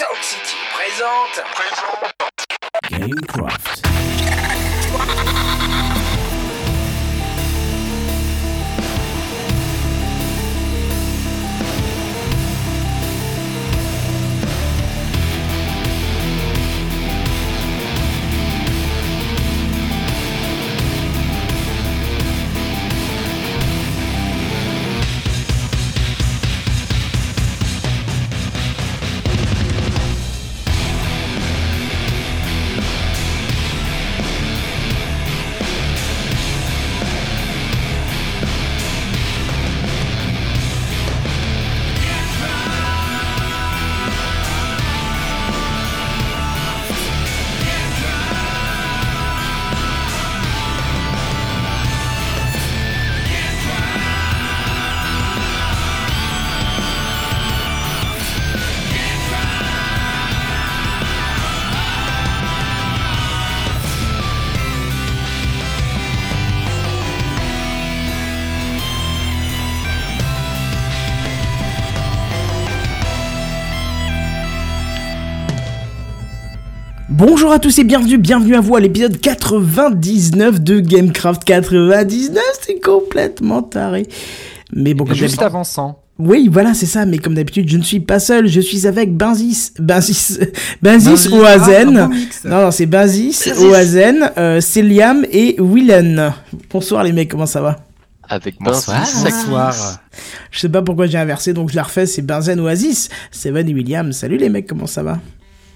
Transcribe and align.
Sound 0.00 0.22
City 0.22 0.56
présente. 0.72 1.44
Gamecraft. 2.88 3.89
À 77.60 77.62
tous 77.62 77.78
et 77.78 77.84
bienvenue, 77.84 78.16
bienvenue 78.16 78.56
à 78.56 78.62
vous 78.62 78.74
à 78.74 78.80
l'épisode 78.80 79.20
99 79.20 80.62
de 80.62 80.80
Gamecraft 80.80 81.44
99, 81.44 82.42
c'est 82.58 82.80
complètement 82.80 83.60
taré. 83.60 84.06
Mais 84.72 84.94
bon, 84.94 85.04
comme 85.04 85.14
Juste 85.14 85.42
avant 85.42 85.62
100. 85.62 86.02
Oui, 86.18 86.48
voilà, 86.50 86.72
c'est 86.72 86.86
ça, 86.86 87.04
mais 87.04 87.18
comme 87.18 87.34
d'habitude, 87.34 87.68
je 87.68 87.76
ne 87.76 87.82
suis 87.82 88.00
pas 88.00 88.18
seul, 88.18 88.46
je 88.46 88.62
suis 88.62 88.86
avec 88.86 89.14
Benzis, 89.14 89.72
Benzis, 89.78 90.38
Benzis 90.80 91.28
Oazen. 91.28 91.98
Ah, 91.98 92.06
bon 92.06 92.14
mix. 92.14 92.44
non, 92.46 92.62
non, 92.62 92.70
c'est 92.70 92.86
Benzis, 92.86 93.52
Oazen, 93.58 94.30
euh, 94.38 94.62
Céliam 94.62 95.26
et 95.30 95.56
Willen. 95.58 96.32
Bonsoir 96.70 97.04
les 97.04 97.12
mecs, 97.12 97.30
comment 97.30 97.44
ça 97.44 97.60
va? 97.60 97.76
Avec 98.26 98.54
Bonsoir. 98.58 99.00
Benzi 99.00 99.22
Bonsoir. 99.22 100.00
Je 100.50 100.60
sais 100.60 100.70
pas 100.70 100.80
pourquoi 100.80 101.08
j'ai 101.08 101.18
inversé, 101.18 101.52
donc 101.52 101.68
je 101.68 101.76
la 101.76 101.82
refais, 101.82 102.06
c'est 102.06 102.22
Benzen 102.22 102.58
Oasis, 102.58 103.10
Seven 103.30 103.68
et 103.68 103.74
William. 103.74 104.14
Salut 104.14 104.38
les 104.38 104.48
mecs, 104.48 104.66
comment 104.66 104.86
ça 104.86 105.02
va? 105.02 105.18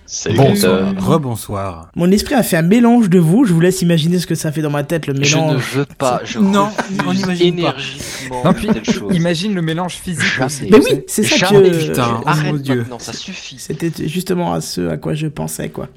Salut 0.06 0.36
Bonsoir. 0.36 0.92
Gaëtan. 0.92 1.00
Rebonsoir. 1.06 1.88
Mon 1.96 2.10
esprit 2.10 2.34
a 2.34 2.42
fait 2.42 2.58
un 2.58 2.62
mélange 2.62 3.08
de 3.08 3.18
vous, 3.18 3.44
je 3.46 3.54
vous 3.54 3.60
laisse 3.60 3.80
imaginer 3.80 4.18
ce 4.18 4.26
que 4.26 4.34
ça 4.34 4.52
fait 4.52 4.60
dans 4.60 4.68
ma 4.70 4.82
tête, 4.84 5.06
le 5.06 5.14
Je 5.24 5.36
ne 5.36 5.42
mélange. 5.42 5.72
veux 5.74 5.86
pas, 5.86 6.20
je 6.24 6.38
Non, 6.38 6.68
on 7.06 7.14
n'imagine 7.14 7.54
pas. 7.54 7.60
énergiquement 7.70 8.42
Non, 8.44 8.52
puis, 8.52 8.68
imagine 9.16 9.54
le 9.54 9.62
mélange 9.62 9.94
physique 9.94 10.22
Jamais. 10.36 10.44
aussi. 10.46 10.68
Mais 10.70 10.76
oui, 10.78 11.00
c'est 11.06 11.22
ça 11.22 11.46
que... 11.48 11.86
putain. 11.86 12.20
Oh 12.20 12.28
Arrête 12.28 12.52
mon 12.52 12.58
Dieu. 12.58 12.76
maintenant, 12.76 12.98
ça 12.98 13.14
suffit. 13.14 13.56
C'était 13.58 13.90
justement 14.06 14.52
à 14.52 14.60
ce 14.60 14.88
à 14.88 14.98
quoi 14.98 15.14
je 15.14 15.26
pensais, 15.26 15.70
quoi. 15.70 15.88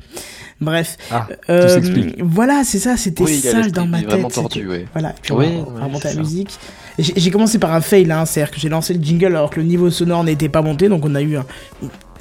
Bref. 0.61 0.97
Ah, 1.11 1.27
Euh, 1.49 1.63
tout 1.67 1.73
s'explique. 1.73 2.15
voilà, 2.23 2.63
c'est 2.63 2.79
ça, 2.79 2.95
c'était 2.97 3.23
Oui, 3.25 3.35
sale 3.39 3.71
dans 3.73 3.85
ma 3.87 4.01
tête. 4.01 4.25
tordu, 4.33 4.67
ouais. 4.69 4.85
Voilà, 4.93 5.13
puis 5.21 5.33
Oui, 5.33 5.47
on 5.59 5.63
va- 5.71 5.79
ouais, 5.79 5.83
remonter 5.83 6.07
la 6.07 6.13
ça. 6.13 6.19
musique. 6.19 6.57
J'ai 6.97 7.13
j'ai 7.15 7.29
commencé 7.29 7.59
par 7.59 7.73
un 7.73 7.81
fail, 7.81 8.09
hein, 8.11 8.25
c'est-à-dire 8.25 8.51
que 8.51 8.59
j'ai 8.59 8.69
lancé 8.69 8.93
le 8.95 9.03
jingle 9.03 9.27
alors 9.27 9.49
que 9.51 9.59
le 9.59 9.65
niveau 9.67 9.91
sonore 9.91 10.23
n'était 10.23 10.49
pas 10.49 10.61
monté, 10.63 10.87
donc 10.89 11.05
on 11.05 11.13
a 11.13 11.21
eu 11.21 11.35
un 11.37 11.45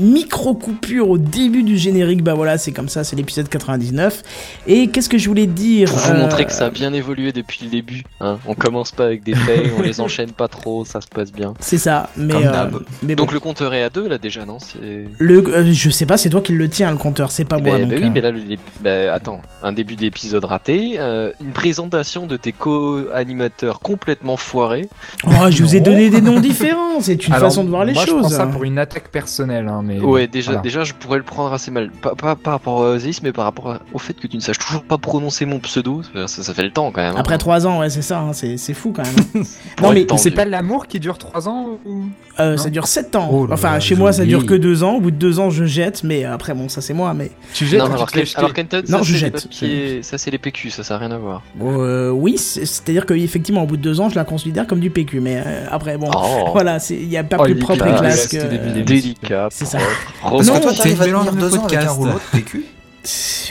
une 0.00 0.12
micro 0.12 0.54
coupure 0.54 1.08
au 1.10 1.18
début 1.18 1.62
du 1.62 1.76
générique. 1.76 2.22
Bah 2.22 2.34
voilà, 2.34 2.58
c'est 2.58 2.72
comme 2.72 2.88
ça, 2.88 3.04
c'est 3.04 3.16
l'épisode 3.16 3.48
99. 3.48 4.22
Et 4.66 4.88
qu'est-ce 4.88 5.08
que 5.08 5.18
je 5.18 5.28
voulais 5.28 5.46
dire 5.46 5.88
Pour 5.90 5.98
vous 5.98 6.10
euh, 6.12 6.18
montrer 6.18 6.44
que 6.44 6.52
ça 6.52 6.66
a 6.66 6.70
bien 6.70 6.92
évolué 6.92 7.32
depuis 7.32 7.60
le 7.64 7.70
début. 7.70 8.02
Hein. 8.20 8.38
On 8.46 8.54
commence 8.54 8.92
pas 8.92 9.04
avec 9.04 9.22
des 9.24 9.34
faits, 9.34 9.70
on 9.78 9.82
les 9.82 10.00
enchaîne 10.06 10.30
pas 10.32 10.48
trop, 10.48 10.84
ça 10.84 11.00
se 11.00 11.08
passe 11.08 11.32
bien. 11.32 11.54
C'est 11.60 11.78
ça, 11.78 12.10
mais 12.16 12.32
Comme 12.34 12.44
euh, 12.46 12.52
d'hab. 12.52 12.78
mais 13.02 13.14
bon. 13.14 13.22
Donc 13.24 13.32
le 13.32 13.40
compteur 13.40 13.74
est 13.74 13.82
à 13.82 13.90
deux 13.90 14.08
là 14.08 14.18
déjà, 14.18 14.44
non? 14.44 14.58
C'est- 14.58 15.06
le, 15.18 15.38
euh, 15.48 15.72
je 15.72 15.90
sais 15.90 16.06
pas, 16.06 16.16
c'est 16.16 16.28
toi 16.30 16.40
qui 16.40 16.52
le 16.52 16.68
tiens 16.68 16.90
le 16.90 16.96
compteur, 16.98 17.30
c'est 17.30 17.44
pas 17.44 17.56
Eh 17.58 17.62
moi. 17.62 17.72
ben, 17.78 17.80
donc, 17.82 17.90
ben 17.90 17.96
euh, 17.96 18.04
oui, 18.06 18.10
mais 18.12 18.20
là, 18.20 18.30
le- 18.30 18.38
les- 18.40 18.58
ben, 18.80 19.08
attends, 19.10 19.40
un 19.62 19.72
début 19.72 19.96
d'épisode 19.96 20.44
raté, 20.44 20.94
euh, 20.98 21.32
une 21.40 21.52
présentation 21.52 22.26
de 22.26 22.36
tes 22.36 22.52
co-animateurs 22.52 23.80
complètement 23.80 24.36
foirés. 24.36 24.88
Oh, 25.26 25.30
je 25.50 25.62
vous 25.62 25.76
ai 25.76 25.80
donné 25.80 26.10
des 26.10 26.20
noms 26.20 26.40
différents, 26.40 27.00
c'est 27.00 27.26
une 27.26 27.32
Alors, 27.34 27.48
façon 27.50 27.64
de 27.64 27.70
voir 27.70 27.84
les 27.84 27.92
moi, 27.92 28.04
choses. 28.04 28.14
je 28.16 28.20
prends 28.20 28.28
ça 28.28 28.46
pour 28.46 28.64
une 28.64 28.78
attaque 28.78 29.08
personnelle. 29.10 29.68
Hein, 29.68 29.82
mais 29.86 29.98
Ouais, 30.00 30.26
déjà, 30.26 30.52
voilà. 30.52 30.62
déjà, 30.62 30.84
je 30.84 30.92
pourrais 30.94 31.18
le 31.18 31.24
prendre 31.24 31.52
assez 31.52 31.70
mal. 31.70 31.90
Pas, 31.90 32.14
pas 32.14 32.36
par 32.36 32.52
rapport 32.54 32.82
à 32.84 32.90
Oasis, 32.90 33.22
mais 33.22 33.32
par 33.32 33.44
rapport 33.44 33.78
au 33.94 33.98
fait 33.98 34.14
que 34.14 34.26
tu 34.26 34.36
ne 34.36 34.42
saches 34.42 34.58
toujours 34.58 34.82
pas 34.82 34.98
prononcer 34.98 35.46
mon 35.46 35.58
pseudo. 35.60 36.02
Ça, 36.14 36.26
ça 36.42 36.54
fait 36.54 36.64
le 36.64 36.70
temps 36.72 36.90
quand 36.90 37.00
même. 37.02 37.14
hein. 37.14 37.18
Après 37.20 37.38
3 37.38 37.66
ans, 37.66 37.80
ouais, 37.80 37.90
c'est 37.90 38.02
ça, 38.02 38.20
hein, 38.20 38.32
c'est 38.32 38.56
c'est 38.56 38.74
fou 38.74 38.92
quand 38.94 39.02
même. 39.04 39.44
Non, 39.82 39.92
mais. 39.92 40.06
C'est 40.16 40.30
pas 40.30 40.44
l'amour 40.44 40.86
qui 40.86 40.98
dure 41.00 41.18
3 41.18 41.48
ans 41.48 41.78
ou... 41.84 42.04
euh, 42.40 42.56
ça 42.56 42.70
dure 42.70 42.86
7 42.86 43.14
ans. 43.16 43.28
Oh 43.30 43.46
enfin, 43.50 43.72
là, 43.72 43.80
chez 43.80 43.94
moi, 43.94 44.12
ça 44.12 44.24
dure 44.24 44.44
que 44.46 44.54
2 44.54 44.82
ans. 44.82 44.94
Au 44.96 45.00
bout 45.00 45.10
de 45.10 45.16
2 45.16 45.38
ans, 45.40 45.50
je 45.50 45.64
jette, 45.64 46.02
mais 46.04 46.24
après, 46.24 46.54
bon, 46.54 46.68
ça 46.68 46.80
c'est 46.80 46.94
moi. 46.94 47.12
Mais 47.14 47.30
Tu 47.54 47.66
jettes 47.66 47.80
Non, 47.80 47.86
tu 47.86 47.92
alors, 48.36 48.52
Kenton, 48.52 48.82
Non, 48.88 48.98
ça, 48.98 49.02
je 49.04 49.14
jette. 49.16 49.42
papiers- 49.44 50.02
ça 50.02 50.18
c'est 50.18 50.30
les 50.30 50.38
PQ, 50.38 50.70
ça, 50.70 50.82
ça 50.82 50.94
n'a 50.94 51.00
rien 51.06 51.10
à 51.12 51.18
voir. 51.18 51.42
euh, 51.62 52.10
oui, 52.10 52.38
c'est- 52.38 52.64
c'est-à-dire 52.66 53.06
qu'effectivement, 53.06 53.62
au 53.62 53.66
bout 53.66 53.76
de 53.76 53.82
2 53.82 54.00
ans, 54.00 54.08
je 54.08 54.14
la 54.14 54.24
considère 54.24 54.66
comme 54.66 54.80
du 54.80 54.90
PQ. 54.90 55.20
Mais 55.20 55.42
euh, 55.46 55.66
après, 55.70 55.96
bon, 55.98 56.10
Oh, 56.14 56.48
voilà, 56.52 56.78
c'est- 56.78 56.96
il 56.96 57.08
n'y 57.08 57.16
a 57.18 57.24
pas 57.24 57.36
Oh, 57.38 57.44
plus 57.44 57.56
propre 57.56 57.86
et 57.86 57.94
classe 57.96 58.28
que. 58.28 58.82
délicat. 58.82 59.48
C'est 59.50 59.64
ça. 59.66 59.75
Non, 60.24 60.40
Est-ce 60.40 60.50
que 60.50 60.62
toi 60.62 60.72
à 60.92 61.04
mélange 61.06 61.26
tenir 61.26 61.32
de 61.34 61.40
deux 61.40 61.56
ans 61.56 61.64
avec 61.64 61.78
un 61.78 61.86
podcast. 61.86 61.96
rouleau 61.96 62.12
de 62.12 62.38
PQ 62.38 62.64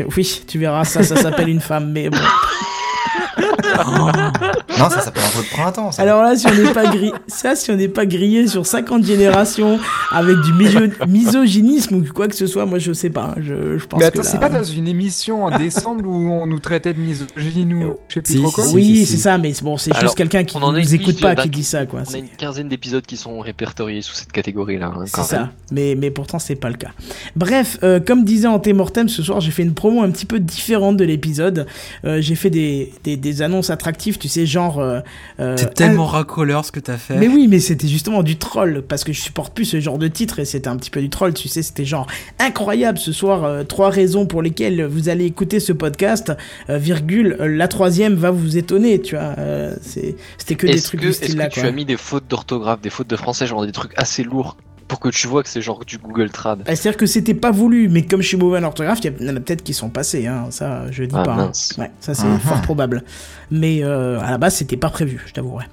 Oui, 0.17 0.43
tu 0.47 0.59
verras, 0.59 0.83
ça, 0.83 1.03
ça 1.03 1.15
s'appelle 1.15 1.49
une 1.49 1.61
femme. 1.61 1.91
Mais 1.91 2.09
bon. 2.09 2.17
Non, 3.37 4.89
ça 4.89 5.01
s'appelle 5.01 5.23
un 5.23 5.27
rouleau 5.29 5.43
de 5.43 5.49
printemps. 5.49 5.91
Ça. 5.91 6.01
Alors 6.01 6.21
là, 6.23 6.35
si 6.35 6.47
on 6.47 6.53
n'est 6.53 6.73
pas 6.73 6.85
grillé, 6.87 7.11
ça, 7.27 7.55
si 7.55 7.71
on 7.71 7.75
n'est 7.75 7.87
pas 7.87 8.05
grillé 8.05 8.47
sur 8.47 8.65
50 8.65 9.03
générations 9.05 9.79
avec 10.11 10.37
du 10.41 10.51
miso- 10.53 11.07
misogynisme 11.07 11.95
ou 11.95 12.05
quoi 12.13 12.27
que 12.27 12.35
ce 12.35 12.47
soit, 12.47 12.65
moi 12.65 12.79
je 12.79 12.93
sais 12.93 13.09
pas. 13.09 13.33
hein, 13.37 13.41
Je, 13.41 13.77
je 13.77 13.85
pense 13.85 13.99
Mais 13.99 14.05
que 14.05 14.17
attends, 14.19 14.21
là- 14.23 14.29
c'est 14.29 14.39
pas 14.39 14.49
dans 14.49 14.63
une 14.63 14.87
émission 14.87 15.45
en 15.45 15.57
décembre 15.57 16.05
où 16.07 16.13
on 16.31 16.45
nous 16.45 16.59
traitait 16.59 16.93
de 16.93 16.99
misogyne 16.99 17.73
ou 17.73 17.95
je 18.09 18.13
sais 18.15 18.21
plus 18.21 18.33
Si, 18.33 18.41
trop 18.41 18.51
quoi 18.51 18.63
si, 18.65 18.75
Oui, 18.75 19.05
c'est 19.05 19.17
ça, 19.17 19.37
mais 19.37 19.53
c'est 19.53 19.63
bon, 19.63 19.77
c'est 19.77 19.97
juste 19.99 20.15
quelqu'un 20.15 20.43
qui 20.43 20.57
a 20.57 20.59
nous 20.59 20.93
écoute 20.95 21.19
pas 21.21 21.35
qui 21.35 21.49
dit 21.49 21.63
ça, 21.63 21.85
quoi. 21.85 22.01
On 22.09 22.13
a 22.13 22.17
une 22.17 22.29
quinzaine 22.29 22.69
d'épisodes 22.69 23.05
qui 23.05 23.17
sont 23.17 23.39
répertoriés 23.39 24.01
sous 24.01 24.13
cette 24.15 24.31
catégorie-là. 24.31 24.91
hein, 24.95 25.03
c'est 25.05 25.21
ça, 25.23 25.49
mais, 25.71 25.95
mais 25.97 26.11
pourtant 26.11 26.39
c'est 26.39 26.55
pas 26.55 26.69
le 26.69 26.75
cas. 26.75 26.91
Bref, 27.35 27.77
euh, 27.83 27.99
comme 27.99 28.23
disait 28.23 28.47
Antemortem 28.47 29.09
ce 29.09 29.23
soir, 29.23 29.39
j'ai 29.41 29.51
fait 29.51 29.63
une 29.63 29.73
promo 29.73 30.01
un 30.01 30.11
petit 30.11 30.25
peu 30.25 30.39
différente 30.39 30.97
de 30.97 31.03
l'épisode. 31.05 31.65
Euh, 32.05 32.21
j'ai 32.21 32.35
fait 32.35 32.49
des, 32.49 32.91
des, 33.03 33.17
des 33.31 33.41
annonces 33.41 33.69
attractives, 33.69 34.17
tu 34.17 34.27
sais, 34.27 34.45
genre. 34.45 34.79
euh, 34.79 34.99
euh, 35.39 35.55
C'est 35.57 35.73
tellement 35.73 36.05
racoleur 36.05 36.63
ce 36.65 36.71
que 36.71 36.79
t'as 36.79 36.97
fait. 36.97 37.15
Mais 37.17 37.27
oui, 37.27 37.47
mais 37.47 37.59
c'était 37.59 37.87
justement 37.87 38.23
du 38.23 38.37
troll, 38.37 38.83
parce 38.87 39.03
que 39.03 39.13
je 39.13 39.19
supporte 39.21 39.53
plus 39.53 39.65
ce 39.65 39.79
genre 39.79 39.97
de 39.97 40.07
titre, 40.07 40.39
et 40.39 40.45
c'était 40.45 40.67
un 40.67 40.75
petit 40.77 40.89
peu 40.91 41.01
du 41.01 41.09
troll, 41.09 41.33
tu 41.33 41.47
sais, 41.47 41.61
c'était 41.63 41.85
genre 41.85 42.07
incroyable 42.39 42.97
ce 42.97 43.11
soir, 43.11 43.43
euh, 43.43 43.63
trois 43.63 43.89
raisons 43.89 44.25
pour 44.25 44.41
lesquelles 44.41 44.83
vous 44.85 45.09
allez 45.09 45.25
écouter 45.25 45.59
ce 45.59 45.73
podcast, 45.73 46.31
euh, 46.69 46.77
virgule, 46.77 47.35
euh, 47.39 47.47
la 47.47 47.67
troisième 47.67 48.13
va 48.15 48.31
vous 48.31 48.57
étonner, 48.57 49.01
tu 49.01 49.15
vois, 49.15 49.33
euh, 49.37 49.75
c'est- 49.81 50.15
c'était 50.37 50.55
que 50.55 50.67
des 50.67 50.81
trucs 50.81 50.99
que, 50.99 51.05
du 51.05 51.11
est-ce 51.11 51.23
style-là, 51.25 51.47
que 51.49 51.53
tu 51.55 51.59
quoi. 51.61 51.69
as 51.69 51.71
mis 51.71 51.85
des 51.85 51.97
fautes 51.97 52.27
d'orthographe, 52.29 52.81
des 52.81 52.89
fautes 52.89 53.09
de 53.09 53.15
français, 53.15 53.47
genre 53.47 53.65
des 53.65 53.71
trucs 53.71 53.93
assez 53.97 54.23
lourds 54.23 54.57
pour 54.87 54.99
que 54.99 55.09
tu 55.09 55.27
vois 55.27 55.41
que 55.43 55.49
c'est 55.49 55.61
genre 55.61 55.83
du 55.83 55.97
Google 55.97 56.29
Trad 56.29 56.59
Bah, 56.59 56.63
C'est-à-dire 56.75 56.97
que 56.97 57.05
c'était 57.05 57.33
pas 57.33 57.51
voulu, 57.51 57.89
mais 57.89 58.03
comme 58.05 58.21
je 58.21 58.27
suis 58.27 58.37
mauvais 58.37 58.59
en 58.59 58.63
orthographe, 58.63 58.99
il 59.03 59.25
y 59.25 59.29
en 59.29 59.35
a 59.35 59.39
peut-être 59.39 59.63
qui 59.63 59.73
sont 59.73 59.89
passés, 59.89 60.27
hein, 60.27 60.45
ça 60.51 60.83
je 60.91 61.03
dis 61.03 61.15
Ah, 61.17 61.23
pas. 61.23 61.31
hein. 61.33 61.35
mince. 61.47 61.73
Ouais, 61.77 61.91
ça 61.99 62.13
c'est 62.13 62.27
Mhm. 62.27 62.39
fort 62.39 62.61
probable. 62.61 63.03
Mais 63.51 63.83
euh, 63.83 64.19
à 64.21 64.29
la 64.31 64.37
base, 64.37 64.55
c'était 64.55 64.77
pas 64.77 64.89
prévu, 64.89 65.21
je 65.25 65.33
t'avouerai. 65.33 65.65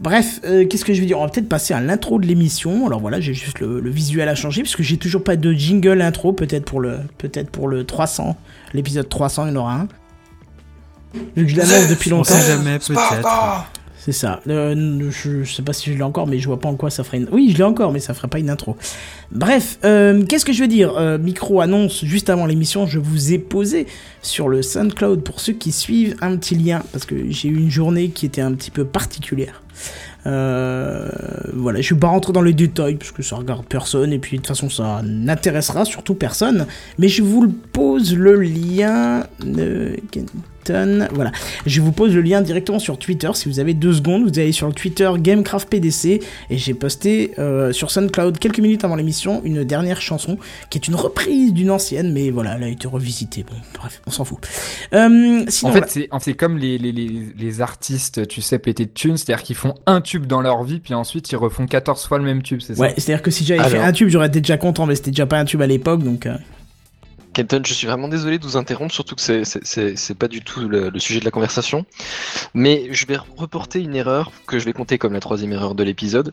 Bref, 0.00 0.40
euh, 0.44 0.66
qu'est-ce 0.66 0.84
que 0.84 0.92
je 0.92 1.00
veux 1.00 1.06
dire? 1.06 1.20
On 1.20 1.24
va 1.24 1.30
peut-être 1.30 1.48
passer 1.48 1.72
à 1.72 1.80
l'intro 1.80 2.18
de 2.18 2.26
l'émission. 2.26 2.86
Alors 2.88 2.98
voilà, 2.98 3.20
j'ai 3.20 3.32
juste 3.32 3.60
le, 3.60 3.78
le 3.78 3.90
visuel 3.90 4.28
à 4.28 4.34
changer 4.34 4.62
parce 4.62 4.74
que 4.74 4.82
j'ai 4.82 4.96
toujours 4.96 5.22
pas 5.22 5.36
de 5.36 5.52
jingle 5.52 6.02
intro. 6.02 6.32
Peut-être 6.32 6.64
pour 6.64 6.80
le, 6.80 6.98
peut-être 7.18 7.48
pour 7.50 7.68
le 7.68 7.84
300, 7.84 8.36
l'épisode 8.72 9.08
300, 9.08 9.46
il 9.46 9.50
y 9.50 9.52
en 9.52 9.56
aura 9.60 9.74
un. 9.74 9.88
Vu 11.36 11.44
que 11.44 11.52
je 11.52 11.56
l'annonce 11.56 11.86
depuis 11.88 12.12
On 12.12 12.16
longtemps. 12.16 12.34
sait 12.34 12.56
jamais, 12.56 12.80
peut-être. 12.80 13.28
C'est 14.04 14.12
ça. 14.12 14.42
Euh, 14.48 15.10
je, 15.10 15.44
sais 15.44 15.62
pas 15.62 15.72
si 15.72 15.90
je 15.90 15.96
l'ai 15.96 16.02
encore, 16.02 16.26
mais 16.26 16.38
je 16.38 16.46
vois 16.46 16.60
pas 16.60 16.68
en 16.68 16.74
quoi 16.74 16.90
ça 16.90 17.04
ferait 17.04 17.16
une. 17.16 17.28
Oui, 17.32 17.48
je 17.50 17.56
l'ai 17.56 17.64
encore, 17.64 17.90
mais 17.90 18.00
ça 18.00 18.12
ferait 18.12 18.28
pas 18.28 18.38
une 18.38 18.50
intro. 18.50 18.76
Bref, 19.32 19.78
euh, 19.82 20.22
qu'est-ce 20.26 20.44
que 20.44 20.52
je 20.52 20.60
veux 20.60 20.68
dire? 20.68 20.94
Euh, 20.98 21.16
Micro 21.16 21.62
annonce 21.62 22.04
juste 22.04 22.28
avant 22.28 22.44
l'émission, 22.44 22.86
je 22.86 22.98
vous 22.98 23.32
ai 23.32 23.38
posé 23.38 23.86
sur 24.20 24.50
le 24.50 24.60
SoundCloud 24.60 25.22
pour 25.22 25.40
ceux 25.40 25.54
qui 25.54 25.72
suivent 25.72 26.16
un 26.20 26.36
petit 26.36 26.54
lien 26.54 26.82
parce 26.92 27.06
que 27.06 27.30
j'ai 27.30 27.48
eu 27.48 27.56
une 27.56 27.70
journée 27.70 28.10
qui 28.10 28.26
était 28.26 28.42
un 28.42 28.52
petit 28.52 28.70
peu 28.70 28.84
particulière. 28.84 29.62
Voilà, 30.26 31.80
je 31.80 31.94
vais 31.94 32.00
pas 32.00 32.08
rentrer 32.08 32.34
dans 32.34 32.42
les 32.42 32.52
détails 32.52 32.96
parce 32.96 33.10
que 33.10 33.22
ça 33.22 33.36
regarde 33.36 33.64
personne 33.64 34.12
et 34.12 34.18
puis 34.18 34.36
de 34.36 34.42
toute 34.42 34.48
façon 34.48 34.68
ça 34.68 35.00
n'intéressera 35.02 35.86
surtout 35.86 36.14
personne. 36.14 36.66
Mais 36.98 37.08
je 37.08 37.22
vous 37.22 37.40
le 37.40 37.50
pose 37.72 38.14
le 38.14 38.38
lien. 38.42 39.26
Voilà. 40.70 41.32
Je 41.66 41.80
vous 41.80 41.92
pose 41.92 42.14
le 42.14 42.22
lien 42.22 42.40
directement 42.40 42.78
sur 42.78 42.98
Twitter. 42.98 43.30
Si 43.34 43.48
vous 43.48 43.60
avez 43.60 43.74
deux 43.74 43.92
secondes, 43.92 44.24
vous 44.28 44.38
allez 44.38 44.52
sur 44.52 44.66
le 44.66 44.72
Twitter 44.72 45.10
Gamecraft 45.18 45.68
PDC 45.68 46.20
et 46.50 46.58
j'ai 46.58 46.74
posté 46.74 47.32
euh, 47.38 47.72
sur 47.72 47.90
SoundCloud 47.90 48.38
quelques 48.38 48.58
minutes 48.60 48.84
avant 48.84 48.96
l'émission 48.96 49.42
une 49.44 49.64
dernière 49.64 50.00
chanson 50.00 50.38
qui 50.70 50.78
est 50.78 50.88
une 50.88 50.94
reprise 50.94 51.52
d'une 51.52 51.70
ancienne, 51.70 52.12
mais 52.12 52.30
voilà, 52.30 52.56
elle 52.56 52.64
a 52.64 52.68
été 52.68 52.88
revisitée. 52.88 53.44
Bon, 53.44 53.56
bref, 53.74 54.00
on 54.06 54.10
s'en 54.10 54.24
fout. 54.24 54.38
Euh, 54.92 55.44
sinon, 55.48 55.70
en 55.70 55.74
fait, 55.74 55.78
voilà. 55.80 55.86
c'est 55.88 56.08
c'est 56.20 56.34
comme 56.34 56.58
les, 56.58 56.78
les, 56.78 56.92
les, 56.92 57.10
les 57.36 57.60
artistes, 57.60 58.26
tu 58.28 58.40
sais, 58.40 58.58
pétés 58.58 58.86
de 58.86 58.90
thunes, 58.90 59.16
c'est-à-dire 59.16 59.42
qu'ils 59.42 59.56
font 59.56 59.74
un 59.86 60.00
tube 60.00 60.26
dans 60.26 60.40
leur 60.40 60.62
vie, 60.64 60.80
puis 60.80 60.94
ensuite 60.94 61.30
ils 61.32 61.36
refont 61.36 61.66
14 61.66 62.06
fois 62.06 62.18
le 62.18 62.24
même 62.24 62.42
tube, 62.42 62.60
c'est 62.60 62.74
ça? 62.74 62.80
Ouais, 62.80 62.94
c'est-à-dire 62.96 63.22
que 63.22 63.30
si 63.30 63.44
j'avais 63.44 63.62
fait 63.68 63.78
un 63.78 63.92
tube, 63.92 64.08
j'aurais 64.08 64.28
été 64.28 64.40
déjà 64.40 64.56
content, 64.56 64.86
mais 64.86 64.94
c'était 64.94 65.10
déjà 65.10 65.26
pas 65.26 65.38
un 65.38 65.44
tube 65.44 65.60
à 65.60 65.66
l'époque, 65.66 66.02
donc. 66.02 66.26
euh, 66.26 66.36
Kenton, 67.34 67.62
je 67.66 67.74
suis 67.74 67.86
vraiment 67.86 68.08
désolé 68.08 68.38
de 68.38 68.44
vous 68.44 68.56
interrompre, 68.56 68.94
surtout 68.94 69.16
que 69.16 69.20
c'est- 69.20 70.14
pas 70.18 70.28
du 70.28 70.40
tout 70.42 70.68
le, 70.68 70.96
sujet 70.98 71.20
de 71.20 71.24
la 71.24 71.30
conversation. 71.30 71.84
Mais 72.54 72.88
je 72.92 73.06
vais 73.06 73.16
reporter 73.36 73.80
une 73.80 73.94
erreur 73.96 74.30
que 74.46 74.58
je 74.58 74.64
vais 74.64 74.72
compter 74.72 74.98
comme 74.98 75.12
la 75.12 75.20
troisième 75.20 75.52
erreur 75.52 75.74
de 75.74 75.82
l'épisode. 75.82 76.32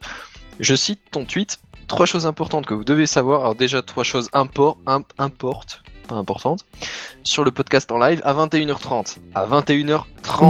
Je 0.59 0.75
cite 0.75 1.00
ton 1.12 1.25
tweet. 1.25 1.59
Trois 1.88 2.06
choses 2.06 2.25
importantes 2.25 2.65
que 2.68 2.74
vous 2.74 2.83
devez 2.86 3.06
savoir. 3.07 3.42
Alors 3.42 3.56
déjà, 3.56 3.81
trois 3.81 4.03
choses 4.03 4.30
impor 4.31 4.77
im- 4.86 5.03
importes, 5.18 5.81
pas 6.11 6.17
importantes, 6.19 6.65
sur 7.23 7.43
le 7.43 7.51
podcast 7.51 7.91
en 7.91 7.97
live 7.99 8.21
à 8.23 8.33
21h30. 8.33 9.17
À 9.35 9.45
21h30. 9.47 10.01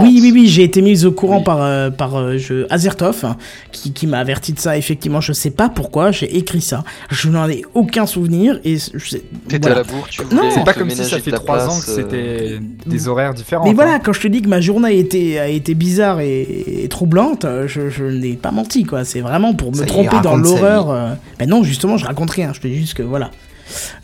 Oui, 0.02 0.18
oui, 0.20 0.30
oui, 0.34 0.48
j'ai 0.48 0.64
été 0.64 0.82
mise 0.82 1.06
au 1.06 1.12
courant 1.12 1.38
Oui. 1.38 1.44
par, 1.44 1.62
euh, 1.62 1.90
par 1.90 2.16
euh, 2.16 2.36
je, 2.36 2.66
Azertov, 2.70 3.24
hein, 3.24 3.36
qui, 3.70 3.92
qui 3.92 4.06
m'a 4.06 4.18
averti 4.18 4.52
de 4.52 4.58
ça. 4.58 4.76
Effectivement, 4.76 5.20
je 5.20 5.32
sais 5.32 5.50
pas 5.50 5.68
pourquoi, 5.68 6.10
j'ai 6.10 6.36
écrit 6.36 6.60
ça. 6.60 6.84
Je 7.10 7.28
n'en 7.30 7.48
ai 7.48 7.62
aucun 7.74 8.06
souvenir 8.06 8.58
et 8.64 8.76
je 8.76 8.98
sais- 9.08 9.22
T'étais 9.48 9.58
voilà. 9.68 9.76
à 9.76 9.78
la 9.78 9.84
bourre, 9.84 10.06
tu 10.08 10.22
Non, 10.22 10.28
voulais 10.42 10.50
C'est 10.50 10.64
pas 10.64 10.74
comme 10.74 10.90
si 10.90 10.96
ça 11.04 11.18
fait 11.20 11.30
de 11.30 11.36
la 11.36 11.38
3 11.38 11.68
ans 11.68 11.80
que 11.80 11.90
euh, 11.90 11.94
c'était 11.96 12.58
des 12.86 13.08
horaires 13.08 13.34
différents. 13.34 13.64
Mais 13.64 13.70
hein. 13.70 13.74
voilà, 13.74 13.98
quand 13.98 14.12
je 14.12 14.20
te 14.20 14.28
dis 14.28 14.42
que 14.42 14.48
ma 14.48 14.60
journée 14.60 14.88
a 14.88 14.92
été, 14.92 15.38
a 15.38 15.48
été 15.48 15.74
bizarre 15.74 16.20
et, 16.20 16.42
et 16.84 16.88
troublante, 16.88 17.44
euh, 17.44 17.66
je, 17.68 17.88
je 17.88 18.04
n'ai 18.04 18.34
pas 18.34 18.50
menti, 18.50 18.84
quoi. 18.84 19.04
C'est 19.04 19.20
vraiment 19.20 19.54
pour 19.54 19.70
me 19.70 19.76
Ça 19.76 19.86
tromper 19.86 20.20
dans 20.22 20.36
l'horreur. 20.36 20.90
euh. 20.90 21.14
Ben 21.38 21.48
non, 21.48 21.62
justement, 21.62 21.96
je 21.96 22.04
raconte 22.04 22.30
rien. 22.30 22.52
Je 22.52 22.60
te 22.60 22.66
dis 22.66 22.76
juste 22.76 22.94
que 22.94 23.02
voilà. 23.02 23.30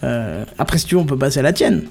Euh, 0.05 0.45
après, 0.59 0.79
si 0.79 0.87
tu 0.87 0.95
veux, 0.95 1.01
on 1.01 1.07
peut 1.07 1.19
passer 1.19 1.41
à 1.41 1.43
la 1.43 1.53
tienne. 1.53 1.85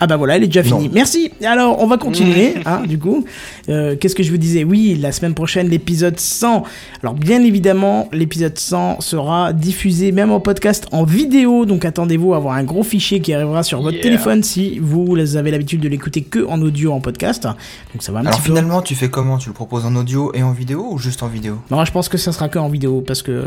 Ah 0.00 0.08
bah 0.08 0.16
voilà, 0.16 0.34
elle 0.34 0.42
est 0.42 0.48
déjà 0.48 0.64
finie. 0.64 0.86
Non. 0.88 0.90
Merci. 0.92 1.30
Alors, 1.44 1.80
on 1.80 1.86
va 1.86 1.98
continuer, 1.98 2.54
hein, 2.66 2.82
du 2.84 2.98
coup. 2.98 3.24
Euh, 3.68 3.94
Qu'est-ce 3.94 4.16
que 4.16 4.24
je 4.24 4.30
vous 4.32 4.38
disais? 4.38 4.64
Oui, 4.64 4.98
la 5.00 5.12
semaine 5.12 5.34
prochaine, 5.34 5.68
l'épisode 5.68 6.18
100. 6.18 6.64
Alors, 7.04 7.14
bien 7.14 7.40
évidemment, 7.44 8.08
l'épisode 8.12 8.58
100 8.58 9.00
sera 9.00 9.52
diffusé 9.52 10.10
même 10.10 10.32
en 10.32 10.40
podcast 10.40 10.88
en 10.90 11.04
vidéo. 11.04 11.64
Donc, 11.64 11.84
attendez-vous 11.84 12.34
à 12.34 12.38
avoir 12.38 12.56
un 12.56 12.64
gros 12.64 12.82
fichier 12.82 13.20
qui 13.20 13.32
arrivera 13.32 13.62
sur 13.62 13.82
votre 13.82 13.94
Yeah. 13.94 14.02
téléphone 14.02 14.42
si 14.42 14.80
vous 14.80 15.16
avez 15.36 15.52
l'habitude 15.52 15.80
de 15.80 15.88
l'écouter 15.88 16.22
que 16.22 16.44
en 16.44 16.60
audio 16.60 16.92
en 16.92 17.00
podcast. 17.00 17.44
Donc, 17.44 18.00
ça 18.00 18.10
va 18.10 18.18
un 18.18 18.22
Alors 18.26 18.40
petit 18.40 18.48
peu. 18.48 18.54
finalement, 18.56 18.82
tu 18.82 18.96
fais 18.96 19.08
comment? 19.10 19.38
Tu 19.38 19.48
le 19.48 19.54
proposes 19.54 19.86
en 19.86 19.94
audio 19.94 20.32
et 20.34 20.42
en 20.42 20.50
vidéo 20.50 20.88
ou 20.90 20.98
juste 20.98 21.22
en 21.22 21.28
vidéo? 21.28 21.58
Non, 21.70 21.84
je 21.84 21.92
pense 21.92 22.08
que 22.08 22.18
ça 22.18 22.32
sera 22.32 22.48
que 22.48 22.58
en 22.58 22.68
vidéo 22.68 23.00
parce 23.06 23.22
que 23.22 23.46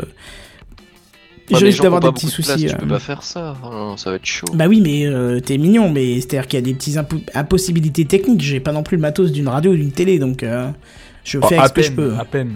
je 1.50 1.64
risque 1.64 1.82
d'avoir 1.82 2.00
des 2.00 2.10
petits 2.12 2.26
de 2.26 2.32
place, 2.32 2.46
soucis. 2.48 2.66
Tu 2.66 2.74
euh. 2.74 2.78
peux 2.78 2.86
pas 2.88 2.98
faire 2.98 3.22
ça, 3.22 3.56
ça 3.96 4.10
va 4.10 4.16
être 4.16 4.26
chaud. 4.26 4.46
Bah 4.54 4.66
oui, 4.68 4.80
mais 4.80 5.06
euh, 5.06 5.40
t'es 5.40 5.58
mignon, 5.58 5.90
mais 5.90 6.16
c'est-à-dire 6.20 6.46
qu'il 6.46 6.58
y 6.58 6.62
a 6.62 6.64
des 6.64 6.74
petites 6.74 6.96
impo- 6.96 7.22
impossibilités 7.34 8.04
techniques. 8.04 8.40
J'ai 8.42 8.60
pas 8.60 8.72
non 8.72 8.82
plus 8.82 8.96
le 8.96 9.02
matos 9.02 9.32
d'une 9.32 9.48
radio 9.48 9.72
ou 9.72 9.76
d'une 9.76 9.92
télé, 9.92 10.18
donc 10.18 10.42
euh, 10.42 10.68
je 11.24 11.38
Oh, 11.42 11.46
fais 11.46 11.56
à 11.56 11.62
avec 11.62 11.68
ce 11.68 11.74
que 11.74 11.82
je 11.82 11.92
peux. 11.92 12.14
à 12.18 12.24
peine. 12.24 12.54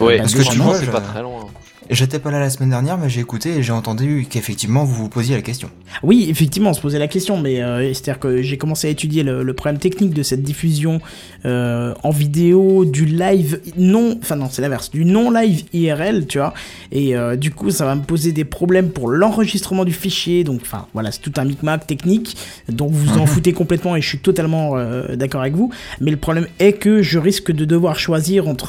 Ouais, 0.00 0.18
parce 0.18 0.32
parce 0.34 0.44
que 0.44 0.48
que 0.50 0.54
tu 0.54 0.60
vois, 0.60 0.74
c'est 0.74 0.86
pas 0.90 1.00
très 1.00 1.22
loin. 1.22 1.46
J'étais 1.90 2.18
pas 2.18 2.30
là 2.30 2.38
la 2.38 2.50
semaine 2.50 2.70
dernière, 2.70 2.98
mais 2.98 3.08
j'ai 3.08 3.20
écouté 3.20 3.56
et 3.56 3.62
j'ai 3.62 3.72
entendu 3.72 4.26
qu'effectivement 4.28 4.84
vous 4.84 4.94
vous 4.94 5.08
posiez 5.08 5.34
la 5.34 5.42
question. 5.42 5.70
Oui, 6.02 6.26
effectivement, 6.28 6.70
on 6.70 6.74
se 6.74 6.80
posait 6.80 6.98
la 6.98 7.08
question, 7.08 7.40
mais 7.40 7.62
euh, 7.62 7.88
c'est-à-dire 7.94 8.18
que 8.18 8.42
j'ai 8.42 8.58
commencé 8.58 8.88
à 8.88 8.90
étudier 8.90 9.22
le, 9.22 9.42
le 9.42 9.54
problème 9.54 9.78
technique 9.78 10.12
de 10.12 10.22
cette 10.22 10.42
diffusion 10.42 11.00
euh, 11.44 11.94
en 12.02 12.10
vidéo, 12.10 12.84
du 12.84 13.04
live 13.06 13.60
non, 13.76 14.18
enfin 14.20 14.36
non, 14.36 14.48
c'est 14.50 14.60
l'inverse, 14.60 14.90
du 14.90 15.04
non 15.04 15.30
live 15.30 15.64
IRL, 15.72 16.26
tu 16.26 16.38
vois. 16.38 16.52
Et 16.92 17.16
euh, 17.16 17.36
du 17.36 17.50
coup, 17.52 17.70
ça 17.70 17.84
va 17.84 17.94
me 17.94 18.02
poser 18.02 18.32
des 18.32 18.44
problèmes 18.44 18.90
pour 18.90 19.08
l'enregistrement 19.08 19.84
du 19.84 19.92
fichier. 19.92 20.44
Donc, 20.44 20.60
enfin, 20.62 20.86
voilà, 20.92 21.10
c'est 21.10 21.20
tout 21.20 21.32
un 21.36 21.44
micmac 21.44 21.86
technique 21.86 22.36
dont 22.68 22.86
vous 22.86 22.98
vous 22.98 23.18
en 23.18 23.26
foutez 23.26 23.52
complètement 23.52 23.96
et 23.96 24.02
je 24.02 24.08
suis 24.08 24.18
totalement 24.18 24.76
euh, 24.76 25.16
d'accord 25.16 25.40
avec 25.40 25.54
vous. 25.54 25.70
Mais 26.00 26.10
le 26.10 26.16
problème 26.16 26.48
est 26.58 26.74
que 26.74 27.02
je 27.02 27.18
risque 27.18 27.50
de 27.52 27.64
devoir 27.64 27.98
choisir 27.98 28.48
entre 28.48 28.68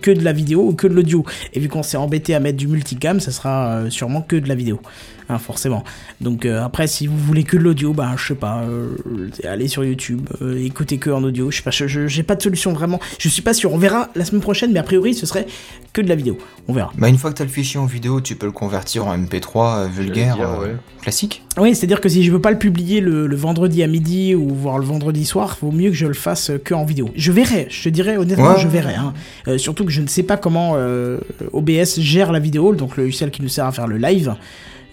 que 0.00 0.10
de 0.10 0.22
la 0.22 0.32
vidéo 0.32 0.66
ou 0.68 0.72
que 0.72 0.86
de 0.86 0.94
l'audio. 0.94 1.24
Et 1.52 1.60
vu 1.60 1.68
qu'on 1.68 1.82
s'est 1.82 1.96
embêté 1.96 2.34
à 2.34 2.37
mettre 2.40 2.58
du 2.58 2.68
multicam, 2.68 3.20
ça 3.20 3.30
sera 3.32 3.76
euh, 3.76 3.90
sûrement 3.90 4.22
que 4.22 4.36
de 4.36 4.48
la 4.48 4.54
vidéo. 4.54 4.80
Hein, 5.30 5.38
forcément. 5.38 5.84
Donc 6.22 6.46
euh, 6.46 6.64
après, 6.64 6.86
si 6.86 7.06
vous 7.06 7.18
voulez 7.18 7.44
que 7.44 7.58
de 7.58 7.62
l'audio, 7.62 7.92
bah 7.92 8.12
je 8.16 8.28
sais 8.28 8.34
pas, 8.34 8.62
euh, 8.62 8.96
allez 9.44 9.68
sur 9.68 9.84
YouTube, 9.84 10.22
euh, 10.40 10.64
écoutez 10.64 10.96
que 10.96 11.10
en 11.10 11.22
audio. 11.22 11.50
Je 11.50 11.58
sais 11.58 11.62
pas, 11.62 11.70
j'ai 11.70 12.22
pas 12.22 12.34
de 12.34 12.40
solution 12.42 12.72
vraiment. 12.72 12.98
Je 13.18 13.28
suis 13.28 13.42
pas 13.42 13.52
sûr. 13.52 13.72
On 13.74 13.76
verra 13.78 14.08
la 14.14 14.24
semaine 14.24 14.40
prochaine, 14.40 14.72
mais 14.72 14.78
a 14.78 14.82
priori, 14.82 15.12
ce 15.12 15.26
serait 15.26 15.46
que 15.92 16.00
de 16.00 16.08
la 16.08 16.14
vidéo. 16.14 16.38
On 16.66 16.72
verra. 16.72 16.92
Bah 16.96 17.08
une 17.10 17.18
fois 17.18 17.30
que 17.30 17.36
t'as 17.36 17.44
le 17.44 17.50
fichier 17.50 17.78
en 17.78 17.84
vidéo, 17.84 18.22
tu 18.22 18.36
peux 18.36 18.46
le 18.46 18.52
convertir 18.52 19.06
en 19.06 19.18
MP3 19.18 19.80
euh, 19.84 19.86
vulgaire 19.88 20.36
dire, 20.36 20.48
euh, 20.50 20.62
ouais. 20.62 20.76
classique. 21.02 21.42
Oui, 21.58 21.74
c'est-à-dire 21.74 22.00
que 22.00 22.08
si 22.08 22.24
je 22.24 22.32
veux 22.32 22.40
pas 22.40 22.50
le 22.50 22.58
publier 22.58 23.00
le, 23.02 23.26
le 23.26 23.36
vendredi 23.36 23.82
à 23.82 23.86
midi 23.86 24.34
ou 24.34 24.48
voir 24.54 24.78
le 24.78 24.84
vendredi 24.86 25.26
soir, 25.26 25.58
vaut 25.60 25.72
mieux 25.72 25.90
que 25.90 25.96
je 25.96 26.06
le 26.06 26.14
fasse 26.14 26.52
que 26.64 26.72
en 26.72 26.86
vidéo. 26.86 27.10
Je 27.16 27.32
verrai, 27.32 27.66
je 27.68 27.82
te 27.82 27.88
dirais 27.90 28.16
honnêtement, 28.16 28.54
Ouais. 28.54 28.60
je 28.60 28.68
verrai. 28.68 28.94
hein. 28.94 29.12
Euh, 29.46 29.58
surtout 29.58 29.84
que 29.84 29.90
je 29.90 30.00
ne 30.00 30.06
sais 30.06 30.22
pas 30.22 30.38
comment 30.38 30.72
euh, 30.76 31.18
OBS 31.52 32.00
gère 32.00 32.32
la 32.32 32.38
vidéo, 32.38 32.74
donc 32.74 32.96
le 32.96 33.02
logiciel 33.04 33.30
qui 33.30 33.42
nous 33.42 33.48
sert 33.50 33.66
à 33.66 33.72
faire 33.72 33.86
le 33.86 33.98
live. 33.98 34.34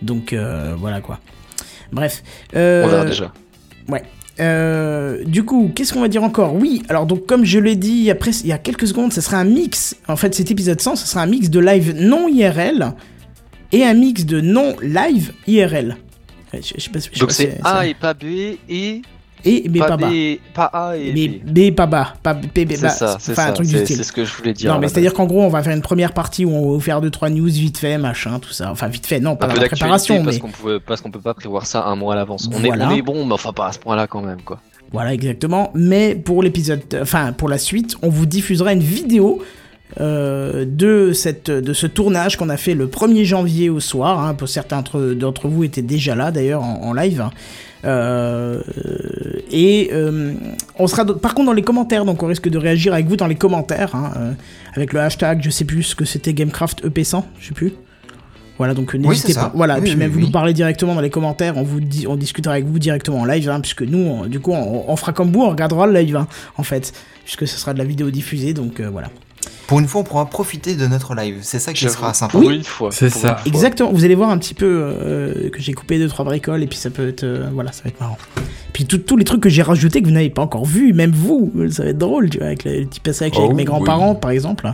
Donc 0.01 0.33
euh, 0.33 0.73
voilà 0.77 1.01
quoi. 1.01 1.19
Bref. 1.91 2.23
Euh, 2.55 2.83
On 2.85 2.87
verra 2.87 3.05
déjà. 3.05 3.31
euh, 4.41 5.23
du 5.23 5.45
coup, 5.45 5.71
qu'est-ce 5.73 5.93
qu'on 5.93 6.01
va 6.01 6.09
dire 6.09 6.23
encore? 6.23 6.53
Oui, 6.55 6.83
alors 6.89 7.05
donc 7.05 7.25
comme 7.25 7.45
je 7.45 7.57
l'ai 7.59 7.77
dit 7.77 8.11
après, 8.11 8.31
il 8.31 8.47
y 8.47 8.51
a 8.51 8.57
quelques 8.57 8.87
secondes, 8.87 9.13
ça 9.13 9.21
sera 9.21 9.37
un 9.37 9.45
mix. 9.45 9.95
En 10.09 10.17
fait, 10.17 10.35
cet 10.35 10.51
épisode 10.51 10.81
100, 10.81 10.97
ce 10.97 11.07
sera 11.07 11.21
un 11.21 11.25
mix 11.25 11.49
de 11.49 11.59
live 11.59 11.95
non 11.95 12.27
IRL 12.27 12.93
et 13.71 13.85
un 13.85 13.93
mix 13.93 14.25
de 14.25 14.41
non 14.41 14.75
live 14.81 15.31
IRL. 15.47 15.95
Je, 16.53 16.59
je 16.77 16.81
sais 16.81 16.89
pas, 16.89 16.99
si- 16.99 17.09
je 17.13 17.19
Donc 17.19 17.31
c'est 17.31 17.57
A 17.63 17.85
et 17.87 17.93
pas 17.93 18.13
B 18.13 18.23
et 18.69 19.01
et 19.45 19.69
B 19.69 19.77
pas 19.79 19.87
pas 19.89 19.97
B, 19.97 20.01
bas. 20.01 20.09
pas 20.53 20.65
A 20.73 20.97
et 20.97 21.13
Mais 21.13 21.27
B. 21.27 21.71
B 21.71 21.75
pas 21.75 21.85
bas, 21.85 22.13
pas 22.23 22.33
B, 22.33 22.47
bas. 22.81 22.89
ça, 22.89 23.17
c'est 23.19 23.31
enfin, 23.33 23.43
un 23.43 23.45
ça. 23.47 23.51
truc 23.53 23.67
du 23.67 23.73
C'est 23.75 23.85
style. 23.85 23.95
c'est 23.97 24.03
ce 24.03 24.11
que 24.11 24.25
je 24.25 24.33
voulais 24.35 24.53
dire. 24.53 24.73
Non, 24.73 24.79
mais 24.79 24.87
c'est-à-dire 24.87 25.13
qu'en 25.13 25.25
gros, 25.25 25.41
on 25.43 25.49
va 25.49 25.61
faire 25.63 25.73
une 25.75 25.81
première 25.81 26.13
partie 26.13 26.45
où 26.45 26.49
on 26.51 26.61
va 26.69 26.73
vous 26.73 26.79
faire 26.79 27.01
deux 27.01 27.09
trois 27.11 27.29
news 27.29 27.45
vite 27.45 27.77
fait, 27.77 27.97
machin, 27.97 28.39
tout 28.39 28.51
ça. 28.51 28.71
Enfin, 28.71 28.87
vite 28.87 29.05
fait, 29.05 29.19
non, 29.19 29.35
pas 29.35 29.45
un 29.45 29.53
dans 29.53 29.61
la 29.61 29.67
préparation, 29.67 30.23
parce 30.23 30.35
mais 30.35 30.41
qu'on 30.41 30.49
pouvait 30.49 30.79
parce 30.79 31.01
qu'on 31.01 31.11
peut 31.11 31.19
pas 31.21 31.33
prévoir 31.33 31.65
ça 31.65 31.85
un 31.85 31.95
mois 31.95 32.13
à 32.13 32.15
l'avance. 32.17 32.49
On, 32.53 32.57
Voilà. 32.59 32.85
est, 32.85 32.87
on 32.87 32.91
est 32.97 33.01
bon, 33.01 33.25
mais 33.25 33.33
enfin 33.33 33.53
pas 33.53 33.67
à 33.67 33.71
ce 33.71 33.79
point-là 33.79 34.07
quand 34.07 34.21
même 34.21 34.41
quoi. 34.41 34.59
Voilà, 34.91 35.13
exactement. 35.13 35.71
Mais 35.73 36.15
pour 36.15 36.41
l'épisode, 36.43 36.81
enfin 37.01 37.33
pour 37.33 37.49
la 37.49 37.57
suite, 37.57 37.95
on 38.01 38.09
vous 38.09 38.25
diffusera 38.25 38.71
une 38.73 38.79
vidéo 38.79 39.41
euh, 40.01 40.65
de 40.67 41.11
cette, 41.13 41.49
de 41.49 41.73
ce 41.73 41.87
tournage 41.87 42.37
qu'on 42.37 42.49
a 42.49 42.57
fait 42.57 42.73
le 42.73 42.87
1er 42.87 43.23
janvier 43.23 43.69
au 43.69 43.79
soir. 43.79 44.19
hein. 44.25 44.33
pour 44.33 44.49
certains 44.49 44.83
d'entre 45.15 45.47
vous 45.47 45.63
étaient 45.63 45.81
déjà 45.81 46.15
là 46.15 46.31
d'ailleurs 46.31 46.63
en, 46.63 46.81
en 46.83 46.93
live. 46.93 47.23
Euh, 47.85 48.61
et 49.51 49.89
euh, 49.93 50.33
on 50.79 50.87
sera 50.87 51.05
par 51.05 51.35
contre 51.35 51.47
dans 51.47 51.53
les 51.53 51.61
commentaires, 51.61 52.03
donc 52.05 52.23
on 52.23 52.27
risque 52.27 52.49
de 52.49 52.57
réagir 52.57 52.93
avec 52.93 53.05
vous 53.07 53.15
dans 53.15 53.27
les 53.27 53.35
commentaires, 53.35 53.93
hein, 53.95 54.33
avec 54.75 54.91
le 54.91 54.99
hashtag, 55.01 55.41
je 55.43 55.49
sais 55.51 55.65
plus 55.65 55.83
ce 55.83 55.95
que 55.95 56.03
c'était 56.05 56.33
Gamecraft 56.33 56.83
EP100, 56.85 57.23
je 57.39 57.47
sais 57.47 57.53
plus. 57.53 57.73
Voilà, 58.57 58.73
donc 58.73 58.95
n'hésitez 58.95 59.33
ça. 59.33 59.41
pas. 59.41 59.51
Voilà, 59.53 59.75
Oui, 59.75 59.81
puis 59.81 59.91
oui, 59.91 59.97
même 59.97 60.11
vous 60.11 60.21
nous 60.21 60.31
parlez 60.31 60.53
directement 60.53 60.95
dans 60.95 61.01
les 61.01 61.09
commentaires, 61.09 61.57
on 61.57 61.63
vous 61.63 61.81
dit, 61.81 62.07
on 62.07 62.15
discutera 62.15 62.53
avec 62.53 62.65
vous 62.65 62.79
directement 62.79 63.19
en 63.19 63.25
live, 63.25 63.49
hein, 63.49 63.59
puisque 63.59 63.81
nous, 63.83 63.99
on- 63.99 64.25
du 64.27 64.39
coup, 64.39 64.53
on, 64.53 64.85
on 64.89 64.95
fera 64.95 65.11
comme 65.13 65.31
vous, 65.31 65.41
on 65.41 65.49
regardera 65.49 65.85
le 65.87 65.93
live, 65.93 66.15
hein, 66.15 66.27
en 66.57 66.63
fait, 66.63 66.93
puisque 67.23 67.45
ce 67.47 67.57
sera 67.59 67.73
de 67.73 67.79
la 67.79 67.85
vidéo 67.85 68.09
diffusée, 68.11 68.53
donc 68.53 68.79
euh, 68.79 68.89
voilà. 68.89 69.09
Pour 69.67 69.79
une 69.79 69.87
fois, 69.87 70.01
on 70.01 70.03
pourra 70.03 70.25
profiter 70.27 70.75
de 70.75 70.85
notre 70.87 71.15
live. 71.15 71.39
C'est 71.41 71.59
ça 71.59 71.73
qui 71.73 71.81
J'avoue. 71.81 71.95
sera 71.95 72.13
sympa. 72.13 72.37
Pour 72.37 72.49
une 72.49 72.63
fois. 72.63 72.89
C'est 72.91 73.09
ça. 73.09 73.37
Exactement, 73.45 73.91
vous 73.91 74.05
allez 74.05 74.15
voir 74.15 74.29
un 74.29 74.37
petit 74.37 74.53
peu 74.53 74.65
euh, 74.65 75.49
que 75.49 75.59
j'ai 75.59 75.73
coupé 75.73 75.97
deux 75.97 76.07
trois 76.07 76.23
bricoles 76.25 76.61
et 76.63 76.67
puis 76.67 76.77
ça 76.77 76.89
peut 76.89 77.07
être 77.09 77.23
euh, 77.23 77.49
voilà, 77.53 77.71
ça 77.71 77.83
va 77.83 77.89
être 77.89 77.99
marrant. 77.99 78.17
Puis 78.73 78.85
tous 78.85 79.15
les 79.17 79.23
trucs 79.23 79.41
que 79.41 79.49
j'ai 79.49 79.61
rajoutés 79.61 80.01
que 80.01 80.07
vous 80.07 80.13
n'avez 80.13 80.29
pas 80.29 80.41
encore 80.41 80.65
vus, 80.65 80.91
même 80.93 81.11
vous, 81.11 81.51
ça 81.71 81.83
va 81.83 81.89
être 81.89 81.97
drôle, 81.97 82.29
tu 82.29 82.37
vois, 82.39 82.47
avec 82.47 82.65
le, 82.65 82.85
petit 82.85 82.99
passage 82.99 83.31
Oh, 83.35 83.39
avec 83.45 83.51
mes 83.51 83.61
oui. 83.61 83.63
grands-parents 83.63 84.15
par 84.15 84.31
exemple. 84.31 84.71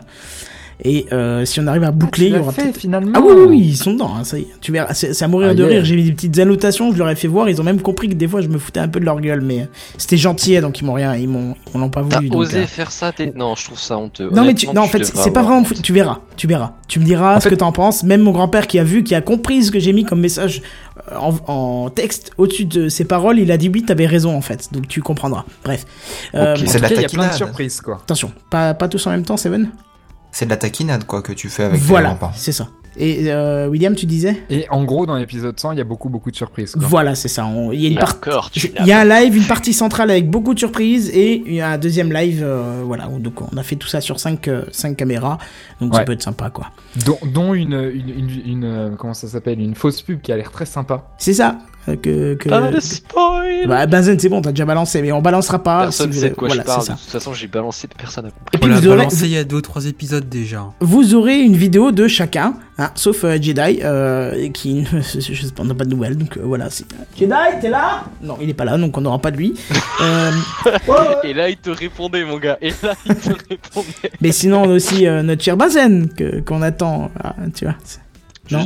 Et 0.83 1.05
euh, 1.13 1.45
si 1.45 1.59
on 1.59 1.67
arrive 1.67 1.83
à 1.83 1.91
boucler, 1.91 2.25
il 2.27 2.33
y 2.35 2.37
aura 2.39 2.51
fait 2.51 2.75
finalement. 2.75 3.11
ah 3.13 3.21
oui, 3.23 3.33
oui, 3.37 3.45
oui, 3.49 3.59
ils 3.69 3.77
sont 3.77 3.93
dedans, 3.93 4.15
hein, 4.17 4.23
ça 4.23 4.39
y 4.39 4.41
est. 4.41 4.47
Tu 4.61 4.71
verras, 4.71 4.95
c'est 4.95 5.13
c'est 5.13 5.23
à 5.23 5.27
mourir 5.27 5.49
Ah, 5.51 5.53
de 5.53 5.59
yeah. 5.59 5.67
rire. 5.73 5.85
J'ai 5.85 5.95
mis 5.95 6.03
des 6.05 6.11
petites 6.11 6.39
annotations, 6.39 6.91
je 6.91 6.97
leur 6.97 7.07
ai 7.09 7.15
fait 7.15 7.27
voir, 7.27 7.47
ils 7.49 7.61
ont 7.61 7.63
même 7.63 7.81
compris 7.81 8.09
que 8.09 8.15
des 8.15 8.27
fois 8.27 8.41
je 8.41 8.47
me 8.47 8.57
foutais 8.57 8.79
un 8.79 8.87
peu 8.87 8.99
de 8.99 9.05
leur 9.05 9.21
gueule, 9.21 9.41
mais 9.41 9.67
c'était 9.99 10.17
gentil, 10.17 10.59
donc 10.59 10.79
ils 10.81 10.85
m'ont 10.85 10.93
rien, 10.93 11.15
ils 11.15 11.27
m'ont, 11.27 11.55
ils 11.75 11.79
m'ont 11.79 11.89
pas 11.89 12.03
T'as 12.09 12.17
voulu. 12.17 12.29
donc, 12.29 12.39
osé 12.41 12.57
euh, 12.61 12.65
faire 12.65 12.89
ça 12.91 13.11
t'es- 13.11 13.31
Non, 13.35 13.53
je 13.55 13.65
trouve 13.65 13.77
ça 13.79 13.95
honteux. 13.97 14.29
non 14.33 14.43
mais 14.43 14.55
tu, 14.55 14.65
non 14.67 14.81
en 14.81 14.87
fait 14.87 15.05
c'est 15.05 15.29
pas 15.31 15.43
vraiment 15.43 15.61
tu 15.83 15.93
verras 15.93 16.17
tu 16.35 16.47
verras 16.47 16.71
tu 16.87 16.99
me 16.99 17.05
diras 17.05 17.35
En 17.35 17.39
ce 17.39 17.43
fait- 17.43 17.51
que 17.51 17.59
t'en 17.59 17.71
penses 17.71 18.03
même 18.03 18.21
mon 18.21 18.31
grand 18.31 18.47
père 18.47 18.65
qui 18.65 18.79
a 18.79 18.83
vu 18.83 19.03
qui 19.03 19.13
a 19.13 19.21
compris 19.21 19.63
ce 19.63 19.69
que 19.71 19.79
j'ai 19.79 19.93
mis 19.93 20.03
comme 20.03 20.19
message 20.21 20.63
euh, 21.11 21.15
en, 21.17 21.35
en 21.51 21.89
texte 21.91 22.31
au-dessus 22.39 22.65
de 22.65 22.89
ses 22.89 23.05
paroles 23.05 23.37
il 23.37 23.51
a 23.51 23.57
dit 23.57 23.69
oui 23.71 23.83
t'avais 23.83 24.07
raison 24.07 24.35
en 24.35 24.41
fait 24.41 24.69
donc 24.73 24.87
tu 24.87 25.01
comprendras 25.03 25.45
bref 25.63 25.85
Euh, 26.33 26.55
C'est 26.65 26.79
la 26.79 26.91
il 26.91 27.01
y 27.01 27.05
a 27.05 27.07
plein 27.09 27.27
de 27.27 27.33
surprises 27.33 27.81
quoi. 27.81 27.99
attention 28.01 28.31
pas 28.49 28.73
pas 28.73 28.87
tous 28.87 29.05
en 29.05 29.11
même 29.11 29.23
temps 29.23 29.37
Seven? 29.37 29.69
C'est 30.31 30.45
de 30.45 30.49
la 30.51 30.57
taquinade, 30.57 31.03
quoi, 31.05 31.21
que 31.21 31.33
tu 31.33 31.49
fais 31.49 31.63
avec 31.65 31.79
Voilà, 31.81 32.09
remparts. 32.09 32.33
c'est 32.35 32.51
ça. 32.51 32.69
Et 32.97 33.31
euh, 33.31 33.67
William, 33.69 33.95
tu 33.95 34.05
disais? 34.05 34.43
Et 34.49 34.65
en 34.69 34.83
gros, 34.83 35.05
dans 35.05 35.15
l'épisode 35.15 35.57
100, 35.57 35.71
il 35.71 35.77
y 35.77 35.81
a 35.81 35.85
beaucoup, 35.85 36.09
beaucoup 36.09 36.29
de 36.29 36.35
surprises. 36.35 36.73
quoi. 36.73 36.81
Voilà, 36.85 37.15
c'est 37.15 37.29
ça. 37.29 37.45
On- 37.45 37.71
Il 37.71 37.79
y 37.81 37.85
a 37.87 37.89
une 37.89 37.97
partie. 37.97 38.17
encore, 38.29 38.51
tu 38.51 38.69
Il 38.81 38.85
y 38.85 38.91
a 38.91 38.99
un 38.99 39.05
live, 39.05 39.33
une 39.37 39.45
partie 39.47 39.71
centrale 39.71 40.11
avec 40.11 40.29
beaucoup 40.29 40.53
de 40.53 40.59
surprises 40.59 41.09
et 41.09 41.41
il 41.45 41.53
y 41.53 41.61
a 41.61 41.69
un 41.69 41.77
deuxième 41.77 42.11
live, 42.11 42.41
euh, 42.43 42.81
voilà. 42.85 43.05
Donc 43.07 43.41
on 43.41 43.55
a 43.55 43.63
fait 43.63 43.77
tout 43.77 43.87
ça 43.87 44.01
sur 44.01 44.19
5 44.19 44.41
caméras, 44.97 45.37
donc 45.79 45.95
ça 45.95 46.03
peut 46.03 46.11
être 46.11 46.21
sympa 46.21 46.49
quoi. 46.49 46.67
Dont, 47.05 47.17
dont 47.33 47.53
une, 47.53 47.73
une, 47.93 48.09
une, 48.09 48.41
une, 48.45 48.63
euh, 48.65 48.89
comment 48.97 49.13
ça 49.13 49.29
s'appelle, 49.29 49.61
une 49.61 49.75
fausse 49.75 50.01
pub 50.01 50.19
qui 50.19 50.33
a 50.33 50.35
l'air 50.37 50.51
très 50.51 50.65
sympa. 50.65 51.13
C'est 51.17 51.33
ça 51.33 51.49
euh, 51.61 51.70
que. 52.01 52.33
que... 52.35 52.49
Pas 52.49 52.71
de 52.71 52.79
spoil 52.79 53.67
Bah, 53.67 53.85
Benzen, 53.85 54.19
c'est 54.19 54.29
bon, 54.29 54.41
t'as 54.41 54.51
déjà 54.51 54.65
balancé, 54.65 55.01
mais 55.01 55.11
on 55.11 55.21
balancera 55.21 55.61
pas. 55.61 55.81
Personne 55.83 56.11
si 56.13 56.19
sait 56.19 56.27
vous- 56.27 56.33
de 56.35 56.39
quoi 56.39 56.47
voilà, 56.47 56.61
je 56.63 56.67
parle. 56.67 56.83
De 56.85 56.91
toute 56.91 56.99
façon, 56.99 57.33
j'ai 57.33 57.47
balancé, 57.47 57.87
personne 57.87 58.25
n'a 58.25 58.31
compris. 58.31 58.45
Et 58.53 58.57
On 58.57 58.59
puis 58.59 58.69
l'a 58.69 58.79
vous 58.79 58.87
aurez, 58.87 58.97
balancé 58.97 59.25
il 59.25 59.31
y 59.31 59.37
a 59.37 59.43
deux 59.43 59.57
ou 59.57 59.61
trois 59.61 59.85
épisodes 59.85 60.27
déjà. 60.29 60.65
vous 60.79 61.15
aurez 61.15 61.39
une 61.41 61.55
vidéo 61.55 61.91
de 61.91 62.07
chacun, 62.07 62.53
hein, 62.77 62.91
sauf 62.95 63.23
euh, 63.23 63.37
Jedi, 63.41 63.79
euh, 63.83 64.49
qui 64.49 64.85
je 65.01 65.19
sais 65.19 65.51
pas, 65.53 65.63
on 65.63 65.65
n'a 65.65 65.73
pas 65.75 65.85
de 65.85 65.89
nouvelles, 65.89 66.17
donc 66.17 66.37
euh, 66.37 66.41
voilà. 66.43 66.69
c'est- 66.69 66.85
Jedi, 67.17 67.33
t'es 67.61 67.69
là? 67.69 68.03
Non, 68.21 68.37
il 68.41 68.49
est 68.49 68.53
pas 68.53 68.65
là, 68.65 68.77
donc 68.77 68.97
on 68.97 69.01
n'aura 69.01 69.19
pas 69.19 69.31
de 69.31 69.37
lui. 69.37 69.53
Euh, 70.01 70.31
Et 71.23 71.33
là, 71.33 71.49
il 71.49 71.57
te 71.57 71.69
répondait, 71.69 72.23
mon 72.25 72.37
gars. 72.39 72.57
Et 72.61 72.69
là, 72.81 72.93
il 73.05 73.15
te 73.15 73.29
répondait. 73.49 74.11
mais 74.19 74.31
sinon, 74.31 74.63
on 74.63 74.71
a 74.71 74.73
aussi 74.73 75.05
euh, 75.05 75.21
notre 75.21 75.43
cher 75.43 75.55
Benzen, 75.57 76.09
que- 76.09 76.39
qu'on 76.41 76.61
attend, 76.63 77.11
ah, 77.23 77.35
tu 77.53 77.65
vois. 77.65 77.75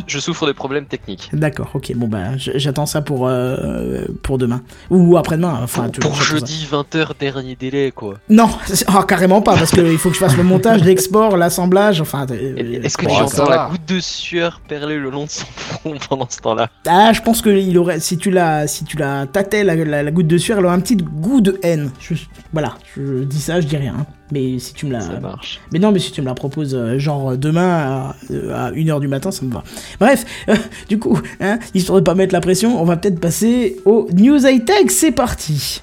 Je, 0.08 0.20
souffre 0.20 0.48
de 0.48 0.52
problèmes 0.52 0.86
techniques. 0.86 1.30
D'accord, 1.34 1.70
ok, 1.74 1.94
bon 1.96 2.08
bah 2.08 2.38
j- 2.38 2.52
j'attends 2.56 2.86
ça 2.86 3.02
pour, 3.02 3.28
euh, 3.28 4.06
pour 4.24 4.38
demain. 4.38 4.62
Ou 4.90 5.18
après-demain, 5.18 5.60
enfin. 5.64 5.90
Pour, 5.90 6.12
pour 6.12 6.22
jeudi 6.22 6.68
20h, 6.72 7.12
dernier 7.20 7.56
délai, 7.56 7.92
quoi. 7.92 8.16
Non, 8.30 8.50
ah, 8.88 9.04
carrément 9.08 9.42
pas, 9.42 9.56
parce 9.56 9.72
qu'il 9.72 9.98
faut 9.98 10.10
que 10.10 10.16
je 10.16 10.20
fasse 10.20 10.38
le 10.38 10.44
montage, 10.44 10.84
l'export, 10.86 11.38
l'assemblage, 11.38 12.02
enfin. 12.02 12.26
euh, 12.32 12.82
Est-ce 12.84 12.98
que 12.98 13.06
tu 13.06 13.12
entends 13.12 13.50
la 13.50 13.68
goutte 13.70 13.86
de 13.88 14.00
sueur 14.00 14.62
perler 14.68 14.98
le 14.98 15.10
long 15.10 15.26
de 15.26 15.30
son 15.30 15.46
front 15.56 15.94
pendant 16.10 16.28
ce 16.30 16.40
temps-là 16.40 16.70
Ah, 16.88 17.12
je 17.14 17.22
pense 17.22 17.42
que 17.42 17.50
il 17.50 17.78
aurait, 17.78 18.00
si 18.00 18.18
tu 18.18 18.32
la, 18.32 18.68
si 18.68 18.84
tu 18.86 18.98
la 18.98 19.26
tâtais 19.28 19.64
la, 19.64 19.76
la, 19.76 20.04
la 20.04 20.12
goutte 20.12 20.28
de 20.28 20.38
sueur, 20.38 20.60
elle 20.60 20.66
aurait 20.66 20.76
un 20.76 20.80
petit 20.80 20.98
goût 20.98 21.42
de 21.42 21.60
haine. 21.64 21.92
Je- 22.00 22.16
voilà, 22.54 22.74
je 22.96 23.24
dis 23.24 23.40
ça, 23.42 23.62
je 23.62 23.68
dis 23.68 23.78
rien. 23.78 24.06
Mais 24.32 24.58
si 24.60 24.74
tu 24.74 24.88
me 24.88 24.92
la, 24.94 25.02
Ça 25.02 25.20
marche. 25.20 25.60
mais 25.72 25.78
non, 25.80 25.92
mais 25.92 26.00
si 26.00 26.12
tu 26.12 26.22
me 26.22 26.26
la 26.26 26.34
proposes 26.34 26.74
euh, 26.74 26.98
genre 26.98 27.38
demain 27.38 27.70
à, 27.70 28.16
euh, 28.32 28.68
à 28.68 28.72
1h 28.72 29.00
du 29.00 29.08
matin, 29.08 29.30
ça 29.32 29.46
me 29.46 29.54
va. 29.54 29.64
Bref, 30.00 30.26
euh, 30.50 30.56
du 30.90 30.98
coup, 30.98 31.20
hein, 31.40 31.60
histoire 31.76 32.00
de 32.00 32.04
pas 32.04 32.16
mettre 32.16 32.34
la 32.34 32.42
pression, 32.42 32.82
on 32.82 32.86
va 32.86 32.98
peut-être 32.98 33.20
passer 33.20 33.78
aux 33.86 34.08
news 34.14 34.40
high 34.46 34.66
tech. 34.66 34.86
C'est 34.90 35.12
parti. 35.12 35.82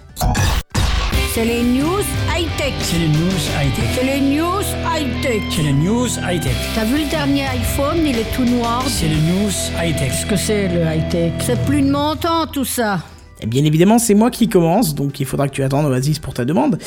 C'est 1.35 1.47
les 1.47 1.63
news 1.63 2.03
high-tech. 2.37 2.75
C'est 2.81 2.99
les 2.99 3.09
news 3.09 3.43
high-tech. 3.59 3.85
C'est 3.95 4.05
les 4.05 4.21
news 4.21 4.61
high-tech. 4.85 5.43
C'est 5.51 5.63
les 5.63 5.73
news 5.73 6.07
high-tech. 6.29 6.53
T'as 6.75 6.85
vu 6.85 6.99
le 7.05 7.09
dernier 7.11 7.47
iPhone, 7.47 7.97
il 8.07 8.19
est 8.19 8.31
tout 8.37 8.45
noir. 8.45 8.85
C'est 8.87 9.09
les 9.09 9.15
news 9.17 9.51
high-tech. 9.83 10.11
Qu'est-ce 10.11 10.27
que 10.27 10.37
c'est 10.37 10.69
le 10.69 10.83
high-tech? 10.83 11.33
C'est 11.41 11.59
plus 11.65 11.81
de 11.81 11.91
mon 11.91 12.17
temps 12.17 12.47
tout 12.47 12.67
ça. 12.67 12.99
Et 13.43 13.47
bien 13.47 13.65
évidemment, 13.65 13.99
c'est 13.99 14.15
moi 14.15 14.31
qui 14.31 14.49
commence, 14.49 14.95
donc 14.95 15.19
il 15.21 15.27
faudra 15.27 15.49
que 15.49 15.53
tu 15.53 15.63
attendes 15.63 15.87
Oasis 15.87 16.19
pour 16.19 16.33
ta 16.33 16.45
demande. 16.45 16.79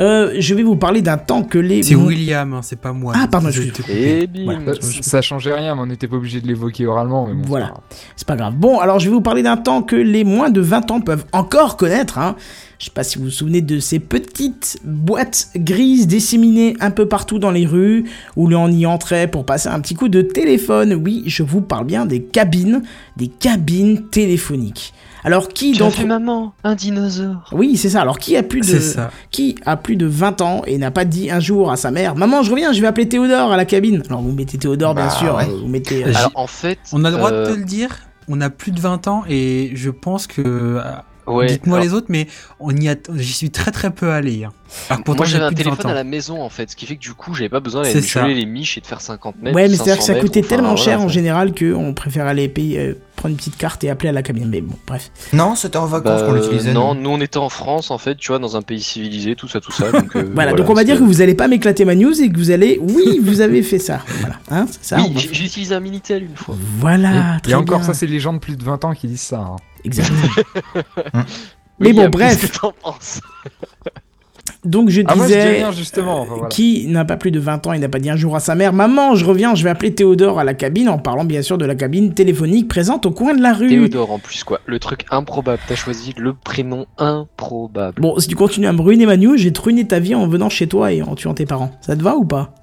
Euh, 0.00 0.34
je 0.38 0.54
vais 0.54 0.62
vous 0.62 0.76
parler 0.76 1.02
d'un 1.02 1.16
temps 1.18 1.42
que 1.42 1.58
les. 1.58 1.82
C'est 1.82 1.94
William, 1.96 2.54
hein, 2.54 2.60
c'est 2.62 2.78
pas 2.80 2.92
moi. 2.92 3.12
Ah, 3.16 3.26
pardon, 3.28 3.50
Je 3.50 3.62
bim 3.62 4.44
Voilà. 4.44 4.60
Euh, 4.68 4.74
ça 4.80 5.20
changeait 5.22 5.52
rien, 5.54 5.74
mais 5.74 5.80
on 5.82 5.86
n'était 5.86 6.08
pas 6.08 6.16
obligé 6.16 6.40
de 6.40 6.46
l'évoquer 6.46 6.86
oralement. 6.86 7.26
Mais 7.26 7.34
bon, 7.34 7.42
Voilà. 7.46 7.66
c'est 7.66 7.72
pas 7.72 7.76
grave. 7.76 8.14
C'est 8.16 8.26
pas 8.28 8.36
grave. 8.36 8.54
Bon, 8.54 8.78
alors 8.78 8.98
je 9.00 9.06
vais 9.08 9.14
vous 9.14 9.20
parler 9.20 9.42
d'un 9.42 9.56
temps 9.56 9.82
que 9.82 9.96
les 9.96 10.24
moins 10.24 10.50
de 10.50 10.60
20 10.60 10.90
ans 10.92 11.00
peuvent 11.00 11.24
encore 11.32 11.76
connaître. 11.76 12.18
Hein. 12.18 12.36
Je 12.78 12.86
sais 12.86 12.90
pas 12.90 13.04
si 13.04 13.18
vous 13.18 13.24
vous 13.24 13.30
souvenez 13.30 13.60
de 13.60 13.78
ces 13.78 13.98
petites 13.98 14.78
boîtes 14.84 15.48
grises 15.56 16.06
disséminées 16.06 16.76
un 16.80 16.90
peu 16.90 17.06
partout 17.06 17.38
dans 17.38 17.50
les 17.50 17.66
rues, 17.66 18.04
où 18.36 18.48
l'on 18.48 18.68
y 18.68 18.86
entrait 18.86 19.26
pour 19.28 19.44
passer 19.46 19.68
un 19.68 19.80
petit 19.80 19.94
coup 19.94 20.08
de 20.08 20.22
téléphone. 20.22 20.94
Oui, 20.94 21.22
je 21.26 21.42
vous 21.42 21.60
parle 21.60 21.86
bien 21.86 22.06
des 22.06 22.22
cabines, 22.22 22.82
des 23.16 23.28
cabines 23.28 24.08
téléphoniques. 24.08 24.93
Alors 25.24 25.48
qui 25.48 25.72
Tu 25.72 25.76
as 25.82 25.86
d'entre 25.86 26.00
vu 26.00 26.06
maman 26.06 26.52
Un 26.64 26.74
dinosaure 26.74 27.48
Oui, 27.52 27.76
c'est 27.76 27.88
ça. 27.88 28.02
Alors 28.02 28.18
qui 28.18 28.36
a 28.36 28.42
plus 28.42 28.60
de 28.60 28.66
C'est 28.66 28.80
ça. 28.80 29.10
qui 29.30 29.56
a 29.64 29.76
plus 29.76 29.96
de 29.96 30.06
20 30.06 30.40
ans 30.42 30.62
et 30.66 30.76
n'a 30.78 30.90
pas 30.90 31.04
dit 31.06 31.30
un 31.30 31.40
jour 31.40 31.70
à 31.72 31.76
sa 31.76 31.90
mère 31.90 32.14
"Maman, 32.14 32.42
je 32.42 32.50
reviens, 32.50 32.72
je 32.72 32.80
vais 32.82 32.86
appeler 32.86 33.08
Théodore 33.08 33.50
à 33.52 33.56
la 33.56 33.64
cabine." 33.64 34.02
Alors 34.08 34.20
vous 34.20 34.32
mettez 34.32 34.58
Théodore 34.58 34.94
bien 34.94 35.06
Bah, 35.06 35.10
sûr, 35.10 35.34
ouais. 35.36 35.44
euh, 35.48 35.60
vous 35.62 35.68
mettez 35.68 36.04
euh, 36.04 36.08
Alors, 36.14 36.32
en 36.34 36.46
fait. 36.46 36.78
On 36.92 37.04
a 37.04 37.10
le 37.10 37.16
droit 37.16 37.30
euh, 37.32 37.46
de 37.48 37.52
te 37.54 37.58
le 37.58 37.64
dire. 37.64 37.96
On 38.28 38.40
a 38.40 38.50
plus 38.50 38.70
de 38.72 38.80
20 38.80 39.08
ans 39.08 39.24
et 39.28 39.70
je 39.74 39.90
pense 39.90 40.26
que. 40.26 40.78
Ouais. 41.26 41.46
Dites-moi 41.46 41.78
alors, 41.78 41.88
les 41.88 41.94
autres, 41.94 42.06
mais 42.08 42.26
on 42.60 42.74
y 42.76 42.88
a. 42.88 42.96
J'y 43.16 43.32
suis 43.32 43.50
très 43.50 43.70
très 43.70 43.90
peu 43.90 44.10
allé. 44.10 44.44
Hein. 44.44 44.52
Alors 44.90 45.04
pourtant 45.04 45.20
Moi 45.22 45.26
j'avais 45.26 45.44
un 45.44 45.48
plus 45.52 45.62
de 45.62 45.68
20 45.68 45.70
téléphone 45.76 45.90
à 45.90 45.94
la 45.94 46.04
maison 46.04 46.42
en 46.42 46.48
fait, 46.48 46.70
ce 46.70 46.76
qui 46.76 46.86
fait 46.86 46.96
que 46.96 47.00
du 47.00 47.14
coup 47.14 47.32
j'avais 47.34 47.48
pas 47.48 47.60
besoin 47.60 47.82
d'aller 47.82 48.00
geler 48.02 48.34
les 48.34 48.46
miches 48.46 48.76
et 48.76 48.80
de 48.80 48.86
faire 48.86 49.00
50 49.00 49.36
mètres. 49.40 49.54
Ouais, 49.54 49.68
mais 49.68 49.76
c'est-à-dire 49.76 49.98
que 49.98 50.02
500 50.02 50.06
ça 50.06 50.12
mètres, 50.14 50.24
coûtait 50.26 50.40
enfin, 50.40 50.48
tellement 50.48 50.68
voilà, 50.74 50.82
cher 50.82 51.00
en 51.00 51.08
général 51.08 51.54
qu'on 51.54 51.94
préfère 51.94 52.26
aller 52.26 52.48
payer, 52.48 52.78
euh, 52.80 52.98
prendre 53.14 53.30
une 53.32 53.36
petite 53.36 53.56
carte 53.56 53.84
et 53.84 53.90
appeler 53.90 54.08
à 54.08 54.12
la 54.12 54.22
cabine. 54.22 54.48
Mais 54.48 54.60
bon, 54.60 54.74
bref. 54.86 55.10
Non, 55.32 55.54
c'était 55.54 55.76
en 55.76 55.86
vacances 55.86 56.22
Bah, 56.22 56.26
qu'on 56.26 56.32
l'utilisait. 56.34 56.72
non, 56.72 56.94
nous. 56.94 57.10
on 57.10 57.20
était 57.20 57.38
en 57.38 57.50
France 57.50 57.90
en 57.90 57.98
fait, 57.98 58.16
tu 58.16 58.28
vois, 58.28 58.38
dans 58.40 58.56
un 58.56 58.62
pays 58.62 58.80
civilisé, 58.82 59.36
tout 59.36 59.48
ça, 59.48 59.60
tout 59.60 59.70
ça. 59.72 59.92
Donc, 59.92 60.16
euh, 60.16 60.28
Voilà, 60.34 60.54
donc 60.54 60.68
on 60.68 60.74
va 60.74 60.82
dire 60.84 60.98
que 60.98 61.04
vous 61.04 61.20
allez 61.22 61.34
pas 61.34 61.46
m'éclater 61.46 61.84
ma 61.84 61.94
news 61.94 62.20
et 62.20 62.28
que 62.28 62.36
vous 62.36 62.50
allez, 62.50 62.78
oui, 62.82 63.20
vous 63.22 63.40
avez 63.40 63.62
fait 63.62 63.78
ça. 63.78 64.00
Voilà, 64.20 64.36
hein, 64.50 64.66
c'est 64.70 64.84
ça. 64.84 64.96
Oui, 65.00 65.28
j'ai 65.32 65.44
utilisé 65.44 65.74
un 65.74 65.80
Minitel 65.80 66.24
une 66.24 66.36
fois. 66.36 66.56
Voilà, 66.80 67.38
Et, 67.46 67.54
encore, 67.54 67.84
ça, 67.84 67.94
c'est 67.94 68.06
les 68.06 68.18
gens 68.20 68.32
de 68.32 68.38
plus 68.38 68.56
de 68.56 68.64
20 68.64 68.84
ans 68.84 68.92
qui 68.94 69.06
disent 69.06 69.20
ça. 69.20 69.54
Exactement. 69.84 70.18
Mais 71.78 71.92
bon, 71.92 72.08
bref. 72.08 72.40
Qu'est-ce 72.40 72.52
que 72.52 72.58
t'en 72.58 72.72
penses 72.72 73.20
Donc 74.64 74.88
je 74.88 75.02
Ah, 75.06 75.14
moi, 75.14 75.26
je 75.26 75.32
dis 75.32 75.38
disais, 75.38 75.72
justement. 75.72 76.20
enfin, 76.20 76.34
voilà. 76.34 76.48
qui 76.48 76.86
n'a 76.86 77.04
pas 77.04 77.16
plus 77.18 77.30
de 77.30 77.38
20 77.38 77.66
ans 77.66 77.72
et 77.74 77.78
n'a 77.78 77.88
pas 77.88 77.98
dit 77.98 78.08
un 78.08 78.16
jour 78.16 78.34
à 78.34 78.40
sa 78.40 78.54
mère, 78.54 78.72
maman, 78.72 79.14
je 79.14 79.24
reviens, 79.24 79.54
je 79.54 79.62
vais 79.64 79.68
appeler 79.70 79.94
Théodore 79.94 80.38
à 80.38 80.44
la 80.44 80.54
cabine, 80.54 80.88
en 80.88 80.98
parlant 80.98 81.24
bien 81.24 81.42
sûr 81.42 81.58
de 81.58 81.66
la 81.66 81.74
cabine 81.74 82.14
téléphonique 82.14 82.66
présente 82.68 83.04
au 83.04 83.10
coin 83.10 83.34
de 83.34 83.42
la 83.42 83.52
rue. 83.52 83.68
Théodore 83.68 84.12
en 84.12 84.18
plus 84.18 84.42
quoi, 84.44 84.60
le 84.66 84.78
truc 84.78 85.04
improbable. 85.10 85.60
T'as 85.68 85.74
choisi 85.74 86.14
le 86.16 86.32
prénom 86.32 86.86
improbable. 86.96 88.00
Bon, 88.00 88.18
si 88.18 88.28
tu 88.28 88.36
continues 88.36 88.66
à 88.66 88.72
me 88.72 88.80
ruiner 88.80 89.04
ma 89.06 89.16
news, 89.18 89.36
j'ai 89.36 89.52
te 89.52 89.60
ruiné 89.60 89.86
ta 89.86 89.98
vie 89.98 90.14
en 90.14 90.26
venant 90.28 90.48
chez 90.48 90.66
toi 90.66 90.92
et 90.92 91.02
en 91.02 91.14
tuant 91.14 91.34
tes 91.34 91.46
parents. 91.46 91.72
Ça 91.82 91.94
te 91.96 92.02
va 92.02 92.16
ou 92.16 92.24
pas? 92.24 92.54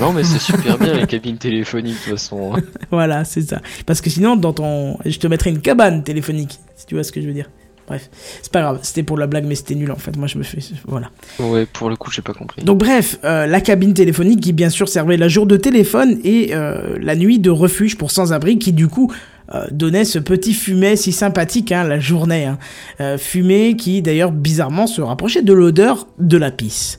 Non 0.00 0.12
mais 0.12 0.24
c'est 0.24 0.38
super 0.38 0.78
bien 0.78 0.94
les 0.94 1.06
cabines 1.06 1.38
téléphoniques 1.38 1.94
de 1.94 1.98
toute 2.10 2.18
façon. 2.18 2.54
hein. 2.54 2.60
Voilà, 2.90 3.24
c'est 3.24 3.42
ça. 3.42 3.60
Parce 3.86 4.00
que 4.00 4.10
sinon, 4.10 4.36
dans 4.36 4.52
ton. 4.52 4.98
Je 5.04 5.18
te 5.18 5.26
mettrais 5.26 5.50
une 5.50 5.60
cabane 5.60 6.02
téléphonique, 6.02 6.58
si 6.76 6.86
tu 6.86 6.94
vois 6.94 7.04
ce 7.04 7.12
que 7.12 7.20
je 7.20 7.26
veux 7.26 7.32
dire. 7.32 7.50
Bref, 7.88 8.10
c'est 8.42 8.50
pas 8.50 8.62
grave, 8.62 8.80
c'était 8.82 9.04
pour 9.04 9.16
la 9.16 9.28
blague, 9.28 9.44
mais 9.46 9.54
c'était 9.54 9.76
nul 9.76 9.90
en 9.92 9.96
fait. 9.96 10.16
Moi, 10.16 10.26
je 10.26 10.38
me 10.38 10.42
fais. 10.42 10.58
Voilà. 10.86 11.10
Ouais, 11.38 11.66
pour 11.66 11.88
le 11.88 11.94
coup 11.96 12.10
j'ai 12.10 12.20
pas 12.22 12.32
compris. 12.34 12.62
Donc, 12.64 12.78
bref, 12.78 13.18
euh, 13.24 13.46
la 13.46 13.60
cabine 13.60 13.94
téléphonique 13.94 14.40
qui, 14.40 14.52
bien 14.52 14.70
sûr, 14.70 14.88
servait 14.88 15.16
la 15.16 15.28
jour 15.28 15.46
de 15.46 15.56
téléphone 15.56 16.18
et 16.24 16.50
euh, 16.52 16.96
la 17.00 17.14
nuit 17.14 17.38
de 17.38 17.50
refuge 17.50 17.96
pour 17.96 18.10
sans-abri 18.10 18.58
qui, 18.58 18.72
du 18.72 18.88
coup. 18.88 19.12
euh, 19.54 19.64
donnait 19.70 20.04
ce 20.04 20.18
petit 20.18 20.52
fumet 20.52 20.96
si 20.96 21.12
sympathique 21.12 21.70
hein, 21.70 21.84
la 21.84 22.00
journée. 22.00 22.46
Hein. 22.46 22.58
Euh, 23.00 23.18
fumet 23.18 23.76
qui 23.76 24.02
d'ailleurs 24.02 24.32
bizarrement 24.32 24.88
se 24.88 25.00
rapprochait 25.00 25.42
de 25.42 25.52
l'odeur 25.52 26.08
de 26.18 26.36
la 26.36 26.50
pisse. 26.50 26.96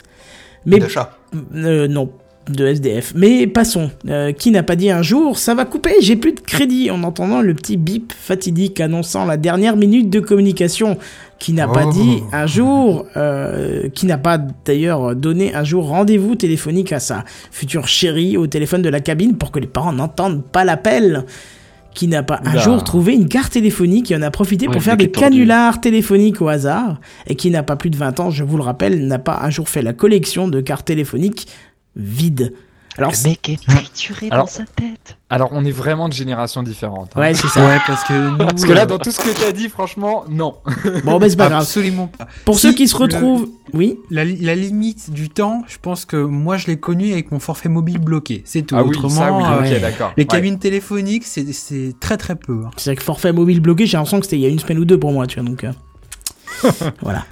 Mais 0.64 0.78
De 0.78 0.88
chat. 0.88 1.18
euh, 1.54 1.86
non, 1.86 2.10
de 2.50 2.66
SDF. 2.66 3.12
Mais 3.14 3.46
passons. 3.46 3.90
Euh, 4.08 4.32
qui 4.32 4.50
n'a 4.50 4.62
pas 4.62 4.76
dit 4.76 4.90
un 4.90 5.02
jour, 5.02 5.38
ça 5.38 5.54
va 5.54 5.64
couper, 5.64 5.92
j'ai 6.00 6.16
plus 6.16 6.32
de 6.32 6.40
crédit 6.40 6.90
en 6.90 7.02
entendant 7.02 7.40
le 7.40 7.54
petit 7.54 7.76
bip 7.76 8.12
fatidique 8.18 8.80
annonçant 8.80 9.24
la 9.24 9.36
dernière 9.36 9.76
minute 9.76 10.10
de 10.10 10.20
communication. 10.20 10.98
Qui 11.38 11.52
n'a 11.52 11.68
pas 11.68 11.84
Oh. 11.86 11.92
dit 11.92 12.18
un 12.32 12.46
jour, 12.48 13.06
euh, 13.16 13.88
qui 13.90 14.06
n'a 14.06 14.18
pas 14.18 14.38
d'ailleurs 14.64 15.14
donné 15.14 15.54
un 15.54 15.62
jour 15.62 15.86
rendez-vous 15.86 16.34
téléphonique 16.34 16.92
à 16.92 16.98
sa 16.98 17.24
future 17.52 17.86
chérie 17.86 18.36
au 18.36 18.48
téléphone 18.48 18.82
de 18.82 18.88
la 18.88 18.98
cabine 19.00 19.36
pour 19.36 19.52
que 19.52 19.60
les 19.60 19.68
parents 19.68 19.92
n'entendent 19.92 20.42
pas 20.44 20.64
l'appel. 20.64 21.24
Qui 21.94 22.06
n'a 22.06 22.22
pas 22.22 22.40
un 22.44 22.58
jour 22.58 22.84
trouvé 22.84 23.14
une 23.14 23.26
carte 23.28 23.54
téléphonique 23.54 24.10
et 24.12 24.16
en 24.16 24.22
a 24.22 24.30
profité 24.30 24.66
Ouais, 24.68 24.72
pour 24.72 24.82
faire 24.82 24.96
des 24.96 25.10
canulars 25.10 25.80
téléphoniques 25.80 26.40
au 26.40 26.46
hasard 26.48 27.00
et 27.26 27.34
qui 27.34 27.50
n'a 27.50 27.64
pas 27.64 27.74
plus 27.74 27.90
de 27.90 27.96
20 27.96 28.20
ans, 28.20 28.30
je 28.30 28.44
vous 28.44 28.56
le 28.56 28.62
rappelle, 28.62 29.06
n'a 29.08 29.18
pas 29.18 29.40
un 29.42 29.50
jour 29.50 29.68
fait 29.68 29.82
la 29.82 29.92
collection 29.92 30.46
de 30.46 30.60
cartes 30.60 30.86
téléphoniques 30.86 31.48
vides. 31.98 32.54
Alors, 32.96 33.12
Le 33.12 33.28
mec 33.28 33.48
est 33.48 33.64
trituré 33.64 34.26
Alors- 34.32 34.46
dans 34.46 34.50
sa 34.50 34.64
tête. 34.64 35.16
Alors, 35.30 35.50
on 35.52 35.64
est 35.64 35.70
vraiment 35.70 36.08
de 36.08 36.14
générations 36.14 36.64
différentes. 36.64 37.12
hein. 37.14 37.20
ouais, 37.20 37.32
c'est 37.34 37.46
ça. 37.46 37.64
Ouais, 37.64 37.78
parce 37.86 38.02
que 38.02 38.12
nous. 38.30 38.36
Parce 38.38 38.64
que 38.64 38.72
là, 38.72 38.82
euh, 38.82 38.86
dans 38.86 38.98
tout 38.98 39.12
ce 39.12 39.20
que 39.20 39.28
t'as 39.40 39.52
dit, 39.52 39.68
franchement, 39.68 40.24
non. 40.28 40.56
Bon, 41.04 41.20
ben 41.20 41.30
c'est 41.30 41.36
pas 41.36 41.48
grave. 41.48 41.60
Absolument 41.62 42.08
pas. 42.08 42.26
Pour 42.44 42.56
Si, 42.56 42.62
ceux 42.62 42.72
qui 42.72 42.88
se 42.88 42.96
le- 42.98 43.02
retrouvent, 43.04 43.48
oui, 43.72 43.98
La, 44.10 44.24
li- 44.24 44.38
la 44.44 44.56
limite 44.56 45.12
du 45.12 45.28
temps, 45.28 45.62
je 45.68 45.76
pense 45.80 46.06
que 46.06 46.16
moi 46.16 46.56
je 46.56 46.66
l'ai 46.66 46.80
connu 46.80 47.12
avec 47.12 47.30
mon 47.30 47.38
forfait 47.38 47.68
mobile 47.68 47.98
bloqué. 47.98 48.42
C'est 48.44 48.62
tout. 48.62 48.74
Ah 48.76 48.82
oui, 48.82 48.88
Autrement, 48.88 49.10
ça, 49.10 49.32
oui, 49.60 49.72
euh, 49.72 49.78
d'accord. 49.80 50.12
les 50.16 50.24
Ouais. 50.24 50.26
cabines 50.26 50.58
téléphoniques, 50.58 51.24
c'est- 51.24 51.52
c'est 51.52 51.94
très 52.00 52.16
très 52.16 52.34
peu. 52.34 52.62
hein. 52.66 52.70
c'est 52.78 52.90
vrai 52.90 52.96
que 52.96 53.04
forfait 53.04 53.32
mobile 53.32 53.60
bloqué, 53.60 53.86
j'ai 53.86 53.96
l'impression 53.96 54.18
que 54.18 54.26
c'était 54.26 54.38
il 54.38 54.42
y 54.42 54.46
a 54.46 54.48
une 54.48 54.58
semaine 54.58 54.78
ou 54.80 54.84
deux 54.84 54.98
pour 54.98 55.12
moi, 55.12 55.28
tu 55.28 55.38
vois, 55.38 55.48
donc. 55.48 55.62
euh, 55.62 55.70
voilà. 57.02 57.24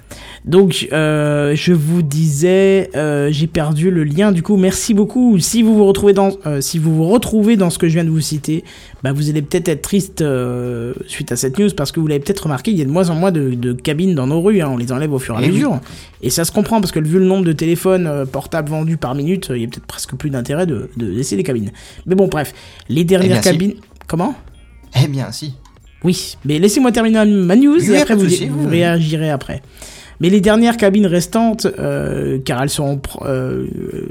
Donc, 0.46 0.86
euh, 0.92 1.56
je 1.56 1.72
vous 1.72 2.02
disais, 2.02 2.88
euh, 2.94 3.30
j'ai 3.32 3.48
perdu 3.48 3.90
le 3.90 4.04
lien. 4.04 4.30
Du 4.30 4.44
coup, 4.44 4.56
merci 4.56 4.94
beaucoup. 4.94 5.40
Si 5.40 5.60
vous 5.60 5.74
vous 5.74 5.84
retrouvez 5.84 6.12
dans, 6.12 6.30
euh, 6.46 6.60
si 6.60 6.78
vous 6.78 6.94
vous 6.94 7.08
retrouvez 7.08 7.56
dans 7.56 7.68
ce 7.68 7.78
que 7.78 7.88
je 7.88 7.94
viens 7.94 8.04
de 8.04 8.10
vous 8.10 8.20
citer, 8.20 8.62
bah, 9.02 9.12
vous 9.12 9.28
allez 9.28 9.42
peut-être 9.42 9.68
être 9.68 9.82
triste 9.82 10.22
suite 11.08 11.32
à 11.32 11.36
cette 11.36 11.58
news 11.58 11.70
parce 11.76 11.90
que 11.90 11.98
vous 11.98 12.06
l'avez 12.06 12.20
peut-être 12.20 12.44
remarqué, 12.44 12.70
il 12.70 12.78
y 12.78 12.82
a 12.82 12.84
de 12.84 12.90
moins 12.90 13.10
en 13.10 13.16
moins 13.16 13.32
de, 13.32 13.54
de 13.54 13.72
cabines 13.72 14.14
dans 14.14 14.28
nos 14.28 14.40
rues. 14.40 14.60
hein. 14.60 14.68
on 14.70 14.76
les 14.76 14.92
enlève 14.92 15.12
au 15.12 15.18
fur 15.18 15.34
et 15.34 15.38
à 15.38 15.40
Eh 15.44 15.48
mesure. 15.50 15.80
Et 16.22 16.30
ça 16.30 16.44
se 16.44 16.52
comprend 16.52 16.80
parce 16.80 16.92
que 16.92 17.00
vu 17.00 17.18
le 17.18 17.24
nombre 17.26 17.44
de 17.44 17.52
téléphones 17.52 18.24
portables 18.30 18.70
vendus 18.70 18.98
par 18.98 19.16
minute, 19.16 19.50
il 19.52 19.62
y 19.62 19.64
a 19.64 19.66
peut-être 19.66 19.86
presque 19.86 20.14
plus 20.14 20.30
d'intérêt 20.30 20.66
de, 20.66 20.90
de 20.96 21.06
laisser 21.08 21.34
des 21.36 21.42
cabines. 21.42 21.72
Mais 22.06 22.14
bon, 22.14 22.28
bref, 22.28 22.54
les 22.88 23.02
dernières 23.02 23.40
bien, 23.40 23.42
si. 23.42 23.48
cabines. 23.50 23.74
Comment? 24.06 24.34
Eh 25.02 25.08
bien, 25.08 25.32
si. 25.32 25.54
oui, 26.04 26.36
mais 26.44 26.60
laissez-moi 26.60 26.92
terminer 26.92 27.24
ma 27.26 27.56
news 27.56 27.78
Oui, 27.80 27.90
et 27.90 27.96
après 27.98 28.14
vous, 28.14 28.28
réagirez 28.68 29.30
après. 29.30 29.60
Mais 30.20 30.30
les 30.30 30.40
dernières 30.40 30.76
cabines 30.76 31.06
restantes, 31.06 31.66
euh, 31.78 32.38
car 32.44 32.62
elles 32.62 32.70
sont... 32.70 33.00
euh, 33.22 33.66
euh, 33.66 34.08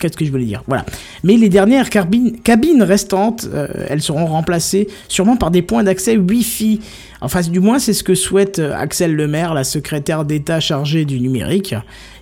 Qu'est-ce 0.00 0.16
que 0.16 0.24
je 0.24 0.30
voulais 0.30 0.46
dire? 0.46 0.62
Voilà. 0.66 0.84
Mais 1.22 1.36
les 1.36 1.48
dernières 1.48 1.90
cabines, 1.90 2.82
restantes, 2.82 3.48
euh, 3.52 3.68
elles 3.88 4.02
seront 4.02 4.26
remplacées 4.26 4.88
sûrement 5.08 5.36
par 5.36 5.50
des 5.50 5.62
points 5.62 5.84
d'accès 5.84 6.16
Wi-Fi. 6.16 6.80
Enfin, 7.20 7.42
du 7.42 7.60
moins, 7.60 7.78
c'est 7.78 7.92
ce 7.92 8.02
que 8.02 8.14
souhaite 8.14 8.58
Axel 8.58 9.14
Lemaire, 9.14 9.54
la 9.54 9.62
secrétaire 9.64 10.24
d'État 10.24 10.58
chargée 10.58 11.04
du 11.04 11.20
numérique. 11.20 11.74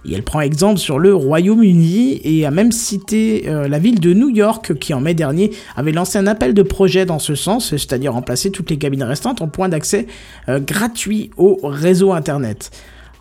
Et 0.05 0.15
elle 0.15 0.23
prend 0.23 0.41
exemple 0.41 0.79
sur 0.79 0.99
le 0.99 1.15
Royaume-Uni 1.15 2.21
et 2.25 2.45
a 2.45 2.51
même 2.51 2.73
cité 2.73 3.45
la 3.47 3.79
ville 3.79 4.01
de 4.01 4.13
New 4.13 4.31
York 4.31 4.75
qui 4.79 4.93
en 4.93 5.01
mai 5.01 5.15
dernier 5.15 5.53
avait 5.77 5.93
lancé 5.93 6.19
un 6.19 6.27
appel 6.27 6.53
de 6.53 6.63
projet 6.63 7.07
dans 7.07 7.19
ce 7.19 7.35
sens, 7.35 7.71
c'est-à-dire 7.71 8.13
remplacer 8.13 8.51
toutes 8.51 8.71
les 8.71 8.79
cabines 8.79 9.03
restantes 9.03 9.41
en 9.41 9.49
points 9.49 9.69
d'accès 9.69 10.07
gratuits 10.49 11.31
au 11.37 11.59
réseau 11.63 12.13
Internet. 12.13 12.71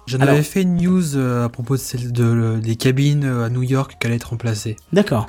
J'en 0.09 0.19
avais 0.21 0.43
fait 0.43 0.61
une 0.63 0.75
news 0.77 1.15
euh, 1.15 1.45
à 1.45 1.49
propos 1.49 1.75
de 1.75 1.81
celle 1.81 2.11
de, 2.11 2.59
des 2.61 2.75
cabines 2.75 3.23
euh, 3.25 3.45
à 3.45 3.49
New 3.49 3.63
York 3.63 3.95
qui 3.99 4.07
allaient 4.07 4.15
être 4.15 4.29
remplacées. 4.31 4.75
D'accord. 4.91 5.27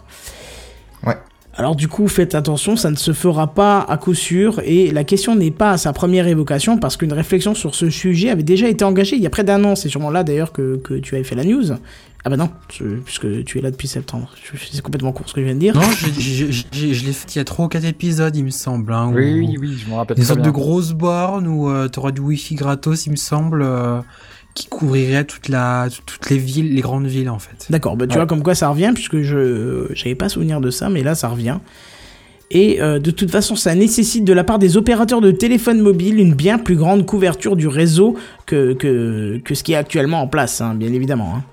Ouais. 1.07 1.17
Alors 1.55 1.75
du 1.77 1.89
coup, 1.89 2.07
faites 2.09 2.35
attention, 2.35 2.77
ça 2.77 2.91
ne 2.91 2.97
se 2.97 3.13
fera 3.13 3.53
pas 3.55 3.81
à 3.89 3.97
coup 3.99 4.15
sûr, 4.15 4.61
et 4.65 4.91
la 4.93 5.05
question 5.05 5.35
n'est 5.35 5.51
pas 5.51 5.73
à 5.73 5.79
sa 5.79 5.93
première 5.93 6.27
évocation, 6.29 6.79
parce 6.79 6.97
qu'une 6.97 7.13
réflexion 7.13 7.55
sur 7.55 7.75
ce 7.75 7.91
sujet 7.91 8.31
avait 8.31 8.45
déjà 8.45 8.69
été 8.69 8.85
engagée 8.85 9.17
il 9.17 9.23
y 9.23 9.27
a 9.27 9.31
près 9.31 9.45
d'un 9.45 9.63
an, 9.65 9.75
c'est 9.75 9.89
sûrement 9.89 10.11
là 10.11 10.23
d'ailleurs 10.25 10.53
que, 10.53 10.77
que 10.77 10.95
tu 10.95 11.17
avais 11.17 11.25
fait 11.25 11.35
la 11.35 11.45
news. 11.45 11.73
Ah 12.23 12.29
bah 12.29 12.37
non, 12.37 12.51
puisque 13.05 13.45
tu 13.45 13.59
es 13.59 13.63
là 13.63 13.71
depuis 13.71 13.89
septembre, 13.89 14.31
c'est 14.71 14.83
complètement 14.83 15.11
court 15.13 15.27
ce 15.29 15.33
que 15.35 15.41
je 15.41 15.47
viens 15.47 15.55
de 15.55 15.59
dire. 15.61 15.75
Non, 15.75 15.81
je, 15.81 16.21
je, 16.21 16.51
je- 16.53 16.63
je- 16.71 16.93
je 16.93 17.05
l'ai 17.07 17.13
fait 17.15 17.35
il 17.35 17.39
y 17.39 17.41
a 17.41 17.45
3 17.45 17.65
ou 17.65 17.69
4 17.69 17.85
épisodes, 17.87 18.37
il 18.37 18.45
me 18.45 18.51
semble. 18.51 18.93
Hein, 18.93 19.11
Oui, 19.15 19.33
oui, 19.33 19.57
oui, 19.59 19.79
je 19.83 19.91
me 19.91 19.95
rappelle 19.97 20.19
Une 20.19 20.25
sorte 20.25 20.41
bien. 20.41 20.49
de 20.51 20.53
grosse 20.55 20.93
borne 20.93 21.47
où 21.49 21.71
euh, 21.71 21.89
t'auras 21.89 22.11
du 22.13 22.21
wifi 22.21 22.55
gratos, 22.57 23.07
il 23.07 23.13
me 23.13 23.17
semble, 23.17 23.63
euh, 23.63 24.01
qui 24.55 24.67
couvrirait 24.69 25.25
toute 25.25 25.49
la, 25.49 25.89
toutes 26.07 26.29
les 26.31 26.39
villes, 26.39 26.75
les 26.75 26.81
grandes 26.81 27.07
villes 27.07 27.31
en 27.31 27.39
fait. 27.39 27.67
D'accord, 27.71 27.97
bah 27.97 28.07
tu 28.07 28.13
Ouais. 28.13 28.17
vois 28.17 28.27
comme 28.27 28.43
quoi 28.43 28.55
ça 28.55 28.69
revient, 28.69 28.91
puisque 28.95 29.21
je 29.21 29.87
j'avais 29.95 30.15
pas 30.15 30.29
souvenir 30.29 30.61
de 30.61 30.71
ça, 30.71 30.89
mais 30.89 31.03
là 31.03 31.15
ça 31.15 31.29
revient. 31.29 31.59
Et 32.53 32.83
euh, 32.83 32.99
de 32.99 33.13
toute 33.13 33.31
façon, 33.31 33.55
ça 33.55 33.77
nécessite 33.77 34.25
de 34.25 34.33
la 34.33 34.43
part 34.43 34.59
des 34.59 34.77
opérateurs 34.77 35.21
de 35.21 35.31
téléphone 35.31 35.81
mobile 35.81 36.19
une 36.19 36.35
bien 36.35 36.59
plus 36.59 36.75
grande 36.75 37.07
couverture 37.07 37.55
du 37.55 37.69
réseau 37.69 38.17
que, 38.45 38.73
que, 38.73 39.39
que 39.45 39.55
ce 39.55 39.63
qui 39.63 39.73
est 39.73 39.77
actuellement 39.77 40.21
en 40.21 40.27
place, 40.27 40.61
hein, 40.61 40.75
bien 40.75 40.93
évidemment. 40.93 41.33
hein. 41.37 41.45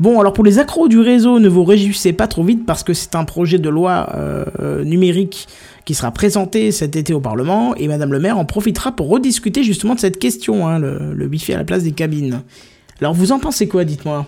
Bon, 0.00 0.18
alors 0.18 0.32
pour 0.32 0.42
les 0.42 0.58
accros 0.58 0.88
du 0.88 0.98
réseau, 0.98 1.38
ne 1.38 1.48
vous 1.48 1.62
réjouissez 1.62 2.12
pas 2.12 2.26
trop 2.26 2.42
vite 2.42 2.66
parce 2.66 2.82
que 2.82 2.94
c'est 2.94 3.14
un 3.14 3.24
projet 3.24 3.58
de 3.58 3.68
loi 3.68 4.08
euh, 4.16 4.44
euh, 4.58 4.82
numérique 4.82 5.46
qui 5.90 5.94
sera 5.96 6.12
présenté 6.12 6.70
cet 6.70 6.94
été 6.94 7.12
au 7.12 7.20
Parlement 7.20 7.74
et 7.74 7.88
Madame 7.88 8.12
le 8.12 8.20
maire 8.20 8.38
en 8.38 8.44
profitera 8.44 8.92
pour 8.92 9.08
rediscuter 9.08 9.64
justement 9.64 9.96
de 9.96 9.98
cette 9.98 10.20
question, 10.20 10.68
hein, 10.68 10.78
le, 10.78 11.12
le 11.12 11.26
wifi 11.26 11.52
à 11.52 11.56
la 11.56 11.64
place 11.64 11.82
des 11.82 11.90
cabines. 11.90 12.42
Alors 13.00 13.12
vous 13.12 13.32
en 13.32 13.40
pensez 13.40 13.66
quoi, 13.66 13.84
dites-moi? 13.84 14.24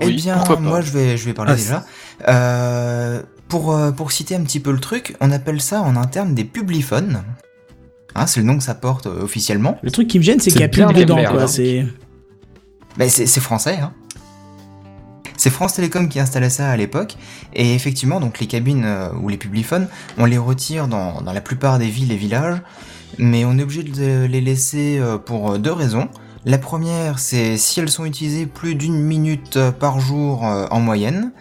Eh 0.00 0.06
Oui, 0.06 0.14
bien, 0.14 0.36
pourquoi 0.36 0.56
pas. 0.58 0.62
moi, 0.62 0.80
je 0.80 0.92
vais, 0.92 1.16
je 1.16 1.24
vais 1.24 1.32
parler 1.34 1.54
Ah, 1.54 1.56
déjà. 1.56 1.84
Euh, 2.28 3.20
pour, 3.48 3.74
euh, 3.74 3.90
pour 3.90 4.12
citer 4.12 4.36
un 4.36 4.44
petit 4.44 4.60
peu 4.60 4.70
le 4.70 4.78
truc, 4.78 5.16
on 5.20 5.32
appelle 5.32 5.60
ça 5.60 5.82
en 5.82 5.96
interne 5.96 6.32
des 6.32 6.44
publiphones. 6.44 7.24
Hein, 8.14 8.28
c'est 8.28 8.38
le 8.38 8.46
nom 8.46 8.56
que 8.56 8.62
ça 8.62 8.76
porte 8.76 9.08
euh, 9.08 9.22
officiellement. 9.24 9.76
Le 9.82 9.90
truc 9.90 10.06
qui 10.06 10.18
me 10.20 10.22
gêne, 10.22 10.38
c'est 10.38 10.52
qu'il 10.52 10.60
y 10.60 10.64
a 10.64 10.68
plus 10.68 10.82
bien 10.84 10.92
de 10.92 10.94
de 10.94 11.00
dedans, 11.00 11.16
quoi. 11.28 11.42
hein. 11.42 11.46
C'est 11.48 11.84
Ben, 12.96 13.08
c'est 13.08 13.26
c'est 13.26 13.40
français, 13.40 13.78
hein. 13.82 13.92
C'est 15.36 15.50
France 15.50 15.74
Télécom 15.74 16.08
qui 16.08 16.18
installait 16.18 16.50
ça 16.50 16.70
à 16.70 16.76
l'époque, 16.76 17.16
et 17.54 17.74
effectivement, 17.74 18.20
donc 18.20 18.40
les 18.40 18.46
cabines 18.46 18.84
euh, 18.84 19.08
ou 19.20 19.28
les 19.28 19.36
publiphones, 19.36 19.88
on 20.18 20.24
les 20.24 20.38
retire 20.38 20.88
dans, 20.88 21.20
dans 21.20 21.32
la 21.32 21.40
plupart 21.40 21.78
des 21.78 21.88
villes 21.88 22.12
et 22.12 22.16
villages, 22.16 22.58
mais 23.18 23.44
on 23.44 23.58
est 23.58 23.62
obligé 23.62 23.82
de 23.82 24.24
les 24.24 24.40
laisser 24.40 24.98
euh, 24.98 25.18
pour 25.18 25.52
euh, 25.52 25.58
deux 25.58 25.72
raisons. 25.72 26.08
La 26.44 26.58
première, 26.58 27.18
c'est 27.18 27.56
si 27.56 27.80
elles 27.80 27.88
sont 27.88 28.04
utilisées 28.04 28.46
plus 28.46 28.74
d'une 28.76 29.00
minute 29.00 29.58
par 29.80 29.98
jour 29.98 30.44
en 30.44 30.78
moyenne. 30.78 31.32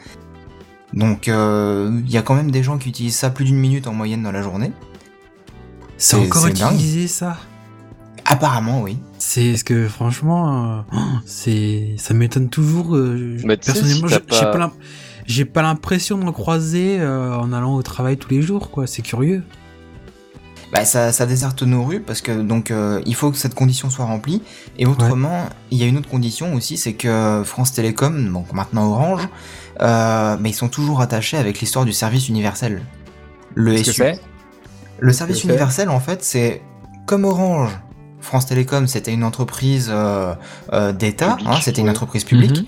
Donc, 0.94 1.28
il 1.28 2.10
y 2.10 2.18
a 2.18 2.24
quand 2.24 2.34
même 2.34 2.50
des 2.50 2.64
gens 2.64 2.80
qui 2.80 2.90
utilisent 2.90 3.16
ça 3.16 3.30
plus 3.30 3.46
d'une 3.46 3.60
minute 3.60 3.86
en 3.86 3.94
moyenne 3.94 4.24
dans 4.24 4.32
la 4.32 4.42
journée. 4.42 4.72
C'est 6.00 6.16
encore 6.16 6.46
dingue. 6.46 6.74
utilisé 6.74 7.08
ça? 7.08 7.38
Apparemment, 8.26 8.82
oui. 8.82 8.98
C'est 9.28 9.58
ce 9.58 9.64
que 9.64 9.88
franchement, 9.88 10.78
euh, 10.78 10.82
oh, 10.94 10.98
c'est 11.26 11.96
ça 11.98 12.14
m'étonne 12.14 12.48
toujours. 12.50 12.96
euh, 12.96 13.38
Bah, 13.44 13.56
personnellement, 13.58 14.08
si 14.08 14.14
j'ai 14.14 14.20
pas- 14.20 14.36
j'ai 15.26 15.46
pas 15.46 15.62
l'impression 15.64 16.32
croiser 16.32 17.00
euh, 17.00 17.36
en 17.36 17.52
allant 17.52 17.74
au 17.74 17.82
travail 17.82 18.18
tous 18.18 18.30
les 18.30 18.44
jours, 18.44 18.70
quoi. 18.70 18.86
C'est 18.86 19.02
curieux. 19.02 19.42
Bah, 20.72 20.86
ça, 20.86 21.12
ça 21.12 21.26
déserte 21.26 21.64
nos 21.64 21.84
rues 21.84 22.02
parce 22.02 22.22
que 22.22 22.40
donc 22.40 22.70
euh, 22.70 23.02
il 23.08 23.16
faut 23.16 23.32
que 23.32 23.38
cette 23.38 23.56
condition 23.56 23.90
soit 23.90 24.06
remplie. 24.06 24.44
Et 24.78 24.86
autrement, 24.86 25.50
il 25.72 25.80
y 25.80 25.84
a 25.84 25.88
une 25.88 25.98
autre 25.98 26.10
condition 26.10 26.54
aussi, 26.54 26.78
c'est 26.78 26.94
que 26.94 27.42
France 27.46 27.74
Télécom, 27.74 28.32
donc 28.32 28.54
maintenant 28.54 28.92
Orange, 28.92 29.28
euh, 29.82 30.38
mais 30.40 30.52
ils 30.52 30.54
sont 30.56 30.70
toujours 30.70 31.02
attachés 31.02 31.38
avec 31.38 31.60
l'histoire 31.62 31.86
du 31.86 31.94
service 31.94 32.30
universel. 32.30 32.84
Le 33.56 33.72
SU. 33.94 34.02
Le 35.00 35.12
service 35.14 35.44
universel, 35.50 35.90
en 35.90 36.00
fait, 36.00 36.24
c'est 36.24 36.62
comme 37.08 37.26
Orange. 37.26 37.72
France 38.26 38.48
Télécom, 38.48 38.88
c'était 38.88 39.14
une 39.14 39.24
entreprise 39.24 39.90
euh, 39.94 40.34
euh, 40.74 40.92
d'État, 40.92 41.38
hein, 41.46 41.60
c'était 41.62 41.82
une 41.82 41.90
entreprise 41.90 42.24
publique. 42.24 42.58
Mhm. 42.58 42.66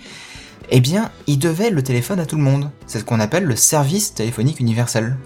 Eh 0.69 0.79
bien, 0.81 1.09
ils 1.25 1.39
devaient 1.39 1.71
le 1.71 1.81
téléphone 1.81 2.19
à 2.19 2.25
tout 2.27 2.35
le 2.35 2.43
monde. 2.43 2.69
C'est 2.85 2.99
ce 2.99 3.03
qu'on 3.03 3.19
appelle 3.19 3.43
le 3.43 3.55
service 3.55 4.13
téléphonique 4.13 4.59
universel. 4.59 5.17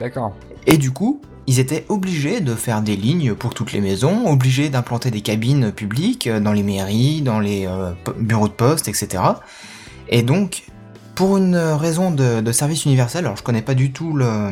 D'accord. 0.00 0.34
Et 0.66 0.78
du 0.78 0.90
coup, 0.90 1.20
ils 1.46 1.58
étaient 1.58 1.84
obligés 1.90 2.40
de 2.40 2.54
faire 2.54 2.80
des 2.80 2.96
lignes 2.96 3.34
pour 3.34 3.52
toutes 3.52 3.72
les 3.72 3.80
maisons, 3.82 4.26
obligés 4.26 4.70
d'implanter 4.70 5.10
des 5.10 5.20
cabines 5.20 5.70
publiques 5.70 6.26
euh, 6.28 6.40
dans 6.40 6.52
les 6.52 6.62
mairies, 6.62 7.20
dans 7.20 7.38
les 7.38 7.66
euh, 7.66 7.92
bureaux 8.18 8.48
de 8.48 8.54
poste, 8.54 8.88
etc. 8.88 9.22
Et 10.08 10.22
donc, 10.22 10.64
pour 11.14 11.36
une 11.36 11.56
raison 11.56 12.10
de, 12.10 12.40
de 12.40 12.52
service 12.52 12.86
universel, 12.86 13.26
alors 13.26 13.36
je 13.36 13.42
connais 13.42 13.62
pas 13.62 13.74
du 13.74 13.92
tout 13.92 14.14
le, 14.14 14.50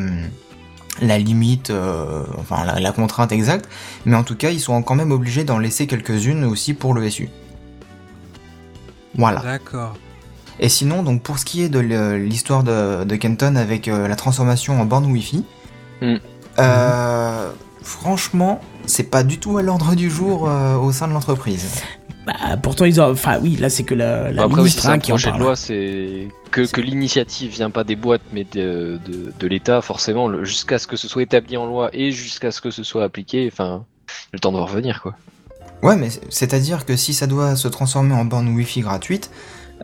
la 1.01 1.19
limite, 1.19 1.71
euh, 1.71 2.23
enfin 2.39 2.65
la, 2.65 2.81
la 2.81 2.93
contrainte 2.93 3.33
exacte, 3.33 3.69
mais 4.05 4.17
en 4.17 4.23
tout 4.25 4.37
cas, 4.37 4.51
ils 4.51 4.61
sont 4.61 4.83
quand 4.83 4.95
même 4.95 5.13
obligés 5.13 5.45
d'en 5.45 5.59
laisser 5.59 5.87
quelques-unes 5.87 6.45
aussi 6.45 6.75
pour 6.75 6.95
le 6.95 7.09
SU. 7.11 7.29
Voilà. 9.17 9.41
D'accord. 9.41 9.95
Et 10.59 10.69
sinon, 10.69 11.03
donc 11.03 11.23
pour 11.23 11.39
ce 11.39 11.45
qui 11.45 11.63
est 11.63 11.69
de 11.69 11.79
l'histoire 11.81 12.63
de, 12.63 13.05
de 13.05 13.17
Kenton 13.17 13.57
avec 13.57 13.89
euh, 13.89 14.09
la 14.09 14.17
transformation 14.17 14.81
en 14.81 14.85
borne 14.85 15.07
Wi-Fi, 15.07 15.45
Hmm. 16.03 16.17
euh, 16.59 17.51
franchement, 17.83 18.61
c'est 18.85 19.05
pas 19.11 19.23
du 19.23 19.39
tout 19.39 19.57
à 19.57 19.63
l'ordre 19.63 19.95
du 19.95 20.11
jour 20.11 20.47
euh, 20.47 20.77
au 20.77 20.93
sein 20.93 21.09
de 21.09 21.15
l'entreprise. 21.15 21.83
Bah, 22.27 22.57
pourtant, 22.61 22.85
ils 22.85 23.01
ont. 23.01 23.11
Enfin, 23.13 23.39
oui, 23.41 23.57
là, 23.57 23.71
c'est 23.71 23.85
que 23.85 23.95
la, 23.95 24.33
la 24.33 24.43
Après, 24.43 24.57
ministre 24.57 24.89
hein, 24.89 24.99
qui 24.99 25.13
en 25.13 25.17
parle. 25.19 25.41
loi, 25.41 25.55
c'est 25.57 26.29
que, 26.51 26.63
que 26.71 26.81
l'initiative 26.81 27.53
vient 27.53 27.71
pas 27.71 27.85
des 27.85 27.95
boîtes, 27.95 28.23
mais 28.33 28.45
de, 28.45 28.99
de, 29.07 29.33
de 29.39 29.47
l'État, 29.47 29.81
forcément, 29.81 30.43
jusqu'à 30.45 30.79
ce 30.79 30.87
que 30.89 30.97
ce 30.97 31.07
soit 31.09 31.23
établi 31.23 31.57
en 31.57 31.67
loi 31.67 31.89
et 31.93 32.11
jusqu'à 32.11 32.51
ce 32.51 32.61
que 32.61 32.71
ce 32.71 32.83
soit 32.83 33.05
appliqué, 33.05 33.49
enfin, 33.53 33.85
le 34.33 34.41
temps 34.41 34.51
de 34.53 34.59
revenir, 34.59 35.03
quoi. 35.03 35.15
Ouais, 35.83 35.95
mais 35.97 36.09
c'est-à-dire 36.31 36.85
que 36.85 36.97
si 36.97 37.15
ça 37.15 37.27
doit 37.27 37.55
se 37.55 37.69
transformer 37.69 38.15
en 38.15 38.25
borne 38.25 38.49
Wi-Fi 38.49 38.81
gratuite, 38.81 39.31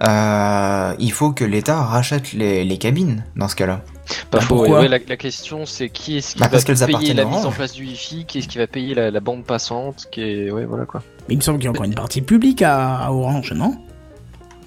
euh, 0.02 0.94
il 0.98 1.12
faut 1.12 1.32
que 1.32 1.44
l'État 1.44 1.82
rachète 1.82 2.32
les, 2.32 2.64
les 2.64 2.78
cabines 2.78 3.24
dans 3.36 3.46
ce 3.46 3.54
cas-là. 3.56 3.82
Pas 4.30 4.38
Bah, 4.38 4.40
faux. 4.40 4.56
pourquoi 4.56 4.80
ouais, 4.80 4.88
la, 4.88 4.98
la 5.06 5.16
question, 5.16 5.66
c'est 5.66 5.90
qui 5.90 6.16
est-ce 6.16 6.34
qui 6.34 6.40
Bah, 6.40 6.48
va 6.48 6.86
payer 6.86 7.14
la 7.14 7.24
mise 7.26 7.44
en 7.46 7.52
place 7.52 7.72
du 7.74 7.82
Wi-Fi, 7.84 8.24
qui 8.24 8.38
est-ce 8.38 8.48
qui 8.48 8.58
va 8.58 8.66
payer 8.66 8.94
la, 8.94 9.10
la 9.10 9.20
bande 9.20 9.44
passante, 9.44 10.06
qui 10.10 10.22
est, 10.22 10.50
ouais, 10.50 10.64
voilà 10.64 10.86
quoi. 10.86 11.02
Mais 11.28 11.34
il 11.34 11.36
me 11.38 11.42
semble 11.42 11.58
qu'il 11.58 11.66
y 11.66 11.68
a 11.68 11.70
encore 11.70 11.84
une 11.84 11.94
partie 11.94 12.22
publique 12.22 12.62
à, 12.62 12.96
à 12.96 13.12
Orange, 13.12 13.52
non? 13.52 13.76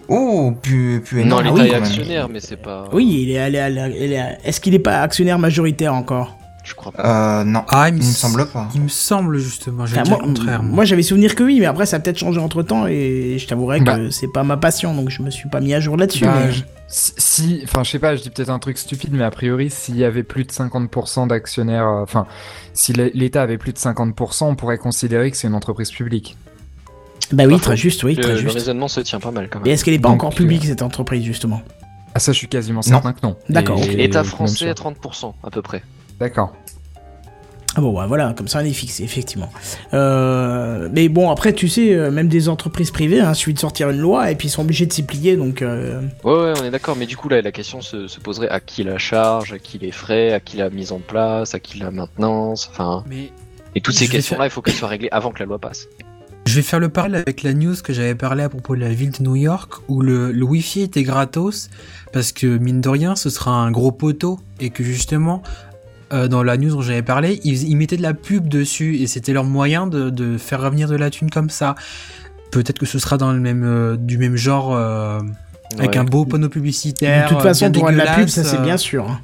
Oh, 0.07 0.53
plus, 0.61 1.01
plus 1.01 1.25
non, 1.25 1.39
l'État 1.39 1.53
oui, 1.53 1.67
est 1.67 1.73
actionnaire, 1.73 2.29
mais 2.29 2.39
c'est 2.39 2.57
pas. 2.57 2.87
Oui, 2.93 3.23
il 3.23 3.31
est 3.31 3.39
allé 3.39 4.37
Est-ce 4.43 4.61
qu'il 4.61 4.73
n'est 4.73 4.79
pas 4.79 5.01
actionnaire 5.01 5.39
majoritaire 5.39 5.93
encore? 5.93 6.37
Je 6.65 6.73
crois 6.73 6.91
pas. 6.91 7.41
Euh, 7.41 7.43
non, 7.43 7.63
Ah, 7.69 7.87
il 7.89 7.93
me, 7.95 7.99
il 8.01 8.07
me 8.07 8.11
semble 8.11 8.47
pas. 8.47 8.67
Il 8.73 8.81
me 8.81 8.87
semble 8.87 9.37
justement. 9.37 9.85
J'ai 9.85 9.93
Enfin, 9.95 10.03
dit 10.03 10.09
moi, 10.09 10.19
le 10.21 10.25
contraire. 10.25 10.63
moi. 10.63 10.75
moi, 10.77 10.85
j'avais 10.85 11.03
souvenir 11.03 11.35
que 11.35 11.43
oui, 11.43 11.59
mais 11.59 11.67
après 11.67 11.85
ça 11.85 11.97
a 11.97 11.99
peut-être 11.99 12.17
changé 12.17 12.39
entre 12.39 12.63
temps 12.63 12.87
et 12.87 13.37
je 13.39 13.47
t'avouerai 13.47 13.79
Bah. 13.81 13.95
que 13.97 14.09
c'est 14.09 14.27
pas 14.27 14.43
ma 14.43 14.57
passion, 14.57 14.93
donc 14.95 15.09
je 15.11 15.21
me 15.21 15.29
suis 15.29 15.47
pas 15.47 15.61
mis 15.61 15.73
à 15.75 15.79
jour 15.79 15.95
là-dessus. 15.95 16.25
Bah, 16.25 16.33
mais- 16.47 16.51
je- 16.51 16.63
si, 16.87 17.61
enfin, 17.65 17.83
je 17.83 17.91
sais 17.91 17.99
pas, 17.99 18.15
je 18.15 18.23
dis 18.23 18.29
peut-être 18.31 18.49
un 18.49 18.59
truc 18.59 18.77
stupide, 18.79 19.11
mais 19.13 19.23
a 19.23 19.31
priori, 19.31 19.69
s'il 19.69 19.95
y 19.97 20.03
avait 20.03 20.23
plus 20.23 20.43
de 20.43 20.51
50% 20.51 21.27
d'actionnaires, 21.27 21.87
euh, 21.87 22.01
enfin, 22.03 22.25
si 22.73 22.93
l'É- 22.93 23.11
l'État 23.13 23.43
avait 23.43 23.57
plus 23.59 23.71
de 23.73 23.77
50%, 23.77 24.49
on 24.49 24.55
pourrait 24.55 24.77
considérer 24.79 25.29
que 25.31 25.37
c'est 25.37 25.47
une 25.47 25.55
entreprise 25.55 25.91
publique. 25.91 26.35
Bah 27.31 27.43
oui, 27.47 27.59
très 27.59 27.75
juste, 27.77 28.03
oui, 28.03 28.15
Le, 28.15 28.21
très 28.23 28.31
le 28.33 28.37
juste. 28.39 28.53
raisonnement 28.53 28.87
se 28.87 29.01
tient 29.01 29.19
pas 29.19 29.31
mal 29.31 29.49
quand 29.49 29.59
Et 29.59 29.63
même. 29.63 29.73
est-ce 29.73 29.83
qu'elle 29.85 29.95
est 29.95 29.99
pas 29.99 30.09
Donc, 30.09 30.23
encore 30.23 30.33
euh, 30.33 30.35
publique 30.35 30.65
cette 30.65 30.81
entreprise 30.83 31.23
justement? 31.23 31.61
Ah 32.13 32.19
ça, 32.19 32.31
je 32.31 32.37
suis 32.37 32.47
quasiment 32.47 32.81
certain 32.81 33.13
que 33.13 33.19
non. 33.23 33.35
D'accord, 33.49 33.77
ok. 33.79 33.89
État 33.97 34.21
même 34.21 34.29
français 34.31 34.55
sûr. 34.55 34.69
à 34.69 34.73
30% 34.73 35.33
à 35.43 35.49
peu 35.49 35.61
près. 35.61 35.83
D'accord. 36.19 36.53
Ah 37.77 37.81
bon, 37.81 37.91
ouais, 37.99 38.07
voilà, 38.07 38.33
comme 38.37 38.47
ça 38.47 38.59
on 38.59 38.65
est 38.65 38.71
fixé, 38.71 39.03
effectivement. 39.03 39.49
Euh, 39.93 40.87
mais 40.93 41.09
bon, 41.09 41.29
après, 41.29 41.51
tu 41.51 41.67
sais, 41.67 41.93
euh, 41.93 42.09
même 42.09 42.29
des 42.29 42.47
entreprises 42.47 42.89
privées, 42.89 43.19
hein, 43.19 43.33
suffit 43.33 43.53
de 43.53 43.59
sortir 43.59 43.89
une 43.89 43.99
loi 43.99 44.31
et 44.31 44.35
puis 44.35 44.47
ils 44.47 44.51
sont 44.51 44.61
obligés 44.61 44.85
de 44.85 44.93
s'y 44.93 45.03
plier, 45.03 45.35
donc. 45.35 45.61
euh, 45.61 45.99
Ouais, 46.23 46.31
ouais, 46.33 46.53
on 46.57 46.63
est 46.63 46.71
d'accord, 46.71 46.95
mais 46.95 47.05
du 47.05 47.17
coup, 47.17 47.27
là, 47.27 47.41
la 47.41 47.51
question 47.51 47.81
se, 47.81 48.07
se 48.07 48.19
poserait 48.21 48.47
à 48.47 48.61
qui 48.61 48.83
la 48.85 48.97
charge, 48.97 49.51
à 49.51 49.59
qui 49.59 49.77
les 49.77 49.91
frais, 49.91 50.31
à 50.31 50.39
qui 50.39 50.55
la 50.55 50.69
mise 50.69 50.93
en 50.93 50.99
place, 50.99 51.53
à 51.53 51.59
qui 51.59 51.77
la 51.79 51.91
maintenance, 51.91 52.69
enfin. 52.71 53.03
Mais 53.09 53.29
Et 53.75 53.81
toutes 53.81 53.95
ces 53.95 54.07
questions-là, 54.07 54.45
il 54.45 54.49
faut 54.51 54.61
qu'elles 54.61 54.73
soient 54.75 54.87
réglées 54.87 55.09
avant 55.11 55.31
que 55.31 55.39
la 55.39 55.45
loi 55.45 55.59
passe. 55.59 55.89
je 56.47 56.55
vais 56.55 56.61
faire 56.61 56.79
le 56.79 56.87
parallèle 56.87 57.23
avec 57.23 57.43
la 57.43 57.53
news 57.53 57.75
que 57.83 57.91
j'avais 57.91 58.15
parlé 58.15 58.43
à 58.43 58.47
propos 58.47 58.77
de 58.77 58.79
la 58.81 58.93
ville 58.93 59.11
de 59.11 59.21
New 59.21 59.35
York 59.35 59.73
où 59.89 59.99
le, 59.99 60.31
le 60.31 60.45
Wi-Fi 60.45 60.83
était 60.83 61.03
gratos 61.03 61.69
parce 62.13 62.31
que 62.31 62.47
mine 62.57 62.79
de 62.79 62.87
rien 62.87 63.17
ce 63.17 63.29
sera 63.29 63.51
un 63.51 63.69
gros 63.71 63.91
poteau 63.91 64.39
et 64.61 64.69
que 64.69 64.81
justement 64.83 65.41
euh, 66.13 66.27
dans 66.27 66.43
la 66.43 66.57
news 66.57 66.69
dont 66.71 66.81
j'avais 66.81 67.01
parlé 67.01 67.39
ils, 67.43 67.67
ils 67.67 67.75
mettaient 67.75 67.97
de 67.97 68.01
la 68.03 68.13
pub 68.13 68.47
dessus 68.47 68.97
et 68.97 69.07
c'était 69.07 69.33
leur 69.33 69.43
moyen 69.43 69.87
de, 69.87 70.09
de 70.09 70.37
faire 70.37 70.61
revenir 70.61 70.87
de 70.87 70.95
la 70.95 71.09
thune 71.09 71.29
comme 71.29 71.49
ça. 71.49 71.75
Peut-être 72.51 72.79
que 72.79 72.85
ce 72.85 72.99
sera 72.99 73.17
dans 73.17 73.33
le 73.33 73.39
même 73.39 73.63
euh, 73.63 73.97
du 73.97 74.17
même 74.17 74.35
genre 74.35 74.75
euh, 74.75 75.19
avec 75.79 75.97
un 75.97 76.03
beau 76.03 76.25
panneau 76.25 76.47
publicitaire. 76.49 77.29
de 77.29 77.33
toute 77.33 77.41
façon, 77.43 77.71
pour 77.71 77.89
de 77.91 77.95
la 77.95 78.13
pub, 78.15 78.27
ça 78.27 78.43
c'est 78.43 78.61
bien 78.61 78.77
sûr. 78.77 79.09
hein. 79.09 79.19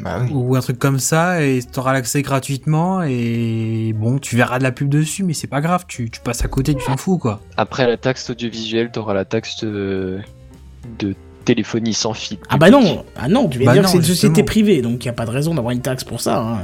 Bah 0.00 0.18
oui. 0.22 0.28
ou 0.34 0.54
un 0.54 0.60
truc 0.60 0.78
comme 0.78 0.98
ça 0.98 1.42
et 1.42 1.60
t'auras 1.62 1.94
l'accès 1.94 2.20
gratuitement 2.20 3.02
et 3.02 3.94
bon 3.96 4.18
tu 4.18 4.36
verras 4.36 4.58
de 4.58 4.62
la 4.62 4.70
pub 4.70 4.90
dessus 4.90 5.22
mais 5.24 5.32
c'est 5.32 5.46
pas 5.46 5.62
grave 5.62 5.86
tu, 5.88 6.10
tu 6.10 6.20
passes 6.20 6.44
à 6.44 6.48
côté 6.48 6.74
tu 6.74 6.84
t'en 6.84 6.98
fous 6.98 7.16
quoi 7.16 7.40
Après 7.56 7.86
la 7.86 7.96
taxe 7.96 8.28
audiovisuelle, 8.28 8.90
t'auras 8.92 9.14
la 9.14 9.24
taxe 9.24 9.64
de, 9.64 10.18
de 10.98 11.14
téléphonie 11.52 11.94
sans 11.94 12.12
fil. 12.12 12.36
Ah 12.50 12.56
bah 12.58 12.70
non, 12.70 13.04
ah 13.16 13.28
non, 13.28 13.48
tu 13.48 13.58
viens 13.58 13.66
Bah 13.66 13.72
dire 13.72 13.82
non, 13.82 13.86
que 13.88 13.92
c'est 13.92 13.98
une 13.98 14.04
société 14.04 14.42
privée, 14.42 14.82
donc 14.82 15.04
il 15.04 15.06
y 15.06 15.08
a 15.08 15.14
pas 15.14 15.24
de 15.26 15.30
raison 15.30 15.54
d'avoir 15.54 15.72
une 15.72 15.80
taxe 15.80 16.04
pour 16.04 16.20
ça. 16.20 16.38
hein. 16.38 16.58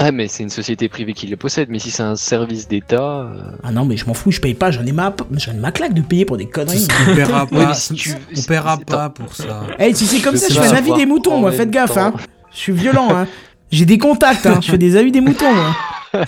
Ah, 0.00 0.12
mais 0.12 0.28
c'est 0.28 0.44
une 0.44 0.50
société 0.50 0.88
privée 0.88 1.12
qui 1.12 1.26
le 1.26 1.36
possède, 1.36 1.68
mais 1.70 1.80
si 1.80 1.90
c'est 1.90 2.04
un 2.04 2.14
service 2.14 2.68
d'État. 2.68 3.02
euh, 3.22 3.40
Ah 3.64 3.72
non, 3.72 3.84
mais 3.84 3.96
je 3.96 4.06
m'en 4.06 4.14
fous, 4.14 4.30
je 4.30 4.40
paye 4.40 4.54
pas, 4.54 4.70
j'en 4.70 4.84
ai 4.86 4.92
ma, 4.92 5.12
j'en 5.32 5.52
ai 5.52 5.56
ma 5.56 5.72
claque 5.72 5.92
de 5.94 6.02
payer 6.02 6.24
pour 6.24 6.36
des 6.36 6.46
conneries. 6.46 6.86
on 7.10 7.14
paiera 7.16 7.46
pas 7.50 7.68
mais 7.68 7.74
si 7.74 7.94
tu- 7.94 8.10
on 8.12 8.36
c'est- 8.36 8.46
paiera 8.46 8.76
c'est 8.78 8.84
pas 8.84 9.08
pour 9.10 9.34
ça 9.34 9.62
Eh, 9.80 9.92
si 9.94 10.06
c'est 10.06 10.20
comme 10.20 10.34
Je 10.36 10.40
ça, 10.40 10.46
je 10.50 10.60
fais 10.60 10.68
un 10.68 10.74
avis 10.76 10.92
des 10.92 11.06
moutons, 11.06 11.38
moi, 11.40 11.50
faites 11.50 11.70
gaffe, 11.70 11.96
hein. 11.96 12.12
Je 12.52 12.58
suis 12.58 12.72
violent, 12.72 13.08
hein. 13.10 13.26
J'ai 13.72 13.86
des 13.86 13.98
contacts, 13.98 14.46
hein. 14.46 14.60
Je 14.62 14.70
fais 14.70 14.78
des 14.78 14.94
avis 14.96 15.10
des 15.10 15.20
moutons, 15.20 15.52
moi. 15.52 15.74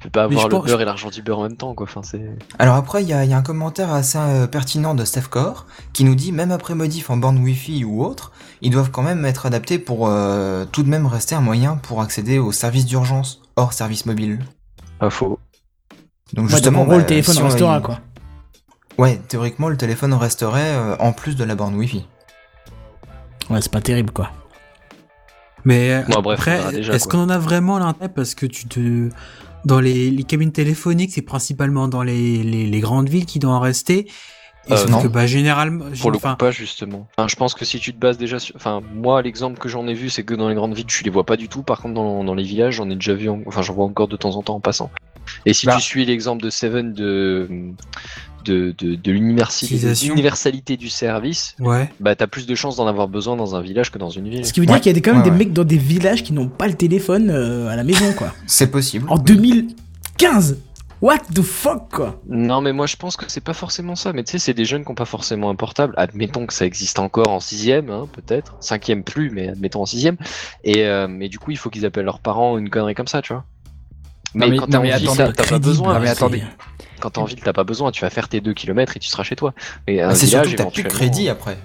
Tu 0.00 0.06
peux 0.06 0.10
pas 0.12 0.22
avoir 0.24 0.48
le 0.48 0.50
pense- 0.50 0.64
beurre 0.64 0.80
et 0.80 0.84
l'argent 0.86 1.10
du 1.10 1.20
beurre 1.20 1.40
en 1.40 1.42
même 1.42 1.56
temps, 1.58 1.74
quoi. 1.74 1.84
Enfin, 1.84 2.00
c'est. 2.02 2.22
Alors 2.58 2.74
après, 2.76 3.02
il 3.02 3.08
y, 3.08 3.12
a 3.12 3.24
il 3.24 3.30
y 3.30 3.34
a 3.34 3.36
un 3.36 3.42
commentaire 3.42 3.92
assez 3.92 4.16
euh, 4.16 4.46
pertinent 4.46 4.94
de 4.94 5.04
Steph 5.04 5.28
Core 5.30 5.66
qui 5.92 6.04
nous 6.04 6.14
dit 6.14 6.32
même 6.32 6.50
après 6.52 6.74
modif 6.74 7.10
en 7.10 7.18
borne 7.18 7.38
Wi-Fi 7.38 7.84
ou 7.84 8.02
autre, 8.02 8.32
ils 8.62 8.70
doivent 8.70 8.90
quand 8.90 9.02
même 9.02 9.26
être 9.26 9.44
adaptés 9.44 9.78
pour 9.78 10.08
euh, 10.08 10.64
tout 10.72 10.82
de 10.82 10.88
même 10.88 11.06
rester 11.06 11.34
un 11.34 11.42
moyen 11.42 11.76
pour 11.76 12.00
accéder 12.00 12.38
aux 12.38 12.50
services 12.50 12.86
d'urgence 12.86 13.42
hors 13.56 13.74
service 13.74 14.06
mobile. 14.06 14.38
Pas 14.98 15.10
faux. 15.10 15.38
Donc 16.32 16.48
justement, 16.48 16.82
en 16.82 16.84
gros, 16.84 16.94
le 16.94 17.00
bah, 17.00 17.06
téléphone 17.08 17.34
si 17.34 17.42
restera, 17.42 17.80
quoi. 17.80 18.00
Ouais, 18.96 19.20
théoriquement, 19.28 19.68
le 19.68 19.76
téléphone 19.76 20.14
resterait 20.14 20.76
euh, 20.76 20.96
en 20.98 21.12
plus 21.12 21.36
de 21.36 21.44
la 21.44 21.54
borne 21.54 21.74
Wi-Fi. 21.74 22.06
Ouais, 23.50 23.60
c'est 23.60 23.72
pas 23.72 23.80
terrible, 23.82 24.12
quoi. 24.12 24.30
mais 25.64 26.04
Bon, 26.08 26.22
bref, 26.22 26.40
après 26.40 26.74
est-ce 26.78 27.06
qu'on 27.06 27.18
en 27.18 27.28
a 27.28 27.38
vraiment 27.38 27.78
l'intérêt 27.78 28.08
parce 28.08 28.34
que 28.34 28.46
tu 28.46 28.66
te 28.66 29.10
dans 29.64 29.80
les, 29.80 30.10
les 30.10 30.22
cabines 30.24 30.52
téléphoniques 30.52 31.12
c'est 31.12 31.22
principalement 31.22 31.88
dans 31.88 32.02
les, 32.02 32.42
les, 32.42 32.66
les 32.66 32.80
grandes 32.80 33.08
villes 33.08 33.26
qui 33.26 33.38
doivent 33.38 33.54
en 33.54 33.60
rester 33.60 34.08
et 34.68 34.72
Euh, 34.74 34.86
non. 34.88 35.00
que 35.02 35.08
bah 35.08 35.26
généralement 35.26 35.86
Pour 36.00 36.10
le 36.10 36.18
coup, 36.18 36.36
pas 36.38 36.50
justement. 36.50 37.08
Enfin, 37.16 37.26
je 37.28 37.34
pense 37.34 37.54
que 37.54 37.64
si 37.64 37.80
tu 37.80 37.94
te 37.94 37.98
bases 37.98 38.18
déjà 38.18 38.38
sur. 38.38 38.54
Enfin, 38.56 38.82
moi, 38.94 39.22
l'exemple 39.22 39.58
que 39.58 39.70
j'en 39.70 39.86
ai 39.88 39.94
vu, 39.94 40.10
c'est 40.10 40.22
que 40.22 40.34
dans 40.34 40.50
les 40.50 40.54
grandes 40.54 40.74
villes, 40.74 40.84
tu 40.84 41.02
les 41.02 41.08
vois 41.10 41.24
pas 41.24 41.38
du 41.38 41.48
tout. 41.48 41.62
Par 41.62 41.80
contre, 41.80 41.94
dans, 41.94 42.22
dans 42.24 42.34
les 42.34 42.42
villages, 42.44 42.74
j'en 42.74 42.88
ai 42.90 42.94
déjà 42.94 43.14
vu. 43.14 43.30
en- 43.30 43.40
Enfin, 43.46 43.62
j'en 43.62 43.72
vois 43.72 43.86
encore 43.86 44.06
de 44.06 44.16
temps 44.16 44.36
en 44.36 44.42
temps 44.42 44.56
en 44.56 44.60
passant. 44.60 44.90
Et 45.46 45.54
si 45.54 45.64
Bah. 45.66 45.76
tu 45.76 45.80
suis 45.82 46.04
l'exemple 46.04 46.42
de 46.42 46.50
Seven 46.50 46.92
de. 46.92 47.48
De, 48.44 48.74
l'universalité 49.10 50.76
du 50.76 50.88
service, 50.88 51.54
ouais 51.58 51.90
bah 52.00 52.14
t'as 52.14 52.26
plus 52.26 52.46
de 52.46 52.54
chances 52.54 52.76
d'en 52.76 52.86
avoir 52.86 53.08
besoin 53.08 53.36
dans 53.36 53.54
un 53.54 53.60
village 53.60 53.90
que 53.90 53.98
dans 53.98 54.10
une 54.10 54.28
ville. 54.28 54.44
Ce 54.44 54.52
qui 54.52 54.60
veut 54.60 54.66
dire 54.66 54.74
Ouais. 54.76 54.80
qu'il 54.80 54.90
y 54.90 54.90
a 54.90 54.94
des- 54.94 55.00
quand 55.02 55.12
même 55.12 55.18
Ouais, 55.20 55.24
des 55.24 55.30
ouais. 55.30 55.36
mecs 55.38 55.52
dans 55.52 55.64
des 55.64 55.78
villages 55.78 56.22
qui 56.22 56.32
n'ont 56.32 56.48
pas 56.48 56.66
le 56.68 56.74
téléphone 56.74 57.30
euh, 57.30 57.68
à 57.68 57.76
la 57.76 57.84
maison, 57.84 58.12
quoi. 58.12 58.32
C'est 58.46 58.70
possible. 58.70 59.06
En 59.08 59.18
2015 59.18 60.58
What 61.02 61.16
the 61.34 61.40
fuck, 61.40 61.88
quoi 61.90 62.20
Non, 62.28 62.60
mais 62.60 62.74
moi 62.74 62.86
je 62.86 62.96
pense 62.96 63.16
que 63.16 63.24
c'est 63.28 63.40
pas 63.40 63.54
forcément 63.54 63.94
ça. 63.96 64.12
Mais 64.12 64.22
tu 64.22 64.32
sais, 64.32 64.38
c'est 64.38 64.52
des 64.52 64.66
jeunes 64.66 64.84
qui 64.84 64.90
ont 64.90 64.94
pas 64.94 65.06
forcément 65.06 65.48
un 65.48 65.54
portable. 65.54 65.94
Admettons 65.96 66.44
que 66.44 66.52
ça 66.52 66.66
existe 66.66 66.98
encore 66.98 67.28
en 67.30 67.40
sixième, 67.40 67.88
hein, 67.88 68.06
peut-être. 68.12 68.54
Cinquième 68.60 69.02
plus, 69.02 69.30
mais 69.30 69.48
admettons 69.48 69.80
en 69.80 69.86
sixième. 69.86 70.18
Et 70.62 70.84
euh, 70.84 71.08
mais 71.08 71.30
du 71.30 71.38
coup, 71.38 71.52
il 71.52 71.56
faut 71.56 71.70
qu'ils 71.70 71.86
appellent 71.86 72.04
leurs 72.04 72.20
parents 72.20 72.52
ou 72.52 72.58
une 72.58 72.68
connerie 72.68 72.94
comme 72.94 73.06
ça, 73.06 73.22
tu 73.22 73.32
vois. 73.32 73.44
Non, 74.34 74.44
Mais, 74.44 74.50
mais- 74.50 74.56
quand 74.58 74.66
non, 74.66 74.70
t'es 74.72 74.76
en 74.76 74.82
mais 74.82 74.98
ville, 74.98 75.08
attendez, 75.08 75.32
t'as 75.34 75.42
t'as 75.42 75.48
pas 75.48 75.58
besoin. 75.58 75.94
Non, 75.94 76.00
mais 76.00 76.06
c'est- 76.08 76.12
attendez. 76.12 76.42
Quand 77.00 77.10
t'es 77.10 77.18
en 77.18 77.24
ville, 77.24 77.40
t'as 77.42 77.52
pas 77.52 77.64
besoin. 77.64 77.90
Tu 77.90 78.02
vas 78.02 78.10
faire 78.10 78.28
tes 78.28 78.40
2 78.40 78.52
km 78.54 78.96
et 78.96 79.00
tu 79.00 79.08
seras 79.08 79.22
chez 79.22 79.36
toi. 79.36 79.54
Et 79.86 80.00
un 80.02 80.10
Ah, 80.10 80.14
c'est 80.14 80.26
village, 80.26 80.48
surtout 80.48 80.56
que 80.56 80.62
t'as 80.68 80.70
plus 80.70 80.82
de 80.84 80.88
crédit 80.88 81.28
après. 81.28 81.56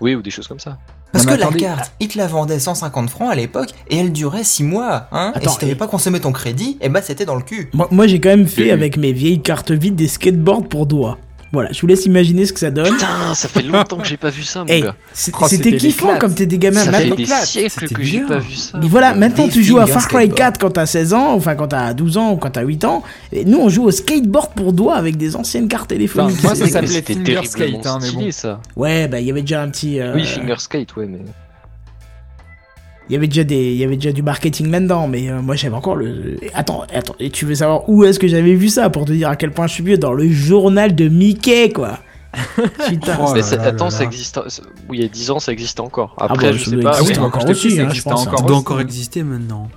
Oui, 0.00 0.14
ou 0.14 0.22
des 0.22 0.30
choses 0.30 0.46
comme 0.48 0.60
ça. 0.60 0.78
Parce 1.12 1.24
Non, 1.24 1.32
que 1.32 1.38
mais 1.38 1.44
la 1.44 1.52
carte, 1.76 1.92
ils 2.00 2.08
te 2.08 2.18
la 2.18 2.26
vendaient 2.26 2.58
150 2.58 3.08
francs 3.08 3.30
à 3.30 3.34
l'époque 3.34 3.70
et 3.88 3.96
elle 3.98 4.12
durait 4.12 4.44
6 4.44 4.62
mois. 4.62 5.08
Hein 5.10 5.32
et 5.40 5.48
si 5.48 5.58
t'avais 5.58 5.72
et- 5.72 5.74
pas 5.74 5.88
consommé 5.88 6.20
ton 6.20 6.32
crédit, 6.32 6.76
eh 6.82 6.88
ben 6.90 7.00
c'était 7.02 7.24
dans 7.24 7.34
le 7.34 7.42
cul. 7.42 7.70
Moi, 7.72 7.88
moi, 7.90 8.06
j'ai 8.06 8.20
quand 8.20 8.28
même 8.28 8.46
fait 8.46 8.64
Oui. 8.64 8.70
avec 8.70 8.96
mes 8.98 9.12
vieilles 9.12 9.40
cartes 9.40 9.70
vides 9.70 9.94
des 9.96 10.06
skateboards 10.08 10.68
pour 10.68 10.86
doigts. 10.86 11.18
Voilà, 11.52 11.72
je 11.72 11.80
vous 11.80 11.86
laisse 11.86 12.04
imaginer 12.04 12.44
ce 12.44 12.52
que 12.52 12.58
ça 12.60 12.70
donne. 12.70 12.92
Putain, 12.92 13.34
ça 13.34 13.48
fait 13.48 13.62
longtemps 13.62 13.96
que 13.96 14.06
j'ai 14.06 14.18
pas 14.18 14.28
vu 14.28 14.42
ça, 14.42 14.60
mon 14.64 14.66
Hey, 14.66 14.82
gars. 14.82 14.94
Oh, 15.40 15.46
c'était 15.48 15.76
kiffant 15.78 16.18
comme 16.18 16.34
t'es 16.34 16.44
des 16.44 16.58
gamins. 16.58 16.80
Ça 16.84 16.90
Maintenant- 16.90 17.16
fait 17.16 17.22
des 17.24 17.46
siècles 17.46 17.88
que 17.88 18.02
j'ai 18.02 18.18
bien. 18.18 18.26
pas 18.28 18.38
vu 18.38 18.54
ça. 18.54 18.78
Mais 18.80 18.86
voilà, 18.88 19.14
maintenant 19.14 19.48
tu 19.48 19.64
joues 19.64 19.78
à 19.78 19.86
Far 19.86 20.06
Cry 20.08 20.26
skateboard. 20.26 20.34
4 20.38 20.58
quand 20.60 20.70
t'as 20.70 20.86
16 20.86 21.14
ans, 21.14 21.32
enfin 21.34 21.54
quand 21.54 21.68
t'as 21.68 21.94
12 21.94 22.18
ans 22.18 22.32
ou 22.32 22.36
quand 22.36 22.50
t'as 22.50 22.62
8 22.62 22.84
ans. 22.84 23.02
Et 23.32 23.44
nous 23.46 23.58
on 23.58 23.68
joue 23.68 23.84
au 23.84 23.90
skateboard 23.90 24.52
pour 24.54 24.72
doigts 24.74 24.96
avec 24.96 25.16
des 25.16 25.36
anciennes 25.36 25.68
cartes 25.68 25.88
téléphoniques. 25.88 26.36
Enfin, 26.38 26.48
moi, 26.48 26.54
ça 26.54 26.64
C'est- 26.66 26.70
s'appelait 26.72 26.88
C'était 26.88 27.14
Finger 27.14 27.40
Skate, 27.46 27.86
hein, 27.86 27.98
mais 28.02 28.06
stylé, 28.08 28.24
bon. 28.26 28.30
ça. 28.32 28.60
Ouais, 28.76 29.08
bah 29.08 29.20
il 29.20 29.26
y 29.26 29.30
avait 29.30 29.40
déjà 29.42 29.62
un 29.62 29.68
petit. 29.70 30.00
euh, 30.00 30.12
Oui, 30.14 30.24
finger 30.26 30.54
skate, 30.58 30.96
ouais, 30.96 31.06
mais. 31.06 31.18
Il 33.08 33.14
y 33.14 33.16
avait 33.16 33.26
déjà 33.26 33.44
des, 33.44 33.72
il 33.72 33.78
y 33.78 33.84
avait 33.84 33.96
déjà 33.96 34.12
du 34.12 34.22
marketing 34.22 34.70
là-dedans, 34.70 35.08
mais 35.08 35.30
euh, 35.30 35.40
moi 35.40 35.56
j'avais 35.56 35.74
encore 35.74 35.96
le. 35.96 36.36
Attends, 36.54 36.82
attends, 36.92 37.14
et 37.18 37.30
tu 37.30 37.46
veux 37.46 37.54
savoir 37.54 37.88
où 37.88 38.04
est-ce 38.04 38.18
que 38.18 38.28
j'avais 38.28 38.54
vu 38.54 38.68
ça 38.68 38.90
pour 38.90 39.06
te 39.06 39.12
dire 39.12 39.30
à 39.30 39.36
quel 39.36 39.50
point 39.52 39.66
je 39.66 39.74
suis 39.74 39.84
vieux? 39.84 39.96
Dans 39.98 40.12
le 40.12 40.28
journal 40.30 40.94
de 40.94 41.08
Mickey 41.08 41.70
quoi. 41.70 41.98
Putain. 42.88 43.16
Oh 43.20 43.32
mais 43.32 43.40
là 43.40 43.56
là 43.56 43.62
attends, 43.64 43.84
là 43.86 43.90
ça 43.90 44.04
existe. 44.04 44.38
Oui, 44.88 44.98
il 44.98 45.02
y 45.02 45.04
a 45.06 45.08
10 45.08 45.30
ans, 45.30 45.38
ça 45.38 45.52
existe 45.52 45.80
encore. 45.80 46.14
Ah 46.18 46.26
Après, 46.26 46.50
bah, 46.50 46.56
je 46.56 46.64
ça 46.64 46.70
sais 46.70 46.76
pas. 46.76 46.98
exister 47.00 47.18
oui, 47.20 47.26
encore 47.26 47.48
aussi, 47.48 47.68
que 47.68 47.74
ça 47.76 47.82
hein, 47.82 47.88
je 47.90 48.00
hein. 48.00 48.12
encore 48.12 48.38
Ça 48.38 48.44
doit 48.44 48.50
aussi. 48.50 48.60
encore 48.60 48.80
exister 48.80 49.22
maintenant. 49.22 49.70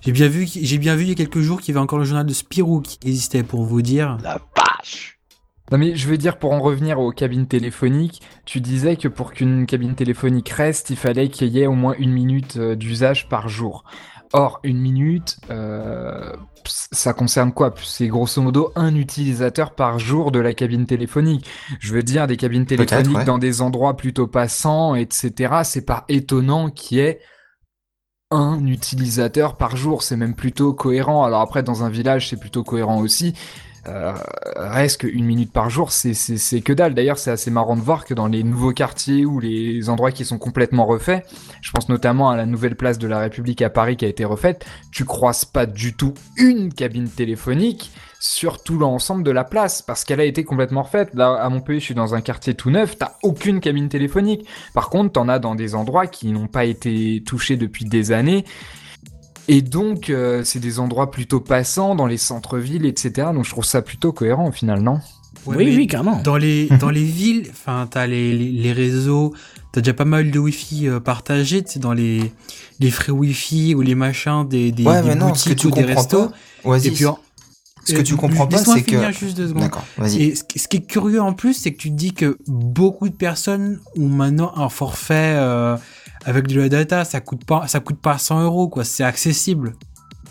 J'ai 0.00 0.10
bien 0.10 0.26
vu, 0.26 0.48
j'ai 0.52 0.78
bien 0.78 0.96
vu 0.96 1.04
il 1.04 1.08
y 1.10 1.12
a 1.12 1.14
quelques 1.14 1.38
jours 1.38 1.60
qu'il 1.60 1.72
y 1.72 1.76
avait 1.78 1.82
encore 1.82 2.00
le 2.00 2.04
journal 2.04 2.26
de 2.26 2.32
Spirou 2.34 2.80
qui 2.80 2.98
existait 3.04 3.44
pour 3.44 3.62
vous 3.62 3.82
dire. 3.82 4.18
La 4.24 4.40
vache 4.56 5.20
Non 5.70 5.78
mais 5.78 5.94
je 5.94 6.08
veux 6.08 6.18
dire, 6.18 6.38
pour 6.38 6.52
en 6.52 6.60
revenir 6.60 6.98
aux 6.98 7.12
cabines 7.12 7.46
téléphoniques, 7.46 8.20
tu 8.44 8.60
disais 8.60 8.96
que 8.96 9.08
pour 9.08 9.32
qu'une 9.32 9.64
cabine 9.66 9.94
téléphonique 9.94 10.48
reste, 10.50 10.90
il 10.90 10.96
fallait 10.96 11.28
qu'il 11.28 11.48
y 11.48 11.60
ait 11.60 11.66
au 11.66 11.74
moins 11.74 11.94
une 11.98 12.12
minute 12.12 12.56
euh, 12.56 12.74
d'usage 12.74 13.28
par 13.28 13.48
jour. 13.48 13.84
Or, 14.34 14.60
une 14.64 14.78
minute, 14.78 15.38
euh, 15.50 16.32
ça 16.64 17.12
concerne 17.12 17.52
quoi? 17.52 17.74
C'est 17.82 18.08
grosso 18.08 18.40
modo 18.40 18.72
un 18.76 18.94
utilisateur 18.94 19.74
par 19.74 19.98
jour 19.98 20.32
de 20.32 20.38
la 20.38 20.54
cabine 20.54 20.86
téléphonique. 20.86 21.46
Je 21.80 21.92
veux 21.92 22.02
dire, 22.02 22.26
des 22.26 22.38
cabines 22.38 22.64
téléphoniques 22.64 23.16
ouais. 23.16 23.24
dans 23.24 23.38
des 23.38 23.60
endroits 23.60 23.96
plutôt 23.96 24.26
passants, 24.26 24.94
etc. 24.94 25.60
C'est 25.64 25.84
pas 25.84 26.04
étonnant 26.08 26.70
qu'il 26.70 26.98
y 26.98 27.00
ait 27.00 27.20
un 28.30 28.66
utilisateur 28.66 29.56
par 29.56 29.76
jour. 29.76 30.02
C'est 30.02 30.16
même 30.16 30.34
plutôt 30.34 30.72
cohérent. 30.72 31.24
Alors 31.24 31.42
après, 31.42 31.62
dans 31.62 31.84
un 31.84 31.90
village, 31.90 32.30
c'est 32.30 32.40
plutôt 32.40 32.64
cohérent 32.64 33.00
aussi. 33.00 33.34
Euh, 33.88 34.14
reste 34.54 35.00
qu'une 35.00 35.24
minute 35.24 35.52
par 35.52 35.68
jour, 35.68 35.90
c'est 35.90 36.60
que 36.60 36.72
dalle. 36.72 36.94
D'ailleurs, 36.94 37.18
c'est 37.18 37.32
assez 37.32 37.50
marrant 37.50 37.76
de 37.76 37.80
voir 37.80 38.04
que 38.04 38.14
dans 38.14 38.28
les 38.28 38.44
nouveaux 38.44 38.72
quartiers 38.72 39.26
ou 39.26 39.40
les 39.40 39.88
endroits 39.88 40.12
qui 40.12 40.24
sont 40.24 40.38
complètement 40.38 40.86
refaits, 40.86 41.26
je 41.60 41.70
pense 41.72 41.88
notamment 41.88 42.30
à 42.30 42.36
la 42.36 42.46
nouvelle 42.46 42.76
place 42.76 42.98
de 42.98 43.08
la 43.08 43.18
République 43.18 43.60
à 43.60 43.70
Paris 43.70 43.96
qui 43.96 44.04
a 44.04 44.08
été 44.08 44.24
refaite, 44.24 44.64
tu 44.92 45.04
croises 45.04 45.44
pas 45.44 45.66
du 45.66 45.94
tout 45.94 46.14
une 46.36 46.72
cabine 46.72 47.08
téléphonique 47.08 47.90
sur 48.20 48.62
tout 48.62 48.78
l'ensemble 48.78 49.24
de 49.24 49.32
la 49.32 49.42
place 49.42 49.82
parce 49.82 50.04
qu'elle 50.04 50.20
a 50.20 50.24
été 50.24 50.44
complètement 50.44 50.82
refaite. 50.82 51.12
Là, 51.14 51.34
à 51.34 51.48
Montpellier, 51.48 51.80
je 51.80 51.86
suis 51.86 51.94
dans 51.94 52.14
un 52.14 52.20
quartier 52.20 52.54
tout 52.54 52.70
neuf, 52.70 52.96
t'as 52.96 53.14
aucune 53.24 53.58
cabine 53.58 53.88
téléphonique. 53.88 54.46
Par 54.74 54.90
contre, 54.90 55.12
t'en 55.12 55.28
as 55.28 55.40
dans 55.40 55.56
des 55.56 55.74
endroits 55.74 56.06
qui 56.06 56.30
n'ont 56.30 56.46
pas 56.46 56.64
été 56.64 57.24
touchés 57.26 57.56
depuis 57.56 57.84
des 57.84 58.12
années. 58.12 58.44
Et 59.48 59.60
donc, 59.62 60.08
euh, 60.10 60.42
c'est 60.44 60.60
des 60.60 60.78
endroits 60.78 61.10
plutôt 61.10 61.40
passants 61.40 61.94
dans 61.94 62.06
les 62.06 62.16
centres-villes, 62.16 62.86
etc. 62.86 63.28
Donc, 63.34 63.44
je 63.44 63.50
trouve 63.50 63.64
ça 63.64 63.82
plutôt 63.82 64.12
cohérent 64.12 64.48
au 64.48 64.52
final, 64.52 64.80
non? 64.82 65.00
Ouais, 65.46 65.56
oui, 65.56 65.74
oui, 65.76 65.86
carrément. 65.88 66.20
Dans 66.22 66.36
les, 66.36 66.68
dans 66.80 66.90
les 66.90 67.02
villes, 67.04 67.48
enfin, 67.50 67.88
t'as 67.90 68.06
les, 68.06 68.32
les, 68.36 68.50
les 68.52 68.72
réseaux, 68.72 69.34
t'as 69.72 69.80
déjà 69.80 69.94
pas 69.94 70.04
mal 70.04 70.30
de 70.30 70.38
Wi-Fi 70.38 70.88
euh, 70.88 71.00
partagés, 71.00 71.64
tu 71.64 71.72
sais, 71.72 71.78
dans 71.80 71.92
les, 71.94 72.32
les 72.78 72.90
frais 72.92 73.10
Wi-Fi 73.10 73.74
ou 73.74 73.80
les 73.80 73.96
machins 73.96 74.46
des, 74.48 74.70
des, 74.70 74.84
Ouais, 74.84 75.02
des 75.02 75.08
mais 75.08 75.14
non, 75.16 75.34
ce 75.34 75.44
que 75.48 75.54
boutiques 75.54 75.58
tu 75.60 75.66
ou 75.66 75.70
des 75.70 75.82
comprends 75.82 75.94
restos. 75.96 76.28
pas, 76.64 76.78
Et 76.78 76.90
puis, 76.92 77.06
en- 77.06 77.18
Ce 77.84 77.94
que 77.94 77.98
Euh, 77.98 78.02
tu 78.04 78.14
comprends 78.14 78.46
pas, 78.46 78.58
c'est 78.58 78.82
que. 78.82 78.90
finir 78.90 79.10
juste 79.12 79.36
deux 79.36 79.48
secondes. 79.48 79.62
D'accord, 79.64 79.84
vas-y. 79.98 80.22
Et 80.22 80.34
ce 80.36 80.68
qui 80.68 80.76
est 80.76 80.86
curieux 80.86 81.20
en 81.20 81.32
plus, 81.32 81.54
c'est 81.54 81.72
que 81.72 81.78
tu 81.78 81.90
te 81.90 81.96
dis 81.96 82.12
que 82.12 82.38
beaucoup 82.46 83.08
de 83.08 83.14
personnes 83.14 83.80
ont 83.98 84.08
maintenant 84.08 84.52
un 84.56 84.68
forfait 84.68 85.34
euh, 85.34 85.76
avec 86.24 86.46
de 86.46 86.60
la 86.60 86.68
data. 86.68 87.04
Ça 87.04 87.20
coûte 87.20 87.44
pas, 87.44 87.66
ça 87.68 87.80
coûte 87.80 88.00
pas 88.00 88.18
100 88.18 88.42
euros, 88.42 88.68
quoi. 88.68 88.84
C'est 88.84 89.04
accessible. 89.04 89.74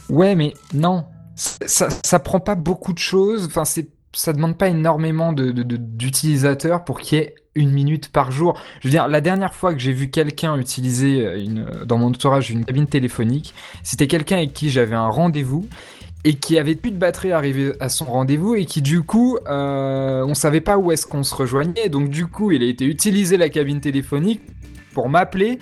Ouais, 0.10 0.36
mais 0.36 0.54
non, 0.73 1.06
ça, 1.36 1.88
ça, 2.04 2.19
prend 2.19 2.39
pas 2.39 2.56
beaucoup 2.56 2.93
de 2.93 2.99
choses. 2.99 3.45
Enfin, 3.45 3.65
c'est, 3.65 3.89
ça 4.13 4.34
demande 4.34 4.58
pas 4.58 4.67
énormément 4.67 5.34
de, 5.34 5.51
d'utilisateurs 5.51 6.84
pour 6.84 6.99
qu'il 6.99 7.17
y 7.17 7.21
ait 7.21 7.36
une 7.56 7.71
minute 7.71 8.10
par 8.10 8.32
jour. 8.32 8.60
Je 8.82 8.88
veux 8.88 8.91
dire, 8.91 9.08
la 9.08 9.21
dernière 9.21 9.54
fois 9.54 9.73
que 9.73 9.80
j'ai 9.80 9.93
vu 9.93 10.10
quelqu'un 10.10 10.58
utiliser 10.58 11.25
euh, 11.25 11.39
une, 11.39 11.65
dans 11.86 11.97
mon 11.97 12.08
entourage 12.08 12.49
une 12.49 12.65
cabine 12.65 12.88
téléphonique, 12.88 13.54
c'était 13.84 14.08
quelqu'un 14.08 14.38
avec 14.38 14.54
qui 14.54 14.69
j'avais 14.69 14.95
un 14.95 15.10
rendez-vous 15.10 15.67
et 16.23 16.36
qui 16.36 16.60
avait 16.60 16.75
plus 16.75 16.91
de 16.91 16.97
batterie 16.97 17.32
arrivé 17.32 17.73
à 17.80 17.89
son 17.89 18.06
rendez-vous 18.06 18.56
et 18.56 18.65
qui 18.65 18.82
du 18.82 19.01
coup, 19.01 19.38
euh, 19.47 20.23
on 20.25 20.34
savait 20.34 20.62
pas 20.62 20.77
où 20.77 20.91
est-ce 20.91 21.06
qu'on 21.08 21.23
se 21.23 21.34
rejoignait. 21.34 21.89
Donc 21.89 22.10
du 22.10 22.27
coup, 22.27 22.51
il 22.51 22.63
a 22.63 22.67
été 22.67 22.86
utiliser 22.86 23.38
la 23.38 23.49
cabine 23.49 23.82
téléphonique 23.82 24.41
pour 24.93 25.10
m'appeler. 25.10 25.60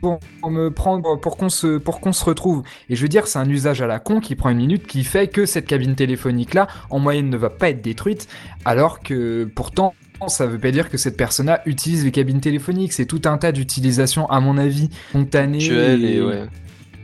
Pour 0.00 0.18
pour 0.40 0.50
me 0.50 0.70
prendre, 0.70 1.16
pour 1.20 1.36
qu'on 1.36 1.48
se, 1.48 1.78
pour 1.78 2.00
qu'on 2.00 2.12
se 2.12 2.24
retrouve. 2.24 2.62
Et 2.88 2.96
je 2.96 3.02
veux 3.02 3.08
dire, 3.08 3.26
c'est 3.26 3.38
un 3.38 3.48
usage 3.48 3.82
à 3.82 3.86
la 3.86 3.98
con 3.98 4.20
qui 4.20 4.34
prend 4.36 4.50
une 4.50 4.58
minute, 4.58 4.86
qui 4.86 5.04
fait 5.04 5.28
que 5.28 5.46
cette 5.46 5.66
cabine 5.66 5.94
téléphonique-là, 5.94 6.68
en 6.90 6.98
moyenne, 6.98 7.28
ne 7.30 7.36
va 7.36 7.50
pas 7.50 7.70
être 7.70 7.82
détruite, 7.82 8.28
alors 8.64 9.00
que 9.00 9.44
pourtant, 9.54 9.94
ça 10.26 10.46
veut 10.46 10.58
pas 10.58 10.70
dire 10.70 10.88
que 10.90 10.96
cette 10.98 11.16
personne-là 11.16 11.62
utilise 11.66 12.04
les 12.04 12.10
cabines 12.12 12.40
téléphoniques. 12.40 12.92
C'est 12.92 13.06
tout 13.06 13.22
un 13.24 13.38
tas 13.38 13.52
d'utilisations, 13.52 14.28
à 14.30 14.40
mon 14.40 14.58
avis, 14.58 14.88
spontanées. 15.10 15.64
Et 15.64 16.22
ouais, 16.22 16.44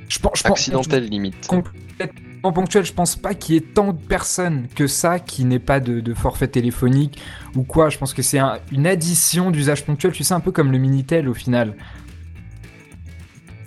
Je 0.09 0.18
pense, 0.18 0.38
je 0.38 0.42
pense- 0.44 0.88
limite. 1.11 1.46
complètement 1.46 2.52
ponctuel. 2.52 2.85
Je 2.85 2.92
pense 2.92 3.16
pas 3.16 3.35
qu'il 3.35 3.54
y 3.54 3.59
ait 3.59 3.62
tant 3.62 3.92
de 3.92 3.98
personnes 3.98 4.66
que 4.74 4.87
ça 4.87 5.18
qui 5.18 5.44
n'aient 5.44 5.59
pas 5.59 5.80
de, 5.80 6.00
de 6.00 6.14
forfait 6.14 6.48
téléphonique 6.48 7.20
ou 7.57 7.62
quoi. 7.62 7.88
Je 7.88 7.98
pense 7.98 8.12
que 8.14 8.22
c'est 8.22 8.38
un- 8.38 8.59
une 8.72 8.87
addition 8.87 9.50
d'usage 9.50 9.85
ponctuel. 9.85 10.12
Tu 10.12 10.24
sais, 10.24 10.35
un 10.35 10.40
peu 10.40 10.52
comme 10.52 10.70
le 10.72 10.78
Minitel 10.78 11.28
au 11.28 11.35
final. 11.35 11.74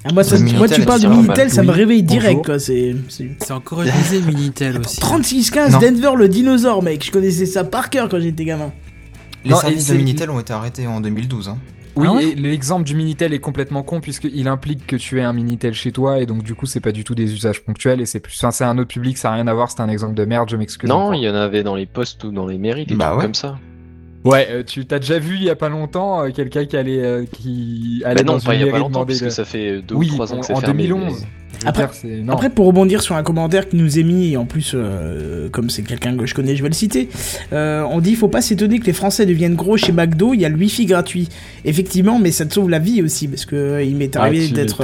Ah, 0.03 0.13
moi, 0.13 0.23
ça- 0.23 0.37
tu 0.37 0.81
parles 0.85 1.01
de. 1.01 1.07
Minitel, 1.07 1.49
ça 1.49 1.63
me 1.63 1.71
réveille 1.71 2.03
direct, 2.03 2.45
quoi. 2.45 2.59
C'est. 2.59 2.95
c'est- 3.09 3.29
C'est 3.39 3.51
encore 3.53 3.81
utilisé 3.83 4.21
Minitel 4.21 4.79
aussi. 4.79 4.99
3615 4.99 5.73
Non. 5.73 5.79
Denver 5.79 6.11
le 6.17 6.29
dinosaure, 6.29 6.81
mec. 6.83 7.03
Je 7.05 7.11
connaissais 7.11 7.45
ça 7.45 7.63
par 7.63 7.89
cœur 7.89 8.07
quand 8.09 8.19
j'étais 8.19 8.45
gamin. 8.45 8.71
Les 9.43 9.51
Non, 9.51 9.57
services 9.57 9.87
de 9.89 9.95
Minitel 9.95 10.29
ont 10.29 10.39
été 10.39 10.53
arrêtés 10.53 10.87
en 10.87 11.01
2012. 11.01 11.49
Hein. 11.49 11.57
Oui, 11.95 12.05
Ah 12.07 12.13
ouais 12.13 12.25
et 12.29 12.35
l'exemple 12.35 12.83
du 12.83 12.93
Minitel 12.95 13.33
est 13.33 13.39
complètement 13.39 13.81
con 13.81 14.01
puisqu'il 14.01 14.47
implique 14.47 14.85
que 14.85 14.95
tu 14.95 15.19
aies 15.19 15.23
un 15.23 15.33
Minitel 15.33 15.73
chez 15.73 15.91
toi 15.91 16.19
et 16.19 16.27
donc 16.27 16.43
du 16.43 16.53
coup 16.53 16.67
c'est 16.67 16.79
pas 16.79 16.91
du 16.91 17.03
tout 17.03 17.15
des 17.15 17.33
usages 17.33 17.63
ponctuels 17.63 17.99
et 18.01 18.05
c'est 18.05 18.19
plus, 18.19 18.35
enfin, 18.37 18.51
c'est 18.51 18.65
un 18.65 18.77
autre 18.77 18.89
public, 18.89 19.17
ça 19.17 19.31
a 19.31 19.33
rien 19.33 19.47
à 19.47 19.53
voir, 19.55 19.71
c'est 19.71 19.81
un 19.81 19.89
exemple 19.89 20.13
de 20.13 20.23
merde, 20.23 20.47
je 20.47 20.57
m'excuse. 20.57 20.87
Non, 20.87 21.13
il 21.13 21.23
y 21.23 21.29
en 21.29 21.33
avait 21.33 21.63
dans 21.63 21.75
les 21.75 21.87
postes 21.87 22.23
ou 22.23 22.31
dans 22.31 22.45
les 22.45 22.59
mairies, 22.59 22.85
des 22.85 22.93
Bah 22.93 23.05
trucs 23.07 23.17
ouais. 23.17 23.23
comme 23.25 23.33
ça. 23.33 23.57
Ouais, 24.25 24.47
euh, 24.51 24.63
tu 24.65 24.85
t'as 24.85 24.99
déjà 24.99 25.19
vu 25.19 25.35
il 25.35 25.43
y 25.43 25.49
a 25.49 25.55
pas 25.55 25.69
longtemps 25.69 26.23
euh, 26.23 26.31
quelqu'un 26.31 26.65
qui 26.65 26.75
allait, 26.75 27.01
euh, 27.01 27.23
qui 27.31 28.01
allait 28.03 28.23
Bah 28.23 28.23
non, 28.33 28.37
dans 28.37 28.39
pas 28.43 28.55
une 28.55 28.61
il 28.61 28.65
y 28.65 28.69
a 28.69 28.71
pas 28.71 28.79
longtemps, 28.79 29.05
parce 29.05 29.21
que 29.21 29.29
ça 29.29 29.45
fait 29.45 29.81
deux 29.81 29.95
oui, 29.95 30.07
ou 30.11 30.13
trois 30.15 30.33
ans 30.33 30.39
que 30.39 30.45
c'est 30.45 30.53
en 30.53 30.59
fermé. 30.59 30.83
2011. 30.87 31.13
mais- 31.21 31.27
Je 31.59 31.63
veux 31.63 31.69
Après- 31.69 31.87
dire, 32.03 32.23
non. 32.25 32.33
Après, 32.33 32.49
pour 32.49 32.65
rebondir 32.67 33.01
sur 33.01 33.15
un 33.15 33.23
commentaire 33.23 33.67
qui 33.69 33.77
nous 33.77 33.97
est 33.97 34.03
mis, 34.03 34.33
et 34.33 34.37
en 34.37 34.45
plus, 34.45 34.73
euh, 34.75 35.49
comme 35.49 35.69
c'est 35.69 35.81
quelqu'un 35.81 36.15
que 36.17 36.25
je 36.25 36.35
connais, 36.35 36.55
je 36.55 36.61
vais 36.61 36.67
le 36.69 36.75
citer, 36.75 37.09
euh, 37.53 37.83
on 37.89 37.99
dit 37.99 38.11
il 38.11 38.15
faut 38.17 38.27
pas 38.27 38.41
s'étonner 38.41 38.79
que 38.79 38.85
les 38.85 38.93
Français 38.93 39.25
deviennent 39.25 39.55
gros 39.55 39.77
chez 39.77 39.91
McDo, 39.91 40.33
il 40.33 40.41
y 40.41 40.45
a 40.45 40.49
le 40.49 40.57
Wi-Fi 40.57 40.85
gratuit. 40.85 41.29
Effectivement, 41.65 42.19
mais 42.19 42.31
ça 42.31 42.45
te 42.45 42.53
sauve 42.53 42.69
la 42.69 42.79
vie 42.79 43.01
aussi, 43.01 43.27
parce 43.27 43.45
que 43.45 43.55
euh, 43.55 43.83
il 43.83 43.95
m'est 43.95 44.15
Ah, 44.17 44.23
arrivé 44.23 44.49
d'être 44.49 44.81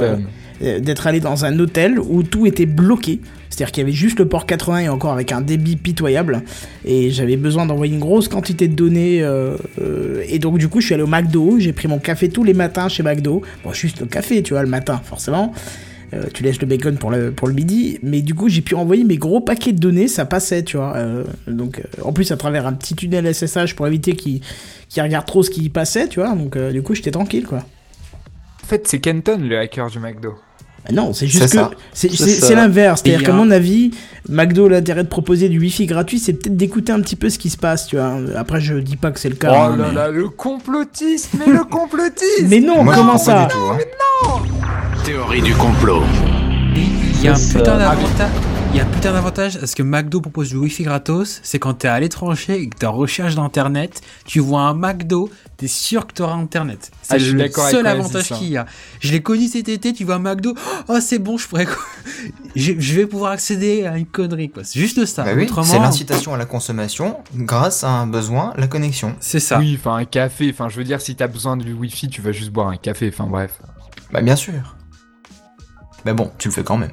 euh, 0.62 0.80
d'être 0.80 1.06
allé 1.06 1.20
dans 1.20 1.44
un 1.44 1.58
hôtel 1.58 1.98
où 2.00 2.22
tout 2.22 2.46
était 2.46 2.66
bloqué. 2.66 3.20
C'est-à-dire 3.54 3.70
qu'il 3.70 3.82
y 3.82 3.86
avait 3.86 3.92
juste 3.92 4.18
le 4.18 4.26
port 4.26 4.46
80 4.46 4.78
et 4.80 4.88
encore 4.88 5.12
avec 5.12 5.30
un 5.30 5.40
débit 5.40 5.76
pitoyable. 5.76 6.42
Et 6.84 7.12
j'avais 7.12 7.36
besoin 7.36 7.66
d'envoyer 7.66 7.94
une 7.94 8.00
grosse 8.00 8.26
quantité 8.26 8.66
de 8.66 8.74
données. 8.74 9.22
euh, 9.22 9.56
euh, 9.80 10.24
et 10.28 10.40
donc, 10.40 10.58
du 10.58 10.68
coup, 10.68 10.80
je 10.80 10.86
suis 10.86 10.94
allé 10.94 11.04
au 11.04 11.06
McDo. 11.06 11.60
J'ai 11.60 11.72
pris 11.72 11.86
mon 11.86 12.00
café 12.00 12.28
tous 12.28 12.42
les 12.42 12.52
matins 12.52 12.88
chez 12.88 13.04
McDo. 13.04 13.42
Bon, 13.62 13.72
juste 13.72 14.00
le 14.00 14.06
café, 14.06 14.42
tu 14.42 14.54
vois, 14.54 14.64
le 14.64 14.68
matin, 14.68 15.00
forcément. 15.04 15.52
Euh, 16.14 16.24
tu 16.34 16.42
laisses 16.42 16.60
le 16.60 16.66
bacon 16.66 16.96
pour 16.96 17.12
le, 17.12 17.32
midi. 17.52 18.00
Mais 18.02 18.22
du 18.22 18.34
coup, 18.34 18.48
j'ai 18.48 18.60
pu 18.60 18.74
envoyer 18.74 19.04
mes 19.04 19.18
gros 19.18 19.40
paquets 19.40 19.72
de 19.72 19.78
données. 19.78 20.08
Ça 20.08 20.24
passait, 20.24 20.64
tu 20.64 20.76
vois. 20.76 20.96
Donc, 21.46 21.80
en 22.02 22.12
plus, 22.12 22.32
à 22.32 22.36
travers 22.36 22.66
un 22.66 22.72
petit 22.72 22.96
tunnel 22.96 23.32
SSH 23.32 23.74
pour 23.76 23.86
éviter 23.86 24.16
qu'il 24.16 24.40
qu'il 24.88 25.00
regarde 25.00 25.26
trop 25.26 25.44
ce 25.44 25.50
qui 25.50 25.68
passait, 25.68 26.08
tu 26.08 26.18
vois. 26.18 26.34
Donc, 26.34 26.58
du 26.58 26.82
coup, 26.82 26.96
j'étais 26.96 27.12
tranquille, 27.12 27.44
quoi. 27.44 27.58
En 28.64 28.66
fait, 28.66 28.88
c'est 28.88 28.98
Kenton 28.98 29.38
le 29.38 29.56
hacker 29.56 29.90
du 29.90 30.00
McDo. 30.00 30.34
Ah 30.86 30.92
Non, 30.92 31.12
c'est 31.12 31.26
juste 31.26 31.56
C'est 31.92 32.08
que 32.08 32.14
c'est 32.14 32.54
l'inverse. 32.54 33.02
C'est-à-dire 33.02 33.26
qu'à 33.26 33.32
a 33.32 33.36
mon 33.36 33.50
avis, 33.50 33.92
McDo, 34.28 34.68
l'intérêt 34.68 35.02
de 35.02 35.08
proposer 35.08 35.48
du 35.48 35.58
Wi-Fi 35.58 35.86
gratuit, 35.86 36.18
c'est 36.18 36.34
peut-être 36.34 36.56
d'écouter 36.56 36.92
un 36.92 37.00
petit 37.00 37.16
peu 37.16 37.30
ce 37.30 37.38
qui 37.38 37.50
se 37.50 37.56
passe, 37.56 37.86
tu 37.86 37.96
vois. 37.96 38.18
Après, 38.36 38.60
je 38.60 38.74
dis 38.74 38.96
pas 38.96 39.10
que 39.10 39.20
c'est 39.20 39.28
le 39.28 39.36
cas. 39.36 39.50
Oh 39.50 39.54
hein, 39.54 39.76
là 39.76 39.86
mais... 39.88 39.94
là, 39.94 40.10
le 40.10 40.28
complotisme, 40.28 41.38
mais 41.38 41.52
le 41.52 41.64
complotisme 41.64 42.46
mais 42.48 42.60
non, 42.60 42.84
Moi, 42.84 42.94
comment 42.94 43.18
ça 43.18 43.46
du 43.46 43.54
tout, 43.54 43.58
hein. 43.70 43.78
Théorie 45.04 45.42
du 45.42 45.54
complot. 45.54 46.02
Il 46.74 47.24
y 47.24 47.28
a 47.28 47.32
un 47.32 47.34
putain 47.34 47.78
d'avantage. 47.78 48.53
Il 48.74 48.78
y 48.78 48.80
a 48.80 48.86
un 48.86 48.90
putain 48.90 49.12
d'avantage 49.12 49.56
parce 49.56 49.72
que 49.76 49.84
McDo 49.84 50.20
propose 50.20 50.48
du 50.48 50.56
Wi-Fi 50.56 50.82
gratos. 50.82 51.38
C'est 51.44 51.60
quand 51.60 51.74
t'es 51.74 51.86
à 51.86 52.00
l'étranger 52.00 52.60
et 52.60 52.68
que 52.68 52.76
t'es 52.76 52.86
en 52.86 52.92
recherche 52.92 53.36
d'internet, 53.36 54.00
tu 54.24 54.40
vois 54.40 54.62
un 54.62 54.74
McDo, 54.74 55.30
t'es 55.56 55.68
sûr 55.68 56.08
que 56.08 56.12
t'auras 56.12 56.34
internet. 56.34 56.90
C'est 57.00 57.14
Ah, 57.14 57.18
suis 57.20 57.34
le 57.34 57.48
seul 57.52 57.86
avantage 57.86 58.30
qu'il 58.30 58.48
y 58.48 58.56
a. 58.56 58.66
Je 58.98 59.12
l'ai 59.12 59.22
connu 59.22 59.46
cet 59.46 59.68
été, 59.68 59.92
tu 59.92 60.02
vois 60.02 60.16
un 60.16 60.18
McDo, 60.18 60.56
oh 60.88 60.98
c'est 61.00 61.20
bon, 61.20 61.38
je 61.38 61.46
pourrais, 61.46 61.68
je, 62.56 62.72
je 62.76 62.94
vais 62.94 63.06
pouvoir 63.06 63.30
accéder 63.30 63.86
à 63.86 63.96
une 63.96 64.06
connerie 64.06 64.50
quoi. 64.50 64.64
C'est 64.64 64.80
juste 64.80 65.06
ça. 65.06 65.22
Bah 65.22 65.34
oui, 65.36 65.44
Autrement, 65.44 65.64
c'est 65.64 65.78
l'incitation 65.78 66.34
à 66.34 66.36
la 66.36 66.44
consommation 66.44 67.18
grâce 67.36 67.84
à 67.84 67.90
un 67.90 68.08
besoin, 68.08 68.54
la 68.56 68.66
connexion. 68.66 69.14
c'est 69.20 69.38
ça. 69.38 69.60
Oui, 69.60 69.78
enfin 69.78 69.98
un 69.98 70.04
café, 70.04 70.50
enfin 70.52 70.68
je 70.68 70.76
veux 70.78 70.84
dire 70.84 71.00
si 71.00 71.14
t'as 71.14 71.28
besoin 71.28 71.56
du 71.56 71.72
wifi, 71.74 72.08
tu 72.08 72.20
vas 72.22 72.32
juste 72.32 72.50
boire 72.50 72.66
un 72.70 72.76
café, 72.76 73.08
enfin 73.08 73.28
bref. 73.28 73.52
Bah 74.10 74.20
bien 74.20 74.34
sûr. 74.34 74.74
Mais 76.04 76.12
bon, 76.12 76.32
tu 76.38 76.48
le 76.48 76.54
fais 76.54 76.64
quand 76.64 76.76
même. 76.76 76.90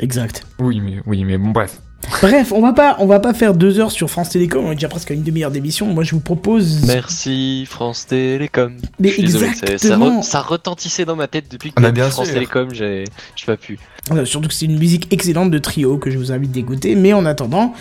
Exact. 0.00 0.46
Oui, 0.58 0.80
mais 0.80 0.96
oui, 1.06 1.24
mais 1.24 1.38
bon 1.38 1.50
bref. 1.50 1.80
Bref, 2.20 2.50
on 2.52 2.60
va 2.60 2.72
pas, 2.72 2.96
on 2.98 3.06
va 3.06 3.20
pas 3.20 3.32
faire 3.32 3.54
deux 3.54 3.78
heures 3.78 3.92
sur 3.92 4.10
France 4.10 4.30
Télécom. 4.30 4.64
On 4.64 4.72
est 4.72 4.74
déjà 4.74 4.88
presque 4.88 5.12
à 5.12 5.14
une 5.14 5.22
demi-heure 5.22 5.52
d'émission. 5.52 5.86
Moi, 5.86 6.02
je 6.02 6.10
vous 6.16 6.20
propose. 6.20 6.84
Merci 6.84 7.64
France 7.70 8.06
Télécom. 8.08 8.76
Mais 8.98 9.14
désolé, 9.16 9.54
ça, 9.54 9.66
exactement. 9.68 10.18
re- 10.20 10.22
ça 10.24 10.40
retentissait 10.40 11.04
dans 11.04 11.14
ma 11.14 11.28
tête 11.28 11.44
depuis 11.48 11.70
que 11.70 11.74
Ah 11.76 11.82
bah, 11.82 11.88
j'ai 11.88 11.92
bien 11.92 12.10
France 12.10 12.24
sûr. 12.26 12.34
Télécom, 12.34 12.74
j'ai 12.74 13.04
pas 13.46 13.56
pu. 13.56 13.78
Euh, 14.10 14.24
surtout 14.24 14.48
que 14.48 14.54
c'est 14.54 14.66
une 14.66 14.80
musique 14.80 15.12
excellente 15.12 15.52
de 15.52 15.58
trio 15.58 15.96
que 15.98 16.10
je 16.10 16.18
vous 16.18 16.32
invite 16.32 16.50
d'écouter. 16.50 16.96
Mais 16.96 17.12
en 17.12 17.24
attendant, 17.24 17.72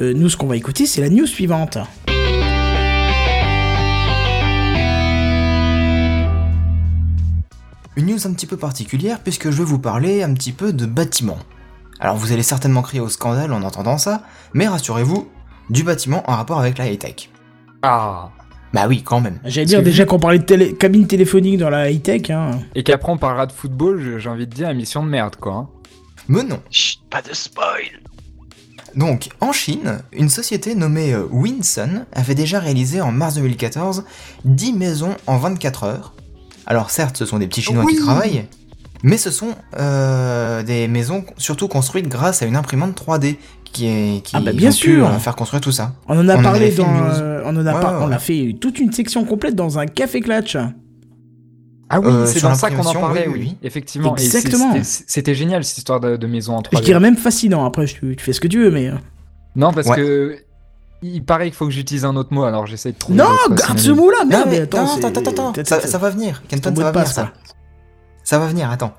euh, 0.00 0.14
nous, 0.14 0.30
ce 0.30 0.38
qu'on 0.38 0.46
va 0.46 0.56
écouter, 0.56 0.86
c'est 0.86 1.02
la 1.02 1.10
news 1.10 1.26
suivante. 1.26 1.76
Une 7.96 8.06
news 8.06 8.26
un 8.26 8.32
petit 8.32 8.46
peu 8.46 8.56
particulière 8.56 9.20
puisque 9.20 9.50
je 9.50 9.58
vais 9.58 9.64
vous 9.64 9.78
parler 9.78 10.22
un 10.22 10.34
petit 10.34 10.52
peu 10.52 10.72
de 10.72 10.84
bâtiment. 10.86 11.38
Alors 12.00 12.16
vous 12.16 12.32
allez 12.32 12.42
certainement 12.42 12.82
crier 12.82 13.00
au 13.00 13.08
scandale 13.08 13.52
en 13.52 13.62
entendant 13.62 13.98
ça, 13.98 14.22
mais 14.54 14.66
rassurez-vous, 14.68 15.28
du 15.70 15.82
bâtiment 15.82 16.22
en 16.30 16.36
rapport 16.36 16.60
avec 16.60 16.78
la 16.78 16.88
high-tech. 16.90 17.30
Ah 17.82 18.30
Bah 18.72 18.86
oui, 18.88 19.02
quand 19.02 19.20
même. 19.20 19.38
J'allais 19.44 19.64
dire 19.66 19.78
que 19.80 19.84
déjà 19.84 20.04
qu'on 20.04 20.18
parlait 20.18 20.38
de 20.38 20.44
télé- 20.44 20.74
cabine 20.74 21.06
téléphonique 21.06 21.58
dans 21.58 21.70
la 21.70 21.90
high-tech. 21.90 22.30
Hein. 22.30 22.50
Et 22.74 22.82
qu'après 22.82 23.10
on 23.12 23.16
parlera 23.18 23.46
de 23.46 23.52
football, 23.52 24.00
je- 24.02 24.18
j'ai 24.18 24.28
envie 24.28 24.46
de 24.46 24.54
dire 24.54 24.68
émission 24.68 25.02
de 25.02 25.08
merde 25.08 25.36
quoi. 25.36 25.52
hein. 25.54 25.68
Mais 26.28 26.42
non. 26.42 26.60
Chut, 26.70 27.00
pas 27.08 27.22
de 27.22 27.32
spoil 27.32 28.00
Donc, 28.94 29.28
en 29.40 29.52
Chine, 29.52 29.98
une 30.12 30.28
société 30.28 30.74
nommée 30.74 31.12
euh, 31.14 31.26
Winsun 31.30 32.06
avait 32.12 32.34
déjà 32.34 32.58
réalisé 32.60 33.00
en 33.00 33.12
mars 33.12 33.34
2014 33.34 34.04
10 34.44 34.72
maisons 34.72 35.14
en 35.26 35.36
24 35.38 35.84
heures. 35.84 36.14
Alors 36.66 36.90
certes, 36.90 37.16
ce 37.16 37.26
sont 37.26 37.38
des 37.38 37.46
petits 37.46 37.62
Chinois 37.62 37.84
qui 37.86 37.96
travaillent, 37.96 38.46
mais 39.06 39.16
ce 39.16 39.30
sont 39.30 39.54
euh, 39.78 40.62
des 40.62 40.88
maisons 40.88 41.24
surtout 41.38 41.68
construites 41.68 42.08
grâce 42.08 42.42
à 42.42 42.46
une 42.46 42.56
imprimante 42.56 43.00
3D 43.00 43.36
qui 43.72 43.86
est 43.86 44.22
qui 44.22 44.34
Ah 44.36 44.40
bah, 44.40 44.52
bien 44.52 44.70
pu, 44.70 44.76
sûr. 44.76 45.06
euh, 45.08 45.18
faire 45.18 45.36
construire 45.36 45.60
tout 45.60 45.72
ça. 45.72 45.92
On 46.08 46.18
en 46.18 46.28
a 46.28 46.36
On 46.36 46.42
parlé 46.42 46.70
dans. 46.72 46.86
euh, 46.88 47.42
on 47.44 47.56
en 47.56 47.66
a 47.66 47.74
Ouais, 47.74 47.80
par- 47.80 47.92
ouais, 48.00 48.04
on 48.04 48.08
ouais. 48.08 48.14
a 48.14 48.18
fait 48.18 48.56
toute 48.60 48.78
une 48.78 48.92
section 48.92 49.24
complète 49.24 49.54
dans 49.54 49.78
un 49.78 49.86
café 49.86 50.20
clutch. 50.20 50.56
Ah 51.88 52.00
oui, 52.00 52.06
Euh, 52.08 52.26
c'est 52.26 52.42
dans 52.42 52.54
ça 52.54 52.68
qu'on 52.70 52.84
en 52.84 52.92
parlait, 52.94 53.26
oui, 53.28 53.32
oui, 53.34 53.40
oui, 53.42 53.48
oui. 53.52 53.56
effectivement. 53.62 54.16
Exactement. 54.16 54.74
c'était- 54.82 55.34
génial 55.34 55.62
cette 55.64 55.78
histoire 55.78 56.00
de, 56.00 56.16
de 56.16 56.26
maison 56.26 56.56
en 56.56 56.60
3D. 56.62 56.78
Je 56.78 56.82
dirais 56.84 56.98
même 57.00 57.16
fascinant. 57.16 57.64
Après, 57.64 57.84
tu, 57.86 58.16
tu 58.16 58.24
fais 58.24 58.32
ce 58.32 58.40
que 58.40 58.48
tu 58.48 58.58
veux, 58.58 58.70
mais. 58.72 58.90
Non, 59.54 59.72
parce 59.72 59.86
Ouais. 59.88 59.96
que 59.96 60.36
il 61.02 61.22
paraît 61.24 61.44
qu'il 61.44 61.54
faut 61.54 61.66
que 61.66 61.72
j'utilise 61.72 62.04
un 62.04 62.16
autre 62.16 62.32
mot, 62.34 62.42
alors 62.42 62.66
j'essaie 62.66 62.90
de 62.90 62.98
trouver. 62.98 63.18
Non, 63.18 63.28
garde 63.50 63.78
ce 63.78 63.90
mot-là, 63.90 64.24
merde. 64.24 64.46
Non, 64.46 64.50
mais 64.50 64.60
attends, 64.62 64.96
attends, 64.96 65.52
attends, 65.52 65.52
ça, 65.64 65.98
va 65.98 66.10
venir. 66.10 66.42
ton 66.42 66.56
Kenton, 66.56 66.74
ça 66.74 66.82
va 66.82 66.90
venir 66.92 67.06
ça. 67.06 67.32
Ça 68.26 68.40
va 68.40 68.48
venir, 68.48 68.68
attends. 68.72 68.92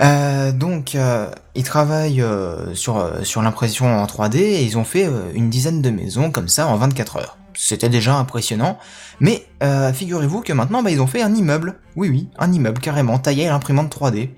Euh, 0.00 0.50
donc, 0.50 0.96
euh, 0.96 1.30
ils 1.54 1.62
travaillent 1.62 2.20
euh, 2.20 2.74
sur, 2.74 2.96
euh, 2.96 3.22
sur 3.22 3.42
l'impression 3.42 3.86
en 3.86 4.04
3D 4.06 4.38
et 4.38 4.64
ils 4.64 4.76
ont 4.76 4.82
fait 4.82 5.08
une 5.34 5.50
dizaine 5.50 5.80
de 5.80 5.90
maisons 5.90 6.32
comme 6.32 6.48
ça 6.48 6.66
en 6.66 6.74
24 6.74 7.18
heures. 7.18 7.38
C'était 7.54 7.88
déjà 7.88 8.16
impressionnant, 8.16 8.78
mais 9.20 9.46
figurez-vous 9.94 10.40
que 10.40 10.52
maintenant 10.52 10.82
bah, 10.82 10.90
ils 10.90 11.00
ont 11.00 11.06
fait 11.06 11.22
un 11.22 11.32
immeuble. 11.32 11.78
Oui, 11.94 12.08
oui, 12.08 12.28
un 12.38 12.50
immeuble 12.50 12.80
carrément 12.80 13.20
taillé 13.20 13.46
à 13.46 13.50
l'imprimante 13.50 13.94
3D. 13.94 14.30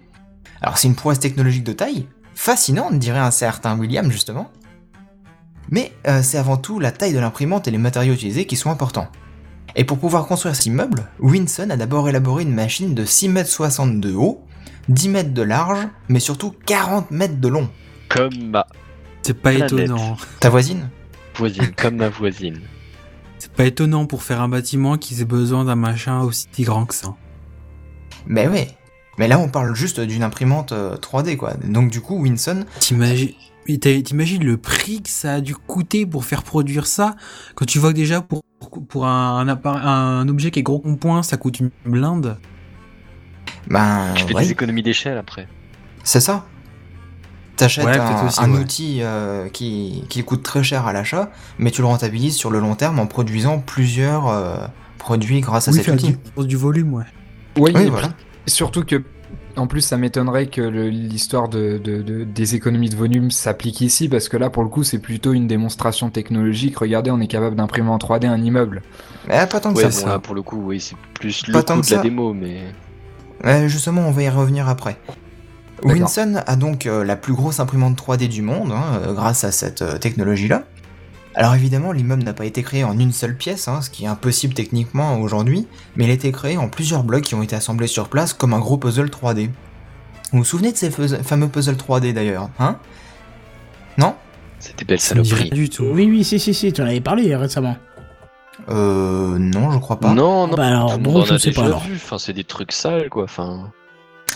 Alors 0.61 0.77
c'est 0.77 0.88
une 0.88 0.96
prouesse 0.96 1.20
technologique 1.20 1.64
de 1.64 1.72
taille, 1.72 2.07
fascinante 2.35 2.98
dirait 2.98 3.20
un 3.20 3.31
certain 3.31 3.79
William 3.79 4.11
justement. 4.11 4.50
Mais 5.70 5.92
c'est 6.22 6.38
avant 6.38 6.57
tout 6.57 6.81
la 6.81 6.90
taille 6.90 7.14
de 7.14 7.20
l'imprimante 7.20 7.68
et 7.68 7.70
les 7.70 7.79
matériaux 7.79 8.14
utilisés 8.14 8.46
qui 8.46 8.57
sont 8.57 8.70
importants. 8.70 9.09
Et 9.76 9.84
pour 9.84 9.98
pouvoir 9.98 10.26
construire 10.26 10.54
cet 10.54 10.66
immeuble, 10.66 11.04
Winson 11.18 11.70
a 11.70 11.76
d'abord 11.76 12.08
élaboré 12.08 12.42
une 12.44 12.54
machine 12.54 12.94
de 12.94 13.04
6 13.04 13.28
mètres 13.28 13.50
60 13.50 14.00
de 14.00 14.12
haut, 14.14 14.42
10 14.88 15.08
mètres 15.08 15.34
de 15.34 15.42
large, 15.42 15.87
mais 16.08 16.20
surtout 16.20 16.54
40 16.66 17.10
mètres 17.10 17.40
de 17.40 17.48
long. 17.48 17.68
Comme 18.08 18.50
ma 18.50 18.66
C'est 19.22 19.34
pas 19.34 19.50
Planète. 19.50 19.72
étonnant. 19.72 20.16
Ta 20.40 20.50
voisine 20.50 20.88
voisine, 21.37 21.72
comme 21.76 21.96
ma 21.96 22.08
voisine. 22.08 22.60
C'est 23.40 23.50
pas 23.52 23.64
étonnant 23.64 24.06
pour 24.06 24.22
faire 24.22 24.40
un 24.40 24.48
bâtiment 24.48 24.96
qu'ils 24.96 25.20
aient 25.20 25.24
besoin 25.26 25.64
d'un 25.64 25.74
machin 25.74 26.20
aussi 26.20 26.46
grand 26.60 26.87
que 26.87 26.94
ça. 26.94 27.14
Mais 28.26 28.46
ouais. 28.46 28.68
Mais 29.18 29.26
là, 29.26 29.38
on 29.40 29.48
parle 29.48 29.74
juste 29.74 29.98
d'une 30.00 30.22
imprimante 30.22 30.70
euh, 30.72 30.96
3D, 30.96 31.37
quoi. 31.37 31.54
Donc 31.64 31.90
du 31.90 32.00
coup, 32.00 32.20
Winson, 32.20 32.64
T'imagines 32.78 33.32
mais 33.68 33.79
T'imagines 33.79 34.44
le 34.44 34.57
prix 34.57 35.03
que 35.03 35.09
ça 35.11 35.35
a 35.35 35.40
dû 35.40 35.55
coûter 35.55 36.07
pour 36.07 36.24
faire 36.24 36.42
produire 36.42 36.87
ça? 36.87 37.16
Quand 37.55 37.64
tu 37.64 37.79
vois 37.79 37.92
que 37.92 37.96
déjà 37.96 38.20
pour, 38.20 38.42
pour 38.88 39.07
un, 39.07 39.38
un, 39.38 39.48
appare- 39.48 39.87
un 39.87 40.29
objet 40.29 40.50
qui 40.50 40.61
est 40.61 40.62
gros 40.62 40.79
comme 40.81 40.98
point, 40.98 41.22
ça 41.22 41.37
coûte 41.37 41.61
une 41.61 41.70
blinde. 41.85 42.38
ben, 43.68 44.12
Tu 44.16 44.24
fais 44.24 44.35
ouais, 44.35 44.42
des 44.42 44.50
économies 44.53 44.83
d'échelle 44.83 45.16
après. 45.18 45.48
c'est 46.03 46.20
ça. 46.20 46.46
T'achètes 47.57 47.85
Ouais, 47.85 47.98
un, 47.98 48.07
peut-être 48.09 48.24
aussi, 48.27 48.40
un 48.40 48.50
ouais. 48.50 48.59
outil 48.59 48.98
euh, 49.00 49.48
qui, 49.48 50.05
qui 50.09 50.24
coûte 50.24 50.42
très 50.42 50.64
cher 50.64 50.87
à 50.88 50.92
l'achat, 50.92 51.31
mais 51.59 51.70
tu 51.70 51.83
le 51.83 51.87
rentabilises 51.87 52.35
sur 52.37 52.50
le 52.50 52.59
long 52.59 52.74
terme 52.74 52.98
en 52.98 53.07
produisant 53.07 53.61
plusieurs 53.61 54.27
euh, 54.29 54.57
produits 54.98 55.40
grâce 55.40 55.68
à 55.68 55.72
cet 55.72 55.87
outil. 55.87 56.16
du, 56.37 56.46
du 56.46 56.57
volume, 56.57 56.94
ouais. 56.94 57.05
Oui, 57.57 57.70
Oui, 57.72 57.83
et 57.83 57.90
voilà. 57.90 58.09
surtout 58.48 58.83
que, 58.85 59.05
en 59.56 59.66
plus, 59.66 59.80
ça 59.82 59.96
m'étonnerait 59.96 60.46
que 60.46 60.60
l'histoire 60.60 61.48
de, 61.48 61.78
de- 61.78 62.02
de- 62.02 62.24
des 62.24 62.54
économies 62.54 62.88
de 62.88 62.96
volume 62.96 63.30
s'applique 63.30 63.80
ici, 63.80 64.08
parce 64.08 64.28
que 64.28 64.36
là, 64.36 64.50
pour 64.50 64.62
le 64.62 64.68
coup, 64.68 64.82
c'est 64.84 64.98
plutôt 64.98 65.32
une 65.32 65.46
démonstration 65.46 66.10
technologique. 66.10 66.78
Regardez, 66.78 67.10
on 67.10 67.20
est 67.20 67.26
capable 67.28 67.56
d'imprimer 67.56 67.88
en 67.90 67.98
3D 67.98 68.26
un 68.26 68.42
immeuble. 68.42 68.82
Mais 69.28 69.46
pas 69.46 69.60
tant 69.60 69.72
que 69.72 69.78
Ouais, 69.78 69.90
ça. 69.90 70.00
bon, 70.06 70.06
là, 70.12 70.18
pour 70.18 70.34
le 70.34 70.42
coup, 70.42 70.60
oui, 70.64 70.80
c'est 70.80 70.96
plus 71.14 71.46
le 71.46 71.52
coup 71.62 71.80
de 71.80 71.94
la 71.94 72.02
démo, 72.02 72.32
mais. 72.34 72.58
Euh, 73.44 73.68
justement, 73.68 74.02
on 74.08 74.10
va 74.10 74.22
y 74.22 74.28
revenir 74.28 74.68
après. 74.68 74.96
Winson 75.82 76.36
a 76.46 76.56
donc 76.56 76.86
euh, 76.86 77.04
la 77.04 77.16
plus 77.16 77.34
grosse 77.34 77.60
imprimante 77.60 77.98
3D 78.00 78.28
du 78.28 78.42
monde, 78.42 78.72
hein, 78.72 79.00
euh, 79.06 79.12
grâce 79.12 79.44
à 79.44 79.52
cette 79.52 79.82
euh, 79.82 79.98
technologie-là. 79.98 80.64
Alors 81.36 81.54
évidemment, 81.54 81.90
l'immeuble 81.92 82.22
n'a 82.22 82.32
pas 82.32 82.44
été 82.44 82.62
créé 82.62 82.84
en 82.84 82.96
une 82.98 83.12
seule 83.12 83.36
pièce, 83.36 83.66
hein, 83.66 83.82
ce 83.82 83.90
qui 83.90 84.04
est 84.04 84.06
impossible 84.08 84.54
techniquement 84.54 85.18
aujourd'hui, 85.20 85.66
mais 85.96 86.04
il 86.04 86.10
a 86.10 86.14
été 86.14 86.30
créé 86.30 86.56
en 86.56 86.68
plusieurs 86.68 87.02
blocs 87.02 87.22
qui 87.24 87.34
ont 87.34 87.42
été 87.42 87.56
assemblés 87.56 87.88
sur 87.88 88.08
place 88.08 88.32
comme 88.32 88.54
un 88.54 88.60
gros 88.60 88.76
puzzle 88.78 89.08
3D. 89.08 89.50
Vous 90.32 90.38
vous 90.38 90.44
souvenez 90.44 90.70
de 90.72 90.76
ces 90.76 90.90
fameux 90.90 91.48
puzzles 91.48 91.74
3D 91.76 92.12
d'ailleurs, 92.12 92.50
hein? 92.58 92.78
Non? 93.98 94.14
C'était 94.60 94.84
belle 94.84 95.00
saloperie. 95.00 95.50
du 95.50 95.68
tout. 95.68 95.84
Oui, 95.84 96.06
oui, 96.08 96.24
si, 96.24 96.38
si, 96.38 96.54
si, 96.54 96.72
tu 96.72 96.80
en 96.82 96.86
avais 96.86 97.00
parlé 97.00 97.34
récemment. 97.36 97.76
Euh... 98.70 99.36
Non, 99.38 99.70
je 99.72 99.78
crois 99.78 99.98
pas. 100.00 100.14
Non, 100.14 100.46
non, 100.46 100.56
Bah 100.56 100.66
alors, 100.68 100.92
le 100.96 101.02
bon, 101.02 101.24
je 101.24 101.34
a 101.34 101.38
sais 101.38 101.50
déjà 101.50 101.60
pas, 101.60 101.66
alors. 101.66 101.82
vu. 101.82 101.94
Enfin, 101.96 102.18
c'est 102.18 102.32
des 102.32 102.44
trucs 102.44 102.72
sales, 102.72 103.08
quoi. 103.10 103.24
Enfin, 103.24 103.72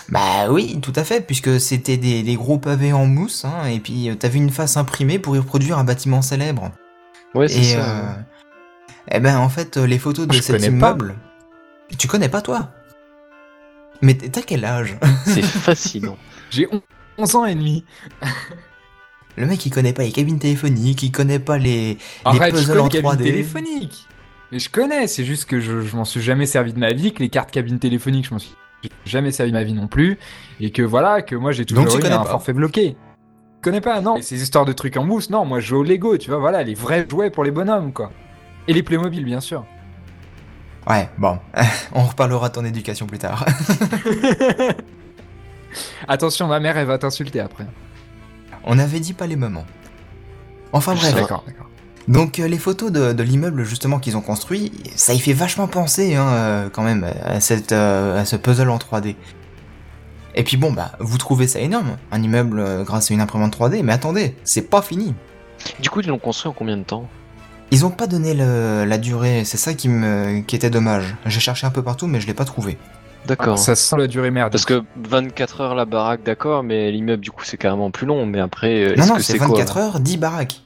Bah 0.08 0.50
oui, 0.50 0.78
tout 0.82 0.92
à 0.96 1.04
fait, 1.04 1.20
puisque 1.26 1.61
c'était 1.61 1.96
des, 1.96 2.22
des 2.22 2.34
gros 2.34 2.58
pavés 2.58 2.92
en 2.92 3.06
mousse, 3.06 3.44
hein, 3.44 3.66
et 3.68 3.78
puis 3.78 4.11
euh, 4.11 4.14
t'avais 4.16 4.38
une 4.38 4.50
face 4.50 4.76
imprimée 4.76 5.18
pour 5.18 5.34
y 5.37 5.38
reproduire 5.38 5.78
un 5.78 5.84
bâtiment 5.84 6.20
célèbre. 6.22 6.70
Ouais, 7.35 7.49
c'est 7.49 7.59
Et 7.61 7.64
ça. 7.64 8.11
euh, 8.11 8.12
eh 9.11 9.21
ben 9.21 9.38
en 9.38 9.49
fait, 9.49 9.77
euh, 9.77 9.87
les 9.87 9.99
photos 9.99 10.27
de 10.27 10.33
Je 10.35 10.41
cet 10.41 10.57
connais 10.57 10.69
pas. 10.69 10.91
immeuble, 10.91 11.14
tu 11.99 12.09
connais 12.09 12.29
pas 12.29 12.43
toi? 12.43 12.71
Mais 14.03 14.14
t'as 14.14 14.43
quel 14.43 14.64
âge? 14.64 14.97
C'est 15.25 15.43
fascinant. 15.43 16.17
J'ai 16.51 16.67
on- 16.73 16.83
11 17.19 17.35
ans 17.37 17.45
et 17.47 17.55
demi. 17.55 17.85
Le 19.37 19.47
mec 19.47 19.64
il 19.67 19.71
connaît 19.71 19.93
pas 19.93 20.03
les 20.03 20.12
cabines 20.12 20.38
téléphoniques, 20.38 21.03
il 21.03 21.11
connaît 21.12 21.38
pas 21.38 21.59
les, 21.59 21.95
les 21.95 21.99
Arrête, 22.25 22.55
je 22.55 22.61
puzzles 22.61 22.69
connais 22.77 22.81
en 22.81 22.88
cabine 22.88 23.11
3D. 23.11 23.23
téléphonique. 23.23 24.07
Mais 24.53 24.59
je 24.59 24.71
connais, 24.71 25.07
c'est 25.09 25.25
juste 25.25 25.45
que 25.45 25.61
je, 25.61 25.81
je 25.83 25.97
m'en 25.97 26.05
suis 26.05 26.23
jamais 26.23 26.47
servi 26.47 26.73
de 26.73 26.79
ma 26.79 26.93
vie, 26.93 27.12
que 27.12 27.21
les 27.21 27.29
cartes 27.29 27.51
cabine 27.51 27.79
téléphonique, 27.79 28.27
je 28.27 28.31
m'en 28.35 28.38
suis 28.38 28.55
jamais 29.05 29.31
servi 29.33 29.53
de 29.53 29.57
ma 29.57 29.64
vie 29.64 29.75
non 29.75 29.88
plus, 29.88 30.17
et 30.61 30.71
que 30.71 30.83
voilà, 30.83 31.23
que 31.23 31.35
moi 31.37 31.53
j'ai 31.53 31.64
Donc, 31.64 31.87
toujours 31.87 32.01
tu 32.01 32.07
eu 32.07 32.11
un 32.11 32.19
pas. 32.19 32.25
forfait 32.25 32.53
bloqué. 32.53 32.97
Je 33.59 33.62
connais 33.62 33.81
pas, 33.81 34.01
non. 34.01 34.16
Et 34.16 34.23
Ces 34.23 34.40
histoires 34.42 34.64
de 34.64 34.73
trucs 34.73 34.97
en 34.97 35.05
mousse, 35.05 35.31
non, 35.31 35.44
moi 35.44 35.61
je 35.61 35.66
joue 35.68 35.79
au 35.79 35.83
Lego, 35.83 36.16
tu 36.16 36.31
vois, 36.31 36.38
voilà, 36.38 36.62
les 36.62 36.75
vrais 36.75 37.07
jouets 37.11 37.31
pour 37.31 37.44
les 37.44 37.51
bonhommes, 37.51 37.92
quoi. 37.92 38.11
Et 38.68 38.73
les 38.73 38.83
Playmobil, 38.83 39.25
bien 39.25 39.40
sûr. 39.40 39.64
Ouais, 40.88 41.09
bon, 41.18 41.38
on 41.94 42.05
reparlera 42.05 42.49
de 42.49 42.55
ton 42.55 42.64
éducation 42.64 43.07
plus 43.07 43.18
tard. 43.18 43.44
Attention, 46.09 46.47
ma 46.47 46.61
mère, 46.61 46.77
elle 46.79 46.87
va 46.87 46.99
t'insulter 46.99 47.40
après. 47.40 47.66
on 48.64 48.79
avait 48.79 49.01
dit 49.01 49.12
pas 49.12 49.27
les 49.27 49.37
moments. 49.37 49.66
Enfin 50.73 50.94
bref, 50.94 51.14
D'accord, 51.14 51.44
d'accord. 51.47 51.66
donc 52.09 52.38
euh, 52.38 52.47
les 52.47 52.59
photos 52.59 52.92
de, 52.92 53.14
de 53.14 53.23
l'immeuble 53.23 53.64
justement 53.64 53.99
qu'ils 53.99 54.18
ont 54.18 54.21
construit, 54.21 54.71
ça 54.97 55.14
y 55.14 55.18
fait 55.18 55.33
vachement 55.33 55.66
penser 55.66 56.14
hein, 56.14 56.29
euh, 56.29 56.68
quand 56.71 56.83
même 56.83 57.07
à, 57.25 57.40
cette, 57.40 57.73
euh, 57.73 58.21
à 58.21 58.27
ce 58.27 58.37
puzzle 58.37 58.68
en 58.68 58.77
3D. 58.77 59.16
Et 60.38 60.44
puis 60.44 60.57
bon 60.57 60.72
bah, 60.72 60.92
vous 61.01 61.18
trouvez 61.18 61.46
ça 61.48 61.59
énorme, 61.59 61.96
un 62.12 62.22
immeuble 62.22 62.61
euh, 62.61 62.85
grâce 62.85 63.11
à 63.11 63.14
une 63.14 63.20
imprimante 63.20 63.59
3D, 63.59 63.83
mais 63.83 63.92
attendez, 63.92 64.37
c'est 64.44 64.62
pas 64.70 64.81
fini. 64.81 65.14
Du 65.81 65.90
coup, 65.90 66.01
ils 66.01 66.07
l'ont 66.07 66.18
construit 66.20 66.48
en 66.48 66.53
combien 66.55 66.77
de 66.77 66.85
temps? 66.85 67.09
Ils 67.72 67.85
ont 67.85 67.90
pas 67.90 68.07
donné 68.07 68.33
le- 68.35 68.85
la 68.87 68.96
durée, 68.98 69.42
c'est 69.44 69.57
ça 69.59 69.74
qui, 69.74 69.88
me, 69.88 70.40
qui 70.42 70.55
était 70.57 70.70
dommage. 70.70 71.16
J'ai 71.27 71.40
cherché 71.40 71.66
un 71.66 71.70
peu 71.70 71.83
partout, 71.83 72.07
mais 72.07 72.20
je 72.20 72.27
l'ai 72.29 72.35
pas 72.35 72.44
trouvé. 72.44 72.79
D'accord. 73.27 73.59
Ça 73.59 73.74
sent 73.74 73.96
la 73.98 74.07
durée 74.07 74.31
merde. 74.31 74.53
Parce 74.53 74.64
que 74.64 74.85
24 75.09 75.61
heures 75.61 75.74
la 75.74 75.85
baraque, 75.85 76.22
d'accord, 76.22 76.62
mais 76.62 76.90
l'immeuble, 76.92 77.20
du 77.22 77.31
coup, 77.33 77.44
c'est 77.44 77.57
carrément 77.59 77.90
plus 77.90 78.07
long. 78.07 78.24
Mais 78.24 78.38
après, 78.40 78.85
euh, 78.85 78.94
non, 78.96 79.03
est-ce 79.03 79.09
non, 79.11 79.16
que 79.16 79.22
c'est 79.22 79.33
c'est 79.33 79.38
quoi? 79.38 79.48
24 79.48 79.77
heures, 79.77 80.01
10 80.01 80.16
baraques. 80.16 80.62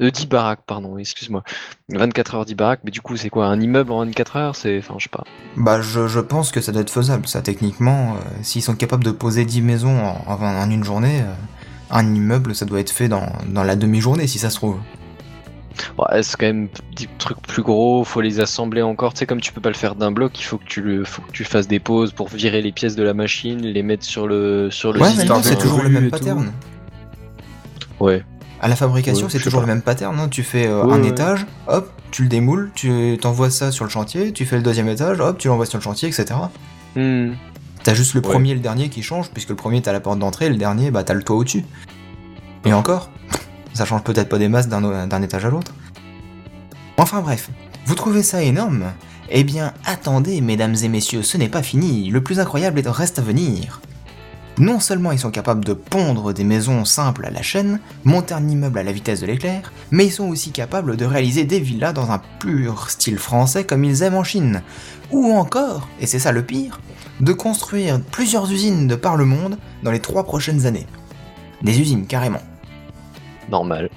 Euh, 0.00 0.10
10 0.10 0.26
baraques, 0.26 0.62
pardon, 0.66 0.96
excuse-moi. 0.98 1.44
24 1.90 2.34
heures, 2.34 2.44
10 2.44 2.54
baraques, 2.54 2.80
mais 2.84 2.90
du 2.90 3.00
coup, 3.00 3.16
c'est 3.16 3.28
quoi 3.30 3.46
Un 3.46 3.60
immeuble 3.60 3.92
en 3.92 3.98
24 4.04 4.36
heures 4.36 4.56
C'est. 4.56 4.78
Enfin, 4.78 4.94
je 4.98 5.04
sais 5.04 5.08
pas. 5.10 5.24
Bah, 5.56 5.80
je, 5.82 6.08
je 6.08 6.20
pense 6.20 6.50
que 6.50 6.60
ça 6.60 6.72
doit 6.72 6.82
être 6.82 6.90
faisable, 6.90 7.26
ça, 7.28 7.42
techniquement. 7.42 8.14
euh, 8.14 8.18
S'ils 8.42 8.62
sont 8.62 8.74
capables 8.74 9.04
de 9.04 9.10
poser 9.10 9.44
10 9.44 9.60
maisons 9.62 9.98
en, 10.04 10.24
en- 10.26 10.42
en 10.42 10.70
une 10.70 10.82
journée, 10.84 11.20
euh, 11.20 11.34
un 11.90 12.14
immeuble, 12.14 12.54
ça 12.54 12.64
doit 12.64 12.80
être 12.80 12.90
fait 12.90 13.08
dans, 13.08 13.26
dans 13.48 13.62
la 13.64 13.76
demi-journée, 13.76 14.26
si 14.26 14.38
ça 14.38 14.48
se 14.50 14.56
trouve. 14.56 14.78
Ouais, 15.98 16.22
c'est 16.22 16.36
quand 16.38 16.46
même 16.46 16.68
des 16.96 17.08
trucs 17.18 17.40
plus 17.42 17.62
gros, 17.62 18.04
faut 18.04 18.20
les 18.20 18.40
assembler 18.40 18.82
encore. 18.82 19.12
Tu 19.14 19.20
sais, 19.20 19.26
comme 19.26 19.40
tu 19.40 19.52
peux 19.52 19.60
pas 19.60 19.70
le 19.70 19.74
faire 19.74 19.94
d'un 19.94 20.10
bloc, 20.12 20.38
il 20.38 20.42
faut 20.44 20.58
que 20.58 20.64
tu 20.66 20.80
le, 20.82 21.04
faut 21.04 21.22
que 21.22 21.32
tu 21.32 21.44
fasses 21.44 21.66
des 21.68 21.80
pauses 21.80 22.12
pour 22.12 22.28
virer 22.28 22.60
les 22.62 22.72
pièces 22.72 22.94
de 22.96 23.02
la 23.02 23.14
machine, 23.14 23.60
les 23.62 23.82
mettre 23.82 24.04
sur 24.04 24.26
le, 24.26 24.70
sur 24.70 24.92
le 24.92 25.00
Ouais, 25.00 25.08
système 25.10 25.42
c'est 25.42 25.56
toujours 25.56 25.82
le 25.82 25.88
même 25.88 26.04
tout. 26.04 26.10
pattern. 26.10 26.52
Ouais. 28.00 28.22
À 28.62 28.68
la 28.68 28.76
fabrication, 28.76 29.26
Ouais, 29.26 29.32
c'est 29.32 29.40
toujours 29.40 29.60
pas. 29.62 29.66
le 29.66 29.72
même 29.74 29.82
pattern. 29.82 30.18
hein. 30.20 30.28
Tu 30.28 30.42
fais 30.44 30.66
euh, 30.68 30.84
Ouais, 30.84 30.94
un 30.94 31.02
ouais. 31.02 31.08
étage, 31.08 31.46
hop, 31.66 31.90
tu 32.12 32.22
le 32.22 32.28
démoules, 32.28 32.70
tu 32.74 33.18
t'envoies 33.20 33.50
ça 33.50 33.72
sur 33.72 33.84
le 33.84 33.90
chantier, 33.90 34.32
tu 34.32 34.46
fais 34.46 34.56
le 34.56 34.62
deuxième 34.62 34.88
étage, 34.88 35.18
hop, 35.20 35.36
tu 35.38 35.48
l'envoies 35.48 35.66
sur 35.66 35.78
le 35.78 35.82
chantier, 35.82 36.08
etc. 36.08 36.26
Hmm. 36.94 37.32
T'as 37.82 37.94
juste 37.94 38.14
le 38.14 38.20
premier 38.20 38.50
et 38.50 38.54
le 38.54 38.60
dernier 38.60 38.88
qui 38.88 39.02
changent, 39.02 39.30
puisque 39.30 39.48
le 39.48 39.56
premier 39.56 39.82
t'as 39.82 39.92
la 39.92 39.98
porte 39.98 40.20
d'entrée, 40.20 40.48
le 40.48 40.56
dernier 40.56 40.92
bah 40.92 41.02
t'as 41.02 41.14
le 41.14 41.24
toit 41.24 41.34
au-dessus. 41.36 41.64
Et 42.64 42.72
encore, 42.72 43.10
ça 43.74 43.84
change 43.84 44.02
peut-être 44.04 44.28
pas 44.28 44.38
des 44.38 44.46
masses 44.48 44.68
d'un 44.68 45.22
étage 45.22 45.44
à 45.44 45.50
l'autre. 45.50 45.72
Enfin 46.98 47.20
bref, 47.20 47.50
vous 47.86 47.94
trouvez 47.96 48.22
ça 48.22 48.42
énorme? 48.42 48.84
Eh 49.30 49.42
bien 49.42 49.72
attendez, 49.84 50.40
mesdames 50.40 50.76
et 50.84 50.88
messieurs, 50.88 51.22
ce 51.24 51.36
n'est 51.36 51.48
pas 51.48 51.62
fini, 51.64 52.10
le 52.10 52.22
plus 52.22 52.38
incroyable 52.38 52.78
est- 52.78 52.88
reste 52.88 53.18
à 53.18 53.22
venir. 53.22 53.80
Non 54.58 54.80
seulement 54.80 55.12
ils 55.12 55.18
sont 55.18 55.30
capables 55.30 55.64
de 55.64 55.72
pondre 55.72 56.34
des 56.34 56.44
maisons 56.44 56.84
simples 56.84 57.24
à 57.24 57.30
la 57.30 57.42
chaîne, 57.42 57.80
monter 58.04 58.34
un 58.34 58.46
immeuble 58.46 58.78
à 58.78 58.82
la 58.82 58.92
vitesse 58.92 59.20
de 59.20 59.26
l'éclair, 59.26 59.72
mais 59.90 60.06
ils 60.06 60.12
sont 60.12 60.28
aussi 60.28 60.50
capables 60.50 60.96
de 60.96 61.06
réaliser 61.06 61.44
des 61.44 61.58
villas 61.58 61.94
dans 61.94 62.10
un 62.10 62.20
pur 62.38 62.90
style 62.90 63.18
français 63.18 63.64
comme 63.64 63.84
ils 63.84 64.02
aiment 64.02 64.16
en 64.16 64.24
Chine. 64.24 64.62
Ou 65.10 65.32
encore, 65.32 65.88
et 66.00 66.06
c'est 66.06 66.18
ça 66.18 66.32
le 66.32 66.42
pire, 66.42 66.80
de 67.20 67.32
construire 67.32 68.00
plusieurs 68.00 68.50
usines 68.50 68.88
de 68.88 68.94
par 68.94 69.16
le 69.16 69.24
monde 69.24 69.56
dans 69.82 69.90
les 69.90 70.00
trois 70.00 70.24
prochaines 70.24 70.66
années. 70.66 70.86
Des 71.62 71.80
usines 71.80 72.06
carrément. 72.06 72.42
Normal. 73.50 73.88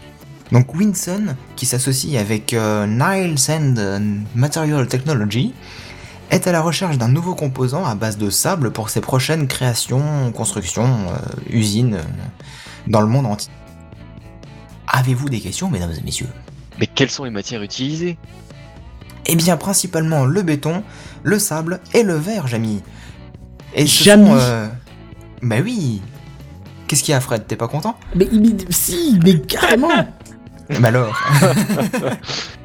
Donc 0.51 0.73
Winson, 0.75 1.35
qui 1.55 1.65
s'associe 1.65 2.17
avec 2.17 2.53
euh, 2.53 2.85
Nile 2.85 3.37
Sand 3.37 3.77
and 3.79 4.25
Material 4.35 4.87
Technology, 4.87 5.53
est 6.29 6.47
à 6.47 6.51
la 6.51 6.61
recherche 6.61 6.97
d'un 6.97 7.07
nouveau 7.07 7.35
composant 7.35 7.85
à 7.85 7.95
base 7.95 8.17
de 8.17 8.29
sable 8.29 8.71
pour 8.71 8.89
ses 8.89 9.01
prochaines 9.01 9.47
créations, 9.47 10.31
constructions, 10.31 10.85
euh, 11.09 11.15
usines 11.49 11.95
euh, 11.95 12.03
dans 12.87 13.01
le 13.01 13.07
monde 13.07 13.25
entier. 13.25 13.51
Avez-vous 14.87 15.29
des 15.29 15.39
questions, 15.39 15.69
mesdames 15.69 15.91
et 15.91 16.01
messieurs? 16.03 16.29
Mais 16.79 16.87
quelles 16.87 17.09
sont 17.09 17.23
les 17.23 17.31
matières 17.31 17.61
utilisées? 17.61 18.17
Eh 19.25 19.35
bien, 19.35 19.57
principalement 19.57 20.25
le 20.25 20.41
béton, 20.41 20.83
le 21.23 21.39
sable 21.39 21.79
et 21.93 22.03
le 22.03 22.15
verre, 22.15 22.47
Jamy. 22.47 22.81
Et 23.73 23.87
ce 23.87 24.03
sont, 24.03 24.35
euh, 24.35 24.67
Bah 25.41 25.57
oui. 25.63 26.01
Qu'est-ce 26.87 27.03
qu'il 27.03 27.13
y 27.13 27.15
a, 27.15 27.19
Fred? 27.19 27.47
T'es 27.47 27.55
pas 27.55 27.67
content? 27.67 27.97
Mais, 28.15 28.27
mais 28.31 28.49
si, 28.69 29.19
mais 29.23 29.39
carrément. 29.41 29.89
Bah 30.79 30.87
alors? 30.87 31.15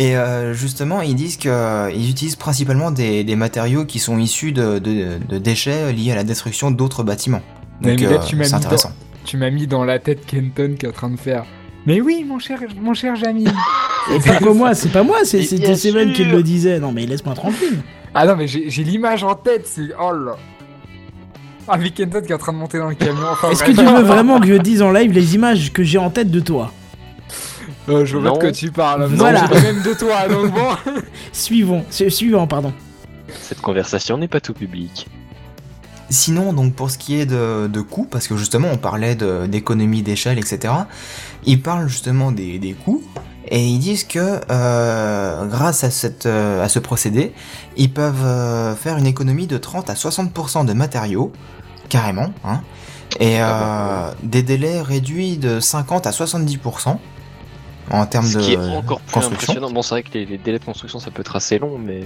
Et 0.00 0.16
euh, 0.16 0.54
justement, 0.54 1.00
ils 1.02 1.16
disent 1.16 1.36
qu'ils 1.36 2.08
utilisent 2.08 2.36
principalement 2.36 2.92
des, 2.92 3.24
des 3.24 3.34
matériaux 3.34 3.84
qui 3.84 3.98
sont 3.98 4.16
issus 4.18 4.52
de, 4.52 4.78
de- 4.78 5.18
de 5.28 5.38
déchets 5.38 5.92
liés 5.92 6.12
à 6.12 6.14
la 6.14 6.22
destruction 6.22 6.70
d'autres 6.70 7.02
bâtiments. 7.02 7.42
Mais 7.80 7.96
Donc 7.96 8.08
là, 8.08 8.16
euh, 8.16 8.24
tu 8.24 8.36
m'as 8.36 8.44
c'est 8.44 8.50
mis 8.52 8.56
intéressant. 8.58 8.92
Tu 9.24 9.36
m'as 9.36 9.50
mis 9.50 9.66
dans 9.66 9.84
la 9.84 9.98
tête 9.98 10.24
Kenton 10.24 10.76
qui 10.78 10.86
est 10.86 10.88
en 10.88 10.92
train 10.92 11.10
de 11.10 11.18
faire. 11.18 11.44
Mais 11.84 12.00
oui, 12.00 12.24
mon 12.26 12.38
cher, 12.38 12.60
mon 12.80 12.94
cher 12.94 13.16
Jamy. 13.16 13.44
Et 14.14 14.20
pourquoi 14.20 14.54
moi 14.54 14.74
C'est 14.74 14.88
pas 14.90 15.02
moi, 15.02 15.18
c'est 15.24 15.42
Seven 15.42 16.12
qui 16.12 16.24
le 16.24 16.42
disait. 16.44 16.78
Non 16.78 16.92
mais 16.92 17.04
laisse-moi 17.04 17.34
tranquille. 17.34 17.78
Ah 18.14 18.24
non, 18.24 18.36
mais 18.36 18.46
j'ai 18.46 18.70
j'ai 18.70 18.84
l'image 18.84 19.24
en 19.24 19.34
tête, 19.34 19.66
c'est. 19.66 19.88
Oh 20.00 20.12
là. 20.12 20.36
Ah, 21.66 21.76
Vikenton 21.76 22.22
qui 22.22 22.30
est 22.30 22.34
en 22.34 22.38
train 22.38 22.52
de 22.52 22.58
monter 22.58 22.78
dans 22.78 22.88
le 22.88 22.94
camion. 22.94 23.26
Enfin, 23.32 23.50
Est-ce 23.50 23.62
que 23.64 23.72
tu 23.72 23.84
veux 23.84 24.02
vraiment 24.02 24.40
que 24.40 24.46
je 24.46 24.54
dise 24.54 24.80
en 24.80 24.90
live 24.92 25.12
les 25.12 25.34
images 25.34 25.72
que 25.72 25.82
j'ai 25.82 25.98
en 25.98 26.08
tête 26.08 26.30
de 26.30 26.40
toi? 26.40 26.72
Euh, 27.88 28.04
Je 28.04 28.16
vois 28.16 28.28
Non. 28.30 28.34
de 28.34 28.40
quoi 28.40 28.52
tu 28.52 28.70
parles. 28.70 29.04
Voilà. 29.06 29.48
Non, 29.48 29.60
même 29.60 29.82
de 29.82 29.94
toi, 29.94 30.28
donc 30.28 30.52
bon. 30.52 30.92
Suivons, 31.32 31.84
su- 31.90 32.10
suivant, 32.10 32.46
pardon. 32.46 32.72
Cette 33.42 33.60
conversation 33.60 34.16
n'est 34.18 34.28
pas 34.28 34.40
tout 34.40 34.54
public. 34.54 35.06
Sinon, 36.10 36.54
donc 36.54 36.74
pour 36.74 36.90
ce 36.90 36.96
qui 36.96 37.20
est 37.20 37.26
de, 37.26 37.66
de 37.66 37.80
coûts, 37.82 38.06
parce 38.10 38.28
que 38.28 38.36
justement 38.36 38.68
on 38.72 38.78
parlait 38.78 39.14
d'économie 39.46 40.00
d'échelle, 40.02 40.38
etc., 40.38 40.72
ils 41.44 41.60
parlent 41.60 41.88
justement 41.88 42.32
des, 42.32 42.58
des 42.58 42.72
coûts, 42.72 43.02
et 43.50 43.62
ils 43.66 43.78
disent 43.78 44.04
que 44.04 44.40
euh, 44.50 45.46
grâce 45.46 45.84
à, 45.84 45.90
cette, 45.90 46.24
euh, 46.24 46.64
à 46.64 46.68
ce 46.70 46.78
procédé, 46.78 47.32
ils 47.76 47.92
peuvent 47.92 48.24
euh, 48.24 48.74
faire 48.74 48.96
une 48.96 49.06
économie 49.06 49.46
de 49.46 49.58
30 49.58 49.90
à 49.90 49.94
60% 49.94 50.64
de 50.64 50.72
matériaux, 50.72 51.30
carrément, 51.90 52.32
hein, 52.42 52.62
et 53.20 53.38
Ah 53.40 54.08
euh, 54.08 54.12
des 54.22 54.42
délais 54.42 54.80
réduits 54.80 55.36
de 55.36 55.60
50 55.60 56.06
à 56.06 56.10
70% 56.10 56.96
en 57.90 58.06
termes 58.06 58.26
Ce 58.26 58.38
de 58.38 58.42
qui 58.42 58.52
est 58.52 58.56
encore 58.56 59.00
plus 59.00 59.12
construction. 59.12 59.52
impressionnant. 59.54 59.70
Bon, 59.70 59.82
c'est 59.82 59.94
vrai 59.94 60.02
que 60.02 60.12
les, 60.14 60.24
les 60.26 60.38
délais 60.38 60.58
de 60.58 60.64
construction, 60.64 60.98
ça 60.98 61.10
peut 61.10 61.20
être 61.20 61.36
assez 61.36 61.58
long, 61.58 61.78
mais. 61.78 62.04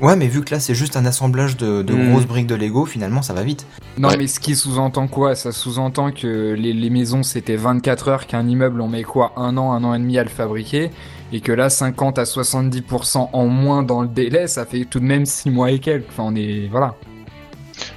Ouais, 0.00 0.14
mais 0.14 0.28
vu 0.28 0.44
que 0.44 0.54
là 0.54 0.60
c'est 0.60 0.76
juste 0.76 0.96
un 0.96 1.04
assemblage 1.06 1.56
de, 1.56 1.82
de 1.82 1.92
Hmm. 1.92 2.10
grosses 2.12 2.26
briques 2.26 2.46
de 2.46 2.54
Lego, 2.54 2.84
finalement 2.86 3.20
ça 3.20 3.32
va 3.34 3.42
vite. 3.42 3.66
Non, 3.98 4.10
Ouais. 4.10 4.16
mais 4.16 4.28
ce 4.28 4.38
qui 4.38 4.54
sous-entend 4.54 5.08
quoi? 5.08 5.34
Ça 5.34 5.50
sous-entend 5.50 6.12
que 6.12 6.54
les, 6.56 6.72
les 6.72 6.88
maisons 6.90 7.24
c'était 7.24 7.56
24 7.56 8.06
heures, 8.08 8.26
qu'un 8.28 8.46
immeuble 8.46 8.80
on 8.80 8.86
met 8.86 9.02
quoi? 9.02 9.32
Un 9.36 9.56
an, 9.56 9.72
un 9.72 9.82
an 9.82 9.94
et 9.94 9.98
demi 9.98 10.16
à 10.16 10.22
le 10.22 10.28
fabriquer, 10.28 10.92
et 11.32 11.40
que 11.40 11.50
là 11.50 11.68
50 11.68 12.16
à 12.20 12.22
70% 12.22 13.30
en 13.32 13.46
moins 13.48 13.82
dans 13.82 14.02
le 14.02 14.06
délai, 14.08 14.46
ça 14.46 14.64
fait 14.66 14.84
tout 14.84 15.00
de 15.00 15.04
même 15.04 15.26
6 15.26 15.50
mois 15.50 15.72
et 15.72 15.80
quelques. 15.80 16.06
Enfin, 16.10 16.22
on 16.26 16.36
est. 16.36 16.68
Voilà. 16.70 16.94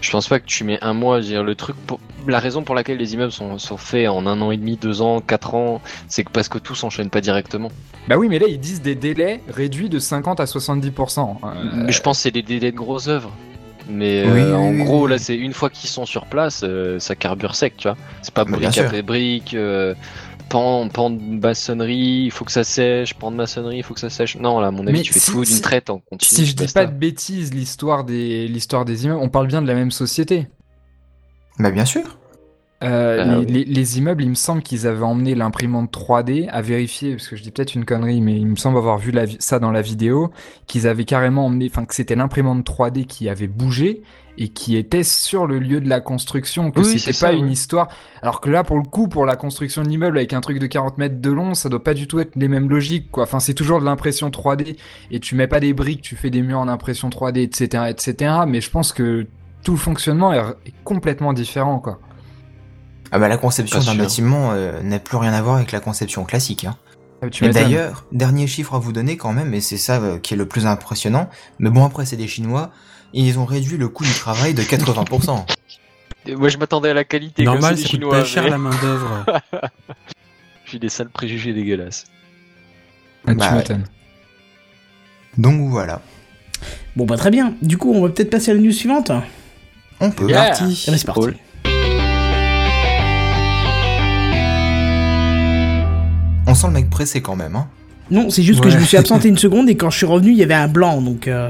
Je 0.01 0.11
pense 0.11 0.27
pas 0.27 0.39
que 0.39 0.45
tu 0.45 0.63
mets 0.63 0.79
un 0.81 0.93
mois 0.93 1.17
à 1.17 1.21
dire 1.21 1.43
le 1.43 1.55
truc. 1.55 1.75
Pour... 1.87 1.99
La 2.27 2.39
raison 2.39 2.63
pour 2.63 2.75
laquelle 2.75 2.97
les 2.97 3.13
immeubles 3.13 3.31
sont, 3.31 3.57
sont 3.57 3.77
faits 3.77 4.07
en 4.09 4.25
un 4.27 4.41
an 4.41 4.51
et 4.51 4.57
demi, 4.57 4.75
deux 4.77 5.01
ans, 5.01 5.21
quatre 5.21 5.55
ans, 5.55 5.81
c'est 6.07 6.23
que 6.23 6.31
parce 6.31 6.49
que 6.49 6.57
tout 6.57 6.75
s'enchaîne 6.75 7.09
pas 7.09 7.21
directement. 7.21 7.69
Bah 8.07 8.17
oui, 8.17 8.27
mais 8.29 8.39
là 8.39 8.47
ils 8.47 8.59
disent 8.59 8.81
des 8.81 8.95
délais 8.95 9.41
réduits 9.47 9.89
de 9.89 9.99
50 9.99 10.39
à 10.39 10.45
70%. 10.45 11.37
Euh, 11.43 11.47
Mais 11.73 11.91
je 11.91 12.01
pense 12.01 12.17
que 12.17 12.23
c'est 12.23 12.31
des 12.31 12.41
délais 12.41 12.71
de 12.71 12.77
grosses 12.77 13.07
œuvres. 13.07 13.31
Mais 13.89 14.23
Oui, 14.25 14.39
euh, 14.41 14.45
oui, 14.49 14.53
en 14.53 14.83
gros, 14.85 15.05
oui. 15.05 15.11
là, 15.11 15.17
c'est 15.17 15.35
une 15.35 15.53
fois 15.53 15.69
qu'ils 15.69 15.89
sont 15.89 16.05
sur 16.05 16.25
place, 16.25 16.61
euh, 16.63 16.99
ça 16.99 17.15
carbure 17.15 17.55
sec, 17.55 17.75
tu 17.77 17.87
vois. 17.87 17.97
C'est 18.21 18.33
pas 18.33 18.45
brique 18.45 18.77
après 18.77 19.01
brique, 19.01 19.53
euh, 19.53 19.95
pan, 20.51 20.87
pan 20.89 21.09
de 21.09 21.21
maçonnerie, 21.39 22.23
il 22.25 22.31
faut 22.31 22.45
que 22.45 22.51
ça 22.51 22.63
sèche, 22.63 23.13
pan 23.15 23.31
de 23.31 23.37
maçonnerie, 23.37 23.77
il 23.77 23.83
faut 23.83 23.93
que 23.93 23.99
ça 23.99 24.09
sèche. 24.09 24.37
Non, 24.37 24.59
là, 24.59 24.67
à 24.67 24.71
mon 24.71 24.85
avis, 24.85 24.97
Mais 24.97 25.01
tu 25.01 25.13
fais 25.13 25.19
si- 25.19 25.31
tout 25.31 25.43
si- 25.43 25.53
d'une 25.53 25.61
traite 25.61 25.89
en 25.89 25.99
continu. 25.99 26.27
Si 26.29 26.45
je 26.45 26.55
dis 26.55 26.67
pas 26.71 26.85
de 26.85 26.93
bêtises, 26.93 27.53
l'histoire 27.53 28.03
des, 28.03 28.47
l'histoire 28.47 28.85
des 28.85 29.05
immeubles, 29.05 29.21
on 29.23 29.29
parle 29.29 29.47
bien 29.47 29.61
de 29.61 29.67
la 29.67 29.73
même 29.75 29.91
société. 29.91 30.47
Bah 31.59 31.71
bien 31.71 31.85
sûr. 31.85 32.17
Euh, 32.83 33.17
Ah 33.21 33.25
les, 33.25 33.37
oui. 33.37 33.45
les- 33.45 33.65
les 33.65 33.97
immeubles, 33.99 34.23
il 34.23 34.29
me 34.29 34.35
semble 34.35 34.63
qu'ils 34.63 34.87
avaient 34.87 35.03
emmené 35.03 35.35
l'imprimante 35.35 35.91
3D 35.91 36.47
à 36.49 36.61
vérifier, 36.63 37.11
parce 37.15 37.27
que 37.27 37.35
je 37.35 37.43
dis 37.43 37.51
peut-être 37.51 37.75
une 37.75 37.85
connerie, 37.85 38.21
mais 38.21 38.35
il 38.35 38.47
me 38.47 38.55
semble 38.55 38.77
avoir 38.79 38.97
vu 38.97 39.11
la 39.11 39.25
ça 39.39 39.59
dans 39.59 39.69
la 39.71 39.83
vidéo, 39.83 40.31
qu'ils 40.65 40.87
avaient 40.87 41.05
carrément 41.05 41.45
emmené, 41.45 41.67
enfin 41.71 41.85
que 41.85 41.93
c'était 41.93 42.15
l'imprimante 42.15 42.65
3D 42.65 43.05
qui 43.05 43.29
avait 43.29 43.47
bougé 43.47 44.01
et 44.37 44.49
qui 44.49 44.77
était 44.77 45.03
sur 45.03 45.47
le 45.47 45.59
lieu 45.59 45.81
de 45.81 45.89
la 45.89 45.99
construction, 46.01 46.71
que 46.71 46.79
Oui, 46.79 46.99
c'était 46.99 47.11
pas 47.11 47.31
ça, 47.31 47.33
une 47.33 47.49
histoire. 47.49 47.87
Alors 48.21 48.41
que 48.41 48.49
là, 48.49 48.63
pour 48.63 48.77
le 48.77 48.83
coup, 48.83 49.07
pour 49.07 49.25
la 49.25 49.35
construction 49.35 49.83
de 49.83 49.89
l'immeuble 49.89 50.17
avec 50.17 50.33
un 50.33 50.41
truc 50.41 50.59
de 50.59 50.67
40 50.67 50.97
mètres 50.97 51.19
de 51.21 51.31
long, 51.31 51.53
ça 51.53 51.69
doit 51.69 51.83
pas 51.83 51.93
du 51.93 52.07
tout 52.07 52.19
être 52.19 52.35
les 52.35 52.47
mêmes 52.47 52.69
logiques, 52.69 53.11
quoi. 53.11 53.23
Enfin, 53.23 53.39
c'est 53.39 53.53
toujours 53.53 53.79
de 53.79 53.85
l'impression 53.85 54.29
3D 54.29 54.77
et 55.11 55.19
tu 55.19 55.35
mets 55.35 55.47
pas 55.47 55.59
des 55.59 55.73
briques, 55.73 56.01
tu 56.01 56.15
fais 56.15 56.29
des 56.29 56.41
murs 56.41 56.59
en 56.59 56.67
impression 56.67 57.09
3D, 57.09 57.39
etc., 57.41 57.85
etc. 57.89 58.33
Mais 58.47 58.61
je 58.61 58.69
pense 58.69 58.93
que 58.93 59.27
tout 59.63 59.71
le 59.73 59.77
fonctionnement 59.77 60.33
est, 60.33 60.39
est 60.65 60.73
complètement 60.83 61.33
différent, 61.33 61.79
quoi. 61.79 61.99
Ah 63.11 63.19
bah 63.19 63.27
la 63.27 63.37
conception 63.37 63.79
d'un 63.79 63.95
bâtiment 63.95 64.51
euh, 64.53 64.81
n'a 64.83 64.97
plus 64.99 65.17
rien 65.17 65.33
à 65.33 65.41
voir 65.41 65.57
avec 65.57 65.71
la 65.73 65.81
conception 65.81 66.23
classique. 66.23 66.63
Hein. 66.65 66.77
Ah, 67.21 67.29
tu 67.29 67.43
Et 67.43 67.47
m'étonnes. 67.47 67.63
d'ailleurs, 67.63 68.05
dernier 68.11 68.47
chiffre 68.47 68.73
à 68.73 68.79
vous 68.79 68.93
donner 68.93 69.17
quand 69.17 69.33
même, 69.33 69.53
et 69.53 69.61
c'est 69.61 69.77
ça 69.77 70.01
euh, 70.01 70.17
qui 70.17 70.33
est 70.33 70.37
le 70.37 70.47
plus 70.47 70.65
impressionnant, 70.65 71.29
mais 71.59 71.69
bon 71.69 71.83
après 71.85 72.05
c'est 72.05 72.15
des 72.15 72.27
Chinois, 72.27 72.71
ils 73.13 73.39
ont 73.39 73.45
réduit 73.45 73.77
le 73.77 73.87
coût 73.89 74.03
du 74.03 74.13
travail 74.13 74.53
de 74.53 74.61
80%. 74.61 75.45
Et 76.27 76.35
Moi, 76.35 76.49
je 76.49 76.57
m'attendais 76.57 76.89
à 76.89 76.93
la 76.93 77.03
qualité. 77.03 77.43
Normal, 77.43 77.75
c'est 77.77 77.83
coûte 77.83 77.91
Chinois, 77.91 78.11
pas 78.19 78.25
cher 78.25 78.43
mais 78.43 78.49
la 78.51 78.57
main 78.57 78.75
d'œuvre. 78.81 79.25
J'ai 80.65 80.79
des 80.79 80.89
sales 80.89 81.09
préjugés 81.09 81.53
dégueulasses. 81.53 82.05
Ah, 83.27 83.33
Bah 83.33 83.57
ouais. 83.57 83.63
Donc 85.37 85.69
voilà, 85.69 86.01
Bon 86.95 87.05
bah 87.05 87.15
très 87.17 87.31
bien. 87.31 87.53
Du 87.61 87.77
coup, 87.77 87.91
on 87.93 88.01
va 88.01 88.09
peut-être 88.09 88.29
passer 88.29 88.51
à 88.51 88.53
la 88.53 88.59
news 88.59 88.71
suivante. 88.71 89.11
On 89.99 90.11
peut. 90.11 90.27
Yeah. 90.29 90.49
Parti. 90.49 90.85
bah 90.87 90.97
c'est 90.97 91.05
parti. 91.05 91.21
Cool. 91.21 91.35
On 96.47 96.55
sent 96.55 96.67
le 96.67 96.73
mec 96.73 96.89
pressé 96.89 97.21
quand 97.21 97.35
même. 97.35 97.55
Hein. 97.55 97.67
Non, 98.09 98.29
c'est 98.29 98.43
juste 98.43 98.59
que 98.61 98.69
je 98.69 98.77
me 98.77 98.83
suis 98.83 98.97
absenté 98.97 99.29
une 99.29 99.37
seconde 99.37 99.69
et 99.69 99.77
quand 99.77 99.89
je 99.89 99.97
suis 99.97 100.05
revenu, 100.05 100.31
il 100.31 100.37
y 100.37 100.43
avait 100.43 100.53
un 100.53 100.67
blanc, 100.67 101.01
donc. 101.01 101.27
euh, 101.27 101.49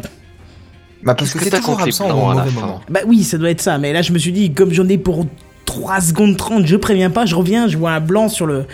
Bah 1.04 1.16
parce 1.16 1.32
Qu'est-ce 1.34 1.34
que 1.34 1.40
que 1.40 1.44
c'est 1.46 1.50
t'as 1.52 1.58
toujours 1.60 1.82
absent 1.82 2.06
au 2.06 2.30
la 2.34 2.44
mauvais 2.44 2.52
moment. 2.52 2.82
Bah 2.90 3.00
oui, 3.08 3.24
ça 3.24 3.38
doit 3.38 3.50
être 3.50 3.62
ça. 3.62 3.78
Mais 3.78 3.92
là, 3.94 4.02
je 4.02 4.12
me 4.14 4.18
suis 4.20 4.32
dit, 4.32 4.52
comme 4.54 4.72
j'en 4.72 4.88
ai 4.88 4.98
pour 4.98 5.26
3 5.66 6.02
secondes 6.02 6.38
30, 6.38 6.66
je 6.66 6.76
préviens 6.76 7.10
pas, 7.10 7.26
je 7.26 7.36
reviens, 7.36 7.68
je 7.68 7.78
vois 7.78 7.92
un 7.92 8.00
blanc 8.02 8.30
sur 8.30 8.46
le. 8.46 8.66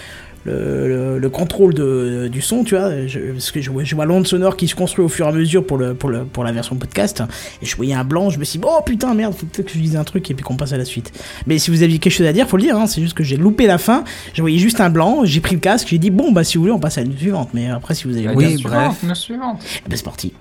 Le, 0.46 0.88
le- 0.88 1.20
le 1.20 1.30
contrôle 1.30 1.74
de, 1.74 2.30
du 2.32 2.40
son, 2.40 2.64
tu 2.64 2.76
vois, 2.78 3.06
je, 3.06 3.20
parce 3.34 3.52
que 3.52 3.60
je 3.60 3.70
vois, 3.70 3.84
je 3.84 3.94
vois 3.96 4.06
l'onde 4.06 4.26
sonore 4.26 4.56
qui 4.56 4.70
se 4.70 4.76
construit 4.76 5.04
au 5.04 5.10
fur 5.10 5.26
et 5.26 5.30
à 5.30 5.32
mesure 5.34 5.66
pour, 5.66 5.78
le, 5.78 5.94
pour, 5.94 6.10
le, 6.10 6.24
pour 6.24 6.46
la 6.46 6.54
version 6.54 6.78
podcast, 6.78 7.22
et 7.62 7.66
je 7.66 7.76
voyais 7.76 7.94
un 7.96 8.06
blanc, 8.06 8.30
je 8.30 8.40
me 8.40 8.46
suis 8.46 8.58
dit, 8.58 8.66
oh 8.66 8.82
putain, 8.86 9.14
merde, 9.14 9.34
faut 9.34 9.46
peut-être 9.46 9.66
que 9.68 9.74
je 9.74 9.80
dise 9.80 9.98
un 9.98 10.06
truc 10.06 10.32
et 10.32 10.34
puis 10.34 10.46
qu'on 10.46 10.56
passe 10.56 10.72
à 10.72 10.78
la 10.78 10.86
suite. 10.86 11.12
Mais 11.48 11.58
si 11.60 11.70
vous 11.70 11.84
aviez 11.84 12.00
quelque 12.00 12.14
chose 12.14 12.28
à 12.28 12.32
dire, 12.32 12.48
faut 12.48 12.56
le 12.56 12.64
dire, 12.64 12.78
hein, 12.78 12.88
c'est 12.88 13.02
juste 13.02 13.14
que 13.18 13.26
j'ai 13.26 13.36
loupé 13.36 13.68
la 13.68 13.78
fin, 13.78 14.06
je 14.36 14.40
voyais 14.42 14.58
juste 14.58 14.80
un 14.80 14.90
blanc, 14.90 15.26
j'ai 15.26 15.42
pris 15.42 15.56
le 15.56 15.60
casque, 15.60 15.90
j'ai 15.90 15.98
dit, 15.98 16.12
bon, 16.12 16.32
bah 16.32 16.46
si 16.46 16.56
vous 16.58 16.64
voulez, 16.64 16.74
on 16.74 16.80
passe 16.80 16.98
à 16.98 17.04
la 17.04 17.12
suivante, 17.18 17.50
mais 17.54 17.68
après, 17.70 17.94
si 17.94 18.08
vous 18.08 18.16
avez. 18.16 18.30
Oui, 18.30 18.54
News 18.54 18.62
bref. 18.64 18.94
suivante, 19.00 19.16
suivante. 19.18 19.60
Eh 19.86 19.90
ben, 19.90 19.98
c'est 19.98 20.06
parti. 20.06 20.32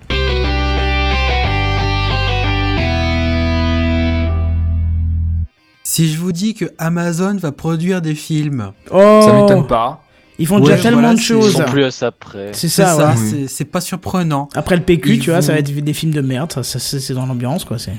Si 5.88 6.08
je 6.12 6.18
vous 6.18 6.32
dis 6.32 6.54
que 6.54 6.64
Amazon 6.78 7.36
va 7.36 7.52
produire 7.52 8.02
des 8.02 8.16
films, 8.16 8.72
Oh 8.90 9.20
Ça 9.24 9.32
m'étonne 9.32 9.68
pas. 9.68 10.02
Ils 10.36 10.44
font 10.48 10.56
Ouais, 10.56 10.70
déjà 10.72 10.82
tellement 10.82 10.98
voilà, 11.00 11.14
de 11.14 11.20
c'est- 11.20 11.22
Ils 11.34 11.42
choses. 11.42 11.52
sont 11.52 11.62
plus 11.62 11.84
à 11.84 11.90
ça 11.92 12.10
près. 12.10 12.50
C'est 12.54 12.68
ça, 12.68 12.86
ça, 12.96 13.08
ouais. 13.10 13.14
Oui. 13.20 13.46
c'est- 13.48 13.64
pas 13.64 13.80
surprenant. 13.80 14.48
Après 14.56 14.74
le 14.76 14.82
PQ, 14.82 15.14
Ils 15.14 15.18
tu 15.20 15.30
vois, 15.30 15.42
ça 15.42 15.52
va 15.52 15.60
être 15.60 15.72
des 15.72 15.92
films 15.92 16.10
de 16.12 16.20
merde, 16.22 16.50
ça, 16.52 16.64
ça, 16.64 16.80
c'est 16.80 17.14
dans 17.14 17.24
l'ambiance, 17.24 17.64
quoi. 17.64 17.78
C'est. 17.78 17.92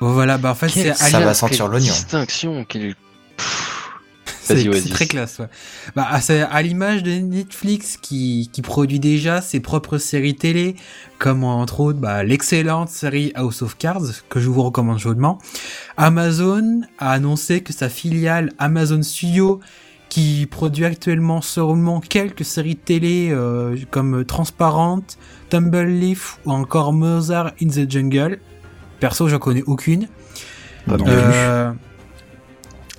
Bon, 0.00 0.12
voilà, 0.12 0.38
bah 0.38 0.52
en 0.52 0.54
fait, 0.54 0.68
c'est 0.68 0.94
Ça 0.94 1.18
va 1.18 1.34
sentir 1.34 1.66
l'oignon. 1.66 1.86
Distinction, 1.92 2.64
quelle... 2.68 2.94
Pff. 3.36 3.65
C'est 4.46 4.90
très 4.90 5.06
classe, 5.06 5.38
ouais. 5.38 5.48
Bah, 5.94 6.06
ah, 6.10 6.20
à 6.50 6.62
l'image 6.62 7.02
de 7.02 7.12
Netflix 7.12 7.96
qui, 7.96 8.48
qui 8.52 8.62
produit 8.62 9.00
déjà 9.00 9.40
ses 9.40 9.60
propres 9.60 9.98
séries 9.98 10.36
télé, 10.36 10.76
comme 11.18 11.44
entre 11.44 11.80
autres 11.80 11.98
bah, 11.98 12.22
l'excellente 12.22 12.88
série 12.88 13.32
House 13.34 13.62
of 13.62 13.76
Cards, 13.76 14.22
que 14.28 14.40
je 14.40 14.48
vous 14.48 14.62
recommande 14.62 14.98
chaudement. 14.98 15.38
Amazon 15.96 16.82
a 16.98 17.12
annoncé 17.12 17.62
que 17.62 17.72
sa 17.72 17.88
filiale 17.88 18.52
Amazon 18.58 19.02
Studio, 19.02 19.60
qui 20.08 20.46
produit 20.50 20.84
actuellement 20.84 21.40
seulement 21.40 22.00
quelques 22.00 22.44
séries 22.44 22.76
télé 22.76 23.30
euh, 23.32 23.76
comme 23.90 24.24
Transparente, 24.24 25.18
Tumble 25.50 25.88
Leaf 25.88 26.38
ou 26.46 26.52
encore 26.52 26.92
Mozart 26.92 27.52
in 27.60 27.68
the 27.68 27.90
Jungle. 27.90 28.38
Perso, 29.00 29.28
j'en 29.28 29.38
connais 29.38 29.64
aucune. 29.66 30.08
Pas 30.86 30.96
non 30.96 31.04
plus. 31.04 31.12
Euh, 31.14 31.72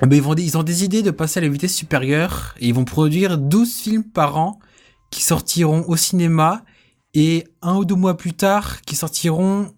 ben, 0.01 0.15
ils, 0.15 0.21
vont, 0.21 0.35
ils 0.35 0.57
ont 0.57 0.63
des 0.63 0.83
idées 0.83 1.01
de 1.01 1.11
passer 1.11 1.39
à 1.39 1.41
la 1.41 1.49
vitesse 1.49 1.73
supérieure 1.73 2.55
et 2.59 2.67
ils 2.67 2.73
vont 2.73 2.85
produire 2.85 3.37
12 3.37 3.75
films 3.75 4.03
par 4.03 4.37
an 4.37 4.59
qui 5.09 5.21
sortiront 5.21 5.85
au 5.87 5.95
cinéma 5.95 6.63
et 7.13 7.45
un 7.61 7.75
ou 7.77 7.85
deux 7.85 7.95
mois 7.95 8.17
plus 8.17 8.33
tard 8.33 8.81
qui 8.81 8.95
sortiront 8.95 9.73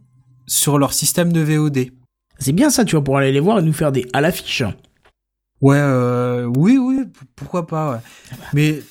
sur 0.47 0.77
leur 0.77 0.93
système 0.93 1.31
de 1.31 1.39
VOD. 1.39 1.91
C'est 2.39 2.51
bien 2.51 2.69
ça, 2.69 2.83
tu 2.83 2.95
vois, 2.95 3.03
pour 3.03 3.17
aller 3.17 3.31
les 3.31 3.39
voir 3.39 3.59
et 3.59 3.61
nous 3.61 3.73
faire 3.73 3.91
des 3.91 4.07
à 4.13 4.21
l'affiche. 4.21 4.63
Ouais, 5.61 5.77
euh, 5.77 6.45
oui, 6.57 6.77
oui, 6.77 7.03
pourquoi 7.35 7.67
pas, 7.67 7.91
ouais. 7.91 7.99
Mais 8.53 8.81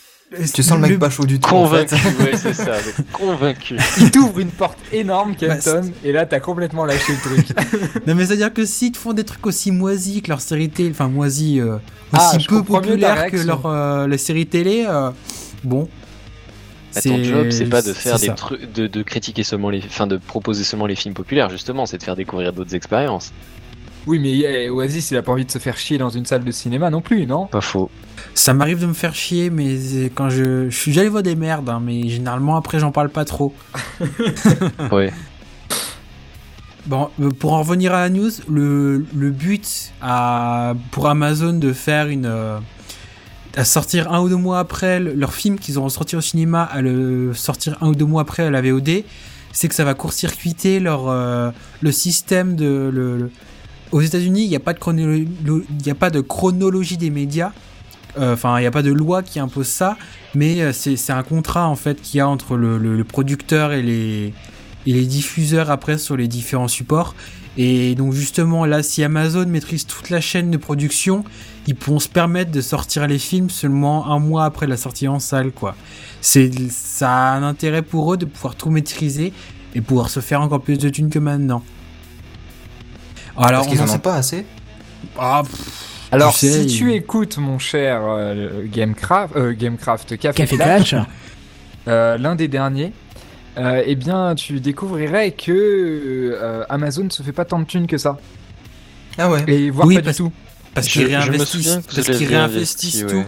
Tu 0.54 0.62
sens 0.62 0.78
le 0.78 0.88
mec 0.88 0.98
pas 0.98 1.08
chaud 1.08 1.24
du 1.24 1.40
tout. 1.40 1.48
en 1.48 1.62
Convaincu, 1.64 1.96
fait. 1.96 2.22
ouais, 2.24 2.36
c'est 2.36 2.52
ça. 2.52 2.72
Convaincu. 3.12 3.76
Il 3.98 4.10
t'ouvre 4.10 4.38
une 4.40 4.50
porte 4.50 4.78
énorme, 4.92 5.34
Bah, 5.40 5.56
Kenton, 5.56 5.90
et 6.04 6.12
là 6.12 6.26
t'as 6.26 6.40
complètement 6.40 6.84
lâché 6.84 7.12
le 7.14 7.18
truc. 7.42 7.56
Non, 8.06 8.14
mais 8.14 8.26
c'est-à-dire 8.26 8.52
que 8.52 8.64
s'ils 8.66 8.92
te 8.92 8.98
font 8.98 9.14
des 9.14 9.24
trucs 9.24 9.46
aussi 9.46 9.70
moisis 9.70 10.20
que 10.20 10.28
leur 10.28 10.40
série 10.42 10.68
télé, 10.68 10.90
enfin 10.90 11.08
moisis, 11.08 11.60
euh, 11.60 11.78
Ah, 12.12 12.32
aussi 12.36 12.46
peu 12.46 12.62
populaires 12.62 13.14
que 13.14 13.20
réaction. 13.36 13.46
leur 13.46 13.66
euh, 13.66 14.06
les 14.06 14.18
séries 14.18 14.46
télé, 14.46 14.84
euh, 14.86 15.10
bon. 15.64 15.88
Bah, 16.94 17.00
ton 17.02 17.22
job, 17.24 17.50
c'est 17.50 17.66
pas 17.66 17.82
de 17.82 17.92
faire 17.92 18.18
des 18.18 18.34
trucs, 18.34 18.72
de, 18.72 18.86
de 18.86 19.02
critiquer 19.02 19.44
seulement 19.44 19.70
les, 19.70 19.82
enfin, 19.86 20.06
de 20.06 20.16
proposer 20.18 20.64
seulement 20.64 20.86
les 20.86 20.96
films 20.96 21.14
populaires, 21.14 21.48
justement, 21.48 21.86
c'est 21.86 21.98
de 21.98 22.02
faire 22.02 22.16
découvrir 22.16 22.52
d'autres 22.52 22.74
expériences. 22.74 23.32
Oui, 24.07 24.18
mais 24.18 24.68
Oasis, 24.70 25.11
il 25.11 25.16
a 25.18 25.22
pas 25.22 25.32
envie 25.32 25.44
de 25.44 25.51
se 25.51 25.59
faire 25.59 25.76
chier 25.76 25.99
dans 25.99 26.09
une 26.09 26.24
salle 26.24 26.42
de 26.44 26.51
cinéma 26.51 26.88
non 26.90 27.01
plus, 27.03 27.26
non? 27.26 27.46
Pas 27.46 27.61
faux. 27.61 27.90
Ça 28.34 28.55
m'arrive 28.55 28.80
de 28.80 28.86
me 28.86 28.94
faire 28.94 29.14
chier, 29.14 29.51
mais 29.51 29.76
quand 30.14 30.30
je, 30.30 30.70
je 30.70 30.76
suis 30.76 30.92
déjà 30.92 31.03
allé 31.03 31.11
voir 31.11 31.22
des 31.22 31.36
merdes, 31.36 31.68
hein, 31.68 31.80
mais 31.84 32.09
généralement 32.09 32.57
après 32.57 32.78
j'en 32.78 32.90
parle 32.92 33.11
pas 33.11 33.24
trop. 33.24 33.55
Ouais. 34.92 35.12
Bon, 36.86 37.11
euh, 37.20 37.30
pour 37.30 37.53
en 37.53 37.61
revenir 37.61 37.92
à 37.92 38.01
la 38.03 38.09
news, 38.09 38.30
le, 38.49 39.05
le 39.14 39.30
but 39.30 39.92
à, 40.01 40.72
pour 40.90 41.07
Amazon 41.09 41.53
de 41.53 41.72
faire 41.72 42.07
une. 42.09 42.24
euh, 42.26 42.59
à 43.57 43.64
sortir 43.64 44.11
un 44.12 44.20
ou 44.22 44.28
deux 44.28 44.36
mois 44.36 44.61
après 44.61 45.01
le- 45.01 45.12
leur 45.14 45.34
film 45.34 45.59
qu'ils 45.59 45.78
auront 45.78 45.88
sorti 45.88 46.14
au 46.16 46.20
cinéma, 46.20 46.62
à 46.62 46.80
le 46.80 47.34
sortir 47.34 47.76
un 47.82 47.88
ou 47.88 47.94
deux 47.94 48.05
mois 48.07 48.22
après 48.22 48.44
à 48.44 48.51
la 48.51 48.62
VOD, 48.62 49.03
c'est 49.53 49.68
que 49.68 49.74
ça 49.74 49.84
va 49.84 49.94
court-circuiter 49.94 50.80
leur, 50.80 51.09
euh, 51.09 51.51
le 51.82 51.92
système 51.92 52.57
de. 52.57 52.90
Le, 52.92 53.18
le- 53.18 53.30
Aux 53.93 54.01
États-Unis, 54.01 54.45
il 54.45 54.49
n'y 54.49 54.57
a, 54.57 54.61
pas 54.61 56.11
de 56.11 56.20
chronologie 56.20 56.97
des 56.97 57.11
médias. 57.11 57.53
Euh, 58.18 58.34
Enfin, 58.34 58.59
il 58.59 58.62
n'y 58.62 58.66
a 58.66 58.70
pas 58.70 58.82
de 58.82 58.93
loi 58.93 59.22
qui 59.22 59.39
impose 59.39 59.66
ça, 59.66 59.97
mais 60.34 60.61
euh, 60.61 60.72
c'est 60.72 61.11
un 61.11 61.22
contrat 61.22 61.68
en 61.68 61.76
fait 61.76 62.01
qu'il 62.01 62.18
y 62.18 62.20
a 62.20 62.28
entre 62.28 62.57
le, 62.57 63.05
producteur 63.05 63.72
et 63.72 63.82
les, 63.82 64.32
diffuseurs 64.86 65.70
après 65.70 65.99
sur 65.99 66.16
les 66.16 66.28
différents 66.28 66.68
supports. 66.68 67.14
Et 67.57 67.95
donc 67.95 68.12
justement 68.12 68.66
là, 68.66 68.82
si 68.82 69.03
Amazon 69.03 69.47
maîtrise 69.47 69.86
toute 69.86 70.11
la 70.11 70.20
chaîne 70.20 70.51
de 70.51 70.57
production, 70.57 71.24
ils 71.66 71.74
pourront 71.74 71.99
se 71.99 72.09
permettre 72.09 72.53
de 72.53 72.61
sortir 72.61 73.07
les 73.07 73.18
films 73.18 73.51
seulement 73.51 74.12
un 74.12 74.20
mois 74.20 74.45
après 74.45 74.66
la 74.66 74.76
sortie 74.76 75.09
en 75.09 75.18
salle. 75.18 75.51
C'est 76.20 76.51
ça 76.70 77.11
a 77.11 77.36
un 77.36 77.43
intérêt 77.43 77.82
pour 77.82 78.12
eux 78.12 78.16
de 78.16 78.26
pouvoir 78.26 78.55
tout 78.55 78.70
maîtriser 78.70 79.32
et 79.74 79.80
pouvoir 79.80 80.09
se 80.09 80.20
faire 80.20 80.41
encore 80.41 80.61
plus 80.61 80.78
de 80.78 80.89
thunes 80.89 81.11
que 81.11 81.18
maintenant. 81.18 81.62
Alors, 83.39 83.61
Parce 83.62 83.68
qu'ils 83.68 83.78
on 83.78 83.82
en 83.82 83.86
en 83.86 83.89
ont 83.91 83.93
sait- 83.93 83.99
pas 84.01 84.14
assez 84.14 84.47
Ah, 85.18 85.43
pff, 85.45 85.84
Alors, 86.11 86.32
Tu 86.32 86.39
sais, 86.49 86.62
si 86.68 86.78
tu 86.78 86.91
il- 86.91 86.97
écoutes, 86.97 87.39
mon 87.39 87.59
cher 87.59 88.01
euh, 88.05 88.62
Gamecraft, 88.64 89.36
euh, 89.36 89.53
Gamecraft 89.53 90.16
Café, 90.18 90.47
Café 90.47 90.57
Clutch. 90.57 90.95
euh, 91.86 92.16
l'un 92.18 92.34
des 92.34 92.49
derniers, 92.49 92.93
euh, 93.59 93.82
eh 93.86 93.95
bien, 93.95 94.34
tu 94.34 94.59
découvrirais 94.61 95.32
que 95.32 95.53
euh, 95.53 96.64
Amazon 96.68 97.05
ne 97.05 97.11
se 97.11 97.22
fait 97.22 97.32
pas 97.32 97.45
tant 97.45 97.59
de 97.61 97.64
thunes 97.64 97.86
que 97.86 97.99
ça. 97.99 98.18
Ah 99.18 99.30
ouais. 99.30 99.45
Et 99.47 99.70
voire 99.70 99.86
Oui, 99.86 99.97
pas 99.97 100.03
parce- 100.03 100.16
du 100.16 100.22
tout. 100.24 100.32
parce 100.74 100.86
qu'ils 100.89 101.07
réinvestissent, 101.07 101.78
réinvesti, 102.28 103.05
tout. 103.07 103.16
ouais. 103.16 103.26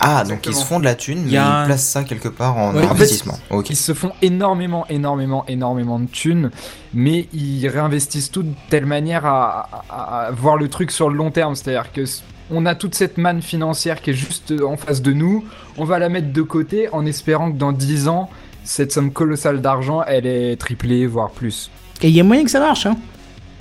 Ah, 0.00 0.22
donc 0.24 0.32
Exactement. 0.46 0.54
ils 0.54 0.60
se 0.60 0.64
font 0.66 0.78
de 0.80 0.84
la 0.84 0.94
thune, 0.94 1.18
Il 1.20 1.24
mais 1.26 1.30
y 1.32 1.36
a 1.38 1.42
ils 1.42 1.62
un- 1.62 1.66
placent 1.66 1.88
ça 1.88 2.04
quelque 2.04 2.28
part 2.28 2.56
en 2.58 2.72
Ouais, 2.74 2.78
en 2.78 2.82
fait, 2.82 2.90
investissement. 2.90 3.34
Ok. 3.50 3.70
Ils 3.70 3.76
se 3.76 3.94
font 3.94 4.12
énormément, 4.22 4.86
énormément, 4.88 5.44
énormément 5.48 5.98
de 5.98 6.06
thunes, 6.06 6.50
mais 6.92 7.28
ils 7.32 7.66
réinvestissent 7.68 8.30
tout 8.30 8.42
de 8.42 8.52
telle 8.68 8.86
manière 8.86 9.24
à, 9.24 9.68
à- 9.88 10.26
à 10.26 10.30
voir 10.32 10.56
le 10.56 10.68
truc 10.68 10.90
sur 10.90 11.08
le 11.08 11.16
long 11.16 11.30
terme. 11.30 11.54
C'est-à-dire 11.54 11.92
que 11.92 12.04
on 12.50 12.64
a 12.66 12.74
toute 12.74 12.94
cette 12.94 13.18
manne 13.18 13.42
financière 13.42 14.00
qui 14.02 14.10
est 14.10 14.14
juste 14.14 14.52
en 14.64 14.76
face 14.76 15.02
de 15.02 15.12
nous, 15.12 15.44
on 15.78 15.84
va 15.84 15.98
la 15.98 16.08
mettre 16.08 16.32
de 16.32 16.42
côté 16.42 16.88
en 16.92 17.04
espérant 17.06 17.50
que 17.50 17.56
dans 17.56 17.72
10 17.72 18.06
ans, 18.06 18.30
cette 18.64 18.92
somme 18.92 19.12
colossale 19.12 19.60
d'argent, 19.60 20.02
elle 20.06 20.26
est 20.26 20.56
triplée, 20.56 21.06
voire 21.06 21.30
plus. 21.30 21.70
Et 22.02 22.08
il 22.08 22.14
y 22.14 22.20
a 22.20 22.24
moyen 22.24 22.44
que 22.44 22.50
ça 22.50 22.60
marche, 22.60 22.86
hein. 22.86 22.96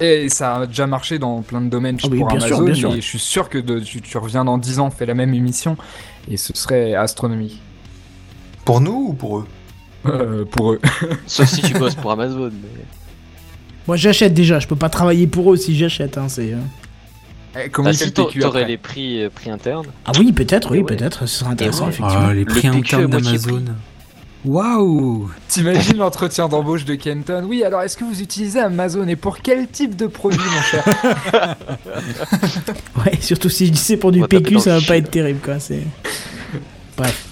Et 0.02 0.28
ça 0.28 0.56
a 0.58 0.66
déjà 0.68 0.88
marché 0.88 1.20
dans 1.20 1.42
plein 1.42 1.62
de 1.62 1.70
domaines 1.70 1.98
Ah 2.04 2.08
oui, 2.12 2.20
pour 2.20 2.28
bien 2.28 2.40
sûr, 2.42 2.58
Amazon, 2.58 2.76
sûr. 2.76 2.92
et 2.94 2.96
je 2.98 3.08
suis 3.08 3.18
sûr 3.20 3.48
que 3.50 3.58
de- 3.58 3.80
tu, 3.80 4.02
tu 4.02 4.18
reviens 4.18 4.44
dans 4.44 4.58
10 4.58 4.80
ans, 4.80 4.90
fais 4.92 5.06
la 5.06 5.14
même 5.14 5.34
émission, 5.34 5.78
et 6.30 6.38
ce 6.38 6.54
serait 6.56 6.96
astronomique 6.96 7.62
Pour 8.64 8.82
nous 8.82 9.08
ou 9.10 9.14
pour 9.14 9.40
eux 9.40 9.48
euh, 10.08 10.46
pour 10.46 10.74
eux. 10.74 10.80
Sauf 11.26 11.48
si 11.50 11.62
tu 11.62 11.74
bosses 11.74 11.96
pour 11.96 12.12
Amazon. 12.12 12.52
Mais... 12.52 12.84
Moi 13.88 13.96
j'achète 13.98 14.34
déjà, 14.34 14.60
je 14.60 14.68
peux 14.68 14.76
pas 14.76 14.90
travailler 14.90 15.26
pour 15.28 15.52
eux 15.52 15.58
si 15.58 15.76
j'achète, 15.76 16.18
hein, 16.18 16.30
c'est... 16.30 16.54
euh. 16.54 16.58
Eh, 17.58 17.70
Comment 17.70 17.90
Ah, 17.90 17.94
fait 17.94 18.06
si 18.06 18.12
t'aurais 18.12 18.66
les 18.66 18.78
prix, 18.78 19.24
euh, 19.24 19.30
prix 19.30 19.50
internes. 19.50 19.88
Ah 20.06 20.12
oui, 20.20 20.34
peut-être, 20.34 20.72
oui, 20.72 20.80
ouais. 20.80 20.84
peut-être, 20.84 21.26
ce 21.26 21.40
serait 21.40 21.52
intéressant, 21.52 21.86
ouais. 21.86 21.90
effectivement. 21.90 22.26
Ah, 22.28 22.34
les 22.34 22.46
prix 22.46 22.68
Le 22.68 22.74
moitié 22.74 23.08
d'Amazon. 23.08 23.64
Waouh 24.46 25.30
T'imagines 25.48 25.98
l'entretien 25.98 26.48
d'embauche 26.48 26.86
de 26.86 26.96
Kenton? 26.96 27.46
Oui, 27.48 27.64
alors 27.64 27.82
est-ce 27.82 27.98
que 27.98 28.04
vous 28.04 28.22
utilisez 28.22 28.60
Amazon? 28.60 29.08
Et 29.08 29.16
pour 29.16 29.40
quel 29.40 29.68
type 29.68 29.96
de 29.96 30.08
produit, 30.08 30.40
mon 30.40 30.62
cher? 30.62 30.86
Ouais, 33.06 33.18
surtout 33.22 33.50
si 33.50 33.68
je 33.68 33.72
dis 33.72 33.78
c'est 33.78 33.98
pour 33.98 34.12
du 34.12 34.22
PQ, 34.22 34.60
ça 34.60 34.80
va 34.80 34.86
pas 34.86 34.98
être 34.98 35.12
terrible, 35.12 35.40
quoi, 35.44 35.60
c'est... 35.60 35.82
Bref. 36.98 37.28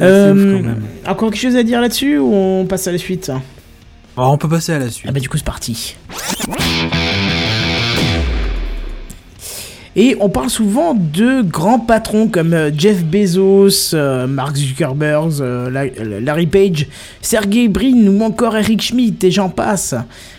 Euh, 0.00 0.58
quand 0.58 0.62
même. 0.62 0.82
encore 1.06 1.30
quelque 1.30 1.40
chose 1.40 1.56
à 1.56 1.62
dire 1.62 1.80
là-dessus 1.80 2.18
ou 2.18 2.32
on 2.34 2.66
passe 2.66 2.86
à 2.86 2.92
la 2.92 2.98
suite? 2.98 3.30
Alors, 4.16 4.32
on 4.32 4.36
peut 4.36 4.48
passer 4.48 4.72
à 4.72 4.78
la 4.78 4.90
suite. 4.90 5.06
Ah 5.08 5.12
bah 5.12 5.20
du 5.20 5.28
coup 5.28 5.38
c'est 5.38 5.44
parti. 5.44 5.96
Et 9.96 10.16
on 10.20 10.28
parle 10.28 10.50
souvent 10.50 10.94
de 10.94 11.42
grands 11.42 11.80
patrons 11.80 12.28
comme 12.28 12.54
euh, 12.54 12.70
Jeff 12.76 13.04
Bezos, 13.04 13.92
euh, 13.94 14.28
Mark 14.28 14.56
Zuckerberg, 14.56 15.32
euh, 15.40 15.68
La- 15.68 16.20
Larry 16.20 16.46
Page, 16.46 16.86
Sergey 17.20 17.66
Brin 17.66 18.06
ou 18.06 18.22
encore 18.22 18.56
Eric 18.56 18.82
Schmidt 18.82 19.26
et 19.26 19.32
j'en 19.32 19.48
passe. 19.48 19.94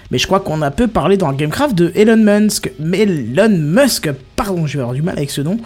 Mais 0.10 0.18
je 0.18 0.26
crois 0.26 0.40
qu'on 0.40 0.62
a 0.62 0.72
peu 0.72 0.88
parlé 0.88 1.18
dans 1.18 1.32
Gamecraft 1.34 1.76
de 1.76 1.92
Elon 1.96 2.18
Musk, 2.18 2.72
Elon 2.80 3.50
Musk, 3.50 4.10
pardon, 4.38 4.68
je 4.68 4.78
vais 4.78 4.82
avoir 4.84 4.96
du 4.96 5.02
mal 5.02 5.18
avec 5.18 5.32
ce 5.32 5.42
nom, 5.42 5.58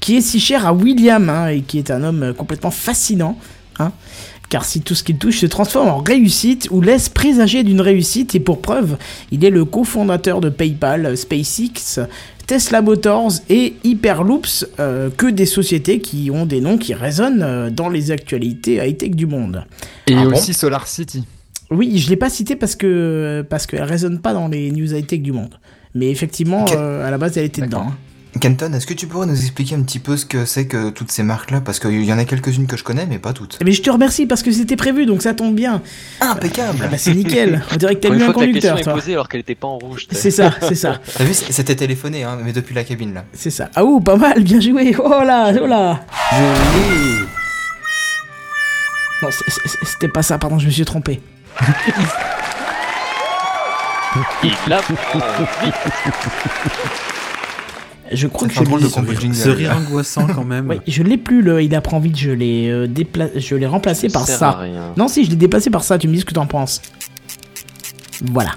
qui 0.00 0.16
est 0.16 0.20
si 0.22 0.40
cher 0.40 0.66
à 0.66 0.72
William 0.72 1.28
hein, 1.28 1.48
et 1.48 1.60
qui 1.60 1.78
est 1.78 1.90
un 1.90 2.02
homme 2.02 2.32
complètement 2.36 2.70
fascinant. 2.70 3.38
Hein, 3.78 3.92
car 4.50 4.64
si 4.64 4.82
tout 4.82 4.94
ce 4.94 5.02
qu'il 5.02 5.16
touche 5.16 5.38
se 5.40 5.46
transforme 5.46 5.88
en 5.88 5.98
réussite 5.98 6.68
ou 6.70 6.80
laisse 6.80 7.08
présager 7.08 7.62
d'une 7.64 7.80
réussite, 7.80 8.34
et 8.34 8.40
pour 8.40 8.60
preuve, 8.60 8.98
il 9.32 9.44
est 9.44 9.50
le 9.50 9.64
cofondateur 9.64 10.40
de 10.40 10.48
PayPal, 10.48 11.16
SpaceX, 11.16 12.00
Tesla 12.46 12.82
Motors 12.82 13.32
et 13.48 13.74
Hyperloops, 13.84 14.66
euh, 14.78 15.10
que 15.16 15.26
des 15.26 15.46
sociétés 15.46 16.00
qui 16.00 16.30
ont 16.32 16.46
des 16.46 16.60
noms 16.60 16.76
qui 16.78 16.94
résonnent 16.94 17.42
euh, 17.42 17.70
dans 17.70 17.88
les 17.88 18.10
actualités 18.10 18.76
high-tech 18.86 19.10
du 19.12 19.26
monde. 19.26 19.64
Et 20.06 20.14
Ah 20.16 20.24
bon 20.24 20.32
aussi 20.32 20.52
Solar 20.54 20.86
City. 20.86 21.24
Oui, 21.70 21.98
je 21.98 22.10
l'ai 22.10 22.16
pas 22.16 22.28
cité 22.30 22.56
parce 22.56 22.76
que 22.76 23.44
parce 23.48 23.66
qu'elle 23.66 23.82
résonne 23.82 24.20
pas 24.20 24.34
dans 24.34 24.48
les 24.48 24.70
news 24.70 24.94
high-tech 24.94 25.20
du 25.20 25.32
monde. 25.32 25.58
Mais 25.94 26.10
effectivement, 26.10 26.64
euh, 26.76 27.06
à 27.06 27.10
la 27.10 27.18
base, 27.18 27.38
elle 27.38 27.44
était 27.46 27.62
dedans. 27.62 27.86
hein. 27.88 27.96
Kenton, 28.40 28.72
est-ce 28.74 28.86
que 28.86 28.94
tu 28.94 29.06
pourrais 29.06 29.26
nous 29.26 29.38
expliquer 29.40 29.76
un 29.76 29.82
petit 29.82 30.00
peu 30.00 30.16
ce 30.16 30.26
que 30.26 30.44
c'est 30.44 30.66
que 30.66 30.90
toutes 30.90 31.12
ces 31.12 31.22
marques-là? 31.22 31.60
Parce 31.60 31.78
qu'il 31.78 32.04
y 32.04 32.12
en 32.12 32.18
a 32.18 32.24
quelques-unes 32.24 32.66
que 32.66 32.76
je 32.76 32.82
connais, 32.82 33.06
mais 33.06 33.18
pas 33.18 33.32
toutes. 33.32 33.58
Mais 33.64 33.70
je 33.72 33.80
te 33.80 33.88
remercie 33.90 34.26
parce 34.26 34.42
que 34.42 34.50
c'était 34.50 34.74
prévu, 34.76 35.06
donc 35.06 35.22
ça 35.22 35.34
tombe 35.34 35.54
bien. 35.54 35.80
Impeccable 36.20 36.78
Ah 36.82 36.88
bah 36.88 36.98
c'est 36.98 37.14
nickel. 37.14 37.62
On 37.72 37.76
dirait 37.76 37.94
que 37.94 38.00
t'as 38.00 38.08
une 38.08 38.20
un 38.22 38.24
fois 38.26 38.34
que 38.34 38.40
la 38.40 38.46
question 38.46 38.70
conducteur, 38.72 38.78
est 38.78 38.82
toi. 38.82 38.92
posée 38.94 39.12
alors 39.12 39.28
qu'elle 39.28 39.40
était 39.40 39.54
pas 39.54 39.68
en 39.68 39.78
rouge. 39.78 40.06
C'est 40.10 40.32
ça, 40.32 40.52
c'est 40.60 40.74
ça. 40.74 41.00
T'as 41.16 41.24
vu, 41.24 41.32
c'était 41.32 41.76
téléphoné, 41.76 42.24
hein, 42.24 42.36
mais 42.44 42.52
depuis 42.52 42.74
la 42.74 42.82
cabine 42.84 43.14
là. 43.14 43.24
C'est 43.32 43.50
ça. 43.50 43.70
Ah 43.76 43.84
ouh, 43.84 44.00
pas 44.00 44.16
mal, 44.16 44.42
bien 44.42 44.60
joué. 44.60 44.94
Oh 44.98 45.22
là, 45.24 45.52
oh 45.62 45.66
là. 45.66 46.00
Non, 49.22 49.28
c'est- 49.30 49.44
c'est- 49.48 49.78
c'était 49.84 50.08
pas 50.08 50.22
ça, 50.22 50.38
pardon, 50.38 50.58
je 50.58 50.66
me 50.66 50.70
suis 50.72 50.84
trompé. 50.84 51.20
Il 54.42 54.50
vite. 54.50 55.74
Je 58.14 58.26
crois 58.26 58.48
que 58.48 58.54
je 58.54 58.60
l'ai. 58.86 58.88
Ce 59.34 59.48
rire 59.56 59.76
angoissant 59.76 60.26
quand 60.26 60.44
même. 60.44 60.68
Oui, 60.68 60.76
je 60.86 61.02
l'ai 61.02 61.16
plus 61.18 61.42
le 61.42 61.62
il 61.62 61.74
apprend 61.74 61.98
vite, 62.00 62.16
je 62.16 62.30
l'ai 62.30 62.68
euh, 62.70 62.86
dépla- 62.86 63.30
je 63.36 63.54
l'ai 63.56 63.66
remplacé 63.66 64.08
par 64.08 64.26
ça. 64.38 64.50
Non, 64.96 65.08
si, 65.08 65.24
je 65.24 65.30
l'ai 65.30 65.36
déplacé 65.36 65.70
par 65.70 65.82
ça, 65.84 65.98
tu 65.98 66.08
me 66.08 66.14
dis 66.14 66.20
ce 66.20 66.24
que 66.24 66.34
t'en 66.34 66.46
penses. 66.46 66.80
Voilà. 68.32 68.52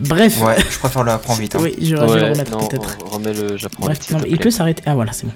Bref. 0.00 0.40
Ouais, 0.42 0.56
je 0.70 0.78
préfère 0.78 1.04
le 1.04 1.12
apprendre 1.12 1.40
vite. 1.40 1.54
hein. 1.54 1.60
Oui, 1.62 1.74
je, 1.80 1.84
je 1.86 1.94
vais 1.94 2.00
le 2.06 2.12
Ouais, 2.12 2.32
remettre 2.32 2.56
peut-être. 2.68 2.98
remets 3.04 3.32
le 3.32 3.56
j'apprends 3.56 3.86
Bref, 3.86 3.98
vite. 4.00 4.10
non, 4.10 4.18
s'il 4.18 4.26
mais 4.26 4.30
te 4.30 4.34
il 4.34 4.38
peut 4.42 4.50
s'arrêter. 4.50 4.82
Ah 4.86 4.94
voilà, 4.94 5.12
c'est 5.12 5.26
bon. 5.26 5.32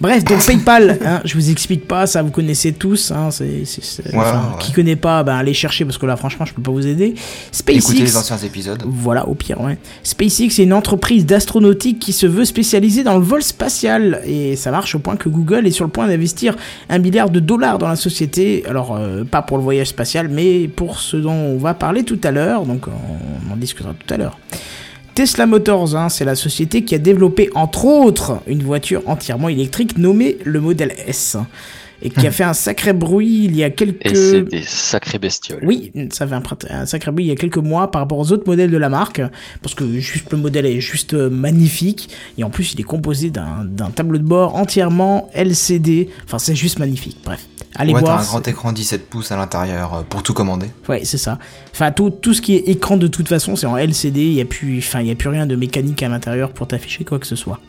Bref, 0.00 0.24
donc 0.24 0.44
PayPal, 0.44 0.98
hein, 1.04 1.20
je 1.24 1.34
vous 1.34 1.50
explique 1.50 1.86
pas, 1.86 2.06
ça 2.06 2.22
vous 2.22 2.30
connaissez 2.30 2.72
tous. 2.72 3.10
Hein, 3.12 3.30
c'est, 3.30 3.64
c'est- 3.64 3.84
c'est- 3.84 4.02
Ouais, 4.12 4.18
enfin, 4.18 4.38
ouais. 4.52 4.58
Qui 4.58 4.72
connaît 4.72 4.96
pas, 4.96 5.22
ben 5.22 5.36
allez 5.36 5.54
chercher 5.54 5.84
parce 5.84 5.98
que 5.98 6.06
là, 6.06 6.16
franchement, 6.16 6.44
je 6.44 6.52
peux 6.54 6.62
pas 6.62 6.72
vous 6.72 6.86
aider. 6.86 7.14
Écoutez 7.14 7.80
SpaceX. 7.80 8.00
les 8.02 8.16
anciens 8.16 8.38
épisodes. 8.38 8.82
Voilà, 8.86 9.28
au 9.28 9.34
pire, 9.34 9.60
ouais. 9.60 9.78
SpaceX 10.02 10.58
est 10.58 10.64
une 10.64 10.72
entreprise 10.72 11.24
d'astronautique 11.26 11.98
qui 12.00 12.12
se 12.12 12.26
veut 12.26 12.44
spécialisée 12.44 13.04
dans 13.04 13.16
le 13.18 13.24
vol 13.24 13.42
spatial. 13.42 14.22
Et 14.26 14.56
ça 14.56 14.70
marche 14.70 14.94
au 14.94 14.98
point 14.98 15.16
que 15.16 15.28
Google 15.28 15.66
est 15.66 15.70
sur 15.70 15.84
le 15.84 15.90
point 15.90 16.08
d'investir 16.08 16.56
un 16.88 16.98
milliard 16.98 17.30
de 17.30 17.38
dollars 17.40 17.78
dans 17.78 17.88
la 17.88 17.96
société. 17.96 18.64
Alors, 18.68 18.96
euh, 18.96 19.24
pas 19.24 19.42
pour 19.42 19.56
le 19.56 19.62
voyage 19.62 19.88
spatial, 19.88 20.28
mais 20.28 20.66
pour 20.68 20.98
ce 21.00 21.16
dont 21.16 21.30
on 21.32 21.58
va 21.58 21.74
parler 21.74 22.02
tout 22.02 22.18
à 22.24 22.30
l'heure. 22.32 22.64
Donc, 22.64 22.86
on 22.88 23.52
en 23.52 23.56
discutera 23.56 23.94
tout 24.04 24.14
à 24.14 24.16
l'heure. 24.16 24.38
Tesla 25.14 25.46
Motors, 25.46 25.96
hein, 25.96 26.08
c'est 26.08 26.24
la 26.24 26.34
société 26.34 26.84
qui 26.84 26.94
a 26.94 26.98
développé, 26.98 27.50
entre 27.54 27.84
autres, 27.84 28.40
une 28.46 28.62
voiture 28.62 29.02
entièrement 29.06 29.48
électrique 29.48 29.98
nommée 29.98 30.38
le 30.44 30.60
modèle 30.60 30.94
S. 31.06 31.36
Et 32.02 32.10
qui 32.10 32.26
a 32.26 32.30
fait 32.30 32.44
un 32.44 32.54
sacré 32.54 32.92
bruit 32.92 33.44
il 33.44 33.56
y 33.56 33.62
a 33.64 33.70
quelques... 33.70 33.98
Et 34.06 34.14
c'est 34.14 34.42
des 34.42 34.62
sacrées 34.62 35.18
bestioles. 35.18 35.60
Oui, 35.64 35.92
ça 36.12 36.26
fait 36.26 36.34
un, 36.34 36.42
un 36.70 36.86
sacré 36.86 37.10
bruit 37.12 37.24
il 37.26 37.28
y 37.28 37.32
a 37.32 37.36
quelques 37.36 37.58
mois 37.58 37.90
par 37.90 38.00
rapport 38.02 38.18
aux 38.18 38.32
autres 38.32 38.44
modèles 38.46 38.70
de 38.70 38.76
la 38.78 38.88
marque, 38.88 39.20
parce 39.62 39.74
que 39.74 39.98
juste 39.98 40.30
le 40.32 40.38
modèle 40.38 40.64
est 40.66 40.80
juste 40.80 41.14
euh, 41.14 41.28
magnifique, 41.28 42.08
et 42.38 42.44
en 42.44 42.50
plus 42.50 42.72
il 42.74 42.80
est 42.80 42.84
composé 42.84 43.30
d'un 43.30 43.64
d'un 43.64 43.90
tableau 43.90 44.18
de 44.18 44.24
bord 44.24 44.56
entièrement 44.56 45.28
LCD, 45.34 46.08
enfin 46.24 46.38
c'est 46.38 46.54
juste 46.54 46.78
magnifique, 46.78 47.18
bref. 47.24 47.46
Allez 47.76 47.92
ouais, 47.92 48.00
t'as 48.00 48.06
voir. 48.06 48.20
un 48.20 48.24
grand 48.24 48.48
écran 48.48 48.72
17 48.72 49.08
pouces 49.08 49.30
à 49.30 49.36
l'intérieur 49.36 49.94
euh, 49.94 50.02
pour 50.08 50.22
tout 50.24 50.34
commander. 50.34 50.66
Ouais, 50.88 51.02
c'est 51.04 51.18
ça. 51.18 51.38
Enfin, 51.72 51.92
tout, 51.92 52.10
tout 52.10 52.34
ce 52.34 52.42
qui 52.42 52.56
est 52.56 52.68
écran 52.68 52.96
de 52.96 53.06
toute 53.06 53.28
façon, 53.28 53.54
c'est 53.54 53.66
en 53.66 53.76
LCD. 53.76 54.22
Il 54.22 54.34
n'y 54.34 54.40
a, 54.40 54.44
plus- 54.44 54.78
enfin, 54.78 55.00
il 55.02 55.06
y 55.06 55.10
a 55.12 55.14
plus 55.14 55.28
rien 55.28 55.46
de 55.46 55.54
mécanique 55.54 56.02
à 56.02 56.08
l'intérieur 56.08 56.50
pour 56.52 56.66
t'afficher 56.66 57.04
quoi 57.04 57.20
que 57.20 57.28
ce 57.28 57.36
soit. 57.36 57.60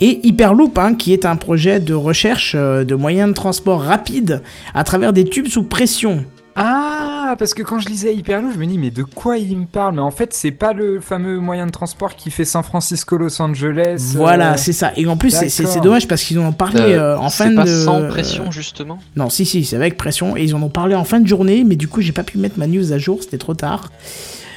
Et 0.00 0.20
Hyperloop, 0.26 0.78
hein, 0.78 0.94
qui 0.94 1.12
est 1.12 1.26
un 1.26 1.36
projet 1.36 1.78
de 1.80 1.92
recherche 1.94 2.54
euh, 2.58 2.84
de 2.84 2.94
moyens 2.94 3.28
de 3.30 3.34
transport 3.34 3.82
rapides 3.82 4.42
à 4.74 4.82
travers 4.84 5.12
des 5.12 5.24
tubes 5.24 5.48
sous 5.48 5.62
pression. 5.64 6.24
Ah, 6.56 7.36
parce 7.38 7.54
que 7.54 7.62
quand 7.62 7.78
je 7.78 7.88
lisais 7.88 8.14
Hyperloop, 8.14 8.52
je 8.54 8.58
me 8.58 8.66
dis, 8.66 8.76
mais 8.76 8.90
de 8.90 9.02
quoi 9.02 9.36
il 9.38 9.56
me 9.56 9.66
parle? 9.66 9.94
Mais 9.94 10.00
en 10.00 10.10
fait, 10.10 10.32
c'est 10.34 10.50
pas 10.50 10.72
le 10.72 11.00
fameux 11.00 11.38
moyen 11.38 11.66
de 11.66 11.70
transport 11.70 12.16
qui 12.16 12.30
fait 12.30 12.44
San 12.44 12.62
Francisco-Los 12.62 13.40
Angeles. 13.40 14.12
Voilà, 14.16 14.52
euh, 14.54 14.56
c'est 14.56 14.72
ça. 14.72 14.92
Et 14.96 15.06
en 15.06 15.16
plus, 15.16 15.30
c'est- 15.30 15.48
c'est 15.48 15.48
c'est 15.48 15.62
d'accord. 15.64 15.82
dommage 15.82 16.08
parce 16.08 16.22
qu'ils 16.22 16.38
en 16.38 16.46
ont 16.46 16.52
parlé 16.52 16.80
Euh, 16.80 17.14
euh, 17.14 17.18
en 17.18 17.28
c'est 17.28 17.44
fin 17.44 17.54
pas 17.54 17.64
de. 17.64 17.70
sans 17.84 18.08
pression 18.08 18.50
justement? 18.50 18.98
Non, 19.16 19.30
si, 19.30 19.44
si, 19.46 19.64
c'est 19.64 19.76
avec 19.76 19.96
pression. 19.96 20.36
Et 20.36 20.42
ils 20.44 20.54
en 20.54 20.62
ont 20.62 20.68
parlé 20.70 20.94
en 20.94 21.04
fin 21.04 21.20
de 21.20 21.26
journée, 21.28 21.62
mais 21.64 21.76
du 21.76 21.88
coup, 21.88 22.00
j'ai 22.00 22.12
pas 22.12 22.24
pu 22.24 22.38
mettre 22.38 22.58
ma 22.58 22.66
news 22.66 22.92
à 22.92 22.98
jour, 22.98 23.18
c'était 23.22 23.38
trop 23.38 23.54
tard. 23.54 23.90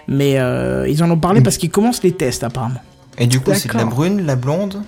Mais 0.07 0.39
euh, 0.39 0.87
ils 0.89 1.03
en 1.03 1.11
ont 1.11 1.19
parlé 1.19 1.41
parce 1.41 1.57
qu'ils 1.57 1.69
commencent 1.69 2.03
les 2.03 2.11
tests, 2.11 2.43
apparemment. 2.43 2.81
Et 3.17 3.27
du 3.27 3.39
coup, 3.39 3.51
c'est 3.53 3.71
de 3.71 3.77
la 3.77 3.85
brune, 3.85 4.25
la 4.25 4.35
blonde? 4.35 4.81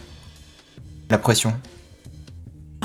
La 1.10 1.18
pression. 1.18 1.54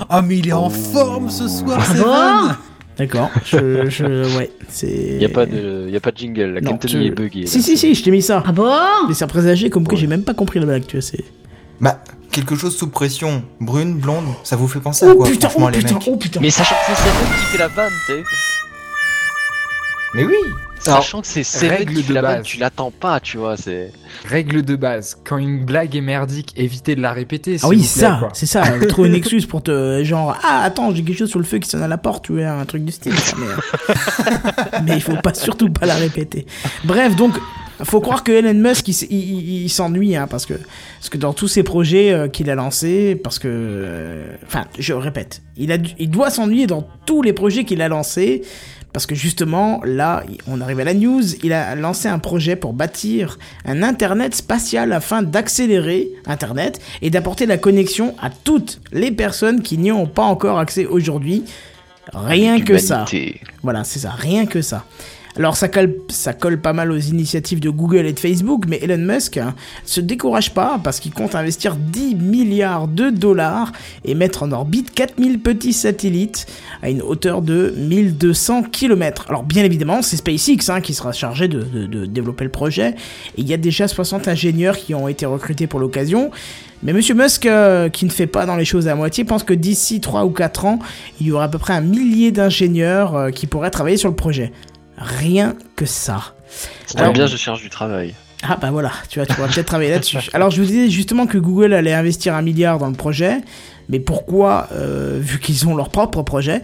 Ah, 0.08 0.22
mais 0.22 0.38
il 0.38 0.48
est 0.48 0.52
en 0.52 0.66
Oh. 0.66 0.70
forme 0.70 1.30
ce 1.30 1.48
soir, 1.48 1.78
Ah 1.80 1.84
Seven 1.84 2.02
bon 2.02 2.54
D'accord. 2.98 3.30
je, 3.44 3.88
je- 3.88 4.36
Ouais, 4.36 4.50
c'est. 4.68 4.86
Il 4.88 5.22
y 5.22 5.24
a 5.24 5.28
pas 5.30 5.46
de, 5.46 5.88
y 5.90 5.96
a 5.96 6.00
pas 6.00 6.10
de 6.10 6.18
jingle. 6.18 6.42
La 6.54 6.60
Kenton 6.60 6.86
tu- 6.88 7.04
est 7.04 7.10
buggé. 7.10 7.46
Si, 7.46 7.58
là. 7.58 7.64
si, 7.64 7.76
si, 7.78 7.94
je 7.94 8.02
t'ai 8.04 8.10
mis 8.10 8.20
ça. 8.22 8.42
Ah 8.46 8.52
bon 8.52 8.70
Mais 9.08 9.14
c'est 9.14 9.24
un 9.24 9.28
présagé 9.28 9.70
comme 9.70 9.86
que 9.86 9.92
Ouais. 9.94 10.00
j'ai 10.00 10.06
même 10.06 10.22
pas 10.22 10.34
compris 10.34 10.60
la 10.60 10.66
blague, 10.66 10.86
tu 10.86 10.96
vois. 10.98 11.02
C'est. 11.02 11.24
Bah, 11.80 12.02
quelque 12.30 12.56
chose 12.56 12.76
sous 12.76 12.88
pression. 12.88 13.42
Brune, 13.58 13.94
blonde, 13.98 14.26
ça 14.44 14.56
vous 14.56 14.68
fait 14.68 14.80
penser 14.80 15.06
à 15.06 15.10
Oh 15.12 15.16
quoi, 15.16 15.26
putain, 15.28 15.48
franchement, 15.48 15.68
oh 15.68 15.70
les 15.70 15.78
putain, 15.78 15.94
mecs 15.94 16.08
oh 16.08 16.16
putain. 16.16 16.40
Mais 16.40 16.50
sachant 16.50 16.74
que 16.86 16.92
c'est 16.94 17.38
qui 17.40 17.52
fait 17.52 17.58
la 17.58 17.68
vanne, 17.68 17.92
t'es. 18.06 18.22
Mais 20.14 20.24
oui 20.24 20.34
Alors, 20.86 21.02
Sachant 21.02 21.20
que 21.20 21.26
c'est 21.26 21.42
Seven 21.44 21.70
règle 21.76 21.94
qui 21.94 22.02
fait 22.02 22.08
de 22.08 22.14
la 22.14 22.22
base. 22.22 22.42
tu 22.44 22.58
l'attends 22.58 22.90
pas, 22.90 23.20
tu 23.20 23.36
vois. 23.36 23.56
C'est. 23.56 23.92
Règle 24.26 24.62
de 24.62 24.76
base, 24.76 25.18
quand 25.24 25.36
une 25.36 25.64
blague 25.64 25.94
est 25.94 26.00
merdique, 26.00 26.52
évitez 26.56 26.96
de 26.96 27.02
la 27.02 27.12
répéter. 27.12 27.58
Ah 27.62 27.68
oui, 27.68 27.82
c'est 27.82 28.00
plaît, 28.00 28.08
ça, 28.08 28.28
c'est 28.32 28.46
ça. 28.46 28.62
Trouver 28.88 29.08
une 29.10 29.14
excuse 29.16 29.44
pour 29.46 29.62
te. 29.62 30.02
Genre, 30.04 30.36
ah, 30.42 30.62
attends, 30.64 30.94
j'ai 30.94 31.02
quelque 31.02 31.18
chose 31.18 31.28
sur 31.30 31.38
le 31.38 31.44
feu 31.44 31.58
qui 31.58 31.68
sonne 31.68 31.82
à 31.82 31.88
la 31.88 31.98
porte, 31.98 32.24
tu 32.26 32.32
vois, 32.32 32.46
un 32.48 32.64
truc 32.64 32.84
du 32.84 32.92
style. 32.92 33.12
Mais, 33.38 33.46
euh, 33.46 33.94
mais 34.84 34.92
il 34.96 35.02
faut 35.02 35.16
pas, 35.16 35.34
surtout 35.34 35.70
pas 35.70 35.84
la 35.86 35.94
répéter. 35.96 36.46
Bref, 36.84 37.14
donc, 37.14 37.38
faut 37.82 38.00
croire 38.00 38.24
que 38.24 38.32
Elon 38.32 38.54
Musk, 38.54 38.88
il, 38.88 38.92
s- 38.92 39.06
il- 39.10 39.16
il- 39.18 39.62
il 39.64 39.68
s'ennuie, 39.70 40.16
hein, 40.16 40.26
parce 40.28 40.44
que, 40.46 40.54
parce 40.54 41.08
que 41.10 41.16
dans 41.18 41.32
tous 41.32 41.48
ses 41.48 41.62
projets 41.62 42.10
euh, 42.12 42.28
qu'il 42.28 42.48
a 42.50 42.54
lancés, 42.54 43.16
parce 43.22 43.38
que. 43.38 43.48
euh, 43.50 44.26
Enfin, 44.46 44.64
je 44.78 44.92
répète, 44.94 45.42
il, 45.56 45.72
a, 45.72 45.76
il 45.98 46.10
doit 46.10 46.30
s'ennuyer 46.30 46.66
dans 46.66 46.86
tous 47.06 47.22
les 47.22 47.32
projets 47.34 47.64
qu'il 47.64 47.82
a 47.82 47.88
lancés. 47.88 48.42
Parce 48.92 49.06
que 49.06 49.14
justement, 49.14 49.80
là, 49.84 50.24
on 50.48 50.60
arrive 50.60 50.80
à 50.80 50.84
la 50.84 50.94
news, 50.94 51.22
il 51.44 51.52
a 51.52 51.74
lancé 51.74 52.08
un 52.08 52.18
projet 52.18 52.56
pour 52.56 52.72
bâtir 52.72 53.38
un 53.64 53.82
Internet 53.82 54.34
spatial 54.34 54.92
afin 54.92 55.22
d'accélérer 55.22 56.10
Internet 56.26 56.80
et 57.02 57.10
d'apporter 57.10 57.46
la 57.46 57.56
connexion 57.56 58.14
à 58.20 58.30
toutes 58.30 58.80
les 58.92 59.12
personnes 59.12 59.62
qui 59.62 59.78
n'y 59.78 59.92
ont 59.92 60.06
pas 60.06 60.24
encore 60.24 60.58
accès 60.58 60.86
aujourd'hui. 60.86 61.44
Rien 62.12 62.60
que 62.60 62.78
ça. 62.78 63.04
Voilà, 63.62 63.84
c'est 63.84 64.00
ça, 64.00 64.10
rien 64.10 64.46
que 64.46 64.62
ça. 64.62 64.84
Alors 65.36 65.56
ça 65.56 65.68
colle, 65.68 66.60
pas 66.60 66.72
mal 66.72 66.90
aux 66.90 66.98
initiatives 66.98 67.60
de 67.60 67.70
Google 67.70 68.06
et 68.06 68.12
de 68.12 68.18
Facebook, 68.18 68.64
mais 68.66 68.80
Elon 68.82 68.98
Musk 68.98 69.36
hein, 69.36 69.54
se 69.84 70.00
décourage 70.00 70.52
pas 70.52 70.80
parce 70.82 70.98
qu'il 70.98 71.12
compte 71.12 71.36
investir 71.36 71.76
10 71.76 72.16
milliards 72.16 72.88
de 72.88 73.10
dollars 73.10 73.70
et 74.04 74.14
mettre 74.14 74.42
en 74.42 74.50
orbite 74.50 74.92
4000 74.92 75.38
petits 75.40 75.72
satellites 75.72 76.46
à 76.82 76.90
une 76.90 77.00
hauteur 77.00 77.42
de 77.42 77.72
1200 77.76 78.64
km. 78.64 79.26
Alors 79.28 79.44
bien 79.44 79.64
évidemment, 79.64 80.02
c'est 80.02 80.16
SpaceX 80.16 80.68
hein, 80.68 80.80
qui 80.80 80.94
sera 80.94 81.12
chargé 81.12 81.46
de, 81.46 81.60
développer 82.06 82.44
le 82.44 82.50
projet, 82.50 82.90
et 83.36 83.40
il 83.40 83.48
y 83.48 83.54
a 83.54 83.56
déjà 83.56 83.86
60 83.86 84.26
ingénieurs 84.26 84.76
qui 84.76 84.94
ont 84.94 85.06
été 85.06 85.26
recrutés 85.26 85.66
pour 85.66 85.78
l'occasion. 85.78 86.30
Mais 86.82 86.94
Monsieur 86.94 87.14
Musk, 87.14 87.44
euh, 87.44 87.90
qui 87.90 88.06
ne 88.06 88.10
fait 88.10 88.26
pas 88.26 88.46
dans 88.46 88.56
les 88.56 88.64
choses 88.64 88.88
à 88.88 88.94
moitié, 88.94 89.24
pense 89.24 89.42
que 89.42 89.52
d'ici 89.52 90.00
3 90.00 90.24
ou 90.24 90.30
4 90.30 90.64
ans, 90.64 90.78
il 91.20 91.26
y 91.26 91.32
aura 91.32 91.44
à 91.44 91.48
peu 91.48 91.58
près 91.58 91.74
un 91.74 91.82
millier 91.82 92.32
d'ingénieurs 92.32 93.16
euh, 93.16 93.30
qui 93.30 93.46
pourraient 93.46 93.70
travailler 93.70 93.98
sur 93.98 94.08
le 94.08 94.16
projet. 94.16 94.50
Rien 95.00 95.56
que 95.76 95.86
ça. 95.86 96.34
Alors- 96.96 97.12
bien, 97.12 97.26
je 97.26 97.36
cherche 97.36 97.62
du 97.62 97.70
travail. 97.70 98.14
Ah 98.42 98.56
bah 98.56 98.70
voilà, 98.70 98.90
tu 99.10 99.18
vois, 99.18 99.26
tu 99.26 99.34
pourras 99.34 99.48
peut-être 99.48 99.66
travailler 99.66 99.90
là-dessus. 99.90 100.16
Alors 100.32 100.50
je 100.50 100.60
vous 100.62 100.66
disais 100.66 100.88
justement 100.88 101.26
que 101.26 101.36
Google 101.36 101.74
allait 101.74 101.92
investir 101.92 102.34
un 102.34 102.40
milliard 102.42 102.78
dans 102.78 102.86
le 102.88 102.94
projet, 102.94 103.42
mais 103.90 104.00
pourquoi, 104.00 104.68
euh, 104.72 105.18
vu 105.20 105.38
qu'ils 105.40 105.68
ont 105.68 105.74
leur 105.76 105.90
propre 105.90 106.22
projet? 106.22 106.62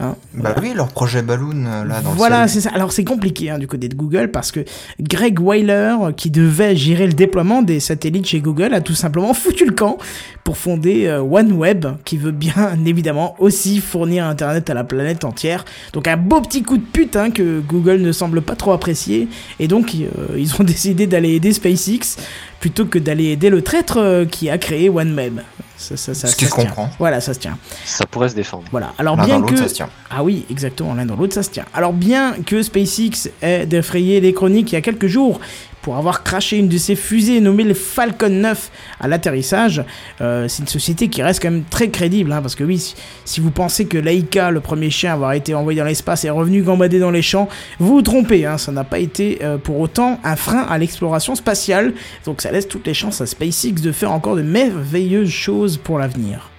Hein, 0.00 0.14
Bah 0.34 0.54
oui, 0.60 0.72
leur 0.74 0.88
projet 0.88 1.22
Balloon, 1.22 1.64
euh, 1.66 1.84
là, 1.84 2.00
dans 2.00 2.10
voilà, 2.10 2.42
le 2.42 2.48
c'est 2.48 2.60
ça. 2.60 2.70
Alors 2.74 2.92
c'est 2.92 3.04
compliqué 3.04 3.50
hein, 3.50 3.58
du 3.58 3.66
côté 3.66 3.88
de 3.88 3.94
Google 3.94 4.30
parce 4.30 4.52
que 4.52 4.64
Greg 5.00 5.40
Weiler, 5.40 5.94
qui 6.16 6.30
devait 6.30 6.76
gérer 6.76 7.06
le 7.06 7.12
déploiement 7.12 7.62
des 7.62 7.80
satellites 7.80 8.26
chez 8.26 8.40
Google, 8.40 8.74
a 8.74 8.80
tout 8.80 8.94
simplement 8.94 9.34
foutu 9.34 9.64
le 9.64 9.74
camp 9.74 9.98
pour 10.46 10.56
fonder 10.56 11.06
euh, 11.06 11.22
OneWeb, 11.22 11.86
qui 12.04 12.16
veut 12.16 12.30
bien 12.30 12.78
évidemment 12.86 13.34
aussi 13.40 13.80
fournir 13.80 14.24
Internet 14.26 14.70
à 14.70 14.74
la 14.74 14.84
planète 14.84 15.24
entière. 15.24 15.64
Donc 15.92 16.06
un 16.06 16.16
beau 16.16 16.40
petit 16.40 16.62
coup 16.62 16.76
de 16.76 16.84
pute 16.84 17.16
hein, 17.16 17.32
que 17.32 17.60
Google 17.60 18.00
ne 18.00 18.12
semble 18.12 18.42
pas 18.42 18.54
trop 18.54 18.70
apprécier. 18.70 19.28
Et 19.58 19.66
donc 19.66 19.92
euh, 19.94 20.36
ils 20.38 20.54
ont 20.60 20.64
décidé 20.64 21.08
d'aller 21.08 21.34
aider 21.34 21.52
SpaceX 21.52 22.16
plutôt 22.60 22.86
que 22.86 22.98
d'aller 22.98 23.32
aider 23.32 23.50
le 23.50 23.62
traître 23.62 23.98
euh, 23.98 24.24
qui 24.24 24.48
a 24.48 24.56
créé 24.56 24.88
OneWeb. 24.88 25.40
Ça, 25.78 25.96
ça, 25.96 26.14
ça, 26.14 26.26
Ce 26.28 26.36
qui 26.36 26.44
ça 26.44 26.50
se 26.50 26.56
se 26.56 26.60
tient. 26.60 26.70
comprend. 26.70 26.90
Voilà, 26.98 27.20
ça 27.20 27.34
se 27.34 27.38
tient. 27.38 27.58
Ça 27.84 28.06
pourrait 28.06 28.28
se 28.30 28.34
défendre. 28.34 28.64
Voilà. 28.70 28.92
Alors 28.98 29.16
L'un 29.16 29.24
bien 29.24 29.34
dans 29.36 29.40
l'autre, 29.42 29.54
que 29.54 29.58
ça 29.60 29.68
se 29.68 29.74
tient. 29.74 29.88
ah 30.10 30.22
oui, 30.24 30.44
exactement, 30.50 30.94
l'un 30.94 31.04
dans 31.06 31.16
l'autre, 31.16 31.34
ça 31.34 31.42
se 31.42 31.50
tient. 31.50 31.66
Alors 31.74 31.92
bien 31.92 32.34
que 32.46 32.62
SpaceX 32.62 33.30
ait 33.42 33.66
défrayé 33.66 34.20
les 34.20 34.32
chroniques 34.32 34.72
il 34.72 34.74
y 34.76 34.78
a 34.78 34.80
quelques 34.82 35.06
jours 35.06 35.38
pour 35.86 35.96
avoir 35.96 36.24
craché 36.24 36.56
une 36.56 36.66
de 36.66 36.78
ses 36.78 36.96
fusées 36.96 37.40
nommée 37.40 37.62
le 37.62 37.72
Falcon 37.72 38.28
9 38.28 38.72
à 38.98 39.06
l'atterrissage, 39.06 39.84
euh, 40.20 40.48
c'est 40.48 40.62
une 40.62 40.68
société 40.68 41.06
qui 41.06 41.22
reste 41.22 41.40
quand 41.40 41.52
même 41.52 41.62
très 41.62 41.90
crédible, 41.90 42.32
hein, 42.32 42.42
parce 42.42 42.56
que 42.56 42.64
oui, 42.64 42.92
si, 43.24 43.40
vous 43.40 43.52
pensez 43.52 43.86
que 43.86 43.96
Laika, 43.96 44.50
le 44.50 44.58
premier 44.58 44.90
chien 44.90 45.12
à 45.12 45.14
avoir 45.14 45.34
été 45.34 45.54
envoyé 45.54 45.78
dans 45.78 45.86
l'espace, 45.86 46.24
est 46.24 46.30
revenu 46.30 46.62
gambader 46.62 46.98
dans 46.98 47.12
les 47.12 47.22
champs, 47.22 47.48
vous 47.78 47.92
vous 47.94 48.02
trompez, 48.02 48.46
hein, 48.46 48.58
ça 48.58 48.72
n'a 48.72 48.82
pas 48.82 48.98
été 48.98 49.38
euh, 49.44 49.58
pour 49.58 49.78
autant 49.78 50.18
un 50.24 50.34
frein 50.34 50.66
à 50.68 50.76
l'exploration 50.76 51.36
spatiale, 51.36 51.94
donc 52.24 52.42
ça 52.42 52.50
laisse 52.50 52.66
toutes 52.66 52.88
les 52.88 52.92
chances 52.92 53.20
à 53.20 53.26
SpaceX 53.26 53.74
de 53.80 53.92
faire 53.92 54.10
encore 54.10 54.34
de 54.34 54.42
merveilleuses 54.42 55.30
choses 55.30 55.76
pour 55.76 56.00
l'avenir. 56.00 56.50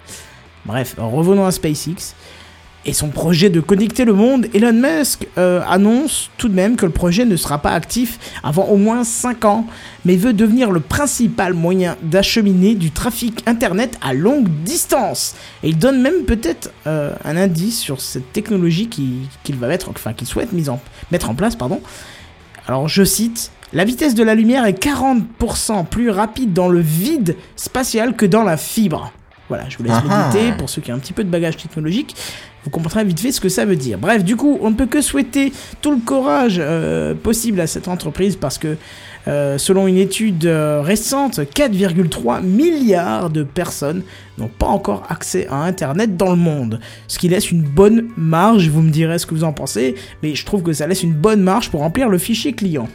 Bref, 0.64 0.96
revenons 0.98 1.46
à 1.46 1.52
SpaceX 1.52 2.16
et 2.88 2.94
son 2.94 3.10
projet 3.10 3.50
de 3.50 3.60
connecter 3.60 4.06
le 4.06 4.14
monde, 4.14 4.48
Elon 4.54 4.72
Musk 4.72 5.28
euh, 5.38 5.62
annonce 5.70 6.30
tout 6.38 6.48
de 6.48 6.54
même 6.56 6.78
que 6.78 6.86
le 6.86 6.92
projet 6.92 7.26
ne 7.26 7.36
sera 7.36 7.58
pas 7.62 7.72
actif 7.72 8.18
avant 8.44 8.64
au 8.68 8.78
moins 8.78 9.04
5 9.04 9.44
ans, 9.44 9.68
mais 10.06 10.16
veut 10.16 10.32
devenir 10.32 10.72
le 10.72 10.80
principal 10.80 11.54
moyen 11.54 11.98
d'acheminer 12.02 12.76
du 12.76 12.92
trafic 12.92 13.44
Internet 13.46 13.98
à 14.02 14.14
longue 14.14 14.48
distance. 14.64 15.36
Et 15.64 15.70
il 15.70 15.78
donne 15.78 16.02
même 16.02 16.24
peut-être 16.26 16.72
euh, 16.88 17.12
un 17.26 17.36
indice 17.36 17.78
sur 17.78 18.00
cette 18.00 18.32
technologie 18.32 18.88
qui- 18.88 19.28
qu'il 19.44 19.58
va 19.58 19.68
mettre, 19.68 19.90
enfin 19.90 20.14
qu'il 20.14 20.26
souhaite 20.28 20.54
mise 20.54 20.70
en, 20.70 20.80
mettre 21.12 21.30
en 21.30 21.36
place, 21.36 21.58
pardon. 21.58 21.82
Alors 22.68 22.88
je 22.88 23.04
cite. 23.04 23.52
La 23.74 23.84
vitesse 23.84 24.16
de 24.16 24.24
la 24.24 24.34
lumière 24.34 24.66
est 24.66 24.82
40% 24.82 25.86
plus 25.88 26.10
rapide 26.10 26.54
dans 26.54 26.70
le 26.70 26.80
vide 26.80 27.36
spatial 27.58 28.16
que 28.16 28.26
dans 28.26 28.44
la 28.44 28.56
fibre. 28.56 29.12
Voilà, 29.50 29.68
je 29.70 29.78
vous 29.78 29.84
laisse 29.84 29.94
Ah 30.10 30.30
méditer 30.32 30.52
ah. 30.54 30.58
pour 30.58 30.70
ceux 30.70 30.82
qui 30.82 30.92
ont 30.92 30.96
un 30.96 31.00
petit 31.00 31.14
peu 31.14 31.24
de 31.26 31.30
bagage 31.30 31.58
technologique. 31.58 32.16
Vous 32.64 32.70
comprendrez 32.70 33.06
vite 33.06 33.20
fait 33.20 33.32
ce 33.32 33.40
que 33.40 33.50
ça 33.50 33.66
veut 33.66 33.76
dire. 33.76 33.98
Bref, 33.98 34.24
du 34.24 34.36
coup, 34.36 34.58
on 34.62 34.72
ne 34.72 34.76
peut 34.76 34.88
que 34.88 35.02
souhaiter 35.02 35.54
tout 35.82 35.92
le 35.92 36.00
courage 36.04 36.58
euh, 36.60 37.14
possible 37.14 37.62
à 37.62 37.68
cette 37.68 37.88
entreprise 37.88 38.36
parce 38.36 38.58
que, 38.58 38.76
euh, 39.28 39.58
selon 39.58 39.88
une 39.88 39.98
étude 39.98 40.46
euh, 40.46 40.82
récente, 40.82 41.40
4,3 41.40 42.42
milliards 42.44 43.30
de 43.30 43.44
personnes 43.44 44.04
n'ont 44.38 44.50
pas 44.50 44.68
encore 44.68 45.04
accès 45.10 45.48
à 45.48 45.64
Internet 45.64 46.18
dans 46.18 46.30
le 46.30 46.38
monde. 46.38 46.80
Ce 47.08 47.20
qui 47.20 47.30
laisse 47.30 47.52
une 47.52 47.64
bonne 47.64 48.10
marge, 48.18 48.70
vous 48.70 48.82
me 48.82 48.92
direz 48.92 49.18
ce 49.18 49.26
que 49.26 49.34
vous 49.34 49.44
en 49.44 49.54
pensez, 49.54 49.96
mais 50.22 50.36
je 50.36 50.46
trouve 50.46 50.62
que 50.62 50.74
ça 50.74 50.88
laisse 50.88 51.04
une 51.04 51.14
bonne 51.14 51.42
marge 51.42 51.70
pour 51.72 51.82
remplir 51.82 52.10
le 52.10 52.18
fichier 52.18 52.54
client. 52.54 52.90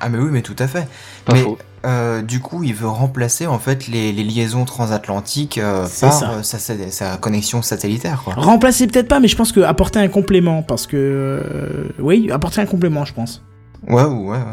Ah 0.00 0.08
mais 0.08 0.18
oui, 0.18 0.28
mais 0.30 0.42
tout 0.42 0.56
à 0.58 0.66
fait. 0.66 0.88
Pas 1.24 1.34
mais 1.34 1.42
faux. 1.42 1.58
euh, 1.84 2.22
du 2.22 2.40
coup, 2.40 2.62
il 2.64 2.74
veut 2.74 2.88
remplacer 2.88 3.46
en 3.46 3.58
fait 3.58 3.86
les, 3.86 4.12
les 4.12 4.24
liaisons 4.24 4.64
transatlantiques 4.64 5.58
euh, 5.58 5.82
par 6.00 6.12
ça. 6.12 6.30
euh, 6.32 6.42
sa, 6.42 6.58
sa- 6.58 6.90
sa 6.90 7.16
connexion 7.18 7.60
satellitaire, 7.62 8.22
quoi. 8.24 8.34
Remplacer 8.34 8.86
peut-être 8.86 9.08
pas, 9.08 9.20
mais 9.20 9.28
je 9.28 9.36
pense 9.36 9.52
que 9.52 9.60
apporter 9.60 9.98
un 9.98 10.08
complément, 10.08 10.62
parce 10.62 10.86
que... 10.86 10.96
euh, 10.96 11.84
oui, 11.98 12.30
apporter 12.30 12.60
un 12.62 12.66
complément, 12.66 13.04
je 13.04 13.12
pense. 13.14 13.42
Ouais, 13.88 14.04
ouais, 14.04 14.38
ouais. 14.38 14.44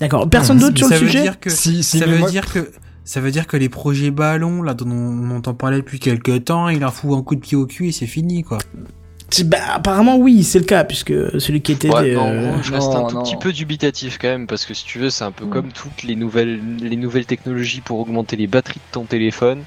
D'accord, 0.00 0.28
personne 0.28 0.58
d'autre 0.58 0.78
sur 0.78 0.88
ça 0.88 0.94
le 0.96 1.00
veut 1.02 1.06
sujet 1.06 1.22
dire 1.22 1.38
que 1.40 1.50
Si, 1.50 1.82
si, 1.82 1.98
ça 1.98 2.06
mais 2.06 2.12
veut 2.12 2.18
moi- 2.18 2.30
dire 2.30 2.52
que 2.52 2.70
ça 3.04 3.20
veut 3.20 3.30
dire 3.30 3.46
que 3.46 3.56
les 3.56 3.68
projets 3.68 4.10
ballons 4.10 4.62
là 4.62 4.74
dont 4.74 4.88
on, 4.88 5.30
on 5.30 5.36
entend 5.36 5.54
parler 5.54 5.76
depuis 5.78 5.98
quelques 6.00 6.44
temps, 6.44 6.68
il 6.68 6.80
leur 6.80 6.92
fout 6.94 7.16
un 7.18 7.22
coup 7.22 7.34
de 7.34 7.40
pied 7.40 7.56
au 7.56 7.66
cul 7.66 7.88
et 7.88 7.92
c'est 7.92 8.06
fini 8.06 8.42
quoi. 8.44 8.58
Bah, 9.46 9.58
apparemment, 9.74 10.16
oui, 10.16 10.42
c'est 10.42 10.58
le 10.58 10.64
cas, 10.64 10.84
puisque 10.84 11.12
celui 11.40 11.60
qui 11.62 11.72
était. 11.72 11.88
Ouais, 11.90 12.14
non, 12.14 12.26
euh, 12.26 12.52
je 12.62 12.72
reste 12.72 12.88
un 12.92 13.04
tout 13.04 13.16
non. 13.16 13.22
petit 13.22 13.36
peu 13.36 13.52
dubitatif 13.52 14.18
quand 14.20 14.28
même 14.28 14.46
parce 14.46 14.64
que 14.66 14.74
si 14.74 14.84
tu 14.84 14.98
veux, 14.98 15.10
c'est 15.10 15.24
un 15.24 15.32
peu 15.32 15.46
comme 15.46 15.72
toutes 15.72 16.02
les 16.04 16.16
nouvelles, 16.16 16.60
les 16.80 16.96
nouvelles 16.96 17.26
technologies 17.26 17.80
pour 17.80 17.98
augmenter 18.00 18.36
les 18.36 18.46
batteries 18.46 18.80
de 18.80 18.92
ton 18.92 19.04
téléphone. 19.04 19.62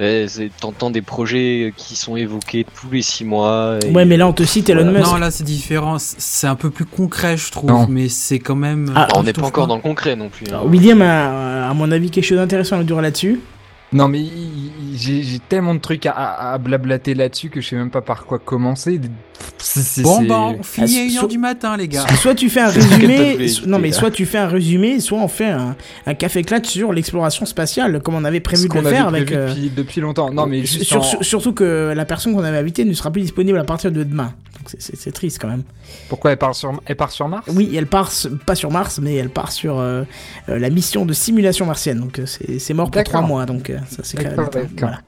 Eh, 0.00 0.26
T'entends 0.60 0.90
des 0.90 1.02
projets 1.02 1.72
qui 1.76 1.96
sont 1.96 2.14
évoqués 2.16 2.64
tous 2.80 2.88
les 2.92 3.02
six 3.02 3.24
mois. 3.24 3.78
et- 3.84 3.90
Ouais, 3.90 4.04
mais 4.04 4.16
là, 4.16 4.28
on 4.28 4.32
te 4.32 4.44
cite 4.44 4.70
Elon 4.70 4.84
Voilà. 4.84 4.98
Musk. 5.00 5.10
Non, 5.10 5.18
là 5.18 5.30
c'est 5.32 5.42
différent. 5.42 5.96
C'est 5.98 6.46
un 6.46 6.54
peu 6.54 6.70
plus 6.70 6.84
concret, 6.84 7.36
je 7.36 7.50
trouve, 7.50 7.68
Non. 7.68 7.86
mais 7.88 8.08
c'est 8.08 8.38
quand 8.38 8.54
même. 8.54 8.92
Ah, 8.94 9.08
on 9.16 9.24
n'est 9.24 9.32
pas 9.32 9.42
encore 9.46 9.66
dans 9.66 9.74
le 9.76 9.82
concret 9.82 10.14
non 10.14 10.28
plus. 10.28 10.44
hein. 10.46 10.50
Alors, 10.50 10.66
William 10.66 11.02
a, 11.02 11.68
à 11.68 11.74
mon 11.74 11.90
avis, 11.90 12.10
quelque 12.10 12.24
chose 12.26 12.38
d'intéressant 12.38 12.76
à 12.76 12.78
nous 12.78 12.84
dire 12.84 13.00
là-dessus. 13.00 13.40
Non, 13.92 14.06
mais 14.06 14.20
il- 14.20 14.70
j'ai 14.98 15.38
tellement 15.38 15.74
de 15.74 15.80
trucs 15.80 16.06
à, 16.06 16.12
à- 16.12 16.52
à 16.54 16.58
blablater 16.58 17.14
là-dessus 17.14 17.48
que 17.50 17.60
je 17.60 17.68
sais 17.68 17.76
même 17.76 17.90
pas 17.90 18.02
par 18.02 18.24
quoi 18.26 18.38
commencer. 18.38 19.00
Bon, 20.02 20.22
bah, 20.22 20.38
on 20.58 20.62
finit 20.62 20.98
à 20.98 21.02
Ah, 21.02 21.06
1h 21.06 21.20
so- 21.20 21.26
du 21.28 21.38
matin, 21.38 21.76
les 21.76 21.88
gars. 21.88 22.06
Soit 22.20 22.34
tu 22.34 22.48
fais 22.48 22.60
un 22.60 22.68
résumé, 22.70 23.48
so- 23.48 23.66
non 23.66 23.78
mais 23.78 23.92
soit 23.92 24.10
tu 24.10 24.24
fais 24.26 24.38
un 24.38 24.48
résumé, 24.48 24.98
soit 25.00 25.18
on 25.18 25.28
fait 25.28 25.50
un, 25.50 25.76
un 26.06 26.14
café 26.14 26.42
clat 26.42 26.60
sur 26.62 26.92
l'exploration 26.92 27.44
spatiale, 27.46 28.00
comme 28.02 28.14
on 28.14 28.24
avait 28.24 28.40
prévu 28.40 28.64
de 28.64 28.68
qu'on 28.72 28.80
le 28.82 28.88
faire 28.88 29.08
avec. 29.08 29.30
euh, 29.32 29.48
depuis, 29.48 29.70
depuis 29.70 30.00
longtemps. 30.00 30.30
Non, 30.32 30.46
mais 30.46 30.64
sur- 30.66 31.00
en- 31.02 31.22
surtout 31.22 31.52
que 31.52 31.92
la 31.94 32.04
personne 32.04 32.34
qu'on 32.34 32.44
avait 32.44 32.58
invitée 32.58 32.84
ne 32.84 32.92
sera 32.94 33.10
plus 33.10 33.22
disponible 33.22 33.58
à 33.58 33.64
partir 33.64 33.92
de 33.92 34.02
demain. 34.02 34.32
Donc 34.58 34.74
c'est- 34.78 35.12
triste 35.12 35.38
quand 35.40 35.48
même. 35.48 35.62
pourquoi 36.08 36.32
elle 36.32 36.36
part 36.38 36.54
sur, 36.54 36.72
elle 36.86 36.96
part 36.96 37.10
sur 37.10 37.28
Mars? 37.28 37.46
Oui, 37.54 37.72
elle 37.76 37.86
part 37.86 38.10
pas 38.46 38.54
sur 38.54 38.70
Mars, 38.70 38.98
mais 39.02 39.14
elle 39.16 39.30
part 39.30 39.52
sur 39.52 39.78
euh, 39.78 40.02
euh, 40.48 40.58
la 40.58 40.70
mission 40.70 41.04
de 41.06 41.12
simulation 41.12 41.66
martienne. 41.66 42.00
Donc 42.00 42.18
euh, 42.18 42.26
c'est 42.26 42.58
c'est 42.58 42.74
mort 42.74 42.90
pour 42.90 43.02
trois 43.04 43.22
mois. 43.22 43.46
Donc 43.46 43.70
euh, 43.70 43.78
ça 43.90 44.02
c'est 44.02 44.16
quand 44.16 44.24
même. 44.24 44.36
D'accord, 44.36 44.50
d'accord. 44.50 44.98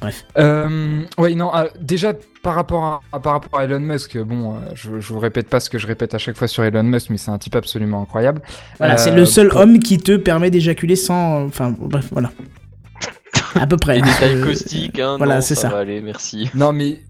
Voilà. 0.00 0.14
Euh, 0.38 1.02
oui, 1.18 1.34
non, 1.34 1.54
euh, 1.54 1.64
déjà 1.80 2.12
par 2.44 2.54
rapport 2.54 2.84
à, 2.84 3.00
à- 3.12 3.18
par 3.18 3.32
rapport 3.32 3.58
à 3.58 3.64
Elon 3.64 3.80
Musk, 3.80 4.16
bon, 4.18 4.54
euh, 4.54 4.58
je, 4.74 5.00
je 5.00 5.12
vous 5.12 5.18
répète 5.18 5.48
pas 5.48 5.58
ce 5.58 5.68
que 5.68 5.78
je 5.78 5.86
répète 5.88 6.14
à 6.14 6.18
chaque 6.18 6.36
fois 6.36 6.46
sur 6.46 6.62
Elon 6.62 6.84
Musk, 6.84 7.10
mais 7.10 7.16
c'est 7.16 7.32
un 7.32 7.38
type 7.38 7.56
absolument 7.56 8.00
incroyable. 8.02 8.40
Voilà, 8.78 8.94
Euh, 8.94 8.98
c'est 8.98 9.10
le 9.10 9.24
seul 9.24 9.48
pour- 9.48 9.60
homme 9.60 9.80
qui 9.80 9.98
te 9.98 10.16
permet 10.16 10.50
d'éjaculer 10.52 10.94
sans. 10.94 11.44
Enfin 11.46 11.74
bref, 11.76 12.06
voilà. 12.12 12.30
À 13.56 13.66
peu 13.66 13.76
près. 13.76 13.96
Les 13.96 14.02
détails 14.02 14.36
Euh, 14.36 14.44
caustiques, 14.44 14.98
hein, 15.00 15.16
voilà, 15.16 15.40
c'est 15.40 15.54
ça. 15.54 15.68
va 15.68 15.78
aller, 15.78 16.00
merci. 16.00 16.50
Non, 16.54 16.72
mais 16.72 17.00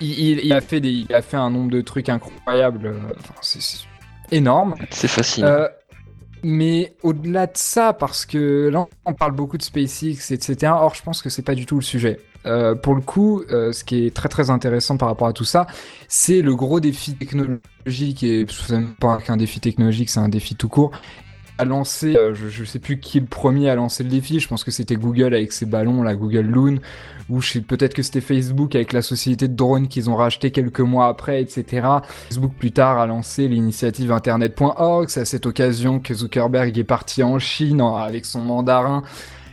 il, 0.00 0.10
il- 0.18 0.40
il 0.44 0.52
a 0.52 0.60
fait 0.60 0.80
des, 0.80 0.90
il 0.90 1.12
a 1.14 1.22
fait 1.22 1.36
un 1.36 1.50
nombre 1.50 1.70
de 1.70 1.80
trucs 1.80 2.08
incroyables. 2.08 2.86
euh, 2.86 2.98
enfin, 3.18 3.34
c'est 3.40 3.60
c'est 3.60 3.84
énorme. 4.30 4.74
C'est 4.90 5.08
facile. 5.08 5.44
Euh, 5.44 5.68
mais 6.44 6.94
au-delà 7.02 7.46
de 7.46 7.56
ça, 7.56 7.92
parce 7.92 8.24
que 8.26 8.68
là, 8.68 8.86
on 9.04 9.12
parle 9.14 9.32
beaucoup 9.32 9.58
de 9.58 9.62
SpaceX, 9.62 10.30
etc. 10.30 10.72
Or, 10.74 10.94
je 10.94 11.02
pense 11.02 11.20
que 11.22 11.30
c'est 11.30 11.42
pas 11.42 11.54
du 11.56 11.66
tout 11.66 11.76
le 11.76 11.82
sujet. 11.82 12.20
Euh, 12.46 12.74
pour 12.74 12.94
le 12.94 13.00
coup, 13.00 13.42
euh, 13.50 13.72
ce 13.72 13.84
qui 13.84 14.06
est 14.06 14.14
très 14.14 14.28
très 14.28 14.50
intéressant 14.50 14.96
par 14.96 15.08
rapport 15.08 15.28
à 15.28 15.32
tout 15.32 15.44
ça, 15.44 15.66
c'est 16.08 16.40
le 16.40 16.54
gros 16.54 16.80
défi 16.80 17.14
technologique 17.14 18.22
et 18.22 18.46
c'est 18.48 18.74
même 18.74 18.94
pas 18.94 19.18
qu'un 19.18 19.36
défi 19.36 19.60
technologique, 19.60 20.08
c'est 20.08 20.20
un 20.20 20.28
défi 20.28 20.54
tout 20.54 20.68
court. 20.68 20.92
A 21.60 21.64
lancé, 21.64 22.16
euh, 22.16 22.34
je, 22.34 22.48
je 22.48 22.64
sais 22.64 22.78
plus 22.78 23.00
qui 23.00 23.18
est 23.18 23.20
le 23.20 23.26
premier 23.26 23.68
à 23.68 23.74
lancer 23.74 24.04
le 24.04 24.08
défi. 24.08 24.38
Je 24.38 24.46
pense 24.46 24.62
que 24.62 24.70
c'était 24.70 24.94
Google 24.94 25.34
avec 25.34 25.52
ses 25.52 25.66
ballons, 25.66 26.04
la 26.04 26.14
Google 26.14 26.46
Loon, 26.46 26.78
ou 27.28 27.40
peut-être 27.66 27.94
que 27.94 28.02
c'était 28.02 28.20
Facebook 28.20 28.74
avec 28.74 28.92
la 28.92 29.02
société 29.02 29.48
de 29.48 29.54
drones 29.54 29.88
qu'ils 29.88 30.08
ont 30.08 30.16
racheté 30.16 30.50
quelques 30.52 30.80
mois 30.80 31.08
après, 31.08 31.42
etc. 31.42 31.86
Facebook 32.28 32.52
plus 32.58 32.70
tard 32.70 32.98
a 32.98 33.06
lancé 33.06 33.48
l'initiative 33.48 34.12
internet.org. 34.12 35.08
C'est 35.08 35.20
à 35.20 35.24
cette 35.24 35.46
occasion 35.46 35.98
que 35.98 36.14
Zuckerberg 36.14 36.78
est 36.78 36.84
parti 36.84 37.24
en 37.24 37.40
Chine 37.40 37.80
avec 37.80 38.24
son 38.24 38.40
mandarin, 38.40 39.02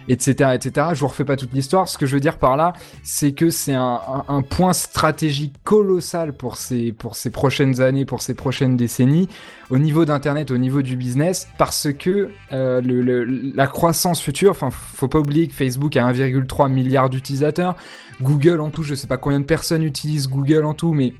etc., 0.07 0.51
etc. 0.53 0.87
Je 0.93 0.99
vous 0.99 1.07
refais 1.07 1.25
pas 1.25 1.35
toute 1.35 1.53
l'histoire. 1.53 1.87
Ce 1.87 1.97
que 1.97 2.05
je 2.05 2.13
veux 2.13 2.19
dire 2.19 2.37
par 2.37 2.57
là, 2.57 2.73
c'est 3.03 3.33
que 3.33 3.49
c'est 3.49 3.73
un, 3.73 4.05
point 4.49 4.73
stratégique 4.73 5.55
colossal 5.63 6.33
pour 6.33 6.57
ces, 6.57 6.91
pour 6.91 7.15
ces 7.15 7.31
prochaines 7.31 7.81
années, 7.81 8.05
pour 8.05 8.21
ces 8.21 8.33
prochaines 8.33 8.77
décennies, 8.77 9.27
au 9.69 9.77
niveau 9.77 10.05
d'Internet, 10.05 10.51
au 10.51 10.57
niveau 10.57 10.81
du 10.81 10.95
business, 10.95 11.47
parce 11.57 11.87
que 11.97 12.29
euh, 12.51 13.51
la 13.55 13.67
croissance 13.67 14.21
future, 14.21 14.51
enfin, 14.51 14.69
faut 14.71 15.07
pas 15.07 15.19
oublier 15.19 15.47
que 15.47 15.53
Facebook 15.53 15.97
a 15.97 16.11
1,3 16.11 16.71
milliard 16.71 17.09
d'utilisateurs. 17.09 17.75
Google 18.21 18.61
en 18.61 18.69
tout, 18.69 18.83
je 18.83 18.95
sais 18.95 19.07
pas 19.07 19.17
combien 19.17 19.39
de 19.39 19.45
personnes 19.45 19.83
utilisent 19.83 20.29
Google 20.29 20.65
en 20.65 20.73
tout, 20.73 20.93
mais 20.93 21.13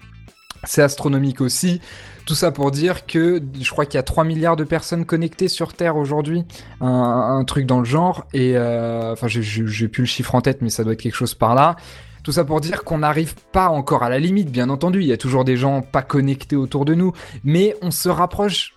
c'est 0.63 0.81
astronomique 0.81 1.41
aussi. 1.41 1.81
Tout 2.25 2.33
ça 2.33 2.51
pour 2.51 2.71
dire 2.71 3.05
que 3.05 3.39
je 3.59 3.69
crois 3.69 3.85
qu'il 3.85 3.95
y 3.95 3.99
a 3.99 4.03
3 4.03 4.23
milliards 4.23 4.55
de 4.55 4.63
personnes 4.63 5.05
connectées 5.05 5.47
sur 5.47 5.73
Terre 5.73 5.95
aujourd'hui, 5.95 6.43
un, 6.81 7.43
truc 7.45 7.67
dans 7.67 7.79
le 7.79 7.85
genre, 7.85 8.25
et 8.33 8.57
euh, 8.57 9.13
enfin 9.13 9.27
j'ai 9.27 9.87
plus 9.87 10.01
le 10.01 10.07
chiffre 10.07 10.33
en 10.33 10.41
tête, 10.41 10.61
mais 10.61 10.69
ça 10.69 10.83
doit 10.83 10.93
être 10.93 11.01
quelque 11.01 11.15
chose 11.15 11.35
par 11.35 11.53
là. 11.53 11.75
Tout 12.23 12.31
ça 12.31 12.43
pour 12.43 12.59
dire 12.59 12.83
qu'on 12.83 12.97
n'arrive 12.97 13.35
pas 13.51 13.69
encore 13.69 14.01
à 14.01 14.09
la 14.09 14.17
limite, 14.17 14.51
bien 14.51 14.71
entendu, 14.71 15.01
il 15.01 15.05
y 15.05 15.13
a 15.13 15.17
toujours 15.17 15.45
des 15.45 15.57
gens 15.57 15.83
pas 15.83 16.01
connectés 16.01 16.55
autour 16.55 16.83
de 16.83 16.95
nous, 16.95 17.13
mais 17.43 17.75
on 17.83 17.91
se 17.91 18.09
rapproche 18.09 18.74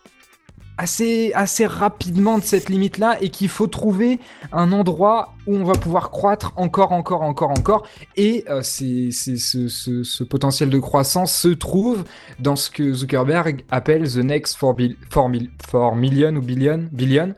assez, 0.79 1.33
assez 1.35 1.66
rapidement 1.66 2.39
de 2.39 2.45
cette 2.45 2.70
limite-là 2.70 3.18
et 3.20 3.29
qu'il 3.29 3.49
faut 3.49 3.66
trouver 3.66 4.18
un 4.53 4.72
endroit 4.72 5.35
où 5.47 5.55
on 5.57 5.64
va 5.64 5.74
pouvoir 5.74 6.11
croître 6.11 6.53
encore, 6.57 6.93
encore, 6.93 7.22
encore, 7.22 7.51
encore. 7.51 7.87
Et 8.16 8.45
euh, 8.49 8.61
c'est, 8.62 9.11
ce, 9.11 9.37
ce- 9.68 10.03
ce 10.03 10.24
potentiel 10.24 10.70
de 10.70 10.79
croissance 10.79 11.35
se 11.35 11.49
trouve 11.49 12.05
dans 12.39 12.57
ce 12.57 12.70
que 12.70 12.93
Zuckerberg 12.93 13.64
appelle 13.70 14.11
the 14.11 14.16
next 14.18 14.59
4, 14.59 14.74
bil- 14.74 14.97
4 15.11 15.29
mil- 15.29 15.51
4 15.70 15.95
million 15.97 16.35
ou 16.37 16.41
billion, 16.43 16.89
billion 16.93 17.35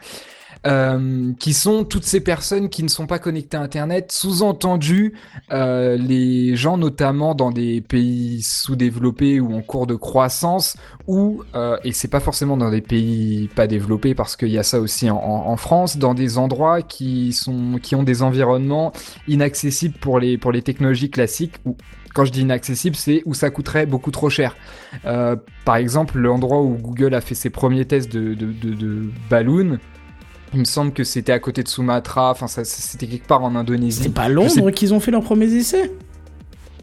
euh, 0.67 1.33
qui 1.39 1.53
sont 1.55 1.85
toutes 1.85 2.05
ces 2.05 2.21
personnes 2.21 2.69
qui 2.69 2.83
ne 2.83 2.89
sont 2.89 3.07
pas 3.07 3.19
connectées 3.19 3.57
à 3.57 3.63
Internet, 3.63 4.13
sous-entendu 4.13 5.15
euh, 5.53 5.97
les 5.97 6.55
gens 6.57 6.77
notamment 6.77 7.35
dans 7.35 7.51
des 7.51 7.81
pays 7.81 8.43
sous-développés 8.43 9.41
ou 9.41 9.55
en 9.55 9.63
cours 9.63 9.87
de 9.87 9.95
croissance, 9.95 10.77
ou 11.07 11.43
euh, 11.55 11.77
et 11.85 11.93
c'est 11.93 12.09
pas 12.09 12.21
forcément 12.21 12.57
dans 12.57 12.71
des 12.71 12.83
pays 12.83 13.49
pas 13.55 13.67
développés 13.67 14.15
parce 14.15 14.37
qu'il 14.37 14.49
y 14.51 14.59
a 14.59 14.63
ça 14.63 14.81
aussi 14.81 15.09
en, 15.11 15.17
en- 15.17 15.57
France, 15.57 15.97
dans 15.97 16.15
des 16.15 16.39
endroits 16.39 16.83
qui 16.83 17.33
sont 17.33 17.79
qui 17.83 17.95
ont 17.95 18.03
des 18.03 18.23
environnements 18.23 18.93
inaccessibles 19.29 19.99
pour 19.99 20.19
les 20.19 20.39
pour 20.39 20.53
les 20.53 20.63
technologies 20.63 21.11
classiques 21.11 21.55
ou 21.65 21.77
quand 22.15 22.25
je 22.25 22.33
dis 22.33 22.41
inaccessible, 22.41 22.97
c'est 22.97 23.23
où 23.25 23.35
ça 23.35 23.51
coûterait 23.51 23.87
beaucoup 23.87 24.11
trop 24.11 24.31
cher. 24.31 24.57
Euh, 25.05 25.37
par 25.65 25.77
exemple, 25.77 26.19
l'endroit 26.19 26.61
où 26.61 26.75
Google 26.77 27.15
a 27.15 27.21
fait 27.21 27.37
ses 27.37 27.51
premiers 27.51 27.85
tests 27.85 28.11
de, 28.11 28.35
de, 28.35 28.53
de, 28.53 28.75
de 28.75 29.11
il 30.53 30.61
me 30.61 30.64
semble 30.64 30.92
que 30.92 31.05
c'était 31.05 31.32
à 31.32 31.38
côté 31.38 31.62
de 31.62 31.68
Sumatra, 31.68 32.30
enfin 32.30 32.46
c'était 32.48 33.07
quelque 33.07 33.26
part 33.26 33.42
en 33.44 33.55
Indonésie. 33.55 34.03
C'est 34.05 34.09
pas 34.14 34.24
sais- 34.26 34.30
Londres 34.32 34.70
qu'ils 34.70 34.92
ont 34.94 35.01
fait 35.01 35.11
leurs 35.11 35.22
premiers 35.22 35.53
essais 35.55 35.90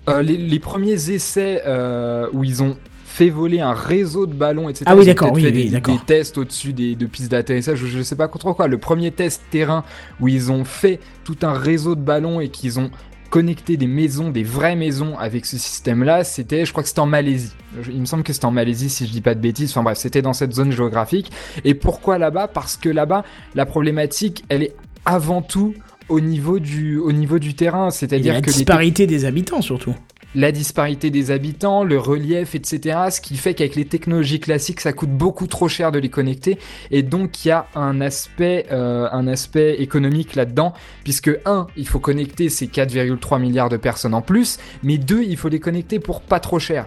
Euh, 0.10 0.22
les, 0.22 0.38
les 0.38 0.60
premiers 0.60 1.10
essais 1.12 1.62
euh, 1.66 2.28
où 2.32 2.44
ils 2.46 2.64
ont 2.64 2.78
fait 3.06 3.30
voler 3.30 3.60
un 3.60 3.74
réseau 3.74 4.26
de 4.26 4.34
ballons, 4.34 4.70
etc. 4.70 4.86
Ah 4.88 4.96
oui, 4.96 5.06
d'accord, 5.06 5.32
oui, 5.34 5.44
oui, 5.44 5.52
des, 5.52 5.70
d'accord. 5.70 5.96
des 5.98 6.06
tests 6.06 6.38
au-dessus 6.38 6.72
des 6.72 6.96
de 6.96 7.06
pistes 7.08 7.32
d'atterrissage, 7.32 7.80
je, 7.80 7.88
je 7.88 8.02
sais 8.04 8.16
pas 8.16 8.28
trop 8.30 8.54
quoi. 8.54 8.68
Le 8.68 8.78
premier 8.78 9.12
test 9.12 9.42
terrain 9.50 9.84
où 10.22 10.28
ils 10.30 10.52
ont 10.52 10.64
fait 10.64 11.00
tout 11.26 11.38
un 11.42 11.52
réseau 11.54 11.96
de 11.96 12.02
ballons 12.02 12.40
et 12.40 12.50
qu'ils 12.50 12.80
ont 12.80 12.90
connecté 13.30 13.78
des 13.78 13.88
maisons, 13.88 14.30
des 14.30 14.44
vraies 14.44 14.76
maisons 14.76 15.18
avec 15.18 15.46
ce 15.46 15.58
système-là, 15.58 16.24
c'était, 16.24 16.66
je 16.66 16.72
crois 16.72 16.84
que 16.84 16.90
c'était 16.90 17.02
en 17.02 17.08
Malaisie. 17.08 17.54
Il 17.90 18.00
me 18.00 18.06
semble 18.06 18.24
que 18.24 18.34
c'était 18.34 18.46
en 18.46 18.52
Malaisie 18.52 18.90
si 18.90 19.06
je 19.06 19.12
dis 19.12 19.22
pas 19.22 19.36
de 19.36 19.40
bêtises. 19.40 19.72
Enfin 19.72 19.84
bref, 19.84 19.98
c'était 19.98 20.22
dans 20.22 20.34
cette 20.34 20.54
zone 20.54 20.72
géographique. 20.72 21.32
Et 21.64 21.74
pourquoi 21.74 22.18
là-bas? 22.18 22.48
Parce 22.48 22.78
que 22.78 22.90
là-bas, 22.90 23.24
la 23.56 23.66
problématique, 23.66 24.44
elle 24.50 24.64
est 24.64 24.76
avant 25.06 25.42
tout 25.42 25.74
au 26.10 26.20
niveau 26.20 26.60
du, 26.60 26.98
au 26.98 27.12
niveau 27.12 27.40
du 27.40 27.54
terrain, 27.54 27.90
c'est-à-dire 27.90 28.34
la 28.34 28.42
que 28.42 28.48
les 28.48 28.54
disparité 28.54 29.08
des 29.08 29.26
habitants 29.26 29.62
surtout. 29.62 29.96
La 30.38 30.52
disparité 30.52 31.10
des 31.10 31.32
habitants, 31.32 31.84
le 31.84 31.98
relief, 31.98 32.54
etc. 32.54 33.00
Ce 33.10 33.22
qui 33.22 33.36
fait 33.38 33.56
qu'avec 33.56 33.76
les 33.76 33.86
technologies 33.86 34.40
classiques, 34.40 34.82
ça 34.82 34.94
coûte 34.94 35.10
beaucoup 35.10 35.48
trop 35.48 35.68
cher 35.68 35.92
de 35.92 35.98
les 35.98 36.10
connecter. 36.10 36.60
Et 36.92 37.02
donc, 37.02 37.44
il 37.44 37.48
y 37.48 37.52
a 37.52 37.66
un 37.74 38.02
aspect, 38.02 38.68
euh, 38.72 39.10
économique 39.80 40.36
là-dedans, 40.36 40.74
puisque, 41.04 41.32
un, 41.46 41.66
il 41.76 41.88
faut 41.88 42.00
connecter 42.00 42.50
ces 42.50 42.68
4,3 42.68 43.42
milliards 43.42 43.70
de 43.70 43.78
personnes 43.78 44.14
en 44.14 44.22
plus, 44.22 44.60
mais 44.84 45.00
deux, 45.00 45.24
il 45.24 45.38
faut 45.38 45.50
les 45.50 45.60
connecter 45.60 46.00
pour 46.00 46.22
pas 46.22 46.40
trop 46.40 46.60
cher. 46.60 46.86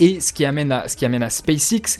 Et 0.00 0.20
ce 0.20 0.28
ce 0.28 0.32
qui 0.32 0.44
amène 0.46 0.72
à 1.22 1.30
SpaceX, 1.30 1.98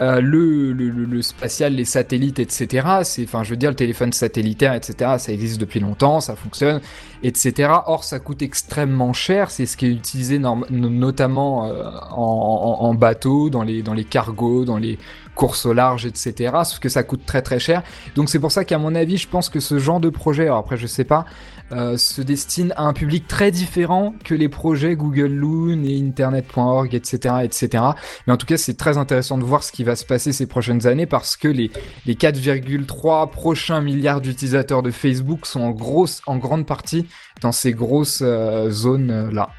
euh, 0.00 0.20
le, 0.20 0.72
le, 0.72 0.90
le- 0.90 1.22
spatial, 1.22 1.74
les 1.74 1.84
satellites, 1.84 2.38
etc. 2.40 2.88
C'est, 3.04 3.24
enfin, 3.24 3.44
je 3.44 3.50
veux 3.50 3.56
dire, 3.56 3.70
le 3.70 3.76
téléphone 3.76 4.12
satellitaire, 4.12 4.74
etc. 4.74 5.12
Ça 5.18 5.32
existe 5.32 5.60
depuis 5.60 5.78
longtemps, 5.80 6.20
ça 6.20 6.34
fonctionne, 6.34 6.80
etc. 7.22 7.70
Or, 7.86 8.02
ça 8.04 8.18
coûte 8.18 8.42
extrêmement 8.42 9.12
cher. 9.12 9.50
C'est 9.50 9.66
ce 9.66 9.76
qui 9.76 9.86
est 9.86 9.90
utilisé 9.92 10.40
notamment 10.70 11.66
euh, 11.66 11.84
en, 12.10 12.78
en- 12.80 12.84
en 12.86 12.94
bateau, 12.94 13.50
dans 13.50 13.62
les, 13.62 13.82
dans 13.82 13.94
les 13.94 14.04
cargos, 14.04 14.64
dans 14.64 14.78
les 14.78 14.98
courses 15.34 15.66
au 15.66 15.72
large, 15.72 16.06
etc. 16.06 16.52
Sauf 16.64 16.78
que 16.78 16.88
ça 16.88 17.02
coûte 17.02 17.26
très 17.26 17.42
très 17.42 17.58
cher. 17.58 17.82
Donc, 18.14 18.28
c'est 18.28 18.38
pour 18.38 18.52
ça 18.52 18.64
qu'à 18.64 18.78
mon 18.78 18.94
avis, 18.94 19.16
je 19.16 19.28
pense 19.28 19.48
que 19.48 19.60
ce 19.60 19.78
genre 19.78 20.00
de 20.00 20.08
projet, 20.08 20.44
alors 20.44 20.58
après, 20.58 20.76
je 20.76 20.86
sais 20.86 21.04
pas, 21.04 21.24
euh, 21.72 21.96
se 21.96 22.20
destine 22.20 22.72
à 22.76 22.82
un 22.84 22.92
public 22.92 23.26
très 23.26 23.50
différent 23.50 24.14
que 24.22 24.34
les 24.34 24.48
projets 24.48 24.96
Google 24.96 25.32
Loon 25.32 25.82
et 25.82 25.98
Internet.org, 25.98 26.94
etc., 26.94 27.36
etc. 27.42 27.82
Mais 28.26 28.32
en 28.32 28.36
tout 28.36 28.46
cas, 28.46 28.56
c'est 28.56 28.76
très 28.76 28.98
intéressant 28.98 29.38
de 29.38 29.44
voir 29.44 29.62
ce 29.62 29.72
qui 29.72 29.82
va 29.82 29.96
se 29.96 30.04
passer 30.04 30.32
ces 30.32 30.46
prochaines 30.46 30.86
années 30.86 31.06
parce 31.06 31.36
que 31.36 31.48
les, 31.48 31.70
les 32.06 32.14
4,3 32.14 33.30
prochains 33.30 33.80
milliards 33.80 34.20
d'utilisateurs 34.20 34.82
de 34.82 34.90
Facebook 34.90 35.46
sont 35.46 35.62
en 35.62 35.70
grosse, 35.70 36.20
en 36.26 36.36
grande 36.36 36.66
partie 36.66 37.06
dans 37.40 37.52
ces 37.52 37.72
grosses 37.72 38.22
euh, 38.22 38.70
zones 38.70 39.30
là. 39.30 39.50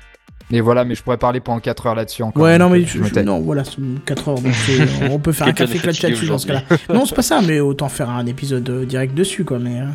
Et 0.52 0.62
voilà, 0.62 0.86
mais 0.86 0.94
je 0.94 1.02
pourrais 1.02 1.18
parler 1.18 1.40
pendant 1.40 1.60
4 1.60 1.88
heures 1.88 1.96
là-dessus 1.96 2.22
encore. 2.22 2.44
Ouais, 2.44 2.58
non, 2.60 2.70
mais 2.70 2.82
euh, 2.82 2.86
je- 2.86 3.20
non, 3.22 3.40
voilà, 3.42 3.64
c'est 3.64 3.78
4 4.06 4.30
heures, 4.30 4.40
donc 4.42 4.54
c'est- 4.54 5.10
on 5.12 5.18
peut 5.20 5.32
faire 5.32 5.48
un 5.48 5.54
café 5.54 5.80
clutch 5.80 6.02
là-dessus 6.04 6.28
dans 6.28 6.38
ce 6.38 6.46
cas-là. 6.48 6.62
Non, 6.94 7.06
c'est 7.06 7.16
pas 7.16 7.24
ça, 7.24 7.42
mais 7.42 7.60
autant 7.60 7.90
faire 7.90 8.10
un 8.12 8.26
épisode 8.28 8.70
euh, 8.70 8.86
direct 8.86 9.16
dessus, 9.16 9.44
quoi. 9.44 9.58
Mais, 9.58 9.80
euh, 9.82 9.86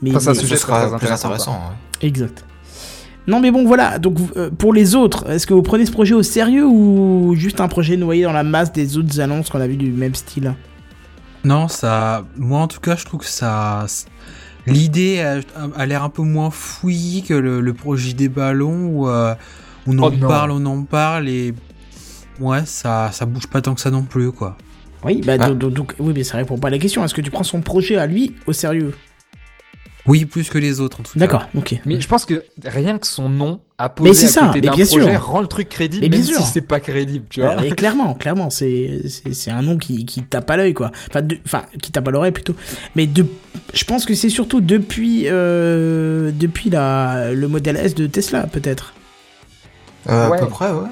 mais, 0.00 0.10
Enfin, 0.10 0.20
c'est 0.20 0.28
un 0.28 0.32
mais- 0.34 0.38
sujet 0.38 0.54
Ce 0.56 0.62
sera 0.62 0.84
très 0.86 0.94
intéressant, 0.94 1.28
intéressant. 1.28 1.52
ouais. 2.02 2.06
Exact. 2.06 2.44
Non, 3.26 3.40
mais 3.40 3.50
bon, 3.50 3.66
voilà. 3.66 3.98
Donc, 3.98 4.16
euh, 4.36 4.48
pour 4.50 4.72
les 4.72 4.94
autres, 4.94 5.28
est-ce 5.28 5.46
que 5.46 5.54
vous 5.54 5.62
prenez 5.62 5.84
ce 5.86 5.92
projet 5.92 6.14
au 6.14 6.22
sérieux 6.22 6.66
ou 6.66 7.34
juste 7.36 7.60
un 7.60 7.68
projet 7.68 7.96
noyé 7.96 8.22
dans 8.24 8.32
la 8.32 8.42
masse 8.44 8.72
des 8.72 8.96
autres 8.96 9.20
annonces 9.20 9.50
qu'on 9.50 9.60
a 9.60 9.66
vu 9.66 9.76
du 9.76 9.90
même 9.90 10.14
style? 10.14 10.54
Non, 11.44 11.66
ça. 11.68 12.24
Moi, 12.36 12.60
en 12.60 12.68
tout 12.68 12.80
cas, 12.80 12.94
je 12.96 13.04
trouve 13.04 13.20
que 13.20 13.26
ça. 13.26 13.86
L'idée 14.66 15.20
a, 15.20 15.40
a 15.76 15.86
l'air 15.86 16.04
un 16.04 16.10
peu 16.10 16.22
moins 16.22 16.50
fouillie 16.50 17.22
que 17.22 17.34
le, 17.34 17.60
le 17.60 17.74
projet 17.74 18.12
des 18.12 18.28
ballons 18.28 18.86
où 18.86 19.08
euh, 19.08 19.34
on 19.86 19.98
en 19.98 20.08
Oh 20.08 20.10
non. 20.10 20.28
parle, 20.28 20.50
on 20.52 20.64
en 20.66 20.82
parle 20.84 21.28
et. 21.28 21.54
Ouais, 22.40 22.62
ça, 22.64 23.10
ça 23.12 23.26
bouge 23.26 23.46
pas 23.48 23.60
tant 23.60 23.74
que 23.74 23.80
ça 23.80 23.90
non 23.90 24.02
plus, 24.02 24.32
quoi. 24.32 24.56
Oui, 25.04 25.20
bah, 25.24 25.34
Ah. 25.38 25.50
donc, 25.50 25.94
oui, 25.98 26.12
mais 26.14 26.24
ça 26.24 26.36
répond 26.38 26.58
pas 26.58 26.68
à 26.68 26.70
la 26.70 26.78
question. 26.78 27.04
Est-ce 27.04 27.14
que 27.14 27.20
tu 27.20 27.30
prends 27.30 27.42
son 27.42 27.60
projet 27.60 27.96
à 27.96 28.06
lui 28.06 28.34
au 28.46 28.52
sérieux? 28.52 28.94
Oui, 30.06 30.24
plus 30.24 30.48
que 30.48 30.56
les 30.56 30.80
autres, 30.80 31.00
en 31.00 31.02
tout 31.02 31.12
cas. 31.12 31.20
D'accord, 31.20 31.46
ok. 31.54 31.78
Mais 31.84 32.00
je 32.00 32.08
pense 32.08 32.24
que 32.24 32.42
rien 32.64 32.96
que 32.98 33.06
son 33.06 33.28
nom 33.28 33.60
à 33.76 33.88
Mais 33.88 33.94
poser 34.08 34.14
c'est 34.14 34.26
à 34.26 34.28
ça, 34.28 34.46
côté 34.48 34.60
mais 34.62 34.68
d'un 34.68 34.74
bien 34.74 34.86
projet 34.86 35.10
sûr. 35.12 35.22
rend 35.26 35.40
le 35.42 35.46
truc 35.46 35.68
crédible, 35.68 36.02
Mais 36.02 36.08
même 36.08 36.20
bien 36.22 36.34
sûr. 36.36 36.40
si 36.46 36.52
c'est 36.52 36.60
pas 36.62 36.80
crédible, 36.80 37.26
tu 37.28 37.42
vois. 37.42 37.56
Mais 37.60 37.70
clairement, 37.76 38.14
clairement, 38.14 38.48
c'est 38.48 39.02
c'est 39.08 39.34
c'est 39.34 39.50
un 39.50 39.60
nom 39.60 39.76
qui, 39.76 40.06
qui 40.06 40.22
tape 40.22 40.48
à 40.50 40.56
l'œil, 40.56 40.72
quoi. 40.72 40.90
Enfin, 41.10 41.20
de- 41.20 41.36
enfin, 41.44 41.64
qui 41.82 41.92
tape 41.92 42.08
à 42.08 42.10
l'oreille 42.10 42.32
plutôt. 42.32 42.56
Mais 42.96 43.06
de, 43.06 43.26
je 43.74 43.84
pense 43.84 44.06
que 44.06 44.14
c'est 44.14 44.30
surtout 44.30 44.62
depuis 44.62 45.24
euh, 45.26 46.30
depuis 46.32 46.70
la 46.70 47.32
le 47.34 47.46
modèle 47.48 47.76
S 47.76 47.94
de 47.94 48.06
Tesla, 48.06 48.46
peut-être. 48.46 48.94
Euh, 50.08 50.28
Ouais. 50.30 50.38
À 50.38 50.40
peu 50.40 50.46
près, 50.46 50.70
ouais. 50.70 50.88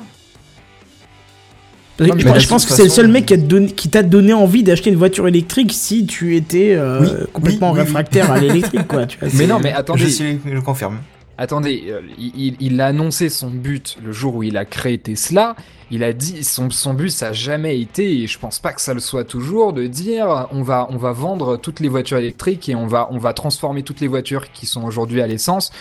Non, 2.01 2.07
je, 2.17 2.25
mais 2.27 2.33
pense- 2.47 2.63
je 2.63 2.69
que 2.69 2.73
c'est 2.75 2.85
le 2.85 2.89
seul 2.91 3.09
mec 3.09 3.27
qui 3.27 3.37
donné- 3.37 3.73
qui 3.73 3.89
t'a 3.89 4.05
donné 4.05 4.33
envie 4.33 4.63
d'acheter 4.63 4.91
une 4.91 4.97
voiture 4.97 5.27
électrique 5.27 5.73
si 5.73 6.07
tu 6.07 6.37
étais 6.37 6.75
euh, 6.77 7.01
Oui, 7.01 7.09
complètement 7.33 7.69
oui, 7.69 7.73
oui, 7.73 7.81
oui. 7.81 7.87
réfractaire 7.87 8.31
à 8.31 8.39
l'électrique, 8.41 8.87
quoi. 8.87 9.07
Tu 9.07 9.19
vois, 9.19 9.29
Mais 9.35 9.49
non, 9.49 9.59
mais 9.59 9.71
Je, 9.71 9.77
attendez, 9.77 10.09
suis- 10.09 10.39
je 10.47 10.51
le 10.55 10.61
confirme. 10.63 10.99
attendez, 11.39 11.87
euh, 11.89 12.01
il, 12.17 12.33
il- 12.37 12.57
il 12.61 12.81
a 12.81 12.87
annoncé 12.87 13.29
son 13.29 13.51
but 13.51 13.97
le 14.05 14.13
jour 14.13 14.37
où 14.37 14.45
il 14.45 14.57
a 14.57 14.65
créé 14.65 14.97
Tesla. 14.99 15.57
Il 15.91 16.05
a 16.05 16.13
dit 16.13 16.45
son, 16.45 16.71
son 16.71 16.95
but 16.95 17.09
ça 17.11 17.29
a 17.29 17.33
jamais 17.33 17.81
été 17.81 18.21
et 18.23 18.27
je 18.29 18.39
pense 18.39 18.59
pas 18.61 18.73
que 18.73 18.81
ça 18.81 18.93
le 18.95 19.01
soit 19.01 19.25
toujours 19.25 19.73
de 19.73 19.87
dire 19.89 20.47
on 20.53 20.63
va 20.63 20.87
on 20.91 20.99
va 20.99 21.13
vendre 21.13 21.57
toutes 21.57 21.81
les 21.81 21.89
voitures 21.89 22.19
électriques 22.19 22.69
et 22.69 22.75
on 22.77 22.87
va 22.87 23.09
on 23.11 23.17
va 23.19 23.33
transformer 23.33 23.83
toutes 23.83 24.01
les 24.01 24.07
voitures 24.07 24.53
qui 24.53 24.67
sont 24.67 24.85
aujourd'hui 24.85 25.23
à 25.23 25.27
l'essence 25.27 25.73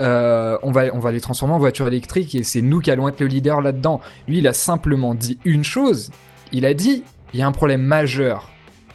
euh, 0.00 0.58
on 0.62 0.70
va 0.70 0.84
on 0.92 0.98
va 0.98 1.12
les 1.12 1.20
transformer 1.20 1.54
en 1.54 1.58
voitures 1.58 1.88
électriques 1.88 2.34
et 2.34 2.42
c'est 2.42 2.62
nous 2.62 2.80
qui 2.80 2.90
allons 2.90 3.08
être 3.08 3.20
le 3.20 3.26
leader 3.26 3.60
là-dedans. 3.60 4.00
Lui 4.26 4.38
il 4.38 4.48
a 4.48 4.52
simplement 4.52 5.14
dit 5.14 5.38
une 5.44 5.64
chose. 5.64 6.10
Il 6.52 6.64
a 6.66 6.74
dit 6.74 7.04
il 7.32 7.40
y 7.40 7.42
a 7.42 7.46
un 7.46 7.52
problème 7.52 7.82
majeur 7.82 8.50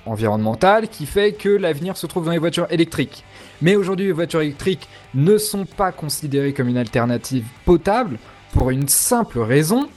environnemental 0.05 0.87
qui 0.87 1.05
fait 1.05 1.33
que 1.33 1.49
l'avenir 1.49 1.97
se 1.97 2.07
trouve 2.07 2.25
dans 2.25 2.31
les 2.31 2.37
voitures 2.37 2.67
électriques. 2.69 3.23
Mais 3.61 3.75
aujourd'hui, 3.75 4.07
les 4.07 4.11
voitures 4.11 4.41
électriques 4.41 4.89
ne 5.13 5.37
sont 5.37 5.65
pas 5.65 5.91
considérées 5.91 6.53
comme 6.53 6.67
une 6.67 6.77
alternative 6.77 7.45
potable 7.65 8.17
pour 8.51 8.69
une 8.69 8.87
simple 8.87 9.39
raison, 9.39 9.87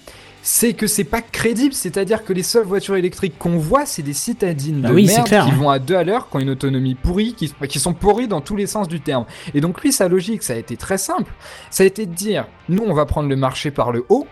c'est 0.49 0.74
que 0.74 0.86
c'est 0.86 1.03
pas 1.03 1.22
crédible, 1.22 1.74
c'est-à-dire 1.74 2.24
que 2.24 2.32
les 2.32 2.44
seules 2.44 2.66
voitures 2.66 2.94
électriques 2.94 3.36
qu'on 3.36 3.59
voit, 3.59 3.84
c'est 3.84 4.03
des 4.03 4.12
citadines 4.12 4.80
Bah 4.80 4.90
de 4.90 4.94
oui, 4.94 5.07
merde 5.07 5.26
clair, 5.26 5.44
qui 5.44 5.51
hein. 5.51 5.57
vont 5.57 5.70
à 5.70 5.80
deux 5.80 5.97
à 5.97 6.05
l'heure, 6.05 6.30
qui 6.30 6.36
ont 6.36 6.38
une 6.38 6.51
autonomie 6.51 6.94
pourrie, 6.94 7.34
qui, 7.34 7.53
qui 7.68 7.80
sont 7.80 7.94
pourries 7.94 8.28
dans 8.28 8.40
tous 8.40 8.55
les 8.55 8.68
sens 8.68 8.86
du 8.86 9.01
terme. 9.01 9.24
Et 9.55 9.61
donc 9.61 9.82
lui, 9.82 9.92
sa 9.92 10.07
logique, 10.07 10.44
ça 10.44 10.53
a 10.53 10.57
été 10.57 10.76
très 10.76 10.99
simple. 10.99 11.32
Ça 11.70 11.82
a 11.82 11.86
été 11.86 12.07
de 12.07 12.14
dire, 12.14 12.47
nous, 12.68 12.84
on 12.86 12.94
va 12.94 13.07
prendre 13.07 13.28
le 13.28 13.34
marché 13.34 13.72
par 13.72 13.90
le 13.90 14.07
haut, 14.09 14.28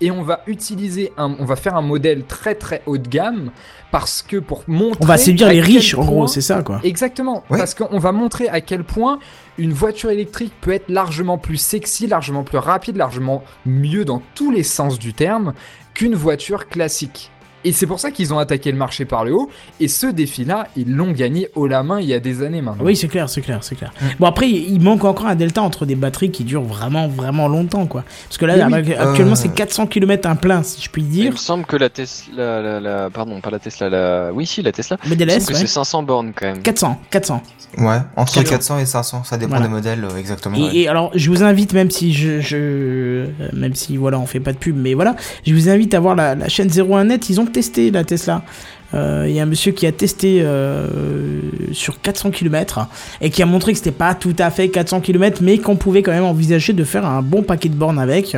et 0.00 0.10
on 0.10 0.22
va 0.22 0.40
utiliser 0.46 1.12
un, 1.16 1.34
on 1.38 1.44
va 1.44 1.56
faire 1.56 1.74
un 1.76 1.82
modèle 1.82 2.24
très 2.24 2.54
très 2.54 2.82
haut 2.86 2.98
de 2.98 3.08
gamme, 3.08 3.50
parce 3.90 4.22
que 4.22 4.36
pour 4.36 4.64
montrer... 4.66 4.98
On 5.02 5.06
va 5.06 5.16
séduire 5.16 5.48
les 5.48 5.60
riches, 5.60 5.94
en 5.94 6.04
gros, 6.04 6.26
c'est 6.26 6.40
ça, 6.40 6.62
quoi. 6.62 6.80
Exactement, 6.84 7.44
Ouais. 7.50 7.58
parce 7.58 7.74
qu'on 7.74 7.98
va 7.98 8.12
montrer 8.12 8.48
à 8.48 8.60
quel 8.60 8.84
point 8.84 9.18
une 9.58 9.72
voiture 9.72 10.10
électrique 10.10 10.52
peut 10.60 10.72
être 10.72 10.88
largement 10.90 11.38
plus 11.38 11.56
sexy, 11.56 12.06
largement 12.06 12.44
plus 12.44 12.58
rapide, 12.58 12.96
largement 12.96 13.42
mieux 13.64 14.04
dans 14.04 14.20
tous 14.34 14.50
les 14.50 14.62
sens 14.62 14.98
du 14.98 15.14
terme 15.14 15.54
qu'une 15.94 16.14
voiture 16.14 16.68
classique. 16.68 17.30
Et 17.66 17.72
c'est 17.72 17.86
pour 17.86 17.98
ça 17.98 18.10
qu'ils 18.12 18.32
ont 18.32 18.38
attaqué 18.38 18.70
le 18.70 18.78
marché 18.78 19.04
par 19.04 19.24
le 19.24 19.34
haut, 19.34 19.50
et 19.80 19.88
ce 19.88 20.06
défi-là, 20.06 20.68
ils 20.76 20.94
l'ont 20.94 21.10
gagné 21.10 21.48
haut 21.56 21.66
la 21.66 21.82
main 21.82 22.00
il 22.00 22.06
y 22.06 22.14
a 22.14 22.20
des 22.20 22.42
années 22.44 22.62
maintenant. 22.62 22.84
Oui, 22.84 22.94
c'est 22.94 23.08
clair, 23.08 23.28
c'est 23.28 23.40
clair, 23.40 23.58
c'est 23.62 23.74
clair. 23.74 23.92
Bon, 24.20 24.26
après, 24.26 24.48
il 24.48 24.80
manque 24.80 25.04
encore 25.04 25.26
un 25.26 25.34
delta 25.34 25.62
entre 25.62 25.84
des 25.84 25.96
batteries 25.96 26.30
qui 26.30 26.44
durent 26.44 26.62
vraiment, 26.62 27.08
vraiment 27.08 27.48
longtemps, 27.48 27.86
quoi. 27.86 28.04
Parce 28.28 28.38
que 28.38 28.44
là, 28.46 28.68
Mais 28.68 28.82
oui, 28.82 28.94
actuellement, 28.94 29.32
euh, 29.32 29.34
c'est 29.34 29.52
400 29.52 29.88
km 29.88 30.28
un 30.28 30.36
plein, 30.36 30.62
si 30.62 30.80
je 30.80 30.88
puis 30.90 31.02
Il 31.02 31.08
dire. 31.08 31.32
me 31.32 31.36
semble 31.36 31.64
que 31.66 31.76
la 31.76 31.88
Tesla, 31.90 32.62
la, 32.62 32.80
la- 32.80 33.10
pardon, 33.10 33.40
pas 33.40 33.50
la 33.50 33.58
Tesla, 33.58 33.88
la, 33.90 34.30
oui, 34.32 34.46
si, 34.46 34.62
la 34.62 34.70
Tesla. 34.70 34.96
Il 35.04 35.10
me 35.10 35.28
S, 35.28 35.48
ouais. 35.48 35.54
c'est 35.54 35.66
500 35.66 36.02
bornes 36.04 36.32
quand 36.34 36.46
même. 36.46 36.62
400, 36.62 37.00
400. 37.10 37.42
Ouais, 37.78 37.96
entre 38.16 38.36
D'accord. 38.36 38.50
400 38.52 38.78
et 38.78 38.86
500, 38.86 39.24
ça 39.24 39.36
dépend 39.36 39.50
Voilà. 39.50 39.66
des 39.66 39.72
modèles 39.72 40.04
euh, 40.04 40.16
exactement. 40.16 40.56
Et, 40.56 40.62
ouais. 40.62 40.76
et 40.76 40.88
alors, 40.88 41.10
je 41.14 41.28
vous 41.30 41.42
invite, 41.42 41.72
même 41.74 41.90
si 41.90 42.14
je, 42.14 42.40
je 42.40 42.56
euh, 42.56 43.26
même 43.52 43.74
si 43.74 43.96
voilà, 43.96 44.18
on 44.18 44.26
fait 44.26 44.40
pas 44.40 44.52
de 44.52 44.58
pub, 44.58 44.76
mais 44.76 44.94
voilà, 44.94 45.16
je 45.44 45.52
vous 45.52 45.68
invite 45.68 45.92
à 45.94 46.00
voir 46.00 46.14
la, 46.14 46.34
la 46.34 46.48
chaîne 46.48 46.68
01net. 46.68 47.26
Ils 47.28 47.40
ont 47.40 47.44
testé 47.56 47.90
la 47.90 48.04
Tesla. 48.04 48.42
Euh, 48.92 49.24
Il 49.26 49.34
y 49.34 49.40
a 49.40 49.44
un 49.44 49.46
monsieur 49.46 49.72
qui 49.72 49.86
a 49.86 49.92
testé 49.92 50.40
euh, 50.42 51.40
sur 51.72 52.02
400 52.02 52.30
km 52.30 52.86
et 53.22 53.30
qui 53.30 53.42
a 53.42 53.46
montré 53.46 53.72
que 53.72 53.78
c'était 53.78 53.92
pas 53.92 54.14
tout 54.14 54.36
à 54.38 54.50
fait 54.50 54.68
400 54.68 55.00
km, 55.00 55.38
mais 55.42 55.56
qu'on 55.56 55.76
pouvait 55.76 56.02
quand 56.02 56.12
même 56.12 56.24
envisager 56.24 56.74
de 56.74 56.84
faire 56.84 57.06
un 57.06 57.22
bon 57.22 57.42
paquet 57.42 57.70
de 57.70 57.74
bornes 57.74 57.98
avec. 57.98 58.36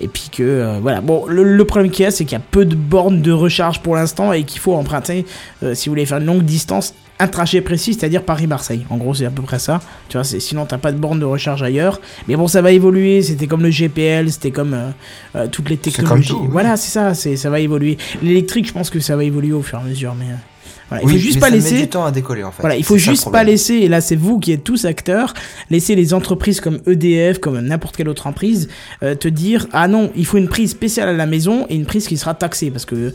Et 0.00 0.08
puis 0.08 0.28
que 0.30 0.42
euh, 0.42 0.78
voilà, 0.82 1.00
bon, 1.00 1.26
le, 1.26 1.64
problème 1.64 1.90
qu'il 1.90 2.04
y 2.04 2.06
a, 2.06 2.10
c'est 2.10 2.24
qu'il 2.24 2.36
y 2.36 2.40
a 2.40 2.44
peu 2.50 2.64
de 2.64 2.74
bornes 2.74 3.22
de 3.22 3.32
recharge 3.32 3.80
pour 3.80 3.94
l'instant 3.94 4.32
et 4.32 4.42
qu'il 4.42 4.60
faut 4.60 4.74
emprunter, 4.74 5.24
euh, 5.62 5.74
si 5.74 5.88
vous 5.88 5.92
voulez 5.92 6.06
faire 6.06 6.18
une 6.18 6.26
longue 6.26 6.42
distance, 6.42 6.92
un 7.22 7.28
trajet 7.28 7.60
précis, 7.60 7.94
c'est-à-dire 7.94 8.24
Paris-Marseille. 8.24 8.84
En 8.90 8.96
gros, 8.96 9.14
c'est 9.14 9.26
à 9.26 9.30
peu 9.30 9.42
près 9.42 9.60
ça. 9.60 9.80
Tu 10.08 10.16
vois, 10.16 10.24
sinon 10.24 10.66
t'as 10.66 10.78
pas 10.78 10.90
de 10.90 10.98
borne 10.98 11.20
de 11.20 11.24
recharge 11.24 11.62
ailleurs. 11.62 12.00
Mais 12.26 12.34
bon, 12.34 12.48
ça 12.48 12.62
va 12.62 12.72
évoluer. 12.72 13.22
C'était 13.22 13.46
comme 13.46 13.62
le 13.62 13.70
GPL, 13.70 14.30
c'était 14.32 14.50
comme 14.50 14.74
euh, 14.74 14.90
euh, 15.36 15.46
toutes 15.46 15.70
les 15.70 15.76
technologies. 15.76 16.30
tout, 16.30 16.40
oui. 16.42 16.48
Voilà, 16.50 16.76
c'est 16.76 16.90
ça. 16.90 17.14
C'est 17.14 17.36
ça 17.36 17.48
va 17.48 17.60
évoluer. 17.60 17.96
L'électrique, 18.22 18.66
je 18.66 18.72
pense 18.72 18.90
que 18.90 18.98
ça 18.98 19.14
va 19.14 19.22
évoluer 19.22 19.52
au 19.52 19.62
fur 19.62 19.78
et 19.78 19.82
à 19.82 19.84
mesure. 19.84 20.14
Mais 20.18 20.26
il 21.02 21.08
faut 21.08 21.16
juste 21.16 21.34
mais 21.36 21.40
pas 21.40 21.46
ça 21.46 21.52
met 21.52 21.58
laisser. 21.58 21.80
du 21.82 21.88
temps 21.88 22.04
à 22.04 22.10
décoller 22.10 22.42
en 22.44 22.50
fait. 22.50 22.62
Voilà, 22.62 22.76
il 22.76 22.84
faut 22.84 22.98
juste 22.98 23.30
pas 23.30 23.44
laisser, 23.44 23.74
et 23.74 23.88
là 23.88 24.00
c'est 24.00 24.16
vous 24.16 24.38
qui 24.38 24.52
êtes 24.52 24.64
tous 24.64 24.84
acteurs, 24.84 25.34
laisser 25.70 25.94
les 25.94 26.14
entreprises 26.14 26.60
comme 26.60 26.80
EDF, 26.86 27.38
comme 27.38 27.60
n'importe 27.60 27.96
quelle 27.96 28.08
autre 28.08 28.26
entreprise, 28.26 28.68
euh, 29.02 29.14
te 29.14 29.28
dire 29.28 29.66
ah 29.72 29.88
non, 29.88 30.10
il 30.16 30.26
faut 30.26 30.38
une 30.38 30.48
prise 30.48 30.70
spéciale 30.70 31.08
à 31.08 31.12
la 31.12 31.26
maison 31.26 31.66
et 31.68 31.74
une 31.74 31.86
prise 31.86 32.06
qui 32.06 32.16
sera 32.16 32.34
taxée 32.34 32.70
parce 32.70 32.84
que 32.84 32.94
euh, 32.94 33.12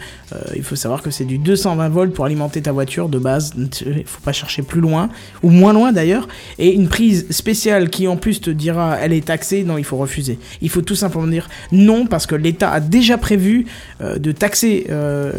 il 0.55 0.63
faut 0.63 0.75
savoir 0.75 1.01
que 1.01 1.11
c'est 1.11 1.25
du 1.25 1.37
220 1.37 1.89
volts 1.89 2.13
pour 2.13 2.25
alimenter 2.25 2.61
ta 2.61 2.71
voiture 2.71 3.09
de 3.09 3.19
base, 3.19 3.53
il 3.57 4.03
faut 4.05 4.21
pas 4.23 4.33
chercher 4.33 4.61
plus 4.61 4.81
loin 4.81 5.09
ou 5.43 5.49
moins 5.49 5.73
loin 5.73 5.91
d'ailleurs, 5.91 6.27
et 6.59 6.73
une 6.73 6.87
prise 6.87 7.27
spéciale 7.31 7.89
qui 7.89 8.07
en 8.07 8.17
plus 8.17 8.41
te 8.41 8.49
dira 8.49 8.97
elle 9.01 9.13
est 9.13 9.25
taxée, 9.25 9.63
non 9.63 9.77
il 9.77 9.83
faut 9.83 9.97
refuser. 9.97 10.39
Il 10.61 10.69
faut 10.69 10.81
tout 10.81 10.95
simplement 10.95 11.27
dire 11.27 11.49
non 11.71 12.05
parce 12.05 12.25
que 12.25 12.35
l'État 12.35 12.71
a 12.71 12.79
déjà 12.79 13.17
prévu 13.17 13.65
euh, 14.01 14.17
de 14.17 14.31
taxer 14.31 14.87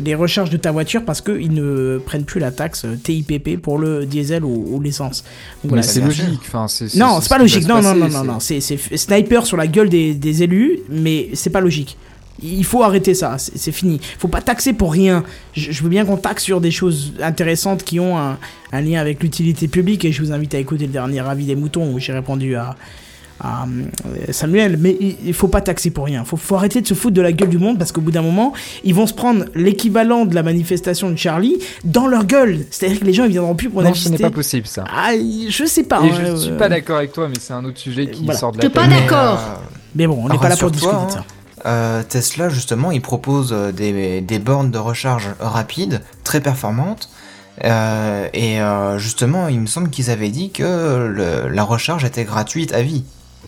les 0.04 0.14
recharges 0.14 0.50
de 0.50 0.56
ta 0.56 0.72
voiture 0.72 1.04
parce 1.04 1.20
qu'ils 1.20 1.52
ne 1.52 1.98
prennent 2.04 2.24
plus 2.28 2.38
la 2.40 2.52
taxe 2.52 2.84
euh, 2.84 2.94
TIPP 3.02 3.60
pour 3.60 3.78
le 3.78 4.06
diesel 4.06 4.44
ou, 4.44 4.68
ou 4.70 4.80
l'essence. 4.80 5.24
Voilà, 5.64 5.82
c'est 5.94 6.00
logique. 6.24 6.40
Non, 6.96 7.20
c'est 7.20 7.28
pas 7.28 7.38
logique. 7.38 7.66
Non, 7.66 7.82
non, 7.82 7.94
non, 7.94 8.08
non, 8.24 8.40
c'est- 8.40 8.60
non. 8.92 8.96
Sniper 8.96 9.46
sur 9.46 9.56
la 9.56 9.66
gueule 9.66 9.88
des, 9.88 10.14
des 10.14 10.42
élus, 10.44 10.78
mais 10.90 11.30
c'est 11.34 11.50
pas 11.50 11.60
logique. 11.60 11.96
Il 12.40 12.64
faut 12.64 12.84
arrêter 12.84 13.14
ça, 13.14 13.36
c'est, 13.38 13.58
c'est 13.58 13.72
fini. 13.72 14.00
Faut 14.20 14.28
pas 14.28 14.40
taxer 14.40 14.72
pour 14.72 14.92
rien. 14.92 15.24
Je, 15.54 15.72
je 15.72 15.82
veux 15.82 15.88
bien 15.88 16.04
qu'on 16.04 16.16
taxe 16.16 16.44
sur 16.44 16.60
des 16.60 16.70
choses 16.70 17.12
intéressantes 17.20 17.82
qui 17.82 17.98
ont 17.98 18.16
un, 18.16 18.38
un 18.70 18.80
lien 18.80 19.00
avec 19.00 19.20
l'utilité 19.24 19.66
publique, 19.66 20.04
et 20.04 20.12
je 20.12 20.22
vous 20.22 20.30
invite 20.30 20.54
à 20.54 20.58
écouter 20.58 20.86
le 20.86 20.92
dernier 20.92 21.18
avis 21.20 21.46
des 21.46 21.56
moutons 21.56 21.92
où 21.92 21.98
j'ai 21.98 22.12
répondu 22.12 22.54
à, 22.54 22.76
à 23.40 23.64
euh, 23.64 24.32
Samuel, 24.32 24.76
mais 24.78 24.96
il, 25.24 25.32
faut 25.34 25.48
pas 25.48 25.60
taxer 25.60 25.90
pour 25.90 26.04
rien. 26.06 26.24
Faut, 26.24 26.36
faut 26.36 26.56
arrêter 26.56 26.80
de 26.80 26.86
se 26.86 26.94
foutre 26.94 27.14
de 27.14 27.22
la 27.22 27.32
gueule 27.32 27.48
du 27.48 27.58
monde 27.58 27.78
parce 27.78 27.92
qu'au 27.92 28.00
bout 28.00 28.10
d'un 28.10 28.22
moment, 28.22 28.52
ils 28.84 28.94
vont 28.94 29.06
se 29.06 29.14
prendre 29.14 29.44
l'équivalent 29.54 30.24
de 30.24 30.34
la 30.34 30.42
manifestation 30.42 31.10
de 31.10 31.16
Charlie 31.16 31.56
dans 31.84 32.06
leur 32.06 32.24
gueule. 32.24 32.64
C'est-à-dire 32.70 33.00
que 33.00 33.04
les 33.04 33.12
gens 33.12 33.24
ils 33.24 33.30
viendront 33.30 33.54
plus 33.54 33.70
pour 33.70 33.82
Non, 33.82 33.94
ce 33.94 34.08
n'est 34.08 34.18
pas 34.18 34.30
possible 34.30 34.66
ça. 34.66 34.84
Ah, 34.92 35.12
je 35.14 35.64
sais 35.64 35.84
pas. 35.84 36.00
Et 36.02 36.10
hein, 36.10 36.14
je 36.18 36.22
euh, 36.26 36.36
suis 36.36 36.52
pas 36.56 36.68
d'accord 36.68 36.96
avec 36.96 37.12
toi, 37.12 37.28
mais 37.28 37.36
c'est 37.40 37.52
un 37.52 37.64
autre 37.64 37.78
sujet 37.78 38.10
qui 38.10 38.24
Voilà. 38.24 38.38
sort 38.40 38.52
de 38.52 38.58
la 38.58 38.62
T'es 38.62 38.70
pas 38.70 38.86
d'accord. 38.88 39.38
euh, 39.38 39.64
Mais 39.94 40.06
bon, 40.06 40.18
on 40.24 40.28
n'est 40.28 40.38
pas 40.38 40.48
là 40.48 40.56
pour 40.56 40.70
discuter 40.70 40.92
Rassure-toi, 40.94 41.20
de 41.20 41.24
ça. 41.24 41.24
Euh, 41.66 42.02
Tesla, 42.08 42.48
justement, 42.48 42.90
il 42.92 43.00
propose 43.02 43.52
des, 43.76 44.20
des 44.20 44.38
bornes 44.38 44.70
de 44.70 44.78
recharge 44.78 45.28
rapides, 45.40 46.00
très 46.24 46.40
performantes. 46.40 47.08
Euh, 47.64 48.28
et 48.34 48.60
euh, 48.60 48.98
justement, 48.98 49.48
il 49.48 49.60
me 49.60 49.66
semble 49.66 49.90
qu'ils 49.90 50.10
avaient 50.10 50.28
dit 50.28 50.50
que 50.50 50.62
le- 51.12 51.48
la 51.48 51.62
recharge 51.64 52.04
était 52.04 52.24
gratuite 52.24 52.72
à 52.72 52.82
vie. 52.82 53.04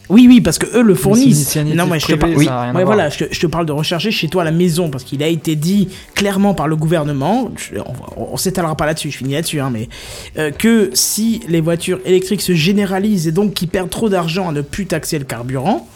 Oui, 0.09 0.26
oui, 0.28 0.41
parce 0.41 0.59
que 0.59 0.66
eux 0.76 0.82
le 0.82 0.95
fournissent. 0.97 1.51
Non, 1.76 1.84
mais 1.86 2.01
je 2.01 2.07
te 2.07 2.12
privée, 2.18 2.36
rien 2.51 2.70
à 2.70 2.72
Ouais, 2.78 2.84
voilà, 2.84 3.09
je 3.11 3.18
te, 3.18 3.24
je 3.32 3.41
te 3.41 3.47
parle 3.47 3.66
de 3.66 3.72
recharger 3.72 4.11
chez 4.11 4.28
toi 4.28 4.43
à 4.43 4.45
la 4.45 4.51
maison 4.51 4.91
parce 4.91 5.05
qu'il 5.05 5.22
a 5.22 5.28
été 5.28 5.55
dit 5.55 5.88
clairement 6.14 6.53
par 6.55 6.66
le 6.66 6.74
gouvernement. 6.76 7.51
je- 7.57 7.78
on 7.78 8.32
on 8.32 8.36
s'étalera 8.36 8.76
pas 8.76 8.86
là-dessus, 8.86 9.11
je 9.11 9.18
finis 9.18 9.34
là-dessus, 9.34 9.61
hein, 9.61 9.70
mais 9.72 9.88
euh, 10.38 10.51
que 10.51 10.91
si 10.95 11.41
les 11.49 11.61
voitures 11.61 12.01
électriques 12.05 12.43
se 12.43 12.55
généralisent 12.55 13.28
et 13.28 13.32
donc 13.32 13.55
qu'ils 13.55 13.68
perdent 13.68 13.91
trop 13.91 14.09
d'argent 14.09 14.49
à 14.49 14.53
ne 14.53 14.62
plus 14.62 14.86
taxer 14.86 15.18
le 15.18 15.24
carburant. 15.24 15.86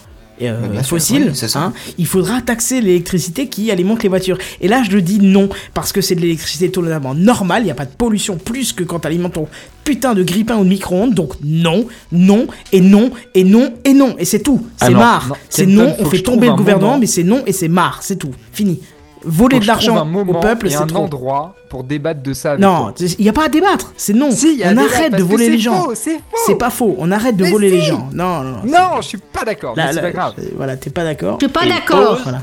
Euh, 0.42 0.82
fossiles, 0.82 1.32
oui, 1.32 1.48
hein, 1.54 1.72
il 1.98 2.06
faudra 2.06 2.40
taxer 2.40 2.80
l'électricité 2.80 3.48
qui 3.48 3.70
alimente 3.70 4.02
les 4.02 4.08
voitures. 4.08 4.38
Et 4.60 4.68
là, 4.68 4.82
je 4.82 4.90
le 4.90 5.02
dis 5.02 5.20
non, 5.20 5.48
parce 5.74 5.92
que 5.92 6.00
c'est 6.00 6.14
de 6.14 6.20
l'électricité 6.20 6.70
totalement 6.70 7.14
normale, 7.14 7.62
il 7.62 7.66
n'y 7.66 7.70
a 7.70 7.74
pas 7.74 7.86
de 7.86 7.94
pollution 7.96 8.36
plus 8.36 8.72
que 8.72 8.84
quand 8.84 9.00
tu 9.00 9.06
alimentes 9.06 9.34
ton 9.34 9.48
putain 9.84 10.14
de 10.14 10.22
grille-pain 10.22 10.56
ou 10.56 10.64
de 10.64 10.68
micro-ondes, 10.68 11.14
donc 11.14 11.34
non, 11.42 11.86
non, 12.10 12.46
et 12.72 12.80
non, 12.80 13.10
et 13.34 13.44
non, 13.44 13.74
et 13.84 13.92
non, 13.92 14.16
et 14.18 14.24
c'est 14.24 14.40
tout. 14.40 14.66
C'est 14.76 14.90
marre. 14.90 15.36
C'est 15.48 15.66
non, 15.66 15.94
on 15.98 16.04
fait 16.06 16.20
tomber 16.20 16.48
le 16.48 16.54
gouvernement, 16.54 16.98
mais 16.98 17.06
c'est 17.06 17.24
non, 17.24 17.42
et 17.46 17.52
c'est 17.52 17.68
marre, 17.68 18.00
c'est 18.02 18.16
tout. 18.16 18.32
Fini. 18.52 18.80
Voler 19.26 19.58
de 19.60 19.66
l'argent 19.66 20.06
au 20.14 20.34
peuple, 20.40 20.68
c'est 20.70 20.76
un 20.76 20.88
endroit 20.94 21.54
pour 21.70 21.84
débattre 21.84 22.22
de 22.22 22.32
ça. 22.32 22.52
Avec 22.52 22.60
Non, 22.60 22.92
il 23.00 23.22
n'y 23.22 23.28
a 23.28 23.32
pas 23.32 23.46
à 23.46 23.48
débattre, 23.48 23.92
c'est 23.96 24.12
non. 24.12 24.30
Si, 24.30 24.52
il 24.54 24.58
y 24.58 24.64
a 24.64 24.72
on 24.72 24.76
arrête 24.76 25.12
de 25.14 25.22
voler 25.22 25.48
les 25.48 25.58
gens. 25.58 25.88
C'est 25.94 26.18
faux. 26.18 26.36
C'est 26.46 26.56
pas 26.56 26.70
faux, 26.70 26.94
on 26.98 27.10
arrête 27.10 27.36
de 27.36 27.44
Mais 27.44 27.50
voler 27.50 27.70
les 27.70 27.80
gens. 27.80 28.08
Non, 28.12 28.42
non, 28.42 28.58
non. 28.64 29.00
Je 29.00 29.08
suis 29.08 29.18
pas 29.18 29.44
d'accord. 29.44 29.74
C'est 29.76 30.00
pas 30.00 30.10
grave. 30.10 30.34
euh, 30.38 30.48
Voilà, 30.56 30.76
t'es 30.76 30.90
pas 30.90 31.04
d'accord. 31.04 31.38
Je 31.40 31.46
suis 31.46 31.52
pas 31.52 31.66
d'accord. 31.66 32.20
Voilà. 32.22 32.42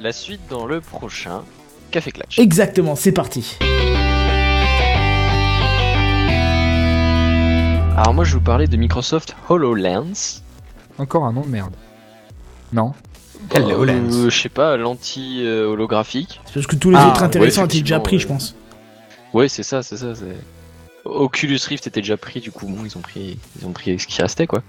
La 0.00 0.12
suite 0.12 0.42
dans 0.50 0.66
le 0.66 0.80
prochain 0.80 1.42
Café 1.90 2.12
Clutch. 2.12 2.38
Exactement, 2.38 2.94
c'est 2.94 3.12
parti. 3.12 3.56
Alors 7.96 8.14
moi 8.14 8.24
je 8.24 8.32
vais 8.34 8.38
vous 8.38 8.44
parler 8.44 8.66
de 8.68 8.76
Microsoft 8.76 9.34
HoloLens. 9.48 10.42
Encore 10.98 11.24
un 11.24 11.32
nom 11.32 11.40
de 11.42 11.48
merde. 11.48 11.74
Non. 12.72 12.92
HoloLens. 13.54 14.12
Euh, 14.26 14.30
je 14.30 14.40
sais 14.40 14.48
pas, 14.48 14.76
l'anti-holographique. 14.76 16.40
C'est 16.46 16.54
parce 16.54 16.66
que 16.66 16.76
tous 16.76 16.90
les 16.90 16.96
Ah, 16.98 17.08
autres 17.08 17.22
intéressants 17.22 17.64
étaient 17.64 17.80
déjà 17.80 17.96
effectivement, 17.96 18.02
pris, 18.02 18.16
ouais. 18.16 18.22
je 18.22 18.26
pense. 18.26 18.54
Ouais, 19.34 19.48
c'est 19.48 19.62
ça, 19.62 19.82
c'est 19.82 19.96
ça. 19.96 20.14
c'est- 20.14 20.24
Oculus 21.04 21.58
Rift 21.66 21.86
était 21.86 22.00
déjà 22.00 22.16
pris, 22.16 22.40
du 22.40 22.50
coup, 22.50 22.66
bon, 22.66 22.84
ils 22.84 22.96
ont 22.98 23.00
pris, 23.00 23.38
ils 23.58 23.66
ont 23.66 23.72
pris 23.72 23.98
ce 23.98 24.06
qui 24.06 24.20
restait, 24.20 24.46
quoi. 24.46 24.62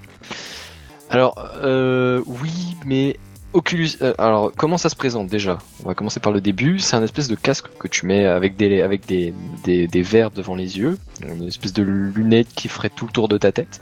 Alors, 1.09 1.35
euh, 1.63 2.21
oui, 2.27 2.77
mais 2.85 3.17
Oculus. 3.51 3.89
euh, 4.01 4.13
alors, 4.19 4.51
comment 4.55 4.77
ça 4.77 4.89
se 4.89 4.95
présente 4.95 5.27
déjà? 5.27 5.57
On 5.83 5.87
va 5.87 5.95
commencer 5.95 6.19
par 6.19 6.31
le 6.31 6.39
début. 6.39 6.77
C'est 6.79 6.95
un 6.95 7.03
espèce 7.03 7.27
de 7.27 7.35
casque 7.35 7.65
que 7.79 7.87
tu 7.87 8.05
mets 8.05 8.25
avec 8.25 8.55
des, 8.57 8.81
avec 8.81 9.07
des, 9.07 9.33
des, 9.63 9.87
des 9.87 10.01
verres 10.03 10.29
devant 10.31 10.55
les 10.55 10.77
yeux, 10.77 10.97
une 11.27 11.47
espèce 11.47 11.73
de 11.73 11.81
lunette 11.83 12.47
qui 12.55 12.67
ferait 12.67 12.91
tout 12.91 13.05
le 13.07 13.11
tour 13.11 13.27
de 13.27 13.37
ta 13.39 13.51
tête. 13.51 13.81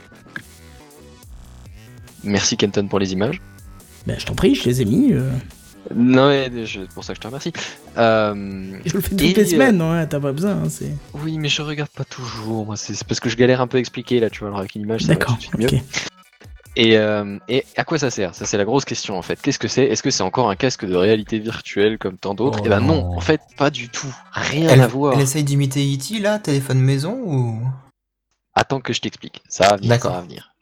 Merci 2.24 2.56
Kenton 2.56 2.88
pour 2.88 2.98
les 2.98 3.12
images. 3.12 3.40
Ben, 4.08 4.18
je 4.18 4.24
t'en 4.26 4.34
prie, 4.34 4.54
je 4.54 4.64
les 4.64 4.80
ai 4.80 4.84
mis. 4.86 5.12
euh, 5.12 5.30
Non, 5.94 6.28
mais 6.28 6.66
je- 6.66 6.80
pour 6.94 7.04
ça 7.04 7.12
que 7.12 7.16
je 7.18 7.20
te 7.20 7.26
remercie. 7.26 7.52
Euh, 7.98 8.78
Je 8.86 8.94
le 8.94 9.00
fais 9.02 9.10
toutes 9.10 9.20
Et, 9.20 9.34
les 9.34 9.42
euh, 9.42 9.46
semaines, 9.46 9.80
hein, 9.82 10.06
t'as 10.06 10.18
pas 10.18 10.32
besoin. 10.32 10.52
hein, 10.52 10.68
c'est... 10.70 10.92
Oui, 11.14 11.36
mais 11.38 11.48
je 11.48 11.60
regarde 11.62 11.90
pas 11.90 12.04
toujours. 12.04 12.64
Moi, 12.66 12.76
c'est 12.76 12.94
c'est 12.94 13.06
parce 13.06 13.20
que 13.20 13.28
je 13.28 13.36
galère 13.36 13.60
un 13.60 13.66
peu 13.66 13.76
à 13.76 13.80
expliquer 13.80 14.18
là, 14.20 14.30
tu 14.30 14.40
vois. 14.40 14.48
Alors 14.48 14.60
avec 14.60 14.74
une 14.74 14.82
image, 14.82 15.02
ça 15.02 15.08
va 15.08 15.14
D'accord, 15.14 15.38
tout 15.38 15.56
de 15.56 15.62
suite 15.62 15.72
mieux. 15.72 15.80
Et, 16.76 16.96
euh, 16.96 17.38
et 17.48 17.64
à 17.76 17.84
quoi 17.84 17.98
ça 17.98 18.10
sert? 18.10 18.34
Ça, 18.34 18.46
c'est 18.46 18.56
la 18.56 18.64
grosse 18.64 18.84
question 18.84 19.18
en 19.18 19.22
fait. 19.22 19.40
Qu'est-ce 19.42 19.58
que 19.58 19.66
c'est? 19.68 19.84
Est-ce 19.84 20.02
que 20.02 20.10
c'est 20.10 20.22
encore 20.22 20.48
un 20.48 20.56
casque 20.56 20.84
de 20.86 20.94
réalité 20.94 21.38
virtuelle 21.38 21.98
comme 21.98 22.16
tant 22.18 22.34
d'autres? 22.34 22.60
Oh 22.60 22.66
Eh 22.66 22.68
ben 22.68 22.80
non, 22.80 22.94
non. 23.10 23.16
en 23.16 23.20
fait, 23.20 23.40
pas 23.56 23.68
du 23.70 23.88
tout. 23.88 24.14
Rien 24.32 24.68
Elle, 24.70 24.80
à 24.82 24.86
voir. 24.86 25.14
elle 25.14 25.20
essaye 25.20 25.42
d'imiter 25.44 25.80
E.T. 25.94 26.20
là, 26.20 26.38
téléphone 26.38 26.78
maison 26.80 27.12
ou? 27.24 27.60
Attends 28.54 28.80
que 28.80 28.92
je 28.92 29.00
t'explique. 29.00 29.42
Ça 29.48 29.68
va 29.68 29.76
venir. 29.76 29.88
D'accord. 29.90 30.12
Ça 30.12 30.16
va 30.18 30.22
venir. 30.24 30.54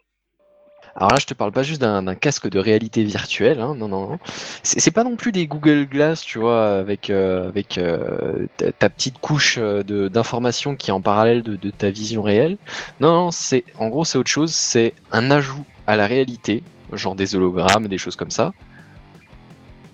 Alors 0.99 1.13
là, 1.13 1.19
je 1.19 1.27
te 1.27 1.35
parle 1.35 1.53
pas 1.53 1.63
juste 1.63 1.81
d'un 1.83 2.15
casque 2.15 2.49
de 2.49 2.59
réalité 2.59 3.05
virtuelle, 3.05 3.61
hein, 3.61 3.75
non, 3.77 3.87
non, 3.87 4.09
non. 4.09 4.19
C'est 4.63 4.91
pas 4.91 5.05
non 5.05 5.17
plus 5.17 5.31
des 5.31 5.47
Google 5.47 5.85
Glass, 5.85 6.23
tu 6.23 6.39
vois, 6.39 6.79
avec 6.79 7.11
euh, 7.11 7.49
avec 7.49 7.77
euh, 7.77 8.47
ta, 8.79 8.89
petite 8.89 9.19
couche 9.19 9.59
euh, 9.59 9.83
de 9.83 10.09
d'informations 10.09 10.75
qui 10.75 10.89
est 10.91 10.95
en 10.95 11.03
parallèle 11.03 11.43
de, 11.43 11.57
de 11.57 11.71
ta 11.71 11.91
vision 11.91 12.23
réelle. 12.23 12.57
Non, 13.01 13.13
non, 13.13 13.31
c'est 13.31 13.65
en 13.79 13.89
gros 13.89 14.07
c'est 14.07 14.17
autre 14.17 14.31
chose. 14.31 14.55
C'est 14.55 14.95
un 15.13 15.31
ajout 15.31 15.67
à 15.87 15.97
la 15.97 16.07
réalité, 16.07 16.63
genre 16.95 17.15
des 17.15 17.37
hologrammes, 17.37 17.89
des 17.89 17.99
choses 17.99 18.17
comme 18.17 18.31
ça. 18.31 18.55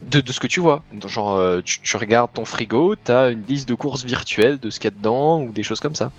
De, 0.03 0.20
de 0.20 0.32
ce 0.32 0.38
que 0.38 0.46
tu 0.46 0.61
vois. 0.61 0.84
Genre, 1.07 1.36
euh, 1.36 1.61
tu, 1.64 1.80
tu 1.80 1.96
regardes 1.96 2.32
ton 2.32 2.44
frigo, 2.44 2.94
t'as 2.96 3.32
une 3.32 3.42
liste 3.48 3.68
de 3.68 3.74
courses 3.74 4.05
virtuelles 4.05 4.59
de 4.59 4.70
ce 4.70 4.78
qu'il 4.78 4.90
y 4.90 4.94
a 4.94 4.96
dedans 4.96 5.40
ou 5.42 5.50
des 5.53 5.62
choses 5.64 5.80
comme 5.80 5.94
ça. 5.96 6.12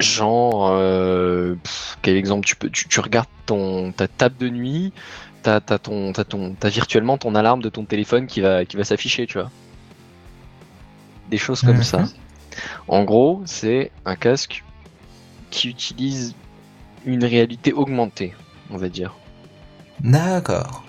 Genre, 0.00 0.68
euh, 0.70 1.54
pff, 1.62 1.98
quel 2.02 2.16
exemple 2.16 2.46
tu 2.46 2.54
peux, 2.56 2.70
tu, 2.70 2.86
tu 2.88 3.00
regardes 3.00 3.28
ton 3.46 3.92
ta 3.92 4.06
table 4.06 4.36
de 4.38 4.48
nuit, 4.48 4.92
t'as 5.42 5.60
t'as 5.60 5.78
ton 5.78 6.12
t'as 6.12 6.24
ton 6.24 6.54
t'as 6.58 6.68
virtuellement 6.68 7.18
ton 7.18 7.34
alarme 7.34 7.62
de 7.62 7.68
ton 7.68 7.84
téléphone 7.84 8.26
qui 8.26 8.40
va 8.40 8.64
qui 8.64 8.76
va 8.76 8.84
s'afficher, 8.84 9.26
tu 9.26 9.38
vois. 9.38 9.50
Des 11.30 11.38
choses 11.38 11.62
comme 11.62 11.82
ça. 11.82 12.04
En 12.86 13.04
gros, 13.04 13.42
c'est 13.44 13.90
un 14.04 14.16
casque 14.16 14.64
qui 15.50 15.68
utilise 15.68 16.34
une 17.04 17.24
réalité 17.24 17.72
augmentée, 17.72 18.34
on 18.70 18.76
va 18.76 18.88
dire. 18.88 19.14
D'accord. 20.00 20.84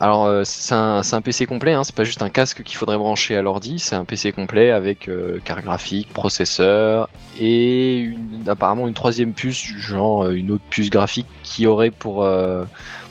Alors 0.00 0.24
euh, 0.24 0.44
c'est 0.44 0.74
un, 0.74 1.20
PC 1.22 1.44
complet, 1.44 1.74
hein, 1.74 1.84
c'est 1.84 1.94
pas 1.94 2.04
juste 2.04 2.22
un 2.22 2.30
casque 2.30 2.62
qu'il 2.62 2.78
faudrait 2.78 2.96
brancher 2.96 3.36
à 3.36 3.42
l'ordi, 3.42 3.78
c'est 3.78 3.94
un 3.94 4.06
PC 4.06 4.32
complet 4.32 4.70
avec 4.70 5.08
euh, 5.08 5.40
carte 5.44 5.62
graphique, 5.62 6.10
processeur 6.14 7.10
et 7.38 8.14
apparemment 8.46 8.88
une 8.88 8.94
troisième 8.94 9.34
puce, 9.34 9.62
genre 9.62 10.24
euh, 10.24 10.32
une 10.32 10.52
autre 10.52 10.64
puce 10.70 10.88
graphique 10.88 11.26
qui 11.42 11.66
aurait 11.66 11.90
pour, 11.90 12.26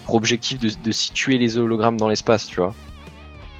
objectif 0.08 0.58
de, 0.60 0.92
situer 0.92 1.38
les 1.38 1.60
hologrammes 1.60 1.98
dans 1.98 2.10
l'espace, 2.10 2.48
tu 2.48 2.56
vois. 2.56 2.74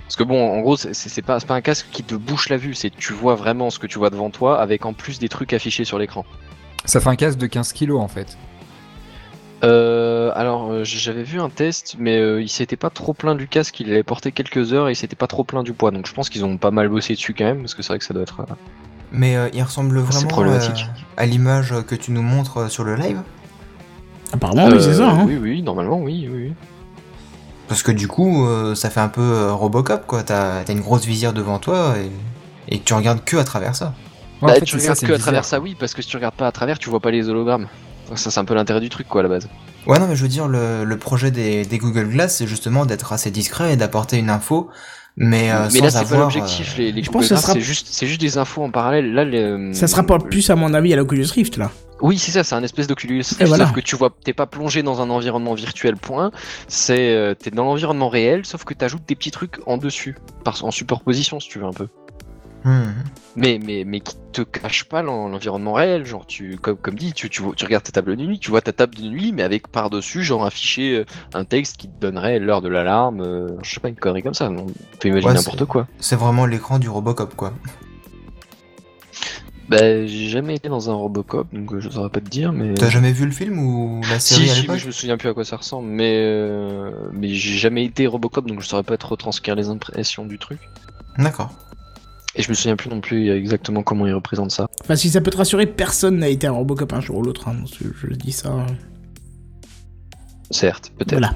Parce 0.05 0.15
que 0.15 0.23
bon, 0.23 0.51
en 0.51 0.61
gros, 0.61 0.75
c'est 0.75 0.95
c'est 0.95 1.21
pas, 1.21 1.39
c'est 1.39 1.45
pas 1.45 1.53
un 1.53 1.61
casque 1.61 1.86
qui 1.91 2.01
te 2.01 2.15
bouche 2.15 2.49
la 2.49 2.57
vue, 2.57 2.73
c'est 2.73 2.89
tu 2.89 3.13
vois 3.13 3.36
vraiment 3.36 3.69
ce 3.69 3.77
que 3.77 3.86
tu 3.86 3.99
vois 3.99 4.09
devant 4.09 4.32
toi 4.32 4.59
avec 4.59 4.88
en 4.88 4.93
plus 4.93 5.19
des 5.19 5.30
trucs 5.30 5.53
affichés 5.53 5.86
sur 5.86 5.99
l'écran. 5.99 6.25
Ça 6.86 6.99
fait 6.99 7.09
un 7.09 7.15
casque 7.15 7.38
de 7.38 7.45
15 7.45 7.73
kilos 7.73 8.01
en 8.01 8.07
fait. 8.07 8.39
Euh, 9.64 10.32
alors 10.36 10.72
euh, 10.72 10.84
j'avais 10.86 11.24
vu 11.24 11.41
un 11.41 11.49
test, 11.49 11.95
mais 11.99 12.18
euh, 12.18 12.41
il 12.41 12.47
s'était 12.47 12.78
pas 12.78 12.89
trop 12.89 13.14
plaint 13.14 13.38
du 13.38 13.47
casque, 13.47 13.78
il 13.82 13.91
avait 13.91 14.03
porté 14.03 14.32
quelques 14.32 14.72
heures 14.72 14.88
et 14.88 14.93
il 14.93 14.95
s'était 14.95 15.18
pas 15.18 15.28
trop 15.28 15.43
plaint 15.43 15.66
du 15.66 15.74
poids, 15.74 15.91
donc 15.91 16.07
je 16.07 16.14
pense 16.14 16.30
qu'ils 16.30 16.45
ont 16.45 16.57
pas 16.57 16.72
mal 16.72 16.88
bossé 16.88 17.14
dessus 17.14 17.34
quand 17.34 17.43
même, 17.43 17.60
parce 17.60 17.74
que 17.76 17.82
c'est 17.82 17.89
vrai 17.89 17.99
que 17.99 18.05
ça 18.05 18.14
doit 18.14 18.24
être. 18.24 18.39
euh, 18.39 18.53
Mais 19.12 19.36
euh, 19.36 19.49
il 19.53 19.62
ressemble 19.62 19.99
vraiment 19.99 20.28
problématique. 20.28 20.88
euh, 20.89 21.01
à 21.18 21.26
l'image 21.26 21.74
que 21.88 21.95
tu 21.95 22.12
nous 22.12 22.22
montres 22.22 22.72
sur 22.72 22.86
le 22.86 22.95
live? 22.95 23.22
Apparemment, 24.32 24.68
oui, 24.68 24.82
c'est 24.82 24.93
ça. 24.93 25.10
Hein. 25.10 25.26
Oui, 25.28 25.38
oui, 25.38 25.62
normalement, 25.62 25.99
oui, 25.99 26.30
oui. 26.32 26.53
Parce 27.68 27.84
que 27.84 27.91
du 27.91 28.07
coup, 28.07 28.45
euh, 28.47 28.76
ça 28.76 28.89
fait 28.89 28.99
un 28.99 29.10
peu 29.10 29.51
Robocop 29.51 30.05
quoi. 30.07 30.24
T'as 30.24 30.64
une 30.70 30.82
grosse 30.82 31.05
visière 31.05 31.34
devant 31.34 31.60
toi 31.60 31.95
et, 31.97 32.76
et 32.76 32.80
tu 32.80 32.93
regardes 32.93 33.24
que 33.24 33.38
à 33.38 33.43
travers 33.43 33.76
ça. 33.76 33.93
Ouais, 34.41 34.47
en 34.51 34.53
Bah, 34.53 34.55
fait, 34.55 34.66
tu 34.66 34.80
ça, 34.80 34.93
regardes 34.93 34.99
que 35.01 35.14
à 35.14 35.18
travers 35.20 35.45
ça, 35.45 35.60
oui, 35.60 35.76
parce 35.78 35.93
que 35.93 36.01
si 36.01 36.07
tu 36.10 36.16
regardes 36.18 36.36
pas 36.36 36.47
à 36.47 36.51
travers, 36.51 36.80
tu 36.80 36.89
vois 36.89 36.99
pas 36.99 37.12
les 37.12 37.28
hologrammes. 37.30 37.68
Ça, 38.16 38.32
c'est 38.32 38.39
un 38.39 38.45
peu 38.45 38.53
l'intérêt 38.55 38.80
du 38.82 38.89
truc, 38.89 39.07
quoi, 39.07 39.22
à 39.22 39.24
la 39.24 39.30
base. 39.30 39.47
Ouais, 39.88 39.99
non, 39.99 40.07
mais 40.07 40.16
je 40.16 40.22
veux 40.24 40.28
dire, 40.30 40.47
le, 40.47 40.84
le 40.84 40.97
projet 40.97 41.32
des, 41.32 41.66
des 41.66 41.78
Google 41.78 42.10
Glass, 42.10 42.36
c'est 42.38 42.47
justement 42.47 42.86
d'être 42.86 43.14
assez 43.14 43.32
discret 43.32 43.74
et 43.74 43.76
d'apporter 43.78 44.18
une 44.18 44.30
info, 44.30 44.70
mais, 45.16 45.51
euh, 45.51 45.68
mais 45.72 45.80
sans 45.80 45.86
là, 45.86 45.91
c'est 45.91 46.10
pas 46.10 46.18
l'objectif. 46.18 46.74
euh, 46.76 46.78
Les, 46.82 46.91
les 46.91 47.03
je 47.03 47.07
Google 47.10 47.12
pense 47.12 47.22
que 47.24 47.28
ça 47.30 47.36
Glass, 47.36 47.43
sera- 47.43 47.53
c'est 47.53 47.62
juste, 47.62 47.88
c'est 47.91 48.07
juste 48.07 48.22
des 48.22 48.38
infos 48.38 48.64
en 48.64 48.72
parallèle. 48.72 49.14
Là, 49.14 49.24
les, 49.26 49.74
Ça 49.74 49.88
se 49.88 49.95
rapporte 49.95 50.30
plus, 50.30 50.49
à 50.49 50.55
mon 50.55 50.74
avis, 50.74 50.93
à 50.93 50.95
l'Oculus 50.95 51.26
Rift, 51.34 51.57
là. 51.57 51.72
Oui, 52.01 52.18
c'est 52.18 52.32
ça, 52.32 52.45
c'est 52.45 52.55
un 52.55 52.64
espèce 52.64 52.88
d'Oculus 52.88 53.18
Rift, 53.18 53.41
Et 53.41 53.45
voilà. 53.45 53.66
sauf 53.66 53.76
que 53.76 53.82
tu 53.82 53.95
vois, 53.97 54.10
t'es 54.24 54.32
pas 54.34 54.45
plongé 54.45 54.84
dans 54.84 55.01
un 55.01 55.10
environnement 55.10 55.53
virtuel, 55.53 55.97
point. 55.97 56.32
C'est, 56.70 57.14
euh, 57.14 57.34
t'es 57.36 57.51
dans 57.51 57.66
l'environnement 57.66 58.07
réel, 58.10 58.45
sauf 58.45 58.64
que 58.64 58.74
t'ajoutes 58.74 59.03
des 59.07 59.16
petits 59.16 59.32
trucs 59.32 59.57
en 59.66 59.78
dessus, 59.78 60.16
par, 60.45 60.64
en 60.64 60.72
superposition, 60.72 61.39
si 61.41 61.49
tu 61.49 61.60
veux 61.60 61.66
un 61.66 61.74
peu. 61.74 61.88
Hmm. 62.64 62.93
Mais, 63.36 63.60
mais, 63.64 63.84
mais 63.86 63.99
qui 64.01 64.16
te 64.34 64.41
cache 64.41 64.84
pas 64.86 65.01
l'en- 65.01 65.30
l'environnement 65.30 65.74
réel, 65.74 66.05
genre 66.05 66.26
tu, 66.26 66.57
comme, 66.57 66.76
comme 66.78 66.95
dit, 66.95 67.14
tu, 67.14 67.30
tu, 67.30 67.41
regardes 67.41 67.84
ta 67.84 67.91
table 67.91 68.16
de 68.18 68.26
nuit, 68.26 68.39
tu 68.39 68.49
vois 68.49 68.62
ta 68.62 68.74
table 68.74 68.95
de 68.95 69.03
nuit, 69.03 69.32
mais 69.32 69.43
avec 69.43 69.68
par 69.70 69.89
dessus, 69.89 70.24
genre 70.24 70.51
fichier, 70.51 70.97
euh, 70.99 71.05
un 71.34 71.45
texte 71.45 71.78
qui 71.78 71.88
te 71.88 71.99
donnerait 72.01 72.39
l'heure 72.39 72.62
de 72.62 72.68
l'alarme, 72.70 73.22
euh, 73.22 73.47
je 73.64 73.70
sais 73.74 73.80
pas 73.80 73.88
une 73.89 73.95
connerie 73.95 74.24
comme 74.24 74.34
ça. 74.34 74.49
On 74.49 74.66
peut 74.99 75.07
imaginer 75.07 75.32
Ouais, 75.32 75.38
n'importe 75.38 75.66
quoi. 75.66 75.88
C'est 75.99 76.16
vraiment 76.18 76.45
l'écran 76.45 76.80
du 76.80 76.89
Robocop, 76.89 77.36
quoi. 77.36 77.53
Bah, 79.70 80.05
j'ai 80.07 80.30
jamais 80.30 80.55
été 80.55 80.68
dans 80.68 80.89
un 80.89 80.95
Robocop, 80.95 81.47
donc 81.53 81.72
euh, 81.74 81.80
je 81.80 81.89
saurais 81.89 82.10
pas 82.10 82.22
te 82.22 82.28
dire, 82.30 82.51
mais. 82.51 82.74
T'as 82.74 82.89
jamais 82.89 83.12
vu 83.12 83.26
le 83.26 83.32
film 83.32 83.60
ou 83.60 84.01
la 84.10 84.20
série 84.20 84.45
Si, 84.45 84.49
à 84.49 84.53
si, 84.55 84.62
mais 84.62 84.62
l'époque? 84.64 84.78
je 84.80 84.88
me 84.88 84.91
souviens 84.91 85.18
plus 85.18 85.30
à 85.30 85.34
quoi 85.36 85.45
ça 85.45 85.57
ressemble, 85.57 85.88
mais, 85.88 86.16
euh, 86.18 86.89
mais 87.14 87.30
j'ai 87.30 87.55
jamais 87.57 87.86
été 87.86 88.07
Robocop, 88.07 88.47
donc 88.47 88.62
je 88.62 88.68
saurais 88.68 88.82
pas 88.84 88.97
trop 88.97 89.16
transcrire 89.16 89.55
les 89.55 89.70
impressions 89.70 90.26
du 90.26 90.39
truc. 90.39 90.57
D'accord. 91.20 91.51
Et 92.39 92.41
je 92.41 92.47
me 92.49 92.53
souviens 92.53 92.77
plus 92.77 92.89
non 92.89 93.01
plus 93.01 93.29
exactement 93.31 93.83
comment 93.83 94.07
ils 94.07 94.13
représentent 94.13 94.51
ça. 94.51 94.67
Enfin, 94.81 94.95
si 94.95 95.09
ça 95.09 95.19
peut 95.19 95.29
te 95.29 95.35
rassurer, 95.35 95.65
personne 95.65 96.19
n'a 96.19 96.29
été 96.29 96.47
un 96.47 96.53
Robocop 96.53 96.93
un 96.93 97.01
jour 97.01 97.17
ou 97.17 97.21
l'autre. 97.21 97.49
Hein, 97.49 97.57
je, 97.77 97.89
je 98.07 98.13
dis 98.15 98.31
ça. 98.31 98.49
hein. 98.49 98.65
Certes, 100.49 100.91
peut-être. 100.97 101.11
Voilà. 101.19 101.35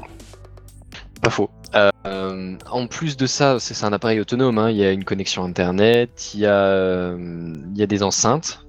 Pas 1.22 1.30
faux. 1.30 1.50
Euh, 1.76 2.56
en 2.72 2.88
plus 2.88 3.18
de 3.18 3.26
ça, 3.26 3.58
c'est 3.60 3.84
un 3.84 3.92
appareil 3.92 4.22
autonome. 4.22 4.58
hein. 4.58 4.70
Il 4.72 4.78
y 4.78 4.86
a 4.86 4.92
une 4.92 5.04
connexion 5.04 5.44
internet, 5.44 6.32
il 6.34 6.40
y 6.40 6.46
a, 6.46 6.54
euh, 6.56 7.54
il 7.74 7.78
y 7.78 7.84
a 7.84 7.86
des 7.88 8.02
enceintes 8.02 8.63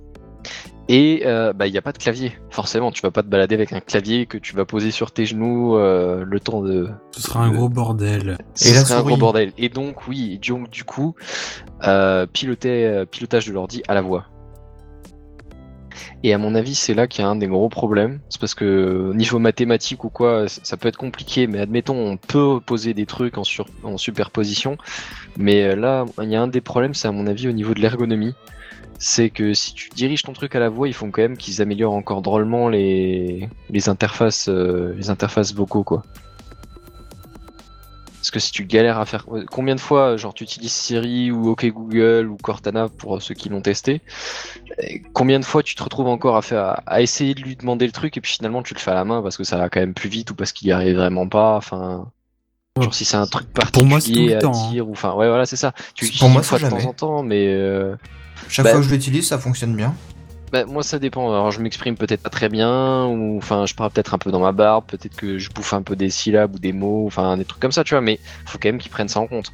et 0.88 1.22
euh, 1.24 1.52
bah, 1.52 1.66
il 1.66 1.72
n'y 1.72 1.78
a 1.78 1.82
pas 1.82 1.92
de 1.92 1.98
clavier. 1.98 2.32
Forcément, 2.50 2.90
tu 2.90 3.00
vas 3.02 3.10
pas 3.10 3.22
te 3.22 3.28
balader 3.28 3.54
avec 3.54 3.72
un 3.72 3.80
clavier 3.80 4.26
que 4.26 4.36
tu 4.36 4.54
vas 4.54 4.64
poser 4.64 4.90
sur 4.90 5.12
tes 5.12 5.24
genoux 5.24 5.76
euh, 5.76 6.24
le 6.26 6.40
temps 6.40 6.62
de. 6.62 6.88
Ce 7.12 7.22
sera 7.22 7.44
un 7.44 7.50
gros 7.50 7.68
bordel. 7.68 8.38
Ce 8.54 8.68
Et 8.68 8.74
la 8.74 8.84
serait 8.84 9.00
un 9.00 9.02
gros 9.02 9.16
bordel. 9.16 9.52
Et 9.56 9.68
donc 9.68 10.06
oui, 10.08 10.38
donc 10.46 10.68
du 10.70 10.84
coup, 10.84 11.14
euh, 11.84 12.26
piloter, 12.26 12.86
euh, 12.86 13.04
pilotage 13.06 13.46
de 13.46 13.52
l'ordi 13.52 13.82
à 13.88 13.94
la 13.94 14.02
voix. 14.02 14.26
Et 16.22 16.32
à 16.32 16.38
mon 16.38 16.54
avis, 16.54 16.74
c'est 16.74 16.94
là 16.94 17.06
qu'il 17.06 17.22
y 17.22 17.26
a 17.26 17.28
un 17.28 17.36
des 17.36 17.46
gros 17.46 17.68
problèmes. 17.68 18.20
C'est 18.28 18.40
parce 18.40 18.54
que 18.54 19.12
niveau 19.14 19.38
mathématique 19.38 20.04
ou 20.04 20.08
quoi, 20.08 20.46
ça 20.48 20.76
peut 20.76 20.88
être 20.88 20.96
compliqué, 20.96 21.46
mais 21.46 21.60
admettons, 21.60 21.96
on 21.96 22.16
peut 22.16 22.60
poser 22.64 22.94
des 22.94 23.06
trucs 23.06 23.36
en, 23.36 23.44
sur, 23.44 23.66
en 23.82 23.98
superposition. 23.98 24.78
Mais 25.36 25.64
euh, 25.64 25.76
là, 25.76 26.04
il 26.22 26.30
y 26.30 26.36
a 26.36 26.42
un 26.42 26.48
des 26.48 26.60
problèmes, 26.60 26.94
c'est 26.94 27.08
à 27.08 27.12
mon 27.12 27.26
avis 27.26 27.48
au 27.48 27.52
niveau 27.52 27.74
de 27.74 27.80
l'ergonomie. 27.80 28.34
C'est 28.98 29.30
que 29.30 29.54
si 29.54 29.74
tu 29.74 29.90
diriges 29.90 30.22
ton 30.22 30.32
truc 30.32 30.54
à 30.54 30.60
la 30.60 30.68
voix, 30.68 30.88
il 30.88 30.94
faut 30.94 31.06
quand 31.06 31.22
même 31.22 31.36
qu'ils 31.36 31.60
améliorent 31.60 31.94
encore 31.94 32.22
drôlement 32.22 32.68
les, 32.68 33.48
les 33.70 33.88
interfaces, 33.88 34.48
euh, 34.48 34.94
les 34.96 35.10
interfaces 35.10 35.54
vocaux, 35.54 35.84
quoi. 35.84 36.02
Parce 38.24 38.30
que 38.30 38.40
si 38.40 38.52
tu 38.52 38.64
galères 38.64 38.98
à 38.98 39.04
faire, 39.04 39.26
combien 39.50 39.74
de 39.74 39.80
fois, 39.80 40.16
genre, 40.16 40.32
tu 40.32 40.44
utilises 40.44 40.72
Siri 40.72 41.30
ou 41.30 41.50
OK 41.50 41.66
Google 41.66 42.28
ou 42.28 42.38
Cortana 42.38 42.88
pour 42.88 43.20
ceux 43.20 43.34
qui 43.34 43.50
l'ont 43.50 43.60
testé, 43.60 44.00
combien 45.12 45.38
de 45.38 45.44
fois 45.44 45.62
tu 45.62 45.74
te 45.74 45.82
retrouves 45.82 46.06
encore 46.06 46.36
à 46.36 46.40
faire, 46.40 46.80
à, 46.86 47.02
essayer 47.02 47.34
de 47.34 47.42
lui 47.42 47.54
demander 47.54 47.84
le 47.84 47.92
truc 47.92 48.16
et 48.16 48.22
puis 48.22 48.32
finalement 48.32 48.62
tu 48.62 48.72
le 48.72 48.80
fais 48.80 48.92
à 48.92 48.94
la 48.94 49.04
main 49.04 49.20
parce 49.20 49.36
que 49.36 49.44
ça 49.44 49.58
va 49.58 49.68
quand 49.68 49.80
même 49.80 49.92
plus 49.92 50.08
vite 50.08 50.30
ou 50.30 50.34
parce 50.34 50.52
qu'il 50.52 50.68
y 50.68 50.72
arrive 50.72 50.96
vraiment 50.96 51.28
pas, 51.28 51.56
enfin. 51.56 52.10
Genre 52.80 52.94
si 52.94 53.04
c'est 53.04 53.18
un 53.18 53.26
truc 53.26 53.46
Pour 53.52 53.84
moi, 53.84 54.00
c'est 54.00 54.06
tout 54.10 54.14
particulier 54.14 54.30
le 54.30 54.36
à 54.36 54.40
temps, 54.40 54.52
hein. 54.54 54.70
dire 54.70 54.88
ou 54.88 54.92
enfin 54.92 55.12
ouais 55.12 55.28
voilà 55.28 55.44
c'est 55.46 55.56
ça. 55.56 55.74
Tu 55.94 56.10
Pour 56.18 56.30
moi, 56.30 56.40
de 56.40 56.68
temps 56.70 56.88
en 56.88 56.92
temps 56.94 57.22
mais 57.22 57.46
euh, 57.46 57.94
Chaque 58.48 58.64
Bah- 58.64 58.70
fois 58.72 58.80
que 58.80 58.86
je 58.86 58.90
l'utilise, 58.92 59.26
ça 59.28 59.38
fonctionne 59.38 59.74
bien. 59.74 59.94
bah, 60.52 60.64
moi 60.66 60.82
ça 60.82 60.98
dépend. 60.98 61.28
Alors 61.30 61.50
je 61.50 61.60
m'exprime 61.60 61.96
peut-être 61.96 62.22
pas 62.22 62.30
très 62.30 62.48
bien 62.48 63.06
ou 63.06 63.38
enfin 63.38 63.66
je 63.66 63.74
parle 63.74 63.90
peut-être 63.90 64.14
un 64.14 64.18
peu 64.18 64.30
dans 64.30 64.40
ma 64.40 64.52
barbe, 64.52 64.84
peut-être 64.86 65.16
que 65.16 65.38
je 65.38 65.50
bouffe 65.50 65.72
un 65.74 65.82
peu 65.82 65.96
des 65.96 66.10
syllabes 66.10 66.54
ou 66.54 66.58
des 66.58 66.72
mots, 66.72 67.06
enfin 67.06 67.36
des 67.36 67.44
trucs 67.44 67.60
comme 67.60 67.72
ça 67.72 67.82
tu 67.84 67.94
vois. 67.94 68.00
Mais 68.02 68.20
faut 68.46 68.58
quand 68.58 68.68
même 68.68 68.78
qu'ils 68.78 68.90
prennent 68.92 69.08
ça 69.08 69.20
en 69.20 69.26
compte. 69.26 69.52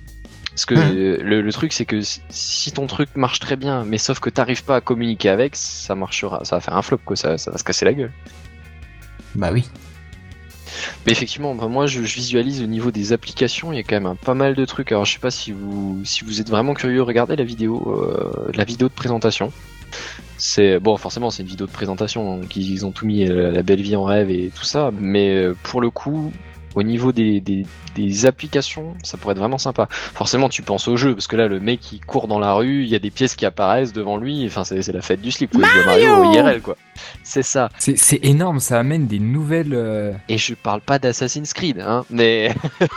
Parce 0.51 0.67
que 0.67 0.75
euh, 0.75 1.19
le, 1.23 1.41
le 1.43 1.53
truc 1.53 1.73
c'est 1.73 1.87
que 1.87 2.03
si- 2.03 2.21
si 2.29 2.73
ton 2.73 2.87
truc 2.87 3.09
marche 3.15 3.39
très 3.39 3.57
bien, 3.57 3.85
mais 3.85 3.97
sauf 3.99 4.19
que 4.21 4.29
t'arrives 4.29 4.65
pas 4.65 4.77
à 4.77 4.81
communiquer 4.81 5.29
avec, 5.31 5.55
ça 5.57 5.95
marchera, 5.95 6.45
ça 6.45 6.57
va 6.57 6.61
faire 6.61 6.77
un 6.77 6.83
flop 6.83 6.99
quoi, 7.05 7.17
ça, 7.17 7.39
ça 7.39 7.51
va 7.53 7.57
se 7.57 7.65
casser 7.65 7.85
la 7.87 7.95
gueule. 7.95 8.13
Bah 9.37 9.51
oui. 9.53 9.69
Mais 11.07 11.13
effectivement, 11.13 11.55
moi 11.55 11.87
je, 11.87 12.01
visualise 12.01 12.63
au 12.63 12.67
niveau 12.67 12.91
des 12.91 13.13
applications, 13.13 13.73
il 13.73 13.77
y 13.77 13.79
a 13.79 13.83
quand 13.83 13.97
même 13.97 14.07
un, 14.07 14.17
pas 14.17 14.35
mal 14.35 14.55
de 14.55 14.65
trucs. 14.65 14.93
Alors 14.93 15.05
je 15.05 15.15
sais 15.15 15.19
pas 15.19 15.31
si 15.31 15.53
vous 15.53 16.01
si 16.05 16.25
vous 16.25 16.41
êtes 16.41 16.51
vraiment 16.51 16.75
curieux, 16.75 17.03
regardez 17.03 17.37
la 17.37 17.45
vidéo, 17.45 17.83
euh, 17.89 18.51
la 18.55 18.65
vidéo 18.65 18.89
de 18.89 18.93
présentation. 18.95 19.51
C'est 20.37 20.79
bon, 20.79 20.97
forcément 20.97 21.31
c'est 21.31 21.43
une 21.43 21.49
vidéo 21.49 21.67
de 21.67 21.73
présentation, 21.73 22.39
donc 22.39 22.55
ils 22.57 22.85
ont 22.87 22.93
tout 22.93 23.07
mis 23.07 23.29
euh, 23.29 23.51
la 23.51 23.63
belle 23.63 23.83
vie 23.83 23.97
en 23.97 24.05
rêve 24.05 24.31
et 24.31 24.51
tout 24.55 24.65
ça. 24.65 24.91
Mais 24.99 25.35
euh, 25.35 25.57
pour 25.63 25.81
le 25.81 25.91
coup, 25.91 26.33
au 26.75 26.83
niveau 26.83 27.13
des, 27.13 27.41
des, 27.41 27.67
des 27.97 28.27
applications, 28.27 28.95
ça 29.03 29.17
pourrait 29.17 29.33
être 29.33 29.39
vraiment 29.39 29.59
sympa. 29.59 29.87
Forcément, 29.91 30.49
tu 30.49 30.63
penses 30.63 30.87
au 30.89 30.97
jeu 30.97 31.15
parce 31.15 31.27
que 31.27 31.37
là, 31.37 31.49
le 31.49 31.61
mec 31.61 31.93
il 31.93 32.01
court 32.05 32.29
dans 32.29 32.39
la 32.39 32.53
rue, 32.55 32.83
il 32.85 32.89
y 32.89 32.95
a 32.95 32.99
des 33.01 33.11
pièces 33.11 33.35
qui 33.35 33.47
apparaissent 33.47 33.93
devant 33.93 34.17
lui. 34.17 34.47
Enfin, 34.47 34.65
c'est 34.65 34.83
c'est 34.83 34.93
la 34.93 35.03
fête 35.03 35.21
du 35.21 35.31
slip. 35.31 35.53
Jouer 35.53 35.65
à 35.65 35.87
Mario 35.87 36.33
IRL 36.33 36.61
quoi. 36.63 36.77
C'est 37.23 37.43
ça. 37.43 37.69
C'est 37.79 37.97
c'est 37.99 38.21
énorme, 38.25 38.61
ça 38.61 38.79
amène 38.79 39.07
des 39.07 39.19
nouvelles. 39.19 39.75
euh, 39.75 40.13
Et 40.29 40.39
je 40.39 40.55
parle 40.55 40.81
pas 40.81 40.99
d'Assassin's 40.99 41.53
Creed, 41.53 41.81
hein, 41.81 42.05
mais. 42.11 42.55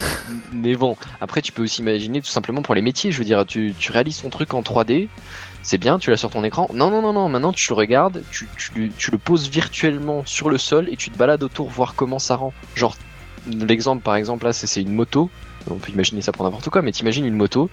mais 0.52 0.74
bon, 0.74 0.96
après 1.20 1.42
tu 1.42 1.52
peux 1.52 1.62
aussi 1.62 1.80
imaginer 1.82 2.20
tout 2.20 2.28
simplement 2.28 2.62
pour 2.62 2.74
les 2.74 2.82
métiers, 2.82 3.12
je 3.12 3.18
veux 3.18 3.24
dire, 3.24 3.44
tu, 3.46 3.74
tu 3.78 3.92
réalises 3.92 4.20
ton 4.22 4.30
truc 4.30 4.52
en 4.54 4.62
3D, 4.62 5.08
c'est 5.62 5.78
bien, 5.78 5.98
tu 5.98 6.10
l'as 6.10 6.16
sur 6.16 6.30
ton 6.30 6.44
écran. 6.44 6.68
Non, 6.74 6.90
non, 6.90 7.02
non, 7.02 7.12
non, 7.12 7.28
maintenant 7.28 7.52
tu 7.52 7.70
le 7.70 7.74
regardes, 7.74 8.22
tu, 8.30 8.48
tu, 8.56 8.92
tu 8.96 9.10
le 9.10 9.18
poses 9.18 9.48
virtuellement 9.48 10.24
sur 10.26 10.50
le 10.50 10.58
sol 10.58 10.88
et 10.90 10.96
tu 10.96 11.10
te 11.10 11.18
balades 11.18 11.42
autour 11.42 11.68
voir 11.68 11.94
comment 11.94 12.18
ça 12.18 12.36
rend. 12.36 12.52
Genre, 12.74 12.96
l'exemple 13.46 14.02
par 14.02 14.16
exemple 14.16 14.44
là, 14.44 14.52
c'est 14.52 14.80
une 14.80 14.92
moto. 14.92 15.30
On 15.70 15.76
peut 15.76 15.92
imaginer 15.92 16.22
ça 16.22 16.32
pour 16.32 16.44
n'importe 16.44 16.70
quoi, 16.70 16.82
mais 16.82 16.90
t'imagines 16.90 17.24
une 17.24 17.36
moto, 17.36 17.70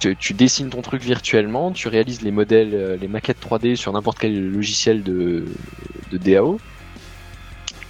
tu, 0.00 0.32
dessines 0.32 0.70
ton 0.70 0.80
truc 0.80 1.02
virtuellement, 1.02 1.72
tu 1.72 1.88
réalises 1.88 2.22
les 2.22 2.30
modèles, 2.30 2.70
euh, 2.72 2.96
les 2.96 3.06
maquettes 3.06 3.36
3D 3.38 3.76
sur 3.76 3.92
n'importe 3.92 4.18
quel 4.18 4.50
logiciel 4.50 5.02
de, 5.02 5.44
de 6.10 6.16
DAO, 6.16 6.58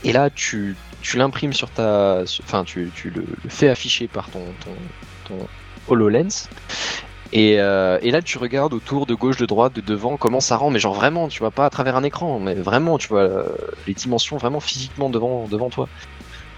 et 0.04 0.12
là, 0.12 0.30
tu, 0.30 0.76
tu 1.02 1.16
l'imprimes 1.16 1.52
sur 1.52 1.70
ta. 1.70 2.22
Enfin, 2.42 2.64
tu, 2.64 2.90
tu 2.94 3.10
le, 3.10 3.24
fais 3.48 3.68
afficher 3.68 4.08
par 4.08 4.30
ton, 4.30 4.44
ton 5.26 5.46
HoloLens. 5.88 6.48
Et, 7.32 7.60
euh, 7.60 7.98
et 8.00 8.10
là, 8.10 8.22
tu 8.22 8.38
regardes 8.38 8.72
autour, 8.72 9.06
de 9.06 9.14
gauche, 9.14 9.36
de 9.36 9.46
droite, 9.46 9.74
de 9.74 9.80
devant, 9.80 10.16
comment 10.16 10.40
ça 10.40 10.56
rend. 10.56 10.70
Mais 10.70 10.78
genre 10.78 10.94
vraiment, 10.94 11.28
tu 11.28 11.40
vois, 11.40 11.50
pas 11.50 11.66
à 11.66 11.70
travers 11.70 11.96
un 11.96 12.02
écran, 12.02 12.38
mais 12.38 12.54
vraiment, 12.54 12.98
tu 12.98 13.08
vois, 13.08 13.20
euh, 13.20 13.44
les 13.86 13.94
dimensions 13.94 14.36
vraiment 14.38 14.60
physiquement 14.60 15.10
devant, 15.10 15.46
devant 15.46 15.68
toi. 15.68 15.88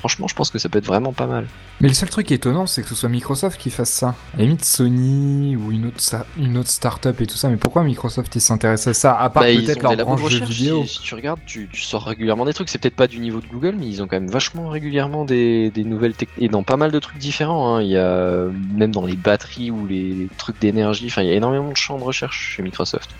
Franchement, 0.01 0.27
je 0.29 0.35
pense 0.35 0.51
que 0.51 0.59
ça 0.59 0.69
peut 0.69 0.79
être 0.79 0.87
vraiment 0.87 1.13
pas 1.13 1.27
mal. 1.27 1.47
Mais 1.81 1.89
le 1.89 1.95
seul 1.95 2.09
truc 2.11 2.33
étonnant, 2.33 2.67
c'est 2.67 2.83
que 2.83 2.89
ce 2.89 2.95
soit 2.95 3.09
Microsoft 3.09 3.61
qui 3.61 3.71
fasse 3.71 3.91
ça. 3.91 4.09
À 4.35 4.39
la 4.39 4.43
limite 4.45 4.65
Sony 4.65 5.57
ou 5.57 5.71
une 5.73 5.87
autre, 5.87 6.01
une 6.39 6.57
autre 6.59 6.71
start-up 6.71 7.21
et 7.21 7.27
tout 7.27 7.37
ça, 7.37 7.49
mais 7.49 7.57
pourquoi 7.57 7.85
Microsoft 7.85 8.39
s'intéresse 8.39 8.87
à 8.87 8.95
ça? 8.95 9.13
À 9.15 9.29
part 9.31 9.43
Bah, 9.43 9.51
peut-être 9.55 9.83
leur 9.83 9.97
de 9.97 10.03
branche 10.03 10.23
recherche. 10.23 10.51
vidéo. 10.51 10.85
Si, 10.85 10.95
si 10.95 11.01
tu 11.03 11.15
regardes, 11.15 11.41
tu, 11.47 11.69
tu 11.73 11.83
sors 11.83 12.05
régulièrement 12.05 12.45
des 12.47 12.55
trucs. 12.55 12.69
C'est 12.71 12.79
peut-être 12.79 12.97
pas 12.97 13.07
du 13.07 13.19
niveau 13.21 13.41
de 13.41 13.47
Google, 13.47 13.77
mais 13.79 13.87
ils 13.87 14.03
ont 14.03 14.07
quand 14.07 14.17
même 14.19 14.31
vachement 14.31 14.69
régulièrement 14.69 15.25
des, 15.25 15.71
des 15.71 15.85
nouvelles 15.85 16.15
techniques. 16.15 16.43
Et 16.43 16.49
dans 16.49 16.63
pas 16.63 16.77
mal 16.79 16.91
de 16.91 16.99
trucs 16.99 17.19
différents. 17.19 17.77
hein. 17.77 17.83
Il 17.83 17.89
y 17.89 17.97
a 17.97 18.01
euh, 18.01 18.51
même 18.75 18.91
dans 18.93 19.05
les 19.05 19.17
batteries 19.17 19.71
ou 19.71 19.87
les 19.87 20.29
trucs 20.39 20.59
d'énergie. 20.61 21.07
Enfin, 21.09 21.23
il 21.23 21.29
y 21.29 21.33
a 21.33 21.35
énormément 21.35 21.71
de 21.71 21.77
champs 21.77 21.99
de 21.99 22.05
recherche 22.05 22.55
chez 22.57 22.63
Microsoft. 22.63 23.11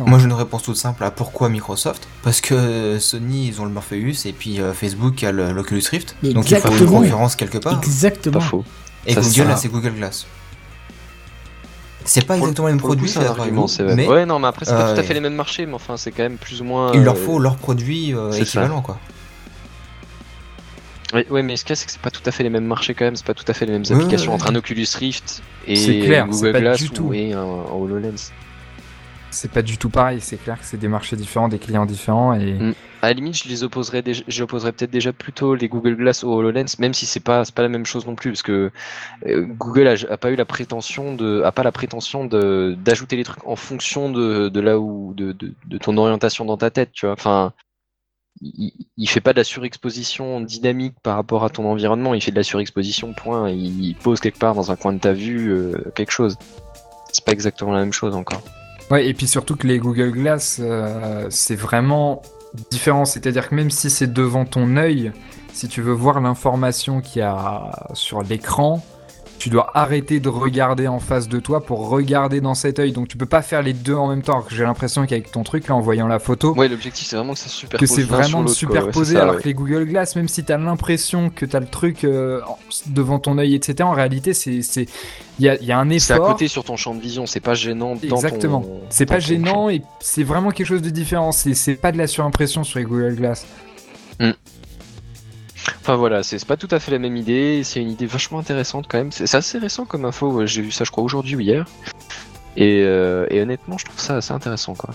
Moi 0.00 0.18
j'ai 0.18 0.24
une 0.26 0.32
réponse 0.32 0.62
toute 0.62 0.76
simple 0.76 1.04
à 1.04 1.10
pourquoi 1.10 1.48
Microsoft? 1.48 2.08
Parce 2.22 2.40
que 2.40 2.98
Sony 2.98 3.48
ils 3.48 3.60
ont 3.60 3.64
le 3.64 3.70
Morpheus 3.70 4.26
et 4.26 4.32
puis 4.32 4.60
euh, 4.60 4.72
Facebook 4.72 5.22
a 5.24 5.32
l'Oculus 5.32 5.82
Rift. 5.90 6.16
Donc 6.22 6.50
il 6.50 6.56
faut 6.56 6.70
une 6.76 6.86
concurrence 6.86 7.36
quelque 7.36 7.58
part. 7.58 7.74
Exactement. 7.74 8.38
Pas 8.38 8.44
faux. 8.44 8.64
Et 9.06 9.12
Ça, 9.14 9.20
Google 9.20 9.48
là 9.48 9.56
c'est 9.56 9.68
Google 9.68 9.90
Glass. 9.92 10.26
C'est 12.06 12.26
pas 12.26 12.34
Pour- 12.36 12.44
exactement 12.44 12.68
le 12.68 12.74
même 12.74 12.80
produit, 12.82 13.08
c'est 13.08 13.24
argument, 13.24 13.64
vrai. 13.66 13.94
mais 13.94 14.06
Ouais, 14.06 14.26
non, 14.26 14.38
mais 14.38 14.48
après, 14.48 14.66
c'est 14.66 14.72
pas 14.72 14.88
euh, 14.90 14.94
tout 14.94 15.00
à 15.00 15.02
fait 15.02 15.14
les 15.14 15.20
mêmes 15.20 15.34
marchés, 15.36 15.64
mais 15.64 15.72
enfin, 15.72 15.96
c'est 15.96 16.12
quand 16.12 16.22
même 16.22 16.36
plus 16.36 16.60
ou 16.60 16.64
moins. 16.64 16.92
il 16.92 17.02
leur 17.02 17.14
euh, 17.14 17.24
faut 17.24 17.38
leur 17.38 17.56
produit 17.56 18.14
euh, 18.14 18.30
ça. 18.30 18.40
équivalent 18.40 18.82
quoi. 18.82 18.98
Ouais, 21.14 21.26
ouais, 21.30 21.42
mais 21.42 21.56
ce 21.56 21.64
qu'il 21.64 21.70
y 21.70 21.72
a, 21.72 21.76
c'est 21.76 21.86
que 21.86 21.92
c'est 21.92 22.00
pas 22.00 22.10
tout 22.10 22.20
à 22.26 22.30
fait 22.30 22.42
les 22.42 22.50
mêmes 22.50 22.66
marchés 22.66 22.92
quand 22.94 23.04
même, 23.04 23.16
c'est 23.16 23.24
pas 23.26 23.34
tout 23.34 23.44
à 23.48 23.54
fait 23.54 23.66
les 23.66 23.72
mêmes 23.72 23.84
Ouais, 23.88 23.92
applications 23.94 24.30
ouais, 24.32 24.34
entre 24.34 24.50
un 24.50 24.54
Oculus 24.54 24.86
Rift 24.98 25.42
et 25.66 25.76
C'est 25.76 26.00
clair, 26.00 26.26
Google 26.26 26.52
Glass 26.60 26.82
ou 27.00 27.14
et 27.14 27.32
un, 27.32 27.40
un 27.40 27.72
HoloLens. 27.72 28.32
C'est 29.34 29.50
pas 29.50 29.62
du 29.62 29.78
tout 29.78 29.90
pareil, 29.90 30.20
c'est 30.20 30.36
clair 30.36 30.58
que 30.58 30.64
c'est 30.64 30.76
des 30.76 30.86
marchés 30.86 31.16
différents, 31.16 31.48
des 31.48 31.58
clients 31.58 31.86
différents 31.86 32.34
et. 32.34 32.52
Mm. 32.52 32.74
À 33.02 33.08
la 33.08 33.12
limite, 33.12 33.36
je 33.36 33.48
les 33.50 33.64
opposerais, 33.64 34.00
déjà, 34.00 34.22
j'opposerais 34.28 34.72
peut-être 34.72 34.90
déjà 34.90 35.12
plutôt 35.12 35.54
les 35.54 35.68
Google 35.68 35.96
Glass 35.96 36.24
au 36.24 36.32
HoloLens, 36.32 36.78
même 36.78 36.94
si 36.94 37.04
c'est 37.04 37.20
pas, 37.20 37.44
c'est 37.44 37.54
pas 37.54 37.60
la 37.60 37.68
même 37.68 37.84
chose 37.84 38.06
non 38.06 38.14
plus, 38.14 38.30
parce 38.30 38.42
que 38.42 38.70
euh, 39.26 39.44
Google 39.44 39.88
a, 39.88 40.16
pas 40.16 40.30
eu 40.30 40.36
la 40.36 40.46
prétention 40.46 41.14
de, 41.14 41.42
a 41.42 41.52
pas 41.52 41.64
la 41.64 41.72
prétention 41.72 42.24
d'ajouter 42.24 43.16
les 43.16 43.24
trucs 43.24 43.46
en 43.46 43.56
fonction 43.56 44.10
de, 44.10 44.48
de 44.48 44.60
là 44.60 44.78
où, 44.78 45.12
de, 45.14 45.32
de, 45.32 45.78
ton 45.78 45.98
orientation 45.98 46.46
dans 46.46 46.56
ta 46.56 46.70
tête, 46.70 46.92
tu 46.92 47.04
vois. 47.04 47.12
Enfin, 47.12 47.52
il, 48.40 48.72
il 48.96 49.08
fait 49.08 49.20
pas 49.20 49.34
de 49.34 49.38
la 49.38 49.44
surexposition 49.44 50.40
dynamique 50.40 50.94
par 51.02 51.16
rapport 51.16 51.44
à 51.44 51.50
ton 51.50 51.66
environnement, 51.66 52.14
il 52.14 52.22
fait 52.22 52.30
de 52.30 52.36
la 52.36 52.42
surexposition 52.42 53.12
point. 53.12 53.50
Il, 53.50 53.84
il 53.84 53.96
pose 53.96 54.20
quelque 54.20 54.38
part 54.38 54.54
dans 54.54 54.70
un 54.70 54.76
coin 54.76 54.94
de 54.94 55.00
ta 55.00 55.12
vue 55.12 55.50
euh, 55.50 55.92
quelque 55.94 56.12
chose. 56.12 56.38
C'est 57.12 57.24
pas 57.24 57.32
exactement 57.32 57.72
la 57.72 57.80
même 57.80 57.92
chose 57.92 58.14
encore. 58.14 58.42
Ouais, 58.90 59.06
et 59.06 59.14
puis 59.14 59.26
surtout 59.26 59.56
que 59.56 59.66
les 59.66 59.78
Google 59.78 60.10
Glass, 60.10 60.58
euh, 60.60 61.26
c'est 61.30 61.56
vraiment 61.56 62.22
différent. 62.70 63.04
C'est-à-dire 63.04 63.48
que 63.48 63.54
même 63.54 63.70
si 63.70 63.90
c'est 63.90 64.12
devant 64.12 64.44
ton 64.44 64.76
œil, 64.76 65.12
si 65.52 65.68
tu 65.68 65.80
veux 65.80 65.92
voir 65.92 66.20
l'information 66.20 67.00
qu'il 67.00 67.20
y 67.20 67.22
a 67.22 67.88
sur 67.94 68.22
l'écran, 68.22 68.84
tu 69.38 69.50
dois 69.50 69.70
arrêter 69.74 70.20
de 70.20 70.28
regarder 70.28 70.88
en 70.88 71.00
face 71.00 71.28
de 71.28 71.38
toi 71.40 71.60
pour 71.64 71.88
regarder 71.88 72.40
dans 72.40 72.54
cet 72.54 72.78
œil. 72.78 72.92
Donc 72.92 73.08
tu 73.08 73.16
peux 73.16 73.26
pas 73.26 73.42
faire 73.42 73.62
les 73.62 73.72
deux 73.74 73.94
en 73.94 74.08
même 74.08 74.22
temps. 74.22 74.32
Alors 74.34 74.46
que 74.46 74.54
J'ai 74.54 74.62
l'impression 74.64 75.04
qu'avec 75.06 75.30
ton 75.30 75.42
truc, 75.42 75.68
là, 75.68 75.74
en 75.74 75.80
voyant 75.80 76.06
la 76.06 76.18
photo, 76.18 76.54
Ouais, 76.54 76.68
l'objectif 76.68 77.06
c'est 77.08 77.16
vraiment 77.16 77.34
que 77.34 77.38
ça 77.40 77.48
se 77.48 77.56
superpose. 77.56 77.88
que 77.88 77.94
c'est 77.94 78.02
vraiment 78.02 78.42
de. 78.42 78.48
Ouais, 78.48 78.54
superposer. 78.54 79.16
alors 79.18 79.34
ouais. 79.36 79.42
que 79.42 79.48
les 79.48 79.54
Google 79.54 79.84
Glass, 79.86 80.16
même 80.16 80.28
si 80.28 80.44
tu 80.44 80.52
as 80.52 80.56
l'impression 80.58 81.30
que 81.30 81.44
tu 81.44 81.54
as 81.56 81.60
le 81.60 81.66
truc 81.66 82.04
euh, 82.04 82.40
devant 82.86 83.18
ton 83.18 83.36
œil, 83.38 83.54
etc., 83.54 83.76
en 83.82 83.92
réalité, 83.92 84.32
c'est 84.34 84.62
c'est- 84.62 84.86
il 85.38 85.44
y 85.44 85.48
a, 85.48 85.60
y 85.62 85.72
a 85.72 85.78
un 85.80 85.98
C'est 85.98 86.12
à 86.12 86.16
effort. 86.16 86.28
côté 86.28 86.46
sur 86.48 86.62
ton 86.64 86.76
champ 86.76 86.94
de 86.94 87.00
vision, 87.00 87.26
c'est 87.26 87.40
pas 87.40 87.54
gênant 87.54 87.96
dans 87.96 88.16
Exactement. 88.16 88.60
ton. 88.60 88.80
C'est 88.88 89.04
pas 89.06 89.18
gênant 89.18 89.52
champ. 89.54 89.68
et 89.70 89.82
c'est 90.00 90.22
vraiment 90.22 90.50
quelque 90.52 90.66
chose 90.68 90.82
de 90.82 90.90
différent. 90.90 91.32
C'est 91.32 91.54
c'est 91.54 91.74
pas 91.74 91.92
de 91.92 91.98
la 91.98 92.06
surimpression 92.06 92.62
sur 92.64 92.78
les 92.78 92.84
Google 92.84 93.16
Glass. 93.16 93.44
Enfin 95.80 95.96
voilà, 95.96 96.22
c'est 96.22 96.44
pas 96.44 96.56
tout 96.56 96.68
à 96.70 96.78
fait 96.80 96.90
la 96.92 96.98
même 96.98 97.16
idée, 97.16 97.62
c'est 97.64 97.80
une 97.80 97.90
idée 97.90 98.06
vachement 98.06 98.38
intéressante 98.38 98.86
quand 98.88 98.98
même. 98.98 99.12
C'est 99.12 99.34
assez 99.34 99.58
récent 99.58 99.84
comme 99.84 100.04
info, 100.04 100.46
j'ai 100.46 100.62
vu 100.62 100.70
ça 100.70 100.84
je 100.84 100.90
crois 100.90 101.04
aujourd'hui 101.04 101.36
ou 101.36 101.40
hier. 101.40 101.66
Et, 102.56 102.82
euh, 102.84 103.26
et 103.30 103.40
honnêtement, 103.40 103.78
je 103.78 103.84
trouve 103.86 103.98
ça 103.98 104.16
assez 104.16 104.32
intéressant 104.32 104.74
quoi. 104.74 104.90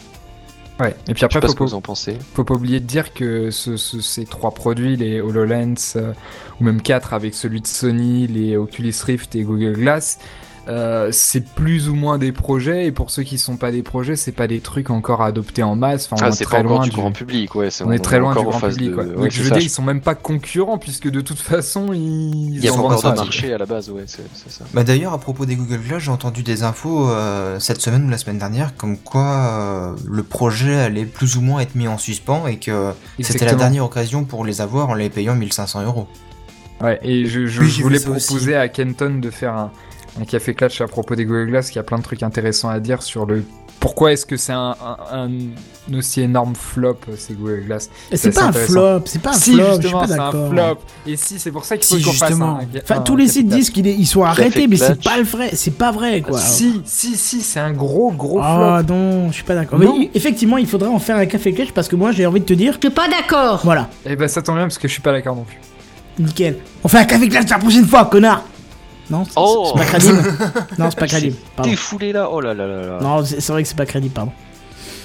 Ouais. 0.79 0.91
Et 1.09 1.13
puis 1.13 1.15
Je 1.15 1.19
sais 1.19 1.25
après, 1.25 1.41
pas 1.41 1.47
faut 1.47 1.53
ce 1.53 1.57
que 1.57 1.63
vous 1.63 1.73
en 1.73 1.81
pensez. 1.81 2.17
faut 2.33 2.45
pas 2.45 2.53
oublier 2.53 2.79
de 2.79 2.85
dire 2.85 3.13
que 3.13 3.51
ce- 3.51 3.75
ce- 3.75 3.99
ces 3.99 4.25
trois 4.25 4.51
produits, 4.51 4.95
les 4.95 5.19
HoloLens, 5.19 5.73
euh, 5.97 6.13
ou 6.61 6.63
même 6.63 6.81
quatre 6.81 7.13
avec 7.13 7.33
celui 7.35 7.59
de 7.59 7.67
Sony, 7.67 8.27
les 8.27 8.55
Oculus 8.55 8.93
Rift 9.03 9.35
et 9.35 9.43
Google 9.43 9.73
Glass, 9.73 10.19
euh, 10.69 11.09
c'est 11.11 11.43
plus 11.45 11.89
ou 11.89 11.95
moins 11.95 12.17
des 12.19 12.31
projets, 12.31 12.85
et 12.85 12.91
pour 12.91 13.09
ceux 13.09 13.23
qui 13.23 13.37
sont 13.37 13.57
pas 13.57 13.71
des 13.71 13.81
projets, 13.83 14.15
c'est 14.15 14.31
pas 14.31 14.45
des 14.47 14.59
trucs 14.59 14.89
encore 14.91 15.21
adoptés 15.23 15.63
en 15.63 15.75
masse. 15.75 16.05
Enfin, 16.11 16.17
on 16.23 16.25
Ah, 16.27 16.29
est 16.29 16.35
c'est 16.37 16.43
très 16.45 16.61
loin 16.63 16.83
du 16.83 16.89
du 16.91 16.95
grand 16.95 17.11
public, 17.11 17.55
ouais. 17.55 17.69
c'est- 17.71 17.83
On 17.83 17.91
est 17.91 17.99
très 17.99 18.19
loin 18.19 18.35
du 18.35 18.43
grand 18.43 18.59
public. 18.59 18.89
de- 18.91 18.93
quoi. 18.95 19.03
ouais, 19.03 19.15
Donc 19.15 19.31
je 19.31 19.41
veux 19.41 19.49
ça, 19.49 19.55
dire, 19.55 19.63
ils 19.63 19.69
sont 19.69 19.81
même 19.81 20.01
pas 20.01 20.13
concurrents 20.15 20.77
puisque 20.77 21.09
de 21.09 21.21
toute 21.21 21.39
façon 21.39 21.87
ils. 21.91 22.55
Il 22.57 22.63
y 22.63 22.67
a 22.67 22.73
en 22.73 22.75
pas 22.75 22.81
encore 22.95 23.11
de 23.13 23.17
marché 23.17 23.53
à 23.53 23.57
la 23.57 23.65
base, 23.65 23.89
ouais, 23.89 24.03
c'est 24.05 24.21
ça. 24.51 24.63
Bah 24.73 24.83
d'ailleurs, 24.83 25.13
à 25.13 25.17
propos 25.17 25.45
des 25.45 25.55
Google 25.55 25.79
Glass, 25.79 26.03
j'ai 26.03 26.11
entendu 26.11 26.43
des 26.43 26.63
infos 26.63 27.09
euh, 27.09 27.59
cette 27.59 27.81
semaine 27.81 28.05
ou 28.05 28.09
la 28.09 28.17
semaine 28.17 28.37
dernière, 28.37 28.75
comme 28.75 28.97
quoi 28.97 29.25
euh, 29.27 29.95
le 30.07 30.23
projet 30.23 30.75
allait 30.75 31.05
plus 31.05 31.35
ou 31.37 31.41
moins 31.41 31.61
être 31.61 31.75
mis 31.75 31.87
en 31.87 31.97
suspens 31.97 32.45
et 32.47 32.57
que 32.57 32.91
c'était 33.19 33.45
la 33.45 33.55
dernière 33.55 33.85
occasion 33.85 34.23
pour 34.23 34.45
les 34.45 34.61
avoir 34.61 34.89
en 34.89 34.93
les 34.93 35.09
payant 35.09 35.35
1500 35.35 35.83
euros. 35.83 36.07
Ouais, 36.81 36.99
et 37.03 37.25
je, 37.25 37.45
je 37.47 37.61
Oui, 37.61 37.81
voulais 37.81 37.97
aussi. 38.07 38.27
proposer 38.27 38.55
à 38.55 38.69
Kenton 38.69 39.19
de 39.19 39.29
faire 39.29 39.53
un, 39.53 39.71
un 40.21 40.25
café 40.25 40.53
clutch 40.53 40.81
à 40.81 40.87
propos 40.87 41.15
des 41.15 41.25
Google 41.25 41.47
Glass, 41.47 41.69
qui 41.71 41.79
a 41.79 41.83
plein 41.83 41.97
de 41.97 42.03
trucs 42.03 42.23
intéressants 42.23 42.69
à 42.69 42.79
dire 42.79 43.01
sur 43.01 43.25
le 43.25 43.43
pourquoi 43.79 44.11
est-ce 44.11 44.25
que 44.25 44.35
c'est 44.35 44.51
un, 44.51 44.75
un- 45.13 45.29
un 45.89 45.97
aussi 45.97 46.19
énorme 46.19 46.53
flop 46.53 46.97
ces 47.17 47.33
Google 47.33 47.63
Glass. 47.65 47.89
C'est 48.09 48.17
C'est 48.17 48.31
pas 48.31 48.43
un 48.47 48.51
flop, 48.51 49.03
c'est 49.05 49.21
pas 49.21 49.29
un 49.29 49.33
si 49.33 49.53
flop, 49.53 49.63
je 49.63 49.71
suis 49.71 49.81
justement 49.83 49.99
pas 50.01 50.07
c'est 50.07 50.19
un 50.19 50.31
flop. 50.31 50.77
Et 51.07 51.15
si 51.15 51.39
c'est 51.39 51.51
pour 51.51 51.63
ça 51.63 51.77
qu'il 51.77 51.85
faut 51.85 51.95
Si, 51.95 52.03
qu'on 52.03 52.11
fasse 52.11 52.29
justement. 52.31 52.59
un. 52.59 52.79
Enfin, 52.83 52.95
un 52.97 53.01
tous 53.01 53.15
les 53.15 53.29
sites 53.29 53.47
disent 53.47 53.69
qu'ils 53.69 54.05
sont 54.05 54.23
arrêtés, 54.25 54.67
mais 54.67 54.75
c'est 54.75 55.01
pas 55.01 55.17
le 55.17 55.23
vrai, 55.23 55.51
c'est 55.53 55.71
pas 55.77 55.93
vrai 55.93 56.19
quoi. 56.21 56.37
Si, 56.39 56.81
si, 56.83 57.15
si, 57.15 57.39
c'est 57.39 57.61
un 57.61 57.71
gros, 57.71 58.11
gros 58.11 58.41
Ah 58.43 58.81
flop. 58.83 58.93
non, 58.93 59.29
je 59.29 59.35
suis 59.35 59.43
pas 59.45 59.55
d'accord. 59.55 59.79
Non. 59.79 59.97
Mais 59.97 60.09
effectivement, 60.13 60.57
il 60.57 60.67
faudrait 60.67 60.89
en 60.89 60.99
faire 60.99 61.15
un 61.15 61.25
café 61.25 61.53
clutch 61.53 61.71
parce 61.71 61.87
que 61.87 61.95
moi 61.95 62.11
j'ai 62.11 62.25
envie 62.25 62.41
de 62.41 62.45
te 62.45 62.53
dire, 62.53 62.73
Je 62.73 62.79
suis 62.87 62.93
pas 62.93 63.07
d'accord. 63.07 63.61
voilà, 63.63 63.87
Et 64.05 64.17
ben 64.17 64.27
ça 64.27 64.41
tombe 64.41 64.55
bien 64.55 64.65
parce 64.65 64.77
que 64.77 64.89
je 64.89 64.93
suis 64.93 65.01
pas 65.01 65.13
d'accord 65.13 65.37
non 65.37 65.43
plus. 65.45 65.57
nickel. 66.19 66.57
On 66.83 66.89
fait 66.89 66.97
un 66.99 67.05
café 67.05 67.29
clutch 67.29 67.49
la 67.49 67.59
prochaine 67.59 67.85
fois, 67.85 68.03
connard. 68.07 68.43
Non, 69.09 69.25
c'est 69.25 69.31
Oh. 69.35 69.71
c'est 69.73 69.79
pas 69.79 69.85
crédible. 69.85 70.23
non, 70.77 70.89
c'est 70.89 70.99
pas 70.99 71.07
crédible. 71.07 71.35
Pardon. 71.55 71.69
T'es 71.71 71.75
foulé 71.77 72.11
là, 72.13 72.29
oh 72.31 72.41
là 72.41 72.53
là 72.53 72.67
là 72.67 72.81
là. 72.81 72.99
Non, 73.01 73.23
c'est 73.25 73.47
vrai 73.49 73.63
que 73.63 73.69
c'est 73.69 73.77
pas 73.77 73.85
crédible, 73.85 74.13
pardon. 74.13 74.31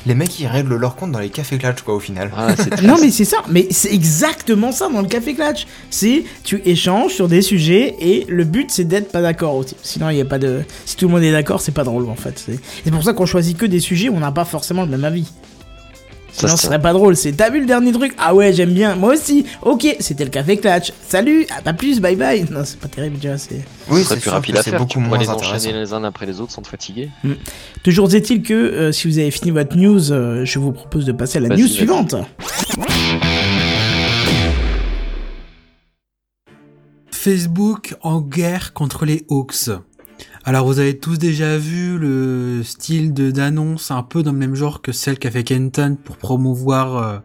Les 0.07 0.15
mecs, 0.15 0.39
ils 0.39 0.47
règlent 0.47 0.77
leur 0.77 0.97
compte 0.97 1.13
dans 1.13 1.19
les 1.19 1.31
cafés 1.31 1.57
clutch, 1.57 1.81
quoi, 1.81 1.95
au 1.95 2.01
final. 2.01 2.31
Ah, 2.37 2.49
Non, 2.83 2.97
mais 3.01 3.11
c'est 3.11 3.25
ça, 3.25 3.39
mais 3.49 3.69
c'est 3.71 3.91
exactement 3.91 4.71
ça 4.71 4.91
dans 4.91 5.01
le 5.01 5.09
café 5.09 5.33
clutch. 5.35 5.67
C'est 5.89 6.25
tu 6.43 6.61
échanges 6.67 7.13
sur 7.15 7.27
des 7.27 7.41
sujets 7.41 7.97
et 8.01 8.27
le 8.29 8.45
but 8.45 8.71
c'est 8.71 8.85
d'être 8.85 9.11
pas 9.11 9.23
d'accord 9.23 9.55
aussi. 9.55 9.77
Sinon, 9.83 10.11
il 10.11 10.19
y 10.19 10.21
a 10.21 10.27
pas 10.27 10.39
de. 10.39 10.61
Si 10.85 10.97
tout 10.97 11.07
le 11.07 11.13
monde 11.15 11.23
est 11.23 11.33
d'accord, 11.33 11.63
c'est 11.63 11.73
pas 11.73 11.85
drôle 11.85 12.11
en 12.11 12.15
fait. 12.17 12.39
C'est 12.45 12.59
c'est 12.85 12.91
pour 12.91 13.03
ça 13.03 13.15
qu'on 13.15 13.25
choisit 13.25 13.57
que 13.57 13.65
des 13.65 13.81
sujets 13.81 14.11
où 14.11 14.17
on 14.17 14.21
n'a 14.21 14.31
pas 14.33 14.45
forcément 14.45 14.83
le 14.83 14.91
même 14.91 15.05
avis. 15.05 15.27
Ça, 16.35 16.49
Sinon, 16.49 16.57
ce 16.57 16.67
serait 16.67 16.81
pas 16.83 16.93
drôle. 16.93 17.15
C'est 17.15 17.31
t'as 17.31 17.49
vu 17.49 17.61
le 17.61 17.67
dernier 17.67 17.93
truc? 17.93 18.13
Ah 18.19 18.35
ouais, 18.35 18.53
j'aime 18.53 18.73
bien. 18.73 18.97
Moi 18.97 19.15
aussi. 19.15 19.47
Ok, 19.63 19.87
c'était 20.01 20.25
le 20.25 20.31
café 20.31 20.57
clutch. 20.57 20.93
Salut, 21.09 21.47
à 21.57 21.63
pas 21.63 21.73
plus, 21.73 22.01
bye 22.01 22.17
bye. 22.17 22.45
Non, 22.51 22.63
c'est 22.65 22.79
pas 22.81 22.89
terrible, 22.89 23.19
vois. 23.29 23.39
C'est 23.39 23.61
Oui, 23.89 24.01
Ce 24.01 24.07
serait 24.07 24.15
c'est 24.17 24.21
plus 24.23 24.31
rapide 24.31 24.57
à 24.57 24.63
c'est 24.65 24.71
faire. 24.71 24.81
beaucoup 24.81 24.95
Tu 24.95 24.99
moins 24.99 25.17
les 25.17 25.29
enchaîner 25.29 25.73
les 25.73 25.93
uns 25.93 26.03
après 26.03 26.27
les 26.27 26.41
autres 26.41 26.51
sans 26.51 26.63
te 26.63 26.67
fatiguer. 26.69 27.09
toujours 27.85 28.13
est-il 28.13 28.43
que 28.43 28.53
euh, 28.53 28.91
si 28.91 29.07
vous 29.07 29.19
avez 29.21 29.31
fini 29.31 29.53
votre 29.53 29.77
news, 29.77 30.11
euh, 30.11 30.45
je 30.45 30.59
vous 30.59 30.73
propose 30.73 31.05
de 31.05 31.13
passer 31.13 31.39
à 31.39 31.43
la 31.43 31.51
news 31.57 31.69
suivante. 31.69 32.17
Facebook 37.11 37.95
en 38.03 38.21
guerre 38.21 38.73
contre 38.73 39.05
les 39.07 39.25
hoax. 39.29 39.71
Alors 40.45 40.67
vous 40.67 40.79
avez 40.79 40.99
tous 40.99 41.19
déjà 41.19 41.57
vu 41.57 41.99
le 41.99 42.63
style 42.65 43.15
de 43.15 43.31
d'annonce 43.31 43.91
un 43.91 44.03
peu 44.03 44.23
dans 44.23 44.33
le 44.33 44.39
même 44.39 44.55
genre 44.55 44.83
que 44.83 44.93
celle 44.93 45.19
qu'a 45.19 45.31
fait 45.31 45.43
Kenton 45.43 45.97
pour 46.03 46.19
promouvoir 46.19 46.97
euh, 46.97 47.19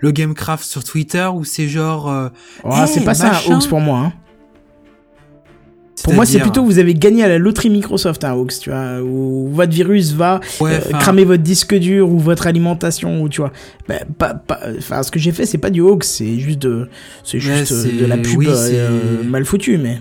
le 0.00 0.12
Gamecraft 0.12 0.64
sur 0.64 0.84
Twitter 0.84 1.28
où 1.34 1.44
c'est 1.44 1.68
genre 1.68 2.08
euh, 2.08 2.28
Oh, 2.62 2.72
Hey, 2.72 2.86
c'est 2.86 3.04
pas 3.04 3.14
ça 3.14 3.32
un 3.32 3.52
hoax 3.52 3.66
pour 3.66 3.80
moi. 3.80 3.98
Hein. 3.98 4.12
Pour 6.04 6.14
moi, 6.14 6.26
c'est 6.26 6.40
plutôt 6.40 6.64
vous 6.64 6.78
avez 6.78 6.94
gagné 6.94 7.22
à 7.22 7.28
la 7.28 7.38
loterie 7.38 7.70
Microsoft, 7.70 8.24
un 8.24 8.34
hoax, 8.34 8.58
tu 8.60 8.70
vois, 8.70 9.00
où 9.02 9.48
votre 9.52 9.72
virus 9.72 10.12
va 10.12 10.40
Ouais, 10.60 10.72
euh, 10.74 10.98
cramer 10.98 11.24
votre 11.24 11.42
disque 11.42 11.74
dur 11.74 12.10
ou 12.10 12.18
votre 12.18 12.46
alimentation, 12.46 13.22
ou 13.22 13.28
tu 13.28 13.40
vois. 13.40 13.52
Bah, 13.88 14.00
pas, 14.18 14.34
pas, 14.34 14.60
enfin, 14.78 15.02
ce 15.02 15.10
que 15.10 15.18
j'ai 15.18 15.32
fait, 15.32 15.46
c'est 15.46 15.58
pas 15.58 15.70
du 15.70 15.80
hoax, 15.80 16.08
c'est 16.08 16.38
juste 16.38 16.60
de, 16.60 16.88
Ouais, 17.32 17.38
juste 17.38 17.72
euh, 17.72 18.00
de 18.00 18.06
la 18.06 18.16
pub 18.16 18.38
oui, 18.38 18.46
euh, 18.48 19.22
mal 19.24 19.44
foutue, 19.44 19.78
mais. 19.78 20.00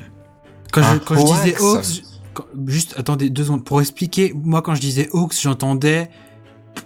Quand, 0.72 0.82
je, 0.82 0.88
Un 0.88 0.98
quand 1.00 1.16
je 1.16 1.44
disais 1.44 1.62
hoax. 1.62 2.02
Quand- 2.34 2.46
juste 2.68 2.96
attendez 2.98 3.30
deux 3.30 3.44
secondes 3.46 3.64
pour 3.66 3.82
expliquer. 3.82 4.34
Moi, 4.36 4.62
quand 4.62 4.76
je 4.76 4.82
disais 4.82 5.10
hoax, 5.12 5.42
j'entendais, 5.42 6.10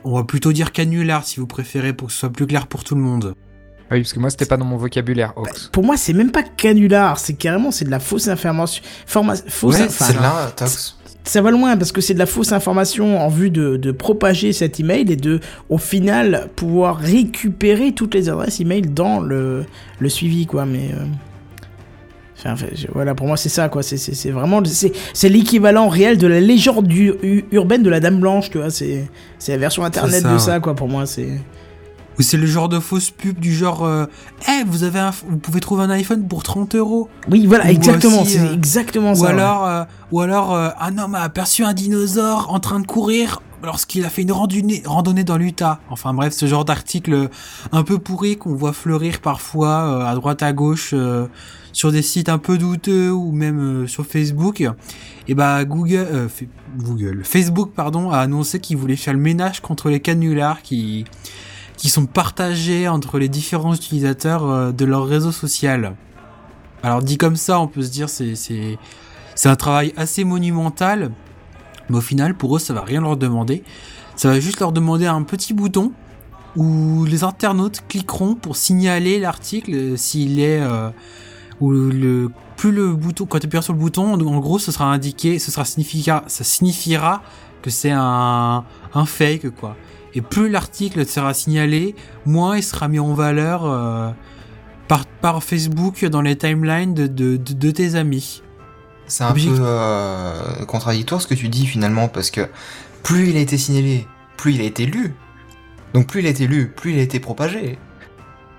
on 0.04 0.16
va 0.16 0.24
plutôt 0.24 0.52
dire 0.54 0.72
canular 0.72 1.26
si 1.26 1.40
vous 1.40 1.48
préférez 1.48 1.94
pour 1.94 2.08
que 2.08 2.14
ce 2.14 2.20
soit 2.20 2.30
plus 2.32 2.48
clair 2.48 2.68
pour 2.68 2.84
tout 2.84 2.96
le 2.96 3.02
monde. 3.02 3.36
Oui, 3.92 4.00
parce 4.02 4.14
que 4.14 4.20
moi 4.20 4.32
c'était 4.32 4.48
pas 4.48 4.58
dans 4.58 4.66
mon 4.66 4.78
vocabulaire 4.78 5.34
hoax. 5.38 5.70
Pour 5.72 5.84
moi, 5.84 5.96
c'est 5.96 6.14
même 6.14 6.32
pas 6.32 6.42
canular, 6.42 7.20
c'est 7.20 7.36
carrément 7.36 7.70
c'est 7.70 7.86
de 7.86 7.92
la 7.92 8.00
fausse 8.00 8.28
information. 8.28 8.82
Forma, 9.06 9.36
fausse, 9.36 9.80
Ouais, 9.80 9.88
c'est 9.90 10.16
là, 10.20 10.52
Tox. 10.56 10.98
ça 11.24 11.42
va 11.44 11.52
loin 11.52 11.78
parce 11.78 11.92
que 11.92 12.02
c'est 12.02 12.16
de 12.16 12.20
la 12.20 12.26
fausse 12.26 12.52
information 12.52 13.20
en 13.24 13.28
vue 13.30 13.52
de, 13.52 13.78
de 13.78 13.92
propager 13.92 14.54
cet 14.54 14.80
email 14.80 15.12
et 15.12 15.16
de, 15.16 15.40
au 15.70 15.78
final, 15.78 16.50
pouvoir 16.56 16.98
récupérer 16.98 17.92
toutes 17.92 18.16
les 18.16 18.28
adresses 18.28 18.60
email 18.60 18.82
dans 18.82 19.20
le, 19.20 19.66
le 20.00 20.10
suivi, 20.10 20.48
quoi. 20.48 20.66
Mais 20.66 20.90
euh, 20.92 21.06
enfin, 22.54 22.68
voilà, 22.94 23.16
pour 23.16 23.28
moi, 23.28 23.38
c'est 23.38 23.50
ça, 23.50 23.70
quoi. 23.70 23.82
C'est- 23.84 23.98
C'est 23.98 24.14
c'est 24.16 24.32
vraiment, 24.32 24.62
c'est 24.66 24.92
c'est 25.14 25.30
l'équivalent 25.30 25.88
réel 25.90 26.18
de 26.18 26.28
la 26.28 26.40
légende 26.40 26.88
du- 26.88 27.14
urbaine 27.52 27.84
de 27.84 27.90
la 27.90 28.00
Dame 28.00 28.20
Blanche, 28.20 28.50
tu 28.50 28.58
vois. 28.58 28.70
C'est 28.70 29.06
c'est 29.40 29.52
la 29.54 29.58
version 29.58 29.84
internet 29.84 30.22
ça, 30.22 30.28
de 30.30 30.34
ouais. 30.34 30.40
ça, 30.40 30.60
quoi. 30.60 30.76
Pour 30.76 30.88
moi, 30.88 31.06
c'est. 31.06 31.28
Ou 32.18 32.22
c'est 32.22 32.38
le 32.38 32.46
genre 32.46 32.70
de 32.70 32.80
fausse 32.80 33.10
pub 33.12 33.40
du 33.40 33.54
genre, 33.54 33.84
euh, 33.86 34.06
Eh, 34.48 34.64
vous 34.66 34.84
avez 34.84 35.00
un, 35.00 35.12
vous 35.28 35.38
pouvez 35.38 35.60
trouver 35.60 35.84
un 35.84 35.90
iPhone 35.90 36.28
pour 36.28 36.44
30 36.44 36.76
euros. 36.76 37.10
Oui, 37.30 37.46
voilà, 37.46 37.66
Ou 37.66 37.70
exactement. 37.70 38.24
C'est 38.26 38.40
euh, 38.40 38.54
exactement 38.54 39.12
Ou 39.12 39.16
ça. 39.16 39.22
ouais. 39.24 39.30
alors, 39.30 39.66
euh, 39.68 39.84
ou 40.12 40.22
alors, 40.22 40.54
euh, 40.54 40.70
un 40.80 40.98
homme 40.98 41.16
a 41.16 41.22
aperçu 41.22 41.64
un 41.64 41.74
dinosaure 41.74 42.48
en 42.54 42.60
train 42.60 42.80
de 42.80 42.88
courir 42.88 43.42
lorsqu'il 43.64 44.06
a 44.06 44.10
fait 44.10 44.22
une 44.22 44.32
randonnée, 44.32 44.84
randonnée 44.86 45.24
dans 45.24 45.38
l'Utah. 45.38 45.80
Enfin 45.90 46.14
bref, 46.14 46.34
ce 46.34 46.46
genre 46.46 46.66
d'article 46.66 47.30
un 47.72 47.84
peu 47.84 47.98
pourri 47.98 48.38
qu'on 48.38 48.54
voit 48.54 48.74
fleurir 48.74 49.20
parfois 49.22 49.70
euh, 50.02 50.06
à 50.06 50.14
droite 50.14 50.44
à 50.44 50.54
gauche 50.54 50.92
euh, 50.94 51.26
sur 51.74 51.92
des 51.92 52.04
sites 52.04 52.30
un 52.30 52.38
peu 52.38 52.60
douteux 52.60 53.10
ou 53.12 53.32
même 53.32 53.60
euh, 53.84 53.88
sur 53.88 54.06
Facebook. 54.06 54.64
Et 55.28 55.34
bah 55.34 55.66
Google, 55.66 56.08
euh, 56.12 56.28
Google, 56.78 57.22
Facebook 57.24 57.72
pardon, 57.76 58.12
a 58.12 58.20
annoncé 58.20 58.60
qu'il 58.60 58.78
voulait 58.78 58.96
faire 58.96 59.14
le 59.16 59.20
ménage 59.20 59.62
contre 59.62 59.90
les 59.90 60.00
canulars 60.00 60.62
qui 60.62 61.06
qui 61.77 61.89
sont 61.89 62.06
partagés 62.06 62.88
entre 62.88 63.19
les 63.19 63.30
différents 63.30 63.73
utilisateurs 63.73 64.49
euh, 64.49 64.72
de 64.72 64.85
leur 64.85 65.06
réseau 65.06 65.31
social. 65.31 65.95
Alors 66.84 67.02
dit 67.02 67.18
comme 67.18 67.35
ça, 67.35 67.60
on 67.60 67.68
peut 67.68 67.81
se 67.81 67.89
dire 67.89 68.10
c'est 68.10 68.35
c'est 68.35 69.49
un 69.49 69.56
travail 69.56 69.93
assez 69.97 70.23
monumental, 70.23 71.11
mais 71.89 71.97
au 71.97 72.02
final 72.02 72.35
pour 72.35 72.56
eux 72.56 72.60
ça 72.60 72.73
va 72.73 72.81
rien 72.81 73.02
leur 73.02 73.18
demander. 73.18 73.64
Ça 74.15 74.30
va 74.30 74.39
juste 74.39 74.60
leur 74.60 74.72
demander 74.72 75.07
un 75.07 75.23
petit 75.23 75.53
bouton 75.53 75.91
où 76.56 77.03
les 77.06 77.23
internautes 77.23 77.84
cliqueront 77.88 78.35
pour 78.35 78.56
signaler 78.56 79.19
l'article 79.19 79.73
euh, 79.73 79.97
s'il 79.97 80.39
est 80.39 80.61
euh, 80.61 80.89
ou 81.60 81.72
le 81.72 82.30
plus 82.56 82.72
le 82.72 82.93
bouton 82.93 83.26
quand 83.26 83.39
tu 83.39 83.47
appuies 83.47 83.61
sur 83.61 83.73
le 83.73 83.80
bouton 83.80 84.14
en 84.14 84.39
gros 84.39 84.60
ce 84.60 84.72
sera 84.72 84.85
indiqué 84.85 85.39
ce 85.39 85.52
sera 85.52 85.65
ça 85.65 86.43
signifiera 86.43 87.22
que 87.61 87.69
c'est 87.69 87.91
un 87.91 88.64
un 88.93 89.06
fake 89.06 89.49
quoi 89.49 89.76
et 90.16 90.22
plus 90.22 90.50
l'article 90.50 91.06
sera 91.06 91.34
signalé 91.34 91.96
moins 92.26 92.58
il 92.58 92.64
sera 92.64 92.88
mis 92.88 93.00
en 93.00 93.14
valeur 93.14 93.66
euh, 93.66 94.10
par, 94.88 95.06
par 95.06 95.44
Facebook 95.44 96.04
dans 96.06 96.22
les 96.22 96.38
timelines 96.38 96.94
de, 96.94 97.08
de, 97.08 97.38
de, 97.38 97.54
de 97.54 97.72
tes 97.72 97.96
amis 97.96 98.42
C'est 99.08 99.24
un 99.24 99.32
Objectif- 99.32 99.58
peu 99.58 99.64
euh, 99.64 100.66
contradictoire 100.68 101.22
ce 101.22 101.28
que 101.28 101.34
tu 101.36 101.50
dis 101.50 101.66
finalement, 101.68 102.08
parce 102.08 102.32
que 102.32 102.48
plus 103.04 103.30
il 103.30 103.38
a 103.38 103.40
été 103.42 103.58
signalé, 103.58 104.08
plus 104.38 104.54
il 104.54 104.62
a 104.62 104.66
été 104.66 104.86
lu. 104.86 105.14
Donc 105.94 106.08
plus 106.08 106.22
il 106.22 106.28
a 106.28 106.30
été 106.30 106.48
lu, 106.48 106.70
plus 106.76 106.94
il 106.94 107.00
a 107.00 107.04
été 107.04 107.20
propagé. 107.20 107.78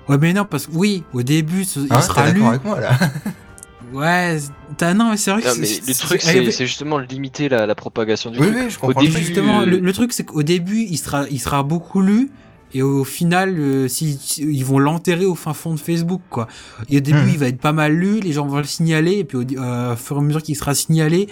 ouais 0.08 0.18
mais 0.18 0.32
non 0.32 0.44
parce 0.44 0.66
que 0.66 0.72
oui 0.74 1.04
au 1.12 1.22
début 1.22 1.62
il 1.64 1.86
Hein, 1.90 2.00
sera 2.00 2.30
lu 2.30 2.44
avec 2.44 2.64
moi 2.64 2.80
là 2.80 2.96
ouais 3.92 4.38
t'as 4.76 4.94
non 4.94 5.10
mais 5.10 5.16
c'est 5.16 5.30
vrai 5.30 5.42
que 5.42 5.48
Non, 5.48 5.54
mais 5.58 5.66
c'est- 5.66 5.86
le 5.86 5.94
truc, 5.94 6.20
c'est- 6.22 6.50
c'est 6.50 6.66
justement 6.66 6.98
limiter 6.98 7.48
la, 7.48 7.66
la 7.66 7.74
propagation 7.74 8.30
du 8.30 8.38
Oui, 8.40 8.46
truc. 8.46 8.58
oui, 8.58 8.70
je 8.70 8.76
Au 8.76 8.80
comprends 8.80 9.00
le 9.00 9.06
début. 9.08 9.18
Justement, 9.20 9.60
euh, 9.60 9.66
le, 9.66 9.78
le 9.78 9.92
truc 9.92 10.12
c'est 10.12 10.24
qu'au 10.24 10.42
début, 10.42 10.82
il 10.88 10.96
sera, 10.98 11.24
il 11.30 11.40
sera 11.40 11.62
beaucoup 11.62 12.00
lu. 12.02 12.30
Et 12.74 12.82
au 12.82 13.04
final, 13.04 13.54
euh, 13.58 13.86
si, 13.88 14.18
si- 14.20 14.42
ils 14.42 14.64
vont 14.64 14.78
l'enterrer 14.80 15.24
au 15.24 15.36
fin 15.36 15.54
fond 15.54 15.72
de 15.72 15.78
Facebook, 15.80 16.20
quoi. 16.28 16.48
Et 16.90 16.96
au 16.96 17.00
début, 17.00 17.18
Mhm. 17.20 17.28
il 17.30 17.38
va 17.38 17.46
être 17.46 17.60
pas 17.60 17.72
mal 17.72 17.92
lu, 17.92 18.18
les 18.20 18.32
gens 18.32 18.44
vont 18.46 18.56
le 18.58 18.64
signaler, 18.64 19.18
et 19.18 19.24
puis 19.24 19.38
au, 19.38 19.44
euh, 19.62 19.92
au 19.94 19.96
fur 19.96 20.16
et 20.16 20.18
à 20.18 20.22
mesure 20.22 20.42
qu'il 20.42 20.56
sera 20.56 20.74
signalé, 20.74 21.28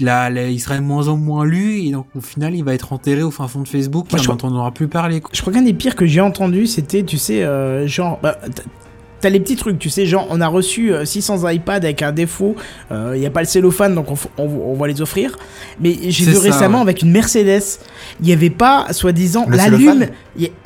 là, 0.00 0.30
là, 0.30 0.48
il 0.48 0.58
sera 0.58 0.76
de 0.76 0.80
moins 0.82 1.08
en 1.08 1.16
moins 1.18 1.44
lu, 1.44 1.82
et 1.82 1.90
donc 1.90 2.06
au 2.16 2.22
final, 2.22 2.54
il 2.56 2.64
va 2.64 2.72
être 2.74 2.92
enterré 2.94 3.22
au 3.22 3.30
fin 3.30 3.46
fond 3.48 3.60
de 3.60 3.68
Facebook, 3.68 4.06
Moi, 4.10 4.18
et 4.18 4.22
je 4.24 4.28
on 4.30 4.32
n'entendra 4.32 4.72
plus 4.72 4.88
parler. 4.88 5.20
quoi. 5.20 5.30
Je 5.34 5.42
crois 5.42 5.52
qu'un 5.52 5.62
des 5.62 5.74
pires 5.74 5.94
que 5.94 6.06
j'ai 6.06 6.22
entendu, 6.22 6.66
c'était, 6.66 7.04
tu 7.04 7.18
sais, 7.18 7.44
euh, 7.44 7.86
genre, 7.86 8.18
bah, 8.22 8.38
T'as 9.22 9.30
les 9.30 9.40
petits 9.40 9.56
trucs, 9.56 9.78
tu 9.78 9.88
sais, 9.88 10.04
genre 10.04 10.26
on 10.30 10.40
a 10.42 10.48
reçu 10.48 10.92
euh, 10.92 11.04
600 11.06 11.48
iPads 11.48 11.76
avec 11.76 12.02
un 12.02 12.12
défaut, 12.12 12.56
il 12.90 13.20
n'y 13.20 13.24
a 13.26 13.30
pas 13.30 13.40
le 13.40 13.46
cellophane 13.46 13.94
donc 13.94 14.10
on, 14.10 14.16
on- 14.36 14.72
on 14.72 14.74
va 14.74 14.86
les 14.88 15.00
offrir. 15.00 15.38
Mais 15.80 15.96
j'ai 16.08 16.24
vu 16.26 16.34
ça, 16.34 16.40
récemment 16.40 16.78
ouais. 16.78 16.82
avec 16.82 17.02
une 17.02 17.12
Mercedes, 17.12 17.62
il 18.20 18.26
n'y 18.26 18.32
avait 18.32 18.50
pas, 18.50 18.88
soi-disant, 18.92 19.46
l'allume. 19.48 20.06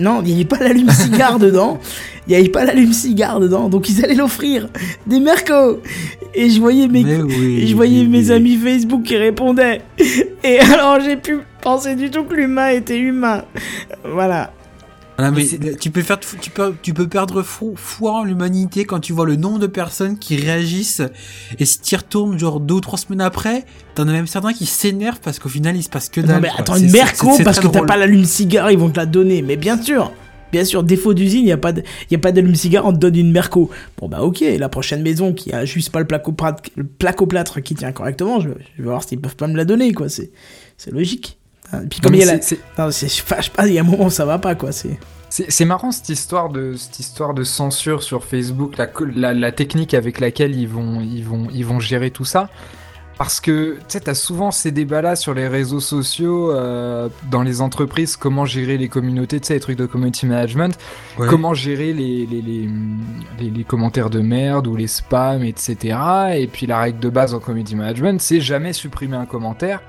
Non, 0.00 0.22
il 0.24 0.28
n'y 0.28 0.34
avait 0.34 0.44
pas 0.44 0.58
l'allume-cigare 0.58 1.38
dedans. 1.46 1.78
Il 2.26 2.30
n'y 2.30 2.36
avait 2.40 2.48
pas 2.48 2.64
l'allume-cigare 2.64 3.38
dedans, 3.38 3.68
donc 3.68 3.88
ils 3.88 4.02
allaient 4.04 4.14
l'offrir. 4.14 4.68
Des 5.06 5.20
Merco 5.20 5.80
Et 6.34 6.50
je 6.50 6.58
voyais 6.60 6.88
mes, 6.88 7.04
Mais 7.04 7.18
oui, 7.22 7.60
et 7.62 7.66
je 7.68 7.76
voyais 7.76 8.00
oui, 8.00 8.08
mes 8.08 8.26
oui. 8.30 8.32
amis 8.32 8.56
Facebook 8.56 9.02
qui 9.04 9.16
répondaient. 9.16 9.82
Et 10.42 10.58
alors 10.72 10.98
j'ai 11.00 11.16
pu 11.16 11.38
penser 11.60 11.94
du 11.94 12.10
tout 12.10 12.24
que 12.24 12.34
l'humain 12.34 12.70
était 12.70 12.98
humain. 12.98 13.44
Voilà. 14.04 14.52
Ah, 15.18 15.30
mais 15.30 15.44
tu 15.80 15.90
peux 15.90 16.02
faire, 16.02 16.20
tu 16.20 16.51
peux, 16.51 16.74
tu 16.82 16.93
peux 16.93 17.09
perdre 17.09 17.43
fou- 17.43 17.72
foi 17.74 18.12
en 18.20 18.24
l'humanité 18.24 18.84
quand 18.84 19.01
tu 19.01 19.14
vois 19.14 19.24
le 19.24 19.36
nombre 19.36 19.59
de 19.59 19.66
personnes 19.66 20.18
qui 20.18 20.36
réagissent 20.36 21.01
et 21.59 21.64
si 21.64 21.80
tu 21.80 21.94
y 21.94 21.97
retournes 21.97 22.38
genre 22.38 22.60
deux 22.60 22.74
ou 22.74 22.80
trois 22.82 22.98
semaines 22.98 23.22
après, 23.22 23.64
t'en 23.94 24.06
as 24.09 24.12
même 24.12 24.26
certains 24.26 24.52
qui 24.52 24.66
s'énervent 24.66 25.20
parce 25.22 25.38
qu'au 25.38 25.48
final 25.48 25.74
il 25.74 25.82
se 25.82 25.88
passe 25.88 26.10
que 26.10 26.20
dalle. 26.20 26.36
Non 26.36 26.43
mais 26.43 26.48
attends, 26.59 26.76
une 26.76 26.90
Merco 26.93 27.28
parce 27.44 27.56
que 27.60 27.66
t'as 27.72 27.78
pas 27.86 27.97
l'allume-cigare, 27.97 28.70
ils 28.70 28.78
vont 28.78 28.90
te 28.90 28.98
la 28.98 29.06
donner. 29.06 29.40
Mais 29.40 29.56
bien 29.56 29.80
sûr, 29.80 30.12
bien 30.52 30.66
sûr, 30.66 30.82
défaut 30.82 31.14
d'usine, 31.14 31.40
il 31.44 31.48
y 31.48 31.52
a 31.52 31.56
pas 31.56 31.72
de, 31.72 31.82
y 32.10 32.14
a 32.14 32.18
pas 32.18 32.30
d'allume-cigare, 32.32 32.84
on 32.84 32.93
te 32.93 32.98
donne 32.98 33.16
une 33.16 33.32
Merco. 33.32 33.70
Bon 33.98 34.09
bah 34.09 34.20
ok, 34.22 34.44
la 34.59 34.68
prochaine 34.68 35.01
maison 35.01 35.32
qui 35.32 35.51
a 35.51 35.64
juste 35.64 35.88
pas 35.93 36.01
le 36.01 36.06
placo-plâtre, 36.06 36.64
le 36.76 36.84
placo-plâtre 36.84 37.62
qui 37.62 37.74
tient 37.74 37.93
correctement, 37.93 38.40
je, 38.40 38.51
je 38.76 38.82
vais 38.82 38.88
voir 38.88 39.02
s'ils 39.02 39.18
peuvent 39.18 39.36
pas 39.36 39.47
me 39.47 39.56
la 39.56 39.64
donner 39.64 39.94
quoi. 39.94 40.10
C'est, 40.10 40.30
c'est 40.76 40.93
logique. 40.93 41.38
Et 41.74 41.86
puis 41.88 42.01
comme 42.01 42.14
il 42.14 42.20
y 42.20 42.22
a 42.22 42.26
la, 42.26 42.40
c'est- 42.40 42.56
c'est- 42.56 42.60
non, 42.82 42.90
c'est, 42.90 43.09
je 43.09 43.14
sais 43.14 43.51
pas, 43.55 43.66
il 43.66 43.72
y 43.74 43.78
a 43.78 43.82
un 43.82 43.84
moment 43.84 44.06
où 44.06 44.10
ça 44.10 44.24
va 44.24 44.38
pas 44.38 44.55
quoi. 44.55 44.72
C'est. 44.72 44.98
C'est 45.28 45.64
marrant 45.64 45.90
cette 45.90 46.09
histoire 46.09 46.48
de 46.48 46.74
cette 46.76 46.98
histoire 47.01 47.34
de 47.34 47.43
censure 47.43 48.02
sur 48.02 48.24
Facebook, 48.24 48.78
la, 48.78 48.88
la, 49.14 49.34
la 49.34 49.52
technique 49.52 49.93
avec 49.93 50.20
laquelle 50.20 50.55
ils 50.56 50.68
vont 50.68 51.01
ils 51.01 51.24
vont 51.24 51.48
ils 51.52 51.66
vont 51.66 51.80
gérer 51.80 52.10
tout 52.10 52.24
ça. 52.24 52.48
Parce 53.18 53.40
que 53.40 53.76
tu 53.76 53.80
sais, 53.88 54.01
t'as 54.01 54.14
souvent 54.14 54.51
ces 54.51 54.70
débats-là 54.70 55.16
sur 55.16 55.32
les 55.34 55.48
réseaux 55.48 55.80
sociaux, 55.80 56.52
euh, 56.52 57.09
dans 57.30 57.43
les 57.43 57.62
entreprises, 57.62 58.14
comment 58.14 58.44
gérer 58.44 58.76
les 58.76 58.88
communautés, 58.88 59.40
tu 59.40 59.47
sais, 59.48 59.55
les 59.55 59.60
trucs 59.60 59.78
de 59.78 59.86
community 59.86 60.26
management, 60.26 60.78
Ouais. 61.18 61.26
comment 61.26 61.55
gérer 61.55 61.94
les, 61.94 62.26
les, 62.26 62.43
les, 62.43 62.68
les- 63.40 63.51
les 63.51 63.64
commentaires 63.64 64.10
de 64.10 64.20
merde 64.20 64.66
ou 64.66 64.76
les 64.76 64.86
spams, 64.86 65.43
etc. 65.44 65.97
Et 66.36 66.47
puis 66.47 66.66
la 66.66 66.78
règle 66.78 67.01
de 67.01 67.09
base 67.09 67.32
en 67.34 67.40
community 67.40 67.74
management, 67.74 68.20
c'est 68.20 68.40
jamais 68.43 68.74
supprimer 68.74 69.16
un 69.16 69.24
commentaire, 69.26 69.80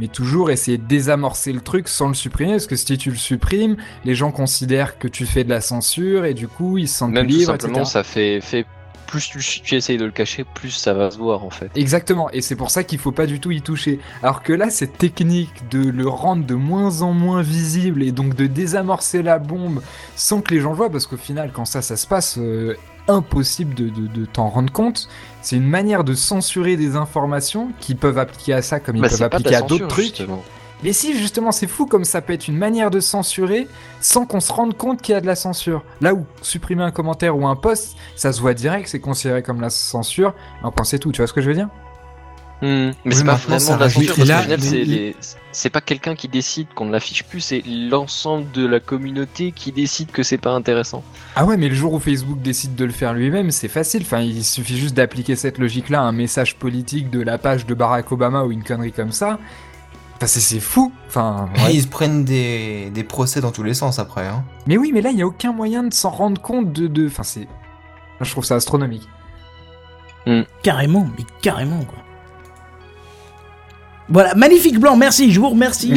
mais 0.00 0.08
toujours 0.08 0.50
essayer 0.50 0.78
de 0.78 0.86
désamorcer 0.86 1.52
le 1.52 1.60
truc 1.60 1.88
sans 1.88 2.08
le 2.08 2.14
supprimer, 2.14 2.52
parce 2.52 2.66
que 2.66 2.76
si 2.76 2.96
tu 2.98 3.10
le 3.10 3.16
supprimes, 3.16 3.76
les 4.04 4.14
gens 4.14 4.30
considèrent 4.32 4.98
que 4.98 5.06
tu 5.08 5.26
fais 5.26 5.44
de 5.44 5.50
la 5.50 5.60
censure 5.60 6.24
et 6.24 6.34
du 6.34 6.48
coup 6.48 6.78
ils 6.78 6.88
se 6.88 6.98
sentent 6.98 7.12
Même 7.12 7.26
tout 7.26 7.32
libres, 7.32 7.52
simplement, 7.52 7.78
etc. 7.80 7.90
ça 7.92 8.02
fait, 8.02 8.40
fait 8.40 8.66
plus 9.06 9.28
tu, 9.28 9.40
tu 9.40 9.74
essayes 9.74 9.98
de 9.98 10.04
le 10.04 10.12
cacher, 10.12 10.44
plus 10.54 10.70
ça 10.70 10.94
va 10.94 11.10
se 11.10 11.18
voir 11.18 11.44
en 11.44 11.50
fait. 11.50 11.68
Exactement, 11.74 12.30
et 12.30 12.40
c'est 12.42 12.54
pour 12.54 12.70
ça 12.70 12.84
qu'il 12.84 12.98
faut 13.00 13.10
pas 13.10 13.26
du 13.26 13.40
tout 13.40 13.50
y 13.50 13.60
toucher. 13.60 13.98
Alors 14.22 14.40
que 14.44 14.52
là, 14.52 14.70
cette 14.70 14.98
technique 14.98 15.68
de 15.68 15.80
le 15.90 16.06
rendre 16.08 16.46
de 16.46 16.54
moins 16.54 17.02
en 17.02 17.12
moins 17.12 17.42
visible 17.42 18.04
et 18.04 18.12
donc 18.12 18.36
de 18.36 18.46
désamorcer 18.46 19.22
la 19.24 19.40
bombe 19.40 19.82
sans 20.14 20.40
que 20.40 20.54
les 20.54 20.60
gens 20.60 20.72
voient, 20.74 20.90
parce 20.90 21.08
qu'au 21.08 21.16
final, 21.16 21.50
quand 21.52 21.64
ça, 21.64 21.82
ça 21.82 21.96
se 21.96 22.06
passe, 22.06 22.38
euh, 22.38 22.76
impossible 23.08 23.74
de, 23.74 23.88
de- 23.88 24.06
de 24.06 24.24
t'en 24.26 24.48
rendre 24.48 24.72
compte. 24.72 25.08
C'est 25.42 25.56
une 25.56 25.68
manière 25.68 26.04
de 26.04 26.14
censurer 26.14 26.76
des 26.76 26.96
informations 26.96 27.70
qui 27.80 27.94
peuvent 27.94 28.18
appliquer 28.18 28.54
à 28.54 28.62
ça 28.62 28.80
comme 28.80 28.96
ils 28.96 29.02
Bah, 29.02 29.08
peuvent 29.08 29.22
appliquer 29.22 29.54
à 29.56 29.62
d'autres 29.62 29.86
trucs. 29.88 30.04
justement. 30.06 30.42
Mais 30.82 30.94
si, 30.94 31.14
justement, 31.18 31.52
c'est 31.52 31.66
fou 31.66 31.84
comme 31.84 32.04
ça 32.04 32.22
peut 32.22 32.32
être 32.32 32.48
une 32.48 32.56
manière 32.56 32.90
de 32.90 33.00
censurer 33.00 33.68
sans 34.00 34.24
qu'on 34.24 34.40
se 34.40 34.50
rende 34.50 34.74
compte 34.76 35.02
qu'il 35.02 35.12
y 35.12 35.16
a 35.16 35.20
de 35.20 35.26
la 35.26 35.34
censure. 35.36 35.82
Là 36.00 36.14
où 36.14 36.24
supprimer 36.40 36.82
un 36.82 36.90
commentaire 36.90 37.36
ou 37.36 37.46
un 37.46 37.56
post, 37.56 37.96
ça 38.16 38.32
se 38.32 38.40
voit 38.40 38.54
direct, 38.54 38.88
c'est 38.88 39.00
considéré 39.00 39.42
comme 39.42 39.60
la 39.60 39.68
censure. 39.68 40.32
Enfin, 40.62 40.84
c'est 40.84 40.98
tout, 40.98 41.12
tu 41.12 41.18
vois 41.18 41.26
ce 41.26 41.34
que 41.34 41.42
je 41.42 41.48
veux 41.48 41.54
dire? 41.54 41.68
Hmm, 42.62 42.66
Mais 42.66 42.92
Oui, 43.06 43.14
c'est 43.14 43.24
pas 43.24 43.34
vraiment 43.36 43.64
de 43.64 43.70
la 43.70 43.76
rajoute- 43.76 44.06
censure, 44.08 44.14
et 44.14 44.16
parce 44.18 44.28
là, 44.28 44.42
final, 44.42 44.60
c'est 44.60 44.84
les- 44.84 45.16
c'est 45.52 45.70
pas 45.70 45.80
quelqu'un 45.80 46.14
qui 46.14 46.28
décide 46.28 46.66
qu'on 46.74 46.84
ne 46.84 46.92
l'affiche 46.92 47.24
plus, 47.24 47.40
c'est 47.40 47.62
l'ensemble 47.66 48.50
de 48.52 48.66
la 48.66 48.80
communauté 48.80 49.52
qui 49.52 49.72
décide 49.72 50.10
que 50.10 50.22
c'est 50.22 50.36
pas 50.38 50.50
intéressant. 50.52 51.02
Ah 51.36 51.46
ouais, 51.46 51.56
mais 51.56 51.68
le 51.68 51.74
jour 51.74 51.94
où 51.94 51.98
Facebook 51.98 52.40
décide 52.42 52.74
de 52.74 52.84
le 52.84 52.92
faire 52.92 53.14
lui-même, 53.14 53.50
c'est 53.50 53.68
facile. 53.68 54.02
Enfin, 54.02 54.20
il 54.20 54.44
suffit 54.44 54.76
juste 54.76 54.94
d'appliquer 54.94 55.36
cette 55.36 55.56
logique-là 55.58 56.00
à 56.00 56.04
un 56.04 56.12
message 56.12 56.56
politique 56.56 57.08
de 57.10 57.20
la 57.22 57.38
page 57.38 57.64
de 57.66 57.72
Barack 57.74 58.12
Obama 58.12 58.44
ou 58.44 58.52
une 58.52 58.62
connerie 58.62 58.92
comme 58.92 59.12
ça. 59.12 59.38
Enfin, 60.16 60.26
c'est- 60.26 60.40
c'est 60.40 60.60
fou. 60.60 60.92
Enfin, 61.08 61.48
ouais. 61.64 61.74
Ils 61.74 61.82
se 61.82 61.86
prennent 61.88 62.24
des, 62.24 62.90
des 62.90 63.04
procès 63.04 63.40
dans 63.40 63.52
tous 63.52 63.62
les 63.62 63.72
sens 63.74 63.98
après. 63.98 64.26
Hein. 64.26 64.44
mais 64.66 64.76
oui, 64.76 64.90
mais 64.92 65.00
là, 65.00 65.08
il 65.10 65.16
n'y 65.16 65.22
a 65.22 65.26
aucun 65.26 65.52
moyen 65.54 65.82
de 65.82 65.94
s'en 65.94 66.10
rendre 66.10 66.40
compte 66.42 66.72
de... 66.74 66.86
de... 66.88 67.06
Enfin, 67.06 67.22
c'est... 67.22 67.48
Je 68.20 68.30
trouve 68.30 68.44
ça 68.44 68.56
astronomique. 68.56 69.08
Carrément, 70.62 71.08
mais 71.18 71.24
carrément 71.40 71.82
quoi. 71.84 71.98
Voilà, 74.10 74.34
magnifique 74.34 74.78
blanc, 74.78 74.96
merci, 74.96 75.30
je 75.30 75.38
vous 75.38 75.50
remercie. 75.50 75.92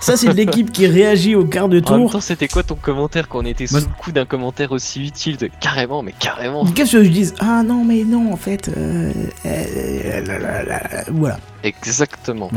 Ça, 0.00 0.16
c'est 0.16 0.28
de 0.28 0.32
l'équipe 0.34 0.70
qui 0.70 0.86
réagit 0.86 1.34
au 1.34 1.46
quart 1.46 1.68
de 1.68 1.78
En 1.86 1.90
même 1.90 2.00
tour. 2.02 2.12
temps, 2.12 2.20
c'était 2.20 2.48
quoi 2.48 2.62
ton 2.62 2.74
commentaire 2.74 3.28
quand 3.28 3.38
on 3.38 3.46
était 3.46 3.66
sous 3.66 3.76
le 3.76 3.82
coup 3.98 4.12
d'un 4.12 4.26
commentaire 4.26 4.72
aussi 4.72 5.02
utile 5.06 5.38
de 5.38 5.48
carrément, 5.58 6.02
mais 6.02 6.12
carrément 6.18 6.64
Qu'est-ce 6.66 6.92
que 6.98 7.04
je 7.04 7.08
dise? 7.08 7.34
Ah 7.38 7.62
non, 7.62 7.82
mais 7.82 8.04
non, 8.04 8.30
en 8.32 8.36
fait. 8.36 8.68
euh, 8.76 9.10
euh, 9.46 10.20
là, 10.26 10.38
là, 10.38 10.62
là, 10.64 10.80
voilà. 11.10 11.38
Exactement. 11.64 12.50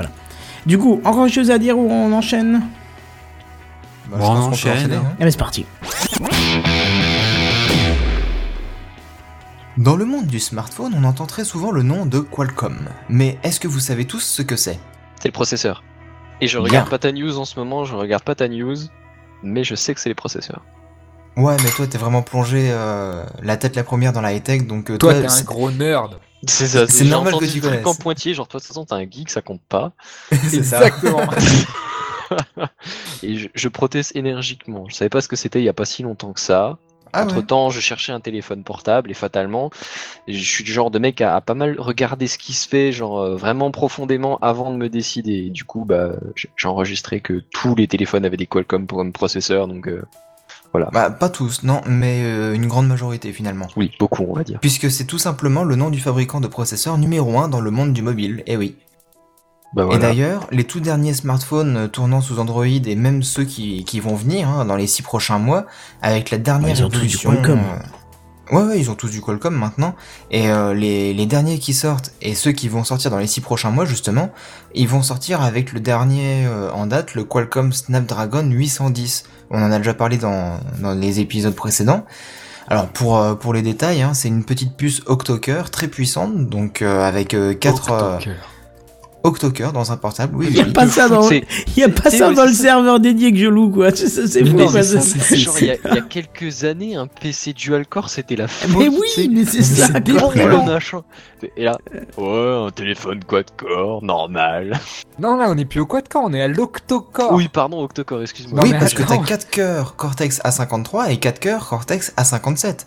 Du 0.65 0.77
coup, 0.77 0.99
encore 1.05 1.25
une 1.25 1.31
chose 1.31 1.49
à 1.49 1.57
dire 1.57 1.77
ou 1.79 1.89
on 1.89 2.11
enchaîne? 2.11 2.61
Bah, 4.11 4.17
Bon, 4.19 4.25
on 4.31 4.35
qu'on 4.35 4.41
enchaîne. 4.47 4.91
hein. 4.91 5.03
Eh 5.19 5.23
ben, 5.23 5.31
c'est 5.31 5.37
parti. 5.39 5.65
Dans 9.79 9.95
le 9.95 10.03
monde 10.03 10.27
du 10.27 10.39
smartphone, 10.39 10.93
on 10.95 11.03
entend 11.05 11.25
très 11.25 11.45
souvent 11.45 11.71
le 11.71 11.83
nom 11.83 12.05
de 12.05 12.19
Qualcomm. 12.19 12.89
Mais 13.07 13.37
est-ce 13.43 13.59
que 13.61 13.67
vous 13.67 13.79
savez 13.79 14.05
tous 14.05 14.19
ce 14.19 14.41
que 14.41 14.55
c'est? 14.57 14.77
C'est 15.21 15.29
le 15.29 15.33
processeur. 15.33 15.83
Et 16.41 16.47
je 16.47 16.57
Bien. 16.57 16.63
regarde 16.67 16.89
pas 16.89 16.99
ta 16.99 17.11
news 17.13 17.37
en 17.37 17.45
ce 17.45 17.57
moment, 17.57 17.85
je 17.85 17.95
regarde 17.95 18.23
pas 18.23 18.35
ta 18.35 18.47
news, 18.49 18.75
mais 19.41 19.63
je 19.63 19.75
sais 19.75 19.93
que 19.93 20.01
c'est 20.01 20.09
les 20.09 20.15
processeurs. 20.15 20.61
Ouais, 21.37 21.55
mais 21.63 21.69
toi, 21.69 21.87
t'es 21.87 21.97
vraiment 21.97 22.21
plongé 22.21 22.67
euh, 22.71 23.23
la 23.41 23.55
tête 23.55 23.75
la 23.77 23.83
première 23.85 24.11
dans 24.11 24.19
la 24.21 24.33
high-tech, 24.33 24.67
donc 24.67 24.89
euh, 24.91 24.97
Toi, 24.97 25.13
toi, 25.13 25.21
t'es 25.21 25.27
un 25.27 25.29
c'est- 25.29 25.45
gros 25.45 25.71
nerd. 25.71 26.19
C'est 26.45 26.67
ça, 26.67 26.85
C'est 26.87 27.05
normal 27.05 27.33
que 27.37 27.45
tu 27.45 27.61
connaisses. 27.61 27.85
en 27.85 27.95
pointillé, 27.95 28.33
genre 28.35 28.47
toi 28.47 28.59
de 28.59 28.65
toute 28.65 28.69
façon 28.73 28.85
t'es 28.85 28.93
un 28.95 29.09
geek, 29.09 29.29
ça 29.29 29.41
compte 29.41 29.61
pas. 29.67 29.91
c'est 30.31 30.63
ça. 30.63 30.77
Exactement. 30.87 31.21
Et 33.23 33.37
je, 33.37 33.47
je 33.53 33.67
proteste 33.69 34.13
énergiquement. 34.15 34.85
Je 34.89 34.95
savais 34.95 35.09
pas 35.09 35.19
ce 35.21 35.27
que 35.29 35.35
c'était 35.35 35.59
il 35.59 35.65
y 35.65 35.69
a 35.69 35.73
pas 35.73 35.83
si 35.85 36.03
longtemps 36.03 36.31
que 36.31 36.39
ça. 36.39 36.77
Ah 37.13 37.23
Entre 37.23 37.37
ouais. 37.37 37.43
temps, 37.43 37.69
je 37.69 37.79
cherchais 37.79 38.11
un 38.11 38.19
téléphone 38.19 38.63
portable 38.63 39.11
et 39.11 39.13
fatalement, 39.13 39.69
je 40.27 40.37
suis 40.37 40.63
du 40.63 40.71
genre 40.71 40.91
de 40.91 40.99
mec 40.99 41.21
à, 41.21 41.35
à 41.35 41.41
pas 41.41 41.53
mal 41.53 41.75
regarder 41.79 42.27
ce 42.27 42.37
qui 42.37 42.53
se 42.53 42.67
fait, 42.67 42.91
genre 42.91 43.19
euh, 43.19 43.35
vraiment 43.35 43.71
profondément 43.71 44.37
avant 44.39 44.71
de 44.71 44.77
me 44.77 44.89
décider. 44.89 45.45
Et 45.47 45.49
du 45.49 45.63
coup, 45.63 45.85
bah, 45.85 46.13
j'ai 46.35 46.49
j'ai 46.55 46.67
enregistré 46.67 47.21
que 47.21 47.43
tous 47.51 47.75
les 47.75 47.87
téléphones 47.87 48.25
avaient 48.25 48.37
des 48.37 48.47
Qualcomm 48.47 48.85
comme 48.87 49.11
processeur, 49.11 49.67
donc 49.67 49.87
euh, 49.87 50.03
voilà. 50.71 50.89
Bah, 50.91 51.09
pas 51.09 51.29
tous, 51.29 51.63
non, 51.63 51.81
mais 51.87 52.21
euh, 52.23 52.53
une 52.53 52.67
grande 52.67 52.87
majorité 52.87 53.33
finalement. 53.33 53.67
Oui, 53.75 53.91
beaucoup, 53.99 54.25
on 54.29 54.33
va 54.33 54.43
dire. 54.43 54.59
Puisque 54.59 54.91
c'est 54.91 55.05
tout 55.05 55.17
simplement 55.17 55.63
le 55.63 55.75
nom 55.75 55.89
du 55.89 55.99
fabricant 55.99 56.41
de 56.41 56.47
processeurs 56.47 56.97
numéro 56.97 57.37
1 57.39 57.47
dans 57.47 57.61
le 57.61 57.71
monde 57.71 57.93
du 57.93 58.01
mobile, 58.01 58.43
eh 58.45 58.57
oui. 58.57 58.75
Bah 59.73 59.87
Et 59.91 59.99
d'ailleurs, 59.99 60.47
les 60.51 60.63
tout 60.63 60.79
derniers 60.79 61.13
smartphones 61.13 61.77
euh, 61.77 61.87
tournant 61.87 62.21
sous 62.21 62.39
Android 62.39 62.65
et 62.65 62.95
même 62.95 63.21
ceux 63.21 63.43
qui, 63.43 63.83
qui 63.83 63.99
vont 63.99 64.15
venir 64.15 64.49
hein, 64.49 64.65
dans 64.65 64.75
les 64.75 64.87
six 64.87 65.03
prochains 65.03 65.37
mois, 65.37 65.65
avec 66.01 66.31
la 66.31 66.39
dernière 66.39 66.69
Ouais, 66.69 66.79
ils 66.79 66.83
ont 66.83 66.89
tous 66.89 66.99
du 67.01 67.05
évolution. 67.05 67.31
Qualcomm. 67.31 67.59
euh, 67.59 67.99
Ouais, 68.51 68.63
ouais, 68.63 68.79
ils 68.79 68.89
ont 68.89 68.95
tous 68.95 69.09
du 69.11 69.21
Qualcomm 69.21 69.55
maintenant. 69.55 69.93
Et 70.31 70.49
euh, 70.49 70.73
les, 70.73 71.13
les 71.13 71.25
derniers 71.27 71.59
qui 71.59 71.75
sortent 71.75 72.13
et 72.21 72.33
ceux 72.33 72.51
qui 72.51 72.67
vont 72.67 72.83
sortir 72.83 73.11
dans 73.11 73.19
les 73.19 73.27
six 73.27 73.41
prochains 73.41 73.69
mois, 73.69 73.85
justement, 73.85 74.31
ils 74.73 74.87
vont 74.87 75.03
sortir 75.03 75.43
avec 75.43 75.71
le 75.71 75.79
dernier 75.79 76.47
euh, 76.47 76.71
en 76.71 76.87
date, 76.87 77.13
le 77.13 77.23
Qualcomm 77.23 77.71
Snapdragon 77.71 78.49
810. 78.49 79.25
On 79.51 79.61
en 79.61 79.71
a 79.71 79.77
déjà 79.77 79.93
parlé 79.93 80.17
dans, 80.17 80.59
dans 80.81 80.95
les 80.95 81.19
épisodes 81.19 81.53
précédents. 81.53 82.05
Alors 82.67 82.87
pour, 82.87 83.17
euh, 83.19 83.35
pour 83.35 83.53
les 83.53 83.61
détails, 83.61 84.01
hein, 84.01 84.15
c'est 84.15 84.29
une 84.29 84.43
petite 84.43 84.75
puce 84.75 85.03
octo-cœur 85.05 85.69
très 85.69 85.87
puissante, 85.87 86.49
donc 86.49 86.81
euh, 86.81 87.07
avec 87.07 87.35
4 87.59 88.19
Octo-cœur 89.23 89.73
dans 89.73 89.91
un 89.91 89.97
portable. 89.97 90.35
Oui, 90.37 90.47
Il 90.49 90.55
y 90.55 90.61
a 90.61 90.65
pas 90.65 90.87
ça 90.87 91.09
dans, 91.09 91.29
y 91.29 91.83
a 91.83 91.89
pas 91.89 92.09
ça 92.09 92.31
dans 92.31 92.45
le 92.45 92.53
serveur 92.53 92.99
dédié 93.01 93.31
que 93.31 93.37
je 93.37 93.47
loue, 93.47 93.69
quoi. 93.69 93.91
C'est 93.95 94.45
fou, 94.45 94.57
il 95.61 95.67
y, 95.67 95.71
a, 95.71 96.01
quelques 96.01 96.63
années, 96.63 96.95
un 96.95 97.07
PC 97.07 97.53
dual 97.53 97.85
core, 97.85 98.09
c'était 98.09 98.37
la 98.37 98.47
folie. 98.47 98.77
Mais 98.77 98.87
oui, 98.87 99.29
mais 99.29 99.45
c'est 99.45 99.63
ça. 99.63 99.87
Et 101.57 101.63
là, 101.63 101.77
ouais, 102.17 102.65
un 102.67 102.71
téléphone 102.71 103.23
quad-core, 103.23 104.03
normal. 104.03 104.79
Non, 105.19 105.35
là, 105.35 105.47
on 105.49 105.57
est 105.57 105.65
plus 105.65 105.81
au 105.81 105.85
quad-core, 105.85 106.23
on 106.25 106.33
est 106.33 106.41
à 106.41 106.47
l'octocore. 106.47 107.33
Oui, 107.33 107.49
pardon, 107.49 107.83
octocore, 107.83 108.21
excuse-moi. 108.21 108.63
Oui, 108.63 108.71
parce 108.79 108.93
que 108.93 109.03
t'as 109.03 109.17
4 109.17 109.49
cœurs 109.49 109.95
Cortex 109.97 110.39
A53 110.43 111.11
et 111.11 111.17
4 111.17 111.39
cœurs 111.39 111.67
Cortex 111.67 112.13
A57. 112.15 112.85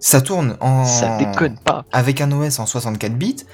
Ça 0.00 0.20
tourne 0.20 0.56
en... 0.60 0.84
Ça 0.84 1.16
déconne 1.18 1.56
pas. 1.58 1.84
Avec 1.92 2.20
un 2.20 2.30
OS 2.32 2.58
en 2.60 2.66
64 2.66 3.14
bits. 3.14 3.44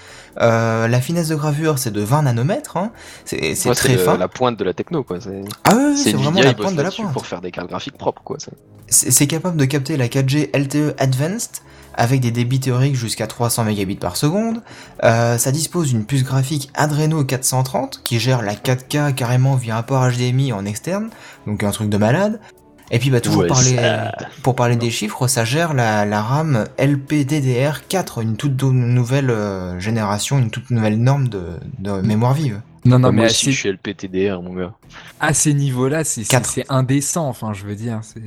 Euh, 0.40 0.88
la 0.88 1.00
finesse 1.00 1.28
de 1.28 1.36
gravure, 1.36 1.78
c'est 1.78 1.90
de 1.92 2.02
20 2.02 2.22
nanomètres. 2.22 2.76
Hein. 2.76 2.90
C'est 3.24 3.54
c'est 3.54 3.68
Ouais, 3.70 3.74
très 3.74 3.96
fin. 3.96 4.16
la 4.18 4.28
pointe 4.28 4.58
de 4.58 4.64
la 4.64 4.74
techno, 4.74 5.02
quoi. 5.04 5.20
C'est 5.20 5.40
Ah 5.64 5.74
ouais, 5.74 5.96
c'est 5.96 6.10
c'est 6.10 6.12
vraiment 6.16 6.40
la 6.40 6.52
pointe 6.54 6.74
de 6.76 6.82
la 6.82 6.90
pointe. 6.90 7.12
pour 7.12 7.24
faire 7.26 7.40
des 7.40 7.50
cartes 7.50 7.68
graphiques 7.68 7.96
propres, 7.96 8.22
quoi. 8.24 8.36
c'est- 8.38 8.50
C'est 8.88 9.10
c'est 9.10 9.26
capable 9.26 9.56
de 9.56 9.64
capter 9.64 9.96
la 9.96 10.08
4G 10.08 10.50
LTE 10.52 10.94
Advanced 10.98 11.62
avec 11.96 12.20
des 12.20 12.30
débits 12.32 12.60
théoriques 12.60 12.96
jusqu'à 12.96 13.26
300 13.26 13.64
mégabits 13.64 13.94
par 13.96 14.16
seconde. 14.16 14.60
Euh, 15.04 15.38
ça 15.38 15.52
dispose 15.52 15.88
d'une 15.88 16.04
puce 16.04 16.24
graphique 16.24 16.70
Adreno 16.74 17.24
430 17.24 18.02
qui 18.04 18.18
gère 18.18 18.42
la 18.42 18.54
4K 18.54 19.14
carrément 19.14 19.54
via 19.54 19.78
un 19.78 19.82
port 19.82 20.04
HDMI 20.10 20.52
en 20.52 20.66
externe, 20.66 21.08
donc 21.46 21.62
un 21.62 21.70
truc 21.70 21.88
de 21.88 21.96
malade. 21.96 22.40
Et 22.90 22.98
puis 22.98 23.10
bah 23.10 23.20
toujours 23.20 23.42
Ouais, 23.42 23.48
parler, 23.48 23.76
ça- 23.76 24.12
pour 24.42 24.54
parler 24.54 24.76
des 24.76 24.90
chiffres, 24.90 25.26
ça 25.26 25.44
gère 25.44 25.72
la, 25.74 26.04
la 26.04 26.20
RAM 26.22 26.66
LPDDR4, 26.78 28.20
une 28.22 28.36
toute 28.36 28.62
nouvelle 28.62 29.30
euh, 29.30 29.78
génération, 29.80 30.38
une 30.38 30.50
toute 30.50 30.70
nouvelle 30.70 30.98
norme 31.00 31.28
de, 31.28 31.44
de 31.78 31.92
mémoire 32.02 32.34
vive. 32.34 32.60
Non, 32.84 32.98
non, 32.98 33.10
Moi 33.10 33.12
mais 33.12 33.24
aussi, 33.26 33.46
ces, 33.46 33.52
je 33.52 33.58
suis 33.58 33.68
LPTDR, 33.70 34.42
mon 34.42 34.52
gars. 34.54 34.74
à 35.18 35.32
ces 35.32 35.54
niveaux-là, 35.54 36.04
c'est 36.04 36.24
indécent. 36.68 37.26
Enfin, 37.26 37.52
je 37.54 37.64
veux 37.64 37.74
dire, 37.76 38.00
c'est. 38.02 38.20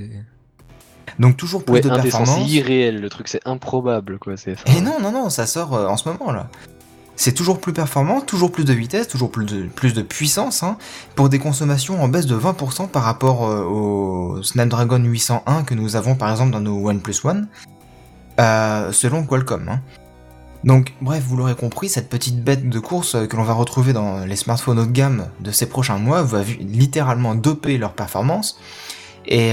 Donc 1.19 1.37
toujours 1.37 1.63
plus 1.63 1.75
Ouais, 1.75 1.81
de 1.81 1.89
indécent, 1.91 2.17
c'est 2.19 2.25
performance. 2.25 2.51
irréel, 2.51 2.99
le 2.99 3.09
truc, 3.09 3.27
c'est 3.27 3.41
improbable, 3.45 4.17
quoi. 4.19 4.33
Et 4.65 4.81
non, 4.81 4.99
non, 4.99 5.11
non, 5.11 5.29
ça 5.29 5.45
sort 5.45 5.75
euh, 5.75 5.87
en 5.87 5.97
ce 5.97 6.09
moment 6.09 6.31
là. 6.31 6.49
C'est 7.19 7.33
toujours 7.33 7.59
plus 7.59 7.73
performant, 7.73 8.21
toujours 8.21 8.51
plus 8.51 8.63
de 8.63 8.73
vitesse, 8.73 9.07
toujours 9.07 9.31
plus 9.31 9.43
de, 9.43 10.01
puissance, 10.03 10.61
hein, 10.61 10.77
pour 11.15 11.29
des 11.29 11.39
consommations 11.39 12.01
en 12.01 12.07
baisse 12.07 12.27
de 12.27 12.37
20% 12.37 12.89
par 12.89 13.01
rapport 13.01 13.47
euh, 13.47 13.63
au 13.63 14.43
Snapdragon 14.43 15.03
801 15.03 15.63
que 15.63 15.73
nous 15.73 15.95
avons 15.95 16.13
par 16.13 16.29
exemple 16.29 16.51
dans 16.51 16.59
nos 16.59 16.87
OnePlus 16.87 17.15
One, 17.23 17.47
euh, 18.39 18.91
selon 18.91 19.23
Qualcomm. 19.23 19.67
hein. 19.67 19.81
Donc, 20.63 20.93
bref, 21.01 21.23
vous 21.27 21.37
l'aurez 21.37 21.55
compris, 21.55 21.89
cette 21.89 22.07
petite 22.07 22.43
bête 22.43 22.69
de 22.69 22.79
course 22.79 23.15
euh, 23.15 23.25
que 23.25 23.35
l'on 23.35 23.43
va 23.43 23.53
retrouver 23.53 23.93
dans 23.93 24.23
les 24.23 24.35
smartphones 24.35 24.77
haut 24.77 24.85
de 24.85 24.91
gamme 24.91 25.25
de 25.39 25.49
ces 25.49 25.67
prochains 25.67 25.97
mois 25.97 26.21
va 26.21 26.43
littéralement 26.59 27.33
doper 27.33 27.79
leur 27.79 27.93
performance. 27.93 28.59
Et 29.25 29.51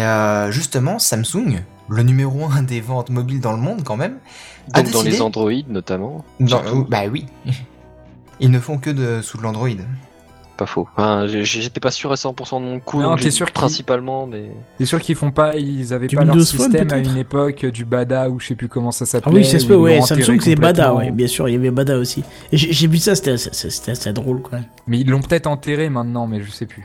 justement, 0.50 1.00
Samsung, 1.00 1.64
le 1.88 2.02
numéro 2.04 2.44
1 2.44 2.62
des 2.62 2.80
ventes 2.80 3.10
mobiles 3.10 3.40
dans 3.40 3.50
le 3.50 3.58
monde 3.58 3.82
quand 3.82 3.96
même, 3.96 4.18
a 4.72 4.82
Donc 4.82 4.92
dans 4.92 5.02
les 5.02 5.20
Android, 5.20 5.50
notamment. 5.68 6.24
surtout. 6.46 6.86
bah 6.88 7.02
oui. 7.10 7.26
Ils 8.40 8.50
ne 8.50 8.58
font 8.58 8.78
que 8.78 8.90
de 8.90 9.20
sous 9.22 9.38
de 9.38 9.42
l'Android. 9.42 9.68
Pas 10.56 10.66
faux. 10.66 10.88
Enfin, 10.96 11.26
j'étais 11.26 11.80
pas 11.80 11.90
sûr 11.90 12.12
à 12.12 12.14
100% 12.14 12.60
de 12.60 12.64
mon 12.64 12.78
coup. 12.80 13.00
Non, 13.02 13.16
t'es 13.16 13.32
sûr 13.32 13.46
qu'il- 13.46 13.54
principalement, 13.54 14.26
mais. 14.26 14.50
C'est 14.78 14.86
sûr 14.86 15.00
qu'ils 15.00 15.16
font 15.16 15.32
pas, 15.32 15.56
ils 15.56 15.92
avaient 15.92 16.06
Du 16.06 16.14
pas 16.16 16.22
leur 16.24 16.34
Phone, 16.36 16.44
système 16.44 16.92
à 16.92 16.98
une 16.98 17.16
époque 17.16 17.64
euh, 17.64 17.70
du 17.72 17.84
Bada 17.84 18.30
ou 18.30 18.38
je 18.38 18.46
sais 18.48 18.54
plus 18.54 18.68
comment 18.68 18.92
ça 18.92 19.02
Ah 19.04 19.06
s'appelait. 19.06 19.32
oui, 19.34 19.44
ça 19.44 19.58
se 19.58 19.64
où 19.64 19.68
peut, 19.68 19.74
ils 19.74 19.78
ouais. 19.78 20.00
Samsung, 20.00 20.38
c'est 20.40 20.54
Bada, 20.54 20.94
ouais. 20.94 21.10
Bien 21.10 21.26
sûr, 21.26 21.48
il 21.48 21.52
y 21.52 21.56
avait 21.56 21.72
Bada 21.72 21.96
aussi. 21.98 22.22
J'ai 22.52 22.86
vu 22.86 22.98
ça, 22.98 23.16
c'était 23.16 23.32
assez- 23.32 23.50
c'était 23.52 23.90
assez 23.92 24.12
drôle, 24.12 24.42
quoi. 24.42 24.60
Mais 24.86 25.00
ils 25.00 25.08
l'ont 25.10 25.20
peut-être 25.22 25.48
enterré 25.48 25.88
maintenant, 25.90 26.28
mais 26.28 26.40
je 26.40 26.50
sais 26.52 26.66
plus. 26.66 26.84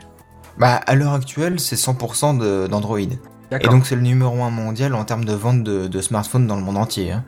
Bah 0.58 0.74
à 0.86 0.94
l'heure 0.96 1.12
actuelle, 1.14 1.60
c'est 1.60 1.76
100% 1.76 2.34
de- 2.38 2.66
d'Android. 2.66 2.98
Et 2.98 3.68
donc 3.68 3.86
c'est 3.86 3.94
le 3.96 4.02
numéro 4.02 4.42
1 4.42 4.50
mondial 4.50 4.94
en 4.94 5.04
termes 5.04 5.24
de 5.24 5.32
vente 5.32 5.62
de, 5.64 5.86
de 5.88 6.00
smartphones 6.00 6.46
dans 6.48 6.56
le 6.56 6.62
monde 6.62 6.76
entier. 6.76 7.12
hein. 7.12 7.24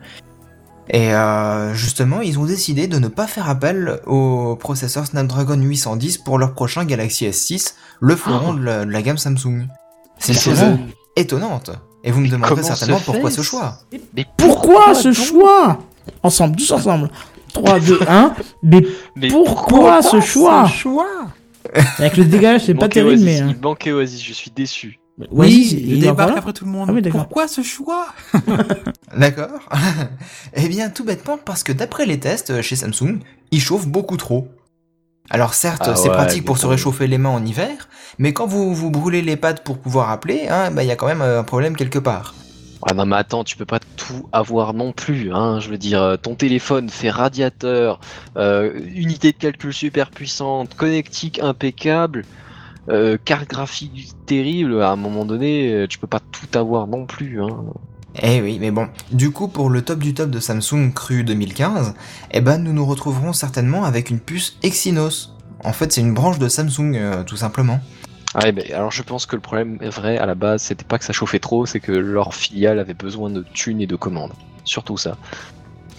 Et 0.89 1.13
euh, 1.13 1.73
justement, 1.73 2.21
ils 2.21 2.37
ont 2.39 2.45
décidé 2.45 2.87
de 2.87 2.99
ne 2.99 3.07
pas 3.07 3.25
faire 3.27 3.49
appel 3.49 3.99
au 4.05 4.55
processeur 4.57 5.05
Snapdragon 5.05 5.55
810 5.55 6.17
pour 6.19 6.37
leur 6.37 6.53
prochain 6.53 6.83
Galaxy 6.85 7.25
S6, 7.25 7.73
le 8.01 8.15
fleuron 8.15 8.53
de, 8.53 8.63
la, 8.63 8.85
de 8.85 8.91
la 8.91 9.01
gamme 9.01 9.17
Samsung. 9.17 9.67
C'est 10.19 10.33
une 10.33 10.39
chose 10.39 10.61
étonnante. 11.15 11.71
Et 12.03 12.11
vous 12.11 12.19
me 12.19 12.27
demanderez 12.27 12.63
certainement 12.63 12.99
pourquoi 13.05 13.31
ce 13.31 13.41
choix. 13.41 13.77
Mais 14.15 14.25
Pourquoi 14.37 14.93
ce 14.93 15.13
choix 15.13 15.79
Ensemble, 16.21 16.57
tous 16.57 16.71
ensemble. 16.71 17.09
3, 17.53 17.79
2, 17.79 17.99
1. 18.07 18.33
Mais 18.63 18.81
Mais 19.15 19.27
pourquoi 19.29 20.01
ce 20.01 20.19
choix 20.19 20.67
choix 20.67 21.07
Avec 21.97 22.17
le 22.17 22.25
dégagage, 22.25 22.65
c'est 22.65 22.73
pas 22.73 22.89
terrible, 22.89 23.11
Oasis, 23.21 23.25
mais. 23.25 23.39
hein. 23.39 23.53
Il 23.55 23.61
manquait 23.61 23.91
Oasis, 23.93 24.21
je 24.21 24.33
suis 24.33 24.51
déçu. 24.51 24.99
Oasis, 25.31 25.73
il 25.73 25.99
débarque 25.99 26.37
après 26.37 26.53
tout 26.53 26.65
le 26.65 26.71
monde. 26.71 26.89
Ah 26.89 26.93
oui. 26.93 27.01
Pourquoi 27.09 27.47
ce 27.47 27.61
choix 27.61 28.07
D'accord. 29.17 29.59
eh 30.55 30.67
bien, 30.67 30.89
tout 30.89 31.03
bêtement 31.03 31.37
parce 31.37 31.63
que 31.63 31.71
d'après 31.71 32.05
les 32.05 32.19
tests 32.19 32.49
euh, 32.49 32.61
chez 32.61 32.75
Samsung, 32.75 33.19
il 33.51 33.61
chauffe 33.61 33.87
beaucoup 33.87 34.17
trop. 34.17 34.47
Alors 35.29 35.53
certes, 35.53 35.83
Ah 35.85 35.95
c'est 35.95 36.09
ouais, 36.09 36.15
pratique 36.15 36.45
pour 36.45 36.57
se 36.57 36.67
réchauffer 36.67 37.07
les 37.07 37.17
mains 37.17 37.29
en 37.29 37.45
hiver, 37.45 37.87
mais 38.17 38.33
quand 38.33 38.45
vous 38.45 38.73
vous 38.75 38.91
brûlez 38.91 39.21
les 39.21 39.37
pattes 39.37 39.63
pour 39.63 39.77
pouvoir 39.77 40.09
appeler, 40.09 40.47
hein, 40.49 40.69
bah 40.71 40.83
il 40.83 40.87
y 40.87 40.91
a 40.91 40.95
quand 40.95 41.07
même 41.07 41.21
euh, 41.21 41.39
un 41.39 41.43
problème 41.43 41.75
quelque 41.75 41.99
part. 41.99 42.35
Ah 42.85 42.93
non 42.93 43.05
mais 43.05 43.15
attends, 43.15 43.45
tu 43.45 43.55
peux 43.55 43.65
pas 43.65 43.79
tout 43.95 44.27
avoir 44.33 44.73
non 44.73 44.91
plus, 44.91 45.33
hein. 45.33 45.59
Je 45.61 45.69
veux 45.69 45.77
dire, 45.77 46.01
euh, 46.01 46.17
ton 46.17 46.35
téléphone 46.35 46.89
fait 46.89 47.09
radiateur, 47.09 48.01
euh, 48.35 48.77
unité 48.93 49.31
de 49.31 49.37
calcul 49.37 49.73
super 49.73 50.11
puissante, 50.11 50.75
connectique 50.75 51.39
impeccable, 51.39 52.25
euh, 52.89 53.17
carte 53.23 53.49
graphique 53.49 54.11
terrible. 54.25 54.81
À 54.81 54.91
un 54.91 54.95
moment 54.95 55.25
donné, 55.25 55.71
euh, 55.71 55.87
tu 55.87 55.99
peux 55.99 56.07
pas 56.07 56.19
tout 56.19 56.57
avoir 56.57 56.87
non 56.87 57.05
plus, 57.05 57.41
hein. 57.41 57.63
Eh 58.21 58.41
oui, 58.41 58.57
mais 58.59 58.69
bon. 58.69 58.89
Du 59.11 59.31
coup, 59.31 59.47
pour 59.47 59.69
le 59.69 59.81
top 59.81 59.99
du 59.99 60.13
top 60.13 60.29
de 60.29 60.39
Samsung 60.39 60.91
Cru 60.93 61.23
2015, 61.23 61.95
eh 62.31 62.41
ben 62.41 62.59
nous 62.59 62.71
nous 62.71 62.85
retrouverons 62.85 63.33
certainement 63.33 63.85
avec 63.85 64.11
une 64.11 64.19
puce 64.19 64.57
Exynos. 64.61 65.33
En 65.63 65.73
fait, 65.73 65.91
c'est 65.91 66.01
une 66.01 66.13
branche 66.13 66.37
de 66.37 66.47
Samsung, 66.47 66.93
euh, 66.95 67.23
tout 67.23 67.37
simplement. 67.37 67.79
Ah, 68.35 68.51
mais 68.51 68.71
alors 68.71 68.91
je 68.91 69.01
pense 69.03 69.25
que 69.25 69.35
le 69.35 69.41
problème 69.41 69.77
est 69.81 69.89
vrai 69.89 70.17
à 70.17 70.25
la 70.25 70.35
base, 70.35 70.63
c'était 70.63 70.83
pas 70.83 70.97
que 70.97 71.05
ça 71.05 71.13
chauffait 71.13 71.39
trop, 71.39 71.65
c'est 71.65 71.79
que 71.79 71.91
leur 71.91 72.33
filiale 72.33 72.79
avait 72.79 72.95
besoin 72.95 73.29
de 73.29 73.43
thunes 73.53 73.81
et 73.81 73.87
de 73.87 73.95
commandes. 73.95 74.33
Surtout 74.63 74.97
ça. 74.97 75.17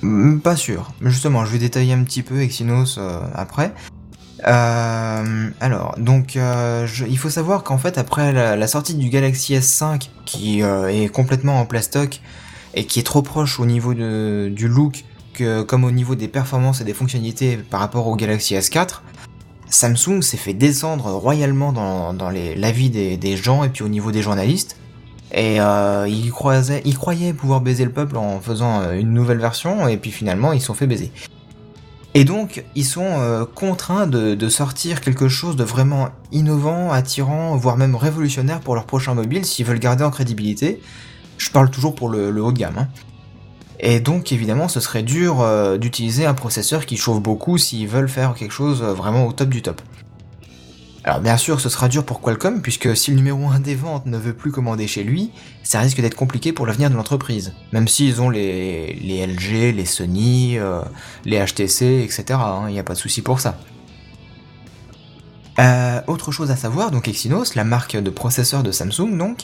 Hmm, 0.03 0.39
Pas 0.39 0.57
sûr. 0.57 0.93
Justement, 1.01 1.45
je 1.45 1.53
vais 1.53 1.59
détailler 1.59 1.93
un 1.93 2.03
petit 2.05 2.23
peu 2.23 2.41
Exynos 2.41 2.97
euh, 2.99 3.21
après. 3.35 3.73
Euh, 4.47 5.51
alors, 5.61 5.95
donc, 5.99 6.37
euh, 6.37 6.87
il 7.09 7.19
faut 7.19 7.31
savoir 7.31 7.63
qu'en 7.63 7.79
fait, 7.79 7.99
après 7.99 8.33
la, 8.33 8.67
sortie 8.67 8.95
du 8.95 9.09
Galaxy 9.09 9.55
S5, 9.55 10.11
qui 10.25 10.63
euh, 10.63 10.89
est 10.89 11.09
complètement 11.09 11.61
en 11.61 11.67
plastoc 11.67 12.21
et 12.75 12.85
qui 12.85 13.01
est 13.01 13.05
trop 13.05 13.23
proche 13.23 13.61
au 13.61 13.67
niveau 13.67 13.95
du 13.95 14.69
look 14.69 15.05
comme 15.67 15.83
au 15.83 15.91
niveau 15.91 16.15
des 16.15 16.29
performances 16.29 16.81
et 16.81 16.85
des 16.85 16.95
fonctionnalités 16.95 17.57
par 17.57 17.81
rapport 17.81 18.07
au 18.07 18.15
Galaxy 18.15 18.55
S4, 18.55 19.01
Samsung 19.69 20.23
s'est 20.23 20.37
fait 20.37 20.55
descendre 20.55 21.11
royalement 21.11 21.73
dans, 21.73 22.15
dans 22.15 22.31
l'avis 22.31 22.89
des, 22.89 23.17
des 23.17 23.37
gens 23.37 23.65
et 23.65 23.69
puis 23.69 23.83
au 23.83 23.89
niveau 23.89 24.13
des 24.13 24.23
journalistes. 24.23 24.77
Et 25.35 25.61
euh, 25.61 26.07
ils, 26.09 26.31
croisaient, 26.31 26.81
ils 26.85 26.97
croyaient 26.97 27.33
pouvoir 27.33 27.61
baiser 27.61 27.85
le 27.85 27.91
peuple 27.91 28.17
en 28.17 28.41
faisant 28.41 28.83
euh, 28.83 28.93
une 28.93 29.13
nouvelle 29.13 29.39
version, 29.39 29.89
et 29.89 29.97
puis 29.97 30.13
finalement 30.13 30.53
ils 30.53 30.61
se 30.61 30.67
sont 30.67 30.75
fait 30.75 30.87
baiser. 30.87 31.11
Et 32.17 32.25
donc 32.25 32.65
ils 32.77 32.85
sont 32.85 33.05
euh, 33.05 33.45
contraints 33.45 34.07
de, 34.07 34.49
sortir 34.49 35.01
quelque 35.01 35.29
chose 35.29 35.57
de 35.57 35.65
vraiment 35.65 36.11
innovant, 36.31 36.93
attirant, 36.93 37.57
voire 37.57 37.77
même 37.77 37.97
révolutionnaire 37.97 38.61
pour 38.61 38.77
leur 38.77 38.85
prochain 38.85 39.15
mobile 39.15 39.45
s'ils 39.45 39.67
veulent 39.67 39.81
garder 39.81 40.05
en 40.05 40.11
crédibilité. 40.11 40.81
Je 41.39 41.51
parle 41.51 41.71
toujours 41.71 41.97
pour 41.97 42.09
le, 42.09 42.31
le 42.31 42.43
haut 42.43 42.53
de 42.53 42.59
gamme. 42.59 42.79
hein. 42.79 42.89
Et 43.81 43.99
donc 43.99 44.31
évidemment 44.33 44.69
ce 44.69 44.79
serait 44.79 45.03
dur 45.03 45.41
euh, 45.41 45.77
d'utiliser 45.77 46.25
un 46.25 46.35
processeur 46.35 46.87
qui 46.87 46.97
chauffe 46.97 47.21
beaucoup 47.21 47.59
s'ils 47.59 47.89
veulent 47.89 48.09
faire 48.09 48.35
quelque 48.35 48.53
chose 48.53 48.83
euh, 48.83 48.95
vraiment 48.95 49.27
au 49.27 49.33
top 49.33 49.49
du 49.49 49.63
top. 49.63 49.83
Alors 51.07 51.21
bien 51.21 51.37
sûr, 51.37 51.61
ce 51.61 51.69
sera 51.69 51.89
dur 51.89 52.05
pour 52.05 52.23
Qualcomm, 52.23 52.63
puisque 52.63 52.97
si 52.97 53.11
le 53.11 53.19
numéro 53.19 53.47
1 53.49 53.61
des 53.61 53.75
ventes 53.75 54.07
ne 54.07 54.17
veut 54.17 54.33
plus 54.33 54.51
commander 54.51 54.87
chez 54.87 55.05
lui, 55.05 55.33
ça 55.63 55.81
risque 55.81 56.01
d'être 56.01 56.15
compliqué 56.15 56.53
pour 56.53 56.65
l'avenir 56.67 56.89
de 56.89 56.95
l'entreprise. 56.95 57.53
Même 57.73 57.89
s'ils 57.89 58.23
ont 58.23 58.31
les, 58.31 58.95
les 58.95 59.27
LG, 59.27 59.75
les 59.77 59.85
Sony, 59.85 60.59
euh, 60.59 60.81
les 61.27 61.45
HTC, 61.45 62.03
etc. 62.03 62.39
Il 62.69 62.73
n'y 62.73 62.79
a 62.79 62.83
pas 62.85 62.95
de 62.95 62.99
souci 62.99 63.21
pour 63.21 63.39
ça. 63.41 63.59
Euh, 65.61 66.01
autre 66.07 66.33
chose 66.33 66.51
à 66.51 66.57
savoir, 66.57 66.91
donc 66.91 67.07
Exynos, 67.07 67.55
la 67.55 67.65
marque 67.65 67.97
de 67.97 68.11
processeurs 68.11 68.63
de 68.63 68.73
Samsung, 68.73 69.17
donc, 69.19 69.41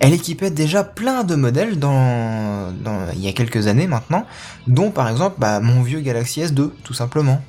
elle 0.00 0.12
équipait 0.12 0.50
déjà 0.50 0.84
plein 0.84 1.22
de 1.24 1.34
modèles 1.36 1.78
dans, 1.78 2.72
dans- 2.84 3.06
il 3.14 3.20
y 3.20 3.28
a 3.28 3.32
quelques 3.32 3.68
années 3.68 3.86
maintenant, 3.86 4.26
dont 4.66 4.90
par 4.90 5.08
exemple 5.08 5.36
bah, 5.38 5.60
mon 5.60 5.82
vieux 5.82 6.00
Galaxy 6.00 6.42
S2, 6.42 6.70
tout 6.82 6.92
simplement. 6.94 7.40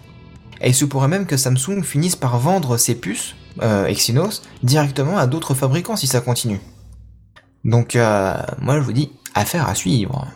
Et 0.61 0.69
il 0.69 0.75
se 0.75 0.85
pourrait 0.85 1.09
même 1.09 1.25
que 1.25 1.35
Samsung 1.37 1.83
finisse 1.83 2.15
par 2.15 2.37
vendre 2.39 2.77
ses 2.77 2.95
puces, 2.95 3.35
euh, 3.61 3.85
Exynos, 3.85 4.41
directement 4.63 5.17
à 5.17 5.27
d'autres 5.27 5.53
fabricants 5.53 5.95
si 5.95 6.07
ça 6.07 6.21
continue. 6.21 6.59
Donc 7.63 7.95
euh, 7.95 8.33
moi 8.59 8.75
je 8.75 8.81
vous 8.81 8.93
dis, 8.93 9.11
affaire 9.33 9.67
à 9.67 9.75
suivre. 9.75 10.27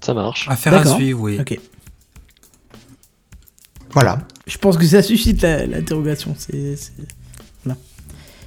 Ça 0.00 0.12
marche. 0.14 0.46
Affaire 0.48 0.74
à 0.74 0.84
suivre, 0.84 1.20
oui. 1.20 1.38
Ok. 1.40 1.58
Voilà. 3.92 4.18
Je 4.46 4.58
pense 4.58 4.76
que 4.76 4.86
ça 4.86 5.02
suscite 5.02 5.40
la- 5.42 5.66
l'interrogation. 5.66 6.34
C'est. 6.36 6.76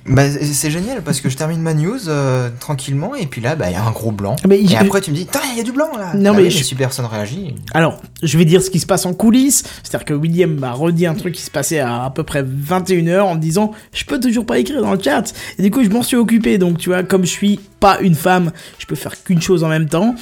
C'est- 0.08 0.14
Bah, 0.14 0.24
c'est 0.30 0.72
génial 0.72 1.02
parce 1.02 1.22
que 1.22 1.30
je 1.30 1.38
termine 1.38 1.62
ma 1.62 1.74
news 1.74 2.08
euh, 2.08 2.50
tranquillement 2.60 3.14
et 3.16 3.26
puis 3.26 3.42
là, 3.42 3.56
bah, 3.56 3.70
il 3.70 3.74
y 3.74 3.76
a 3.76 3.84
un 3.84 3.92
gros 3.92 4.12
blanc. 4.12 4.36
Mais 4.48 4.60
Et 4.62 4.68
je- 4.68 4.76
après, 4.76 5.02
tu 5.02 5.12
me 5.12 5.16
dis, 5.16 5.28
il 5.54 5.58
y 5.58 5.60
a 5.60 5.64
du 5.64 5.72
blanc 5.72 5.90
là. 5.98 6.14
Non, 6.16 6.32
Bah 6.32 6.38
mais 6.38 6.44
oui, 6.46 6.52
je- 6.52 6.64
si 6.64 6.76
personne 6.76 7.06
réagit. 7.06 7.56
Alors, 7.74 8.00
je 8.24 8.38
vais 8.38 8.46
dire 8.46 8.62
ce 8.62 8.70
qui 8.70 8.80
se 8.80 8.86
passe 8.86 9.06
en 9.06 9.14
coulisses. 9.14 9.64
C'est-à-dire 9.84 10.06
que 10.06 10.14
William 10.14 10.54
m'a 10.54 10.72
redit 10.74 11.06
un 11.08 11.14
truc 11.16 11.34
qui 11.36 11.42
se 11.42 11.52
passait 11.52 11.80
à 11.80 12.06
à 12.06 12.10
peu 12.10 12.24
près 12.24 12.44
21h 12.44 13.26
en 13.28 13.36
me 13.36 13.40
disant 13.40 13.72
Je 13.94 14.06
peux 14.06 14.20
toujours 14.20 14.46
pas 14.46 14.60
écrire 14.60 14.82
dans 14.82 14.94
le 14.94 15.02
chat. 15.02 15.34
Et 15.60 15.62
du 15.64 15.72
coup, 15.72 15.84
je 15.84 15.90
m'en 15.90 16.04
suis 16.04 16.18
occupé. 16.18 16.58
Donc, 16.58 16.78
tu 16.78 16.90
vois, 16.90 17.04
comme 17.04 17.24
je 17.24 17.30
suis 17.32 17.60
pas 17.80 18.00
une 18.00 18.16
femme, 18.16 18.52
je 18.80 18.86
peux 18.86 18.96
faire 18.96 19.22
qu'une 19.24 19.42
chose 19.42 19.64
en 19.64 19.68
même 19.70 19.88
temps. 19.90 20.16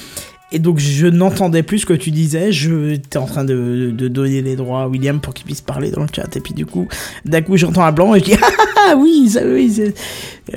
Et 0.52 0.60
donc, 0.60 0.78
je 0.78 1.08
n'entendais 1.08 1.64
plus 1.64 1.80
ce 1.80 1.86
que 1.86 1.92
tu 1.92 2.12
disais. 2.12 2.52
Je 2.52 2.90
étais 2.92 3.18
en 3.18 3.26
train 3.26 3.44
de, 3.44 3.90
de 3.92 4.06
donner 4.08 4.42
les 4.42 4.54
droits 4.54 4.82
à 4.82 4.88
William 4.88 5.20
pour 5.20 5.34
qu'il 5.34 5.44
puisse 5.44 5.60
parler 5.60 5.90
dans 5.90 6.02
le 6.02 6.08
chat. 6.14 6.36
Et 6.36 6.40
puis, 6.40 6.54
du 6.54 6.64
coup, 6.66 6.86
d'un 7.24 7.42
coup, 7.42 7.56
j'entends 7.56 7.82
un 7.84 7.90
blanc 7.90 8.14
et 8.14 8.20
je 8.20 8.24
dis 8.26 8.34
Ah 8.88 8.94
oui, 8.96 9.28
ça, 9.28 9.40
oui, 9.44 9.72
c'est 9.74 9.92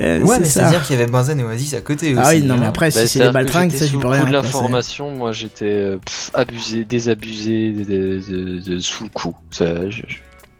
euh, 0.00 0.20
Ouais, 0.20 0.36
c'est 0.36 0.40
mais 0.42 0.46
ça. 0.46 0.60
c'est-à-dire 0.60 0.82
qu'il 0.86 0.96
y 0.96 1.02
avait 1.02 1.10
Benzen 1.10 1.40
et 1.40 1.42
Oasis 1.42 1.74
à 1.74 1.80
côté 1.80 2.12
aussi. 2.12 2.22
Ah 2.24 2.30
oui, 2.32 2.42
non, 2.42 2.56
mais 2.56 2.66
hein. 2.66 2.68
après, 2.68 2.90
Bah, 2.92 3.00
si 3.00 3.08
c'est 3.08 3.26
des 3.26 3.32
baltringues, 3.32 3.72
ça, 3.72 3.86
sous 3.88 3.98
peux 3.98 4.06
rien. 4.06 4.24
de 4.24 4.30
l'information, 4.32 5.10
moi 5.10 5.32
j'étais 5.32 5.64
euh, 5.64 5.98
abusé, 6.34 6.84
désabusé, 6.84 7.72
de- 7.72 7.82
de- 7.84 8.20
de- 8.30 8.60
de- 8.60 8.78
sous 8.78 9.02
le 9.02 9.10
coup. 9.10 9.34
Ça, 9.50 9.90
je 9.90 10.02
je, 10.06 10.16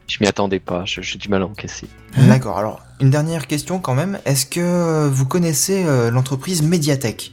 je 0.08 0.16
m'y 0.20 0.26
attendais 0.26 0.58
pas, 0.58 0.82
je- 0.84 1.02
j'ai 1.02 1.18
du 1.18 1.28
mal 1.28 1.42
à 1.42 1.46
encaisser. 1.46 1.86
D'accord, 2.26 2.58
alors, 2.58 2.80
une 3.00 3.10
dernière 3.10 3.46
question 3.46 3.78
quand 3.78 3.94
même. 3.94 4.18
Est-ce 4.24 4.46
que 4.46 5.06
vous 5.06 5.26
connaissez 5.26 5.84
euh, 5.86 6.10
l'entreprise 6.10 6.62
Mediatek? 6.64 7.32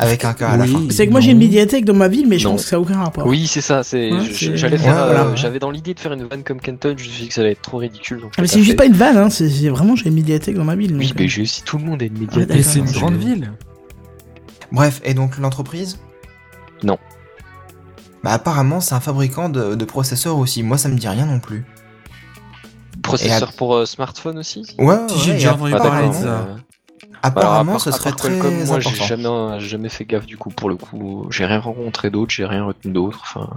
Avec 0.00 0.24
un 0.24 0.32
cas 0.32 0.50
à 0.50 0.56
la 0.56 0.64
fin. 0.64 0.80
C'est 0.90 1.06
que 1.08 1.10
moi, 1.12 1.20
j'ai 1.20 1.32
une 1.32 1.38
médiathèque 1.38 1.84
dans 1.84 1.92
ma 1.92 2.06
ville, 2.06 2.28
mais 2.28 2.38
je 2.38 2.44
Non. 2.44 2.52
pense 2.52 2.62
que 2.62 2.68
ça 2.68 2.76
n'a 2.76 2.80
aucun 2.82 2.98
rapport. 3.02 3.26
Oui, 3.26 3.48
c'est 3.48 3.60
ça, 3.60 3.82
c'est, 3.82 4.12
Ouais, 4.12 4.20
j'allais 4.32 4.78
Ouais, 4.78 4.88
euh, 4.88 5.04
voilà. 5.06 5.34
j'avais 5.34 5.58
dans 5.58 5.72
l'idée 5.72 5.92
de 5.92 5.98
faire 5.98 6.12
une 6.12 6.22
vanne 6.24 6.44
comme 6.44 6.60
Kenton, 6.60 6.94
je 6.96 7.04
me 7.04 7.08
suis 7.10 7.22
dit 7.24 7.28
que 7.28 7.34
ça 7.34 7.40
allait 7.40 7.50
être 7.52 7.62
trop 7.62 7.78
ridicule. 7.78 8.20
Donc 8.20 8.30
Ah, 8.38 8.42
mais 8.42 8.46
je 8.46 8.52
c'est 8.52 8.62
juste 8.62 8.76
pas 8.76 8.84
une 8.86 8.92
vanne, 8.92 9.16
hein. 9.16 9.28
c'est 9.28 9.48
vraiment 9.68 9.96
j'ai 9.96 10.06
une 10.08 10.14
médiathèque 10.14 10.54
dans 10.54 10.64
ma 10.64 10.76
ville. 10.76 10.94
Oui, 10.96 11.12
mais 11.16 11.24
euh. 11.24 11.28
je, 11.28 11.42
si 11.42 11.62
tout 11.64 11.78
le 11.78 11.84
monde 11.84 12.00
a 12.00 12.04
une 12.04 12.14
Ouais, 12.14 12.20
médiathèque. 12.20 12.56
Et 12.56 12.62
c'est 12.62 12.78
une 12.78 12.90
grande 12.92 13.16
ville. 13.16 13.52
Bref, 14.70 15.00
et 15.04 15.14
donc 15.14 15.36
l'entreprise? 15.38 15.98
Non. 16.84 16.96
Bah 18.22 18.30
apparemment 18.32 18.80
c'est 18.80 18.94
un 18.94 19.00
fabricant 19.00 19.48
de, 19.48 19.74
de 19.74 19.84
processeurs 19.84 20.38
aussi, 20.38 20.62
moi 20.62 20.78
ça 20.78 20.88
me 20.88 20.96
dit 20.96 21.08
rien 21.08 21.26
non 21.26 21.40
plus. 21.40 21.64
Processeur 23.02 23.52
pour 23.52 23.74
euh, 23.74 23.84
smartphone 23.86 24.38
aussi? 24.38 24.62
Ouais, 24.78 24.96
j'ai 25.24 25.32
déjà 25.34 25.54
entendu 25.54 25.72
parler 25.72 26.08
de 26.08 26.12
ça. 26.14 26.46
Euh, 27.18 27.28
Apparemment 27.28 27.78
ce 27.78 27.90
serait 27.90 28.12
très 28.12 28.28
Qualcomm, 28.30 28.64
moi 28.66 28.80
j'ai 28.80 28.88
important. 28.90 29.04
jamais, 29.06 29.60
j'ai 29.60 29.68
jamais 29.68 29.88
fait 29.88 30.04
gaffe 30.04 30.26
du 30.26 30.36
coup 30.36 30.50
pour 30.50 30.68
le 30.68 30.76
coup, 30.76 31.26
j'ai 31.30 31.44
rien 31.46 31.58
rencontré 31.60 32.10
d'autre, 32.10 32.32
j'ai 32.32 32.44
rien 32.46 32.64
retenu 32.64 32.92
d'autre, 32.92 33.20
enfin. 33.22 33.48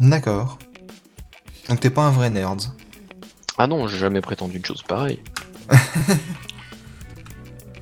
D'accord. 0.00 0.58
Donc 1.68 1.80
t'es 1.80 1.90
pas 1.90 2.02
un 2.02 2.10
vrai 2.10 2.30
nerd. 2.30 2.60
Ah 3.58 3.66
non, 3.66 3.86
j'ai 3.86 3.98
jamais 3.98 4.20
prétendu 4.20 4.56
une 4.58 4.64
chose 4.64 4.82
pareille. 4.82 5.20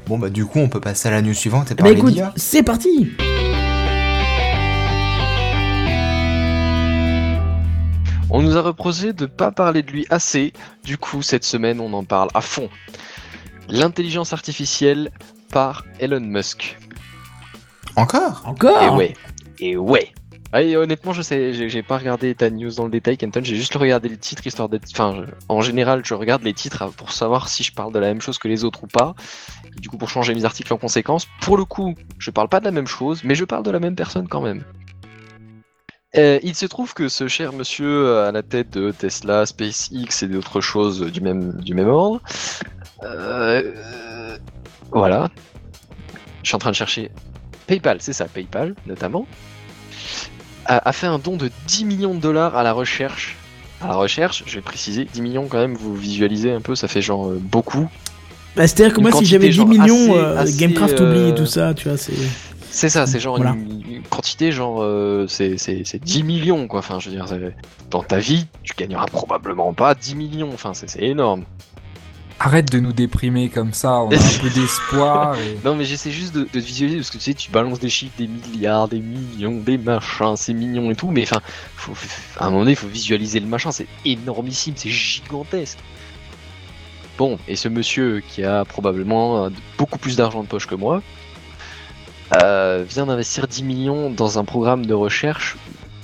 Bon 0.07 0.19
bah 0.19 0.29
du 0.29 0.45
coup 0.45 0.59
on 0.59 0.69
peut 0.69 0.81
passer 0.81 1.07
à 1.09 1.13
la 1.13 1.23
news 1.23 1.35
suivante 1.35 1.71
et 1.71 1.75
Bah 1.77 1.85
parler 1.85 1.97
écoute, 1.97 2.15
d'IA. 2.15 2.33
c'est 2.35 2.65
parti 2.65 3.13
On 8.33 8.43
nous 8.43 8.57
a 8.57 8.63
reproché 8.63 9.13
de 9.13 9.27
pas 9.27 9.51
parler 9.51 9.83
de 9.83 9.91
lui 9.91 10.07
assez, 10.11 10.53
du 10.85 10.97
coup 10.99 11.21
cette 11.23 11.45
semaine 11.45 11.81
on 11.81 11.93
en 11.93 12.05
parle 12.05 12.29
à 12.35 12.41
fond. 12.41 12.69
L'intelligence 13.71 14.33
artificielle 14.33 15.11
par 15.53 15.85
Elon 15.99 16.21
Musk. 16.21 16.79
Encore? 17.97 18.43
Encore? 18.45 18.83
Et 18.83 18.89
ouais, 18.91 19.15
et 19.59 19.77
ouais. 19.77 20.13
Ah, 20.53 20.63
et 20.63 20.77
honnêtement, 20.77 21.13
je 21.13 21.23
sais, 21.23 21.69
j'ai 21.69 21.83
pas 21.85 21.97
regardé 21.99 22.35
ta 22.35 22.51
news 22.51 22.73
dans 22.73 22.85
le 22.85 22.91
détail, 22.91 23.17
Kenton. 23.17 23.41
J'ai 23.45 23.55
juste 23.55 23.75
regardé 23.77 24.09
le 24.09 24.17
titre 24.17 24.45
histoire 24.45 24.69
d'être. 24.69 24.87
Enfin, 24.91 25.15
je- 25.25 25.33
en 25.49 25.61
général, 25.61 26.03
je 26.05 26.13
regarde 26.15 26.43
les 26.43 26.55
titres 26.55 26.83
euh, 26.83 26.89
pour 26.91 27.13
savoir 27.13 27.49
si 27.49 27.63
je 27.63 27.73
parle 27.73 27.93
de 27.93 28.01
la 28.01 28.09
même 28.09 28.21
chose 28.21 28.39
que 28.39 28.49
les 28.49 28.65
autres 28.65 28.83
ou 28.83 28.89
pas. 28.89 29.15
Et 29.77 29.81
du 29.81 29.89
coup, 29.89 29.97
pour 29.97 30.09
changer 30.11 30.35
mes 30.35 30.45
articles 30.45 30.73
en 30.73 30.77
conséquence. 30.77 31.29
Pour 31.41 31.57
le 31.57 31.65
coup, 31.65 31.95
je 32.19 32.33
parle 32.33 32.49
pas 32.49 32.59
de 32.59 32.65
la 32.65 32.73
même 32.73 32.89
chose, 32.89 33.23
mais 33.23 33.37
je 33.37 33.45
parle 33.45 33.63
de 33.63 33.71
la 33.71 33.79
même 33.79 33.95
personne 33.95 34.27
quand 34.27 34.41
même. 34.41 34.65
Euh, 36.17 36.41
il 36.43 36.57
se 36.57 36.67
trouve 36.67 36.95
que 36.95 37.09
ce 37.09 37.29
cher 37.29 37.53
monsieur 37.53 37.87
euh, 38.09 38.29
à 38.29 38.33
la 38.33 38.43
tête 38.43 38.71
de 38.71 38.91
Tesla, 38.91 39.47
SpaceX 39.47 40.25
et 40.25 40.27
d'autres 40.27 40.61
choses 40.61 41.01
du 41.13 41.21
même, 41.21 41.53
du 41.61 41.75
même 41.75 41.87
ordre, 41.89 42.21
euh, 43.05 44.37
voilà. 44.93 45.29
Je 46.43 46.49
suis 46.49 46.57
en 46.57 46.59
train 46.59 46.71
de 46.71 46.77
chercher 46.77 47.11
PayPal, 47.67 47.99
c'est 48.01 48.13
ça, 48.13 48.25
PayPal 48.27 48.75
notamment, 48.87 49.27
a, 50.67 50.89
a 50.89 50.93
fait 50.93 51.07
un 51.07 51.19
don 51.19 51.37
de 51.37 51.51
10 51.67 51.85
millions 51.85 52.15
de 52.15 52.21
dollars 52.21 52.57
à 52.57 52.63
la 52.63 52.73
recherche. 52.73 53.37
À 53.83 53.89
la 53.89 53.95
recherche, 53.97 54.43
je 54.47 54.57
vais 54.57 54.61
préciser, 54.63 55.07
10 55.07 55.23
millions 55.23 55.47
quand 55.49 55.59
même, 55.59 55.75
vous 55.75 55.95
visualisez 55.95 56.53
un 56.53 56.61
peu, 56.61 56.75
ça 56.75 56.89
fait 56.89 57.01
genre 57.03 57.29
euh, 57.29 57.39
beaucoup. 57.41 57.89
Bah, 58.57 58.67
C'est-à-dire 58.67 58.95
que 58.95 59.01
moi, 59.01 59.13
si 59.13 59.25
j'avais 59.27 59.49
10 59.49 59.53
genre, 59.55 59.69
millions, 59.69 59.95
assez- 59.95 60.11
euh, 60.19 60.39
assez, 60.39 60.57
Gamecraft 60.59 61.01
euh, 61.01 61.11
oublie 61.29 61.35
tout 61.35 61.47
ça, 61.47 61.73
tu 61.75 61.89
vois, 61.89 61.97
c'est... 61.97 62.13
C'est 62.73 62.89
ça, 62.89 63.07
c'est 63.07 63.19
genre 63.19 63.37
Voilà. 63.37 63.51
une, 63.53 63.83
une 63.97 64.03
quantité, 64.03 64.53
genre, 64.53 64.81
euh, 64.81 65.27
c'est 65.29 65.59
c'est- 65.59 65.83
c'est 65.85 65.99
10 66.01 66.23
millions, 66.23 66.69
quoi. 66.69 66.79
Enfin, 66.79 67.01
je 67.01 67.11
veux 67.11 67.17
dire, 67.17 67.27
dans 67.91 68.03
ta 68.05 68.19
vie, 68.19 68.47
tu 68.63 68.75
gagneras 68.77 69.07
probablement 69.07 69.73
pas 69.73 69.97
10 69.97 70.15
millions. 70.15 70.51
Enfin, 70.55 70.73
c'est 70.73 71.01
énorme. 71.03 71.43
Arrête 72.43 72.73
de 72.73 72.81
nous 72.81 72.95
déprimer 72.95 73.51
comme 73.51 73.75
ça, 73.75 74.01
on 74.01 74.11
a 74.11 74.15
un 74.15 74.39
peu 74.41 74.49
d'espoir. 74.49 75.37
Non, 75.65 75.75
mais 75.75 75.85
j'essaie 75.85 76.11
juste 76.11 76.35
de, 76.35 76.45
te 76.45 76.57
visualiser 76.57 76.97
parce 76.97 77.11
que 77.11 77.19
tu 77.19 77.25
sais, 77.25 77.35
tu 77.35 77.51
balances 77.51 77.81
des 77.81 77.91
chiffres, 77.91 78.15
des 78.17 78.29
milliards, 78.29 78.89
des 78.89 79.01
millions, 79.01 79.61
des 79.61 79.77
machins, 79.77 80.37
c'est 80.37 80.55
mignon 80.55 80.91
et 80.91 80.95
tout, 80.95 81.11
mais 81.11 81.25
enfin, 81.25 81.43
à 82.39 82.47
un 82.47 82.49
moment 82.49 82.61
donné, 82.61 82.73
il 82.73 82.77
faut 82.77 82.89
visualiser 82.89 83.41
le 83.41 83.47
machin, 83.47 83.73
c'est 83.73 83.87
énormissime, 84.07 84.73
c'est 84.75 84.89
gigantesque. 84.89 85.79
Bon, 87.19 87.39
et 87.47 87.57
ce 87.57 87.69
monsieur 87.69 88.23
qui 88.27 88.43
a 88.43 88.65
probablement 88.65 89.45
euh, 89.45 89.51
beaucoup 89.77 89.99
plus 89.99 90.17
d'argent 90.17 90.43
de 90.43 90.49
poche 90.49 90.67
que 90.67 90.75
moi, 90.75 91.03
euh, 92.43 92.87
vient 92.89 93.05
d'investir 93.05 93.49
10 93.49 93.65
millions 93.65 94.11
dans 94.11 94.39
un 94.39 94.45
programme 94.45 94.87
de 94.87 94.95
recherche 94.95 95.59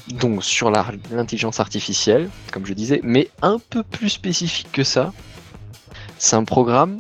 donc 0.09 0.45
sur 0.45 0.71
l'intelligence 0.71 1.61
artificielle, 1.61 2.29
comme 2.53 2.67
je 2.67 2.75
disais, 2.75 3.01
mais 3.03 3.31
un 3.41 3.59
peu 3.71 3.83
plus 3.83 4.11
spécifique 4.11 4.69
que 4.71 4.85
ça. 4.85 5.15
C'est 6.27 6.35
un 6.35 6.43
programme 6.43 6.99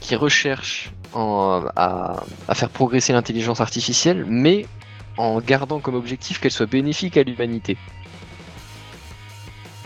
qui 0.00 0.16
recherche 0.16 0.90
en- 1.12 1.62
à, 1.76 2.24
à 2.48 2.54
faire 2.56 2.68
progresser 2.68 3.12
l'intelligence 3.12 3.60
artificielle, 3.60 4.24
mais 4.26 4.66
en 5.16 5.40
gardant 5.40 5.78
comme 5.78 5.94
objectif 5.94 6.40
qu'elle 6.40 6.50
soit 6.50 6.66
bénéfique 6.66 7.16
à 7.16 7.22
l'humanité. 7.22 7.76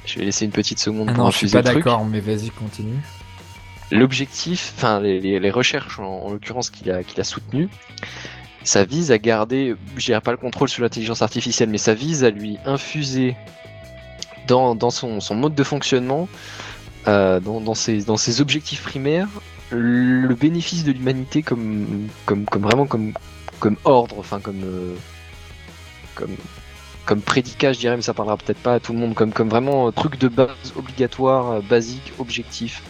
Je 0.07 0.19
vais 0.19 0.25
laisser 0.25 0.47
une 0.47 0.51
petite 0.51 0.79
seconde 0.79 1.09
Ah 1.11 1.15
pour 1.15 1.25
non, 1.25 1.31
je 1.31 1.37
suis 1.37 1.45
infuser 1.49 1.63
pas 1.63 1.75
d'accord, 1.75 2.07
mais 2.07 2.21
vas-y, 2.21 2.49
continue. 2.49 2.97
L'objectif, 3.91 4.73
enfin 4.79 4.99
les, 5.01 5.21
les- 5.21 5.41
les 5.41 5.51
recherches 5.51 5.99
en, 5.99 6.05
en 6.25 6.31
l'occurrence 6.31 6.71
qu'il 6.71 6.91
a, 6.91 7.03
qu'il 7.05 7.21
a 7.21 7.25
soutenues, 7.25 7.69
ça 8.65 8.87
vise 8.87 9.13
à 9.13 9.19
garder, 9.19 9.75
je 9.99 10.07
dirais 10.07 10.23
pas 10.23 10.31
le 10.31 10.39
contrôle 10.39 10.71
sur 10.71 10.83
l'intelligence 10.83 11.21
artificielle, 11.21 11.69
mais 11.69 11.77
ça 11.77 11.93
vise 11.93 12.25
à 12.25 12.31
lui 12.31 12.57
infuser 12.65 13.37
dans, 14.47 14.75
dans 14.75 14.89
son, 14.89 15.21
son 15.21 15.35
mode 15.35 15.55
de 15.55 15.65
fonctionnement, 15.65 16.27
euh, 17.09 17.41
dans, 17.41 17.61
dans, 17.61 17.75
ses, 17.75 18.03
dans 18.03 18.17
ses 18.17 18.41
objectifs 18.41 18.83
primaires, 18.83 19.29
le 19.71 20.35
bénéfice 20.35 20.85
de 20.85 20.93
l'humanité 20.93 21.43
comme, 21.43 22.09
comme, 22.27 22.45
vraiment 22.53 22.87
comme, 22.87 23.15
comme 23.59 23.77
ordre, 23.85 24.17
enfin 24.19 24.41
comme, 24.41 24.63
euh, 24.63 24.95
comme, 26.15 26.37
comme 27.07 27.21
prédicat, 27.21 27.73
je 27.73 27.79
dirais, 27.79 27.97
mais 27.97 28.03
ça 28.03 28.15
parlera 28.15 28.37
peut-être 28.37 28.61
pas 28.61 28.75
à 28.75 28.81
tout 28.81 28.93
le 28.93 28.99
monde, 28.99 29.15
comme, 29.15 29.33
comme 29.33 29.49
vraiment 29.49 29.89
euh, 29.89 29.91
truc 29.91 30.19
de 30.19 30.29
base 30.29 30.75
obligatoire, 30.77 31.63
basique, 31.63 32.13
objectif. 32.19 32.83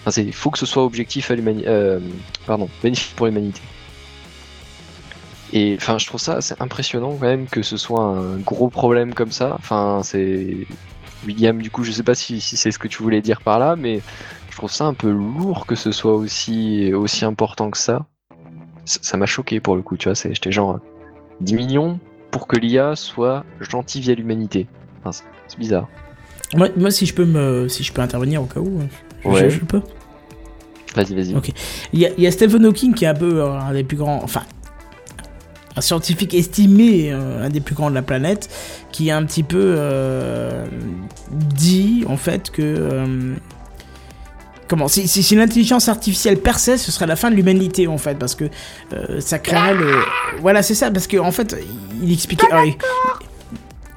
Enfin, 0.00 0.10
c'est, 0.10 0.32
faut 0.32 0.50
que 0.50 0.58
ce 0.58 0.66
soit 0.66 0.84
objectif 0.84 1.30
à 1.30 1.34
l'humanité, 1.34 1.98
pardon, 2.46 2.68
bénéfique 2.82 3.14
pour 3.14 3.26
l'humanité. 3.26 3.60
Et 5.52 5.76
enfin, 5.76 5.98
je 5.98 6.06
trouve 6.06 6.20
ça 6.20 6.34
assez 6.34 6.54
impressionnant 6.58 7.16
quand 7.20 7.26
même 7.26 7.46
que 7.46 7.62
ce 7.62 7.76
soit 7.76 8.02
un 8.02 8.38
gros 8.38 8.68
problème 8.68 9.14
comme 9.14 9.30
ça. 9.30 9.54
Enfin, 9.58 10.00
c'est 10.02 10.66
William, 11.26 11.60
du 11.60 11.70
coup, 11.70 11.84
je 11.84 11.92
sais 11.92 12.02
pas 12.02 12.14
si, 12.14 12.40
si 12.40 12.56
c'est 12.56 12.70
ce 12.70 12.78
que 12.78 12.88
tu 12.88 13.02
voulais 13.02 13.20
dire 13.20 13.40
par 13.40 13.58
là, 13.58 13.76
mais 13.76 14.00
je 14.50 14.56
trouve 14.56 14.70
ça 14.70 14.84
un 14.84 14.94
peu 14.94 15.10
lourd 15.10 15.66
que 15.66 15.74
ce 15.74 15.90
soit 15.92 16.14
aussi 16.14 16.92
aussi 16.94 17.24
important 17.24 17.70
que 17.70 17.78
ça. 17.78 18.06
Ça 18.84 19.16
m'a 19.16 19.26
choqué 19.26 19.60
pour 19.60 19.76
le 19.76 19.82
coup, 19.82 19.96
tu 19.96 20.08
vois. 20.08 20.14
C'est, 20.14 20.34
j'étais 20.34 20.52
genre 20.52 20.78
10 21.40 21.54
millions 21.54 21.98
pour 22.30 22.46
que 22.46 22.56
l'IA 22.56 22.96
soit 22.96 23.44
gentille 23.60 24.02
via 24.02 24.14
l'humanité. 24.14 24.66
Enfin, 25.04 25.22
c'est, 25.46 25.58
bizarre. 25.58 25.88
Moi, 26.54 26.68
moi, 26.76 26.90
si 26.90 27.06
je 27.06 27.14
peux 27.14 27.24
me, 27.24 27.68
si 27.68 27.82
je 27.82 27.92
peux 27.92 28.02
intervenir 28.02 28.42
au 28.42 28.46
cas 28.46 28.60
où, 28.60 28.80
hein, 28.82 28.88
je, 29.24 29.28
Ouais. 29.28 29.50
je 29.50 29.60
peux. 29.60 29.80
Vas-y, 30.94 31.14
vas-y. 31.14 31.34
Ok. 31.34 31.50
Il 31.92 31.98
y, 32.00 32.06
a, 32.06 32.10
il 32.16 32.22
y 32.22 32.26
a 32.26 32.30
Stephen 32.30 32.64
Hawking 32.66 32.94
qui 32.94 33.04
est 33.04 33.08
un 33.08 33.14
peu 33.14 33.40
euh, 33.40 33.50
un 33.52 33.72
des 33.72 33.82
plus 33.84 33.96
grands, 33.96 34.20
enfin, 34.22 34.42
un 35.76 35.80
scientifique 35.80 36.34
estimé, 36.34 37.12
euh, 37.12 37.44
un 37.44 37.48
des 37.48 37.60
plus 37.60 37.74
grands 37.74 37.90
de 37.90 37.94
la 37.94 38.02
planète, 38.02 38.48
qui 38.92 39.10
a 39.10 39.16
un 39.16 39.24
petit 39.24 39.42
peu 39.42 39.74
euh, 39.76 40.66
dit 41.30 42.04
en 42.08 42.16
fait 42.16 42.50
que 42.50 42.62
euh, 42.62 43.34
comment 44.68 44.88
si, 44.88 45.34
l'intelligence 45.34 45.88
artificielle 45.88 46.38
perçait, 46.38 46.78
ce 46.78 46.92
serait 46.92 47.06
la 47.06 47.16
fin 47.16 47.30
de 47.30 47.36
l'humanité 47.36 47.86
en 47.88 47.98
fait, 47.98 48.18
parce 48.18 48.34
que 48.34 48.44
ça 49.20 49.38
créerait 49.38 49.74
le, 49.74 49.98
voilà 50.40 50.62
c'est 50.62 50.74
ça, 50.74 50.90
parce 50.90 51.06
que 51.06 51.16
en 51.16 51.32
fait 51.32 51.56
il 52.02 52.12
expliquait. 52.12 52.46
ah, 52.52 52.62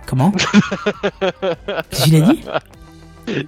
Comment? 0.05 0.31
Dit? 2.05 2.43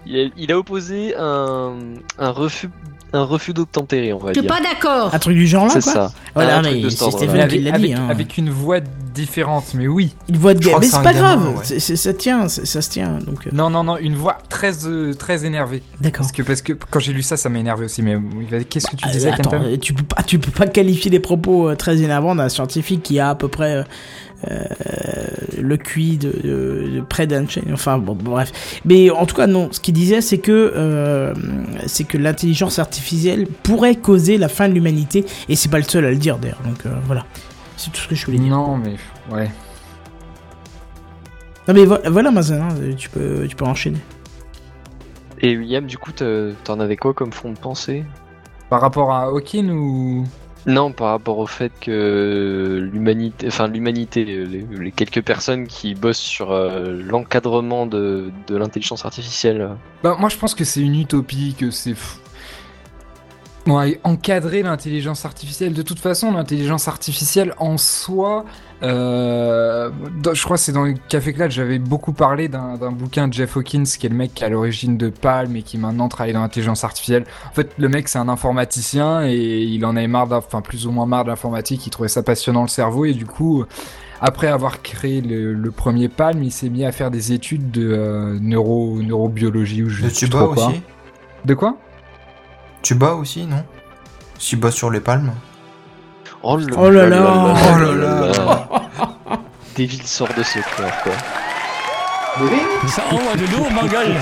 Il 0.05 0.51
a, 0.51 0.57
opposé 0.57 1.15
un 1.15 1.79
refus 2.19 2.69
un 3.13 3.23
refus 3.23 3.53
d'obtempérer, 3.53 4.13
on 4.13 4.17
va 4.19 4.29
Je 4.29 4.39
suis 4.39 4.41
dire. 4.47 4.55
pas 4.55 4.61
d'accord. 4.61 5.13
Un 5.13 5.19
truc 5.19 5.35
du 5.35 5.47
genre 5.47 5.65
là, 5.65 5.71
C'est 5.73 5.81
quoi. 5.81 5.93
ça. 5.93 6.11
Voilà, 6.35 6.59
Un 6.59 6.61
truc 6.61 6.75
mais 6.75 6.81
de 6.81 6.89
c'est 6.89 7.01
ordre-là. 7.03 7.23
Stephen 7.27 7.41
avec, 7.41 7.63
l'a 7.63 7.71
dit. 7.71 7.85
avec- 7.85 7.97
hein. 7.99 8.07
avec 8.09 8.37
une 8.37 8.49
voix 8.49 8.79
différente, 9.13 9.73
mais 9.73 9.87
oui. 9.87 10.15
Une 10.29 10.37
voix 10.37 10.53
de 10.53 10.59
Je 10.61 10.67
guerre. 10.67 10.73
crois 10.77 10.79
Mais 10.81 10.85
que 10.87 10.91
c'est 10.91 10.97
c'est 10.97 11.03
pas 11.03 11.13
gamin, 11.13 11.35
grave, 11.35 11.55
ouais. 11.57 11.61
c'est- 11.63 11.79
c'est- 11.79 11.95
ça 11.95 12.13
tient, 12.13 12.47
ça, 12.47 12.65
ça 12.65 12.81
se 12.81 12.89
tient. 12.89 13.17
Donc, 13.25 13.47
euh, 13.47 13.49
Non, 13.51 13.69
non, 13.69 13.83
non, 13.83 13.97
une 13.97 14.15
voix 14.15 14.37
très, 14.49 14.85
euh, 14.85 15.13
très 15.13 15.45
énervée. 15.45 15.81
d'accord. 15.99 16.19
Parce 16.25 16.31
que, 16.31 16.41
parce 16.43 16.61
que 16.61 16.73
quand 16.73 16.99
j'ai 16.99 17.13
lu 17.13 17.21
ça, 17.23 17.35
ça 17.37 17.49
m'a 17.49 17.59
énervé 17.59 17.85
aussi. 17.85 18.01
Mais 18.01 18.15
oui, 18.15 18.47
qu'est-ce 18.69 18.87
que 18.87 18.95
tu 18.95 19.05
Ah, 19.07 19.11
disais, 19.11 19.29
attends, 19.31 19.49
Kenton? 19.49 19.65
euh, 19.65 19.77
tu 19.77 19.93
peux 19.93 20.03
pas, 20.03 20.23
tu 20.23 20.39
peux 20.39 20.51
pas 20.51 20.67
qualifier 20.67 21.09
des 21.11 21.19
propos 21.19 21.69
euh, 21.69 21.75
très 21.75 22.01
énervants 22.01 22.35
d'un 22.35 22.49
scientifique 22.49 23.03
qui 23.03 23.19
a 23.19 23.29
à 23.31 23.35
peu 23.35 23.47
près 23.47 23.77
euh, 23.77 23.79
euh, 23.81 23.83
le 24.47 25.77
QI 25.77 26.17
de, 26.17 26.31
de, 26.31 26.89
de 26.95 27.01
près. 27.01 27.27
Enfin 27.73 27.97
bon, 27.97 28.15
bref. 28.15 28.51
Mais 28.85 29.09
en 29.09 29.25
tout 29.25 29.35
cas 29.35 29.47
non. 29.47 29.69
Ce 29.71 29.79
qu'il 29.79 29.93
disait, 29.93 30.21
c'est 30.21 30.37
que 30.37 30.73
euh, 30.75 31.33
c'est 31.85 32.03
que 32.05 32.17
l'intelligence 32.17 32.79
artificielle 32.79 33.47
pourrait 33.63 33.95
causer 33.95 34.37
la 34.37 34.47
fin 34.47 34.69
de 34.69 34.73
l'humanité 34.73 35.25
et 35.49 35.55
c'est 35.55 35.69
pas 35.69 35.77
le 35.77 35.83
seul 35.83 36.05
à 36.05 36.11
le 36.11 36.17
dire 36.17 36.37
d'ailleurs. 36.37 36.61
Donc 36.65 36.85
euh, 36.85 36.89
voilà. 37.05 37.25
C'est 37.77 37.91
tout 37.91 38.01
ce 38.01 38.07
que 38.07 38.15
je 38.15 38.25
voulais 38.25 38.39
dire. 38.39 38.49
Non, 38.49 38.77
mais 38.77 38.95
ouais. 39.31 39.49
Non 41.67 41.73
mais 41.73 41.85
vo- 41.85 41.99
voilà 42.09 42.31
Mazen, 42.31 42.61
hein, 42.61 42.69
tu 42.97 43.09
peux, 43.09 43.45
tu 43.47 43.55
peux 43.55 43.65
enchaîner. 43.65 43.99
Et 45.41 45.55
William, 45.55 45.85
du 45.85 45.97
coup, 45.97 46.11
t'en 46.11 46.79
avais 46.79 46.97
quoi 46.97 47.13
comme 47.13 47.31
fond 47.31 47.51
de 47.53 47.57
pensée? 47.57 48.03
Par 48.69 48.81
rapport 48.81 49.11
à 49.11 49.23
Hawking 49.27 49.69
ou. 49.71 50.25
Non, 50.65 50.91
par 50.91 51.09
rapport 51.11 51.37
au 51.37 51.47
fait 51.47 51.71
que 51.79 52.89
l'humanité, 52.91 53.47
enfin 53.47 53.67
l'humanité, 53.67 54.25
les, 54.25 54.91
quelques 54.91 55.21
personnes 55.23 55.67
qui 55.67 55.95
bossent 55.95 56.17
sur 56.17 56.51
euh, 56.51 57.01
l'encadrement 57.01 57.85
de, 57.85 58.31
l'intelligence 58.49 59.05
artificielle. 59.05 59.69
Bah, 60.03 60.15
moi, 60.19 60.29
je 60.29 60.37
pense 60.37 60.55
que 60.55 60.63
c'est 60.63 60.81
une 60.81 60.99
utopie, 60.99 61.55
que 61.57 61.71
c'est. 61.71 61.91
f- 61.93 62.17
Ouais, 63.69 63.99
encadrer 64.03 64.63
l'intelligence 64.63 65.25
artificielle. 65.25 65.73
De 65.73 65.81
toute 65.83 65.99
façon, 65.99 66.31
l'intelligence 66.31 66.87
artificielle 66.87 67.53
en 67.59 67.77
soi. 67.77 68.45
euh, 68.81 69.91
je 70.33 70.43
crois 70.43 70.57
que 70.57 70.61
c'est 70.63 70.71
dans 70.71 70.85
le 70.85 70.95
Café 71.07 71.33
Clad, 71.33 71.51
j'avais 71.51 71.77
beaucoup 71.79 72.11
parlé 72.13 72.47
d'un 72.47 72.91
bouquin 72.91 73.27
de 73.27 73.33
Jeff 73.33 73.55
Hawkins, 73.55 73.83
qui 73.83 74.05
est 74.05 74.09
le 74.09 74.15
mec 74.15 74.33
qui 74.33 74.43
est 74.43 74.47
à 74.47 74.49
l'origine 74.49 74.97
de 74.97 75.09
Palm 75.09 75.55
et 75.55 75.61
qui 75.61 75.77
maintenant 75.77 76.09
travaille 76.09 76.33
dans 76.33 76.41
l'intelligence 76.41 76.83
artificielle. 76.83 77.25
En 77.49 77.53
fait, 77.53 77.69
le 77.77 77.89
mec, 77.89 78.07
c'est 78.07 78.17
un 78.19 78.29
informaticien 78.29 79.23
et 79.27 79.35
il 79.35 79.85
en 79.85 79.95
avait 79.95 80.07
marre, 80.07 80.31
enfin, 80.31 80.61
plus 80.61 80.87
ou 80.87 80.91
moins 80.91 81.05
marre 81.05 81.25
de 81.25 81.29
l'informatique. 81.29 81.85
Il 81.85 81.89
trouvait 81.91 82.09
ça 82.09 82.23
passionnant 82.23 82.63
le 82.63 82.69
cerveau 82.69 83.05
et 83.05 83.13
du 83.13 83.25
coup. 83.25 83.65
Après 84.21 84.47
avoir 84.47 84.81
créé 84.81 85.21
le, 85.21 85.53
le 85.53 85.71
premier 85.71 86.09
Palm, 86.09 86.43
il 86.43 86.51
s'est 86.51 86.67
mis 86.67 86.83
à 86.83 86.91
faire 86.91 87.09
des 87.09 87.31
études 87.31 87.71
de 87.71 87.89
euh, 87.89 88.37
neuro, 88.41 89.01
neurobiologie 89.01 89.83
ou 89.83 89.89
je 89.89 90.03
De 90.03 90.09
sais 90.09 90.25
tuba 90.25 90.39
trop 90.39 90.53
quoi. 90.53 90.67
aussi? 90.67 90.81
De 91.45 91.53
quoi? 91.53 91.77
Tuba 92.81 93.13
aussi, 93.13 93.45
non? 93.45 93.63
Tuba 94.37 94.71
sur 94.71 94.89
les 94.89 94.99
palmes 95.01 95.33
Oh, 96.41 96.55
le- 96.57 96.67
Oh 96.77 96.89
là 96.89 97.07
là, 97.07 97.53
oh 97.75 97.79
là 97.79 97.95
là. 97.95 98.61
Devil 99.77 100.01
sort 100.05 100.29
de 100.37 100.43
ce 100.43 100.59
corps, 100.77 101.01
quoi. 101.03 101.11
Ça 102.87 103.03
envoie 103.11 103.35
de 103.35 103.45
lourd, 103.51 103.69
mon 103.71 103.85
gueule. 103.87 104.15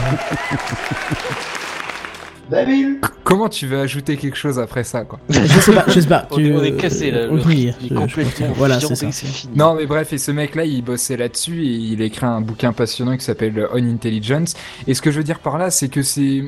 Comment 3.23 3.49
tu 3.49 3.67
veux 3.67 3.79
ajouter 3.81 4.15
quelque 4.15 4.37
chose 4.37 4.57
après 4.57 4.83
ça 4.85 5.03
quoi? 5.03 5.19
Je 5.29 5.45
sais 5.45 5.73
pas, 5.73 5.83
je 5.87 5.99
sais 5.99 6.07
pas. 6.07 6.25
On 6.31 6.37
tu- 6.37 6.47
est, 6.47 6.53
on 6.55 6.63
est 6.63 6.71
cassé 6.77 7.11
là. 7.11 7.25
Le 7.27 7.33
oui, 7.45 7.73
je- 7.81 7.87
je 7.89 7.93
complètement 7.93 8.47
que- 8.47 8.53
Voilà, 8.57 8.79
c'est 8.79 8.95
ça. 8.95 9.11
fini. 9.11 9.53
Non 9.55 9.75
mais 9.75 9.85
bref, 9.85 10.13
et 10.13 10.17
ce 10.17 10.31
mec-là, 10.31 10.63
il 10.63 10.81
bossait 10.81 11.17
là-dessus 11.17 11.61
et 11.65 11.73
il 11.75 12.01
écrit 12.01 12.25
un 12.25 12.39
bouquin 12.39 12.71
passionnant 12.71 13.17
qui 13.17 13.25
s'appelle 13.25 13.67
On 13.73 13.83
Intelligence. 13.85 14.55
Et 14.87 14.93
ce 14.93 15.01
que 15.01 15.11
je 15.11 15.17
veux 15.17 15.25
dire 15.25 15.39
par 15.39 15.57
là, 15.57 15.69
c'est 15.71 15.89
que 15.89 16.01
c'est 16.01 16.45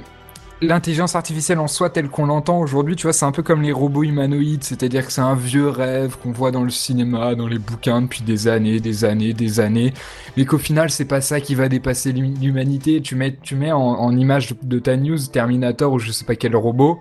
l'intelligence 0.61 1.15
artificielle 1.15 1.59
en 1.59 1.67
soi 1.67 1.89
telle 1.89 2.09
qu'on 2.09 2.25
l'entend 2.25 2.59
aujourd'hui, 2.59 2.95
tu 2.97 3.03
vois, 3.03 3.13
c'est 3.13 3.25
un 3.25 3.31
peu 3.31 3.43
comme 3.43 3.61
les 3.61 3.71
robots 3.71 4.03
humanoïdes, 4.03 4.63
c'est-à-dire 4.63 5.05
que 5.05 5.11
c'est 5.13 5.21
un 5.21 5.35
vieux 5.35 5.69
rêve 5.69 6.17
qu'on 6.21 6.31
voit 6.33 6.51
dans 6.51 6.63
le 6.63 6.69
cinéma, 6.69 7.33
dans 7.35 7.47
les 7.47 7.59
bouquins 7.59 8.01
depuis 8.01 8.23
des 8.23 8.47
années, 8.49 8.79
des 8.81 9.05
années, 9.05 9.33
des 9.33 9.59
années, 9.61 9.93
mais 10.35 10.45
qu'au 10.45 10.57
final 10.57 10.89
c'est 10.89 11.05
pas 11.05 11.21
ça 11.21 11.39
qui 11.39 11.55
va 11.55 11.69
dépasser 11.69 12.11
l'hum- 12.11 12.35
l'humanité. 12.41 13.01
Tu 13.01 13.15
mets, 13.15 13.37
tu 13.41 13.55
mets 13.55 13.71
en, 13.71 13.79
en 13.79 14.15
image 14.17 14.53
de, 14.61 14.79
ta 14.79 14.97
news 14.97 15.17
Terminator 15.31 15.93
ou 15.93 15.99
je 15.99 16.11
sais 16.11 16.25
pas 16.25 16.35
quel 16.35 16.55
robot. 16.55 16.99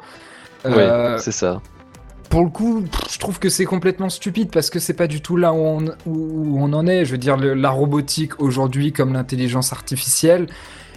Ouais, 0.65 0.73
Euh, 0.77 1.19
c'est 1.19 1.33
ça. 1.33 1.61
pour 2.31 2.45
le 2.45 2.51
coup, 2.51 2.85
je 3.11 3.19
trouve 3.19 3.39
que 3.39 3.49
c'est 3.49 3.65
complètement 3.65 4.09
stupide 4.11 4.51
parce 4.53 4.71
que 4.71 4.79
c'est 4.79 4.95
pas 4.95 5.07
du 5.07 5.21
tout 5.23 5.37
là 5.37 5.53
où 5.53 5.57
on, 5.59 5.85
où- 6.07 6.59
on 6.61 6.73
en 6.75 6.87
est. 6.87 7.05
Je 7.07 7.13
veux 7.13 7.19
dire, 7.19 7.37
la 7.37 7.71
robotique 7.71 8.41
aujourd'hui, 8.41 8.93
comme 8.93 9.15
l'intelligence 9.15 9.73
artificielle, 9.73 10.47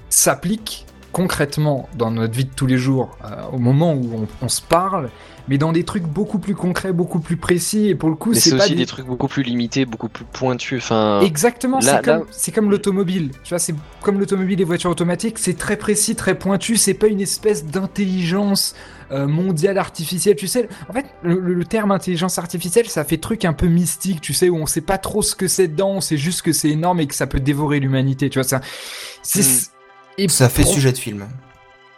s'applique 0.10 0.86
concrètement 1.12 1.90
dans 1.98 2.12
notre 2.12 2.34
vie 2.34 2.46
de 2.46 2.54
tous 2.56 2.68
les 2.68 2.78
jours, 2.78 3.18
euh, 3.26 3.30
au 3.54 3.58
moment 3.58 3.94
où 3.94 4.10
on, 4.24 4.28
on 4.46 4.50
se 4.50 4.62
parle, 4.62 5.10
mais 5.48 5.58
dans 5.58 5.72
des 5.74 5.84
trucs 5.84 6.04
beaucoup 6.04 6.40
plus 6.40 6.56
concrets, 6.56 6.94
beaucoup 6.94 7.20
plus 7.20 7.36
précis. 7.36 7.88
Et 7.90 7.96
pour 7.96 8.10
le 8.10 8.16
coup, 8.16 8.34
c'est 8.34 8.52
c'est 8.52 8.58
pas 8.58 8.64
aussi 8.64 8.74
des- 8.74 8.78
des 8.80 8.86
trucs 8.86 9.06
beaucoup 9.08 9.28
plus 9.28 9.44
limités, 9.44 9.86
beaucoup 9.86 10.08
plus 10.08 10.24
pointus. 10.26 10.82
Enfin, 10.84 11.20
Exactement, 11.22 11.82
c'est 11.82 12.06
comme, 12.06 12.20
là- 12.20 12.26
c'est 12.32 12.52
comme 12.52 12.70
l'automobile. 12.72 13.32
Tu 13.44 13.50
vois, 13.50 13.60
c'est 13.60 13.76
comme 14.02 14.20
l'automobile 14.20 14.62
et 14.62 14.64
voitures 14.64 14.92
automatiques, 14.92 15.40
c'est 15.40 15.58
très 15.58 15.76
précis, 15.78 16.16
très 16.16 16.36
pointu. 16.38 16.78
C'est 16.78 16.94
pas 16.94 17.08
une 17.08 17.22
espèce 17.22 17.66
d'intelligence 17.66 18.76
euh, 19.12 19.28
mondiale 19.28 19.78
artificielle. 19.78 20.38
Tu 20.38 20.48
sais, 20.48 20.70
en 20.88 20.94
fait, 20.94 21.06
le, 21.24 21.38
le- 21.38 21.54
le 21.54 21.66
terme 21.66 21.92
intelligence 21.92 22.38
artificielle, 22.40 22.88
ça 22.88 23.04
fait 23.04 23.18
truc 23.18 23.44
un 23.44 23.52
peu 23.52 23.68
mystique, 23.68 24.22
tu 24.22 24.34
sais, 24.34 24.48
où 24.48 24.56
on 24.56 24.66
sait 24.66 24.80
pas 24.80 24.98
trop 24.98 25.22
ce 25.22 25.36
que 25.36 25.50
c'est 25.50 25.68
dedans, 25.68 25.90
on 25.96 26.02
sait 26.02 26.16
juste 26.16 26.44
que 26.44 26.54
c'est 26.54 26.70
énorme 26.70 27.02
et 27.02 27.08
que 27.08 27.16
ça 27.16 27.28
peut 27.28 27.42
dévorer 27.42 27.82
l'humanité. 27.82 28.30
Tu 28.30 28.40
vois, 28.40 28.48
ça. 28.48 28.62
C'est. 29.22 29.70
Et 30.22 30.27
Ça 30.27 30.49
fait 30.49 30.64
sujet 30.64 30.91
de 30.91 30.99
film. 30.99 31.26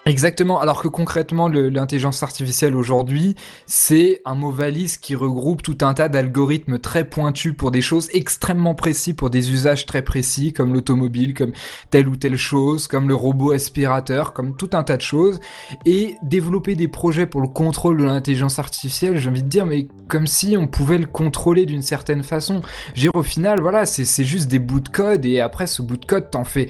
Exactement, 0.06 0.60
alors 0.60 0.82
que 0.82 0.90
concrètement, 0.90 1.48
l'intelligence 1.48 2.24
artificielle 2.24 2.76
aujourd'hui, 2.76 3.36
c'est 3.68 4.22
un 4.26 4.36
mot 4.36 4.52
valise 4.52 4.98
qui 4.98 5.16
regroupe 5.16 5.62
tout 5.62 5.78
un 5.80 5.94
tas 5.94 6.10
d'algorithmes 6.10 6.78
très 6.78 7.06
pointus 7.06 7.54
pour 7.56 7.72
des 7.72 7.80
choses 7.82 8.10
extrêmement 8.12 8.76
précis, 8.76 9.14
pour 9.14 9.30
des 9.30 9.52
usages 9.52 9.86
très 9.86 10.02
précis, 10.02 10.52
comme 10.52 10.74
l'automobile, 10.74 11.34
comme 11.34 11.54
telle 11.90 12.10
ou 12.10 12.18
telle 12.18 12.36
chose, 12.36 12.88
comme 12.88 13.08
le 13.08 13.16
robot 13.16 13.52
aspirateur, 13.52 14.34
comme 14.34 14.58
tout 14.58 14.70
un 14.74 14.84
tas 14.84 14.98
de 14.98 15.02
choses. 15.02 15.40
Et 15.86 16.16
développer 16.22 16.76
des 16.76 16.90
projets 16.90 17.26
pour 17.26 17.40
le 17.40 17.48
contrôle 17.48 17.98
de 17.98 18.04
l'intelligence 18.04 18.60
artificielle, 18.60 19.18
j'ai 19.18 19.30
envie 19.30 19.44
de 19.44 19.48
dire, 19.50 19.66
mais 19.66 19.88
comme 20.10 20.28
si 20.28 20.58
on 20.58 20.68
pouvait 20.68 20.98
le 20.98 21.06
contrôler 21.08 21.66
d'une 21.66 21.82
certaine 21.82 22.24
façon. 22.24 22.62
Je 22.94 23.00
veux 23.00 23.02
dire, 23.04 23.16
au 23.16 23.24
final, 23.24 23.62
voilà, 23.62 23.86
c'est 23.86 24.04
c'est 24.04 24.26
juste 24.26 24.50
des 24.50 24.60
bouts 24.60 24.82
de 24.82 24.90
code, 24.90 25.26
et 25.26 25.40
après, 25.40 25.66
ce 25.66 25.82
bout 25.82 25.96
de 25.96 26.06
code, 26.06 26.30
t'en 26.30 26.44
fais 26.44 26.68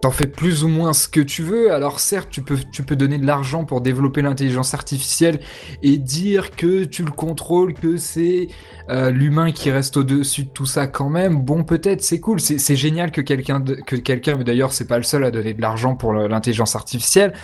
T'en 0.00 0.10
fais 0.10 0.26
plus 0.26 0.64
ou 0.64 0.68
moins 0.68 0.94
ce 0.94 1.08
que 1.08 1.20
tu 1.20 1.42
veux. 1.42 1.72
Alors 1.72 2.00
certes, 2.00 2.28
tu 2.30 2.40
peux, 2.40 2.56
tu 2.72 2.82
peux 2.82 2.96
donner 2.96 3.18
de 3.18 3.26
l'argent 3.26 3.64
pour 3.64 3.82
développer 3.82 4.22
l'intelligence 4.22 4.72
artificielle 4.72 5.40
et 5.82 5.98
dire 5.98 6.52
que 6.52 6.84
tu 6.84 7.02
le 7.02 7.10
contrôles, 7.10 7.74
que 7.74 7.98
c'est 7.98 8.48
euh, 8.88 9.10
l'humain 9.10 9.52
qui 9.52 9.70
reste 9.70 9.98
au-dessus 9.98 10.44
de 10.44 10.48
tout 10.48 10.64
ça 10.64 10.86
quand 10.86 11.10
même. 11.10 11.42
Bon, 11.42 11.64
peut-être, 11.64 12.02
c'est 12.02 12.18
cool. 12.18 12.40
C'est 12.40 12.76
génial 12.76 13.10
que 13.10 13.20
quelqu'un, 13.20 13.62
que 13.62 13.96
quelqu'un, 13.96 14.36
mais 14.38 14.44
d'ailleurs, 14.44 14.72
c'est 14.72 14.86
pas 14.86 14.96
le 14.96 15.04
seul 15.04 15.22
à 15.22 15.30
donner 15.30 15.52
de 15.52 15.60
l'argent 15.60 15.94
pour 15.96 16.14
l'intelligence 16.14 16.76
artificielle. 16.76 17.34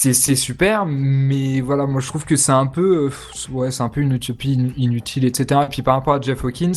C'est 0.00 0.12
c'est 0.12 0.36
super, 0.36 0.86
mais 0.86 1.60
voilà, 1.60 1.84
moi 1.86 2.00
je 2.00 2.06
trouve 2.06 2.24
que 2.24 2.36
c'est 2.36 2.52
un 2.52 2.66
peu, 2.66 3.10
euh, 3.10 3.50
ouais, 3.52 3.72
c'est 3.72 3.82
un 3.82 3.88
peu 3.88 4.00
une 4.00 4.12
utopie 4.12 4.56
in- 4.56 4.72
inutile, 4.80 5.24
etc. 5.24 5.62
Et 5.64 5.70
puis 5.70 5.82
par 5.82 5.94
rapport 5.96 6.14
à 6.14 6.20
Jeff 6.20 6.44
Hawkins, 6.44 6.70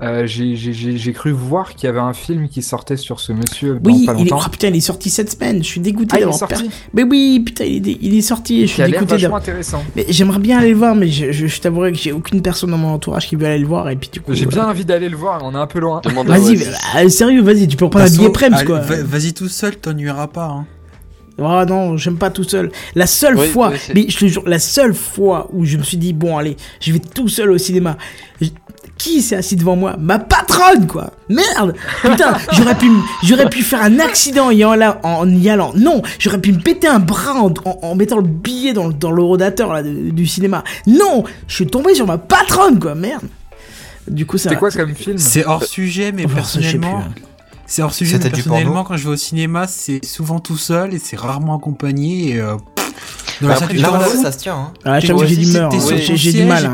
euh, 0.00 0.26
j'ai- 0.26 1.12
cru 1.12 1.32
voir 1.32 1.74
qu'il 1.74 1.86
y 1.86 1.90
avait 1.90 1.98
un 2.00 2.14
film 2.14 2.48
qui 2.48 2.62
sortait 2.62 2.96
sur 2.96 3.20
ce 3.20 3.32
monsieur 3.34 3.78
dans 3.78 3.90
Oui, 3.92 4.06
pas 4.06 4.14
il 4.14 4.26
est... 4.26 4.30
longtemps. 4.30 4.44
oh, 4.46 4.50
putain, 4.50 4.68
il 4.68 4.76
est 4.76 4.80
sorti 4.80 5.10
cette 5.10 5.30
semaine. 5.30 5.58
Je 5.62 5.68
suis 5.68 5.80
dégoûté 5.80 6.12
Ah, 6.16 6.20
d'avoir 6.20 6.38
sorti 6.38 6.62
per- 6.64 6.70
Mais 6.94 7.02
oui, 7.02 7.40
putain, 7.44 7.64
il 7.64 7.86
est, 7.86 7.98
il 8.00 8.16
est 8.16 8.22
sorti. 8.22 8.62
Je 8.66 8.72
suis 8.72 8.82
dégoûté 8.84 9.00
vachement 9.04 9.18
d'avoir. 9.18 9.40
intéressant. 9.42 9.84
Mais 9.94 10.06
j'aimerais 10.08 10.38
bien 10.38 10.58
aller 10.58 10.70
le 10.70 10.76
voir, 10.78 10.94
mais 10.94 11.08
je, 11.08 11.30
je, 11.30 11.46
je 11.48 11.60
t'avouerai 11.60 11.92
que 11.92 11.98
j'ai 11.98 12.12
aucune 12.12 12.40
personne 12.40 12.70
dans 12.70 12.78
mon 12.78 12.94
entourage 12.94 13.28
qui 13.28 13.36
veut 13.36 13.44
aller 13.46 13.58
le 13.58 13.66
voir. 13.66 13.90
Et 13.90 13.96
puis 13.96 14.08
du 14.10 14.22
coup. 14.22 14.32
J'ai 14.32 14.46
euh, 14.46 14.48
bien 14.48 14.66
envie 14.66 14.86
d'aller 14.86 15.10
le 15.10 15.16
voir, 15.18 15.42
on 15.44 15.52
est 15.54 15.58
un 15.58 15.66
peu 15.66 15.78
loin. 15.78 16.00
Vas-y, 16.24 16.56
bah, 16.56 17.08
sérieux, 17.10 17.42
vas-y, 17.42 17.68
tu 17.68 17.76
peux 17.76 17.90
prendre 17.90 18.06
un 18.06 18.08
billet 18.16 18.30
Prems, 18.30 18.64
quoi. 18.64 18.78
va- 18.80 19.02
Vas-y 19.02 19.34
tout 19.34 19.48
seul, 19.48 19.76
t'ennuieras 19.76 20.28
pas. 20.28 20.46
Hein. 20.46 20.66
Oh 21.38 21.62
non, 21.66 21.96
j'aime 21.96 22.18
pas 22.18 22.30
tout 22.30 22.44
seul. 22.44 22.70
La 22.94 23.06
seule 23.06 23.36
Oui, 23.36 23.48
fois, 23.48 23.70
oui, 23.72 23.78
mais 23.94 24.06
je 24.08 24.18
te 24.18 24.26
jure, 24.26 24.42
la 24.46 24.58
seule 24.58 24.94
fois 24.94 25.48
où 25.52 25.64
je 25.64 25.76
me 25.78 25.82
suis 25.82 25.96
dit, 25.96 26.12
bon, 26.12 26.36
allez, 26.36 26.56
je 26.80 26.92
vais 26.92 26.98
tout 27.00 27.28
seul 27.28 27.50
au 27.50 27.58
cinéma. 27.58 27.96
Je- 28.40 28.48
Qui 28.98 29.20
s'est 29.22 29.36
assis 29.36 29.56
devant 29.56 29.74
moi? 29.74 29.96
Ma 29.98 30.18
patronne, 30.20 30.86
quoi 30.86 31.10
Merde 31.28 31.74
Putain, 32.02 32.36
j'aurais 32.52 32.76
pu, 32.76 32.88
j'aurais 33.24 33.48
pu 33.48 33.62
faire 33.62 33.82
un 33.82 33.98
accident 33.98 34.46
en 34.46 34.50
y 34.50 34.62
allant. 34.62 34.96
En 35.02 35.28
y 35.28 35.48
allant. 35.48 35.72
Non, 35.74 36.02
j'aurais 36.20 36.38
pu 36.40 36.52
me 36.52 36.60
péter 36.60 36.86
un 36.86 37.00
bras 37.00 37.34
en, 37.34 37.52
en- 37.64 37.78
en 37.82 37.94
mettant 37.96 38.16
le 38.18 38.22
billet 38.28 38.74
dans, 38.74 38.86
le- 38.86 38.94
dans 38.94 39.10
le 39.10 39.22
rodateur 39.22 39.72
là, 39.72 39.82
de- 39.82 40.10
du 40.10 40.26
cinéma. 40.26 40.62
Non 40.86 41.24
Je 41.48 41.54
suis 41.54 41.66
tombé 41.66 41.94
sur 41.94 42.06
ma 42.06 42.18
patronne, 42.18 42.78
quoi 42.78 42.94
Merde 42.94 43.24
Du 44.06 44.26
coup, 44.26 44.38
ça. 44.38 44.50
C'est 44.50 44.56
quoi 44.56 44.70
comme 44.70 44.94
film? 44.94 45.18
C'est 45.18 45.46
hors 45.46 45.64
sujet, 45.64 46.12
mais 46.12 46.24
Oh, 46.26 46.32
perso, 46.32 46.60
je 46.60 46.66
sais 46.66 46.72
plus, 46.72 46.80
personnellement, 46.80 47.04
hein. 47.08 47.22
C'est 47.66 47.82
hors 47.82 47.94
sujet, 47.94 48.18
mais 48.18 48.24
du 48.24 48.30
personnellement, 48.42 48.84
quand 48.84 48.96
je 48.96 49.04
vais 49.04 49.14
au 49.14 49.16
cinéma, 49.16 49.66
c'est 49.66 50.04
souvent 50.04 50.40
tout 50.40 50.56
seul 50.56 50.94
et 50.94 50.98
c'est 50.98 51.16
rarement 51.16 51.56
accompagné. 51.56 52.30
Et, 52.30 52.40
euh, 52.40 52.56
pff, 52.74 52.92
dans 53.40 53.48
Bah 53.48 53.54
la 53.54 53.58
salle, 53.60 53.64
après, 53.64 53.76
tu 53.76 53.82
là, 53.82 53.88
t'en 53.88 53.98
là, 53.98 54.06
fous. 54.06 54.22
ça 54.22 54.32
se 54.32 54.38
tient. 54.38 54.56
Hein. 54.56 54.72
Ah, 54.84 55.00
j'ai 55.00 55.36
d'humeur. 55.36 55.70
t'es 55.70 55.76
hein. 55.76 56.14
J'ai 56.14 56.32
du 56.32 56.44
mal. 56.44 56.64
et 56.64 56.68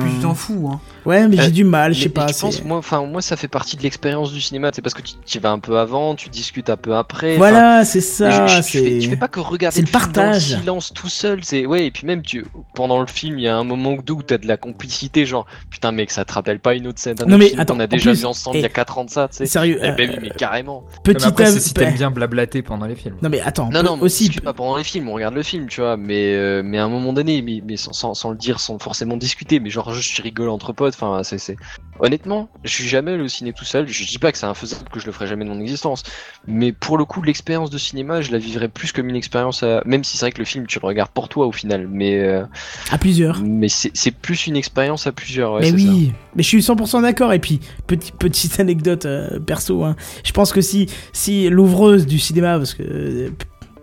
hein. 0.69 0.81
Tu. 1.09 1.22
Ouais, 1.22 1.28
mais 1.28 1.39
Euh, 1.39 1.43
j'ai 1.44 1.51
du 1.51 1.64
mal, 1.64 1.94
je 1.94 2.02
sais 2.02 2.09
pas. 2.09 2.26
tu 2.26 2.35
c'est- 2.35 2.40
penses, 2.43 2.64
moi, 2.64 2.78
enfin, 2.78 3.05
moi, 3.06 3.22
ça 3.22 3.36
fait 3.36 3.48
partie 3.48 3.76
de 3.76 3.82
l'expérience 3.82 4.32
du 4.32 4.40
cinéma. 4.40 4.70
C'est 4.74 4.82
parce 4.82 4.94
que 4.94 5.02
tu, 5.02 5.14
tu 5.24 5.39
vas 5.39 5.51
un 5.51 5.59
peu 5.59 5.78
avant, 5.78 6.14
tu 6.14 6.28
discutes 6.28 6.70
un 6.70 6.76
peu 6.76 6.94
après. 6.94 7.36
Voilà, 7.36 7.85
c'est 7.85 8.01
je- 8.01 8.05
ça. 8.05 8.47
je, 8.47 8.56
je 8.56 8.62
fais, 8.62 8.78
c'est 8.78 9.01
je 9.01 9.10
fais 9.10 9.16
pas 9.16 9.28
que 9.28 9.40
regarder 9.40 9.76
c'est 9.76 9.82
le, 9.82 9.86
le 9.93 9.98
film 9.98 10.12
dans 10.12 10.22
le 10.22 10.26
partage. 10.28 10.43
silence 10.43 10.93
tout 10.94 11.09
seul. 11.09 11.40
C'est 11.44 11.66
ouais, 11.66 11.86
et 11.86 11.90
puis 11.90 12.06
même 12.06 12.22
tu 12.22 12.44
pendant 12.74 13.01
le 13.01 13.06
film, 13.06 13.39
il 13.39 13.43
y 13.44 13.48
a 13.48 13.56
un 13.56 13.64
moment 13.64 13.93
ou 13.94 14.02
deux 14.02 14.12
où 14.14 14.22
t'as 14.22 14.39
de 14.39 14.47
la 14.47 14.56
complicité, 14.56 15.24
genre 15.26 15.47
putain 15.70 15.93
mec, 15.93 16.10
ça 16.10 16.24
te 16.24 16.32
rappelle 16.32 16.60
pas 16.60 16.74
une 16.74 16.86
autre 16.86 17.01
scène 17.01 17.16
Non, 17.20 17.26
autre 17.26 17.36
mais 17.39 17.48
film 17.48 17.60
attends, 17.60 17.74
qu'on 17.74 17.80
a 17.80 17.85
en 17.85 17.89
déjà 17.89 18.10
plus, 18.10 18.20
vu 18.20 18.26
ensemble 18.26 18.56
il 18.56 18.60
y 18.60 18.62
eh, 18.62 18.66
a 18.66 18.70
4 18.70 18.98
ans 18.98 19.05
de 19.05 19.10
ça, 19.10 19.28
tu 19.28 19.36
sais. 19.39 19.47
Sérieux. 19.47 19.78
Eh 19.82 19.93
ben 19.93 20.10
euh, 20.10 20.12
oui, 20.14 20.18
mais 20.22 20.30
carrément. 20.30 20.85
petit 21.02 21.16
Mais 21.20 21.24
après, 21.26 21.47
av- 21.48 21.59
si 21.59 21.72
t'aimes 21.74 21.94
bien 21.94 22.10
blablater 22.10 22.62
pendant 22.62 22.86
les 22.86 22.97
films. 22.97 23.16
Non 23.22 23.28
mais 23.28 23.40
attends, 23.40 23.70
Non, 23.70 23.82
non, 23.82 23.97
mais 23.97 24.02
aussi. 24.05 24.28
pas 24.30 24.52
pendant 24.52 24.76
les 24.76 24.85
films, 24.85 25.09
on 25.09 25.14
regarde 25.14 25.35
le 25.35 25.43
film, 25.43 25.66
tu 25.68 25.80
vois, 25.80 25.97
mais, 25.97 26.35
euh, 26.35 26.62
mais 26.64 26.78
à 26.78 26.85
un 26.85 26.89
moment 26.89 27.12
donné, 27.12 27.43
mais, 27.43 27.62
mais 27.64 27.76
sans, 27.76 27.93
sans, 27.93 28.14
sans 28.14 28.30
le 28.30 28.36
dire, 28.36 28.60
sans 28.60 28.78
forcément 28.78 29.16
discuter, 29.16 29.59
mais 29.60 29.70
genre 29.70 29.93
juste 29.93 30.14
je 30.16 30.22
rigole 30.22 30.48
entre 30.51 30.72
potes, 30.72 30.94
enfin, 31.01 31.23
c'est. 31.23 31.57
Honnêtement, 32.01 32.49
je 32.62 32.70
suis 32.70 32.87
jamais 32.87 33.12
allé 33.12 33.25
au 33.25 33.29
ciné 33.29 33.53
tout 33.53 33.65
seul, 33.65 33.89
je 33.89 34.07
dis 34.07 34.19
pas 34.19 34.31
que 34.31 34.39
c'est 34.39 34.47
infaisable, 34.47 34.89
que 34.89 35.01
je 35.01 35.07
le 35.07 35.11
ferai 35.11 35.27
jamais 35.27 35.45
de 35.45 35.51
mon 35.51 35.61
existence, 35.61 36.05
mais 36.47 36.70
pour 36.70 36.97
le 36.97 37.05
coup, 37.05 37.23
l'expérience 37.23 37.70
de 37.70 37.79
cinéma, 37.79 38.20
je 38.20 38.31
la 38.31 38.39
vivrais 38.39 38.69
plus 38.69 38.93
comme 38.93 39.09
une 39.09 39.16
expérience 39.16 39.65
à. 39.65 39.83
Même 39.85 40.05
si 40.05 40.16
c'est 40.16 40.27
vrai 40.27 40.33
que 40.33 40.39
le 40.39 40.45
film, 40.45 40.66
tu 40.66 40.79
le 40.81 40.87
regardes 40.87 41.11
pour 41.11 41.29
toi 41.29 41.47
au 41.47 41.53
final, 41.53 41.89
mais, 41.89 42.20
euh, 42.20 42.45
À 42.93 42.99
plusieurs. 42.99 43.41
mais 43.43 43.69
c'est, 43.69 44.11
plus 44.12 44.47
une 44.47 44.57
expérience 44.57 45.07
à 45.07 45.12
plusieurs, 45.12 45.55
ouais, 45.55 45.61
mais 45.62 45.73
oui, 45.73 46.12
mais 46.37 46.43
je 46.43 46.49
suis 46.49 46.61
100% 46.61 47.03
d'accord. 47.03 47.33
Et 47.33 47.41
puis, 47.41 47.61
petit, 47.87 48.12
petite 48.12 48.61
anecdote 48.61 49.07
euh, 49.07 49.41
perso, 49.41 49.83
hein. 49.85 49.97
je 50.25 50.33
pense 50.33 50.53
que 50.53 50.61
si, 50.61 50.87
si 51.12 51.49
l'ouvreuse 51.49 52.07
du 52.07 52.19
cinéma, 52.19 52.59
parce 52.59 52.75
que 52.75 52.83
euh, 52.83 53.31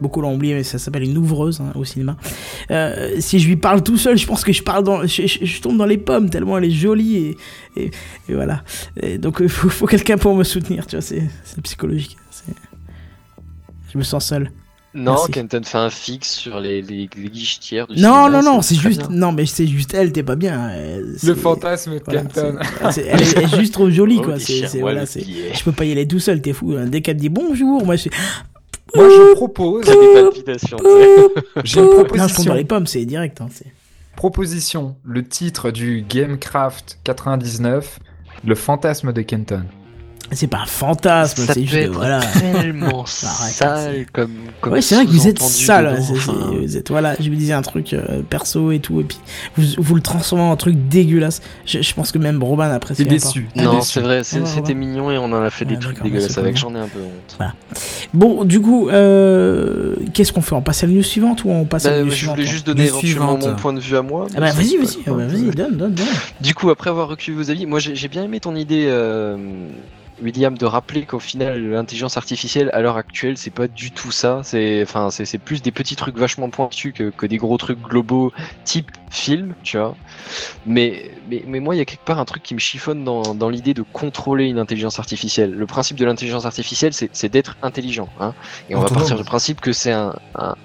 beaucoup 0.02 0.22
l'ont 0.22 0.34
oublié, 0.36 0.54
mais 0.54 0.64
ça 0.64 0.78
s'appelle 0.78 1.04
une 1.04 1.18
ouvreuse 1.18 1.62
hein, 1.62 1.72
au 1.76 1.86
cinéma, 1.86 2.18
euh, 2.72 3.16
si 3.20 3.40
je 3.40 3.48
lui 3.48 3.56
parle 3.56 3.84
tout 3.84 3.98
seul, 3.98 4.18
je 4.18 4.26
pense 4.28 4.44
que 4.44 4.52
je 4.54 4.64
parle 4.64 4.84
dans, 4.84 5.06
je, 5.08 5.26
je- 5.28 5.46
je 5.46 5.62
tombe 5.62 5.78
dans 5.78 5.86
les 5.86 5.98
pommes 5.98 6.30
tellement 6.30 6.58
elle 6.58 6.66
est 6.66 6.72
jolie 6.72 7.18
et, 7.18 7.38
et, 7.78 7.92
et 8.30 8.34
voilà. 8.34 8.64
Et 9.02 9.18
donc 9.18 9.38
il 9.40 9.50
faut, 9.50 9.70
faut 9.70 9.86
quelqu'un 9.88 10.18
pour 10.18 10.36
me 10.36 10.44
soutenir, 10.44 10.86
tu 10.88 10.96
vois, 10.96 11.02
c'est 11.02 11.22
psychologique. 11.64 12.18
Je 13.94 13.98
me 13.98 14.04
sens 14.04 14.26
seul. 14.28 14.52
Non, 14.94 15.12
Merci. 15.14 15.32
Kenton 15.34 15.62
fait 15.64 15.78
un 15.78 15.90
fixe 15.90 16.30
sur 16.36 16.60
les, 16.62 16.82
les, 16.82 17.10
les 17.18 17.30
guichetières 17.30 17.86
du 17.88 17.96
Non, 18.02 18.26
cinéma, 18.28 18.30
non, 18.30 18.44
non, 18.44 18.62
c'est 18.62 18.76
juste, 18.76 19.08
bien. 19.10 19.18
non, 19.18 19.32
mais 19.34 19.46
c'est 19.46 19.68
juste 19.68 19.94
elle, 19.94 20.14
t'es 20.14 20.24
pas 20.24 20.38
bien. 20.38 20.70
elle, 20.70 21.16
Le 21.22 21.36
fantasme 21.36 21.96
de 21.96 22.02
voilà, 22.06 22.22
Kenton. 22.22 22.58
elle, 22.96 23.22
est, 23.22 23.34
elle 23.36 23.44
est 23.44 23.58
juste 23.60 23.74
trop 23.74 23.90
jolie, 23.90 24.18
Oh, 24.22 24.24
quoi. 24.24 24.40
C'est, 24.40 24.80
voilà, 24.80 25.06
c'est, 25.06 25.22
je 25.22 25.64
peux 25.66 25.74
pas 25.74 25.84
y 25.84 25.92
aller 25.92 26.08
tout 26.08 26.20
seul, 26.20 26.42
t'es 26.42 26.54
fou. 26.54 26.76
hein. 26.78 26.86
Dès 26.88 27.02
qu'elle 27.02 27.16
me 27.18 27.20
dit 27.22 27.28
bonjour, 27.30 27.86
moi 27.86 27.98
je 27.98 28.02
suis. 28.04 28.12
Moi, 28.96 29.10
je 29.10 29.34
propose. 29.36 29.86
Des 29.86 30.14
palpitations, 30.14 30.78
tu 30.78 30.84
sais. 30.86 31.28
J'ai 31.64 31.80
une 31.80 31.86
Non, 31.86 31.92
je 31.92 31.96
tombe 31.96 31.98
dans 31.98 32.04
proposition. 32.06 32.54
les 32.54 32.66
pommes, 32.66 32.88
c'est 32.88 33.06
direct. 33.06 33.42
Hein. 33.42 33.48
Proposition. 34.16 34.96
Le 35.04 35.28
titre 35.28 35.72
du 35.72 36.06
Gamecraft 36.08 37.00
99, 37.04 38.00
Le 38.46 38.56
fantasme 38.56 39.12
de 39.14 39.22
Kenton. 39.22 39.66
C'est 40.32 40.48
pas 40.48 40.60
un 40.60 40.66
fantasme, 40.66 41.46
Ça 41.46 41.54
c'est 41.54 41.62
juste. 41.62 41.74
être 41.76 41.94
Voilà. 41.94 42.20
tellement 42.20 43.06
Arrête, 43.24 43.54
sale 43.54 44.06
comme, 44.12 44.32
comme 44.62 44.74
Ouais, 44.74 44.82
c'est 44.82 44.96
vrai 44.96 45.06
que 45.06 45.12
vous 45.12 45.28
êtes 45.28 45.40
sale. 45.40 46.00
vous 46.00 46.78
êtes, 46.78 46.90
voilà, 46.90 47.16
je 47.20 47.30
me 47.30 47.36
disais 47.36 47.54
un 47.54 47.62
truc 47.62 47.94
euh, 47.94 48.22
perso 48.30 48.72
et 48.72 48.80
tout, 48.80 49.00
et 49.02 49.04
puis 49.04 49.18
vous, 49.58 49.64
vous 49.82 49.96
le 49.96 50.02
transformez 50.02 50.44
en 50.44 50.52
un 50.52 50.56
truc 50.56 50.76
dégueulasse. 50.90 51.42
Je, 51.66 51.82
je 51.82 51.94
pense 51.94 52.12
que 52.12 52.18
même 52.18 52.42
Robin 52.44 52.70
apprécie. 52.72 53.04
T'es 53.04 53.10
déçu. 53.10 53.48
Non, 53.56 53.82
c'est 53.82 54.02
vrai, 54.02 54.24
c'était 54.24 54.60
ouais. 54.68 54.74
mignon 54.74 55.12
et 55.12 55.18
on 55.18 55.26
en 55.26 55.42
a 55.44 55.50
fait 55.50 55.66
des 55.66 55.76
Ouais, 55.76 55.80
trucs 55.82 56.02
dégueulasses 56.02 56.38
avec, 56.38 56.58
j'en 56.58 56.74
ai 56.76 56.80
un 56.80 56.88
peu 56.88 57.00
honte. 57.00 57.38
Bon, 58.14 58.44
du 58.46 58.60
coup, 58.62 58.90
euh, 58.90 59.96
qu'est-ce 60.14 60.32
qu'on 60.34 60.42
fait? 60.42 60.56
On 60.56 60.62
passe 60.62 60.84
à 60.84 60.88
la 60.88 60.94
news 60.94 61.04
suivante 61.04 61.44
ou 61.44 61.50
on 61.50 61.66
passe 61.66 61.86
à 61.86 61.90
Bah, 61.92 61.98
la 61.98 62.04
news 62.04 62.10
je 62.12 62.16
suivante 62.16 62.36
voulais 62.38 62.48
hein? 62.48 62.52
juste 62.52 62.66
donner 62.66 62.84
News 62.84 62.88
éventuellement 62.90 63.38
mon 63.38 63.56
point 63.56 63.74
de 63.74 63.80
vue 63.80 63.96
à 63.98 64.02
moi. 64.02 64.28
Ah 64.36 64.40
bah 64.40 64.52
vas-y, 64.52 64.78
vas-y, 64.78 64.98
ah 65.08 65.12
bah, 65.12 65.26
vas-y, 65.28 65.52
donne, 65.52 65.76
donne, 65.78 65.94
donne. 65.94 66.06
Du 66.42 66.54
coup, 66.54 66.70
après 66.70 66.90
avoir 66.90 67.08
reculé 67.10 67.36
vos 67.38 67.50
avis, 67.52 67.66
moi 67.66 67.80
j'ai 67.80 67.96
j'ai 67.96 68.08
bien 68.08 68.24
aimé 68.24 68.40
ton 68.40 68.56
idée, 68.56 68.86
euh, 68.88 69.38
William, 70.22 70.58
de 70.58 70.66
rappeler 70.66 71.06
qu'au 71.06 71.20
final, 71.20 71.62
l'intelligence 71.70 72.18
artificielle 72.18 72.70
à 72.74 72.82
l'heure 72.82 72.98
actuelle, 72.98 73.38
c'est 73.38 73.50
pas 73.52 73.68
du 73.68 73.92
tout 73.92 74.12
ça. 74.12 74.42
C'est 74.44 74.82
enfin, 74.84 75.10
c'est 75.12 75.38
plus 75.38 75.62
des 75.62 75.72
petits 75.72 75.96
trucs 75.96 76.18
vachement 76.18 76.50
pointus 76.50 76.94
que, 76.94 77.10
que 77.10 77.26
des 77.26 77.38
gros 77.38 77.58
trucs 77.58 77.82
globaux 77.82 78.32
type 78.64 78.92
film, 79.10 79.54
tu 79.64 79.78
vois. 79.78 79.96
Mais, 80.66 81.12
mais, 81.30 81.44
mais 81.48 81.60
moi, 81.60 81.76
il 81.76 81.80
y 81.80 81.82
a 81.82 81.86
quelque 81.86 82.06
part 82.06 82.20
un 82.20 82.26
truc 82.26 82.44
qui 82.44 82.54
me 82.54 82.60
chiffonne 82.60 83.04
dans, 83.04 83.36
dans 83.36 83.50
l'idée 83.50 83.74
de 83.74 83.82
contrôler 83.82 84.46
une 84.46 84.60
intelligence 84.60 85.00
artificielle. 85.00 85.52
Le 85.52 85.66
principe 85.66 85.98
de 85.98 86.06
l'intelligence 86.06 86.46
artificielle, 86.46 86.94
c'est 86.94 87.30
d'être 87.30 87.58
intelligent. 87.62 88.10
Hein, 88.20 88.34
et 88.70 88.76
on 88.76 88.82
va 88.82 88.90
partir 88.90 89.18
du 89.18 89.24
principe 89.24 89.62
que 89.62 89.74
c'est 89.74 89.92
un, 89.92 90.16
un- 90.36 90.56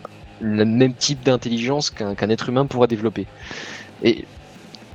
le 0.41 0.65
même 0.65 0.95
type 0.95 1.23
d'intelligence 1.23 1.91
qu'un 1.91 2.15
qu'un 2.15 2.31
être 2.31 2.49
humain 2.49 2.67
pourra 2.67 2.87
développer. 2.87 3.27
Et 4.03 4.25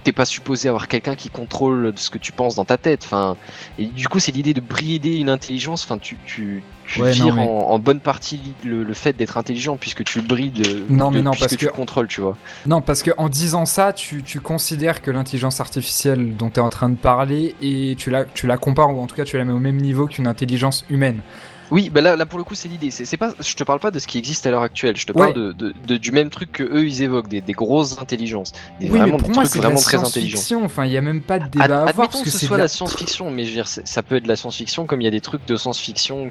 t'es 0.05 0.13
pas 0.13 0.23
supposé 0.23 0.69
avoir 0.69 0.87
quelqu'un 0.87 1.15
qui 1.15 1.29
contrôle 1.29 1.91
ce 1.97 2.09
que 2.09 2.17
tu 2.17 2.31
penses 2.31 2.55
dans 2.55 2.63
ta 2.63 2.77
tête. 2.77 3.01
Enfin, 3.03 3.35
et 3.77 3.87
du 3.87 4.07
coup, 4.07 4.19
c'est 4.19 4.31
l'idée 4.31 4.53
de 4.53 4.61
brider 4.61 5.17
une 5.17 5.29
intelligence. 5.29 5.83
Enfin, 5.83 5.97
tu, 5.97 6.15
tu, 6.25 6.63
tu 6.85 7.01
Ouais, 7.01 7.09
non, 7.09 7.25
vires 7.25 7.35
mais- 7.35 7.41
en, 7.41 7.71
en 7.71 7.79
bonne 7.79 7.99
partie 7.99 8.39
le, 8.63 8.83
le 8.83 8.93
fait 8.93 9.13
d'être 9.17 9.35
intelligent 9.37 9.75
puisque 9.77 10.03
tu 10.03 10.21
brides. 10.21 10.65
euh, 10.65 10.85
Non, 10.89 11.09
mais 11.11 11.21
non, 11.23 11.31
parce 11.31 11.47
tu 11.51 11.57
que- 11.57 11.65
le 11.65 11.71
contrôles, 11.71 12.07
tu 12.07 12.21
vois. 12.21 12.37
Non, 12.67 12.81
parce 12.81 13.01
que 13.03 13.11
en 13.17 13.27
disant 13.29 13.65
ça, 13.65 13.91
tu, 13.91 14.21
tu 14.23 14.39
considères 14.39 15.01
que 15.01 15.09
l'intelligence 15.11 15.59
artificielle 15.59 16.37
dont 16.37 16.49
tu 16.51 16.57
es 16.59 16.63
en 16.63 16.69
train 16.69 16.89
de 16.89 16.95
parler 16.95 17.55
et 17.61 17.95
tu 17.97 18.11
la, 18.11 18.25
tu 18.25 18.45
la 18.47 18.57
compares 18.57 18.95
ou 18.95 19.01
en 19.01 19.07
tout 19.07 19.15
cas 19.15 19.25
tu 19.25 19.37
la 19.37 19.43
mets 19.43 19.53
au 19.53 19.59
même 19.59 19.77
niveau 19.81 20.05
qu'une 20.07 20.27
intelligence 20.27 20.85
humaine. 20.89 21.21
Oui, 21.71 21.89
bah 21.89 22.01
là, 22.01 22.15
là 22.15 22.25
pour 22.25 22.37
le 22.37 22.43
coup, 22.45 22.53
c'est 22.55 22.67
l'idée. 22.67 22.91
C'est 22.91 23.17
pas, 23.17 23.33
je 23.39 23.53
te 23.55 23.63
parle 23.63 23.79
pas 23.79 23.91
de 23.91 23.99
ce 23.99 24.07
qui 24.07 24.17
existe 24.17 24.45
à 24.45 24.51
l'heure 24.51 24.61
actuelle. 24.61 24.95
Je 24.97 25.05
te 25.05 25.11
parle 25.11 25.29
Ouais. 25.29 25.33
de, 25.33 25.51
de, 25.51 25.73
de- 25.87 25.97
du 25.97 26.11
même 26.11 26.29
truc 26.29 26.51
que 26.51 26.63
eux 26.63 26.85
ils 26.85 27.01
évoquent, 27.01 27.27
des, 27.27 27.41
des 27.41 27.53
grosses 27.53 27.97
intelligences, 27.99 28.51
des, 28.79 28.85
Oui, 28.89 28.97
vraiment 28.99 29.13
mais 29.13 29.17
pour 29.17 29.29
des 29.29 29.33
moi 29.35 29.43
trucs 29.45 29.55
la 29.55 29.61
vraiment 29.69 29.81
très 29.81 29.97
intelligents. 29.97 30.61
Enfin, 30.63 30.85
il 30.85 30.91
y 30.91 30.97
a 30.97 31.01
même 31.01 31.21
pas 31.21 31.39
de 31.39 31.47
débat 31.47 31.63
Ad- 31.65 31.71
à 31.71 31.83
avoir 31.85 32.09
parce 32.09 32.19
que 32.19 32.25
que 32.25 32.29
ce 32.31 32.45
soit 32.45 32.57
de 32.57 32.61
la 32.61 32.67
science-fiction, 32.67 33.31
mais 33.31 33.43
je 33.43 33.49
veux 33.49 33.55
dire, 33.55 33.67
c'est- 33.67 33.87
ça 33.87 34.03
peut 34.03 34.15
être 34.17 34.23
de 34.23 34.27
la 34.27 34.35
science-fiction 34.35 34.85
comme 34.85 35.01
il 35.01 35.05
y 35.05 35.07
a 35.07 35.11
des 35.11 35.21
trucs 35.21 35.45
de 35.47 35.55
science-fiction 35.55 36.29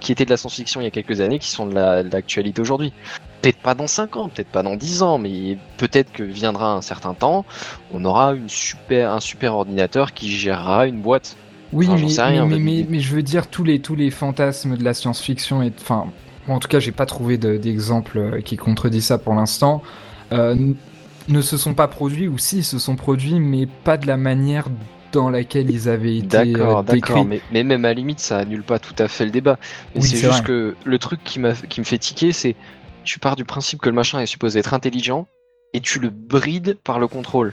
qui, 0.00 0.12
étaient 0.12 0.24
de 0.24 0.30
la 0.30 0.36
science-fiction 0.36 0.80
il 0.80 0.84
y 0.84 0.86
a 0.86 0.90
quelques 0.90 1.20
années 1.20 1.38
qui 1.38 1.50
sont 1.50 1.66
de 1.66 1.74
la- 1.74 2.02
de 2.02 2.10
l'actualité 2.10 2.60
aujourd'hui. 2.62 2.92
Peut-être 3.40 3.58
pas 3.58 3.74
dans 3.74 3.88
5 3.88 4.16
ans, 4.16 4.28
peut-être 4.28 4.48
pas 4.52 4.62
dans 4.62 4.76
10 4.76 5.02
ans, 5.02 5.18
mais 5.18 5.58
peut-être 5.76 6.12
que 6.12 6.22
viendra 6.22 6.72
un 6.74 6.82
certain 6.82 7.14
temps, 7.14 7.44
on 7.92 8.04
aura 8.04 8.34
une 8.34 8.48
super, 8.48 9.10
un 9.12 9.20
super 9.20 9.54
ordinateur 9.56 10.12
qui 10.14 10.30
gérera 10.30 10.86
une 10.86 11.00
boîte. 11.00 11.36
Oui, 11.72 11.86
Enfin, 11.88 11.98
mais, 12.02 12.08
sais 12.08 12.22
rien, 12.22 12.46
mais, 12.46 12.56
mais 12.58 12.62
mais, 12.64 12.70
l'idée- 12.72 12.86
mais 12.90 13.00
je 13.00 13.14
veux 13.14 13.22
dire, 13.22 13.46
tous 13.48 13.64
les, 13.64 13.80
tous 13.80 13.94
les 13.94 14.10
fantasmes 14.10 14.76
de 14.76 14.84
la 14.84 14.94
science-fiction, 14.94 15.62
et 15.62 15.72
enfin, 15.80 16.06
en 16.48 16.58
tout 16.58 16.68
cas, 16.68 16.80
j'ai 16.80 16.92
pas 16.92 17.06
trouvé 17.06 17.38
de- 17.38 17.56
d'exemple 17.56 18.18
euh, 18.18 18.40
qui 18.40 18.56
contredit 18.56 19.00
ça 19.02 19.18
pour 19.18 19.34
l'instant, 19.34 19.82
euh, 20.32 20.54
ne 21.28 21.40
se 21.40 21.56
sont 21.56 21.74
pas 21.74 21.88
produits, 21.88 22.28
ou 22.28 22.36
si, 22.38 22.62
se 22.62 22.78
sont 22.78 22.96
produits, 22.96 23.38
mais 23.40 23.66
pas 23.66 23.96
de 23.96 24.06
la 24.06 24.16
manière 24.16 24.66
dans 25.12 25.28
laquelle 25.30 25.70
ils 25.70 25.88
avaient 25.88 26.16
été 26.16 26.36
euh, 26.56 26.82
D'accord, 26.82 27.24
mais, 27.24 27.40
mais 27.52 27.64
même 27.64 27.84
à 27.84 27.88
la 27.88 27.94
limite, 27.94 28.18
ça 28.18 28.38
annule 28.38 28.62
pas 28.62 28.78
tout 28.78 28.94
à 28.98 29.08
fait 29.08 29.24
le 29.26 29.30
débat. 29.30 29.58
Oui, 29.94 30.02
c'est 30.02 30.16
juste 30.16 30.28
vrai. 30.38 30.42
que 30.42 30.74
le 30.84 30.98
truc 30.98 31.20
qui, 31.22 31.38
qui 31.68 31.80
me 31.80 31.84
fait 31.84 31.98
tiquer, 31.98 32.32
c'est 32.32 32.56
tu 33.04 33.18
pars 33.18 33.36
du 33.36 33.44
principe 33.44 33.80
que 33.80 33.88
le 33.88 33.94
machin 33.94 34.20
est 34.20 34.26
supposé 34.26 34.58
être 34.60 34.74
intelligent 34.74 35.26
et 35.74 35.80
tu 35.80 35.98
le 35.98 36.08
brides 36.10 36.78
par 36.82 36.98
le 36.98 37.08
contrôle. 37.08 37.52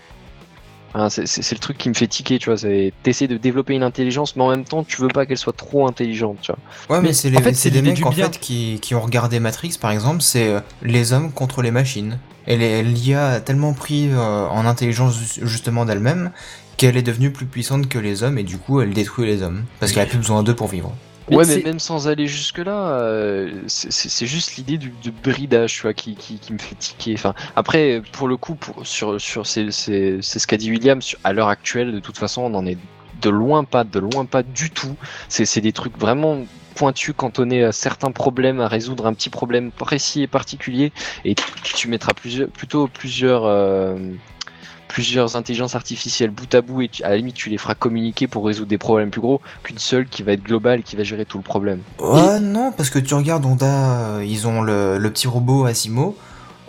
Hein, 0.95 1.09
c'est, 1.09 1.51
le 1.51 1.59
truc 1.59 1.77
qui 1.77 1.87
me 1.89 1.93
fait 1.93 2.07
tiquer, 2.07 2.39
tu 2.39 2.49
vois. 2.49 2.57
C'est, 2.57 2.93
t'essaies 3.03 3.27
de 3.27 3.37
développer 3.37 3.75
une 3.75 3.83
intelligence, 3.83 4.35
mais 4.35 4.43
en 4.43 4.49
même 4.49 4.65
temps, 4.65 4.83
tu 4.83 5.01
veux 5.01 5.07
pas 5.07 5.25
qu'elle 5.25 5.37
soit 5.37 5.55
trop 5.55 5.87
intelligente, 5.87 6.37
tu 6.41 6.51
vois. 6.51 6.95
Ouais, 6.97 7.01
mais, 7.01 7.09
Mais 7.09 7.13
c'est 7.13 7.27
en 7.29 7.31
les- 7.31 7.41
fait, 7.41 7.53
c'est 7.53 7.69
c'est 7.69 7.69
des 7.71 7.81
mecs 7.81 7.93
du 7.95 8.03
en 8.03 8.11
fait 8.11 8.39
qui, 8.39 8.79
qui 8.81 8.95
ont 8.95 9.01
regardé 9.01 9.39
Matrix 9.39 9.77
par 9.79 9.91
exemple, 9.91 10.21
c'est 10.21 10.47
euh, 10.49 10.59
les 10.81 11.13
hommes 11.13 11.31
contre 11.31 11.61
les 11.61 11.71
machines. 11.71 12.17
Et 12.47 12.81
l'IA 12.81 13.27
a 13.33 13.39
tellement 13.41 13.73
pris 13.73 14.09
euh, 14.11 14.47
en 14.47 14.65
intelligence 14.65 15.15
ju- 15.19 15.45
justement 15.45 15.85
d'elle-même 15.85 16.31
qu'elle 16.77 16.97
est 16.97 17.03
devenue 17.03 17.31
plus 17.31 17.45
puissante 17.45 17.87
que 17.87 17.99
les 17.99 18.23
hommes 18.23 18.37
et 18.39 18.43
du 18.43 18.57
coup 18.57 18.81
elle 18.81 18.91
détruit 18.93 19.27
les 19.27 19.43
hommes 19.43 19.65
parce 19.79 19.91
qu'elle 19.91 20.03
a 20.03 20.05
plus 20.07 20.17
besoin 20.17 20.41
d'eux 20.41 20.55
pour 20.55 20.67
vivre. 20.69 20.95
Ouais, 21.29 21.45
mais 21.45 21.61
même 21.63 21.79
sans 21.79 22.07
aller 22.07 22.27
jusque-là, 22.27 22.99
euh, 23.01 23.61
c'est, 23.67 24.25
juste 24.25 24.55
l'idée 24.57 24.77
du, 24.77 24.89
du 24.89 25.11
bridage, 25.11 25.75
tu 25.75 25.81
vois, 25.83 25.93
qui, 25.93 26.15
qui, 26.15 26.39
qui 26.39 26.53
me 26.53 26.57
fait 26.57 26.75
tiquer. 26.75 27.13
Enfin, 27.13 27.33
après, 27.55 28.01
pour 28.11 28.27
le 28.27 28.37
coup, 28.37 28.55
pour, 28.55 28.85
sur, 28.85 29.19
sur 29.19 29.45
c'est, 29.45 29.71
c'est, 29.71 30.19
c'est 30.21 30.39
ce 30.39 30.47
qu'a 30.47 30.57
dit 30.57 30.71
William, 30.71 31.01
sur- 31.01 31.19
à 31.23 31.33
l'heure 31.33 31.49
actuelle, 31.49 31.91
de 31.91 31.99
toute 31.99 32.17
façon, 32.17 32.41
on 32.41 32.53
en 32.55 32.65
est 32.65 32.77
de 33.21 33.29
loin 33.29 33.63
pas, 33.63 33.83
de 33.83 33.99
loin 33.99 34.25
pas 34.25 34.43
du 34.43 34.69
tout. 34.71 34.95
C'est, 35.27 35.45
c'est 35.45 35.61
des 35.61 35.73
trucs 35.73 35.97
vraiment 35.97 36.45
pointus, 36.75 37.13
cantonnés 37.15 37.63
à 37.63 37.71
certains 37.73 38.11
problèmes, 38.11 38.61
à 38.61 38.67
résoudre 38.67 39.05
un 39.05 39.13
petit 39.13 39.29
problème 39.29 39.71
précis 39.71 40.21
et 40.21 40.27
particulier, 40.27 40.93
et 41.25 41.35
tu 41.75 41.89
mettras 41.89 42.13
plusieurs, 42.13 42.47
plutôt 42.49 42.87
plusieurs, 42.87 43.43
euh, 43.45 43.97
plusieurs 44.89 45.37
intelligences 45.37 45.75
artificielles 45.75 46.31
bout 46.31 46.53
à 46.53 46.61
bout, 46.61 46.81
et 46.81 46.89
tu- 46.89 47.03
à 47.03 47.09
la 47.11 47.17
limite, 47.17 47.35
tu 47.35 47.49
les 47.49 47.57
feras 47.57 47.75
communiquer 47.75 48.27
pour 48.27 48.45
résoudre 48.45 48.67
des 48.69 48.77
problèmes 48.77 49.11
plus 49.11 49.21
gros 49.21 49.41
qu'une 49.63 49.79
seule 49.79 50.09
qui 50.09 50.23
va 50.23 50.33
être 50.33 50.43
globale 50.43 50.81
et 50.81 50.83
qui 50.83 50.97
va 50.97 51.03
gérer 51.03 51.25
tout 51.25 51.37
le 51.37 51.43
problème. 51.43 51.83
Ouais, 51.99 52.39
non, 52.39 52.71
parce 52.71 52.89
que 52.89 52.99
tu 52.99 53.13
regardes 53.13 53.45
Honda, 53.45 54.15
euh, 54.17 54.25
ils 54.25 54.47
ont 54.47 54.61
le, 54.61 54.97
le 54.97 55.11
petit 55.11 55.27
robot 55.27 55.65
Asimo, 55.65 56.17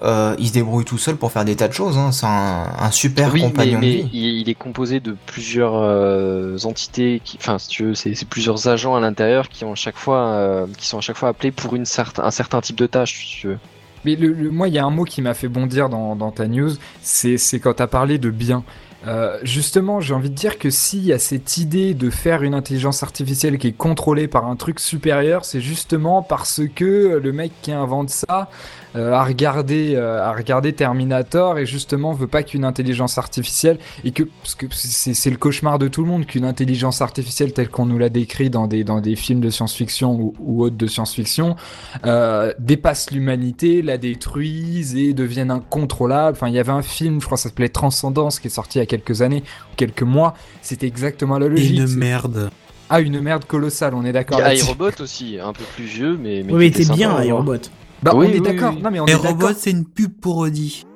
euh, 0.03 0.35
il 0.39 0.49
se 0.49 0.53
débrouille 0.53 0.85
tout 0.85 0.99
seul 0.99 1.17
pour 1.17 1.31
faire 1.33 1.45
des 1.45 1.57
tas 1.57 1.69
de 1.69 1.73
choses, 1.73 1.99
hein. 1.99 2.11
c'est 2.13 2.27
un, 2.27 2.75
un 2.79 2.91
super 2.91 3.33
oui, 3.33 3.41
compagnon 3.41 3.79
mais 3.79 3.87
de 3.87 4.03
vie. 4.03 4.11
il, 4.13 4.41
il 4.41 4.49
est 4.49 4.55
composé 4.55 5.01
de 5.01 5.13
plusieurs 5.27 5.75
euh, 5.77 6.57
entités, 6.65 7.23
enfin, 7.37 7.59
si 7.59 7.69
tu 7.69 7.85
veux, 7.85 7.95
c'est 7.95 8.25
plusieurs 8.29 8.67
agents 8.69 8.97
à 8.97 9.01
l'intérieur 9.01 9.49
qui 9.49 9.65
ont 9.65 9.75
chaque 9.75 9.97
fois, 9.99 10.33
euh, 10.35 10.67
qui 10.77 10.87
sont 10.87 10.99
à 10.99 11.01
chaque 11.01 11.17
fois 11.17 11.29
appelés 11.31 11.53
pour 11.53 11.77
une 11.77 11.85
certain, 11.87 12.25
un 12.25 12.31
certain 12.31 12.61
type 12.61 12.77
de 12.77 12.87
tâche, 12.87 13.15
si 13.27 13.41
tu 13.41 13.49
veux. 13.49 13.59
Mais 14.05 14.17
le, 14.17 14.33
le- 14.33 14.51
moi, 14.51 14.69
il 14.69 14.75
y 14.75 14.79
a 14.79 14.85
un 14.85 14.91
mot 14.91 15.05
qui 15.05 15.23
m'a 15.23 15.35
fait 15.35 15.49
bondir 15.49 15.89
dans, 15.89 16.17
dans 16.17 16.31
ta 16.31 16.47
news, 16.49 16.71
c'est 17.03 17.37
quand 17.61 17.75
tu 17.75 17.83
as 17.83 17.87
parlé 17.87 18.19
de 18.19 18.31
bien. 18.31 18.65
Euh, 19.07 19.39
justement, 19.43 20.01
j'ai 20.01 20.13
envie 20.13 20.29
de 20.29 20.35
dire 20.35 20.59
que 20.59 20.69
s'il 20.69 21.05
y 21.07 21.13
a 21.13 21.19
cette 21.19 21.57
idée 21.57 21.95
de 21.95 22.11
faire 22.11 22.43
une 22.43 22.53
intelligence 22.53 23.03
artificielle 23.03 23.57
qui 23.57 23.69
est 23.69 23.73
contrôlée 23.73 24.29
par 24.29 24.47
un 24.47 24.57
truc 24.57 24.79
supérieur, 24.79 25.47
c'est 25.47 25.63
justement 25.63 26.23
parce 26.23 26.61
que 26.75 27.19
le 27.23 27.33
mec 27.33 27.53
qui 27.63 27.73
invente 27.73 28.11
ça 28.11 28.51
euh, 28.97 29.13
a 29.13 29.25
regardé, 29.25 29.95
euh, 29.95 30.23
a 30.23 30.33
regardé 30.33 30.73
Terminator 30.73 31.59
et 31.59 31.67
justement 31.67 32.13
veut 32.13 32.27
pas 32.27 32.43
qu'une 32.43 32.65
intelligence 32.65 33.19
artificielle 33.19 33.79
et 34.05 34.11
que 34.13 34.25
parce 34.43 34.55
que 34.55 34.67
c'est 34.71 35.15
c'est 35.15 35.31
le 35.31 35.37
cauchemar 35.37 35.79
de 35.79 35.89
tout 35.89 36.03
le 36.03 36.09
monde 36.09 36.27
qu'une 36.27 36.45
intelligence 36.45 37.03
artificielle 37.03 37.53
telle 37.53 37.69
qu'on 37.69 37.87
nous 37.87 37.99
l'a 37.99 38.09
décrit 38.09 38.51
dans 38.51 38.67
des 38.67 38.85
dans 38.85 39.01
des 39.01 39.17
films 39.17 39.41
de 39.41 39.51
science-fiction 39.51 40.13
ou, 40.13 40.35
ou 40.39 40.63
autres 40.65 40.77
de 40.77 40.87
science-fiction 40.87 41.57
euh, 42.05 42.53
dépasse 42.59 43.11
l'humanité, 43.11 43.83
la 43.83 43.99
détruise 43.99 44.95
et 44.97 45.13
devienne 45.13 45.51
incontrôlable. 45.51 46.37
Enfin, 46.37 46.49
il 46.49 46.55
y 46.55 46.59
avait 46.59 46.73
un 46.73 46.83
film, 46.83 47.21
je 47.21 47.27
crois, 47.27 47.37
que 47.37 47.43
ça 47.43 47.49
s'appelait 47.49 47.69
Transcendance, 47.69 48.41
qui 48.41 48.49
est 48.49 48.51
sorti 48.51 48.79
il 48.79 48.81
y 48.81 48.83
a 48.83 48.87
quelques 48.87 49.23
années, 49.23 49.43
ou 49.73 49.77
quelques 49.77 50.03
mois. 50.03 50.35
C'était 50.63 50.87
exactement 50.87 51.39
la 51.39 51.49
logique. 51.49 51.79
Une 51.79 51.97
merde. 51.97 52.51
Ah, 52.89 53.01
une 53.01 53.21
merde 53.21 53.45
colossale, 53.45 53.95
on 53.95 54.05
est 54.05 54.09
Il 54.09 54.13
d'accord. 54.13 54.41
y 54.41 54.43
a 54.43 54.55
iRobot 54.55 55.01
aussi, 55.01 55.39
un 55.39 55.53
peu 55.53 55.65
plus 55.77 55.85
vieux, 55.85 56.19
mais. 56.21 56.43
mais 56.45 56.53
Oui, 56.53 56.59
mais 56.59 56.67
était 56.67 56.93
bien, 56.93 57.11
sympa 57.11 57.23
à 57.23 57.25
iRobot. 57.27 57.59
Bah, 58.03 58.13
Oui, 58.15 58.27
on 58.29 58.31
est 58.31 58.35
oui, 58.35 58.41
d'accord. 58.41 58.75
oui. 58.75 58.83
Non, 58.83 58.91
mais 58.91 59.01
on 59.01 59.07
Et 59.07 59.11
est 59.11 59.15
Robot, 59.15 59.47
d'accord. 59.47 59.57
c'est 59.59 59.71
une 59.71 59.85
pub 59.85 60.13
pour 60.21 60.39
Audi. 60.39 60.87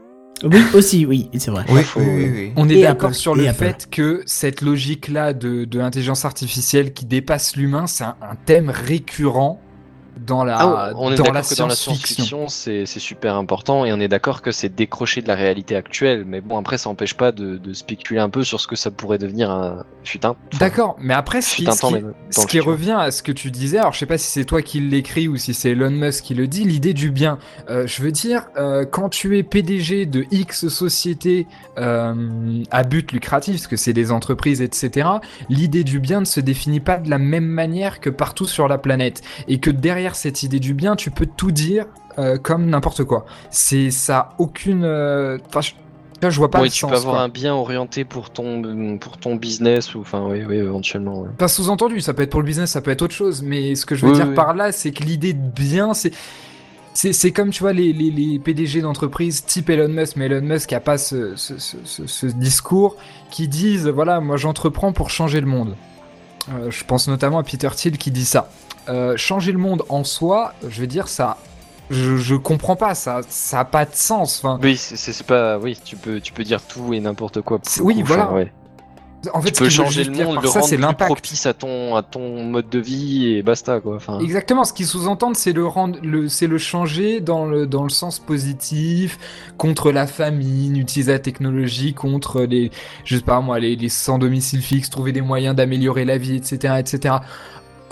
Oui, 0.42 0.58
aussi, 0.74 1.06
oui, 1.06 1.30
c'est 1.38 1.50
vrai. 1.50 1.64
Oui, 1.68 1.82
faut- 1.82 2.00
oui, 2.00 2.06
oui, 2.08 2.30
oui. 2.34 2.52
On 2.56 2.68
est 2.68 2.82
d'accord 2.82 3.14
sur 3.14 3.34
le 3.34 3.44
fait 3.52 3.88
que 3.90 4.22
cette 4.26 4.60
logique-là 4.62 5.32
de, 5.32 5.64
de 5.64 5.78
l'intelligence 5.78 6.24
artificielle 6.24 6.92
qui 6.92 7.06
dépasse 7.06 7.56
l'humain, 7.56 7.86
c'est 7.86 8.04
un, 8.04 8.16
un 8.20 8.34
thème 8.44 8.68
récurrent 8.70 9.60
dans 10.16 10.44
la, 10.44 10.56
Ah, 10.58 10.92
on 10.96 11.12
est 11.12 11.16
dans 11.16 11.24
d'accord 11.24 11.34
la 11.34 11.42
que 11.42 11.54
dans 11.56 11.66
la 11.66 11.74
science-fiction. 11.74 12.48
c'est 12.48 12.86
super 12.86 13.36
important 13.36 13.84
et 13.84 13.92
on 13.92 14.00
est 14.00 14.08
d'accord 14.08 14.42
que 14.42 14.52
c'est 14.52 14.74
décroché 14.74 15.22
de 15.22 15.28
la 15.28 15.34
réalité 15.34 15.76
actuelle. 15.76 16.24
Mais 16.26 16.40
bon, 16.40 16.58
après, 16.58 16.78
ça 16.78 16.88
n'empêche 16.90 17.14
pas 17.14 17.32
de, 17.32 17.56
de 17.56 17.72
spéculer 17.72 18.20
un 18.20 18.30
peu 18.30 18.44
sur 18.44 18.60
ce 18.60 18.66
que 18.66 18.76
ça 18.76 18.90
pourrait 18.90 19.18
devenir 19.18 19.50
un 19.50 19.84
fut 20.04 20.24
un. 20.24 20.30
enfin, 20.30 20.58
D'accord, 20.58 20.96
mais 21.00 21.14
après, 21.14 21.40
ce 21.42 21.56
qui, 21.56 21.64
ce 21.64 21.72
ce 21.72 22.60
revient 22.60 22.96
à 22.98 23.10
ce 23.10 23.22
que 23.22 23.32
tu 23.32 23.50
disais, 23.50 23.78
alors 23.78 23.92
je 23.92 23.98
sais 23.98 24.06
pas 24.06 24.18
si 24.18 24.30
c'est 24.30 24.44
toi 24.44 24.62
qui 24.62 24.80
l'écris 24.80 25.28
ou 25.28 25.36
si 25.36 25.54
c'est 25.54 25.70
Elon 25.70 25.90
Musk 25.90 26.24
qui 26.24 26.34
le 26.34 26.46
dit, 26.46 26.64
l'idée 26.64 26.94
du 26.94 27.10
bien. 27.10 27.38
Euh, 27.70 27.86
je 27.86 28.02
veux 28.02 28.12
dire, 28.12 28.46
euh, 28.56 28.84
quand 28.84 29.08
tu 29.08 29.38
es 29.38 29.42
PDG 29.42 30.06
de 30.06 30.26
X 30.30 30.68
société 30.68 31.46
euh, 31.78 32.62
à 32.70 32.84
but 32.84 33.12
lucratif, 33.12 33.54
parce 33.54 33.66
que 33.66 33.76
c'est 33.76 33.92
des 33.92 34.12
entreprises, 34.12 34.62
etc., 34.62 35.08
l'idée 35.48 35.84
du 35.84 36.00
bien 36.00 36.20
ne 36.20 36.24
se 36.24 36.40
définit 36.40 36.80
pas 36.80 36.98
de 36.98 37.10
la 37.10 37.18
même 37.18 37.46
manière 37.46 38.00
que 38.00 38.10
partout 38.10 38.46
sur 38.46 38.68
la 38.68 38.78
planète. 38.78 39.22
Et 39.48 39.58
que 39.58 39.70
derrière 39.70 40.03
cette 40.14 40.42
idée 40.42 40.60
du 40.60 40.74
bien, 40.74 40.96
tu 40.96 41.10
peux 41.10 41.26
tout 41.26 41.50
dire 41.52 41.86
euh, 42.18 42.36
comme 42.36 42.66
n'importe 42.66 43.04
quoi. 43.04 43.24
C'est 43.50 43.90
ça, 43.90 44.30
aucune. 44.38 44.84
euh, 44.84 45.38
Enfin, 45.48 45.60
je, 45.62 45.72
je 46.30 46.36
vois 46.38 46.50
pas 46.50 46.60
Oui, 46.60 46.66
le 46.68 46.72
tu 46.72 46.80
sens. 46.80 46.90
peux 46.90 46.96
avoir 46.96 47.14
quoi. 47.14 47.22
un 47.24 47.28
bien 47.28 47.54
orienté 47.54 48.04
pour 48.04 48.30
ton, 48.30 48.98
pour 48.98 49.16
ton 49.18 49.36
business 49.36 49.94
ou 49.94 50.00
enfin, 50.00 50.24
oui, 50.28 50.44
oui, 50.48 50.56
éventuellement. 50.56 51.22
ouais. 51.22 51.28
Pas 51.38 51.48
sous-entendu, 51.48 52.00
ça 52.00 52.12
peut 52.14 52.22
être 52.22 52.30
pour 52.30 52.40
le 52.40 52.46
business, 52.46 52.70
ça 52.72 52.80
peut 52.82 52.90
être 52.90 53.02
autre 53.02 53.14
chose, 53.14 53.42
mais 53.42 53.74
ce 53.74 53.86
que 53.86 53.94
je 53.94 54.04
veux 54.04 54.12
Oui, 54.12 54.16
dire 54.18 54.28
oui. 54.28 54.34
par 54.34 54.54
là, 54.54 54.70
c'est 54.72 54.90
que 54.92 55.02
l'idée 55.02 55.32
de 55.32 55.48
bien, 55.50 55.94
c'est. 55.94 56.12
C'est, 56.96 57.32
comme 57.32 57.50
tu 57.50 57.60
vois 57.64 57.72
les, 57.72 57.92
les, 57.92 58.12
les 58.12 58.38
PDG 58.38 58.80
d'entreprises 58.80 59.44
type 59.44 59.68
Elon 59.68 59.88
Musk, 59.88 60.14
mais 60.14 60.26
Elon 60.26 60.42
Musk 60.42 60.72
a 60.72 60.78
pas 60.78 60.96
ce, 60.96 61.34
ce, 61.34 61.58
ce, 61.58 61.76
ce- 61.84 62.06
ce 62.06 62.26
discours 62.26 62.94
qui 63.32 63.48
disent 63.48 63.88
voilà 63.88 64.20
moi 64.20 64.36
j'entreprends 64.36 64.92
pour 64.92 65.10
changer 65.10 65.40
le 65.40 65.48
monde. 65.48 65.74
Euh, 66.50 66.70
je 66.70 66.84
pense 66.84 67.08
notamment 67.08 67.38
à 67.38 67.42
Peter 67.42 67.68
Thiel 67.74 67.98
qui 67.98 68.12
dit 68.12 68.24
ça. 68.24 68.48
Euh, 68.88 69.16
changer 69.16 69.52
le 69.52 69.58
monde 69.58 69.82
en 69.88 70.04
soi, 70.04 70.52
je 70.68 70.80
veux 70.80 70.86
dire 70.86 71.08
ça, 71.08 71.38
je, 71.90 72.16
je 72.16 72.34
comprends 72.34 72.76
pas 72.76 72.94
ça, 72.94 73.20
ça 73.28 73.60
a 73.60 73.64
pas 73.64 73.84
de 73.84 73.94
sens. 73.94 74.38
Enfin, 74.42 74.58
Oui, 74.62 74.76
c'est- 74.76 75.22
pas. 75.26 75.58
Oui, 75.58 75.78
tu 75.84 75.96
peux, 75.96 76.20
tu 76.20 76.32
peux 76.32 76.44
dire 76.44 76.60
tout 76.62 76.92
et 76.94 77.00
n'importe 77.00 77.40
quoi. 77.40 77.60
oui, 77.80 78.00
coup, 78.00 78.06
voilà. 78.06 78.32
ouais. 78.32 78.52
en 79.32 79.40
fait, 79.40 79.52
Tu 79.52 79.62
peux 79.62 79.70
changer 79.70 80.04
le 80.04 80.12
monde, 80.12 80.38
le 80.42 80.48
ça, 80.48 80.60
rendre 80.60 80.96
plus 80.96 81.06
propice 81.06 81.46
à 81.46 81.54
ton, 81.54 81.96
à 81.96 82.02
ton 82.02 82.44
mode 82.44 82.68
de 82.68 82.78
vie 82.78 83.28
et 83.28 83.42
basta 83.42 83.80
quoi. 83.80 83.96
Enfin, 83.96 84.18
Exactement, 84.20 84.64
ce 84.64 84.72
qu'ils 84.74 84.86
sous-entendent, 84.86 85.36
c'est 85.36 85.52
le 85.52 85.66
rendre, 85.66 85.98
le, 86.02 86.28
c'est 86.28 86.46
le 86.46 86.58
changer 86.58 87.20
dans 87.20 87.46
le, 87.46 87.66
dans 87.66 87.84
le 87.84 87.88
sens 87.90 88.18
positif, 88.18 89.18
contre 89.56 89.92
la 89.92 90.06
famine, 90.06 90.76
utiliser 90.76 91.12
la 91.12 91.18
technologie, 91.18 91.94
contre 91.94 92.42
les, 92.42 92.70
je 93.04 93.16
sais 93.16 93.22
pas 93.22 93.40
moi, 93.40 93.58
les, 93.58 93.76
les 93.76 93.88
sans 93.88 94.18
domicile 94.18 94.60
fixe, 94.60 94.90
trouver 94.90 95.12
des 95.12 95.22
moyens 95.22 95.56
d'améliorer 95.56 96.04
la 96.04 96.18
vie, 96.18 96.36
etc., 96.36 96.74
etc. 96.78 97.14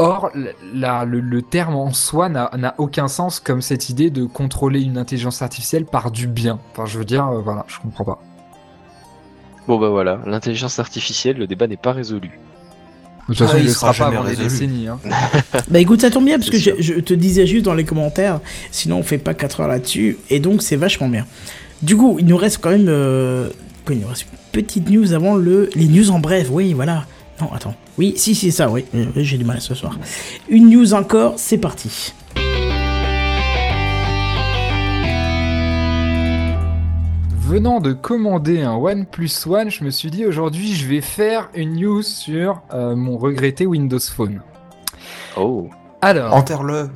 Or, 0.02 0.30
la, 0.74 1.04
le, 1.04 1.20
le 1.20 1.42
terme 1.42 1.74
en 1.76 1.92
soi 1.92 2.28
n'a 2.28 2.74
aucun 2.78 3.08
sens 3.08 3.40
comme 3.40 3.62
cette 3.62 3.88
idée 3.88 4.10
de 4.10 4.24
contrôler 4.24 4.82
une 4.82 4.98
intelligence 4.98 5.42
artificielle 5.42 5.84
par 5.84 6.10
du 6.10 6.26
bien. 6.26 6.58
Enfin, 6.72 6.86
je 6.86 6.98
veux 6.98 7.04
dire, 7.04 7.26
euh, 7.28 7.40
voilà, 7.40 7.64
je 7.68 7.78
comprends 7.80 8.04
pas. 8.04 8.18
Bon 9.68 9.78
bah 9.78 9.90
voilà, 9.90 10.18
l'intelligence 10.26 10.78
artificielle, 10.80 11.36
le 11.36 11.46
débat 11.46 11.68
n'est 11.68 11.76
pas 11.76 11.92
résolu. 11.92 12.30
De 13.28 13.34
toute 13.34 13.42
Ah, 13.42 13.46
façon, 13.46 13.58
il 13.58 13.64
il 13.64 13.68
ne 13.68 13.72
sera 13.72 13.92
sera 13.92 14.06
pas 14.06 14.10
jamais 14.10 14.16
avant 14.16 14.24
des 14.24 14.42
résolu. 14.42 14.48
décennies. 14.48 14.88
Hein. 14.88 14.98
Bah 15.70 15.78
écoute, 15.78 16.00
ça 16.00 16.10
tombe 16.10 16.24
bien 16.24 16.38
parce 16.38 16.50
que 16.50 16.58
je, 16.58 16.70
je 16.80 16.94
te 16.94 17.14
disais 17.14 17.46
juste 17.46 17.64
dans 17.64 17.74
les 17.74 17.84
commentaires, 17.84 18.40
sinon 18.72 18.98
on 18.98 19.02
fait 19.04 19.18
pas 19.18 19.34
4 19.34 19.60
heures 19.60 19.68
là-dessus, 19.68 20.18
et 20.30 20.40
donc 20.40 20.62
c'est 20.62 20.74
vachement 20.76 21.08
bien. 21.08 21.26
Du 21.82 21.96
coup, 21.96 22.16
il 22.18 22.26
nous 22.26 22.36
reste 22.36 22.58
quand 22.60 22.70
même. 22.70 22.86
euh, 22.88 23.48
quoi, 23.86 23.94
il 23.94 24.00
nous 24.00 24.08
reste 24.08 24.22
une 24.22 24.38
petite 24.50 24.90
news 24.90 25.12
avant 25.12 25.36
le. 25.36 25.70
Les 25.76 25.86
news 25.86 26.10
en 26.10 26.18
bref, 26.18 26.48
oui, 26.50 26.72
voilà. 26.72 27.04
Non, 27.40 27.50
attends. 27.52 27.74
Oui, 27.98 28.14
si, 28.16 28.34
c'est 28.34 28.50
ça, 28.50 28.70
oui. 28.70 28.84
Euh, 28.94 29.06
J'ai 29.16 29.38
du 29.38 29.44
mal 29.44 29.60
ce 29.60 29.74
soir. 29.74 29.98
Une 30.48 30.70
news 30.70 30.94
encore, 30.94 31.34
c'est 31.36 31.59
parti. 31.59 32.12
Venant 37.36 37.80
de 37.80 37.92
commander 37.92 38.62
un 38.62 38.74
OnePlus 38.76 39.30
One, 39.46 39.70
je 39.70 39.84
me 39.84 39.90
suis 39.90 40.10
dit 40.10 40.24
aujourd'hui 40.24 40.74
je 40.74 40.86
vais 40.86 41.00
faire 41.00 41.50
une 41.54 41.74
news 41.76 42.02
sur 42.02 42.62
euh, 42.72 42.96
mon 42.96 43.18
regretté 43.18 43.66
Windows 43.66 43.98
Phone. 44.00 44.40
Oh. 45.36 45.68
Alors, 46.00 46.34
Enterre-le. 46.34 46.88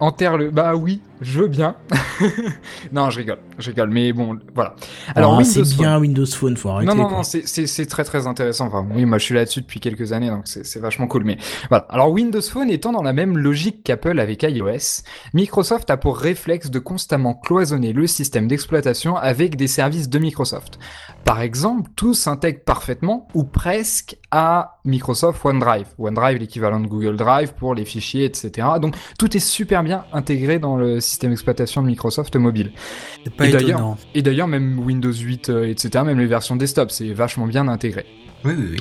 enterre-le. 0.00 0.50
Bah 0.50 0.74
oui, 0.76 1.00
je 1.20 1.40
veux 1.40 1.48
bien. 1.48 1.76
non, 2.92 3.10
je 3.10 3.18
rigole, 3.18 3.38
je 3.58 3.70
rigole, 3.70 3.90
mais 3.90 4.12
bon, 4.12 4.38
voilà. 4.54 4.74
Alors, 5.14 5.32
Windows 5.36 5.44
c'est 5.44 5.64
Phone. 5.64 5.76
bien 5.84 5.98
Windows 5.98 6.26
Phone, 6.26 6.56
faut 6.56 6.68
arrêter. 6.70 6.86
Non, 6.88 6.94
non, 6.94 7.10
non, 7.10 7.22
c'est- 7.22 7.86
très 7.88 8.04
très 8.04 8.26
intéressant. 8.26 8.66
Enfin, 8.66 8.86
oui, 8.94 9.04
moi 9.04 9.18
je 9.18 9.24
suis 9.24 9.34
là-dessus 9.34 9.60
depuis 9.62 9.80
quelques 9.80 10.12
années, 10.12 10.28
donc 10.30 10.42
c'est 10.44 10.64
c'est 10.66 10.80
vachement 10.80 11.06
cool. 11.06 11.24
Mais 11.24 11.38
voilà. 11.68 11.86
Alors, 11.88 12.10
Windows 12.10 12.42
Phone 12.42 12.70
étant 12.70 12.92
dans 12.92 13.02
la 13.02 13.12
même 13.12 13.38
logique 13.38 13.82
qu'Apple 13.82 14.18
avec 14.20 14.42
iOS, 14.42 15.02
Microsoft 15.34 15.90
a 15.90 15.96
pour 15.96 16.18
réflexe 16.18 16.70
de 16.70 16.78
constamment 16.78 17.34
cloisonner 17.34 17.92
le 17.92 18.06
système 18.06 18.48
d'exploitation 18.48 19.16
avec 19.16 19.56
des 19.56 19.68
services 19.68 20.08
de 20.08 20.18
Microsoft. 20.18 20.78
Par 21.24 21.40
exemple, 21.40 21.90
tout 21.96 22.14
s'intègre 22.14 22.60
parfaitement 22.64 23.28
ou 23.34 23.44
presque 23.44 24.16
à 24.30 24.78
Microsoft 24.84 25.44
OneDrive. 25.44 25.86
OneDrive, 25.98 26.38
l'équivalent 26.38 26.80
de 26.80 26.86
Google 26.86 27.16
Drive 27.16 27.52
pour 27.54 27.74
les 27.74 27.84
fichiers, 27.84 28.24
etc. 28.24 28.66
Donc, 28.80 28.94
tout 29.18 29.36
est 29.36 29.40
super 29.40 29.82
bien 29.82 30.04
intégré 30.12 30.58
dans 30.58 30.76
le 30.76 31.00
système 31.08 31.30
d'exploitation 31.30 31.82
de 31.82 31.86
Microsoft 31.88 32.36
mobile. 32.36 32.72
Pas 33.36 33.46
Et 33.46 33.52
d'ailleurs- 33.52 33.70
étonnant. 33.70 33.98
Et 34.14 34.22
d'ailleurs, 34.22 34.48
même 34.48 34.78
Windows 34.78 35.12
8, 35.12 35.48
euh, 35.50 35.68
etc., 35.68 36.04
même 36.04 36.18
les 36.18 36.26
versions 36.26 36.56
desktop, 36.56 36.90
c'est 36.90 37.12
vachement 37.12 37.46
bien 37.46 37.66
intégré. 37.68 38.06
Oui, 38.44 38.52
oui, 38.56 38.66
oui. 38.72 38.78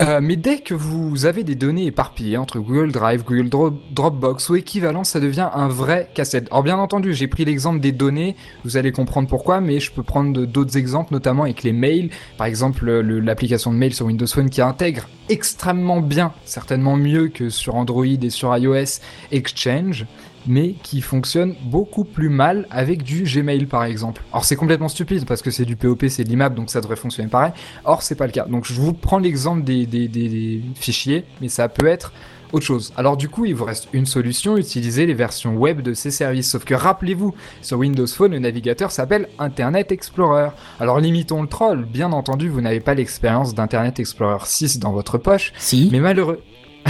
Euh, 0.00 0.20
mais 0.22 0.36
dès 0.36 0.60
que 0.60 0.74
vous 0.74 1.26
avez 1.26 1.42
des 1.42 1.56
données 1.56 1.86
éparpillées 1.86 2.36
entre 2.36 2.60
Google 2.60 2.92
Drive, 2.92 3.24
Google 3.24 3.48
Dro- 3.48 3.72
Dropbox 3.90 4.48
ou 4.48 4.54
équivalent, 4.54 5.02
ça 5.02 5.18
devient 5.18 5.48
un 5.52 5.66
vrai 5.66 6.08
casse-tête. 6.14 6.46
Alors 6.52 6.62
bien 6.62 6.78
entendu, 6.78 7.14
j'ai 7.14 7.26
pris 7.26 7.44
l'exemple 7.44 7.80
des 7.80 7.90
données, 7.90 8.36
vous 8.64 8.76
allez 8.76 8.92
comprendre 8.92 9.26
pourquoi, 9.26 9.60
mais 9.60 9.80
je 9.80 9.90
peux 9.90 10.04
prendre 10.04 10.44
d'autres 10.46 10.76
exemples, 10.76 11.12
notamment 11.12 11.42
avec 11.42 11.64
les 11.64 11.72
mails. 11.72 12.10
Par 12.36 12.46
exemple, 12.46 12.84
le- 12.84 13.18
l'application 13.18 13.72
de 13.72 13.76
mail 13.76 13.92
sur 13.92 14.06
Windows 14.06 14.28
Phone 14.28 14.50
qui 14.50 14.62
intègre 14.62 15.08
extrêmement 15.28 16.00
bien, 16.00 16.32
certainement 16.44 16.96
mieux 16.96 17.26
que 17.26 17.48
sur 17.50 17.74
Android 17.74 18.06
et 18.06 18.30
sur 18.30 18.56
iOS, 18.56 19.00
Exchange 19.32 20.06
mais 20.48 20.74
qui 20.82 21.00
fonctionne 21.00 21.54
beaucoup 21.66 22.02
plus 22.04 22.28
mal 22.30 22.66
avec 22.70 23.02
du 23.04 23.22
Gmail 23.22 23.66
par 23.66 23.84
exemple. 23.84 24.22
Alors 24.32 24.44
c'est 24.44 24.56
complètement 24.56 24.88
stupide 24.88 25.24
parce 25.26 25.42
que 25.42 25.50
c'est 25.52 25.64
du 25.64 25.76
POP, 25.76 26.06
c'est 26.08 26.24
de 26.24 26.28
l'IMAP, 26.30 26.54
donc 26.54 26.70
ça 26.70 26.80
devrait 26.80 26.96
fonctionner 26.96 27.28
pareil. 27.28 27.52
Or 27.84 28.02
c'est 28.02 28.16
pas 28.16 28.26
le 28.26 28.32
cas. 28.32 28.46
Donc 28.46 28.64
je 28.66 28.72
vous 28.72 28.92
prends 28.94 29.18
l'exemple 29.18 29.62
des, 29.62 29.86
des, 29.86 30.08
des- 30.08 30.28
des 30.28 30.62
fichiers, 30.74 31.24
mais 31.40 31.48
ça 31.48 31.68
peut 31.68 31.86
être 31.86 32.12
autre 32.50 32.64
chose. 32.64 32.94
Alors 32.96 33.18
du 33.18 33.28
coup, 33.28 33.44
il 33.44 33.54
vous 33.54 33.66
reste 33.66 33.88
une 33.92 34.06
solution, 34.06 34.56
utiliser 34.56 35.04
les 35.04 35.12
versions 35.12 35.54
web 35.56 35.82
de 35.82 35.92
ces 35.92 36.10
services. 36.10 36.50
Sauf 36.50 36.64
que 36.64 36.72
rappelez-vous, 36.72 37.34
sur 37.60 37.76
Windows 37.78 38.06
Phone, 38.06 38.32
le 38.32 38.38
navigateur 38.38 38.90
s'appelle 38.90 39.28
Internet 39.38 39.92
Explorer. 39.92 40.48
Alors 40.80 40.98
limitons 40.98 41.42
le 41.42 41.48
troll, 41.48 41.84
bien 41.84 42.10
entendu, 42.12 42.48
vous 42.48 42.62
n'avez 42.62 42.80
pas 42.80 42.94
l'expérience 42.94 43.54
d'Internet 43.54 44.00
Explorer 44.00 44.38
6 44.46 44.78
dans 44.78 44.92
votre 44.92 45.18
poche, 45.18 45.52
Si. 45.58 45.90
mais 45.92 46.00
malheureux. 46.00 46.40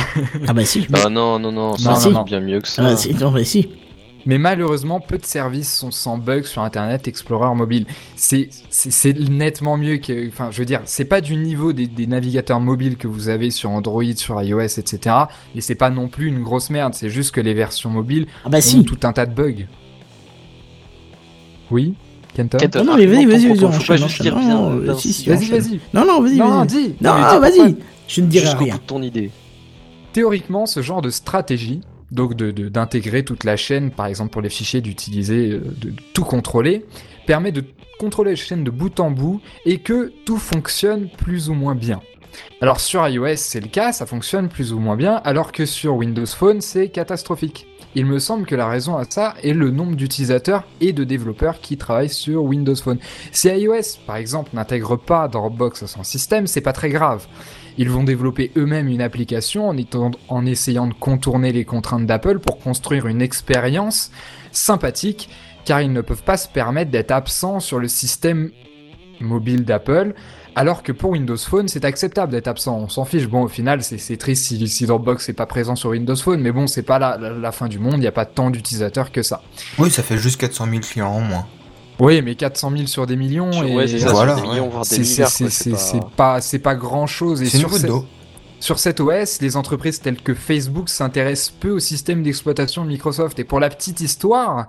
Ah 0.46 0.52
bah 0.52 0.64
si. 0.64 0.86
Ah 0.92 1.08
non, 1.08 1.38
non, 1.38 1.52
non, 1.52 1.76
ça 1.76 1.90
Non, 1.90 1.96
c'est 1.96 2.24
bien 2.24 2.40
mieux 2.40 2.60
que 2.60 2.68
ça. 2.68 2.82
Ah, 2.86 2.96
si, 2.96 3.14
non, 3.14 3.30
mais 3.30 3.44
si. 3.44 3.68
Mais 4.26 4.36
malheureusement, 4.36 5.00
peu 5.00 5.16
de 5.16 5.24
services 5.24 5.72
sont 5.72 5.90
sans 5.90 6.18
bug 6.18 6.44
sur 6.44 6.60
Internet 6.62 7.08
Explorer 7.08 7.54
mobile. 7.54 7.86
C'est 8.14 8.50
nettement 9.30 9.78
mieux 9.78 9.96
que, 9.98 10.28
enfin, 10.28 10.48
je 10.50 10.58
veux 10.58 10.66
dire, 10.66 10.82
c'est 10.84 11.06
pas 11.06 11.20
du 11.22 11.34
niveau 11.36 11.72
des, 11.72 11.86
des 11.86 12.06
navigateurs 12.06 12.60
mobiles 12.60 12.96
que 12.98 13.06
vous 13.08 13.30
avez 13.30 13.50
sur 13.50 13.70
Android, 13.70 14.02
sur 14.16 14.42
iOS, 14.42 14.60
etc. 14.78 15.16
Et 15.54 15.62
c'est 15.62 15.76
pas 15.76 15.88
non 15.88 16.08
plus 16.08 16.26
une 16.26 16.42
grosse 16.42 16.68
merde. 16.68 16.92
C'est 16.94 17.08
juste 17.08 17.30
que 17.34 17.40
les 17.40 17.54
versions 17.54 17.88
mobiles 17.90 18.26
Ah 18.44 18.50
bah 18.50 18.58
ont 18.58 18.60
si. 18.60 18.84
tout 18.84 18.98
un 19.04 19.12
tas 19.14 19.24
de 19.24 19.34
bugs. 19.34 19.66
Oui. 21.70 21.94
Kenton 22.34 22.58
Kenton, 22.58 22.80
Non, 22.84 22.92
non, 22.92 22.96
mais 22.98 23.06
vas-y, 23.06 23.24
argumente 23.24 23.30
vas-y, 23.30 23.48
vas-y, 23.48 23.72
faut 23.80 23.86
pas 23.86 23.96
juste 23.96 24.22
dire 24.22 24.36
bien. 24.38 24.94
Si, 24.96 25.12
si, 25.12 25.22
si, 25.22 25.28
Vas-y, 25.30 25.46
vas-y. 25.46 25.80
Non, 25.94 26.04
non, 26.06 26.20
vas-y, 26.22 26.36
Non, 26.36 26.48
vas-y. 26.58 26.66
dis. 26.66 26.94
Non, 27.00 27.14
mais 27.14 27.38
vas-y. 27.50 27.76
Je 28.06 28.20
ne 28.20 28.26
dirai 28.26 28.44
Jusqu'au 28.46 28.64
rien. 28.64 28.74
bout 28.74 28.80
de 28.80 28.86
ton 28.86 29.02
idée. 29.02 29.30
Théoriquement, 30.12 30.66
ce 30.66 30.82
genre 30.82 31.02
de 31.02 31.10
stratégie, 31.10 31.82
donc 32.10 32.34
d'intégrer 32.34 33.24
toute 33.24 33.44
la 33.44 33.56
chaîne, 33.56 33.90
par 33.90 34.06
exemple 34.06 34.30
pour 34.30 34.42
les 34.42 34.48
fichiers, 34.48 34.80
d'utiliser, 34.80 35.50
euh, 35.50 35.58
de, 35.58 35.90
de 35.90 36.02
tout 36.14 36.24
contrôler, 36.24 36.86
permet 37.26 37.52
de 37.52 37.64
contrôler 37.98 38.30
la 38.30 38.36
chaîne 38.36 38.64
de 38.64 38.70
bout 38.70 38.98
en 39.00 39.10
bout 39.10 39.40
et 39.66 39.78
que 39.78 40.12
tout 40.24 40.38
fonctionne 40.38 41.08
plus 41.18 41.50
ou 41.50 41.54
moins 41.54 41.74
bien. 41.74 42.00
Alors 42.60 42.80
sur 42.80 43.06
iOS, 43.06 43.36
c'est 43.36 43.60
le 43.60 43.68
cas, 43.68 43.92
ça 43.92 44.06
fonctionne 44.06 44.48
plus 44.48 44.72
ou 44.72 44.78
moins 44.78 44.96
bien, 44.96 45.16
alors 45.24 45.52
que 45.52 45.66
sur 45.66 45.96
Windows 45.96 46.26
Phone, 46.26 46.60
c'est 46.60 46.88
catastrophique. 46.88 47.66
Il 47.94 48.04
me 48.06 48.18
semble 48.18 48.46
que 48.46 48.54
la 48.54 48.68
raison 48.68 48.96
à 48.96 49.04
ça 49.08 49.34
est 49.42 49.54
le 49.54 49.70
nombre 49.70 49.96
d'utilisateurs 49.96 50.64
et 50.80 50.92
de 50.92 51.04
développeurs 51.04 51.60
qui 51.60 51.76
travaillent 51.76 52.10
sur 52.10 52.44
Windows 52.44 52.76
Phone. 52.76 52.98
Si 53.32 53.48
iOS, 53.48 53.98
par 54.06 54.16
exemple, 54.16 54.50
n'intègre 54.52 54.96
pas 54.96 55.26
Dropbox 55.26 55.82
à 55.82 55.86
son 55.86 56.04
système, 56.04 56.46
c'est 56.46 56.60
pas 56.60 56.72
très 56.72 56.90
grave. 56.90 57.26
Ils 57.78 57.88
vont 57.90 58.02
développer 58.04 58.50
eux-mêmes 58.56 58.88
une 58.88 59.00
application 59.00 59.72
en, 60.28 60.46
essayant 60.46 60.88
de 60.88 60.94
contourner 60.94 61.52
les 61.52 61.64
contraintes 61.64 62.06
d'Apple 62.06 62.40
pour 62.40 62.58
construire 62.58 63.06
une 63.06 63.22
expérience 63.22 64.10
sympathique, 64.50 65.28
car 65.64 65.80
ils 65.80 65.92
ne 65.92 66.00
peuvent 66.00 66.24
pas 66.24 66.36
se 66.36 66.48
permettre 66.48 66.90
d'être 66.90 67.12
absents 67.12 67.60
sur 67.60 67.78
le 67.78 67.86
système 67.88 68.50
mobile 69.20 69.64
d'Apple, 69.64 70.14
alors 70.56 70.82
que 70.82 70.90
pour 70.90 71.10
Windows 71.10 71.36
Phone, 71.36 71.68
c'est 71.68 71.84
acceptable 71.84 72.32
d'être 72.32 72.48
absent. 72.48 72.76
On 72.76 72.88
s'en 72.88 73.04
fiche. 73.04 73.28
Bon, 73.28 73.42
au 73.42 73.48
final, 73.48 73.82
c'est 73.82 74.16
triste 74.16 74.44
si, 74.44 74.86
Dropbox 74.86 75.28
n'est 75.28 75.34
pas 75.34 75.46
présent 75.46 75.76
sur 75.76 75.90
Windows 75.90 76.16
Phone, 76.16 76.40
mais 76.40 76.50
bon, 76.50 76.66
c'est 76.66 76.82
pas 76.82 76.98
la, 76.98 77.16
la- 77.16 77.30
la 77.30 77.52
fin 77.52 77.68
du 77.68 77.78
monde, 77.78 77.94
il 77.94 78.00
n'y 78.00 78.06
a 78.08 78.12
pas 78.12 78.24
tant 78.26 78.50
d'utilisateurs 78.50 79.12
que 79.12 79.22
ça. 79.22 79.42
Oui, 79.78 79.90
ça 79.90 80.02
fait 80.02 80.18
juste 80.18 80.40
400 80.40 80.66
000 80.68 80.80
clients 80.80 81.10
en 81.10 81.20
moins. 81.20 81.46
Oui, 82.00 82.22
mais 82.22 82.34
400 82.36 82.70
000 82.70 82.86
sur 82.86 83.06
des 83.06 83.16
millions, 83.16 83.50
et 83.50 83.74
Ouais, 83.74 83.88
c'est 83.88 83.98
voilà, 84.06 84.36
pas- 86.16 86.40
c'est 86.40 86.58
pas, 86.58 86.74
grand 86.74 87.06
chose. 87.06 87.42
Et 87.42 87.46
sur. 87.46 87.70
Sur 88.60 88.80
cet 88.80 88.98
OS, 88.98 89.40
les 89.40 89.56
entreprises 89.56 90.00
telles 90.00 90.20
que 90.20 90.34
Facebook 90.34 90.88
s'intéressent 90.88 91.50
peu 91.60 91.70
au 91.70 91.78
système 91.78 92.24
d'exploitation 92.24 92.82
de 92.82 92.88
Microsoft. 92.88 93.38
Et 93.38 93.44
pour 93.44 93.60
la 93.60 93.68
petite 93.70 94.00
histoire, 94.00 94.66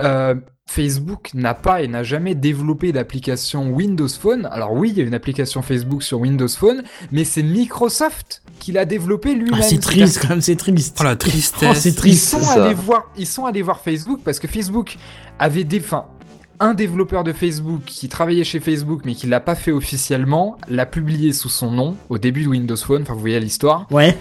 euh, 0.00 0.34
Facebook 0.68 1.30
n'a 1.34 1.54
pas 1.54 1.82
et 1.82 1.88
n'a 1.88 2.02
jamais 2.02 2.34
développé 2.34 2.90
d'application 2.90 3.70
Windows 3.70 4.08
Phone. 4.08 4.48
Alors 4.50 4.72
oui, 4.72 4.90
il 4.90 4.98
y 4.98 5.02
a 5.02 5.04
une 5.04 5.14
application 5.14 5.62
Facebook 5.62 6.02
sur 6.02 6.18
Windows 6.18 6.48
Phone, 6.48 6.82
mais 7.12 7.22
c'est 7.24 7.44
Microsoft 7.44 8.42
qui 8.58 8.72
l'a 8.72 8.86
développée 8.86 9.34
lui-même. 9.34 9.60
Ah, 9.60 9.62
c'est 9.62 9.78
triste, 9.78 10.18
quand 10.22 10.30
même, 10.30 10.40
c'est 10.40 10.56
triste. 10.56 10.96
Oh 11.00 11.04
la 11.04 11.12
Oh, 11.12 11.14
tristesse. 11.14 11.78
c'est 11.78 11.90
Ils 11.90 11.94
triste. 11.94 12.28
sont, 12.28 12.40
ça. 12.40 12.64
allés 12.64 12.74
voir, 12.74 13.04
ils 13.16 13.26
sont 13.28 13.44
allés 13.46 13.62
voir 13.62 13.78
Facebook 13.80 14.20
parce 14.24 14.40
que 14.40 14.48
Facebook 14.48 14.96
avait 15.38 15.62
des, 15.64 15.78
enfin, 15.78 16.06
un 16.62 16.74
développeur 16.74 17.24
de 17.24 17.32
Facebook 17.32 17.82
qui 17.84 18.08
travaillait 18.08 18.44
chez 18.44 18.60
Facebook 18.60 19.02
mais 19.04 19.14
qui 19.14 19.26
l'a 19.26 19.40
pas 19.40 19.54
fait 19.54 19.72
officiellement, 19.72 20.56
l'a 20.68 20.86
publié 20.86 21.32
sous 21.32 21.48
son 21.48 21.70
nom 21.70 21.96
au 22.08 22.18
début 22.18 22.44
de 22.44 22.48
Windows 22.48 22.76
Phone. 22.76 23.02
Enfin, 23.02 23.14
vous 23.14 23.20
voyez 23.20 23.40
l'histoire. 23.40 23.86
Ouais. 23.90 24.16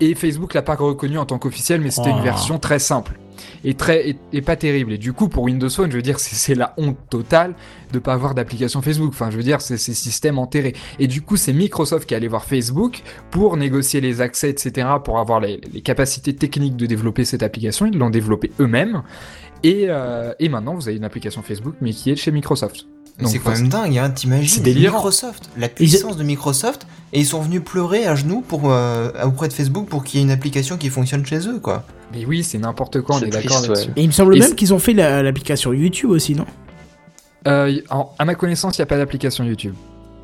Et 0.00 0.14
Facebook 0.14 0.54
l'a 0.54 0.62
pas 0.62 0.74
reconnu 0.74 1.18
en 1.18 1.26
tant 1.26 1.38
qu'officiel, 1.38 1.80
mais 1.80 1.90
c'était 1.90 2.10
Oh. 2.12 2.16
une 2.18 2.24
version 2.24 2.58
très 2.58 2.78
simple 2.80 3.18
et 3.64 3.74
très 3.74 4.08
et, 4.10 4.16
et 4.32 4.40
pas 4.42 4.56
terrible. 4.56 4.92
Et 4.92 4.98
du 4.98 5.12
coup, 5.12 5.28
pour 5.28 5.44
Windows 5.44 5.68
Phone, 5.70 5.90
je 5.90 5.96
veux 5.96 6.02
dire, 6.02 6.18
c'est 6.18 6.34
c'est 6.34 6.54
la 6.54 6.74
honte 6.76 6.96
totale 7.10 7.54
de 7.92 7.98
pas 7.98 8.12
avoir 8.14 8.34
d'application 8.34 8.82
Facebook. 8.82 9.10
Enfin, 9.12 9.30
je 9.30 9.36
veux 9.36 9.42
dire, 9.42 9.60
c'est 9.60 9.76
ces 9.76 9.94
systèmes 9.94 10.38
enterrés. 10.38 10.74
Et 10.98 11.06
du 11.06 11.22
coup, 11.22 11.36
c'est 11.36 11.52
Microsoft 11.52 12.06
qui 12.08 12.14
est 12.14 12.16
allé 12.16 12.26
voir 12.28 12.44
Facebook 12.44 13.02
pour 13.30 13.56
négocier 13.56 14.00
les 14.00 14.20
accès, 14.20 14.50
etc., 14.50 14.88
pour 15.04 15.18
avoir 15.18 15.40
les, 15.40 15.60
les 15.72 15.82
capacités 15.82 16.34
techniques 16.34 16.76
de 16.76 16.86
développer 16.86 17.24
cette 17.24 17.42
application. 17.42 17.86
Ils 17.86 17.96
l'ont 17.98 18.10
développée 18.10 18.50
eux-mêmes. 18.60 19.02
Et, 19.64 19.86
euh, 19.88 20.32
et 20.40 20.48
maintenant, 20.48 20.74
vous 20.74 20.88
avez 20.88 20.96
une 20.96 21.04
application 21.04 21.42
Facebook, 21.42 21.74
mais 21.80 21.92
qui 21.92 22.10
est 22.10 22.16
chez 22.16 22.30
Microsoft. 22.30 22.86
C'est 23.26 23.38
quand 23.38 23.50
même 23.50 23.68
dingue, 23.68 23.98
hein, 23.98 24.10
t'imagines. 24.10 24.62
Microsoft, 24.64 25.50
la 25.58 25.68
puissance 25.68 26.16
de 26.16 26.24
Microsoft, 26.24 26.86
et 27.12 27.20
ils 27.20 27.26
sont 27.26 27.40
venus 27.42 27.62
pleurer 27.62 28.06
à 28.06 28.14
genoux 28.16 28.40
pour, 28.40 28.72
euh, 28.72 29.10
auprès 29.24 29.48
de 29.48 29.52
Facebook 29.52 29.86
pour 29.86 30.02
qu'il 30.02 30.18
y 30.18 30.22
ait 30.22 30.26
une 30.26 30.32
application 30.32 30.76
qui 30.78 30.88
fonctionne 30.88 31.24
chez 31.24 31.46
eux, 31.46 31.60
quoi. 31.60 31.84
Mais 32.12 32.24
oui, 32.24 32.42
c'est 32.42 32.58
n'importe 32.58 33.00
quoi, 33.02 33.16
on 33.16 33.18
C'est 33.20 33.26
est 33.26 33.30
d'accord. 33.30 33.62
Et 33.96 34.02
il 34.02 34.06
me 34.08 34.12
semble 34.12 34.36
Et 34.36 34.40
même 34.40 34.54
qu'ils 34.54 34.72
ont 34.74 34.78
fait 34.78 34.94
la- 34.94 35.22
l'application 35.22 35.72
YouTube 35.72 36.10
aussi, 36.10 36.34
non? 36.34 36.46
Euh, 37.46 37.80
en- 37.90 38.12
à 38.18 38.24
ma 38.24 38.34
connaissance, 38.34 38.78
il 38.78 38.80
n'y 38.80 38.84
a 38.84 38.86
pas 38.86 38.96
d'application 38.98 39.44
YouTube. 39.44 39.74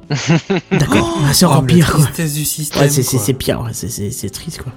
D'accord. 0.70 1.18
Ah, 1.26 1.32
c'est 1.34 1.44
Oh, 1.44 1.50
encore 1.50 1.62
mais 1.64 1.74
pire, 1.74 1.86
la 1.88 1.92
quoi. 1.92 2.04
tristesse 2.04 2.34
du 2.34 2.44
système. 2.44 2.82
Ouais, 2.82 2.88
c'est- 2.88 3.34
pire, 3.34 3.60
ouais, 3.60 3.72
c'est 3.74 4.30
triste, 4.30 4.62
quoi. 4.62 4.72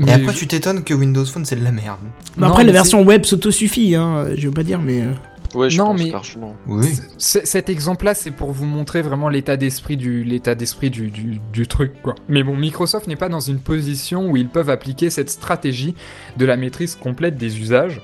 Et 0.00 0.04
Mais 0.04 0.12
après, 0.12 0.34
tu 0.34 0.46
t'étonnes 0.46 0.82
que 0.82 0.92
Windows 0.94 1.24
Phone 1.24 1.44
c'est 1.44 1.56
de 1.56 1.64
la 1.64 1.70
merde. 1.72 1.98
Mais 2.36 2.42
Non, 2.42 2.48
après, 2.48 2.64
la 2.64 2.68
mais 2.68 2.72
version 2.72 3.02
web 3.04 3.24
s'autosuffit, 3.24 3.94
hein, 3.94 4.26
je 4.36 4.48
veux 4.48 4.54
pas 4.54 4.64
dire, 4.64 4.80
mais. 4.80 5.02
euh, 5.02 5.12
Ouais, 5.54 5.70
je 5.70 5.78
Non, 5.78 5.92
pense 5.92 6.02
mais- 6.02 6.10
largement. 6.10 6.56
Oui. 6.66 6.88
C- 7.16 7.42
Cet 7.44 7.70
exemple-là, 7.70 8.14
c'est 8.14 8.32
pour 8.32 8.50
vous 8.50 8.64
montrer 8.64 9.02
vraiment 9.02 9.28
l'état 9.28 9.56
d'esprit 9.56 9.96
du 9.96 10.24
l'état 10.24 10.56
d'esprit 10.56 10.90
du, 10.90 11.10
du, 11.12 11.38
du 11.52 11.66
truc, 11.68 11.92
quoi. 12.02 12.16
Mais 12.28 12.42
bon, 12.42 12.56
Microsoft 12.56 13.06
n'est 13.06 13.14
pas 13.14 13.28
dans 13.28 13.38
une 13.38 13.60
position 13.60 14.28
où 14.28 14.36
ils 14.36 14.48
peuvent 14.48 14.68
appliquer 14.70 15.10
cette 15.10 15.30
stratégie 15.30 15.94
de 16.36 16.44
la 16.44 16.56
maîtrise 16.56 16.96
complète 16.96 17.36
des 17.36 17.60
usages, 17.60 18.00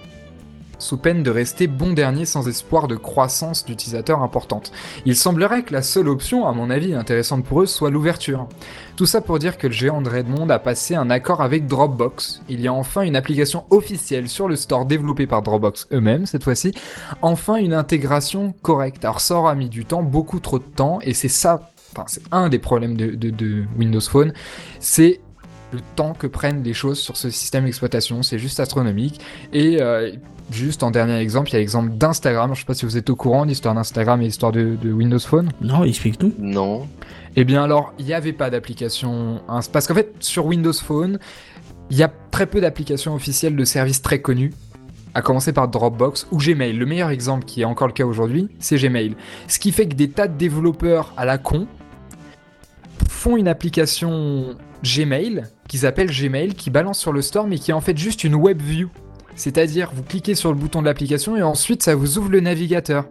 sous 0.80 0.96
peine 0.96 1.22
de 1.22 1.30
rester 1.30 1.68
bon 1.68 1.92
dernier 1.92 2.24
sans 2.24 2.48
espoir 2.48 2.88
de 2.88 2.96
croissance 2.96 3.64
d'utilisateurs 3.64 4.22
importante. 4.22 4.72
Il 5.06 5.14
semblerait 5.14 5.62
que 5.62 5.72
la 5.72 5.82
seule 5.82 6.08
option, 6.08 6.48
à 6.48 6.52
mon 6.52 6.70
avis 6.70 6.94
intéressante 6.94 7.44
pour 7.44 7.62
eux, 7.62 7.66
soit 7.66 7.90
l'ouverture. 7.90 8.48
Tout 8.96 9.06
ça 9.06 9.20
pour 9.20 9.38
dire 9.38 9.56
que 9.56 9.66
le 9.66 9.72
géant 9.72 10.02
de 10.02 10.10
Redmond 10.10 10.48
a 10.50 10.58
passé 10.58 10.94
un 10.94 11.08
accord 11.10 11.40
avec 11.40 11.66
Dropbox. 11.66 12.42
Il 12.48 12.60
y 12.60 12.68
a 12.68 12.72
enfin 12.72 13.02
une 13.02 13.16
application 13.16 13.64
officielle 13.70 14.28
sur 14.28 14.48
le 14.48 14.56
store 14.56 14.86
développé 14.86 15.26
par 15.26 15.42
Dropbox 15.42 15.86
eux-mêmes 15.92 16.26
cette 16.26 16.44
fois-ci, 16.44 16.74
enfin 17.22 17.56
une 17.56 17.74
intégration 17.74 18.52
correcte. 18.62 19.04
Alors 19.04 19.20
ça 19.20 19.36
aura 19.36 19.54
mis 19.54 19.68
du 19.68 19.84
temps, 19.84 20.02
beaucoup 20.02 20.40
trop 20.40 20.58
de 20.58 20.64
temps, 20.64 20.98
et 21.02 21.14
c'est 21.14 21.28
ça, 21.28 21.70
enfin 21.92 22.04
c'est 22.08 22.22
un 22.32 22.48
des 22.48 22.58
problèmes 22.58 22.96
de 22.96 23.64
Windows 23.78 24.00
Phone, 24.00 24.32
c'est 24.80 25.20
le 25.72 25.80
temps 25.96 26.14
que 26.14 26.26
prennent 26.26 26.62
les 26.62 26.74
choses 26.74 26.98
sur 26.98 27.16
ce 27.16 27.30
système 27.30 27.64
d'exploitation, 27.64 28.22
c'est 28.22 28.38
juste 28.38 28.60
astronomique. 28.60 29.20
Et 29.52 29.80
euh, 29.80 30.12
juste 30.50 30.82
en 30.82 30.90
dernier 30.90 31.18
exemple, 31.18 31.48
il 31.50 31.52
y 31.54 31.56
a 31.56 31.58
l'exemple 31.60 31.90
d'Instagram, 31.90 32.54
je 32.54 32.60
sais 32.60 32.66
pas 32.66 32.74
si 32.74 32.84
vous 32.84 32.96
êtes 32.96 33.08
au 33.10 33.16
courant 33.16 33.44
de 33.44 33.50
l'histoire 33.50 33.74
d'Instagram 33.74 34.20
et 34.20 34.24
l'histoire 34.24 34.52
de, 34.52 34.76
de 34.80 34.92
Windows 34.92 35.18
Phone. 35.18 35.50
Non, 35.60 35.84
explique-nous. 35.84 36.32
Non. 36.38 36.86
Eh 37.36 37.44
bien 37.44 37.62
alors, 37.62 37.92
il 37.98 38.04
n'y 38.06 38.14
avait 38.14 38.32
pas 38.32 38.50
d'application. 38.50 39.40
hein, 39.48 39.60
Parce 39.72 39.86
qu'en 39.86 39.94
fait, 39.94 40.14
sur 40.20 40.46
Windows 40.46 40.72
Phone, 40.72 41.18
il 41.90 41.96
y 41.96 42.02
a 42.02 42.12
très 42.30 42.46
peu 42.46 42.60
d'applications 42.60 43.14
officielles 43.14 43.56
de 43.56 43.64
services 43.64 44.02
très 44.02 44.20
connus. 44.20 44.52
À 45.12 45.22
commencer 45.22 45.52
par 45.52 45.66
Dropbox 45.66 46.28
ou 46.30 46.36
Gmail. 46.38 46.72
Le 46.74 46.86
meilleur 46.86 47.10
exemple 47.10 47.44
qui 47.44 47.62
est 47.62 47.64
encore 47.64 47.88
le 47.88 47.92
cas 47.92 48.04
aujourd'hui, 48.04 48.48
c'est 48.60 48.76
Gmail. 48.76 49.16
Ce 49.48 49.58
qui 49.58 49.72
fait 49.72 49.88
que 49.88 49.94
des 49.96 50.08
tas 50.08 50.28
de 50.28 50.36
développeurs 50.38 51.12
à 51.16 51.24
la 51.24 51.36
con 51.36 51.66
font 53.08 53.36
une 53.36 53.48
application 53.48 54.54
Gmail 54.84 55.44
qu'ils 55.68 55.84
appellent 55.84 56.10
Gmail, 56.10 56.54
qui 56.54 56.70
balance 56.70 56.98
sur 56.98 57.12
le 57.12 57.22
store, 57.22 57.46
mais 57.48 57.58
qui 57.58 57.70
est 57.72 57.74
en 57.74 57.80
fait 57.80 57.96
juste 57.98 58.24
une 58.24 58.34
web 58.36 58.60
view. 58.62 58.88
C'est-à-dire, 59.36 59.90
vous 59.94 60.02
cliquez 60.02 60.34
sur 60.34 60.50
le 60.52 60.58
bouton 60.58 60.80
de 60.80 60.86
l'application 60.86 61.36
et 61.36 61.42
ensuite 61.42 61.82
ça 61.82 61.94
vous 61.94 62.18
ouvre 62.18 62.30
le 62.30 62.40
navigateur. 62.40 63.06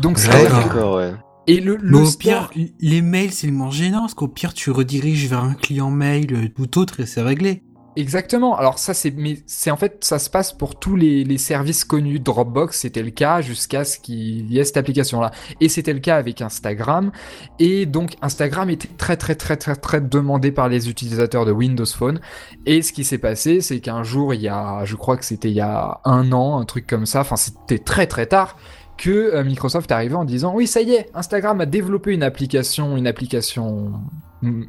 Donc 0.00 0.18
c'est 0.18 0.28
Ouais, 0.32 0.42
D'accord. 0.44 0.62
D'accord, 0.64 0.96
ouais. 0.96 1.12
et 1.46 1.60
le, 1.60 1.76
le 1.76 1.98
au 1.98 2.04
store- 2.04 2.50
pire, 2.50 2.68
les 2.80 3.02
mails, 3.02 3.32
c'est 3.32 3.46
le 3.46 3.52
moins 3.52 3.70
gênant, 3.70 4.00
parce 4.00 4.14
qu'au 4.14 4.28
pire, 4.28 4.52
tu 4.54 4.70
rediriges 4.70 5.28
vers 5.28 5.42
un 5.44 5.54
client 5.54 5.90
mail 5.90 6.52
tout 6.54 6.78
autre 6.78 7.00
et 7.00 7.06
c'est 7.06 7.22
réglé. 7.22 7.62
Exactement. 7.96 8.56
Alors 8.56 8.78
ça 8.80 8.92
c'est 8.92 9.12
mais 9.12 9.38
c'est 9.46 9.70
en 9.70 9.76
fait 9.76 10.02
ça 10.02 10.18
se 10.18 10.28
passe 10.28 10.52
pour 10.52 10.78
tous 10.78 10.96
les, 10.96 11.38
services 11.38 11.84
connus. 11.84 12.18
Dropbox 12.18 12.80
c'était 12.80 13.02
le 13.02 13.10
cas 13.10 13.40
jusqu'à 13.40 13.84
ce 13.84 13.98
qu'il 13.98 14.50
y 14.50 14.58
ait 14.58 14.64
cette 14.64 14.76
application 14.76 15.20
là. 15.20 15.30
Et 15.60 15.68
c'était 15.68 15.92
le 15.92 16.00
cas 16.00 16.16
avec 16.16 16.40
Instagram. 16.40 17.12
Et 17.60 17.86
donc 17.86 18.16
Instagram 18.20 18.68
était 18.70 18.88
très 18.98 19.16
très 19.16 19.36
très 19.36 19.56
très 19.56 19.76
très 19.76 20.00
demandé 20.00 20.50
par 20.50 20.68
les 20.68 20.88
utilisateurs 20.88 21.44
de 21.44 21.52
Windows 21.52 21.86
Phone. 21.86 22.20
Et 22.66 22.82
ce 22.82 22.92
qui 22.92 23.04
s'est 23.04 23.18
passé 23.18 23.60
c'est 23.60 23.78
qu'un 23.78 24.02
jour 24.02 24.34
il 24.34 24.40
y 24.40 24.48
a 24.48 24.84
je 24.84 24.96
crois 24.96 25.16
que 25.16 25.24
c'était 25.24 25.50
il 25.50 25.56
y 25.56 25.60
a 25.60 26.00
un 26.04 26.32
an 26.32 26.58
un 26.58 26.64
truc 26.64 26.88
comme 26.88 27.06
ça. 27.06 27.20
Enfin 27.20 27.36
c'était 27.36 27.78
très 27.78 28.08
très 28.08 28.26
tard 28.26 28.56
que 28.96 29.10
euh, 29.10 29.44
Microsoft 29.44 29.90
arrivé 29.92 30.14
en 30.14 30.24
disant 30.24 30.52
oui 30.54 30.66
ça 30.66 30.80
y 30.80 30.94
est 30.94 31.10
Instagram 31.14 31.60
a 31.60 31.66
développé 31.66 32.12
une 32.12 32.22
application 32.22 32.96
une 32.96 33.06
application 33.06 33.92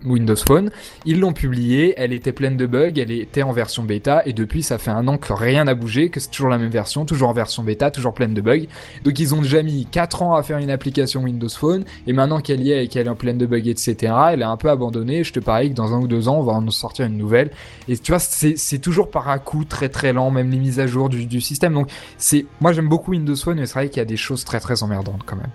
Windows 0.05 0.35
Phone 0.35 0.71
ils 1.05 1.19
l'ont 1.19 1.33
publiée, 1.33 1.93
elle 1.97 2.13
était 2.13 2.31
pleine 2.31 2.57
de 2.57 2.65
bugs, 2.65 2.93
elle 2.97 3.11
était 3.11 3.43
en 3.43 3.51
version 3.51 3.83
bêta, 3.83 4.23
et 4.25 4.33
depuis 4.33 4.63
ça 4.63 4.77
fait 4.77 4.91
un 4.91 5.07
an 5.07 5.17
que 5.17 5.33
rien 5.33 5.65
n'a 5.65 5.75
bougé, 5.75 6.09
que 6.09 6.19
c'est 6.19 6.29
toujours 6.29 6.49
la 6.49 6.57
même 6.57 6.69
version, 6.69 7.05
toujours 7.05 7.29
en 7.29 7.33
version 7.33 7.63
bêta, 7.63 7.91
toujours 7.91 8.13
pleine 8.13 8.33
de 8.33 8.41
bugs. 8.41 8.65
Donc 9.03 9.19
ils 9.19 9.35
ont 9.35 9.41
déjà 9.41 9.61
mis 9.63 9.85
4 9.85 10.21
ans 10.21 10.35
à 10.35 10.43
faire 10.43 10.57
une 10.57 10.69
application 10.69 11.23
Windows 11.23 11.49
Phone, 11.49 11.85
et 12.07 12.13
maintenant 12.13 12.39
qu'elle 12.39 12.61
y 12.61 12.71
est 12.71 12.85
et 12.85 12.87
qu'elle 12.87 13.07
est 13.07 13.09
en 13.09 13.15
pleine 13.15 13.37
de 13.37 13.45
bugs, 13.45 13.67
etc., 13.67 14.13
elle 14.31 14.41
est 14.41 14.45
un 14.45 14.57
peu 14.57 14.69
abandonnée, 14.69 15.23
je 15.23 15.33
te 15.33 15.39
parie 15.39 15.69
que 15.69 15.75
dans 15.75 15.93
un 15.93 15.99
ou 15.99 16.07
deux 16.07 16.27
ans 16.27 16.37
on 16.39 16.43
va 16.43 16.53
en 16.53 16.69
sortir 16.69 17.05
une 17.05 17.17
nouvelle. 17.17 17.51
Et 17.87 17.97
tu 17.97 18.11
vois, 18.11 18.19
c'est 18.19 18.79
toujours 18.79 19.09
par 19.09 19.29
à 19.29 19.39
coup 19.39 19.65
très 19.65 19.89
très 19.89 20.13
lent, 20.13 20.31
même 20.31 20.49
les 20.49 20.57
mises 20.57 20.79
à 20.79 20.87
jour 20.87 21.09
du, 21.09 21.25
du 21.25 21.41
système. 21.41 21.73
Donc 21.73 21.89
c'est, 22.17 22.45
moi 22.61 22.73
j'aime 22.73 22.89
beaucoup 22.89 23.11
Windows 23.11 23.35
Phone, 23.35 23.57
mais 23.59 23.65
c'est 23.65 23.73
vrai 23.73 23.89
qu'il 23.89 23.97
y 23.97 24.01
a 24.01 24.05
des 24.05 24.17
choses 24.17 24.43
très 24.43 24.59
très 24.59 24.83
emmerdantes 24.83 25.21
quand 25.25 25.35
même. 25.35 25.51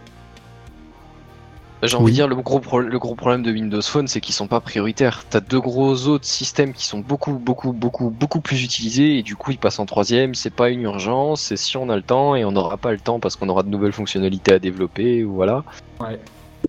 J'ai 1.82 1.97
envie 1.97 2.05
Oui. 2.07 2.11
de 2.12 2.15
dire, 2.16 2.28
le 2.28 2.36
gros, 2.36 2.61
pro- 2.61 2.81
le 2.81 2.98
gros 2.98 3.15
problème 3.15 3.43
de 3.43 3.51
Windows 3.51 3.81
Phone, 3.81 4.07
c'est 4.07 4.20
qu'ils 4.20 4.35
sont 4.35 4.47
pas 4.48 4.61
prioritaires. 4.61 5.24
T'as 5.31 5.40
deux 5.40 5.61
gros 5.61 6.07
autres 6.09 6.27
systèmes 6.27 6.74
qui 6.74 6.85
sont 6.86 6.98
beaucoup, 6.98 7.32
beaucoup, 7.32 7.73
beaucoup, 7.73 8.11
beaucoup 8.11 8.40
plus 8.43 8.62
utilisés, 8.62 9.16
et 9.19 9.23
du 9.23 9.35
coup, 9.35 9.51
ils 9.52 9.59
passent 9.59 9.78
en 9.78 9.86
troisième. 9.86 10.35
C'est 10.35 10.51
pas 10.52 10.69
une 10.69 10.82
urgence, 10.82 11.40
c'est 11.40 11.57
si 11.57 11.78
on 11.78 11.89
a 11.89 11.97
le 11.97 12.02
temps, 12.02 12.35
et 12.36 12.44
on 12.44 12.52
n'aura 12.52 12.77
pas 12.77 12.93
le 12.93 12.98
temps 13.01 13.19
parce 13.19 13.36
qu'on 13.36 13.48
aura 13.48 13.62
de 13.62 13.69
nouvelles 13.70 13.93
fonctionnalités 13.94 14.52
à 14.52 14.59
développer, 14.59 15.24
ou 15.24 15.32
voilà. 15.35 15.65
Ouais. 16.01 16.20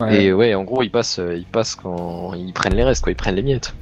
Et 0.09 0.31
ouais, 0.31 0.55
en 0.55 0.63
gros, 0.63 0.81
ils 0.81 0.89
passent, 0.89 1.19
ils 1.19 1.45
passent 1.45 1.75
quand 1.75 2.33
ils 2.33 2.53
prennent 2.53 2.75
les 2.75 2.83
restes, 2.85 3.03
quoi. 3.03 3.11
Ils 3.11 3.15
prennent 3.15 3.35
les 3.35 3.43
miettes. 3.43 3.73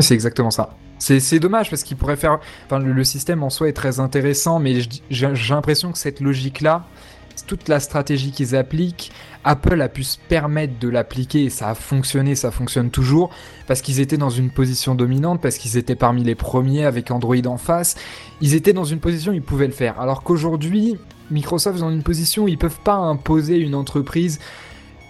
C'est 0.00 0.14
exactement 0.14 0.50
ça. 0.50 0.74
C'est 0.98 1.20
c'est 1.20 1.38
dommage 1.38 1.68
parce 1.68 1.82
qu'il 1.82 1.96
pourrait 1.98 2.16
faire. 2.16 2.38
Enfin, 2.64 2.78
le, 2.78 2.92
le 2.92 3.04
système 3.04 3.42
en 3.42 3.50
soi 3.50 3.68
est 3.68 3.74
très 3.74 4.00
intéressant, 4.00 4.58
mais 4.58 4.78
j'ai 5.10 5.28
l'impression 5.50 5.92
que 5.92 5.98
cette 5.98 6.20
logique-là, 6.20 6.84
toute 7.46 7.68
la 7.68 7.78
stratégie 7.78 8.30
qu'ils 8.32 8.56
appliquent, 8.56 9.12
Apple 9.44 9.80
a 9.80 9.88
pu 9.88 10.04
se 10.04 10.18
permettre 10.28 10.78
de 10.78 10.88
l'appliquer 10.88 11.44
et 11.44 11.50
ça 11.50 11.70
a 11.70 11.74
fonctionné, 11.74 12.34
ça 12.34 12.50
fonctionne 12.50 12.90
toujours 12.90 13.30
parce 13.66 13.82
qu'ils 13.82 14.00
étaient 14.00 14.16
dans 14.16 14.30
une 14.30 14.50
position 14.50 14.94
dominante, 14.94 15.40
parce 15.40 15.58
qu'ils 15.58 15.76
étaient 15.76 15.94
parmi 15.94 16.24
les 16.24 16.34
premiers 16.34 16.84
avec 16.84 17.10
Android 17.10 17.46
en 17.46 17.56
face. 17.56 17.96
Ils 18.40 18.54
étaient 18.54 18.72
dans 18.72 18.84
une 18.84 19.00
position 19.00 19.32
où 19.32 19.34
ils 19.34 19.42
pouvaient 19.42 19.66
le 19.66 19.72
faire. 19.72 20.00
Alors 20.00 20.22
qu'aujourd'hui, 20.22 20.96
Microsoft 21.30 21.78
est 21.78 21.80
dans 21.80 21.90
une 21.90 22.02
position 22.02 22.44
où 22.44 22.48
ils 22.48 22.58
peuvent 22.58 22.80
pas 22.84 22.96
imposer 22.96 23.58
une 23.58 23.74
entreprise 23.74 24.40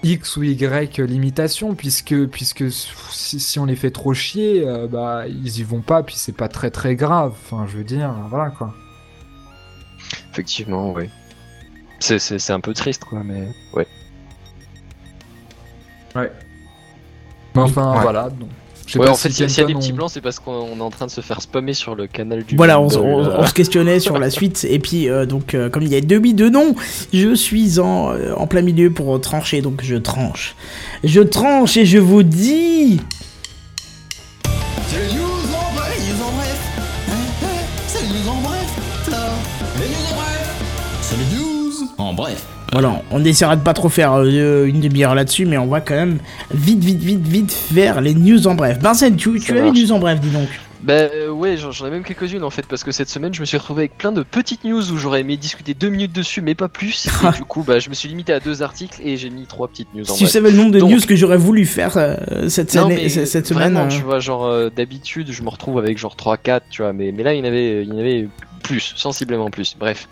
X 0.03 0.37
ou 0.37 0.43
Y 0.43 0.99
limitation 0.99 1.75
puisque 1.75 2.15
si, 2.71 3.59
on 3.59 3.65
les 3.65 3.77
fait 3.77 3.91
trop 3.91 4.13
chier 4.13 4.63
euh, 4.67 4.87
bah 4.87 5.25
ils 5.27 5.61
y 5.61 5.63
vont 5.63 5.81
pas 5.81 6.03
puis 6.03 6.17
c'est 6.19 6.37
pas 6.37 6.49
très 6.49 6.71
très 6.71 6.95
grave 6.95 7.33
enfin 7.33 7.67
je 7.67 7.79
veux 7.79 7.85
dire 7.85 8.15
voilà 8.29 8.51
quoi 8.51 8.75
Effectivement, 10.35 10.93
ouais. 10.93 11.11
C'est, 12.01 12.51
un 12.51 12.61
peu 12.61 12.75
triste, 12.75 13.05
quoi, 13.05 13.23
mais. 13.23 13.49
Mais 16.15 17.63
enfin 17.63 17.93
Ouais. 17.97 18.03
voilà 18.03 18.31
donc 18.31 18.49
Ouais, 18.97 19.09
en 19.09 19.15
fait, 19.15 19.31
si 19.31 19.37
s'il 19.37 19.43
y 19.45 19.47
a- 19.47 19.49
s'il 19.49 19.61
y 19.63 19.65
a 19.65 19.67
des 19.69 19.75
petits 19.75 19.93
blancs, 19.95 20.11
c'est 20.13 20.21
parce 20.21 20.39
qu'on 20.39 20.77
est 20.77 20.81
en 20.83 20.91
train 20.91 21.07
de 21.07 21.11
se 21.11 21.23
faire 21.23 21.41
spammer 21.41 21.73
sur 21.73 21.95
le 21.95 22.07
canal 22.07 22.45
du. 22.45 22.55
Voilà, 22.55 22.79
on, 22.79 22.87
euh. 22.91 23.35
on 23.39 23.47
se 23.47 23.55
questionnait 23.55 23.99
sur 23.99 24.19
la 24.19 24.29
suite. 24.29 24.67
Et 24.69 24.79
puis, 24.79 25.09
euh, 25.09 25.25
donc, 25.25 25.55
euh, 25.55 25.71
comme 25.71 25.83
il 25.85 25.89
y 25.89 25.97
a 25.97 26.03
demi 26.03 26.35
de 26.35 26.51
non, 26.51 26.75
je 27.11 27.35
suis 27.35 27.81
en, 27.81 28.13
euh, 28.13 28.35
en 28.37 28.47
plein 28.47 28.61
milieu 28.61 28.91
pour 28.91 29.19
trancher. 29.23 29.63
Donc, 29.63 29.81
je 29.83 29.97
tranche. 29.97 30.55
Je 31.03 31.23
tranche 31.23 31.79
et 31.79 31.87
je 31.87 31.97
vous 31.97 32.23
dis. 32.23 33.01
Voilà, 42.75 43.03
on 43.13 43.25
essaiera 43.25 43.55
de 43.57 43.63
pas 43.63 43.73
trop 43.73 43.89
faire 43.89 44.13
euh, 44.15 44.67
une 44.67 44.81
demi-heure 44.81 45.15
là-dessus, 45.15 45.47
mais 45.47 45.57
on 45.59 45.67
va 45.69 45.81
quand 45.81 45.95
même 45.95 46.19
vite, 46.53 46.83
vite, 46.83 46.99
vite, 47.01 47.27
vite 47.27 47.53
faire 47.53 48.01
les 48.01 48.15
news 48.15 48.47
en 48.49 48.55
bref. 48.55 48.79
Vincent, 48.81 49.11
tu, 49.15 49.39
tu 49.39 49.57
as 49.57 49.63
les 49.63 49.71
news 49.71 49.93
en 49.93 49.99
bref, 50.01 50.21
dis 50.21 50.31
donc. 50.31 50.49
Bah 50.83 50.93
euh, 50.95 51.31
ouais, 51.31 51.57
j'en 51.57 51.87
ai 51.87 51.91
même 51.91 52.03
quelques-unes 52.03 52.43
en 52.45 52.51
fait, 52.51 52.67
parce 52.67 52.85
que 52.85 52.93
cette 52.93 53.09
semaine 53.09 53.33
je 53.33 53.41
me 53.41 53.47
suis 53.47 53.57
retrouvé 53.57 53.83
avec 53.85 53.97
plein 53.97 54.13
de 54.13 54.23
petites 54.23 54.65
news 54.65 54.91
où 54.93 54.99
j'aurais 54.99 55.21
aimé 55.21 55.39
discuter 55.39 55.73
deux 55.73 55.89
minutes 55.89 56.13
dessus, 56.13 56.43
mais 56.43 56.55
pas 56.55 56.69
plus. 56.69 57.07
Et 57.07 57.31
du 57.39 57.45
coup, 57.45 57.63
bah 57.63 57.79
je 57.79 57.89
me 57.89 57.95
suis 57.95 58.07
limité 58.09 58.35
à 58.35 58.41
deux 58.41 58.61
articles 58.63 59.01
et 59.03 59.17
j'ai 59.17 59.31
mis 59.31 59.47
trois 59.47 59.69
petites 59.69 59.95
news 59.95 60.03
en 60.03 60.13
Si 60.13 60.19
tu 60.19 60.25
bref. 60.25 60.33
savais 60.33 60.51
le 60.51 60.57
nombre 60.59 60.73
de 60.73 60.81
Donc- 60.81 60.91
news 60.91 61.01
que 61.09 61.17
j'aurais 61.17 61.39
voulu 61.39 61.65
faire 61.65 61.97
euh, 61.97 62.51
cette, 62.51 62.75
Non, 62.75 62.87
année- 62.87 62.97
mais 63.05 63.09
cette 63.09 63.47
semaine. 63.47 63.73
vraiment, 63.73 63.85
euh, 63.87 63.97
tu 63.97 64.03
vois, 64.03 64.19
genre 64.19 64.45
euh, 64.45 64.69
d'habitude, 64.69 65.29
je 65.33 65.43
me 65.43 65.49
retrouve 65.49 65.79
avec 65.79 65.97
genre 65.97 66.17
3-4, 66.17 66.61
tu 66.69 66.83
vois, 66.83 66.93
mais, 66.93 67.13
mais 67.13 67.23
là 67.23 67.33
il 67.33 67.39
y 67.39 67.43
en 67.43 67.47
avait, 67.47 67.83
il 67.83 67.89
y 67.89 67.93
en 67.93 67.99
avait 67.99 68.29
plus, 68.63 68.93
sensiblement 68.97 69.49
plus. 69.51 69.77
Bref. 69.81 70.07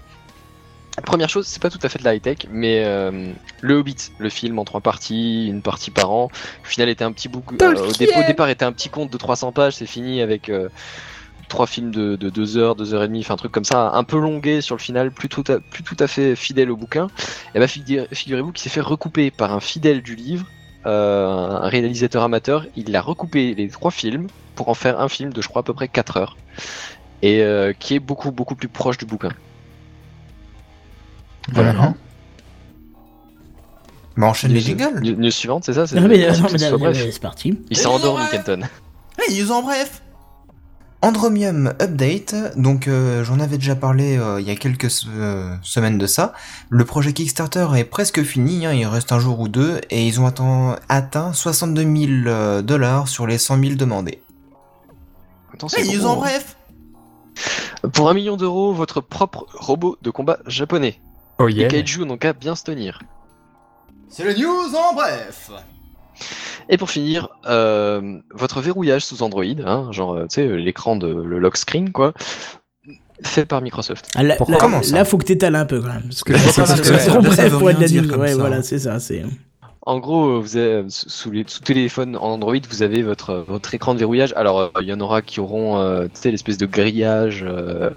Première 1.07 1.29
chose, 1.31 1.47
c'est 1.47 1.61
pas 1.63 1.71
tout 1.71 1.79
à 1.83 1.89
fait 1.89 1.99
de 1.99 2.05
la 2.05 2.15
high-tech, 2.15 2.47
mais 2.51 2.85
euh, 2.85 3.33
le 3.63 3.75
Hobbit, 3.77 3.97
le 4.19 4.29
film 4.29 4.59
en 4.59 4.65
trois 4.65 4.81
parties, 4.83 5.47
une 5.49 5.63
partie 5.63 5.91
par 5.91 6.11
an, 6.11 6.27
au 6.63 6.67
final 6.67 6.89
était 6.91 7.03
un 7.05 7.13
petit 7.13 7.29
bout. 7.29 7.43
euh, 7.79 7.89
au, 7.89 7.93
dé- 7.93 8.07
au 8.21 8.27
départ 8.27 8.49
était 8.51 8.65
un 8.67 8.73
petit 8.73 8.91
conte 8.91 9.11
de 9.11 9.17
300 9.17 9.53
pages, 9.53 9.75
c'est 9.77 9.87
fini 9.87 10.21
avec 10.21 10.49
euh, 10.51 10.69
trois 11.49 11.67
films 11.67 11.91
de, 11.93 12.17
de 12.17 12.29
2 12.31 12.59
heures, 12.59 12.77
2 12.77 12.93
heures 12.95 13.03
et 13.05 13.09
demie, 13.09 13.21
enfin 13.21 13.35
un 13.35 13.39
truc 13.39 13.51
comme 13.53 13.65
ça, 13.65 13.91
un 13.95 14.05
peu 14.05 14.19
longué 14.19 14.61
sur 14.61 14.77
le 14.77 14.81
final, 14.81 15.11
plus 15.11 15.29
tout 15.31 15.43
à, 15.49 15.59
plus 15.61 15.83
tout 15.83 15.97
à 15.99 16.07
fait 16.07 16.37
fidèle 16.37 16.71
au 16.71 16.77
bouquin. 16.77 17.09
Et 17.55 17.59
bah 17.59 17.67
figure- 17.69 18.07
figurez-vous 18.13 18.53
qu'il 18.53 18.63
s'est 18.63 18.71
fait 18.71 18.81
recouper 18.83 19.31
par 19.31 19.53
un 19.55 19.61
fidèle 19.61 20.03
du 20.03 20.15
livre, 20.15 20.47
euh, 20.85 21.27
un 21.29 21.69
réalisateur 21.69 22.23
amateur, 22.23 22.67
il 22.77 22.95
a 22.95 23.01
recoupé 23.01 23.55
les 23.55 23.69
trois 23.71 23.91
films 23.91 24.27
pour 24.55 24.69
en 24.69 24.75
faire 24.75 25.01
un 25.01 25.09
film 25.09 25.33
de 25.33 25.41
je 25.41 25.49
crois 25.49 25.61
à 25.61 25.65
peu 25.65 25.73
près 25.75 25.89
4 25.89 26.19
heures. 26.19 26.37
Et 27.23 27.43
qui 27.79 27.95
est 27.95 28.01
beaucoup 28.01 28.31
beaucoup 28.31 28.57
plus 28.57 28.69
proche 28.69 28.99
du 28.99 29.07
bouquin. 29.07 29.31
Voilà. 31.51 31.73
Mhm. 31.73 31.95
Bah 34.17 34.27
enchaîne 34.27 34.53
les 34.53 34.61
jingles. 34.61 35.01
news- 35.03 35.17
News 35.17 35.31
suivante, 35.31 35.65
c'est 35.65 35.73
ça 35.73 35.85
Non, 35.95 36.07
mais, 36.07 36.19
non, 36.31 36.49
mais, 36.53 36.59
c'est 36.59 36.71
mais, 36.79 37.13
parti. 37.21 37.59
Il 37.71 37.77
s'est 37.77 37.87
endormi, 37.87 38.25
Kenton. 38.31 38.61
Les 39.29 39.43
news 39.43 39.51
en 39.51 39.63
bref. 39.63 40.03
Andromium 41.05 41.75
Update, 41.81 42.57
donc 42.57 42.87
euh, 42.87 43.25
j'en 43.25 43.41
avais 43.41 43.59
déjà 43.59 43.75
parlé 43.75 44.17
euh, 44.17 44.41
il 44.41 44.47
y 44.47 44.53
a 44.53 44.55
quelques 44.55 44.89
euh, 45.09 45.53
semaines 45.63 45.99
de 45.99 46.07
ça. 46.07 46.33
Le 46.71 46.85
projet 46.85 47.13
Kickstarter 47.13 47.67
est 47.75 47.83
presque 47.85 48.23
fini, 48.23 48.67
hein, 48.67 48.73
il 48.73 48.87
reste 48.87 49.11
un 49.11 49.19
jour 49.19 49.41
ou 49.41 49.49
deux, 49.49 49.81
et 49.91 50.07
ils 50.07 50.21
ont 50.21 50.27
atteint, 50.27 50.77
atteint 50.89 51.33
62 51.33 51.83
000 51.83 52.13
euh, 52.29 52.63
dollars 52.63 53.09
sur 53.09 53.27
les 53.27 53.39
100 53.39 53.59
000 53.59 53.75
demandés. 53.75 54.23
Attends, 55.53 55.67
news 55.77 55.99
gros, 55.99 56.07
en 56.07 56.13
hein. 56.13 56.17
bref. 56.19 56.57
Pour 57.93 58.09
un 58.09 58.15
million 58.15 58.37
d'euros, 58.37 58.73
votre 58.73 59.01
propre 59.01 59.47
robot 59.55 59.97
de 60.03 60.11
combat 60.11 60.39
japonais. 60.47 61.01
Oh 61.43 61.49
Les 61.49 61.55
yeah 61.55 61.69
kaiju 61.69 62.05
n'ont 62.05 62.17
qu'à 62.17 62.33
bien 62.33 62.55
se 62.55 62.65
tenir. 62.65 63.01
C'est 64.09 64.25
les 64.25 64.41
news 64.41 64.75
en 64.75 64.95
bref. 64.95 65.51
Et 66.69 66.77
pour 66.77 66.91
finir, 66.91 67.29
euh, 67.47 68.19
votre 68.33 68.61
verrouillage 68.61 69.05
sous 69.05 69.23
Android, 69.23 69.45
hein, 69.65 69.91
genre 69.91 70.15
euh, 70.15 70.23
tu 70.27 70.35
sais 70.37 70.49
l'écran 70.57 70.97
de 70.97 71.09
le 71.09 71.39
lock 71.39 71.57
screen 71.57 71.91
quoi, 71.93 72.13
fait 73.23 73.47
par 73.47 73.63
Microsoft. 73.63 74.09
Ah, 74.15 74.23
là, 74.23 74.37
Pourquoi 74.37 74.55
là, 74.57 74.61
Comment 74.61 74.83
ça 74.83 74.95
là, 74.97 75.05
faut 75.05 75.19
que 75.19 75.25
t'étales 75.25 75.55
un 75.55 75.67
peu 75.67 75.81
quand 75.81 75.89
même. 75.89 76.03
Parce 76.03 76.25
que 76.25 76.37
C'est 76.37 76.51
ça 76.53 76.65
bref 77.21 77.53
veut 77.53 77.59
pour 77.59 77.71
être 77.71 77.79
rien 77.79 77.81
la 77.81 77.89
dire 77.89 78.03
news. 78.03 78.09
comme 78.11 78.21
Ouais, 78.21 78.33
ça, 78.33 78.37
voilà, 78.39 78.63
c'est 78.63 78.79
ça. 78.79 79.01
C'est. 79.01 79.25
En 79.85 79.99
gros, 79.99 80.41
vous 80.41 80.57
avez, 80.57 80.85
sous, 80.89 81.33
les, 81.33 81.43
sous 81.49 81.59
téléphone 81.61 82.15
en 82.17 82.29
Android, 82.35 82.55
vous 82.71 82.83
avez 82.85 83.03
votre, 83.03 83.45
votre 83.49 83.75
écran 83.75 83.95
de 83.95 83.99
verrouillage. 83.99 84.33
Alors, 84.37 84.61
euh, 84.61 84.69
il 84.81 84.87
y 84.87 84.93
en 84.93 85.01
aura 85.01 85.23
qui 85.23 85.41
auront 85.41 85.77
euh, 85.81 86.05
tu 86.05 86.11
sais, 86.21 86.31
l'espèce 86.31 86.57
de 86.57 86.67
grillage 86.67 87.45
euh, 87.45 87.91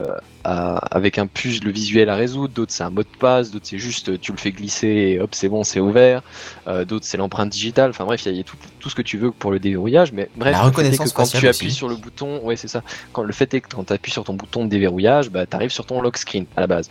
à- 0.43 0.77
avec 0.77 1.19
un 1.19 1.27
puzzle 1.27 1.69
visuel 1.69 2.09
à 2.09 2.15
résoudre. 2.15 2.55
D'autres, 2.55 2.71
c'est 2.73 2.81
un 2.81 2.89
mot 2.89 3.03
de 3.03 3.07
passe. 3.19 3.51
D'autres, 3.51 3.67
c'est 3.67 3.77
juste 3.77 4.19
tu 4.19 4.31
le 4.31 4.37
fais 4.39 4.51
glisser 4.51 4.87
et 4.87 5.19
hop, 5.19 5.35
c'est 5.35 5.47
bon, 5.47 5.63
c'est 5.63 5.79
ouvert. 5.79 6.23
Euh, 6.67 6.85
D'autres, 6.85 7.05
c'est 7.05 7.17
l'empreinte 7.17 7.49
digitale. 7.51 7.91
Enfin 7.91 8.05
bref, 8.05 8.25
il 8.25 8.29
y 8.29 8.29
a, 8.29 8.31
il 8.31 8.37
y 8.37 8.41
a 8.41 8.43
tout, 8.43 8.57
tout 8.79 8.89
ce 8.89 8.95
que 8.95 9.03
tu 9.03 9.19
veux 9.19 9.29
pour 9.31 9.51
le 9.51 9.59
déverrouillage. 9.59 10.11
Mais 10.11 10.27
bref, 10.35 10.53
La 10.53 10.63
reconnaissance 10.63 11.11
que 11.11 11.17
quand 11.17 11.27
tu 11.27 11.47
appuies 11.47 11.67
aussi. 11.67 11.75
sur 11.75 11.87
le 11.87 11.97
bouton, 11.97 12.39
ouais, 12.41 12.55
c'est 12.55 12.67
ça. 12.67 12.81
Quand 13.13 13.21
le 13.21 13.31
fait 13.31 13.53
est 13.53 13.61
que 13.61 13.67
quand 13.69 13.83
tu 13.83 13.93
appuies 13.93 14.11
sur 14.11 14.23
ton 14.23 14.33
bouton 14.33 14.65
de 14.65 14.69
déverrouillage, 14.71 15.29
bah, 15.29 15.45
tu 15.45 15.55
arrives 15.55 15.69
sur 15.69 15.85
ton 15.85 16.01
lock 16.01 16.17
screen 16.17 16.47
à 16.55 16.61
la 16.61 16.67
base. 16.67 16.89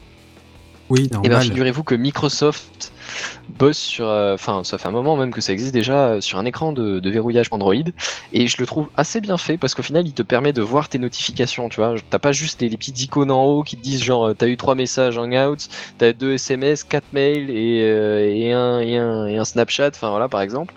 Oui, 0.91 1.09
Et 1.23 1.31
normal. 1.31 1.43
figurez-vous 1.45 1.83
que 1.83 1.95
Microsoft 1.95 2.93
bosse 3.49 3.79
sur, 3.79 4.07
euh, 4.07 4.35
enfin 4.35 4.65
ça 4.65 4.77
fait 4.79 4.89
un 4.89 4.91
moment 4.91 5.17
même 5.17 5.33
que 5.33 5.41
ça 5.41 5.53
existe 5.53 5.73
déjà 5.73 6.09
euh, 6.09 6.21
sur 6.21 6.39
un 6.39 6.45
écran 6.45 6.73
de, 6.73 7.01
de 7.01 7.11
verrouillage 7.11 7.49
Android 7.53 7.75
et 8.33 8.47
je 8.49 8.57
le 8.59 8.67
trouve 8.67 8.89
assez 8.97 9.21
bien 9.21 9.39
fait 9.39 9.57
parce 9.57 9.75
qu'au 9.75 9.83
final 9.83 10.07
il 10.07 10.13
te 10.13 10.23
permet 10.23 10.53
de 10.53 10.61
voir 10.63 10.89
tes 10.91 10.99
notifications, 10.99 11.69
tu 11.71 11.77
vois. 11.81 11.95
T'as 12.11 12.19
pas 12.19 12.33
juste 12.33 12.61
les, 12.61 12.69
les 12.69 12.77
petites 12.77 13.01
icônes 13.03 13.31
en 13.31 13.45
haut 13.45 13.63
qui 13.63 13.77
te 13.77 13.83
disent 13.83 14.03
genre 14.03 14.29
euh, 14.29 14.35
t'as 14.35 14.47
eu 14.49 14.57
trois 14.59 14.75
messages 14.75 15.17
Hangouts, 15.19 15.69
t'as 15.99 16.13
deux 16.13 16.35
SMS, 16.35 16.85
quatre 16.85 17.13
mails 17.13 17.49
et, 17.51 17.83
euh, 17.83 18.31
et, 18.35 18.53
un, 18.53 18.81
et, 18.81 18.97
un, 18.99 19.27
et 19.27 19.37
un 19.39 19.45
Snapchat, 19.45 19.89
enfin 19.95 20.11
voilà 20.11 20.29
par 20.29 20.43
exemple. 20.43 20.75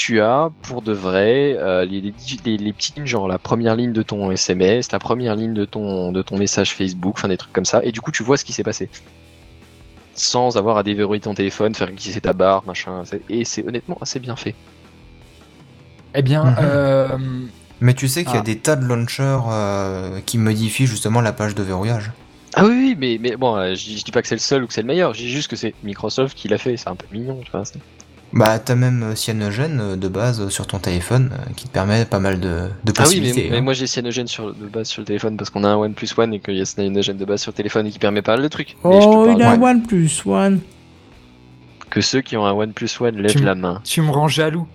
Tu 0.00 0.20
as 0.20 0.50
pour 0.62 0.80
de 0.82 0.92
vrai 0.92 1.56
euh, 1.58 1.84
les, 1.84 2.00
les, 2.00 2.14
les, 2.44 2.56
les 2.56 2.72
petites 2.72 2.94
lignes, 2.96 3.04
genre 3.06 3.26
la 3.26 3.36
première 3.38 3.74
ligne 3.74 3.92
de 3.92 4.02
ton 4.02 4.30
SMS, 4.30 4.92
la 4.92 5.00
première 5.00 5.34
ligne 5.34 5.54
de 5.54 5.64
ton, 5.64 6.12
de 6.12 6.22
ton 6.22 6.38
message 6.38 6.72
Facebook, 6.72 7.14
enfin 7.18 7.26
des 7.26 7.36
trucs 7.36 7.52
comme 7.52 7.64
ça, 7.64 7.80
et 7.82 7.90
du 7.90 8.00
coup 8.00 8.12
tu 8.12 8.22
vois 8.22 8.36
ce 8.36 8.44
qui 8.44 8.52
s'est 8.52 8.62
passé 8.62 8.88
sans 10.14 10.56
avoir 10.56 10.76
à 10.78 10.84
déverrouiller 10.84 11.20
ton 11.20 11.34
téléphone, 11.34 11.74
faire 11.74 11.90
glisser 11.90 12.20
ta 12.20 12.32
barre, 12.32 12.62
machin. 12.64 13.02
Et 13.28 13.44
c'est 13.44 13.66
honnêtement 13.66 13.98
assez 14.00 14.20
bien 14.20 14.36
fait. 14.36 14.54
eh 16.14 16.22
bien 16.22 16.44
Mhm. 16.44 16.56
euh, 16.60 17.08
Mais 17.80 17.94
tu 17.94 18.06
sais 18.06 18.22
qu'il 18.24 18.34
y 18.34 18.36
a 18.36 18.40
Ah. 18.40 18.42
des 18.42 18.58
tas 18.58 18.76
de 18.76 18.84
launchers 18.84 19.40
euh, 19.50 20.20
qui 20.26 20.38
modifient 20.38 20.86
justement 20.86 21.20
la 21.20 21.32
page 21.32 21.56
de 21.56 21.62
verrouillage. 21.64 22.12
Ah 22.54 22.64
oui, 22.64 22.70
oui, 22.70 22.96
mais, 22.98 23.18
mais 23.20 23.36
bon, 23.36 23.56
je, 23.74 23.84
dis- 23.84 23.98
je 23.98 24.04
dis 24.04 24.12
pas 24.12 24.22
que 24.22 24.28
c'est 24.28 24.34
le 24.36 24.40
seul 24.40 24.62
ou 24.62 24.68
que 24.68 24.72
c'est 24.74 24.82
le 24.82 24.86
meilleur, 24.86 25.12
je 25.14 25.18
dis 25.22 25.28
juste 25.30 25.48
que 25.50 25.56
c'est 25.56 25.74
Microsoft 25.82 26.36
qui 26.36 26.46
l'a 26.48 26.58
fait, 26.58 26.76
c'est 26.76 26.88
un 26.88 26.94
peu 26.96 27.06
mignon, 27.12 27.40
tu 27.44 27.50
vois. 27.52 27.62
Bah 28.34 28.58
t'as 28.58 28.74
même 28.74 29.02
euh, 29.02 29.14
Cyanogen 29.14 29.78
euh, 29.80 29.96
de 29.96 30.06
base 30.06 30.40
euh, 30.42 30.50
sur 30.50 30.66
ton 30.66 30.78
téléphone 30.78 31.30
qui 31.56 31.66
te 31.66 31.72
permet 31.72 32.04
pas 32.04 32.18
mal 32.18 32.38
de, 32.38 32.48
de 32.48 32.50
Ah 32.50 32.68
oui, 32.68 32.92
mais, 32.92 32.94
possibilités. 33.02 33.48
mais 33.50 33.56
hein. 33.56 33.60
moi 33.62 33.72
j'ai 33.72 33.86
Cyanogen 33.86 34.26
sur, 34.26 34.52
de 34.54 34.66
base 34.66 34.88
sur 34.88 35.00
le 35.00 35.06
téléphone 35.06 35.36
parce 35.38 35.48
qu'on 35.48 35.64
a 35.64 35.68
un 35.68 35.76
OnePlus 35.76 36.08
One 36.18 36.34
et 36.34 36.40
qu'il 36.40 36.56
y 36.56 36.60
a 36.60 36.64
Cyanogen 36.66 37.16
de 37.16 37.24
base 37.24 37.40
sur 37.40 37.52
le 37.52 37.56
téléphone 37.56 37.86
et 37.86 37.90
qui 37.90 37.98
permet 37.98 38.20
pas 38.20 38.32
mal 38.34 38.42
de 38.42 38.48
trucs. 38.48 38.76
Mais 38.84 39.00
je 39.00 39.06
te 39.06 39.10
Oh, 39.14 39.30
il 39.34 39.42
a 39.42 39.52
un 39.52 39.58
ouais. 39.58 39.70
One 39.70 39.82
plus 39.82 40.22
One. 40.26 40.60
que 41.88 42.02
ceux 42.02 42.20
qui 42.20 42.36
ont 42.36 42.44
un 42.44 42.52
OnePlus 42.52 42.90
One 43.00 43.16
lèvent 43.16 43.42
la 43.42 43.54
main. 43.54 43.80
tu 43.82 44.02
me 44.02 44.10
rends 44.10 44.28
jaloux 44.28 44.66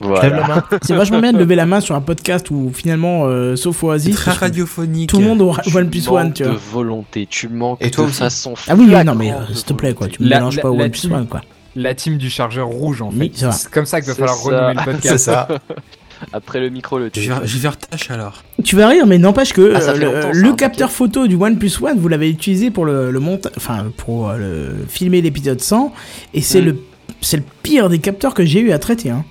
Voilà. 0.00 0.64
C'est 0.82 0.94
vachement 0.96 1.20
bien 1.20 1.34
de 1.34 1.38
lever 1.38 1.54
la 1.54 1.66
main 1.66 1.80
sur 1.82 1.94
un 1.94 2.00
podcast 2.00 2.50
où 2.50 2.70
finalement, 2.74 3.26
euh, 3.26 3.56
sauf 3.56 3.84
Oasis, 3.84 4.16
très 4.16 4.32
radiophonique. 4.32 5.10
tout 5.10 5.18
le 5.18 5.26
monde 5.26 5.42
aura 5.42 5.60
Tu 5.60 5.76
One 5.76 5.90
plus 5.90 6.08
One, 6.08 6.24
manques 6.28 6.34
tu 6.34 6.44
de 6.44 6.48
vois. 6.48 6.58
volonté, 6.72 7.26
tu 7.28 7.48
manques 7.50 7.84
Et 7.84 7.90
toi 7.90 8.06
de 8.06 8.10
façon 8.10 8.54
Ah 8.68 8.74
oui, 8.74 8.86
oui, 8.90 9.04
non, 9.04 9.14
mais 9.14 9.32
euh, 9.34 9.44
de 9.46 9.52
s'il 9.52 9.64
te 9.66 9.74
plaît, 9.74 9.92
quoi, 9.92 10.08
tu 10.08 10.22
me 10.22 10.28
La- 10.30 10.36
mélanges 10.38 10.56
la- 10.56 10.62
pas 10.62 10.70
au 10.70 10.78
la 10.78 10.84
One 10.84 10.90
plus 10.90 11.00
team- 11.02 11.12
One, 11.12 11.26
quoi. 11.26 11.42
La 11.76 11.94
team 11.94 12.18
du 12.18 12.28
chargeur 12.30 12.66
rouge 12.68 13.02
en 13.02 13.10
fait. 13.10 13.16
Oui, 13.18 13.32
c'est 13.34 13.70
comme 13.70 13.86
ça 13.86 14.00
qu'il 14.00 14.10
va 14.10 14.14
falloir 14.16 14.36
ça. 14.36 14.44
renommer 14.44 14.74
le 14.74 14.84
podcast. 14.84 15.08
C'est 15.08 15.18
ça. 15.18 15.48
Après 16.32 16.60
le 16.60 16.68
micro, 16.70 16.98
le 16.98 17.06
Je 17.12 17.20
vais, 17.20 17.26
téléphone. 17.26 17.46
je 17.46 17.58
vais 17.58 17.68
tâche 17.90 18.10
alors. 18.12 18.44
Tu 18.62 18.76
vas 18.76 18.86
rire, 18.86 19.06
mais 19.08 19.18
n'empêche 19.18 19.52
que 19.52 19.72
Ah, 19.74 19.80
euh, 19.80 19.96
le, 19.96 20.04
longtemps, 20.06 20.22
ça, 20.22 20.28
le 20.32 20.48
hein, 20.50 20.54
capteur 20.56 20.92
photo 20.92 21.26
du 21.26 21.34
OnePlus 21.34 21.72
One, 21.82 21.98
vous 21.98 22.06
l'avez 22.06 22.30
utilisé 22.30 22.70
pour 22.70 22.84
le, 22.84 23.10
le 23.10 23.18
monta- 23.20 23.50
enfin 23.56 23.86
pour 23.96 24.28
euh, 24.30 24.36
le, 24.38 24.86
filmer 24.88 25.20
l'épisode 25.20 25.60
100, 25.60 25.92
et 26.34 26.40
c'est 26.40 26.60
Mm. 26.60 26.64
le 26.66 26.76
c'est 27.20 27.36
le 27.36 27.42
pire 27.64 27.88
des 27.88 27.98
capteurs 27.98 28.34
que 28.34 28.44
j'ai 28.44 28.60
eu 28.60 28.70
à 28.72 28.78
traiter. 28.78 29.10
Hein. 29.10 29.24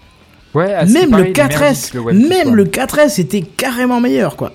Ouais, 0.54 0.74
ah, 0.74 0.84
même 0.86 1.12
pareil, 1.12 1.26
le 1.28 1.30
il 1.32 1.40
est 1.40 1.48
merdique, 1.48 1.58
4S, 1.62 1.94
le 1.94 2.00
OnePlus 2.02 2.28
même 2.28 2.48
One. 2.50 2.56
le 2.56 2.66
4S 2.66 3.22
était 3.22 3.42
carrément 3.42 4.02
meilleur 4.02 4.36
quoi. 4.36 4.52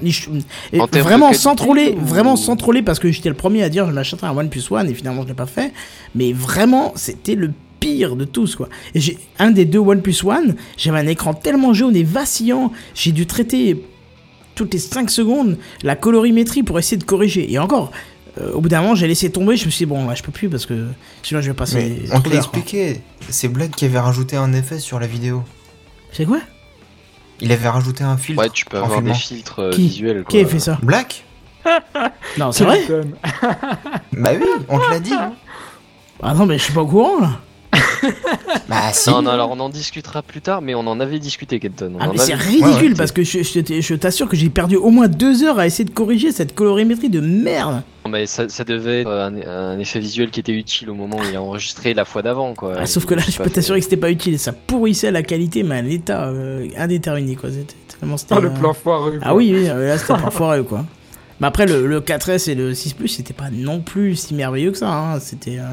Et 0.72 0.78
vraiment 1.00 1.32
sans 1.32 1.54
troller, 1.56 1.96
ou- 1.98 2.04
vraiment 2.04 2.36
sans 2.36 2.56
troller 2.56 2.82
parce 2.82 2.98
que 2.98 3.10
j'étais 3.10 3.30
le 3.30 3.34
premier 3.34 3.62
à 3.62 3.70
dire 3.70 3.86
je 3.86 3.92
m'achèterai 3.92 4.26
un 4.26 4.36
OnePlus 4.36 4.62
One 4.70 4.90
et 4.90 4.94
finalement 4.94 5.22
je 5.22 5.28
l'ai 5.28 5.34
pas 5.34 5.46
fait. 5.46 5.72
Mais 6.14 6.34
vraiment 6.34 6.92
c'était 6.96 7.34
le 7.34 7.50
pire 7.80 8.16
de 8.16 8.24
tous 8.24 8.56
quoi. 8.56 8.68
Et 8.94 9.00
j'ai 9.00 9.18
un 9.38 9.50
des 9.50 9.64
deux 9.64 9.78
OnePlus 9.78 10.16
One, 10.24 10.56
j'avais 10.76 10.98
un 10.98 11.06
écran 11.06 11.34
tellement 11.34 11.72
jaune 11.72 11.96
et 11.96 12.02
vacillant, 12.02 12.72
j'ai 12.94 13.12
dû 13.12 13.26
traiter 13.26 13.82
toutes 14.54 14.72
les 14.72 14.80
5 14.80 15.10
secondes 15.10 15.58
la 15.82 15.96
colorimétrie 15.96 16.62
pour 16.62 16.78
essayer 16.78 16.96
de 16.96 17.04
corriger. 17.04 17.52
Et 17.52 17.58
encore, 17.58 17.92
euh, 18.40 18.52
au 18.52 18.60
bout 18.60 18.68
d'un 18.68 18.80
moment 18.80 18.94
j'ai 18.94 19.06
laissé 19.06 19.30
tomber, 19.30 19.56
je 19.56 19.66
me 19.66 19.70
suis 19.70 19.84
dit 19.84 19.90
bon 19.90 20.06
là 20.06 20.14
je 20.14 20.22
peux 20.22 20.32
plus 20.32 20.48
parce 20.48 20.66
que 20.66 20.86
sinon 21.22 21.40
je 21.40 21.48
vais 21.48 21.54
passer. 21.54 22.00
Mais 22.04 22.14
on 22.14 22.20
te 22.20 22.28
l'a 22.28 22.36
quoi. 22.36 22.38
expliqué. 22.38 23.00
C'est 23.28 23.48
Blood 23.48 23.70
qui 23.72 23.84
avait 23.84 23.98
rajouté 23.98 24.36
un 24.36 24.52
effet 24.52 24.78
sur 24.78 24.98
la 25.00 25.06
vidéo. 25.06 25.42
C'est 26.12 26.24
quoi? 26.24 26.40
Il 27.40 27.52
avait 27.52 27.68
rajouté 27.68 28.02
un 28.02 28.16
filtre. 28.16 28.42
Ouais, 28.42 28.48
tu 28.48 28.64
peux 28.64 28.78
avoir 28.78 29.02
des 29.02 29.12
filtres 29.12 29.58
euh, 29.60 29.70
Qui 29.70 29.82
visuels. 29.88 30.24
Qui 30.26 30.38
a 30.38 30.42
quoi. 30.42 30.50
fait 30.52 30.58
ça? 30.58 30.78
Black? 30.82 31.24
Non, 32.38 32.52
c'est 32.52 32.62
vrai? 32.64 32.80
Bah 34.12 34.30
oui, 34.40 34.46
on 34.68 34.78
te 34.78 34.90
l'a 34.90 35.00
dit. 35.00 35.12
Ah 36.22 36.32
non 36.32 36.46
mais 36.46 36.58
je 36.58 36.64
suis 36.64 36.72
pas 36.72 36.82
au 36.82 36.86
courant 36.86 37.20
là. 37.20 37.40
Bah 38.68 38.92
si. 38.92 39.10
Non, 39.10 39.22
non, 39.22 39.30
alors 39.30 39.50
on 39.50 39.60
en 39.60 39.68
discutera 39.68 40.22
plus 40.22 40.40
tard, 40.40 40.60
mais 40.62 40.74
on 40.74 40.80
en 40.80 41.00
avait 41.00 41.18
discuté, 41.18 41.58
Kenton. 41.60 41.92
On 41.96 41.98
Ah 42.00 42.08
en 42.08 42.12
mais 42.12 42.18
c'est 42.18 42.34
ridicule 42.34 42.64
Ouais, 42.64 42.82
ouais, 42.88 42.94
parce 42.94 43.12
que 43.12 43.22
je, 43.22 43.42
je 43.42 43.60
t'ai- 43.60 43.82
je 43.82 43.94
t'assure 43.94 44.28
que 44.28 44.36
j'ai 44.36 44.48
perdu 44.50 44.76
au 44.76 44.90
moins 44.90 45.08
deux 45.08 45.42
heures 45.44 45.58
à 45.58 45.66
essayer 45.66 45.84
de 45.84 45.90
corriger 45.90 46.32
cette 46.32 46.54
colorimétrie 46.54 47.08
de 47.08 47.20
merde. 47.20 47.82
Non, 48.04 48.10
mais 48.12 48.26
ça, 48.26 48.48
ça 48.48 48.64
devait 48.64 49.00
être 49.02 49.10
un, 49.10 49.34
un 49.46 49.78
effet 49.78 49.98
visuel 49.98 50.30
qui 50.30 50.40
était 50.40 50.52
utile 50.52 50.90
au 50.90 50.94
moment 50.94 51.16
où 51.18 51.24
il 51.28 51.34
a 51.36 51.42
enregistré 51.42 51.94
la 51.94 52.04
fois 52.04 52.22
d'avant, 52.22 52.54
quoi. 52.54 52.74
Ah, 52.78 52.86
sauf 52.86 53.04
que 53.06 53.14
là 53.14 53.22
je 53.28 53.36
peux 53.38 53.50
t'assurer 53.50 53.78
que 53.80 53.84
c'était 53.84 53.96
pas 53.96 54.10
utile 54.10 54.34
et 54.34 54.38
ça 54.38 54.52
pourrissait 54.52 55.10
la 55.10 55.22
qualité 55.22 55.62
mais 55.62 55.76
à 55.78 55.82
l'état 55.82 56.26
euh, 56.28 56.68
indéterminé 56.76 57.34
quoi. 57.36 57.50
C'était 57.50 57.74
Oh, 58.30 58.40
le 58.40 58.50
plan 58.50 58.74
foireux. 58.74 59.18
Ah 59.22 59.34
oui, 59.34 59.50
oui 59.54 59.68
euh, 59.70 59.88
là 59.88 59.96
c'était 59.98 60.12
pas 60.22 60.30
foireux 60.30 60.62
quoi. 60.64 60.84
Mais 61.40 61.46
après 61.46 61.66
le, 61.66 61.86
le 61.86 62.00
4S 62.00 62.50
et 62.50 62.54
le 62.54 62.74
6 62.74 62.92
Plus 62.92 63.08
c'était 63.08 63.32
pas 63.32 63.48
non 63.50 63.80
plus 63.80 64.16
si 64.16 64.34
merveilleux 64.34 64.70
que 64.70 64.78
ça. 64.78 64.92
Hein. 64.92 65.18
C'était. 65.18 65.58
euh, 65.58 65.72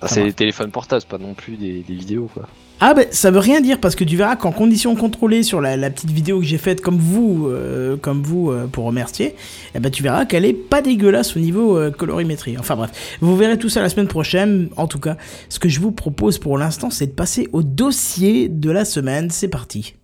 Ah, 0.00 0.08
c'est 0.08 0.24
des 0.24 0.32
téléphones 0.32 0.70
portables, 0.70 1.04
pas 1.08 1.18
non 1.18 1.34
plus 1.34 1.56
des, 1.56 1.84
des 1.86 1.94
vidéos, 1.94 2.28
quoi. 2.32 2.48
Ah 2.80 2.94
bah 2.94 3.02
ça 3.10 3.32
veut 3.32 3.40
rien 3.40 3.60
dire 3.60 3.80
parce 3.80 3.96
que 3.96 4.04
tu 4.04 4.16
verras 4.16 4.36
qu'en 4.36 4.52
conditions 4.52 4.94
contrôlées 4.94 5.42
sur 5.42 5.60
la, 5.60 5.76
la 5.76 5.90
petite 5.90 6.12
vidéo 6.12 6.38
que 6.38 6.44
j'ai 6.44 6.58
faite 6.58 6.80
comme 6.80 6.98
vous, 6.98 7.48
euh, 7.48 7.96
comme 7.96 8.22
vous 8.22 8.52
euh, 8.52 8.68
pour 8.68 8.84
remercier, 8.84 9.34
eh 9.74 9.80
ben 9.80 9.90
tu 9.90 10.04
verras 10.04 10.26
qu'elle 10.26 10.44
est 10.44 10.52
pas 10.52 10.80
dégueulasse 10.80 11.36
au 11.36 11.40
niveau 11.40 11.76
euh, 11.76 11.90
colorimétrie. 11.90 12.56
Enfin 12.56 12.76
bref, 12.76 13.18
vous 13.20 13.36
verrez 13.36 13.58
tout 13.58 13.68
ça 13.68 13.82
la 13.82 13.88
semaine 13.88 14.06
prochaine. 14.06 14.68
En 14.76 14.86
tout 14.86 15.00
cas, 15.00 15.16
ce 15.48 15.58
que 15.58 15.68
je 15.68 15.80
vous 15.80 15.90
propose 15.90 16.38
pour 16.38 16.56
l'instant, 16.56 16.90
c'est 16.90 17.08
de 17.08 17.12
passer 17.12 17.48
au 17.52 17.64
dossier 17.64 18.48
de 18.48 18.70
la 18.70 18.84
semaine. 18.84 19.28
C'est 19.30 19.48
parti. 19.48 19.94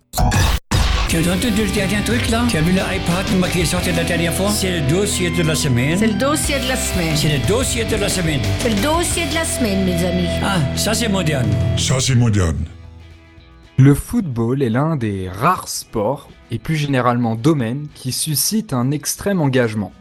Tu 1.15 1.29
as 1.29 1.33
entendu 1.33 1.63
le 1.63 1.71
dernier 1.71 2.03
truc 2.03 2.29
là? 2.29 2.43
Tu 2.49 2.57
as 2.57 2.61
vu 2.61 2.73
l'iPad 2.73 3.25
moi, 3.39 3.47
qui 3.47 3.61
est 3.61 3.65
sorti 3.65 3.89
la 3.93 4.03
dernière 4.03 4.33
fois? 4.33 4.49
C'est 4.49 4.81
le 4.81 4.87
dossier 4.89 5.29
de 5.29 5.43
la 5.43 5.55
semaine. 5.55 5.97
C'est 5.97 6.07
le 6.07 6.19
dossier 6.19 6.59
de 6.59 6.67
la 6.67 6.75
semaine. 6.75 7.15
C'est 7.15 7.37
le 7.37 7.47
dossier 7.47 7.85
de 7.85 7.95
la 7.95 8.09
semaine. 8.09 8.41
C'est 8.59 8.69
le 8.69 8.81
dossier 8.81 9.25
de 9.29 9.33
la 9.33 9.45
semaine, 9.45 9.85
mes 9.85 10.05
amis. 10.05 10.27
Ah, 10.43 10.59
ça 10.75 10.93
c'est 10.93 11.07
moderne. 11.07 11.49
Ça, 11.77 12.01
c'est 12.01 12.15
moderne. 12.15 12.65
Le 13.77 13.93
football 13.93 14.61
est 14.61 14.69
l'un 14.69 14.97
des 14.97 15.29
rares 15.29 15.69
sports, 15.69 16.29
et 16.51 16.59
plus 16.59 16.75
généralement 16.75 17.35
domaines, 17.35 17.87
qui 17.95 18.11
suscite 18.11 18.73
un 18.73 18.91
extrême 18.91 19.39
engagement. 19.39 19.93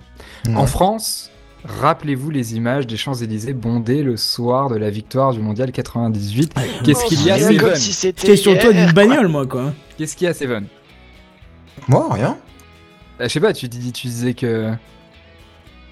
Ouais. 0.48 0.56
En 0.56 0.66
France, 0.66 1.30
rappelez-vous 1.64 2.30
les 2.30 2.56
images 2.56 2.88
des 2.88 2.96
Champs-Élysées 2.96 3.54
bondées 3.54 4.02
le 4.02 4.16
soir 4.16 4.68
de 4.68 4.74
la 4.74 4.90
victoire 4.90 5.32
du 5.32 5.38
Mondial 5.38 5.70
98. 5.70 6.54
Qu'est-ce 6.84 7.04
qu'il 7.04 7.22
y 7.22 7.30
a, 7.30 7.38
Seven 7.38 7.76
J'étais 7.76 8.34
sur 8.34 8.52
le 8.52 8.58
toit 8.58 8.72
d'une 8.72 8.90
bagnole 8.90 9.28
moi 9.28 9.46
quoi. 9.46 9.72
Qu'est-ce 9.96 10.16
qu'il 10.16 10.26
y 10.26 10.28
a, 10.28 10.34
Seven? 10.34 10.66
Moi, 11.88 12.06
rien. 12.10 12.36
Euh, 13.20 13.24
Je 13.24 13.28
sais 13.28 13.40
pas, 13.40 13.52
tu, 13.52 13.68
dis- 13.68 13.92
tu 13.92 14.06
disais 14.08 14.34
que... 14.34 14.72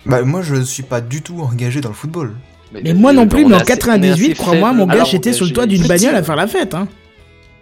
Bah 0.04 0.22
moi 0.22 0.42
je 0.42 0.56
suis 0.62 0.82
pas 0.82 1.00
du 1.00 1.22
tout 1.22 1.40
engagé 1.42 1.80
dans 1.80 1.90
le 1.90 1.94
football. 1.94 2.34
Mais 2.72 2.92
moi 2.92 3.12
non 3.12 3.28
plus, 3.28 3.44
mais 3.44 3.54
en 3.54 3.60
98, 3.60 4.34
crois-moi, 4.34 4.72
mon 4.72 4.86
gars, 4.86 5.04
j'étais 5.04 5.32
sur 5.32 5.46
le 5.46 5.52
toit 5.52 5.66
d'une 5.66 5.86
bagnole 5.86 6.16
à 6.16 6.22
faire 6.24 6.34
la 6.36 6.48
fête. 6.48 6.74
Hein. 6.74 6.88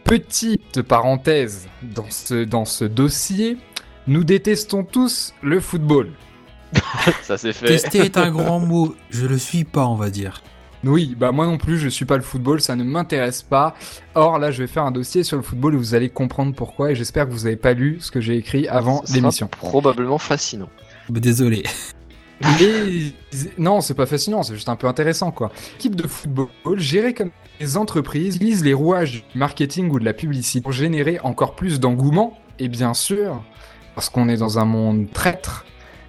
Petite 0.04 0.80
parenthèse 0.82 1.68
dans 1.82 2.06
ce, 2.08 2.44
dans 2.44 2.64
ce 2.64 2.84
dossier, 2.86 3.58
nous 4.06 4.24
détestons 4.24 4.84
tous 4.84 5.34
le 5.42 5.60
football. 5.60 6.10
Ça 7.22 7.36
c'est 7.36 7.52
fait. 7.52 7.66
Tester 7.66 7.98
est 7.98 8.16
un 8.16 8.30
grand 8.30 8.60
mot. 8.60 8.94
Je 9.10 9.26
le 9.26 9.36
suis 9.36 9.64
pas, 9.64 9.86
on 9.86 9.96
va 9.96 10.08
dire. 10.08 10.42
Oui, 10.84 11.14
bah 11.18 11.30
moi 11.30 11.46
non 11.46 11.58
plus, 11.58 11.78
je 11.78 11.88
suis 11.88 12.06
pas 12.06 12.16
le 12.16 12.22
football, 12.22 12.60
ça 12.60 12.74
ne 12.74 12.84
m'intéresse 12.84 13.42
pas. 13.42 13.74
Or 14.14 14.38
là, 14.38 14.50
je 14.50 14.62
vais 14.62 14.66
faire 14.66 14.84
un 14.84 14.90
dossier 14.90 15.24
sur 15.24 15.36
le 15.36 15.42
football 15.42 15.74
et 15.74 15.76
vous 15.76 15.94
allez 15.94 16.08
comprendre 16.08 16.54
pourquoi. 16.54 16.92
Et 16.92 16.94
j'espère 16.94 17.26
que 17.26 17.32
vous 17.32 17.46
avez 17.46 17.56
pas 17.56 17.74
lu 17.74 17.98
ce 18.00 18.10
que 18.10 18.20
j'ai 18.20 18.36
écrit 18.36 18.66
avant 18.66 19.02
l'émission. 19.12 19.48
Probablement 19.48 20.18
fascinant. 20.18 20.68
Bah, 21.08 21.20
Désolé. 21.20 21.64
Les... 22.58 23.12
Non, 23.58 23.82
c'est 23.82 23.92
pas 23.92 24.06
fascinant, 24.06 24.42
c'est 24.42 24.54
juste 24.54 24.70
un 24.70 24.76
peu 24.76 24.86
intéressant 24.86 25.30
quoi. 25.30 25.52
L'équipe 25.74 25.94
de 25.94 26.06
football, 26.06 26.48
gérée 26.76 27.12
comme 27.12 27.30
les 27.60 27.76
entreprises, 27.76 28.36
utilise 28.36 28.64
les 28.64 28.72
rouages 28.72 29.24
du 29.30 29.38
marketing 29.38 29.90
ou 29.90 30.00
de 30.00 30.06
la 30.06 30.14
publicité 30.14 30.62
pour 30.62 30.72
générer 30.72 31.20
encore 31.22 31.54
plus 31.54 31.80
d'engouement 31.80 32.38
et 32.58 32.68
bien 32.68 32.94
sûr, 32.94 33.42
parce 33.94 34.08
qu'on 34.08 34.28
est 34.30 34.38
dans 34.38 34.58
un 34.58 34.64
monde 34.64 35.08
traître, 35.12 35.66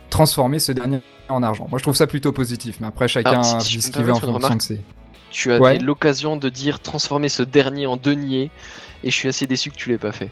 transformer 0.10 0.60
ce 0.60 0.72
dernier 0.72 1.02
en 1.32 1.44
argent. 1.44 1.68
Moi 1.70 1.78
je 1.80 1.84
trouve 1.84 1.96
ça 1.96 2.08
plutôt 2.08 2.32
positif, 2.32 2.78
mais 2.82 2.88
après 2.88 3.08
chacun 3.08 3.42
si- 3.44 3.78
dit 3.78 3.82
ce 3.82 3.92
qu'il 3.92 4.04
veut 4.04 4.14
en 4.14 4.20
fonction 4.20 4.56
de 4.56 4.62
ses... 4.62 4.82
Tu 5.32 5.52
as 5.54 5.60
Ouais. 5.60 5.80
l'occasion 5.80 6.36
de 6.36 6.50
dire 6.50 6.80
transformer 6.82 7.30
ce 7.30 7.42
dernier 7.44 7.88
en 7.88 7.96
denier, 7.98 8.52
et 9.04 9.10
je 9.12 9.16
suis 9.16 9.30
assez 9.30 9.48
déçu 9.48 9.72
que 9.72 9.76
tu 9.78 9.90
l'aies 9.90 9.98
pas 9.98 10.12
fait. 10.12 10.30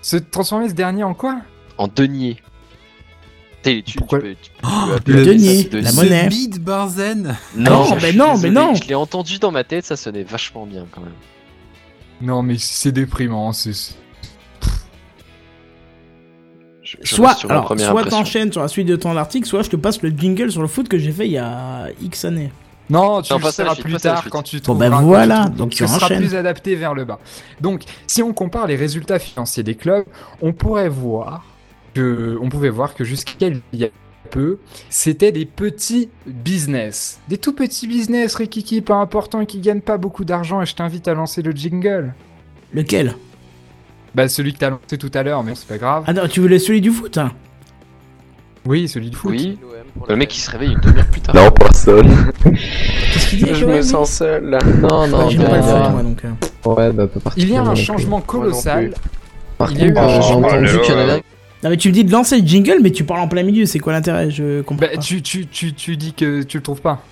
Se 0.00 0.16
transformer 0.16 0.68
ce 0.68 0.74
dernier 0.74 1.02
en 1.04 1.12
quoi 1.14 1.40
En 1.76 1.88
denier. 1.88 2.40
T'es- 3.62 3.82
Tu, 3.84 3.98
tu 3.98 4.04
peux, 4.04 4.20
tu 4.40 4.50
Oh, 4.62 4.68
le 5.06 5.24
denier, 5.24 5.64
denier. 5.64 5.82
la 5.82 5.92
monnaie. 5.92 6.28
Barzen. 6.60 7.36
Non, 7.56 7.84
je 7.98 8.02
mais 8.06 8.12
non, 8.12 8.38
mais 8.38 8.50
non. 8.50 8.74
Je 8.76 8.84
l'ai 8.86 8.94
entendu 8.94 9.40
dans 9.40 9.50
ma 9.50 9.64
tête, 9.64 9.84
ça 9.84 9.96
sonnait 9.96 10.22
vachement 10.22 10.64
bien 10.66 10.86
quand 10.92 11.00
même. 11.00 11.12
Non 12.20 12.42
mais 12.42 12.56
c'est 12.58 12.92
déprimant, 12.92 13.52
c'est... 13.52 13.72
Je- 16.90 16.96
je 17.02 17.14
Soit, 17.14 17.34
sur 17.34 17.50
alors, 17.50 17.64
première 17.64 17.90
soit 17.90 18.04
t'enchaînes 18.04 18.50
sur 18.50 18.62
la 18.62 18.68
suite 18.68 18.86
de 18.88 18.96
ton 18.96 19.14
article, 19.16 19.46
soit 19.46 19.62
je 19.62 19.68
te 19.68 19.76
passe 19.76 20.00
le 20.00 20.08
jingle 20.10 20.50
sur 20.50 20.62
le 20.62 20.68
foot 20.68 20.88
que 20.88 20.96
j'ai 20.96 21.12
fait 21.12 21.26
il 21.26 21.32
y 21.32 21.38
a 21.38 21.88
X 22.00 22.24
années. 22.24 22.50
Non, 22.88 23.20
tu 23.20 23.32
Non, 23.34 23.38
le 23.44 23.50
seras 23.50 23.74
suite, 23.74 23.84
plus 23.84 23.96
tard 23.96 24.20
suite. 24.22 24.32
quand 24.32 24.42
tu 24.42 24.56
Bon, 24.56 24.62
trouveras. 24.62 24.88
ben 24.88 25.00
voilà, 25.02 25.48
tu- 25.50 25.56
donc 25.58 25.70
tu 25.72 25.78
ce 25.78 25.86
sera 25.86 26.06
enchaînes. 26.06 26.20
plus 26.20 26.34
adapté 26.34 26.74
vers 26.76 26.94
le 26.94 27.04
bas. 27.04 27.18
Donc, 27.60 27.82
si 28.06 28.22
on 28.22 28.32
compare 28.32 28.66
les 28.66 28.76
résultats 28.76 29.18
financiers 29.18 29.62
des 29.62 29.74
clubs, 29.74 30.06
on 30.40 30.54
pourrait 30.54 30.88
voir 30.88 31.44
que, 31.92 32.38
on 32.40 32.48
pouvait 32.48 32.70
voir 32.70 32.94
que 32.94 33.04
jusqu'à 33.04 33.48
il 33.48 33.60
y 33.74 33.84
a 33.84 33.88
peu, 34.30 34.58
c'était 34.88 35.32
des 35.32 35.44
petits 35.44 36.08
business, 36.26 37.20
des 37.28 37.36
tout 37.36 37.52
petits 37.52 37.86
business, 37.86 38.34
Rikiki, 38.36 38.80
pas 38.80 38.94
importants 38.96 39.40
et 39.42 39.46
qui 39.46 39.60
gagnent 39.60 39.80
pas 39.82 39.98
beaucoup 39.98 40.24
d'argent. 40.24 40.62
Et 40.62 40.66
je 40.66 40.74
t'invite 40.74 41.06
à 41.08 41.12
lancer 41.14 41.42
le 41.42 41.52
jingle. 41.52 42.14
Lequel? 42.72 43.14
Bah 44.18 44.28
celui 44.28 44.52
que 44.52 44.58
t'as 44.58 44.70
lancé 44.70 44.98
tout 44.98 45.10
à 45.14 45.22
l'heure, 45.22 45.44
mais 45.44 45.52
c'est 45.54 45.68
pas 45.68 45.78
grave. 45.78 46.02
Ah 46.08 46.12
non, 46.12 46.22
tu 46.28 46.40
voulais 46.40 46.58
celui 46.58 46.80
du 46.80 46.90
foot 46.90 47.16
hein 47.18 47.30
Oui, 48.66 48.88
celui 48.88 49.10
de 49.10 49.14
foot. 49.14 49.30
Oui, 49.30 49.56
le 50.08 50.16
mec 50.16 50.28
qui 50.28 50.40
se 50.40 50.50
réveille 50.50 50.72
une 50.72 50.80
demi-heure 50.80 51.06
plus 51.06 51.20
tard. 51.20 51.34
Non, 51.36 51.50
personne. 51.52 52.32
Qu'est-ce 52.42 53.28
qu'il 53.28 53.44
dit 53.44 53.54
Je 53.54 53.64
me 53.64 53.80
sens 53.80 54.10
seul 54.10 54.44
là. 54.50 54.58
Non, 54.82 55.06
non, 55.06 55.30
non, 55.30 55.36
pas 55.46 55.56
le 55.56 55.62
foot 55.62 55.72
non. 55.72 55.90
moi 55.90 56.02
donc. 56.02 56.24
euh. 56.24 56.68
Ouais, 56.68 56.92
bah, 56.92 57.06
pas 57.06 57.30
Il 57.36 57.48
y 57.48 57.56
a 57.56 57.62
un 57.62 57.74
changement 57.76 58.20
colossal. 58.20 58.92
Par 59.56 59.70
il 59.72 59.78
y 59.78 59.82
a 59.82 59.86
eu 59.86 59.94
contre, 59.94 60.02
un 60.02 60.08
euh, 60.08 60.14
j'ai 60.20 60.22
changement. 60.22 60.48
entendu 60.48 60.80
qu'il 60.80 60.92
y 60.94 60.96
en 60.96 61.00
avait 61.00 61.22
Non 61.62 61.70
mais 61.70 61.76
tu 61.76 61.88
me 61.88 61.94
dis 61.94 62.04
de 62.04 62.10
lancer 62.12 62.40
le 62.40 62.46
jingle 62.46 62.78
mais 62.82 62.90
tu 62.90 63.04
parles 63.04 63.20
en 63.20 63.28
plein 63.28 63.42
milieu, 63.44 63.66
c'est 63.66 63.78
quoi 63.78 63.92
l'intérêt 63.92 64.30
Je 64.30 64.62
comprends 64.62 64.86
Bah, 64.86 64.92
pas. 64.94 65.00
tu, 65.00 65.22
tu, 65.22 65.46
tu, 65.46 65.72
tu 65.74 65.96
dis 65.96 66.12
que 66.12 66.42
tu 66.42 66.56
le 66.58 66.62
trouves 66.62 66.80
pas. 66.80 67.02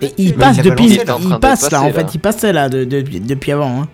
Et 0.00 0.12
il 0.18 0.34
passe 0.34 0.56
il 0.56 0.60
a 0.60 0.62
pas 0.64 0.68
depuis, 0.70 0.86
il, 0.94 1.38
passe 1.38 1.70
là, 1.70 1.82
en 1.82 1.90
fait, 1.92 2.14
il 2.14 2.18
passait 2.18 2.52
là 2.52 2.68
de- 2.68 2.84
de- 2.84 3.02
depuis 3.02 3.52
avant. 3.52 3.82
Hein. 3.82 3.88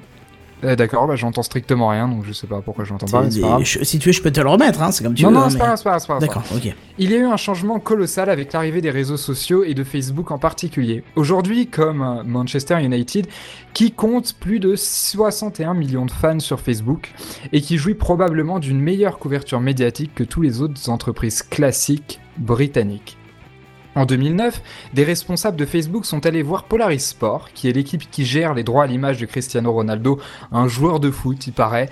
Euh, 0.65 0.75
D'accord, 0.75 1.07
bah 1.07 1.15
j'entends 1.17 1.43
strictement 1.45 1.89
rien, 1.89 2.09
donc 2.09 2.25
je 2.27 2.33
sais 2.33 2.47
pas 2.49 2.61
pourquoi 2.61 2.85
j'entends 2.85 3.07
pas. 3.07 3.23
mais 3.23 3.31
C'est- 3.31 3.37
c'est 3.37 3.43
pas 3.43 3.49
grave. 3.49 3.63
je- 3.65 3.85
si 3.85 3.99
tu 4.01 4.09
veux, 4.09 4.13
je 4.13 4.23
peux 4.23 4.31
te 4.33 4.41
le 4.41 4.49
remettre, 4.49 4.83
hein, 4.83 4.91
c'est 4.91 5.05
comme 5.05 5.15
tu 5.15 5.23
Non, 5.23 5.29
veux. 5.29 5.35
non, 5.37 5.41
hein, 5.43 5.47
c'est 5.51 5.55
mais- 5.55 5.61
pas 5.61 5.67
grave, 5.67 5.79
c'est 5.79 5.85
pas 5.85 5.91
grave, 5.91 6.01
c'est 6.01 6.07
pas 6.09 6.19
grave. 6.19 6.29
D'accord, 6.29 6.57
ok. 6.57 6.75
Il 6.99 7.11
y 7.11 7.15
a 7.15 7.19
eu 7.19 7.25
un 7.27 7.37
changement 7.37 7.79
colossal 7.79 8.29
avec 8.29 8.53
l'arrivée 8.53 8.81
des 8.81 8.91
réseaux 8.91 9.17
sociaux 9.17 9.63
et 9.63 9.75
de 9.75 9.85
Facebook 9.85 10.31
en 10.33 10.39
particulier. 10.39 11.05
Aujourd'hui, 11.15 11.67
comme 11.69 12.03
euh, 12.03 12.23
Manchester 12.25 12.83
United, 12.83 13.27
qui 13.75 13.93
compte 13.93 14.35
plus 14.41 14.59
de 14.59 14.75
61 14.75 15.75
millions 15.75 16.07
de 16.07 16.11
fans 16.11 16.41
sur 16.41 16.59
Facebook 16.61 17.13
et 17.53 17.61
qui 17.61 17.77
jouit 17.79 17.95
probablement 17.95 18.59
d'une 18.59 18.81
meilleure 18.81 19.19
couverture 19.19 19.61
médiatique 19.61 20.15
que 20.15 20.25
tous 20.25 20.41
les 20.41 20.61
autres 20.63 20.89
entreprises 20.91 21.43
classiques 21.43 22.21
britanniques. 22.39 23.18
En 23.95 24.05
2009, 24.05 24.63
des 24.95 25.05
responsables 25.05 25.57
de 25.57 25.65
Facebook 25.65 26.05
sont 26.05 26.25
allés 26.27 26.43
voir 26.43 26.65
Polaris 26.65 27.01
Sport, 27.01 27.51
qui 27.55 27.69
est 27.69 27.73
l'équipe 27.73 28.11
qui 28.11 28.25
gère 28.25 28.55
les 28.55 28.63
droits 28.63 28.85
à 28.85 28.87
l'image 28.87 29.19
de 29.19 29.27
Cristiano 29.27 29.73
Ronaldo, 29.73 30.21
un 30.53 30.69
joueur 30.69 31.01
de 31.01 31.11
foot, 31.11 31.47
il 31.47 31.53
paraît, 31.53 31.89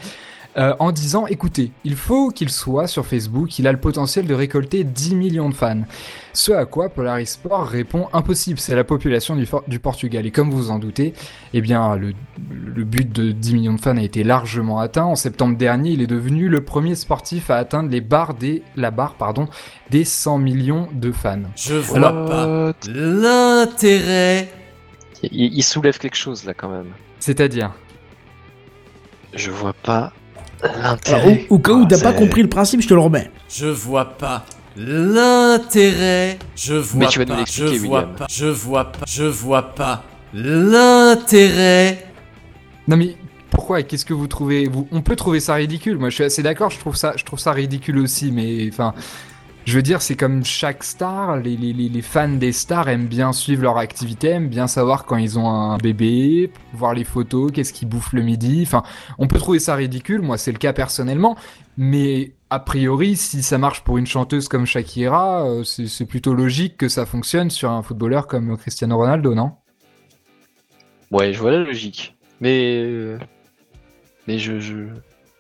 euh, 0.59 0.75
en 0.79 0.91
disant 0.91 1.27
écoutez, 1.27 1.71
il 1.85 1.97
faut 1.97 2.31
qu'il 2.31 2.49
soit 2.49 2.87
sur 2.87 3.05
Facebook, 3.05 3.59
il 3.59 3.67
a 3.67 3.73
le 3.73 3.81
potentiel 3.81 4.27
de 4.27 4.33
récolter 4.33 4.85
10 4.85 5.15
millions 5.15 5.51
de 5.51 5.55
fans. 5.55 5.83
Ce 6.33 6.53
à 6.53 6.65
quoi 6.65 6.89
Polaris 6.89 7.27
Sport 7.27 7.67
répond 7.67 8.09
impossible, 8.15 8.59
c'est 8.59 8.75
la 8.75 8.85
population 8.85 9.37
du, 9.37 9.79
Portugal. 9.79 10.25
Et 10.25 10.31
comme 10.31 10.51
vous 10.51 10.71
en 10.71 10.79
doutez, 10.79 11.13
eh 11.53 11.61
bien, 11.61 11.97
le, 11.97 12.15
le 12.51 12.85
but 12.85 13.11
de 13.11 13.33
10 13.33 13.55
millions 13.55 13.75
de 13.75 13.81
fans 13.81 13.97
a 13.97 14.03
été 14.03 14.25
largement 14.25 14.79
atteint. 14.79 15.05
En 15.05 15.15
septembre 15.15 15.59
dernier, 15.59 15.91
il 15.91 16.01
est 16.01 16.07
devenu 16.07 16.49
le 16.49 16.63
premier 16.63 16.95
sportif 16.95 17.51
à 17.51 17.57
atteindre 17.57 17.91
les 17.91 18.01
barres 18.01 18.35
des, 18.35 18.63
la 18.77 18.91
barre 18.91 19.15
pardon, 19.15 19.49
des 19.91 20.05
100 20.05 20.39
millions 20.39 20.89
de 20.93 21.13
fans. 21.13 21.43
Je 21.55 21.75
vois 21.75 21.99
Alors, 21.99 22.29
pas 22.29 22.73
l'intérêt. 22.89 24.49
Il, 25.23 25.55
il 25.55 25.63
soulève 25.63 25.99
quelque 25.99 26.17
chose 26.17 26.45
là 26.45 26.55
quand 26.55 26.69
même. 26.71 26.93
C'est-à-dire? 27.19 27.73
Je 29.35 29.51
vois 29.51 29.75
pas 29.75 30.13
l'intérêt. 30.63 31.47
au, 31.51 31.57
au 31.57 31.59
cas 31.59 31.73
où 31.73 31.87
t'as 31.87 32.01
pas 32.01 32.13
compris 32.13 32.43
le 32.43 32.49
principe, 32.49 32.81
je 32.83 32.89
te 32.89 32.95
le 32.95 33.01
remets. 33.01 33.31
Je 33.49 33.67
vois 33.67 34.17
pas 34.17 34.45
l'intérêt. 34.77 36.39
Je 36.55 36.75
vois 36.75 37.01
Mais 37.01 37.07
tu 37.09 37.19
vas 37.19 37.25
nous 37.25 37.33
pas. 37.33 37.39
l'expliquer, 37.39 37.75
je 37.75 37.81
vois 37.87 37.99
William. 38.01 38.15
pas. 38.17 38.27
Je 38.31 38.47
vois 38.47 38.93
pas. 38.93 38.99
Je 39.07 39.25
vois 39.25 39.75
pas 39.75 40.05
l'intérêt. 40.35 42.07
Non 42.89 42.97
mais 42.97 43.17
pourquoi? 43.51 43.83
Qu'est-ce 43.83 44.05
que 44.05 44.13
vous 44.15 44.27
trouvez? 44.27 44.69
Vous, 44.69 44.87
On 44.93 45.01
peut 45.03 45.17
trouver 45.17 45.41
ça 45.41 45.55
ridicule. 45.55 45.99
Moi, 45.99 46.11
je 46.11 46.17
suis 46.17 46.25
assez 46.25 46.43
d'accord. 46.43 46.71
Je 46.71 46.79
trouve 46.79 46.97
ça, 46.97 47.15
je 47.17 47.25
trouve 47.25 47.39
ça 47.39 47.53
ridicule 47.53 47.99
aussi. 47.99 48.31
Mais 48.33 48.69
enfin, 48.71 48.93
je 49.67 49.75
veux 49.75 49.83
dire, 49.83 50.01
c'est 50.01 50.15
comme 50.15 50.45
chaque 50.45 50.85
star. 50.85 51.39
Les, 51.39 52.03
fans 52.03 52.29
des 52.29 52.53
stars 52.53 52.89
aiment 52.89 53.09
bien 53.09 53.33
suivre 53.33 53.63
leur 53.65 53.79
activité, 53.79 54.29
aiment 54.29 54.49
bien 54.49 54.69
savoir 54.69 55.05
quand 55.05 55.17
ils 55.17 55.41
ont 55.41 55.49
un 55.49 55.77
bébé, 55.77 56.53
voir 56.73 56.95
les 56.95 57.03
photos, 57.03 57.51
qu'est-ce 57.53 57.73
qu'ils 57.73 57.89
bouffent 57.89 58.13
le 58.13 58.23
midi. 58.23 58.63
Enfin, 58.65 58.85
on 59.19 59.27
peut 59.27 59.39
trouver 59.39 59.59
ça 59.59 59.75
ridicule. 59.75 60.23
Moi, 60.23 60.39
c'est 60.39 60.53
le 60.53 60.59
cas 60.59 60.73
personnellement. 60.73 61.37
Mais 61.77 62.35
a 62.49 62.61
priori, 62.61 63.17
si 63.17 63.43
ça 63.43 63.59
marche 63.59 63.83
pour 63.83 63.99
une 63.99 64.07
chanteuse 64.07 64.47
comme 64.49 64.67
Shakira, 64.67 65.45
euh, 65.45 65.65
c'est 65.65 65.89
c'est 65.89 66.07
plutôt 66.07 66.33
logique 66.33 66.77
que 66.77 66.89
ça 66.89 67.05
fonctionne 67.05 67.51
sur 67.51 67.71
un 67.73 67.83
footballeur 67.83 68.29
comme 68.29 68.57
Cristiano 68.57 68.97
Ronaldo, 68.97 69.35
non? 69.35 69.53
Ouais, 71.11 71.33
je 71.33 71.41
vois 71.41 71.51
la 71.51 71.59
logique. 71.59 72.17
Mais. 72.41 72.83
euh, 72.85 73.19
Mais 74.29 74.39
je. 74.39 74.61
je... 74.61 74.85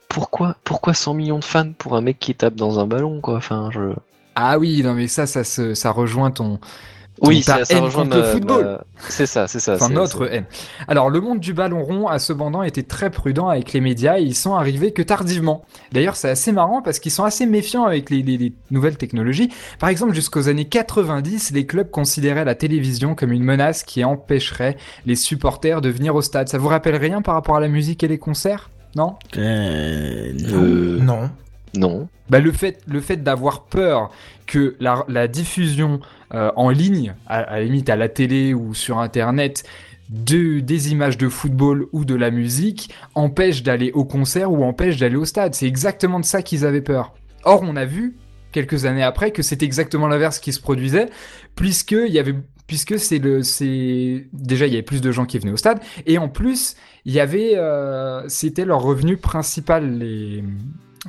Pourquoi, 0.09 0.57
pourquoi 0.65 0.95
100 0.95 1.15
millions 1.15 1.39
de 1.39 1.45
fans 1.45 1.73
pour 1.73 1.95
un 1.95 2.01
mec 2.01 2.19
qui 2.19 2.35
tape 2.35 2.55
dans 2.55 2.81
un 2.81 2.87
ballon, 2.87 3.21
quoi? 3.21 3.37
Enfin, 3.37 3.71
je. 3.73 3.93
Ah 4.37 4.59
oui, 4.59 4.83
non 4.85 4.95
mais 4.95 5.09
ça, 5.09 5.27
ça, 5.27 5.43
se, 5.45 5.73
ça 5.75 5.91
rejoint 5.91 6.31
ton, 6.31 6.59
ton- 6.59 7.29
Oui, 7.29 7.41
ta 7.43 7.61
ça, 7.61 7.65
ça 7.65 7.75
haine 7.79 7.85
rejoint 7.85 8.03
contre 8.05 8.19
le 8.19 8.23
football. 8.25 8.65
ma- 8.65 8.85
C'est 9.09 9.25
ça, 9.25 9.49
c'est 9.49 9.61
ça. 9.61 9.77
Enfin, 9.77 9.87
c'est- 9.89 9.95
notre 9.95 10.31
haine. 10.31 10.45
Alors, 10.89 11.09
le 11.09 11.23
monde 11.23 11.41
du 11.41 11.55
ballon 11.55 11.83
rond 11.83 12.07
a 12.07 12.19
cependant 12.19 12.63
été 12.63 12.83
très 12.83 13.09
prudent 13.09 13.49
avec 13.49 13.73
les 13.73 13.81
médias 13.81 14.19
et 14.19 14.23
ils 14.23 14.35
sont 14.35 14.55
arrivés 14.55 14.93
que 14.93 15.01
tardivement. 15.01 15.65
D'ailleurs, 15.93 16.17
c'est 16.17 16.29
assez 16.29 16.53
marrant 16.53 16.83
parce 16.83 16.99
qu'ils 16.99 17.13
sont 17.13 17.25
assez 17.25 17.47
méfiants 17.47 17.85
avec 17.85 18.11
les, 18.11 18.23
les- 18.23 18.37
les 18.37 18.53
nouvelles 18.71 18.99
technologies. 18.99 19.51
Par 19.79 19.89
exemple, 19.89 20.13
jusqu'aux 20.15 20.49
années 20.51 20.67
90, 20.67 21.53
les 21.53 21.65
clubs 21.65 21.91
considéraient 21.91 22.45
la 22.45 22.55
télévision 22.55 23.15
comme 23.15 23.33
une 23.33 23.45
menace 23.45 23.83
qui 23.85 24.05
empêcherait 24.05 24.77
les 25.07 25.17
supporters 25.17 25.81
de 25.81 25.89
venir 25.89 26.15
au 26.15 26.21
stade. 26.21 26.49
Ça 26.51 26.59
vous 26.59 26.69
rappelle 26.69 26.97
rien 26.97 27.23
par 27.23 27.33
rapport 27.35 27.57
à 27.57 27.61
la 27.61 27.69
musique 27.69 28.05
et 28.05 28.09
les 28.09 28.19
concerts? 28.19 28.69
Non? 28.95 29.15
Euh, 29.39 30.33
Euh, 30.53 30.99
Non. 31.01 31.31
Non. 31.77 32.09
bah, 32.31 32.41
le 32.41 32.53
fait, 32.53 32.81
le 32.87 33.01
fait 33.01 33.23
d'avoir 33.23 33.65
peur 33.65 34.11
que 34.47 34.77
la, 34.81 35.29
diffusion 35.29 36.01
euh, 36.35 36.51
en 36.57 36.71
ligne, 36.71 37.15
à, 37.27 37.39
à 37.39 37.59
la 37.59 37.65
limite 37.65 37.91
à 37.91 37.97
la 37.97 38.09
télé 38.09 38.55
ou 38.55 38.75
sur 38.75 38.99
Internet, 38.99 39.65
de, 40.09 40.61
des 40.61 40.93
images 40.93 41.19
de 41.19 41.29
football 41.29 41.87
ou 41.93 42.05
de 42.05 42.15
la 42.15 42.31
musique, 42.31 42.91
empêche 43.15 43.63
d'aller 43.63 43.91
au 43.93 44.05
concert 44.05 44.53
ou 44.53 44.65
empêche 44.65 44.97
d'aller 44.97 45.17
au 45.17 45.25
stade. 45.25 45.55
C'est 45.55 45.67
exactement 45.67 46.21
de 46.21 46.25
ça 46.25 46.43
qu'ils 46.43 46.65
avaient 46.65 46.81
peur. 46.81 47.15
Or, 47.45 47.63
on 47.63 47.77
a 47.77 47.85
vu, 47.85 48.17
quelques 48.53 48.85
années 48.85 49.03
après, 49.03 49.31
que 49.31 49.43
c'est 49.43 49.63
exactement 49.63 50.09
l'inverse 50.09 50.39
qui 50.39 50.53
se 50.53 50.61
produisait, 50.61 51.07
puisque 51.55 51.93
il 51.93 52.13
y 52.13 52.19
avait 52.19 52.35
puisque 52.67 52.99
c'est 52.99 53.19
le 53.19 53.45
c'est 53.45 54.27
déjà 54.33 54.67
il 54.67 54.73
y 54.73 54.77
avait 54.77 54.83
plus 54.83 55.01
de 55.01 55.13
gens 55.13 55.25
qui 55.25 55.39
venaient 55.39 55.53
au 55.53 55.57
stade 55.57 55.79
et 56.05 56.19
en 56.19 56.29
plus 56.29 56.75
il 57.05 57.13
y 57.13 57.21
avait 57.21 57.53
euh, 57.55 58.25
c'était 58.27 58.65
leur 58.65 58.83
revenu 58.83 59.17
principal 59.17 59.99
les 59.99 60.43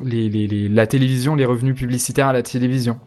les, 0.03 0.29
les- 0.29 0.47
les- 0.47 0.69
la 0.69 0.87
télévision, 0.87 1.35
les 1.35 1.45
revenus 1.45 1.75
publicitaires 1.75 2.27
à 2.27 2.33
la 2.33 2.43
télévision. 2.43 2.99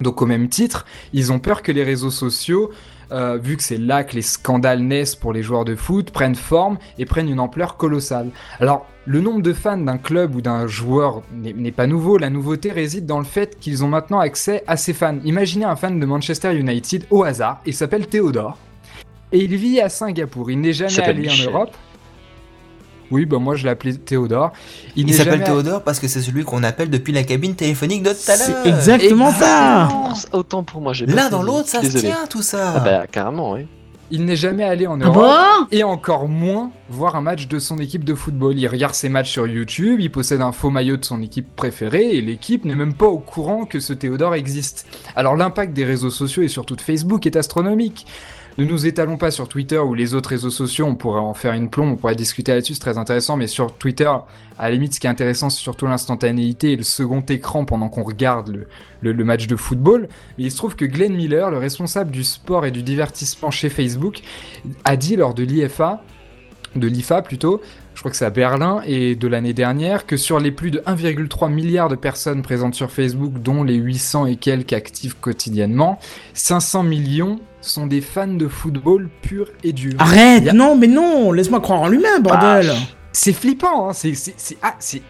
Donc 0.00 0.22
au 0.22 0.26
même 0.26 0.48
titre, 0.48 0.86
ils 1.12 1.32
ont 1.32 1.38
peur 1.40 1.62
que 1.62 1.72
les 1.72 1.82
réseaux 1.82 2.10
sociaux, 2.12 2.70
euh, 3.10 3.36
vu 3.42 3.56
que 3.56 3.62
c'est 3.62 3.78
là 3.78 4.04
que 4.04 4.14
les 4.14 4.22
scandales 4.22 4.80
naissent 4.80 5.16
pour 5.16 5.32
les 5.32 5.42
joueurs 5.42 5.64
de 5.64 5.74
foot, 5.74 6.10
prennent 6.12 6.36
forme 6.36 6.78
et 6.98 7.04
prennent 7.04 7.28
une 7.28 7.40
ampleur 7.40 7.76
colossale. 7.76 8.30
Alors 8.60 8.86
le 9.06 9.20
nombre 9.20 9.42
de 9.42 9.52
fans 9.52 9.76
d'un 9.78 9.98
club 9.98 10.36
ou 10.36 10.40
d'un 10.40 10.66
joueur 10.68 11.22
n'est 11.32 11.72
pas 11.72 11.86
nouveau, 11.88 12.16
la 12.18 12.30
nouveauté 12.30 12.70
réside 12.70 13.06
dans 13.06 13.18
le 13.18 13.24
fait 13.24 13.58
qu'ils 13.58 13.82
ont 13.82 13.88
maintenant 13.88 14.20
accès 14.20 14.62
à 14.68 14.76
ces 14.76 14.92
fans. 14.92 15.16
Imaginez 15.24 15.64
un 15.64 15.74
fan 15.76 15.98
de 15.98 16.06
Manchester 16.06 16.54
United 16.56 17.06
au 17.10 17.24
hasard, 17.24 17.60
il 17.66 17.74
s'appelle 17.74 18.06
Théodore, 18.06 18.56
et 19.32 19.38
il 19.38 19.56
vit 19.56 19.80
à 19.80 19.88
Singapour, 19.88 20.50
il 20.50 20.60
n'est 20.60 20.74
jamais 20.74 21.00
allé 21.00 21.22
Michel. 21.22 21.48
en 21.48 21.52
Europe. 21.52 21.76
Oui, 23.10 23.24
bah 23.26 23.38
moi 23.38 23.54
je 23.56 23.64
l'appelais 23.66 23.94
Théodore. 23.94 24.52
Il, 24.96 25.12
s'appelle 25.14 25.34
jamais- 25.34 25.44
Théodore 25.44 25.82
parce 25.82 25.98
que 26.00 26.08
c'est 26.08 26.20
celui 26.20 26.44
qu'on 26.44 26.62
appelle 26.62 26.90
depuis 26.90 27.12
la 27.12 27.22
cabine 27.24 27.54
téléphonique 27.54 28.02
de 28.02 28.10
tout 28.10 28.30
à 28.30 28.36
l'heure. 28.36 28.58
C'est 28.62 28.68
exactement 28.68 29.30
ça 29.32 29.88
Autant 30.32 30.62
pour 30.62 30.80
moi, 30.80 30.92
j'ai 30.92 31.06
L'un 31.06 31.30
dans 31.30 31.42
l'autre, 31.42 31.68
ça 31.68 31.82
se 31.82 31.96
tient 31.98 32.26
tout 32.28 32.42
ça. 32.42 32.74
Ah 32.76 32.80
bah 32.80 33.06
carrément, 33.10 33.52
oui. 33.52 33.66
Il 34.10 34.24
n'est 34.24 34.36
jamais 34.36 34.64
allé 34.64 34.86
en 34.86 34.98
Ah 35.02 35.04
Europe 35.04 35.16
bon? 35.60 35.66
et 35.70 35.84
encore 35.84 36.28
moins 36.28 36.70
voir 36.88 37.14
un 37.14 37.20
match 37.20 37.46
de 37.46 37.58
son 37.58 37.76
équipe 37.76 38.04
de 38.04 38.14
football. 38.14 38.58
Il 38.58 38.66
regarde 38.66 38.94
ses 38.94 39.10
matchs 39.10 39.30
sur 39.30 39.46
YouTube, 39.46 40.00
il 40.00 40.10
possède 40.10 40.40
un 40.40 40.52
faux 40.52 40.70
maillot 40.70 40.96
de 40.96 41.04
son 41.04 41.20
équipe 41.20 41.54
préférée 41.54 42.16
et 42.16 42.22
l'équipe 42.22 42.64
n'est 42.64 42.74
même 42.74 42.94
pas 42.94 43.04
au 43.06 43.18
courant 43.18 43.66
que 43.66 43.80
ce 43.80 43.92
Théodore 43.92 44.34
existe. 44.34 44.86
Alors 45.14 45.36
l'impact 45.36 45.74
des 45.74 45.84
réseaux 45.84 46.08
sociaux 46.08 46.42
et 46.42 46.48
surtout 46.48 46.74
de 46.74 46.80
Facebook 46.80 47.26
est 47.26 47.36
astronomique. 47.36 48.06
Ne 48.58 48.64
nous 48.64 48.86
étalons 48.86 49.18
pas 49.18 49.30
sur 49.30 49.48
Twitter 49.48 49.78
ou 49.78 49.94
les 49.94 50.14
autres 50.14 50.30
réseaux 50.30 50.50
sociaux, 50.50 50.84
on 50.84 50.96
pourrait 50.96 51.20
en 51.20 51.32
faire 51.32 51.52
une 51.52 51.70
plombe, 51.70 51.92
on 51.92 51.96
pourrait 51.96 52.16
discuter 52.16 52.52
là-dessus, 52.52 52.74
c'est 52.74 52.80
très 52.80 52.98
intéressant, 52.98 53.36
mais 53.36 53.46
sur 53.46 53.72
Twitter, 53.72 54.10
à 54.58 54.68
la 54.68 54.70
limite, 54.72 54.94
ce 54.94 54.98
qui 54.98 55.06
est 55.06 55.10
intéressant, 55.10 55.48
c'est 55.48 55.60
surtout 55.60 55.86
l'instantanéité 55.86 56.72
et 56.72 56.76
le 56.76 56.82
second 56.82 57.20
écran 57.20 57.64
pendant 57.64 57.88
qu'on 57.88 58.02
regarde 58.02 58.66
le, 59.00 59.24
match 59.24 59.46
de 59.46 59.54
football. 59.54 60.08
Mais 60.36 60.44
il 60.44 60.50
se 60.50 60.56
trouve 60.56 60.74
que 60.74 60.84
Glenn 60.84 61.14
Miller, 61.14 61.52
le 61.52 61.58
responsable 61.58 62.10
du 62.10 62.24
sport 62.24 62.66
et 62.66 62.72
du 62.72 62.82
divertissement 62.82 63.52
chez 63.52 63.68
Facebook, 63.68 64.22
a 64.82 64.96
dit 64.96 65.14
lors 65.14 65.34
de 65.34 65.44
l'IFA, 65.44 66.02
de 66.74 66.88
l'IFA 66.88 67.22
plutôt, 67.22 67.62
je 67.94 68.00
crois 68.00 68.10
que 68.10 68.16
c'est 68.16 68.24
à 68.24 68.30
Berlin, 68.30 68.82
et 68.84 69.14
de 69.14 69.28
l'année 69.28 69.54
dernière, 69.54 70.04
que 70.04 70.16
sur 70.16 70.40
les 70.40 70.50
plus 70.50 70.72
de 70.72 70.80
1,3 70.80 71.48
milliard 71.48 71.88
de 71.88 71.94
personnes 71.94 72.42
présentes 72.42 72.74
sur 72.74 72.90
Facebook, 72.90 73.34
dont 73.40 73.62
les 73.62 73.76
800 73.76 74.26
et 74.26 74.34
quelques 74.34 74.72
actifs 74.72 75.14
quotidiennement, 75.14 76.00
500 76.34 76.82
millions 76.82 77.38
sont 77.60 77.86
des 77.86 78.00
fans 78.00 78.26
de 78.28 78.46
football 78.48 79.08
pur 79.22 79.48
et 79.64 79.72
dur. 79.72 79.94
Arrête 79.98 80.48
a- 80.48 80.52
Non, 80.52 80.76
mais 80.76 80.86
non 80.86 81.32
Laisse-moi 81.32 81.60
croire 81.60 81.80
en 81.82 81.88
l'humain, 81.88 82.20
bordel 82.20 82.72
C'est 83.12 83.32
flippant, 83.32 83.88
hein, 83.88 83.92
c'est 83.92 84.14
c'est- 84.14 84.34
c'est- 84.36 84.58
ah, 84.62 84.74
c'est 84.78 85.02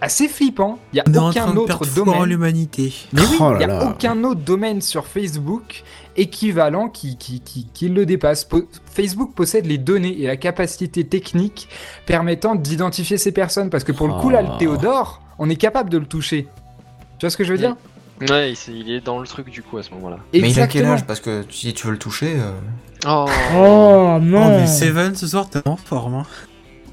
assez 0.00 0.28
flippant. 0.28 0.78
Il 0.92 0.96
y 0.96 1.00
a 1.00 1.04
On 1.08 1.12
est 1.14 1.18
en 1.18 1.28
aucun 1.30 1.44
train 1.46 1.54
de 1.54 1.58
autre 1.58 1.86
domaine. 1.94 2.24
l'humanité. 2.24 2.92
Mais 3.12 3.22
oui, 3.22 3.36
Oh 3.40 3.48
il 3.48 3.52
là 3.52 3.58
n'y 3.58 3.64
a 3.64 3.66
là. 3.66 3.90
aucun 3.90 4.22
autre 4.24 4.40
domaine 4.42 4.80
sur 4.82 5.06
Facebook 5.06 5.82
équivalent 6.16 6.88
qui, 6.88 7.16
qui, 7.16 7.40
qui, 7.40 7.66
qui 7.72 7.88
le 7.88 8.06
dépasse. 8.06 8.44
Po- 8.44 8.68
Facebook 8.92 9.32
possède 9.34 9.66
les 9.66 9.78
données 9.78 10.20
et 10.20 10.26
la 10.26 10.36
capacité 10.36 11.04
technique 11.04 11.68
permettant 12.06 12.54
d'identifier 12.54 13.18
ces 13.18 13.32
personnes. 13.32 13.70
Parce 13.70 13.84
que 13.84 13.92
pour 13.92 14.06
le 14.06 14.14
coup, 14.14 14.28
là, 14.30 14.42
le 14.42 14.48
Oh. 14.54 14.58
Théodore, 14.58 15.22
on 15.38 15.48
est 15.50 15.56
capable 15.56 15.90
de 15.90 15.98
le 15.98 16.06
toucher. 16.06 16.46
Tu 17.18 17.24
vois 17.26 17.30
ce 17.30 17.36
que 17.36 17.44
je 17.44 17.52
veux 17.52 17.58
dire? 17.58 17.76
Ouais, 18.20 18.54
il, 18.68 18.90
est 18.90 19.00
dans 19.00 19.18
le 19.18 19.26
truc 19.26 19.50
du 19.50 19.62
coup 19.62 19.76
à 19.78 19.82
ce 19.82 19.90
moment-là. 19.92 20.18
Mais 20.32 20.50
il 20.50 20.60
a 20.60 20.66
quel 20.66 20.86
âge 20.86 21.04
Parce 21.04 21.20
que 21.20 21.44
si 21.50 21.72
tu 21.74 21.86
veux 21.86 21.92
le 21.92 21.98
toucher. 21.98 22.36
euh, 22.38 22.52
Oh, 23.06 23.26
Oh 23.54 24.16
Oh, 24.16 24.18
non 24.20 24.48
mais 24.48 24.66
Seven, 24.66 25.14
ce 25.14 25.26
soir, 25.26 25.50
t'es 25.50 25.60
en 25.66 25.76
forme. 25.76 26.14
Hein. 26.14 26.22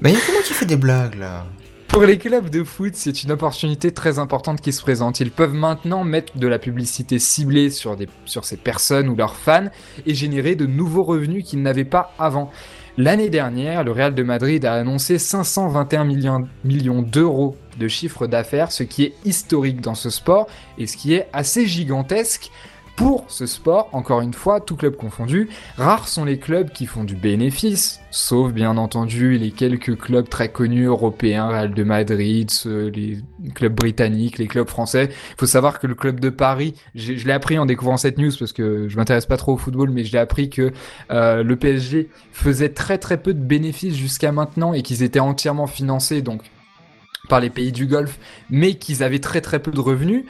Mais 0.00 0.10
il 0.10 0.14
y 0.14 0.18
a 0.18 0.20
que 0.20 0.32
moi 0.32 0.42
qui 0.42 0.52
fait 0.52 0.66
des 0.66 0.76
blagues 0.76 1.14
là. 1.18 1.46
Pour 1.88 2.02
les 2.02 2.18
clubs 2.18 2.50
de 2.50 2.64
foot, 2.64 2.92
c'est 2.94 3.22
une 3.22 3.30
opportunité 3.30 3.92
très 3.92 4.18
importante 4.18 4.60
qui 4.60 4.72
se 4.72 4.82
présente. 4.82 5.20
Ils 5.20 5.30
peuvent 5.30 5.54
maintenant 5.54 6.02
mettre 6.02 6.36
de 6.36 6.48
la 6.48 6.58
publicité 6.58 7.18
ciblée 7.20 7.70
sur, 7.70 7.96
des, 7.96 8.08
sur 8.24 8.44
ces 8.44 8.56
personnes 8.56 9.08
ou 9.08 9.14
leurs 9.14 9.36
fans 9.36 9.68
et 10.04 10.12
générer 10.14 10.56
de 10.56 10.66
nouveaux 10.66 11.04
revenus 11.04 11.44
qu'ils 11.44 11.62
n'avaient 11.62 11.84
pas 11.84 12.12
avant. 12.18 12.50
L'année 12.96 13.28
dernière, 13.28 13.84
le 13.84 13.92
Real 13.92 14.14
de 14.14 14.22
Madrid 14.24 14.64
a 14.64 14.74
annoncé 14.74 15.18
521 15.18 16.04
millions, 16.04 16.48
millions 16.64 17.02
d'euros 17.02 17.56
de 17.78 17.88
chiffre 17.88 18.26
d'affaires, 18.26 18.72
ce 18.72 18.82
qui 18.82 19.04
est 19.04 19.14
historique 19.24 19.80
dans 19.80 19.94
ce 19.94 20.10
sport 20.10 20.46
et 20.78 20.86
ce 20.86 20.96
qui 20.96 21.14
est 21.14 21.28
assez 21.32 21.66
gigantesque 21.66 22.50
pour 22.96 23.24
ce 23.28 23.46
sport, 23.46 23.88
encore 23.92 24.20
une 24.20 24.34
fois, 24.34 24.60
tout 24.60 24.76
club 24.76 24.94
confondu, 24.94 25.48
rares 25.76 26.06
sont 26.06 26.24
les 26.24 26.38
clubs 26.38 26.70
qui 26.70 26.86
font 26.86 27.02
du 27.02 27.16
bénéfice, 27.16 28.00
sauf 28.10 28.52
bien 28.52 28.76
entendu 28.76 29.36
les 29.36 29.50
quelques 29.50 29.98
clubs 29.98 30.28
très 30.28 30.48
connus 30.48 30.84
européens, 30.84 31.48
Real 31.48 31.74
de 31.74 31.82
Madrid, 31.82 32.50
les 32.64 33.18
clubs 33.54 33.74
britanniques, 33.74 34.38
les 34.38 34.46
clubs 34.46 34.68
français. 34.68 35.08
Il 35.10 35.40
faut 35.40 35.46
savoir 35.46 35.80
que 35.80 35.88
le 35.88 35.96
club 35.96 36.20
de 36.20 36.30
Paris, 36.30 36.74
je 36.94 37.12
l'ai 37.12 37.32
appris 37.32 37.58
en 37.58 37.66
découvrant 37.66 37.96
cette 37.96 38.18
news 38.18 38.32
parce 38.38 38.52
que 38.52 38.88
je 38.88 38.96
m'intéresse 38.96 39.26
pas 39.26 39.36
trop 39.36 39.54
au 39.54 39.58
football, 39.58 39.90
mais 39.90 40.04
je 40.04 40.12
l'ai 40.12 40.18
appris 40.18 40.48
que 40.48 40.72
euh, 41.10 41.42
le 41.42 41.56
PSG 41.56 42.08
faisait 42.32 42.68
très 42.68 42.98
très 42.98 43.16
peu 43.16 43.34
de 43.34 43.42
bénéfices 43.42 43.96
jusqu'à 43.96 44.30
maintenant 44.30 44.72
et 44.72 44.82
qu'ils 44.82 45.02
étaient 45.02 45.20
entièrement 45.20 45.66
financés 45.66 46.22
donc 46.22 46.42
par 47.28 47.40
les 47.40 47.50
pays 47.50 47.72
du 47.72 47.86
Golfe, 47.86 48.18
mais 48.50 48.74
qu'ils 48.74 49.02
avaient 49.02 49.20
très 49.20 49.40
très 49.40 49.60
peu 49.60 49.70
de 49.70 49.80
revenus. 49.80 50.24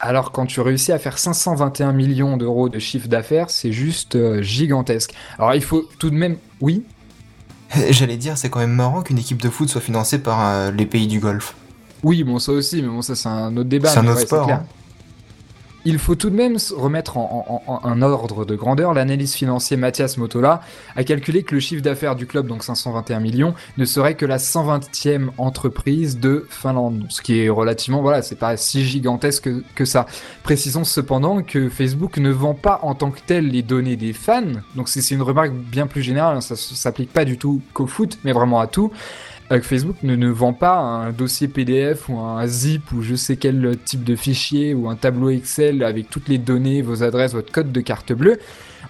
Alors 0.00 0.32
quand 0.32 0.46
tu 0.46 0.60
réussis 0.60 0.92
à 0.92 0.98
faire 0.98 1.18
521 1.18 1.92
millions 1.92 2.36
d'euros 2.36 2.68
de 2.68 2.78
chiffre 2.78 3.08
d'affaires, 3.08 3.50
c'est 3.50 3.72
juste 3.72 4.16
euh, 4.16 4.42
gigantesque. 4.42 5.14
Alors 5.38 5.54
il 5.54 5.62
faut 5.62 5.88
tout 5.98 6.10
de 6.10 6.16
même, 6.16 6.38
oui, 6.60 6.84
J'allais 7.90 8.16
dire, 8.18 8.36
c'est 8.36 8.50
quand 8.50 8.58
même 8.60 8.72
marrant 8.74 9.02
qu'une 9.02 9.18
équipe 9.18 9.40
de 9.40 9.48
foot 9.48 9.68
soit 9.68 9.80
financée 9.80 10.18
par 10.18 10.46
euh, 10.46 10.70
les 10.70 10.86
pays 10.86 11.06
du 11.06 11.20
Golfe. 11.20 11.56
oui, 12.02 12.24
bon 12.24 12.38
ça 12.38 12.52
aussi, 12.52 12.82
mais 12.82 12.88
bon 12.88 13.02
ça 13.02 13.14
c'est 13.14 13.28
un 13.28 13.56
autre 13.56 13.68
débat. 13.68 13.88
C'est 13.88 13.98
un 13.98 14.06
autre 14.08 14.16
ouais, 14.16 14.26
sport, 14.26 14.46
clair. 14.46 14.58
hein. 14.58 14.66
Il 15.84 15.98
faut 15.98 16.14
tout 16.14 16.30
de 16.30 16.36
même 16.36 16.58
remettre 16.76 17.16
en, 17.16 18.02
ordre 18.02 18.44
de 18.44 18.54
grandeur. 18.54 18.94
L'analyse 18.94 19.34
financier 19.34 19.76
Mathias 19.76 20.16
Motola 20.16 20.60
a 20.94 21.02
calculé 21.02 21.42
que 21.42 21.56
le 21.56 21.60
chiffre 21.60 21.82
d'affaires 21.82 22.14
du 22.14 22.26
club, 22.28 22.46
donc 22.46 22.62
521 22.62 23.18
millions, 23.18 23.54
ne 23.78 23.84
serait 23.84 24.14
que 24.14 24.24
la 24.24 24.36
120e 24.38 25.30
entreprise 25.38 26.20
de 26.20 26.46
Finlande. 26.48 27.06
Ce 27.08 27.20
qui 27.20 27.40
est 27.40 27.48
relativement, 27.48 28.00
voilà, 28.00 28.22
c'est 28.22 28.36
pas 28.38 28.56
si 28.56 28.84
gigantesque 28.84 29.48
que, 29.74 29.84
ça. 29.84 30.06
Précisons 30.44 30.84
cependant 30.84 31.42
que 31.42 31.68
Facebook 31.68 32.16
ne 32.18 32.30
vend 32.30 32.54
pas 32.54 32.78
en 32.82 32.94
tant 32.94 33.10
que 33.10 33.18
tel 33.26 33.48
les 33.48 33.62
données 33.62 33.96
des 33.96 34.12
fans. 34.12 34.42
Donc 34.76 34.88
c'est 34.88 35.10
une 35.10 35.22
remarque 35.22 35.52
bien 35.52 35.88
plus 35.88 36.02
générale, 36.02 36.36
hein, 36.36 36.40
ça 36.40 36.54
s- 36.54 36.74
s'applique 36.74 37.12
pas 37.12 37.24
du 37.24 37.38
tout 37.38 37.60
qu'au 37.74 37.88
foot, 37.88 38.18
mais 38.22 38.30
vraiment 38.32 38.60
à 38.60 38.68
tout. 38.68 38.92
Facebook 39.60 39.96
ne, 40.02 40.28
vend 40.28 40.54
pas 40.54 40.78
un 40.78 41.12
dossier 41.12 41.46
PDF 41.48 42.08
ou 42.08 42.18
un 42.18 42.46
zip 42.46 42.90
ou 42.92 43.02
je 43.02 43.14
sais 43.14 43.36
quel 43.36 43.76
type 43.84 44.02
de 44.04 44.16
fichier 44.16 44.72
ou 44.72 44.88
un 44.88 44.96
tableau 44.96 45.28
Excel 45.30 45.82
avec 45.84 46.08
toutes 46.08 46.28
les 46.28 46.38
données, 46.38 46.80
vos 46.80 47.02
adresses, 47.02 47.34
votre 47.34 47.52
code 47.52 47.70
de 47.70 47.80
carte 47.82 48.12
bleue. 48.14 48.38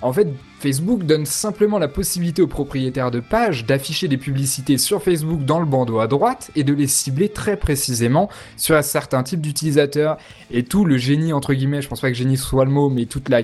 En 0.01 0.12
fait, 0.12 0.28
Facebook 0.60 1.05
donne 1.05 1.26
simplement 1.26 1.78
la 1.78 1.89
possibilité 1.89 2.43
aux 2.43 2.47
propriétaires 2.47 3.10
de 3.10 3.20
pages 3.20 3.66
d'afficher 3.66 4.09
des 4.09 4.16
publicités 4.16 4.78
sur 4.78 5.02
Facebook 5.02 5.44
dans 5.44 5.59
le 5.60 5.66
bandeau 5.66 5.98
à 6.01 6.06
droite 6.06 6.51
et 6.56 6.64
de 6.64 6.72
les 6.72 6.86
cibler 6.86 7.28
très 7.28 7.56
précisément 7.56 8.28
sur 8.56 8.76
un 8.76 8.82
certain 8.82 9.22
type 9.22 9.40
d'utilisateurs. 9.40 10.16
Et 10.51 10.62
tout 10.64 10.84
le 10.84 10.97
génie, 10.97 11.32
entre 11.32 11.55
guillemets, 11.55 11.82
je 11.82 11.89
pense 11.89 12.01
pas 12.01 12.09
que 12.10 12.16
génie 12.16 12.36
soit 12.36 12.64
le 12.64 12.70
mot, 12.70 12.89
mais 12.89 13.06
toute 13.06 13.28
la 13.28 13.43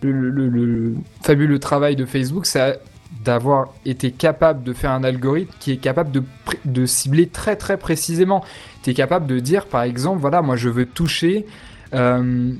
le, 0.00 0.12
le- 0.12 0.30
le- 0.30 0.64
le 0.66 0.94
fabuleux 1.22 1.58
travail 1.58 1.96
de 1.96 2.04
Facebook, 2.04 2.46
c'est 2.46 2.78
d'avoir 3.24 3.68
été 3.84 4.10
capable 4.10 4.62
de 4.62 4.72
faire 4.72 4.90
un 4.90 5.04
algorithme 5.04 5.52
qui 5.58 5.72
est 5.72 5.76
capable 5.76 6.10
de, 6.10 6.22
de 6.64 6.86
cibler 6.86 7.26
très 7.26 7.56
très 7.56 7.76
précisément. 7.76 8.44
Tu 8.82 8.90
es 8.90 8.94
capable 8.94 9.26
de 9.26 9.38
dire, 9.40 9.66
par 9.66 9.82
exemple, 9.82 10.20
voilà, 10.20 10.42
moi 10.42 10.56
je 10.56 10.68
veux 10.68 10.86
toucher 10.86 11.46
euh, 11.94 12.52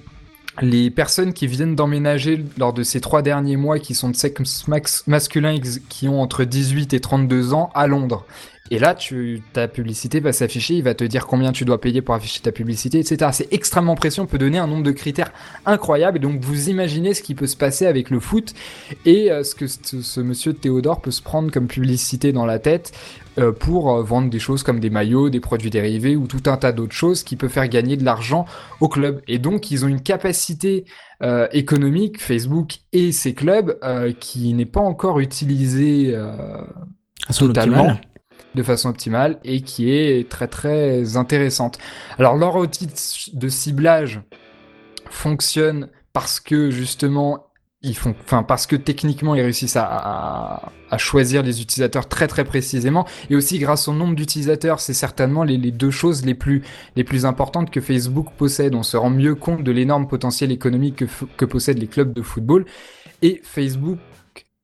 les 0.61 0.91
personnes 0.91 1.33
qui 1.33 1.47
viennent 1.47 1.77
d'emménager 1.77 2.45
lors 2.59 2.73
de 2.73 2.83
ces 2.83 3.01
trois 3.01 3.23
derniers 3.23 3.57
mois 3.57 3.79
qui 3.79 3.95
sont 3.95 4.11
de 4.11 4.17
sexe 4.17 4.67
masculin 5.07 5.59
qui 5.89 6.09
ont 6.09 6.21
entre 6.21 6.45
18 6.45 6.95
et 6.95 7.01
32 7.01 7.55
ans 7.55 7.71
à 7.75 7.87
Londres. 7.87 8.27
Et 8.71 8.79
là, 8.79 8.95
tu, 8.95 9.43
ta 9.53 9.69
publicité 9.69 10.21
va 10.21 10.33
s'afficher, 10.33 10.75
il 10.75 10.83
va 10.83 10.95
te 10.95 11.05
dire 11.05 11.27
combien 11.27 11.53
tu 11.53 11.65
dois 11.65 11.81
payer 11.81 12.03
pour 12.03 12.15
afficher 12.15 12.41
ta 12.41 12.53
publicité, 12.53 12.99
etc. 12.99 13.31
C'est 13.33 13.53
extrêmement 13.53 13.95
précis, 13.95 14.21
on 14.21 14.27
peut 14.27 14.39
donner 14.39 14.59
un 14.59 14.67
nombre 14.67 14.83
de 14.83 14.93
critères 14.93 15.33
incroyable. 15.67 16.19
Et 16.19 16.21
donc, 16.21 16.41
vous 16.41 16.69
imaginez 16.69 17.15
ce 17.15 17.23
qui 17.23 17.35
peut 17.35 17.47
se 17.47 17.57
passer 17.57 17.87
avec 17.87 18.11
le 18.11 18.21
foot 18.21 18.55
et 19.05 19.31
euh, 19.31 19.43
ce 19.43 19.55
que 19.55 19.67
ce, 19.67 20.03
ce 20.03 20.21
monsieur 20.21 20.53
Théodore 20.53 21.01
peut 21.01 21.11
se 21.11 21.23
prendre 21.23 21.51
comme 21.51 21.67
publicité 21.67 22.33
dans 22.33 22.47
la 22.47 22.59
tête 22.59 22.93
euh, 23.39 23.53
pour 23.53 23.93
euh, 23.93 24.03
vendre 24.03 24.31
des 24.31 24.39
choses 24.39 24.63
comme 24.63 24.81
des 24.81 24.91
maillots, 24.91 25.31
des 25.31 25.41
produits 25.41 25.71
dérivés 25.71 26.17
ou 26.17 26.27
tout 26.27 26.43
un 26.51 26.57
tas 26.57 26.73
d'autres 26.73 26.95
choses 26.95 27.23
qui 27.23 27.37
peut 27.37 27.49
faire 27.49 27.69
gagner 27.69 27.97
de 27.97 28.05
l'argent 28.05 28.47
au 28.81 28.89
club. 28.89 29.23
Et 29.29 29.39
donc, 29.39 29.71
ils 29.71 29.85
ont 29.85 29.89
une 29.89 30.03
capacité 30.03 30.85
euh, 31.21 31.49
économique, 31.51 32.21
Facebook 32.21 32.77
et 32.93 33.11
ses 33.11 33.35
clubs, 33.35 33.77
euh, 33.83 34.13
qui 34.13 34.55
n'est 34.55 34.67
pas 34.67 34.81
encore 34.81 35.19
utilisée 35.19 36.13
euh, 36.15 36.63
totalement. 37.37 37.99
De 38.55 38.63
façon 38.63 38.89
optimale 38.89 39.39
et 39.45 39.61
qui 39.61 39.91
est 39.91 40.29
très 40.29 40.49
très 40.49 41.17
intéressante. 41.17 41.79
Alors 42.19 42.37
leur 42.37 42.57
outil 42.57 42.89
de 43.33 43.49
ciblage 43.49 44.21
fonctionne 45.11 45.89
parce 46.13 46.41
que 46.41 46.71
justement 46.71 47.45
ils 47.83 47.97
font, 47.97 48.15
enfin 48.25 48.43
parce 48.43 48.67
que 48.67 48.75
techniquement 48.75 49.37
ils 49.37 49.43
réussissent 49.43 49.77
à, 49.77 50.73
choisir 50.97 51.43
les 51.43 51.61
utilisateurs 51.63 52.09
très 52.09 52.27
très 52.27 52.45
précisément 52.45 53.07
et 53.31 53.37
aussi 53.37 53.59
grâce 53.59 53.87
au 53.87 53.93
nombre 53.93 54.17
d'utilisateurs, 54.17 54.81
c'est 54.81 54.95
certainement 54.95 55.45
les, 55.45 55.59
deux 55.71 55.91
choses 55.91 56.25
les 56.25 56.35
plus 56.35 56.65
importantes 57.25 57.71
que 57.71 57.81
Facebook 57.81 58.29
possède. 58.37 58.75
On 58.75 58.83
se 58.83 58.97
rend 58.97 59.11
mieux 59.11 59.35
compte 59.35 59.63
de 59.63 59.71
l'énorme 59.71 60.09
potentiel 60.09 60.51
économique 60.51 60.97
que, 60.97 61.05
que 61.37 61.45
possèdent 61.45 61.79
les 61.79 61.87
clubs 61.87 62.13
de 62.13 62.23
football 62.23 62.65
et 63.23 63.41
Facebook 63.45 63.99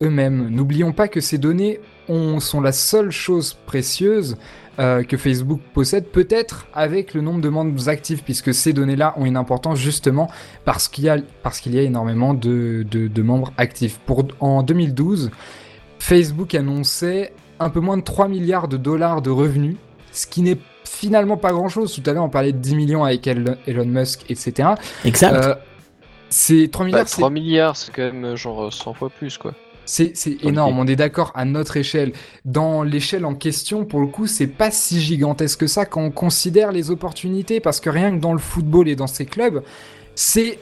eux-mêmes. 0.05 0.49
N'oublions 0.49 0.91
pas 0.93 1.07
que 1.07 1.19
ces 1.21 1.37
données 1.37 1.79
ont- 2.07 2.39
sont 2.39 2.61
la 2.61 2.71
seule 2.71 3.11
chose 3.11 3.57
précieuse 3.65 4.37
euh, 4.77 5.03
que 5.03 5.15
Facebook 5.15 5.61
possède, 5.73 6.05
peut-être 6.07 6.67
avec 6.73 7.13
le 7.13 7.21
nombre 7.21 7.39
de 7.39 7.47
membres 7.47 7.87
actifs, 7.87 8.23
puisque 8.23 8.53
ces 8.53 8.73
données-là 8.73 9.13
ont 9.17 9.25
une 9.25 9.37
importance 9.37 9.79
justement 9.79 10.29
parce 10.65 10.89
qu'il 10.89 11.05
y 11.05 11.09
a, 11.09 11.17
parce 11.43 11.61
qu'il 11.61 11.73
y 11.73 11.79
a 11.79 11.81
énormément 11.81 12.33
de, 12.33 12.85
de- 12.89 13.07
de 13.07 13.21
membres 13.21 13.53
actifs. 13.57 13.99
Pour, 14.05 14.27
en 14.41 14.63
2012, 14.63 15.31
Facebook 15.99 16.53
annonçait 16.55 17.33
un 17.59 17.69
peu 17.69 17.79
moins 17.79 17.97
de 17.97 18.03
3 18.03 18.27
milliards 18.27 18.67
de 18.67 18.75
dollars 18.77 19.21
de 19.21 19.29
revenus, 19.29 19.77
ce 20.11 20.27
qui 20.27 20.41
n'est 20.41 20.57
finalement 20.83 21.37
pas 21.37 21.51
grand-chose. 21.53 21.93
Tout 21.93 22.07
à 22.09 22.13
l'heure, 22.13 22.25
on 22.25 22.29
parlait 22.29 22.51
de 22.51 22.57
10 22.57 22.75
millions 22.75 23.03
avec 23.05 23.25
Elon 23.27 23.55
Musk, 23.85 24.25
etc. 24.29 24.69
Exact. 25.05 25.33
Euh, 25.33 25.55
c'est 26.29 26.69
3 26.69 26.83
Bah, 26.85 26.87
milliards, 26.91 27.07
c'est 27.07 27.15
3 27.17 27.29
milliards, 27.29 27.77
c'est 27.77 27.93
quand 27.95 28.01
même 28.03 28.25
euh, 28.25 28.35
genre 28.35 28.73
100 28.73 28.93
fois 28.93 29.09
plus, 29.09 29.37
quoi. 29.37 29.53
C'est 29.85 30.13
énorme, 30.43 30.79
on 30.79 30.87
est 30.87 30.95
d'accord 30.95 31.31
à 31.35 31.45
notre 31.45 31.77
échelle. 31.77 32.13
Dans 32.43 32.83
l'échelle 32.83 33.25
en 33.25 33.35
question, 33.35 33.85
pour 33.85 33.99
le 34.01 34.07
coup, 34.07 34.27
c'est 34.27 34.47
pas 34.47 34.71
si 34.71 34.99
gigantesque 34.99 35.61
que 35.61 35.67
ça 35.67 35.85
quand 35.85 36.01
on 36.01 36.11
considère 36.11 36.71
les 36.71 36.91
opportunités, 36.91 37.59
parce 37.59 37.79
que 37.79 37.89
rien 37.89 38.11
que 38.11 38.19
dans 38.19 38.33
le 38.33 38.39
football 38.39 38.87
et 38.87 38.95
dans 38.95 39.07
ces 39.07 39.25
clubs, 39.25 39.63
c'est 40.15 40.59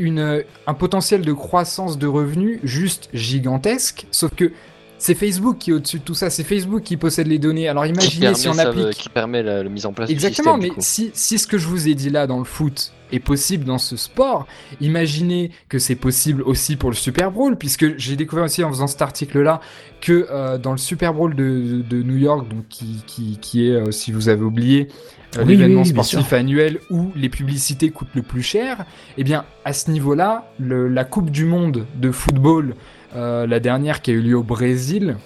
un 0.00 0.74
potentiel 0.74 1.22
de 1.22 1.32
croissance 1.32 1.98
de 1.98 2.06
revenus 2.06 2.58
juste 2.64 3.08
gigantesque, 3.12 4.06
sauf 4.10 4.34
que 4.34 4.52
c'est 5.02 5.16
Facebook 5.16 5.58
qui 5.58 5.70
est 5.70 5.72
au-dessus 5.72 5.98
de 5.98 6.04
tout 6.04 6.14
ça, 6.14 6.30
c'est 6.30 6.44
Facebook 6.44 6.82
qui 6.84 6.96
possède 6.96 7.26
les 7.26 7.40
données. 7.40 7.66
Alors 7.68 7.86
imaginez 7.86 8.34
si 8.34 8.46
on 8.48 8.52
ça, 8.52 8.68
applique... 8.68 8.84
euh, 8.86 8.92
qui 8.92 9.08
permet 9.08 9.42
la, 9.42 9.64
la 9.64 9.68
mise 9.68 9.84
en 9.84 9.92
place 9.92 10.08
Exactement, 10.08 10.56
du 10.58 10.68
mais 10.68 10.80
système. 10.80 11.06
du 11.06 11.10
coup. 11.10 11.12
si, 11.16 11.32
si 11.34 11.38
ce 11.38 11.48
que 11.48 11.58
je 11.58 11.66
vous 11.66 11.88
ai 11.88 11.94
dit 11.96 12.08
là 12.08 12.28
dans 12.28 12.38
le 12.38 12.44
foot 12.44 12.92
est 13.10 13.18
possible 13.18 13.64
dans 13.64 13.78
ce 13.78 13.96
sport, 13.96 14.46
imaginez 14.80 15.50
que 15.68 15.80
c'est 15.80 15.96
possible 15.96 16.42
aussi 16.42 16.76
pour 16.76 16.88
le 16.88 16.94
Super 16.94 17.32
Bowl, 17.32 17.58
puisque 17.58 17.98
j'ai 17.98 18.14
découvert 18.16 18.44
aussi 18.44 18.62
en 18.64 18.70
faisant 18.70 18.86
cet 18.86 19.02
article-là 19.02 19.60
que 20.00 20.28
euh, 20.30 20.56
dans 20.56 20.70
le 20.72 20.78
Super 20.78 21.12
Bowl 21.12 21.34
de, 21.34 21.82
de 21.82 22.02
New 22.02 22.16
York, 22.16 22.48
donc 22.48 22.66
qui, 22.68 23.02
qui, 23.06 23.38
qui 23.40 23.66
est, 23.68 23.72
euh, 23.72 23.90
si 23.90 24.12
vous 24.12 24.28
avez 24.28 24.42
oublié, 24.42 24.88
euh, 25.36 25.42
Oui, 25.42 25.48
l'événement 25.56 25.82
oui, 25.82 25.88
oui, 25.88 25.92
bien 25.94 26.02
sportif 26.04 26.32
annuel 26.32 26.78
où 26.90 27.10
les 27.16 27.28
publicités 27.28 27.90
coûtent 27.90 28.14
le 28.14 28.22
plus 28.22 28.42
cher, 28.42 28.84
eh 29.18 29.24
bien 29.24 29.44
à 29.64 29.72
ce 29.72 29.90
niveau-là, 29.90 30.50
la 30.60 31.04
Coupe 31.04 31.30
du 31.30 31.44
Monde 31.44 31.86
de 32.00 32.10
football, 32.12 32.74
euh, 33.14 33.46
la 33.46 33.60
dernière 33.60 34.02
qui 34.02 34.10
a 34.10 34.14
eu 34.14 34.20
lieu 34.20 34.36
au 34.36 34.42
Brésil, 34.42 35.16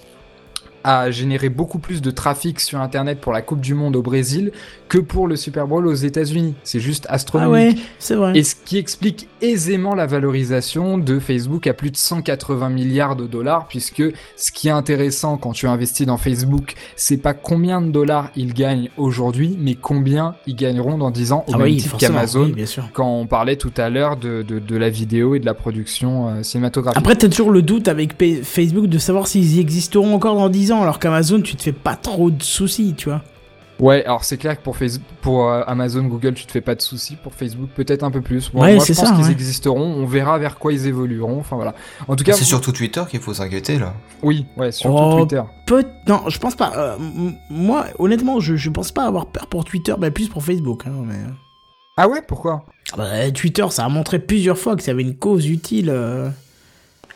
a 0.85 1.11
généré 1.11 1.49
beaucoup 1.49 1.81
plus 1.81 2.01
de 2.01 2.11
trafic 2.13 2.61
sur 2.61 2.81
Internet 2.81 3.21
pour 3.21 3.33
la 3.33 3.43
Coupe 3.43 3.61
du 3.61 3.75
Monde 3.75 3.97
au 3.97 4.03
Brésil 4.03 4.53
que 4.89 4.99
pour 4.99 5.27
le 5.27 5.37
Super 5.37 5.67
Bowl 5.67 5.87
aux 5.87 5.95
États-Unis. 5.95 6.55
C'est 6.63 6.81
juste 6.81 7.07
Ah 7.09 7.15
astronomique. 7.15 7.77
ouais, 7.77 7.83
c'est 7.99 8.15
vrai. 8.15 8.39
Et 8.39 8.43
ce 8.45 8.55
qui 8.55 8.79
explique 8.79 9.29
aisément 9.43 9.95
la 9.95 10.07
valorisation 10.07 10.99
de 10.99 11.19
Facebook 11.19 11.67
à 11.67 11.75
plus 11.75 11.91
de 11.91 11.97
180 11.97 12.69
milliards 12.69 13.17
de 13.17 13.27
dollars, 13.27 13.67
puisque 13.69 14.03
ce 14.37 14.53
qui 14.53 14.69
est 14.69 14.73
intéressant 14.73 15.37
quand 15.39 15.53
tu 15.53 15.67
investis 15.67 16.07
dans 16.07 16.17
Facebook, 16.19 16.75
c'est 16.95 17.17
pas 17.17 17.35
combien 17.35 17.81
de 17.81 17.91
dollars 17.91 18.31
ils 18.37 18.55
gagnent 18.55 18.91
aujourd'hui, 18.97 19.57
mais 19.61 19.75
combien 19.75 20.35
ils 20.47 20.55
gagneront 20.57 20.99
dans 20.99 21.11
10 21.11 21.33
ans 21.33 21.45
au 21.49 21.55
Ah 21.55 21.59
même 21.59 21.67
oui, 21.67 21.77
titre 21.79 21.97
qu'Amazon, 21.97 22.53
oui, 22.57 22.65
quand 22.93 23.09
on 23.21 23.27
parlait 23.27 23.57
tout 23.57 23.73
à 23.77 23.91
l'heure 23.91 24.17
de, 24.17 24.43
de, 24.43 24.59
de 24.59 24.77
la 24.77 24.89
vidéo 24.91 25.35
et 25.35 25.41
de 25.41 25.47
la 25.47 25.55
production 25.55 26.29
euh, 26.29 26.43
cinématographique. 26.43 26.99
Après, 26.99 27.17
t'as 27.17 27.29
toujours 27.29 27.51
le 27.51 27.63
doute 27.63 27.89
avec 27.89 28.17
P- 28.17 28.41
Facebook 28.43 28.87
de 28.87 28.99
savoir 28.99 29.27
s'ils 29.27 29.59
existeront 29.59 30.15
encore 30.15 30.37
dans 30.37 30.49
10 30.49 30.73
ans, 30.73 30.83
alors 30.83 30.99
qu'Amazon, 30.99 31.41
tu 31.41 31.57
te 31.57 31.63
fais 31.63 31.73
pas 31.73 31.97
trop 31.97 32.31
de 32.31 32.43
soucis, 32.43 32.95
tu 32.97 33.09
vois. 33.09 33.23
Ouais, 33.79 34.05
alors 34.07 34.25
c'est 34.25 34.39
clair 34.39 34.57
que 34.57 34.63
pour, 34.63 34.77
Facebook, 34.77 35.07
pour 35.21 35.49
euh, 35.51 35.63
Amazon, 35.67 36.03
Google, 36.05 36.33
tu 36.35 36.47
te 36.47 36.53
fais 36.53 36.63
pas 36.63 36.75
de 36.75 36.81
soucis. 36.81 37.17
Pour 37.17 37.35
Facebook, 37.35 37.69
peut-être 37.75 38.05
un 38.05 38.11
peu 38.11 38.23
plus. 38.23 38.51
Bon, 38.51 38.63
Ouais, 38.63 38.75
moi, 38.77 38.85
c'est 38.85 38.95
je 38.95 39.01
pense 39.01 39.09
ça, 39.11 39.15
qu'ils 39.17 39.25
ouais. 39.27 39.31
existeront. 39.33 39.81
On 39.83 40.07
verra 40.07 40.39
vers 40.39 40.59
quoi 40.59 40.73
ils 40.73 40.87
évolueront. 40.87 41.39
Enfin 41.41 41.57
voilà. 41.57 41.75
En 42.09 42.17
tout 42.17 42.25
cas, 42.25 42.33
C'est 42.33 42.41
vous- 42.41 42.45
surtout 42.47 42.73
Twitter 42.73 43.03
qu'il 43.11 43.21
faut 43.21 43.35
s'inquiéter 43.35 43.79
là. 43.79 43.93
oui, 44.23 44.47
ouais, 44.57 44.73
surtout 44.73 44.97
Oh, 44.99 45.19
Twitter. 45.19 45.43
Peut... 45.67 45.85
Non, 46.09 46.23
je 46.29 46.39
pense 46.39 46.55
pas. 46.55 46.73
euh, 46.77 46.97
m- 46.97 47.35
moi, 47.51 47.85
honnêtement, 47.99 48.41
je, 48.41 48.57
je 48.57 48.71
pense 48.71 48.93
pas 48.93 49.05
avoir 49.05 49.27
peur 49.27 49.47
pour 49.47 49.65
Twitter, 49.65 49.95
mais 49.99 50.11
plus 50.11 50.29
pour 50.29 50.43
Facebook. 50.43 50.85
Hein, 50.87 50.93
mais... 51.05 51.19
Ah 51.99 52.09
ouais, 52.09 52.23
pourquoi? 52.27 52.65
Ah 52.93 52.97
bah, 52.97 53.31
Twitter, 53.31 53.67
ça 53.71 53.85
a 53.85 53.89
montré 53.89 54.19
plusieurs 54.19 54.57
fois 54.59 54.77
que 54.77 54.83
ça 54.83 54.93
avait 54.93 55.03
une 55.03 55.17
cause 55.17 55.47
utile. 55.49 55.91
euh, 55.91 56.29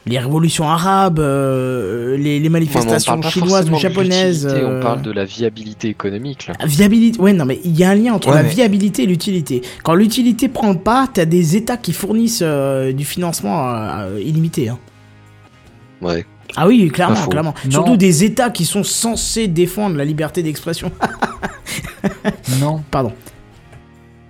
les 0.06 0.18
révolutions 0.18 0.68
arabes, 0.68 1.18
euh, 1.18 2.16
les, 2.16 2.40
on 2.40 2.50
manifestations 2.50 3.20
chinoises 3.22 3.70
ou 3.70 3.76
japonaises. 3.76 4.44
l'utilité, 4.46 4.66
euh, 4.70 4.78
On 4.78 4.82
parle 4.82 5.02
de 5.02 5.12
la 5.12 5.24
viabilité 5.24 5.88
économique 5.88 6.46
là. 6.46 6.54
Viabilité, 6.66 7.20
ouais, 7.20 7.32
non, 7.34 7.44
mais 7.44 7.60
il 7.64 7.78
y 7.78 7.84
a 7.84 7.90
un 7.90 7.94
lien 7.94 8.14
entre 8.14 8.28
Ouais, 8.28 8.34
la 8.36 8.42
mais- 8.42 8.48
viabilité 8.48 9.02
et 9.02 9.06
l'utilité. 9.06 9.62
Quand 9.84 9.94
l'utilité 9.94 10.48
prend 10.48 10.72
le 10.72 10.78
pas, 10.78 11.06
t'as 11.12 11.26
des 11.26 11.54
États 11.56 11.76
qui 11.76 11.92
fournissent 11.92 12.40
euh, 12.42 12.92
du 12.92 13.04
financement 13.04 13.72
illimité. 14.18 14.68
hein. 14.70 14.78
Ouais. 16.00 16.24
Ah 16.56 16.66
oui, 16.66 16.88
clairement, 16.88 17.26
clairement. 17.28 17.54
Non. 17.66 17.70
Surtout 17.70 17.96
des 17.96 18.24
États 18.24 18.50
qui 18.50 18.64
sont 18.64 18.82
censés 18.82 19.46
défendre 19.48 19.96
la 19.96 20.04
liberté 20.04 20.42
d'expression. 20.42 20.90
Non. 22.58 22.82
Pardon. 22.90 23.12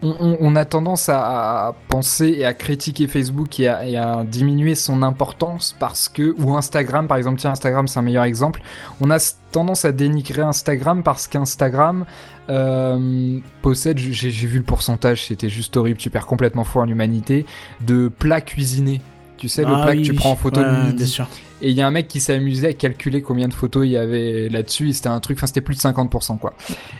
On, 0.02 0.56
a 0.56 0.64
tendance 0.64 1.10
à, 1.10 1.74
penser 1.88 2.28
et 2.38 2.46
à 2.46 2.54
critiquer 2.54 3.06
Facebook 3.06 3.60
et 3.60 3.68
à, 3.68 4.24
diminuer 4.24 4.74
son 4.74 5.02
importance 5.02 5.76
parce 5.78 6.08
que, 6.08 6.34
ou 6.38 6.56
Instagram 6.56 7.06
par 7.06 7.18
exemple, 7.18 7.38
tiens 7.38 7.50
Instagram 7.50 7.86
c'est 7.86 7.98
un 7.98 8.02
meilleur 8.02 8.24
exemple, 8.24 8.62
on 9.02 9.10
a 9.10 9.18
tendance 9.52 9.84
à 9.84 9.92
dénigrer 9.92 10.40
Instagram 10.40 11.02
parce 11.02 11.26
qu'Instagram 11.26 12.06
euh, 12.48 13.38
possède, 13.60 13.98
j'ai 13.98 14.30
j'ai 14.30 14.46
vu 14.46 14.58
le 14.58 14.64
pourcentage, 14.64 15.26
c'était 15.26 15.50
juste 15.50 15.76
horrible, 15.76 15.98
tu 15.98 16.08
perds 16.08 16.26
complètement 16.26 16.64
foi 16.64 16.82
en 16.82 16.88
humanité, 16.88 17.44
de 17.82 18.08
plats 18.08 18.40
cuisinés. 18.40 19.02
Tu 19.40 19.48
sais, 19.48 19.62
le 19.62 19.68
Ah 19.74 19.82
plat 19.86 19.96
que 19.96 20.02
tu 20.02 20.12
prends 20.14 20.32
en 20.32 20.36
photo 20.36 20.60
ouais, 20.60 20.66
le 20.66 20.82
midi. 20.84 20.96
bien 20.96 21.06
sûr. 21.06 21.26
Et 21.62 21.70
il 21.70 21.76
y 21.76 21.80
a 21.82 21.86
un 21.86 21.90
mec 21.90 22.08
qui 22.08 22.20
s'est 22.20 22.34
amusé 22.34 22.68
à 22.68 22.72
calculer 22.74 23.20
combien 23.22 23.48
de 23.48 23.52
photos 23.54 23.84
il 23.86 23.90
y 23.92 23.96
avait 23.96 24.48
là-dessus. 24.50 24.92
C'était 24.92 25.08
un 25.08 25.18
truc, 25.20 25.38
enfin, 25.38 25.46
c'était 25.46 25.60
plus 25.60 25.74
de 25.74 25.80
50%, 25.80 26.38
quoi. 26.38 26.52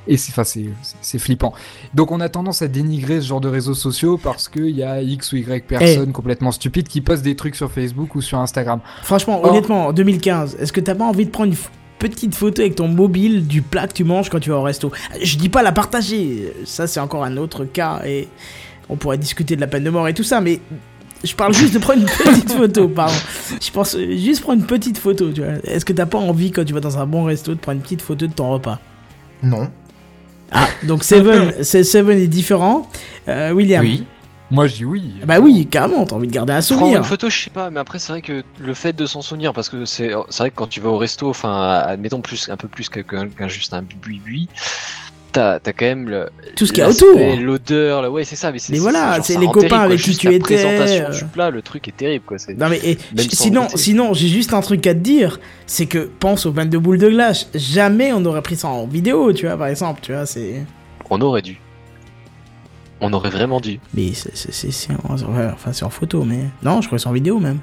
Et 0.08 0.16
c'est, 0.16 0.32
enfin, 0.32 0.44
c'est, 0.44 0.64
c'est- 0.82 0.96
c'est 1.00 1.18
flippant. 1.18 1.52
Donc, 1.94 2.12
on 2.12 2.20
a 2.20 2.28
tendance 2.28 2.60
à 2.62 2.68
dénigrer 2.68 3.20
ce 3.20 3.26
genre 3.26 3.40
de 3.40 3.48
réseaux 3.48 3.74
sociaux 3.74 4.18
parce 4.18 4.48
qu'il 4.48 4.70
y 4.70 4.82
a 4.82 5.00
X 5.02 5.32
ou 5.32 5.36
Y 5.36 5.66
personnes 5.66 6.12
complètement 6.12 6.50
stupides 6.52 6.88
qui 6.88 7.00
postent 7.02 7.22
des 7.22 7.36
trucs 7.36 7.56
sur 7.56 7.70
Facebook 7.70 8.14
ou 8.14 8.20
sur 8.22 8.38
Instagram. 8.38 8.80
Franchement, 9.02 9.40
Or- 9.42 9.50
honnêtement, 9.50 9.86
en 9.88 9.92
2015, 9.92 10.56
est-ce 10.60 10.72
que 10.72 10.80
t'as 10.80 10.94
pas 10.94 11.04
envie 11.04 11.26
de 11.26 11.30
prendre 11.30 11.52
une 11.52 11.58
petite 11.98 12.34
photo 12.34 12.62
avec 12.62 12.74
ton 12.74 12.88
mobile 12.88 13.46
du 13.46 13.60
plat 13.62 13.86
que 13.86 13.92
tu 13.94 14.04
manges 14.04 14.28
quand 14.30 14.40
tu 14.40 14.48
vas 14.50 14.56
au 14.56 14.62
resto? 14.62 14.90
Je 15.22 15.36
dis 15.36 15.48
pas 15.50 15.62
la 15.62 15.72
partager, 15.72 16.52
ça 16.64 16.86
c'est 16.86 17.00
encore 17.00 17.24
un 17.24 17.36
autre 17.38 17.64
cas 17.66 18.00
et 18.06 18.28
on 18.88 18.96
pourrait 18.96 19.18
discuter 19.18 19.54
de 19.56 19.60
la 19.60 19.66
peine 19.66 19.84
de 19.84 19.90
mort 19.90 20.08
et 20.08 20.14
tout 20.14 20.22
ça, 20.24 20.40
mais 20.40 20.60
je 21.24 21.34
parle 21.34 21.52
juste 21.54 21.74
de 21.74 21.78
prendre 21.78 22.00
une 22.00 22.06
petite 22.06 22.52
photo, 22.52 22.88
pardon. 22.88 23.14
Je 23.60 23.70
pense 23.70 23.96
juste 23.96 24.42
prendre 24.42 24.60
une 24.60 24.66
petite 24.66 24.98
photo, 24.98 25.30
tu 25.32 25.42
vois. 25.42 25.54
Est-ce 25.64 25.84
que 25.84 25.92
t'as 25.92 26.06
pas 26.06 26.18
envie 26.18 26.50
quand 26.50 26.64
tu 26.64 26.72
vas 26.72 26.80
dans 26.80 26.98
un 26.98 27.06
bon 27.06 27.24
resto 27.24 27.54
de 27.54 27.58
prendre 27.58 27.76
une 27.76 27.82
petite 27.82 28.02
photo 28.02 28.26
de 28.26 28.32
ton 28.32 28.50
repas? 28.50 28.78
Non. 29.42 29.68
Ah, 30.52 30.66
donc 30.84 31.04
Seven, 31.04 31.62
Seven 31.84 32.18
est 32.18 32.26
différent. 32.26 32.88
Euh, 33.28 33.52
William 33.52 33.84
Oui. 33.84 34.04
Moi, 34.52 34.66
je 34.66 34.74
dis 34.76 34.84
oui. 34.84 35.12
Bah 35.24 35.38
oui, 35.38 35.68
carrément, 35.70 36.04
t'as 36.04 36.16
envie 36.16 36.26
de 36.26 36.32
garder 36.32 36.52
un 36.52 36.56
Prendre 36.60 36.80
souvenir. 36.80 36.98
une 36.98 37.04
photo, 37.04 37.30
je 37.30 37.38
sais 37.44 37.50
pas, 37.50 37.70
mais 37.70 37.78
après 37.78 38.00
c'est 38.00 38.12
vrai 38.12 38.20
que 38.20 38.42
le 38.58 38.74
fait 38.74 38.92
de 38.92 39.06
s'en 39.06 39.22
souvenir, 39.22 39.52
parce 39.52 39.68
que 39.68 39.84
c'est 39.84 40.10
c'est 40.28 40.42
vrai 40.42 40.50
que 40.50 40.56
quand 40.56 40.66
tu 40.66 40.80
vas 40.80 40.88
au 40.88 40.98
resto, 40.98 41.30
enfin, 41.30 41.54
admettons 41.86 42.20
plus 42.20 42.48
un 42.48 42.56
peu 42.56 42.66
plus 42.66 42.88
qu'un 42.88 43.28
juste 43.46 43.74
un 43.74 43.82
bui-bui, 43.82 44.48
t'as 45.32 45.58
quand 45.60 45.84
même 45.84 46.08
le, 46.08 46.28
Tout 46.56 46.66
ce 46.66 46.72
qu'il 46.72 46.80
y 46.80 46.82
a 46.82 46.88
l'aspect, 46.88 47.06
autour. 47.06 47.36
l'odeur, 47.40 48.02
le- 48.02 48.08
ouais 48.10 48.24
c'est 48.24 48.36
ça, 48.36 48.52
mais 48.52 48.58
c'est 48.58 48.76
voilà, 48.76 49.18
c'est 49.22 49.38
les 49.38 49.46
copains 49.46 49.68
terrible, 49.68 49.84
avec 49.92 50.00
qui 50.00 50.16
tu 50.16 50.26
la 50.26 50.32
étais, 50.32 50.42
présentation 50.42 51.04
euh. 51.08 51.18
du 51.18 51.24
plat, 51.26 51.50
le 51.50 51.62
truc 51.62 51.88
est 51.88 51.96
terrible 51.96 52.24
quoi. 52.24 52.36
Non 52.56 52.68
mais 52.68 52.78
et, 52.82 52.98
sinon, 53.30 53.62
goûter. 53.62 53.76
sinon 53.76 54.14
j'ai 54.14 54.28
juste 54.28 54.52
un 54.54 54.60
truc 54.60 54.86
à 54.86 54.94
te 54.94 54.98
dire, 55.00 55.40
c'est 55.66 55.86
que 55.86 56.10
pense 56.18 56.46
aux 56.46 56.52
22 56.52 56.78
boules 56.78 56.98
de 56.98 57.08
glace. 57.08 57.48
Jamais 57.54 58.12
on 58.12 58.24
aurait 58.24 58.42
pris 58.42 58.56
ça 58.56 58.68
en 58.68 58.86
vidéo, 58.86 59.32
tu 59.32 59.46
vois, 59.46 59.56
par 59.56 59.68
exemple, 59.68 60.00
tu 60.02 60.12
vois, 60.12 60.26
c'est. 60.26 60.64
On 61.10 61.20
aurait 61.20 61.42
dû. 61.42 61.58
On 63.00 63.12
aurait 63.12 63.30
vraiment 63.30 63.60
dû. 63.60 63.80
Mais 63.94 64.12
c'est 64.12 64.30
enfin 65.08 65.72
c'est 65.72 65.84
en 65.84 65.90
photo, 65.90 66.24
mais 66.24 66.44
non, 66.62 66.80
je 66.82 66.86
crois 66.88 66.98
que 66.98 67.02
c'est 67.02 67.08
en 67.08 67.12
vidéo 67.12 67.38
même. 67.38 67.58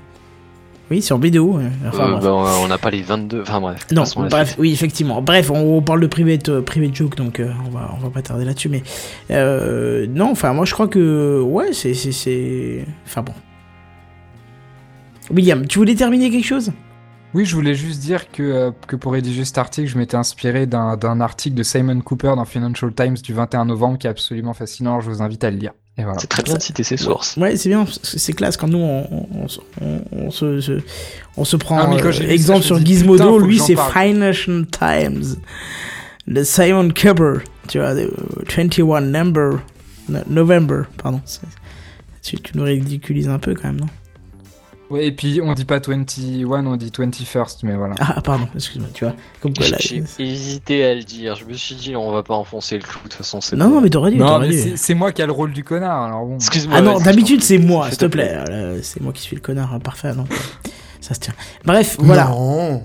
Oui, 0.90 1.02
c'est 1.02 1.14
en 1.14 1.20
vidéo. 1.20 1.58
ouais. 1.58 1.66
Enfin, 1.88 2.06
Euh, 2.08 2.12
bref. 2.12 2.24
bah, 2.24 2.34
on 2.64 2.68
n'a 2.68 2.78
pas 2.78 2.90
les 2.92 3.02
22. 3.02 3.42
Enfin 3.42 3.60
bref. 3.60 3.86
Non, 3.92 4.04
bref, 4.30 4.56
oui, 4.58 4.72
effectivement. 4.72 5.22
Bref, 5.22 5.52
on, 5.52 5.78
on 5.78 5.82
parle 5.82 6.00
de 6.00 6.08
private, 6.08 6.48
euh, 6.50 6.62
private 6.62 6.96
joke, 6.96 7.16
donc 7.18 7.40
euh, 7.42 7.52
on, 7.66 7.70
va, 7.70 7.92
on 7.94 7.98
va 8.02 8.10
pas 8.10 8.22
tarder 8.22 8.46
là-dessus. 8.46 8.70
Mais 8.70 8.84
euh, 9.32 10.08
non, 10.10 10.32
enfin, 10.32 10.54
moi 10.54 10.64
je 10.66 10.74
crois 10.74 10.88
que. 10.88 11.42
Ouais, 11.42 11.74
c'est. 11.74 11.94
c'est- 11.94 12.12
c'est- 12.14 12.86
Enfin 13.06 13.22
bon. 13.22 13.34
William, 15.30 15.68
tu 15.68 15.80
voulais 15.80 15.96
terminer 15.96 16.30
quelque 16.30 16.46
chose? 16.46 16.72
Oui, 17.34 17.44
je 17.46 17.54
voulais 17.54 17.76
juste 17.76 18.00
dire 18.00 18.32
que, 18.32 18.42
euh, 18.42 18.72
que 18.88 18.96
pour 18.96 19.12
rédiger 19.12 19.44
cet 19.44 19.58
article, 19.58 19.90
je 19.90 19.98
m'étais 19.98 20.16
inspiré 20.16 20.66
d'un 20.66 20.96
d'un 20.96 21.20
article 21.20 21.56
de 21.58 21.64
Simon 21.64 22.00
Cooper 22.00 22.34
dans 22.38 22.46
Financial 22.46 22.94
Times 22.94 23.16
du 23.22 23.34
21 23.34 23.66
novembre 23.66 23.98
qui 23.98 24.08
est 24.08 24.10
absolument 24.10 24.54
fascinant. 24.54 25.02
Je 25.02 25.10
vous 25.10 25.22
invite 25.22 25.44
à 25.44 25.52
le 25.52 25.58
lire. 25.58 25.74
Voilà. 25.98 26.20
C'est 26.20 26.28
très 26.28 26.44
bien 26.44 26.54
de 26.56 26.62
citer 26.62 26.84
ses 26.84 26.98
sources. 26.98 27.38
Ouais, 27.38 27.58
c'est 27.58 27.70
bien, 27.70 27.86
c'est 28.04 28.34
classe 28.34 28.56
quand 28.58 28.68
nous 28.68 28.78
on, 28.78 29.08
on, 29.12 29.48
on- 29.82 30.02
on 30.12 30.32
se, 30.32 30.62
se- 30.62 30.80
on 31.38 31.44
se 31.44 31.56
prend 31.58 31.78
Ah, 31.80 31.90
euh, 31.94 32.12
ça, 32.12 32.24
exemple 32.26 32.64
sur 32.64 32.78
Gizmodo, 32.86 33.40
lui 33.40 33.60
c'est. 33.60 33.76
Financial 33.76 34.66
Times, 34.68 35.24
le 36.28 36.44
Simon 36.44 36.90
Cooper, 36.90 37.40
tu 37.68 37.80
vois, 37.80 37.94
le 37.96 38.14
21 38.56 39.02
number, 39.02 39.60
no- 40.10 40.20
November, 40.30 40.84
pardon. 41.02 41.22
Tu, 42.22 42.38
tu 42.38 42.58
nous 42.58 42.64
ridiculises 42.64 43.30
un 43.30 43.40
peu 43.40 43.54
quand 43.56 43.68
même, 43.70 43.80
non? 43.80 43.88
Ouais, 44.90 45.08
et 45.08 45.12
puis 45.12 45.42
on 45.44 45.54
dit 45.54 45.66
pas 45.66 45.80
21, 45.80 46.66
on 46.66 46.76
dit 46.78 46.92
21st, 46.92 47.58
mais 47.64 47.76
voilà. 47.76 47.96
Ah, 48.00 48.22
pardon, 48.22 48.48
excuse-moi, 48.56 48.88
tu 48.94 49.04
vois. 49.04 49.14
Comme 49.42 49.54
quoi, 49.54 49.68
là, 49.68 49.78
J'ai 49.80 50.02
hésité 50.20 50.86
à 50.86 50.96
le 50.96 51.04
dire. 51.04 51.36
Je 51.36 51.44
me 51.44 51.54
suis 51.54 51.76
dit, 51.76 51.96
on 51.98 52.10
va 52.12 52.24
pas 52.24 52.36
enfoncer 52.36 52.78
le 52.78 52.84
clou. 52.84 53.00
De 53.00 53.04
toute 53.04 53.14
façon, 53.14 53.42
c'est. 53.42 53.58
Non, 53.58 53.68
non, 53.70 53.82
mais 53.82 53.90
t'aurais 53.90 54.12
dû, 54.12 54.18
Non, 54.18 54.40
mais 54.40 54.76
c'est- 54.78 54.94
moi 54.94 55.12
qui 55.12 55.22
a 55.22 55.26
le 55.26 55.34
rôle 55.34 55.52
du 55.52 55.64
connard, 55.66 56.04
alors 56.04 56.26
bon. 56.26 56.36
Excuse-moi. 56.36 56.78
Ah 56.78 56.82
non, 56.82 57.00
d'habitude 57.00 57.44
c'est 57.44 57.58
moi, 57.58 57.90
s'il 57.90 57.98
te 57.98 58.06
plaît. 58.06 58.42
plaît. 58.46 58.80
C'est 58.82 59.02
moi 59.02 59.12
qui 59.12 59.22
suis 59.22 59.36
le 59.36 59.42
connard, 59.42 59.74
hein, 59.74 59.80
parfait, 59.82 60.08
euh, 60.10 60.24
ça 61.02 61.14
se 61.14 61.20
tient. 61.20 61.34
Bref, 61.66 61.98
voilà. 62.00 62.30
Non. 62.30 62.84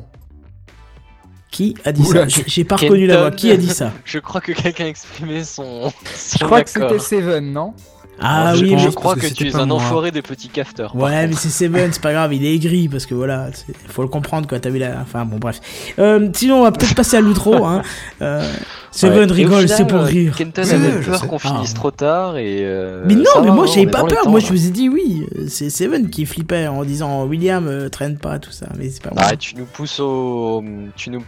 Qui 1.53 1.77
a 1.85 1.93
dit 1.93 2.01
Oula, 2.03 2.29
ça 2.29 2.43
J'ai- 2.47 2.65
pas 2.65 2.77
reconnu 2.77 3.07
la 3.07 3.19
voix. 3.19 3.31
Qui 3.31 3.51
a 3.51 3.57
dit 3.59 3.69
ça 3.69 3.93
Je 4.07 4.19
crois 4.19 4.41
que 4.41 4.53
quelqu'un 4.53 4.85
a 4.85 4.89
exprimé 4.89 5.45
son. 5.45 5.91
son 6.15 6.39
Je 6.41 6.45
crois 6.47 6.65
que 6.65 6.71
c'était 6.71 6.99
Seven, 6.99 7.53
non? 7.53 7.75
Ah 8.21 8.55
je, 8.55 8.63
oui, 8.65 8.75
je 8.79 8.89
crois 8.91 9.15
que, 9.17 9.21
que 9.23 9.27
tu 9.33 9.49
es 9.49 9.57
un 9.57 9.71
enfoiré 9.71 10.11
de 10.13 10.21
petit 10.21 10.49
cafeteur. 10.49 10.93
par 10.93 11.03
Ouais, 11.03 11.27
mais 11.27 11.35
c'est 11.35 11.49
Seven, 11.49 11.93
c'est 11.93 12.03
pas 12.03 12.13
grave, 12.13 12.33
il 12.33 12.45
est 12.45 12.55
aigri 12.55 12.89
parce 12.89 13.05
que 13.07 13.15
voilà, 13.15 13.49
faut 13.89 14.03
le 14.03 14.09
comprendre 14.09 14.47
quoi. 14.47 14.61
T'as 14.61 14.71
vu 14.71 14.79
la. 14.79 15.01
Enfin 15.01 15.25
bon, 15.25 15.39
bref. 15.39 15.61
Euh, 15.99 16.29
sinon, 16.33 16.61
on 16.61 16.63
va 16.63 16.71
peut-être 16.73 16.95
passer 16.95 17.17
à 17.17 17.21
l'outro. 17.21 17.65
Hein. 17.65 17.83
Euh, 18.21 18.49
Seven 18.91 19.29
Ouais. 19.31 19.37
Rigole, 19.37 19.69
c'est 19.69 19.87
pour 19.87 20.01
euh, 20.01 20.05
rire. 20.05 20.37
Kenton 20.37 20.63
avait 20.63 21.01
peur 21.01 21.27
qu'on 21.27 21.39
finisse 21.39 21.71
Ah. 21.73 21.77
trop 21.77 21.91
tard 21.91 22.37
et. 22.37 22.59
euh, 22.61 23.03
Mais 23.07 23.15
non, 23.15 23.23
mais 23.41 23.49
va, 23.49 23.55
moi 23.55 23.67
j'avais 23.67 23.87
pas 23.87 24.05
peur. 24.05 24.23
temps, 24.25 24.31
Moi 24.31 24.41
là. 24.41 24.47
je 24.47 24.53
vous 24.53 24.67
ai 24.67 24.71
dit 24.71 24.89
oui. 24.89 25.27
C'est 25.49 25.71
Seven 25.71 26.09
qui 26.11 26.27
flippait 26.27 26.67
en 26.69 26.85
disant 26.85 27.25
William 27.25 27.89
traîne 27.91 28.19
pas 28.19 28.39
tout 28.39 28.51
ça, 28.53 28.67
mais 28.79 28.91
c'est 28.91 29.03
pas 29.03 29.11
moi. 29.15 29.23
Ah, 29.27 29.37
tu 29.37 29.57
nous 29.57 29.65
pousses 29.65 29.99
au. 30.01 30.63
Tu 30.97 31.11
nous 31.11 31.23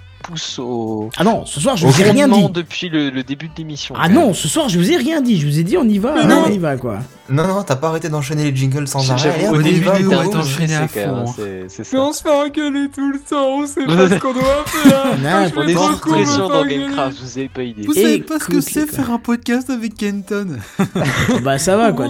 au. 0.58 1.10
Ah 1.16 1.24
non, 1.24 1.44
ce 1.46 1.60
soir 1.60 1.76
je 1.76 1.86
vous 1.86 2.00
ai 2.00 2.10
rien 2.10 2.28
dit. 2.28 2.48
depuis 2.50 2.88
le, 2.88 3.10
le 3.10 3.22
début 3.22 3.48
de 3.48 3.54
l'émission. 3.56 3.94
Ah 3.98 4.08
non, 4.08 4.34
ce 4.34 4.48
soir 4.48 4.68
je 4.68 4.78
vous 4.78 4.90
ai 4.90 4.96
rien 4.96 5.20
dit. 5.20 5.38
Je 5.40 5.46
vous 5.46 5.58
ai 5.58 5.64
dit 5.64 5.76
on 5.76 5.88
y 5.88 5.98
va, 5.98 6.24
non. 6.24 6.44
on 6.46 6.50
y 6.50 6.58
va 6.58 6.76
quoi. 6.76 6.98
Non, 7.30 7.46
non, 7.46 7.62
t'as 7.62 7.76
pas 7.76 7.88
arrêté 7.88 8.10
d'enchaîner 8.10 8.50
les 8.50 8.54
jingles 8.56 8.86
sans 8.86 9.10
arrêt. 9.10 9.30
Allez, 9.30 9.48
au 9.48 9.62
début, 9.62 9.84
t'enchaînais 9.84 10.74
stressé 10.74 11.04
à 11.04 11.10
hein, 11.10 11.24
fond. 11.24 11.32
c'est- 11.36 11.64
c'est 11.68 11.78
Mais 11.92 11.98
ça. 11.98 12.04
on 12.04 12.12
se 12.12 12.22
fait 12.22 12.28
engueuler 12.30 12.88
tout 12.94 13.10
le 13.12 13.18
temps, 13.18 13.48
on 13.60 13.66
sait 13.66 13.84
pas 13.86 14.08
ce 14.10 14.14
qu'on 14.18 14.32
doit 14.34 14.42
faire. 14.66 15.04
Non, 15.22 15.50
On 15.56 15.62
est 15.66 15.72
sous 15.74 15.98
pression 16.00 16.48
dans 16.48 16.62
pas 16.62 16.68
Gamecraft, 16.68 17.16
vous 17.22 17.38
avez 17.38 17.48
pas 17.48 17.62
idée. 17.62 17.82
Vous 17.86 17.94
savez 17.94 18.18
pas 18.18 18.38
ce 18.38 18.44
que 18.44 18.60
c'est 18.60 18.86
faire 18.86 19.10
un 19.10 19.18
podcast 19.18 19.70
avec 19.70 19.94
Kenton 19.94 20.58
bah 21.42 21.56
ça 21.58 21.76
va 21.76 21.92
quoi. 21.92 22.08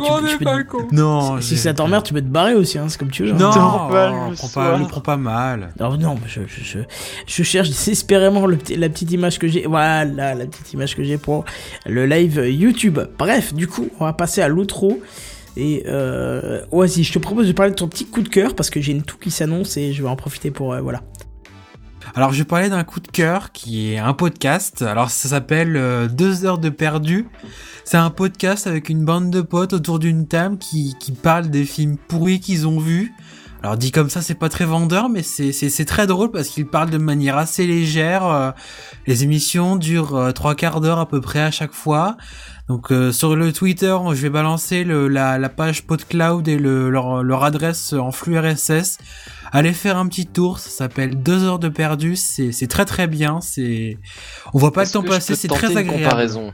Non, 0.92 1.40
si 1.40 1.56
ça 1.56 1.72
t'emmerde, 1.74 2.04
tu 2.04 2.12
peux 2.12 2.20
te 2.20 2.26
barrer 2.26 2.54
aussi, 2.54 2.78
hein, 2.78 2.86
c'est 2.88 2.98
comme 2.98 3.10
tu 3.10 3.24
veux. 3.24 3.32
hein. 3.32 3.36
Non, 3.38 3.50
prends 3.50 4.34
soir. 4.48 5.02
pas, 5.04 5.16
mal. 5.16 5.72
Non, 5.78 5.96
non, 5.96 6.16
je, 6.26 6.40
je, 6.48 6.64
je, 6.64 6.78
je 7.26 7.42
cherche 7.42 7.68
désespérément 7.68 8.46
la 8.46 8.56
petite 8.88 9.12
image 9.12 9.38
que 9.38 9.46
j'ai. 9.46 9.66
Voilà, 9.66 10.04
la 10.34 10.46
petite 10.46 10.72
image 10.72 10.96
que 10.96 11.04
j'ai 11.04 11.18
pour 11.18 11.44
le 11.86 12.06
live 12.06 12.44
YouTube. 12.48 12.98
Bref, 13.18 13.54
du 13.54 13.68
coup, 13.68 13.88
on 14.00 14.06
va 14.06 14.12
passer 14.12 14.42
à 14.42 14.48
l'outro. 14.48 15.00
Et 15.56 15.84
euh, 15.86 16.64
Oasis, 16.72 17.06
je 17.06 17.12
te 17.12 17.18
propose 17.18 17.46
de 17.46 17.52
parler 17.52 17.70
de 17.70 17.76
ton 17.76 17.88
petit 17.88 18.06
coup 18.06 18.22
de 18.22 18.28
cœur 18.28 18.54
parce 18.54 18.70
que 18.70 18.80
j'ai 18.80 18.92
une 18.92 19.02
tout 19.02 19.18
qui 19.18 19.30
s'annonce 19.30 19.76
et 19.76 19.92
je 19.92 20.02
vais 20.02 20.08
en 20.08 20.16
profiter 20.16 20.50
pour. 20.50 20.72
euh, 20.72 20.80
voilà. 20.80 21.02
Alors, 22.16 22.32
je 22.32 22.38
vais 22.38 22.44
parler 22.44 22.68
d'un 22.68 22.84
coup 22.84 23.00
de 23.00 23.08
cœur 23.08 23.50
qui 23.52 23.92
est 23.92 23.98
un 23.98 24.12
podcast. 24.12 24.82
Alors, 24.82 25.10
ça 25.10 25.28
s'appelle 25.28 25.76
euh, 25.76 26.06
Deux 26.06 26.44
heures 26.44 26.58
de 26.58 26.68
perdu. 26.68 27.26
C'est 27.84 27.96
un 27.96 28.10
podcast 28.10 28.66
avec 28.66 28.88
une 28.88 29.04
bande 29.04 29.30
de 29.30 29.40
potes 29.40 29.72
autour 29.72 29.98
d'une 29.98 30.26
table 30.26 30.58
qui, 30.58 30.94
qui 31.00 31.12
parle 31.12 31.48
des 31.50 31.64
films 31.64 31.96
pourris 31.96 32.40
qu'ils 32.40 32.68
ont 32.68 32.78
vus. 32.78 33.12
Alors, 33.64 33.78
dit 33.78 33.92
comme 33.92 34.10
ça, 34.10 34.20
c'est 34.20 34.34
pas 34.34 34.50
très 34.50 34.66
vendeur, 34.66 35.08
mais 35.08 35.22
c'est, 35.22 35.84
très 35.86 36.06
drôle 36.06 36.30
parce 36.30 36.48
qu'ils 36.48 36.66
parlent 36.66 36.90
de 36.90 36.98
manière 36.98 37.38
assez 37.38 37.66
légère. 37.66 38.26
euh, 38.26 38.50
les 39.06 39.24
émissions 39.24 39.76
durent 39.76 40.16
euh, 40.16 40.32
trois 40.32 40.54
quarts 40.54 40.82
d'heure 40.82 40.98
à 40.98 41.08
peu 41.08 41.22
près 41.22 41.40
à 41.40 41.50
chaque 41.50 41.72
fois. 41.72 42.18
Donc, 42.68 42.92
euh, 42.92 43.10
sur 43.10 43.34
le 43.34 43.54
Twitter, 43.54 43.96
je 44.10 44.20
vais 44.20 44.28
balancer 44.28 44.84
le, 44.84 45.08
la, 45.08 45.38
la 45.38 45.48
page 45.48 45.84
PodCloud 45.84 46.46
et 46.46 46.58
le, 46.58 46.90
leur, 46.90 47.22
leur 47.22 47.42
adresse 47.42 47.94
en 47.94 48.12
flux 48.12 48.38
RSS. 48.38 48.98
Allez 49.50 49.72
faire 49.72 49.96
un 49.96 50.08
petit 50.08 50.26
tour, 50.26 50.58
ça 50.58 50.68
s'appelle 50.68 51.22
Deux 51.22 51.42
heures 51.42 51.58
de 51.58 51.70
perdu, 51.70 52.16
c'est 52.16 52.68
très 52.68 52.84
très 52.84 53.06
bien, 53.06 53.40
c'est 53.40 53.96
on 54.52 54.58
voit 54.58 54.74
pas 54.74 54.84
le 54.84 54.90
temps 54.90 55.02
passer, 55.02 55.36
c'est 55.36 55.48
très 55.48 55.74
agréable. 55.74 56.02
comparaison? 56.02 56.52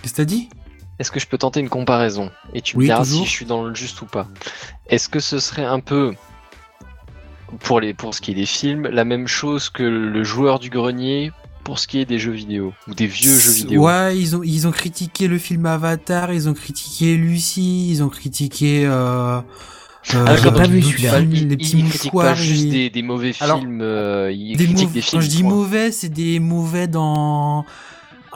Qu'est-ce 0.00 0.12
que 0.12 0.16
t'as 0.16 0.24
dit? 0.24 0.48
Est-ce 0.98 1.10
que 1.10 1.20
je 1.20 1.26
peux 1.26 1.38
tenter 1.38 1.60
une 1.60 1.68
comparaison 1.68 2.30
Et 2.54 2.60
tu 2.62 2.76
me 2.76 2.80
Oui, 2.80 2.86
diras 2.86 3.04
toujours. 3.04 3.20
si 3.20 3.26
je 3.26 3.30
suis 3.30 3.44
dans 3.46 3.64
le 3.64 3.74
juste 3.74 4.00
ou 4.02 4.06
pas. 4.06 4.28
Est-ce 4.88 5.08
que 5.08 5.20
ce 5.20 5.38
serait 5.38 5.64
un 5.64 5.80
peu, 5.80 6.14
pour, 7.60 7.80
les, 7.80 7.94
pour 7.94 8.14
ce 8.14 8.20
qui 8.20 8.32
est 8.32 8.34
des 8.34 8.46
films, 8.46 8.88
la 8.88 9.04
même 9.04 9.26
chose 9.28 9.68
que 9.70 9.82
le 9.82 10.24
joueur 10.24 10.58
du 10.58 10.70
grenier 10.70 11.32
pour 11.64 11.78
ce 11.80 11.88
qui 11.88 11.98
est 11.98 12.04
des 12.04 12.18
jeux 12.18 12.32
vidéo 12.32 12.72
Ou 12.88 12.94
des 12.94 13.06
vieux 13.06 13.36
jeux 13.38 13.50
vidéo? 13.52 13.84
Ouais, 13.86 14.16
ils 14.16 14.36
ont, 14.36 14.42
ils 14.42 14.66
ont 14.66 14.70
critiqué 14.72 15.26
le 15.28 15.38
film 15.38 15.66
Avatar, 15.66 16.32
ils 16.32 16.48
ont 16.48 16.54
critiqué 16.54 17.16
Lucie, 17.16 17.90
ils 17.90 18.02
ont 18.02 18.08
critiqué. 18.08 18.84
Euh, 18.86 19.40
euh, 20.14 20.24
Ah, 20.24 20.50
pas 20.52 20.68
vu 20.68 20.80
celui-là. 20.80 21.18
les 21.20 21.56
petits 21.56 21.82
critiquent 21.82 22.12
pas 22.12 22.18
mouchoirs. 22.18 22.36
juste 22.36 22.68
des, 22.68 22.88
des 22.90 23.02
mauvais 23.02 23.32
Alors, 23.40 23.58
films, 23.58 23.80
euh, 23.82 24.30
ils 24.32 24.56
des 24.56 24.64
critiquent 24.66 24.92
des 24.92 25.00
films. 25.00 25.20
Quand 25.20 25.24
je 25.26 25.28
dis 25.30 25.42
quoi. 25.42 25.50
mauvais, 25.50 25.90
c'est 25.92 26.08
des 26.08 26.38
mauvais 26.38 26.86
dans. 26.86 27.64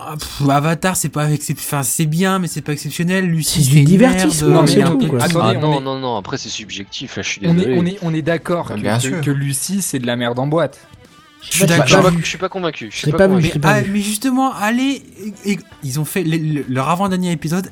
Ah, 0.03 0.15
pff, 0.19 0.49
Avatar, 0.49 0.97
c'est 0.97 1.09
pas 1.11 1.27
enfin 1.53 1.83
c'est 1.83 2.07
bien, 2.07 2.39
mais 2.39 2.49
c'est 2.49 2.63
pas 2.63 2.73
exceptionnel. 2.73 3.27
Lucie, 3.27 3.63
C'est 3.65 3.71
du 3.71 3.79
une 3.81 3.85
divertissement, 3.85 4.65
quoi. 5.09 5.19
Ah 5.23 5.53
non, 5.55 5.81
non, 5.81 5.99
non, 5.99 6.17
après 6.17 6.39
c'est 6.39 6.49
subjectif, 6.49 7.17
là 7.17 7.23
je 7.23 7.29
suis 7.29 7.41
On 7.47 7.55
désolé. 7.55 7.75
est, 7.75 7.79
on 7.79 7.87
est, 7.87 7.99
on 8.03 8.15
est 8.15 8.23
d'accord 8.23 8.73
Ah, 8.73 8.99
que, 9.23 9.31
Lucie, 9.31 9.83
c'est 9.83 9.99
de 9.99 10.07
la 10.07 10.17
merde 10.17 10.39
en 10.39 10.47
boîte. 10.47 10.79
Je 11.43 11.53
suis 11.57 11.67
Bah, 11.67 11.75
Je 11.87 11.93
suis 11.95 12.03
pas- 12.03 12.11
je 12.21 12.27
suis 12.27 12.39
pas 12.39 12.49
convaincu. 12.49 12.89
Je 12.91 12.97
suis 12.97 13.11
pas 13.11 13.19
pas 13.19 13.27
vu, 13.29 13.35
convaincu. 13.35 13.53
Mais, 13.55 13.61
pas 13.61 13.75
ah, 13.75 13.85
justement, 13.95 14.53
allez, 14.55 15.03
et- 15.45 15.53
et- 15.53 15.59
ils 15.83 15.99
ont 16.01 16.05
fait 16.05 16.23
le- 16.25 16.37
le- 16.37 16.65
leur 16.69 16.89
avant-dernier 16.89 17.33
épisode 17.33 17.71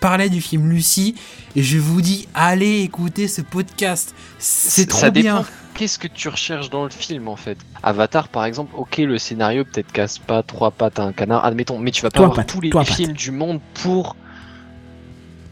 parlait 0.00 0.28
du 0.28 0.40
film 0.40 0.68
Lucie 0.68 1.14
et 1.56 1.62
je 1.62 1.78
vous 1.78 2.00
dis 2.02 2.28
allez 2.34 2.80
écouter 2.82 3.26
ce 3.28 3.40
podcast, 3.40 4.14
c'est 4.38 4.86
trop 4.86 5.00
ça 5.00 5.10
bien. 5.10 5.38
dépend. 5.38 5.46
Qu'est-ce 5.74 5.98
que 5.98 6.06
tu 6.06 6.28
recherches 6.28 6.70
dans 6.70 6.84
le 6.84 6.90
film 6.90 7.28
en 7.28 7.36
fait? 7.36 7.58
Avatar 7.82 8.28
par 8.28 8.44
exemple, 8.44 8.72
ok 8.76 8.98
le 8.98 9.18
scénario 9.18 9.64
peut-être 9.64 9.92
casse 9.92 10.18
pas 10.18 10.42
trois 10.42 10.70
pattes 10.70 10.98
à 10.98 11.02
un 11.02 11.12
canard, 11.12 11.44
admettons, 11.44 11.78
mais 11.78 11.90
tu 11.90 12.02
vas 12.02 12.10
pas 12.10 12.24
avoir 12.24 12.46
tous 12.46 12.60
les 12.60 12.70
films 12.84 13.12
du 13.12 13.30
monde 13.30 13.60
pour. 13.82 14.16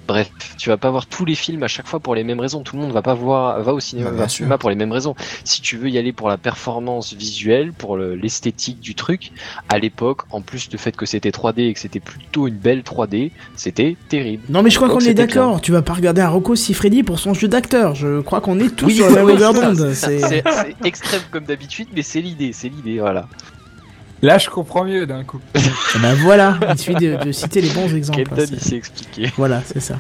Bref, 0.09 0.31
tu 0.59 0.69
vas 0.69 0.77
pas 0.77 0.91
voir 0.91 1.07
tous 1.07 1.25
les 1.25 1.35
films 1.35 1.63
à 1.63 1.69
chaque 1.69 1.87
fois 1.87 2.01
pour 2.01 2.15
les 2.15 2.25
mêmes 2.25 2.41
raisons. 2.41 2.63
Tout 2.63 2.77
le 2.77 2.83
monde 2.83 2.93
va 2.93 3.03
pas 3.03 3.15
voir, 3.15 3.63
va 3.63 3.73
au 3.73 3.81
cinéma, 3.81 4.07
Bah, 4.07 4.13
bien 4.13 4.19
va 4.21 4.27
au 4.27 4.29
sûr. 4.29 4.37
cinéma 4.39 4.59
pour 4.59 4.69
les 4.71 4.77
mêmes 4.77 4.91
raisons. 4.93 5.15
Si 5.45 5.63
tu 5.63 5.77
veux 5.77 5.89
y 5.91 5.97
aller 5.99 6.13
pour 6.13 6.29
la 6.29 6.37
performance 6.39 7.13
visuelle, 7.15 7.73
pour 7.73 7.97
le- 7.97 8.15
l'esthétique 8.17 8.81
du 8.81 8.95
truc, 8.95 9.31
à 9.69 9.79
l'époque, 9.79 10.23
en 10.31 10.41
plus 10.41 10.69
le 10.73 10.79
fait 10.79 10.97
que 10.97 11.07
c'était 11.07 11.31
3D 11.31 11.63
et 11.69 11.73
que 11.75 11.79
c'était 11.81 12.01
plutôt 12.01 12.49
une 12.49 12.57
belle 12.57 12.83
3D, 12.83 13.31
c'était 13.57 13.97
terrible. 14.09 14.43
Non 14.49 14.63
mais 14.63 14.71
je 14.71 14.77
crois 14.77 14.89
qu'on 14.89 14.99
est 15.01 15.15
d'accord, 15.15 15.61
tu 15.61 15.73
vas 15.73 15.83
pas 15.83 15.95
regarder 15.95 16.21
un 16.21 16.29
Rocco 16.29 16.57
Siffredi 16.57 17.03
pour 17.03 17.19
son 17.19 17.33
jeu 17.35 17.49
d'acteur, 17.49 17.95
je 17.95 18.21
crois 18.21 18.41
qu'on 18.41 18.59
est 18.59 18.75
tous 18.75 18.87
Oui, 18.87 18.95
sur 18.97 19.11
la 19.11 19.25
oui, 19.25 19.35
c'est 19.95 20.43
extrême 20.85 21.23
comme 21.31 21.45
d'habitude, 21.45 21.89
mais 21.95 22.03
c'est 22.03 22.21
l'idée, 22.21 22.53
c'est 22.53 22.69
l'idée, 22.69 22.99
voilà. 22.99 23.29
Là, 24.23 24.39
je 24.39 24.49
comprends 24.49 24.85
mieux 24.85 25.05
d'un 25.07 25.25
coup. 25.25 25.41
Eh 25.55 25.99
ben 25.99 26.15
voilà, 26.15 26.57
il 26.71 26.79
suffit 26.79 26.95
de, 26.95 27.25
de 27.25 27.33
citer 27.33 27.61
les 27.61 27.71
bons 27.71 27.93
exemples. 27.95 28.23
Kenton, 28.23 28.45
C'est- 28.47 28.55
il 28.55 28.61
s'est 28.61 28.77
expliqué. 28.77 29.33
Voilà, 29.37 29.63
c'est 29.67 29.81
ça. 29.81 29.99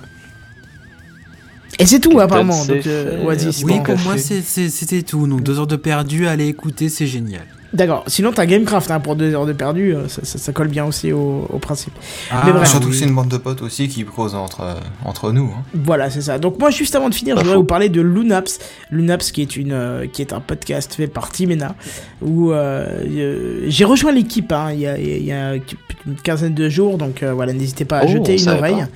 Et 1.82 1.86
c'est 1.86 2.00
tout 2.00 2.18
apparemment, 2.20 2.64
donc 2.64 2.86
euh, 2.86 3.22
Oui, 3.24 3.80
pour 3.84 3.98
moi 3.98 4.14
c'était 4.18 5.02
tout. 5.02 5.26
Donc 5.26 5.42
deux 5.42 5.58
heures 5.58 5.66
de 5.66 5.76
perdu, 5.76 6.26
allez 6.26 6.46
écouter, 6.46 6.88
c'est 6.88 7.06
génial. 7.06 7.42
D'accord, 7.72 8.04
sinon 8.06 8.32
t'as 8.34 8.44
Gamecraft 8.44 8.90
hein, 8.90 9.00
pour 9.00 9.16
deux 9.16 9.32
heures 9.34 9.46
de 9.46 9.54
perdu, 9.54 9.94
euh, 9.94 10.06
ça, 10.06 10.22
ça- 10.26 10.36
ça 10.36 10.52
colle 10.52 10.68
bien 10.68 10.84
aussi 10.84 11.10
au, 11.10 11.46
au 11.50 11.58
principe. 11.58 11.94
Ah, 12.30 12.42
Mais 12.44 12.52
bref. 12.52 12.68
Surtout 12.68 12.88
que 12.88 12.92
oui. 12.92 12.98
c'est 12.98 13.06
une 13.06 13.14
bande 13.14 13.28
de 13.28 13.38
potes 13.38 13.62
aussi 13.62 13.88
qui 13.88 14.04
causent 14.04 14.34
entre, 14.34 14.60
euh, 14.60 14.74
entre 15.06 15.32
nous. 15.32 15.50
hein. 15.56 15.62
Voilà, 15.72 16.10
c'est 16.10 16.20
ça. 16.20 16.38
Donc 16.38 16.58
moi, 16.58 16.68
juste 16.70 16.94
avant 16.94 17.08
de 17.08 17.14
finir, 17.14 17.34
je 17.38 17.40
voudrais 17.44 17.56
vous 17.56 17.64
parler 17.64 17.88
de 17.88 18.02
Lunaps. 18.02 18.58
Lunaps, 18.90 19.32
qui 19.32 19.40
est 19.40 19.56
une, 19.56 19.72
euh, 19.72 20.06
qui 20.06 20.20
est 20.20 20.34
un 20.34 20.40
podcast 20.40 20.92
fait 20.92 21.06
par 21.06 21.30
Timena, 21.32 21.74
où 22.20 22.52
euh, 22.52 23.64
j'ai 23.68 23.86
rejoint 23.86 24.12
l'équipe. 24.12 24.52
hein, 24.52 24.68
il 24.74 24.80
y, 24.80 24.86
a, 24.86 24.98
il 24.98 25.24
y 25.24 25.32
a 25.32 25.54
une 25.54 26.16
quinzaine 26.22 26.52
de 26.54 26.68
jours, 26.68 26.98
donc 26.98 27.22
euh, 27.22 27.32
voilà, 27.32 27.54
n'hésitez 27.54 27.86
pas 27.86 28.00
à 28.00 28.04
Oh, 28.04 28.08
jeter 28.08 28.38
une 28.38 28.48
oreille. 28.50 28.74
pas. 28.82 28.88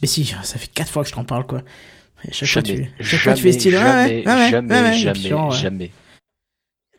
Mais 0.00 0.08
si, 0.08 0.24
ça 0.42 0.58
fait 0.58 0.70
quatre 0.72 0.90
fois 0.90 1.02
que 1.02 1.10
je 1.10 1.14
t'en 1.14 1.24
parle, 1.24 1.44
quoi. 1.46 1.60
Et 2.28 2.32
chaque 2.32 2.48
fois, 2.48 2.62
Jamais, 2.62 2.90
tu, 2.98 3.04
chaque 3.04 3.20
fois, 3.20 3.34
tu 3.34 3.42
fais 3.42 3.50
jamais, 3.50 3.60
style. 3.60 3.74
ouais, 3.74 3.80
jamais, 3.80 4.24
ouais, 4.24 4.26
ouais, 4.26 4.50
jamais, 4.50 4.74
ouais, 4.74 4.80
ouais, 4.82 4.94
et 4.94 4.98
jamais, 4.98 5.32
ouais. 5.32 5.50
jamais. 5.56 5.90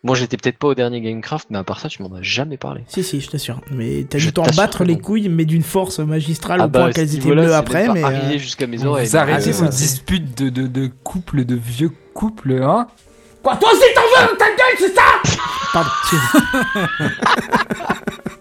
Bon, 0.04 0.16
j'étais 0.16 0.36
peut-être 0.36 0.58
pas 0.58 0.68
au 0.68 0.76
dernier 0.76 1.00
Gamecraft, 1.00 1.48
mais 1.50 1.58
à 1.58 1.64
part 1.64 1.80
ça, 1.80 1.88
tu 1.88 2.04
m'en 2.04 2.14
as 2.14 2.22
jamais 2.22 2.58
parlé. 2.58 2.82
Si, 2.88 3.04
si, 3.06 3.22
je 3.22 3.30
t'assure. 3.30 3.62
Mais 3.72 4.06
t'as 4.10 4.18
Je 4.18 4.26
dû 4.28 4.34
t'en 4.34 4.44
battre 4.58 4.84
les 4.84 4.98
couilles, 4.98 5.30
mais 5.30 5.46
d'une 5.46 5.64
force 5.64 6.00
magistrale 6.00 6.60
Ah 6.62 6.66
au 6.66 6.68
bah, 6.68 6.82
point 6.82 6.92
qu'elles 6.92 7.16
étaient 7.16 7.30
bleues 7.30 7.54
après. 7.54 7.88
Mais 7.88 8.04
euh, 8.04 8.08
arrivé 8.08 8.38
jusqu'à 8.38 8.68
mes 8.68 8.84
oreilles. 8.84 9.08
Vous 9.08 9.16
arrêtez 9.16 9.54
c'est 9.54 9.64
vos 9.64 9.68
disputes 9.70 10.38
de, 10.38 10.50
de, 10.50 10.68
de 10.68 10.88
couple, 11.06 11.46
de 11.46 11.56
vieux 11.56 11.92
couples, 12.14 12.60
hein 12.62 12.88
Quoi, 13.44 13.56
toi 13.56 13.70
aussi 13.72 13.84
Ta 14.38 14.46
gueule, 14.46 14.78
c'est 14.80 14.94
ça 14.96 15.02
Pardon. 15.74 15.90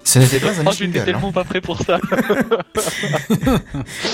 Ce 0.04 0.18
n'était 0.18 0.38
pas 0.40 0.48
un 0.48 0.64
Oh, 0.66 0.70
j'étais 0.72 0.84
jingle, 0.84 0.98
hein. 0.98 1.04
tellement 1.04 1.32
pas 1.32 1.44
prêt 1.44 1.60
pour 1.60 1.78
ça. 1.80 1.98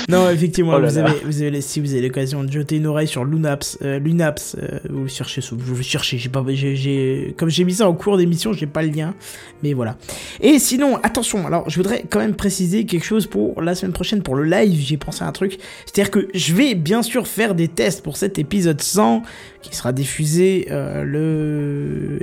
Non, 0.09 0.31
effectivement, 0.31 0.73
Oh 0.77 0.79
là 0.79 0.89
vous, 0.89 0.97
là. 0.99 1.05
avez, 1.11 1.19
vous 1.25 1.43
avez, 1.43 1.61
si 1.61 1.81
vous 1.81 1.93
avez 1.93 2.03
l'occasion 2.03 2.43
de 2.45 2.51
jeter 2.51 2.77
une 2.77 2.87
oreille 2.87 3.09
sur 3.09 3.25
Lunaps, 3.25 3.79
euh, 3.83 3.99
Lunaps, 3.99 4.57
euh, 4.59 4.79
vous 4.89 5.03
le 5.03 5.09
cherchez, 5.09 5.43
vous 5.53 5.75
le 5.77 5.83
cherchez, 5.83 6.17
j'ai 6.19 6.29
pas, 6.29 6.43
j'ai, 6.49 6.77
j'ai- 6.77 7.35
comme 7.37 7.49
j'ai 7.51 7.65
mis 7.65 7.75
ça 7.75 7.89
en 7.89 7.93
cours 7.95 8.17
d'émission, 8.17 8.53
j'ai 8.53 8.67
pas 8.67 8.83
le 8.83 8.89
lien, 8.91 9.15
mais 9.63 9.75
voilà. 9.75 9.97
Et 10.41 10.59
sinon, 10.59 10.97
attention, 11.03 11.47
alors 11.47 11.69
je 11.69 11.77
voudrais 11.77 12.05
quand 12.09 12.21
même 12.21 12.35
préciser 12.35 12.85
quelque 12.87 13.05
chose 13.05 13.27
pour 13.27 13.61
la 13.61 13.75
semaine 13.75 13.93
prochaine, 13.93 14.23
pour 14.23 14.35
le 14.37 14.45
live, 14.45 14.81
j'ai 14.81 14.97
pensé 14.97 15.23
à 15.25 15.27
un 15.27 15.33
truc, 15.33 15.59
c'est-à-dire 15.85 16.11
que 16.11 16.29
je 16.35 16.55
vais 16.55 16.75
bien 16.75 17.03
sûr 17.03 17.27
faire 17.27 17.55
des 17.55 17.69
tests 17.69 18.03
pour 18.03 18.17
cet 18.17 18.39
épisode 18.39 18.81
100, 18.81 19.23
qui 19.61 19.75
sera 19.77 19.93
diffusé 19.93 20.69
euh, 20.71 21.03
le 21.03 21.48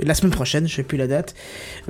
la 0.02 0.14
semaine 0.14 0.32
prochaine, 0.32 0.66
je 0.68 0.74
sais 0.74 0.82
plus 0.82 0.98
la 0.98 1.06
date, 1.06 1.34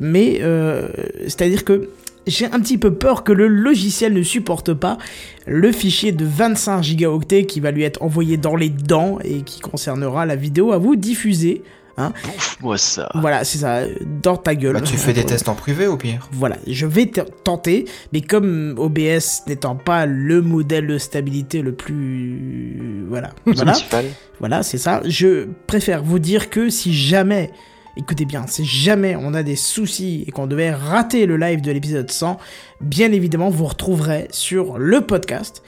mais 0.00 0.38
euh, 0.40 0.88
c'est-à-dire 1.24 1.64
que 1.64 1.88
j'ai 2.26 2.46
un 2.46 2.60
petit 2.60 2.78
peu 2.78 2.94
peur 2.94 3.22
que 3.22 3.32
le 3.32 3.46
logiciel 3.46 4.12
ne 4.12 4.22
supporte 4.22 4.74
pas 4.74 4.98
le 5.46 5.70
fichier 5.70 6.12
de 6.12 6.24
25 6.24 6.82
gigaoctets 6.82 7.46
qui 7.46 7.60
va 7.60 7.70
lui 7.70 7.84
être 7.84 8.02
envoyé 8.02 8.36
dans 8.36 8.56
les 8.56 8.68
dents 8.68 9.18
et 9.22 9.42
qui 9.42 9.60
concernera 9.60 10.26
la 10.26 10.36
vidéo 10.36 10.72
à 10.72 10.78
vous 10.78 10.96
diffuser. 10.96 11.62
Hein. 11.98 12.12
Moi 12.60 12.76
ça. 12.78 13.08
Voilà, 13.14 13.44
c'est 13.44 13.58
ça, 13.58 13.82
dans 14.22 14.36
ta 14.36 14.54
gueule. 14.54 14.74
Bah, 14.74 14.80
tu 14.82 14.96
fais 14.96 15.12
des 15.12 15.24
tests 15.24 15.48
en 15.48 15.54
privé 15.54 15.86
au 15.86 15.96
pire. 15.96 16.28
Voilà, 16.32 16.56
je 16.66 16.86
vais 16.86 17.06
te- 17.06 17.20
tenter, 17.20 17.86
mais 18.12 18.20
comme 18.20 18.74
OBS 18.78 19.42
n'étant 19.46 19.76
pas 19.76 20.04
le 20.06 20.42
modèle 20.42 20.86
de 20.86 20.98
stabilité 20.98 21.62
le 21.62 21.72
plus... 21.74 23.04
Voilà, 23.08 23.30
voilà, 23.46 23.72
Principal. 23.72 24.04
voilà, 24.40 24.62
c'est 24.62 24.78
ça. 24.78 25.00
Je 25.06 25.46
préfère 25.66 26.02
vous 26.02 26.18
dire 26.18 26.50
que 26.50 26.68
si 26.68 26.92
jamais, 26.94 27.50
écoutez 27.96 28.24
bien, 28.24 28.46
si 28.46 28.64
jamais 28.64 29.16
on 29.16 29.32
a 29.32 29.42
des 29.42 29.56
soucis 29.56 30.24
et 30.26 30.32
qu'on 30.32 30.46
devait 30.46 30.72
rater 30.72 31.24
le 31.26 31.36
live 31.36 31.60
de 31.62 31.70
l'épisode 31.72 32.10
100, 32.10 32.36
bien 32.80 33.10
évidemment, 33.12 33.48
vous 33.48 33.64
retrouverez 33.66 34.28
sur 34.32 34.76
le 34.78 35.00
podcast 35.00 35.62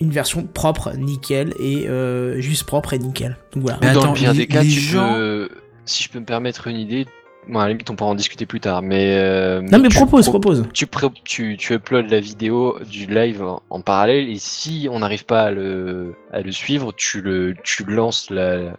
une 0.00 0.10
version 0.10 0.44
propre, 0.46 0.92
nickel, 0.96 1.54
et 1.60 1.88
euh, 1.88 2.40
juste 2.40 2.64
propre 2.64 2.94
et 2.94 2.98
nickel. 2.98 3.36
Donc 3.52 3.62
voilà. 3.64 3.78
Mais 3.82 3.92
dans 3.92 4.06
le 4.08 4.12
pire 4.14 4.32
les- 4.32 4.38
des 4.38 4.46
cas, 4.46 4.62
les 4.62 4.68
tu 4.68 4.80
gens- 4.80 5.14
peux, 5.14 5.48
si 5.84 6.02
je 6.04 6.08
peux 6.08 6.18
me 6.20 6.24
permettre 6.24 6.66
une 6.68 6.76
idée, 6.78 7.06
bon, 7.48 7.58
à 7.58 7.64
la 7.64 7.68
limite 7.70 7.90
on 7.90 7.96
pourra 7.96 8.10
en 8.10 8.14
discuter 8.14 8.46
plus 8.46 8.60
tard, 8.60 8.80
mais... 8.82 9.14
euh, 9.18 9.60
Non 9.60 9.78
mais 9.78 9.88
tu 9.88 9.96
propose, 9.96 10.24
pro- 10.24 10.38
propose. 10.38 10.64
Tu, 10.72 10.86
pré- 10.86 11.08
tu, 11.24 11.56
tu 11.58 11.74
uploads 11.74 12.08
la 12.08 12.20
vidéo 12.20 12.78
du 12.88 13.06
live 13.06 13.42
en, 13.42 13.62
en 13.70 13.80
parallèle 13.80 14.28
et 14.28 14.38
si 14.38 14.88
on 14.90 15.00
n'arrive 15.00 15.24
pas 15.26 15.42
à 15.44 15.50
le, 15.50 16.14
à 16.32 16.40
le 16.40 16.52
suivre, 16.52 16.92
tu 16.96 17.20
le, 17.20 17.54
tu 17.64 17.84
lances 17.84 18.30
la, 18.30 18.76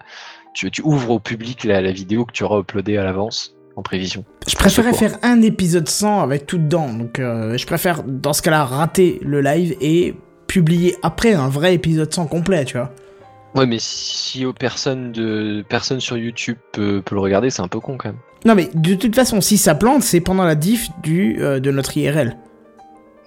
tu, 0.53 0.71
tu 0.71 0.81
ouvres 0.81 1.11
au 1.11 1.19
public 1.19 1.63
la, 1.65 1.81
la 1.81 1.91
vidéo 1.91 2.25
que 2.25 2.31
tu 2.31 2.43
auras 2.43 2.59
uploadée 2.59 2.97
à 2.97 3.03
l'avance 3.03 3.55
en 3.75 3.83
prévision. 3.83 4.25
Je 4.47 4.55
préférais 4.55 4.93
faire 4.93 5.17
un 5.23 5.41
épisode 5.41 5.87
100 5.87 6.21
avec 6.21 6.45
tout 6.45 6.57
dedans, 6.57 6.91
donc 6.93 7.19
euh, 7.19 7.57
je 7.57 7.65
préfère 7.65 8.03
dans 8.03 8.33
ce 8.33 8.41
cas-là 8.41 8.65
rater 8.65 9.19
le 9.23 9.39
live 9.41 9.75
et 9.81 10.13
publier 10.51 10.97
après 11.01 11.33
un 11.33 11.47
vrai 11.47 11.73
épisode 11.73 12.13
100 12.13 12.25
complet, 12.27 12.65
tu 12.65 12.77
vois. 12.77 12.91
Ouais, 13.55 13.65
mais 13.65 13.77
si 13.79 14.45
aux 14.45 14.51
personnes 14.51 15.13
de 15.13 15.63
personne 15.67 16.01
sur 16.01 16.17
YouTube 16.17 16.57
peut, 16.73 17.01
peut 17.03 17.15
le 17.15 17.21
regarder, 17.21 17.49
c'est 17.49 17.61
un 17.61 17.69
peu 17.69 17.79
con 17.79 17.97
quand 17.97 18.09
même. 18.09 18.19
Non 18.43 18.55
mais 18.55 18.69
de 18.73 18.95
toute 18.95 19.15
façon, 19.15 19.39
si 19.39 19.57
ça 19.57 19.75
plante, 19.75 20.03
c'est 20.03 20.19
pendant 20.19 20.43
la 20.43 20.55
diff 20.55 20.89
du, 21.03 21.37
euh, 21.41 21.59
de 21.59 21.71
notre 21.71 21.95
IRL. 21.97 22.37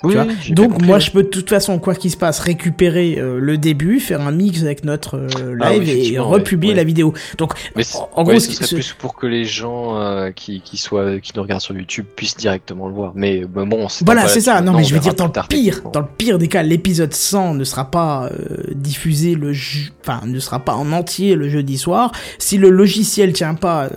Oui, 0.05 0.15
tu 0.15 0.23
vois. 0.23 0.55
Donc 0.55 0.73
compris, 0.73 0.87
moi 0.87 0.99
je 0.99 1.11
peux 1.11 1.23
de 1.23 1.29
toute 1.29 1.49
façon, 1.49 1.79
quoi 1.79 1.95
qu'il 1.95 2.11
se 2.11 2.17
passe, 2.17 2.41
récupérer 2.41 3.17
euh, 3.19 3.39
le 3.39 3.59
début, 3.59 4.01
faire 4.01 4.21
un 4.21 4.31
mix 4.33 4.63
avec 4.63 4.85
notre 4.85 5.17
euh, 5.17 5.57
Ah 5.61 5.71
oui, 5.73 5.81
live 5.85 6.13
et 6.15 6.19
republier 6.19 6.71
ouais, 6.71 6.77
la 6.77 6.85
vidéo. 6.85 7.13
Donc 7.39 7.53
Mais 7.77 7.85
en- 7.97 8.09
en 8.21 8.25
ouais, 8.25 8.35
gros, 8.35 8.41
ce 8.41 8.53
serait 8.53 8.67
plus 8.75 8.93
pour 8.93 9.15
que 9.15 9.27
les 9.27 9.45
gens 9.45 9.99
euh, 10.01 10.31
qui, 10.31 10.61
qui 10.61 10.77
soient 10.77 11.19
qui 11.21 11.33
nous 11.37 11.43
regardent 11.43 11.61
sur 11.63 11.77
YouTube 11.77 12.07
puissent 12.17 12.37
directement 12.37 12.89
le 12.89 12.95
voir. 12.95 13.13
Mais 13.15 13.45
bah, 13.45 13.65
bon, 13.67 13.89
c'est 13.89 14.05
Voilà, 14.05 14.29
c'est 14.29 14.41
ça. 14.41 14.61
Non, 14.61 14.73
mais 14.73 14.85
je 14.85 14.95
veux 14.95 15.01
dire, 15.01 15.15
dans 15.15 15.27
le 15.27 15.33
pire, 15.49 15.83
dans 15.93 16.01
le 16.01 16.07
pire 16.19 16.39
des 16.39 16.49
cas, 16.49 16.63
l'épisode 16.63 17.13
100 17.15 17.55
ne 17.55 17.65
sera 17.65 17.91
pas 17.91 18.29
euh, 18.33 18.57
diffusé 18.75 19.35
le, 19.35 19.53
je- 19.53 19.91
enfin, 20.03 20.21
ne 20.27 20.39
sera 20.39 20.59
pas 20.61 20.75
en 20.75 20.93
entier 20.93 21.35
le 21.35 21.49
jeudi 21.49 21.79
soir. 21.79 22.13
Si 22.39 22.59
le 22.59 22.71
logiciel 22.71 23.33
tient 23.33 23.55
pas, 23.55 23.85
euh, 23.85 23.89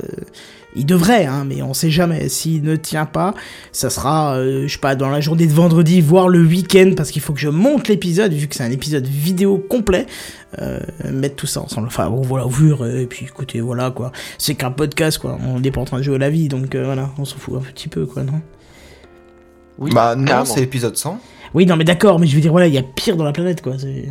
il 0.77 0.85
devrait, 0.85 1.25
hein, 1.25 1.43
mais 1.47 1.61
on 1.61 1.73
sait 1.73 1.89
jamais. 1.89 2.29
S'il 2.29 2.61
ne 2.63 2.75
tient 2.75 3.05
pas, 3.05 3.33
ça 3.71 3.89
sera, 3.89 4.35
euh, 4.37 4.67
je 4.67 4.73
sais 4.73 4.79
pas, 4.79 4.95
dans 4.95 5.09
la 5.09 5.19
journée 5.21 5.47
de 5.47 5.53
vendredi, 5.53 5.99
voire 6.01 6.27
le 6.29 6.39
week-end, 6.41 6.91
parce 6.95 7.11
qu'il 7.11 7.21
faut 7.21 7.33
que 7.33 7.39
je 7.39 7.49
monte 7.49 7.87
l'épisode, 7.87 8.31
vu 8.33 8.47
que 8.47 8.55
c'est 8.55 8.63
un 8.63 8.71
épisode 8.71 9.05
vidéo 9.07 9.57
complet. 9.57 10.05
Euh, 10.61 10.79
mettre 11.11 11.35
tout 11.35 11.45
ça 11.47 11.61
ensemble. 11.61 11.87
Enfin, 11.87 12.09
bon, 12.09 12.21
voilà, 12.21 12.45
ouvrir, 12.47 12.85
et 12.85 13.05
puis 13.05 13.25
écoutez, 13.25 13.59
voilà, 13.59 13.91
quoi. 13.91 14.11
C'est 14.37 14.55
qu'un 14.55 14.71
podcast, 14.71 15.17
quoi. 15.17 15.37
On 15.45 15.59
n'est 15.59 15.71
pas 15.71 15.81
en 15.81 15.85
train 15.85 15.97
de 15.97 16.03
jouer 16.03 16.15
à 16.15 16.19
la 16.19 16.29
vie, 16.29 16.47
donc 16.47 16.73
euh, 16.73 16.85
voilà, 16.85 17.09
on 17.17 17.25
s'en 17.25 17.37
fout 17.37 17.55
un 17.57 17.61
petit 17.71 17.89
peu, 17.89 18.05
quoi, 18.05 18.23
non? 18.23 18.39
Oui, 19.77 19.91
bah 19.93 20.15
non, 20.15 20.45
c'est 20.45 20.61
l'épisode 20.61 20.95
100. 20.97 21.19
Oui, 21.53 21.65
non, 21.65 21.75
mais 21.75 21.83
d'accord, 21.83 22.19
mais 22.19 22.27
je 22.27 22.35
veux 22.35 22.41
dire, 22.41 22.51
voilà, 22.51 22.67
il 22.67 22.73
y 22.73 22.77
a 22.77 22.83
pire 22.83 23.15
dans 23.17 23.23
la 23.23 23.31
planète, 23.33 23.61
quoi. 23.61 23.77
c'est- 23.77 24.05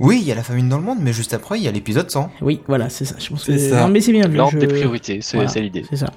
Oui, 0.00 0.18
il 0.20 0.26
y 0.26 0.32
a 0.32 0.34
la 0.34 0.42
famine 0.42 0.68
dans 0.68 0.78
le 0.78 0.82
monde, 0.84 0.98
mais 1.00 1.12
juste 1.12 1.34
après, 1.34 1.58
il 1.58 1.64
y 1.64 1.68
a 1.68 1.70
l'épisode 1.70 2.10
100. 2.10 2.30
Oui, 2.40 2.60
voilà, 2.66 2.88
c'est 2.88 3.04
ça. 3.04 3.14
Je 3.18 3.28
pense 3.28 3.44
C'est 3.44 3.52
que... 3.52 3.58
ça. 3.58 3.80
Non, 3.82 3.88
mais 3.88 4.00
c'est 4.00 4.12
bien. 4.12 4.26
vu, 4.28 4.36
L'ordre 4.36 4.54
je- 4.54 4.58
des 4.58 4.66
priorités, 4.66 5.20
c'est 5.20 5.36
Voilà. 5.36 5.50
c'est 5.50 5.60
l'idée. 5.60 5.84
C'est 5.90 5.96
ça. 5.98 6.10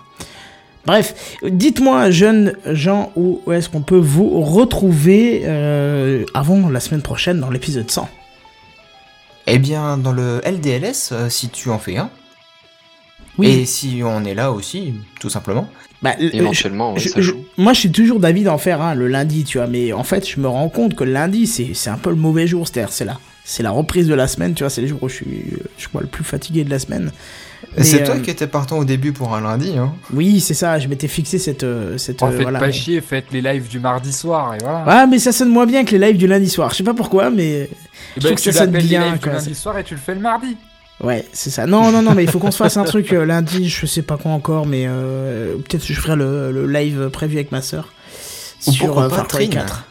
Bref, 0.86 1.38
dites-moi, 1.44 2.10
jeunes 2.12 2.56
gens, 2.66 3.12
où 3.16 3.42
est-ce 3.52 3.70
qu'on 3.70 3.82
peut 3.82 3.98
vous 3.98 4.42
retrouver 4.42 5.44
euh, 5.46 6.26
avant 6.34 6.70
la 6.70 6.80
semaine 6.80 7.02
prochaine 7.02 7.40
dans 7.40 7.50
l'épisode 7.50 7.90
100 7.90 8.10
Eh 9.48 9.60
bien, 9.60 9.98
dans 9.98 10.12
le 10.12 10.42
LDLS, 10.46 11.10
euh, 11.12 11.30
si 11.30 11.50
tu 11.50 11.70
en 11.70 11.80
fais 11.80 11.98
un. 11.98 12.10
Oui. 13.38 13.48
Et 13.48 13.66
si 13.66 14.02
on 14.06 14.24
est 14.26 14.36
là 14.36 14.52
aussi, 14.52 14.94
tout 15.20 15.30
simplement. 15.30 15.68
Bah, 16.02 16.14
Éventuellement, 16.20 16.94
ouais, 16.94 17.00
je- 17.00 17.10
ça 17.10 17.16
je- 17.22 17.22
joue. 17.32 17.38
moi, 17.58 17.74
je 17.74 17.80
suis 17.80 17.92
toujours 17.92 18.20
d'avis 18.20 18.44
d'en 18.44 18.58
faire 18.58 18.82
un 18.82 18.94
le 18.94 19.08
lundi, 19.08 19.44
tu 19.46 19.58
vois, 19.58 19.68
mais 19.68 19.92
en 19.94 20.04
fait, 20.04 20.28
je 20.30 20.40
me 20.40 20.48
rends 20.48 20.70
compte 20.70 20.96
que 20.96 21.04
le 21.04 21.14
lundi, 21.14 21.48
c'est 21.48 21.90
un 21.90 21.98
peu 21.98 22.10
le 22.12 22.16
mauvais 22.18 22.46
jour, 22.46 22.68
c'est-à-dire, 22.68 22.92
c'est 22.94 23.06
la, 23.06 23.18
c'est 23.46 23.64
la 23.64 23.72
reprise 23.72 24.08
de 24.08 24.14
la 24.14 24.28
semaine, 24.28 24.54
tu 24.54 24.64
vois, 24.64 24.70
c'est 24.70 24.82
les 24.82 24.88
jours 24.88 25.04
où 25.04 25.10
je 25.10 25.16
suis, 25.16 25.54
je 25.78 25.88
crois, 25.88 26.02
le 26.02 26.08
plus 26.08 26.24
fatigué 26.24 26.64
de 26.64 26.70
la 26.70 26.80
semaine. 26.80 27.12
C'est 27.80 28.04
euh, 28.04 28.06
toi 28.06 28.20
qui 28.20 28.30
étais 28.30 28.46
partant 28.48 28.78
au 28.78 28.86
début 28.86 29.14
pour 29.14 29.34
un 29.34 29.42
lundi, 29.42 29.74
hein. 29.78 29.94
Oui, 30.14 30.40
c'est 30.42 30.54
ça, 30.54 30.78
je 30.80 30.88
m'étais 30.88 31.08
fixé 31.08 31.40
cette. 31.40 31.64
euh, 31.64 31.98
cette 31.98 32.22
Oh, 32.22 32.26
euh, 32.28 32.32
faites 32.32 32.42
voilà, 32.44 32.60
pas 32.60 32.68
mais- 32.68 32.72
chier, 32.72 33.02
faites 33.02 33.26
les 33.32 33.42
lives 33.42 33.68
du 33.68 33.80
mardi 33.80 34.14
soir 34.14 34.54
et 34.56 34.58
voilà. 34.62 34.84
Ah, 34.86 35.08
mais 35.08 35.18
ça 35.18 35.32
sonne 35.32 35.50
moins 35.50 35.66
bien 35.66 35.84
que 35.84 35.96
les 35.96 36.08
lives 36.08 36.18
du 36.18 36.28
lundi 36.28 36.50
soir. 36.50 36.70
Je 36.72 36.76
sais 36.78 36.84
pas 36.84 36.94
pourquoi, 36.94 37.30
mais 37.32 37.44
Et 37.44 37.70
je 38.18 38.22
ben, 38.22 38.28
trouve 38.28 38.36
que 38.36 38.42
ça 38.42 38.52
sonne 38.52 38.66
l'appelles 38.68 38.82
les 38.84 38.88
bien. 38.90 39.06
lives 39.06 39.14
du 39.14 39.20
quoi. 39.22 39.34
lundi 39.34 39.56
soir 39.56 39.78
et 39.80 39.84
tu 39.84 39.96
le 39.96 40.00
fais 40.00 40.14
le 40.14 40.22
mardi. 40.22 40.56
Ouais, 41.02 41.26
c'est 41.34 41.50
ça. 41.50 41.66
Non, 41.66 41.92
non, 41.92 42.02
non, 42.04 42.14
mais 42.14 42.24
il 42.24 42.30
faut 42.30 42.38
qu'on 42.40 42.52
se 42.52 42.58
fasse 42.58 42.78
un 42.78 42.84
truc 42.84 43.12
euh, 43.12 43.26
lundi, 43.26 43.68
je 43.68 43.86
sais 43.88 44.04
pas 44.04 44.18
quoi 44.18 44.32
encore, 44.32 44.68
mais 44.68 44.86
euh, 44.88 45.56
peut-être 45.56 45.86
que 45.88 45.94
je 45.94 46.00
ferai 46.00 46.16
le, 46.16 46.52
le 46.52 46.68
live 46.72 47.10
prévu 47.12 47.36
avec 47.38 47.52
ma 47.52 47.62
sœur. 47.64 47.92
Ou 48.68 48.72
sur 48.72 48.86
pourquoi 48.86 49.06
euh, 49.06 49.10
pas 49.10 49.16
Far 49.16 49.28
Cry 49.28 49.50
Trine. 49.50 49.62
4. 49.62 49.86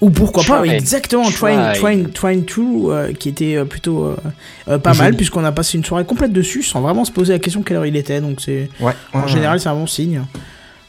Ou 0.00 0.10
pourquoi 0.10 0.44
pas, 0.44 0.64
exactement, 0.64 1.30
Trine 1.30 2.12
2, 2.14 2.44
euh, 2.56 3.12
qui 3.12 3.28
était 3.28 3.56
euh, 3.56 3.64
plutôt 3.64 4.16
euh, 4.68 4.78
pas 4.78 4.94
mal, 4.94 5.16
puisqu'on 5.16 5.44
a 5.44 5.52
passé 5.52 5.76
une 5.76 5.84
soirée 5.84 6.04
complète 6.04 6.32
dessus, 6.32 6.62
sans 6.62 6.80
vraiment 6.80 7.04
se 7.04 7.10
poser 7.10 7.32
la 7.32 7.38
question 7.38 7.62
quelle 7.62 7.78
heure 7.78 7.86
il 7.86 7.96
était, 7.96 8.20
donc 8.20 8.40
c'est... 8.40 8.70
Ouais. 8.80 8.92
En 9.12 9.22
ouais, 9.22 9.28
général, 9.28 9.54
ouais. 9.54 9.58
c'est 9.60 9.68
un 9.68 9.74
bon 9.74 9.86
signe. 9.86 10.22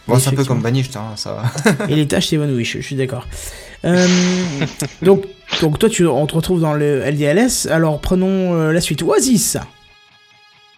Bon, 0.07 0.19
c'est 0.19 0.29
un 0.29 0.33
peu 0.33 0.43
comme 0.43 0.61
Banished, 0.61 0.95
hein, 0.97 1.13
ça. 1.15 1.43
Et 1.89 1.95
les 1.95 2.07
tâches 2.07 2.27
s'évanouissent, 2.27 2.67
je, 2.67 2.81
je 2.81 2.85
suis 2.85 2.95
d'accord. 2.95 3.25
Euh, 3.85 4.07
donc, 5.01 5.25
donc 5.61 5.79
toi, 5.79 5.89
tu, 5.89 6.05
on 6.05 6.25
te 6.25 6.35
retrouve 6.35 6.61
dans 6.61 6.73
le 6.73 6.99
LDLS, 6.99 7.67
alors 7.69 7.99
prenons 7.99 8.53
euh, 8.53 8.71
la 8.71 8.81
suite. 8.81 9.01
Oasis 9.01 9.57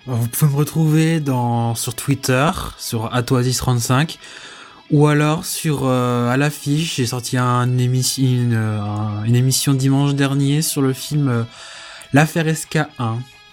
Vous 0.05 0.27
pouvez 0.27 0.51
me 0.51 0.57
retrouver 0.57 1.19
dans, 1.19 1.75
sur 1.75 1.95
Twitter, 1.95 2.49
sur 2.77 3.11
atoasis35, 3.13 4.17
ou 4.91 5.07
alors 5.07 5.45
sur 5.45 5.81
euh, 5.85 6.29
à 6.29 6.37
l'affiche, 6.37 6.95
j'ai 6.97 7.05
sorti 7.05 7.37
un 7.37 7.77
émission, 7.77 8.23
une, 8.23 8.53
euh, 8.53 8.79
un- 8.81 9.23
une 9.25 9.35
émission 9.35 9.73
dimanche 9.73 10.13
dernier 10.15 10.61
sur 10.61 10.81
le 10.81 10.93
film 10.93 11.27
euh, 11.29 11.43
L'affaire 12.13 12.45
SK1. 12.45 12.85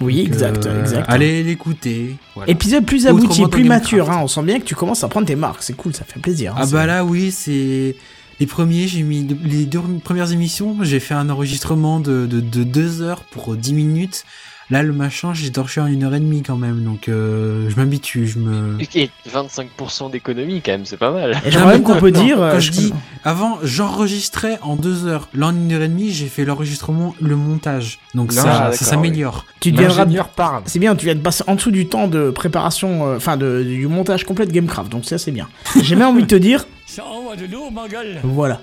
Oui, 0.00 0.18
Donc, 0.18 0.26
exact, 0.26 0.66
euh, 0.66 0.80
exact. 0.82 1.04
Allez 1.08 1.42
l'écouter. 1.42 2.16
voilà. 2.34 2.50
Épisode 2.50 2.84
plus 2.84 3.06
abouti, 3.06 3.42
plus 3.48 3.64
mature, 3.64 4.10
hein. 4.10 4.20
on 4.22 4.28
sent 4.28 4.42
bien 4.42 4.58
que 4.60 4.64
tu 4.64 4.74
commences 4.74 5.02
à 5.04 5.08
prendre 5.08 5.26
tes 5.26 5.36
marques, 5.36 5.62
c'est 5.62 5.72
cool, 5.76 5.94
ça 5.94 6.04
fait 6.04 6.20
plaisir. 6.20 6.52
hein, 6.52 6.60
Ah 6.62 6.66
bah 6.66 6.86
là 6.86 7.04
oui, 7.04 7.30
c'est 7.32 7.96
les 8.40 8.46
premiers, 8.46 8.86
j'ai 8.88 9.02
mis 9.02 9.26
les 9.44 9.64
deux 9.64 9.80
premières 10.04 10.30
émissions, 10.32 10.76
j'ai 10.82 11.00
fait 11.00 11.14
un 11.14 11.30
enregistrement 11.30 11.98
de, 12.00 12.26
de, 12.26 12.40
de 12.40 12.62
deux 12.64 13.00
heures 13.02 13.22
pour 13.24 13.56
10 13.56 13.72
minutes. 13.74 14.24
Là 14.70 14.82
le 14.82 14.92
machin, 14.92 15.34
j'ai 15.34 15.50
torché 15.50 15.80
en 15.80 15.86
une 15.86 16.04
heure 16.04 16.14
et 16.14 16.20
demie 16.20 16.42
quand 16.42 16.56
même, 16.56 16.82
donc 16.84 17.08
euh, 17.08 17.68
je 17.68 17.76
m'habitue, 17.76 18.26
je 18.26 18.38
me... 18.38 18.78
Et 18.94 19.10
25% 19.28 20.10
d'économie, 20.10 20.62
quand 20.64 20.72
même, 20.72 20.86
c'est 20.86 20.96
pas 20.96 21.10
mal. 21.10 21.32
Et 21.44 21.50
je 21.50 21.58
crois 21.58 21.72
même 21.72 21.82
qu'on 21.82 21.96
peut 21.98 22.10
dire... 22.10 22.36
Quand 22.36 22.42
euh, 22.42 22.60
je 22.60 22.70
dis 22.70 22.92
avant, 23.24 23.58
j'enregistrais 23.62 24.58
en 24.62 24.76
deux 24.76 25.06
heures. 25.06 25.28
Là, 25.34 25.48
en 25.48 25.54
une 25.54 25.72
heure 25.72 25.82
et 25.82 25.88
demie, 25.88 26.10
j'ai 26.10 26.26
fait 26.26 26.44
l'enregistrement, 26.44 27.14
le 27.20 27.36
montage. 27.36 27.98
Donc 28.14 28.32
Là, 28.34 28.42
ça, 28.42 28.48
d'accord, 28.48 28.74
ça 28.74 28.84
s'améliore. 28.84 29.46
Tu 29.60 29.72
deviendras... 29.72 30.24
Parle. 30.36 30.62
C'est 30.66 30.78
bien, 30.78 30.94
tu 30.96 31.04
viens 31.04 31.14
de 31.14 31.20
passer 31.20 31.44
en 31.46 31.54
dessous 31.56 31.70
du 31.70 31.86
temps 31.86 32.08
de 32.08 32.30
préparation, 32.30 33.06
euh, 33.06 33.16
enfin 33.16 33.36
de, 33.36 33.62
du 33.62 33.86
montage 33.86 34.24
complet 34.24 34.46
de 34.46 34.52
Gamecraft, 34.52 34.90
donc 34.90 35.04
ça 35.04 35.18
c'est 35.18 35.30
bien. 35.30 35.48
J'ai 35.82 35.96
même 35.96 36.08
envie 36.08 36.22
de 36.22 36.26
te 36.28 36.34
dire, 36.34 36.64
Ça 36.86 37.04
envoie 37.04 37.36
de 37.36 37.46
l'eau, 37.46 37.70
ma 37.70 37.88
gueule. 37.88 38.20
voilà. 38.22 38.60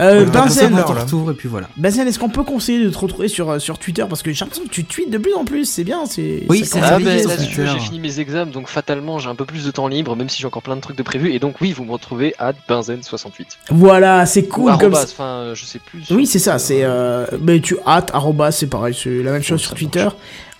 Euh, 0.00 0.24
Benzen, 0.24 0.74
retour 0.74 1.30
et 1.30 1.34
puis 1.34 1.48
voilà. 1.48 1.68
Benzen, 1.76 2.08
est-ce 2.08 2.18
qu'on 2.18 2.30
peut 2.30 2.44
conseiller 2.44 2.82
de 2.82 2.88
te 2.88 2.96
retrouver 2.98 3.28
sur, 3.28 3.50
euh, 3.50 3.58
sur 3.58 3.78
Twitter? 3.78 4.04
Parce 4.08 4.22
que 4.22 4.32
j'ai 4.32 4.42
l'impression 4.42 4.64
que 4.64 4.70
tu 4.70 4.84
tweets 4.84 5.10
de 5.10 5.18
plus 5.18 5.34
en 5.34 5.44
plus, 5.44 5.66
c'est 5.66 5.84
bien, 5.84 6.06
c'est... 6.06 6.44
Oui, 6.48 6.64
c'est 6.64 6.80
Ah 6.82 6.98
ben 6.98 7.20
Twitter. 7.22 7.66
j'ai 7.70 7.78
fini 7.78 8.00
mes 8.00 8.18
examens, 8.18 8.50
donc 8.50 8.68
fatalement 8.68 9.18
j'ai 9.18 9.28
un 9.28 9.34
peu 9.34 9.44
plus 9.44 9.64
de 9.64 9.70
temps 9.70 9.88
libre, 9.88 10.16
même 10.16 10.30
si 10.30 10.40
j'ai 10.40 10.46
encore 10.46 10.62
plein 10.62 10.76
de 10.76 10.80
trucs 10.80 10.96
de 10.96 11.02
prévu. 11.02 11.32
Et 11.34 11.38
donc 11.38 11.60
oui, 11.60 11.72
vous 11.72 11.84
me 11.84 11.92
retrouvez 11.92 12.34
à 12.38 12.52
Benzen68. 12.52 13.58
Voilà, 13.70 14.24
c'est 14.24 14.46
Ou 14.46 14.48
cool 14.48 14.72
comme 14.78 14.94
arrobas, 14.94 15.06
ça. 15.06 15.12
enfin 15.12 15.24
euh, 15.24 15.54
je 15.54 15.64
sais 15.66 15.78
plus. 15.78 16.04
Oui, 16.10 16.26
c'est 16.26 16.38
ça, 16.38 16.52
Twitter. 16.52 16.64
c'est... 16.66 16.84
Euh, 16.84 17.26
mais 17.42 17.60
tu 17.60 17.76
hâte, 17.86 18.10
arrobas, 18.14 18.52
c'est 18.52 18.68
pareil, 18.68 18.94
c'est 18.98 19.22
la 19.22 19.32
même 19.32 19.42
chose 19.42 19.60
sur 19.60 19.74
marche. 19.74 20.14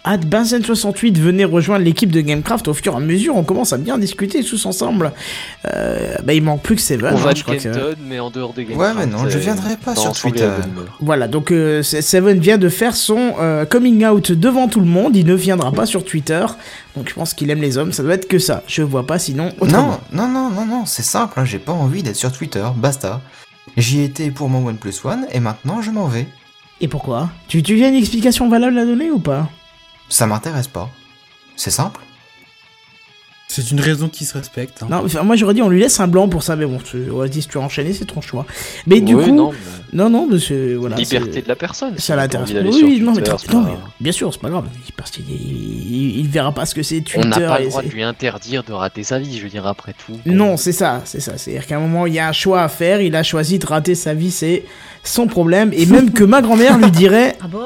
Hâte 0.04 0.26
Benzen68, 0.26 1.16
venez 1.16 1.44
rejoindre 1.44 1.84
l'équipe 1.84 2.10
de 2.10 2.20
Gamecraft 2.20 2.66
au 2.66 2.74
fur 2.74 2.92
et 2.92 2.96
à 2.96 2.98
mesure, 2.98 3.36
on 3.36 3.44
commence 3.44 3.72
à 3.72 3.78
bien 3.78 3.98
discuter 3.98 4.42
tous 4.42 4.66
ensemble. 4.66 5.12
Euh, 5.72 6.16
bah, 6.24 6.34
il 6.34 6.42
manque 6.42 6.60
plus 6.62 6.74
que 6.74 6.80
Seven, 6.82 7.14
On 7.14 7.16
hein, 7.16 7.20
va 7.20 7.34
je 7.34 7.44
crois 7.44 7.54
que... 7.54 7.94
Mais 8.08 8.18
en 8.18 8.30
dehors 8.30 8.52
des 8.52 8.64
games. 8.64 8.76
Ouais, 8.76 8.92
mais 8.96 9.06
non, 9.06 9.28
je 9.28 9.38
viendrai 9.38 9.76
pas 9.76 9.94
sur 9.94 10.12
Twitter. 10.12 10.50
Voilà, 11.00 11.28
donc 11.28 11.52
euh, 11.52 11.84
c'est- 11.84 12.02
Seven 12.02 12.40
vient 12.40 12.58
de 12.58 12.68
faire 12.68 12.96
son 12.96 13.34
euh, 13.38 13.64
coming 13.64 14.04
out 14.04 14.32
devant 14.32 14.66
tout 14.66 14.80
le 14.80 14.86
monde, 14.86 15.14
il 15.14 15.24
ne 15.24 15.34
viendra 15.34 15.70
pas 15.70 15.86
sur 15.86 16.04
Twitter, 16.04 16.44
donc 16.96 17.08
je 17.08 17.14
pense 17.14 17.32
qu'il 17.32 17.48
aime 17.50 17.60
les 17.60 17.78
hommes, 17.78 17.92
ça 17.92 18.02
doit 18.02 18.14
être 18.14 18.26
que 18.26 18.40
ça, 18.40 18.64
je 18.66 18.82
vois 18.82 19.06
pas 19.06 19.20
sinon 19.20 19.50
autrement. 19.60 20.00
Non, 20.12 20.26
non, 20.26 20.28
non, 20.28 20.50
non, 20.50 20.66
non, 20.66 20.84
c'est 20.84 21.02
simple, 21.04 21.38
hein, 21.38 21.44
j'ai 21.44 21.60
pas 21.60 21.72
envie 21.72 22.02
d'être 22.02 22.16
sur 22.16 22.32
Twitter, 22.32 22.64
basta. 22.76 23.20
J'y 23.76 24.02
étais 24.02 24.32
pour 24.32 24.48
mon 24.48 24.66
OnePlus 24.66 24.94
One 25.04 25.26
et 25.32 25.38
maintenant 25.38 25.80
je 25.80 25.92
m'en 25.92 26.06
vais. 26.08 26.26
Et 26.80 26.88
pourquoi? 26.88 27.30
Tu, 27.46 27.62
tu 27.62 27.82
as 27.84 27.88
une 27.88 27.94
explication 27.94 28.48
valable 28.48 28.76
à 28.78 28.84
donner 28.84 29.08
ou 29.12 29.20
pas? 29.20 29.48
Ça 30.08 30.26
m'intéresse 30.26 30.68
pas. 30.68 30.90
C'est 31.56 31.70
simple. 31.70 32.00
C'est 33.48 33.70
une 33.70 33.80
raison 33.80 34.08
qui 34.08 34.24
se 34.24 34.32
respecte. 34.32 34.82
hein. 34.82 34.86
Non, 34.88 35.02
enfin, 35.04 35.22
moi 35.24 35.36
j'aurais 35.36 35.52
dit 35.52 35.60
on 35.60 35.68
lui 35.68 35.78
laisse 35.78 36.00
un 36.00 36.08
blanc 36.08 36.26
pour 36.26 36.42
ça, 36.42 36.56
mais 36.56 36.64
bon, 36.64 36.78
tu- 36.78 37.10
Oasis, 37.10 37.48
tu 37.48 37.58
as 37.58 37.60
enchaîné, 37.60 37.92
c'est 37.92 38.06
ton 38.06 38.22
choix. 38.22 38.46
Mais 38.86 39.02
du 39.02 39.14
coup, 39.14 39.30
non, 39.30 39.52
non, 39.92 40.08
non, 40.08 40.26
mais 40.30 40.38
c'est... 40.38 40.72
Voilà, 40.72 40.96
Liberté 40.96 41.42
de 41.42 41.48
la 41.48 41.54
personne. 41.56 41.92
si 41.98 42.06
Ça 42.06 42.14
on 42.14 42.16
l'intéresse 42.16 42.50
Oui, 42.50 42.98
non, 43.02 43.12
mais, 43.12 43.20
Twitter, 43.22 43.52
non, 43.52 43.76
bien 44.00 44.12
sûr, 44.12 44.32
c'est 44.32 44.40
pas 44.40 44.48
grave. 44.48 44.64
Parce 44.96 45.10
qu'il 45.10 45.28
il, 45.30 46.20
il 46.20 46.28
verra 46.28 46.52
pas 46.52 46.64
ce 46.64 46.74
que 46.74 46.82
c'est 46.82 47.02
Twitter. 47.02 47.20
On 47.26 47.28
n'a 47.28 47.40
pas 47.40 47.58
le 47.58 47.68
droit 47.68 47.82
de 47.82 47.88
lui 47.88 48.02
interdire 48.02 48.64
de 48.64 48.72
rater 48.72 49.02
sa 49.04 49.18
vie, 49.18 49.36
je 49.36 49.42
veux 49.42 49.50
dire, 49.50 49.66
après 49.66 49.92
tout. 50.06 50.18
Non, 50.24 50.56
c'est 50.56 50.72
ça, 50.72 51.02
c'est 51.04 51.20
ça. 51.20 51.36
C'est-à-dire 51.36 51.66
qu'à 51.66 51.76
un 51.76 51.80
moment, 51.80 52.06
il 52.06 52.14
y 52.14 52.20
a 52.20 52.28
un 52.28 52.32
choix 52.32 52.62
à 52.62 52.68
faire, 52.68 53.02
il 53.02 53.14
a 53.14 53.22
choisi 53.22 53.58
de 53.58 53.66
rater 53.66 53.94
sa 53.94 54.14
vie, 54.14 54.30
c'est 54.30 54.64
son 55.04 55.26
problème. 55.26 55.70
Et 55.74 55.86
même 55.86 56.12
que 56.12 56.24
ma 56.24 56.42
grand-mère 56.42 56.78
lui 56.78 56.90
dirait. 56.90 57.36
Ah 57.42 57.48
bon? 57.48 57.60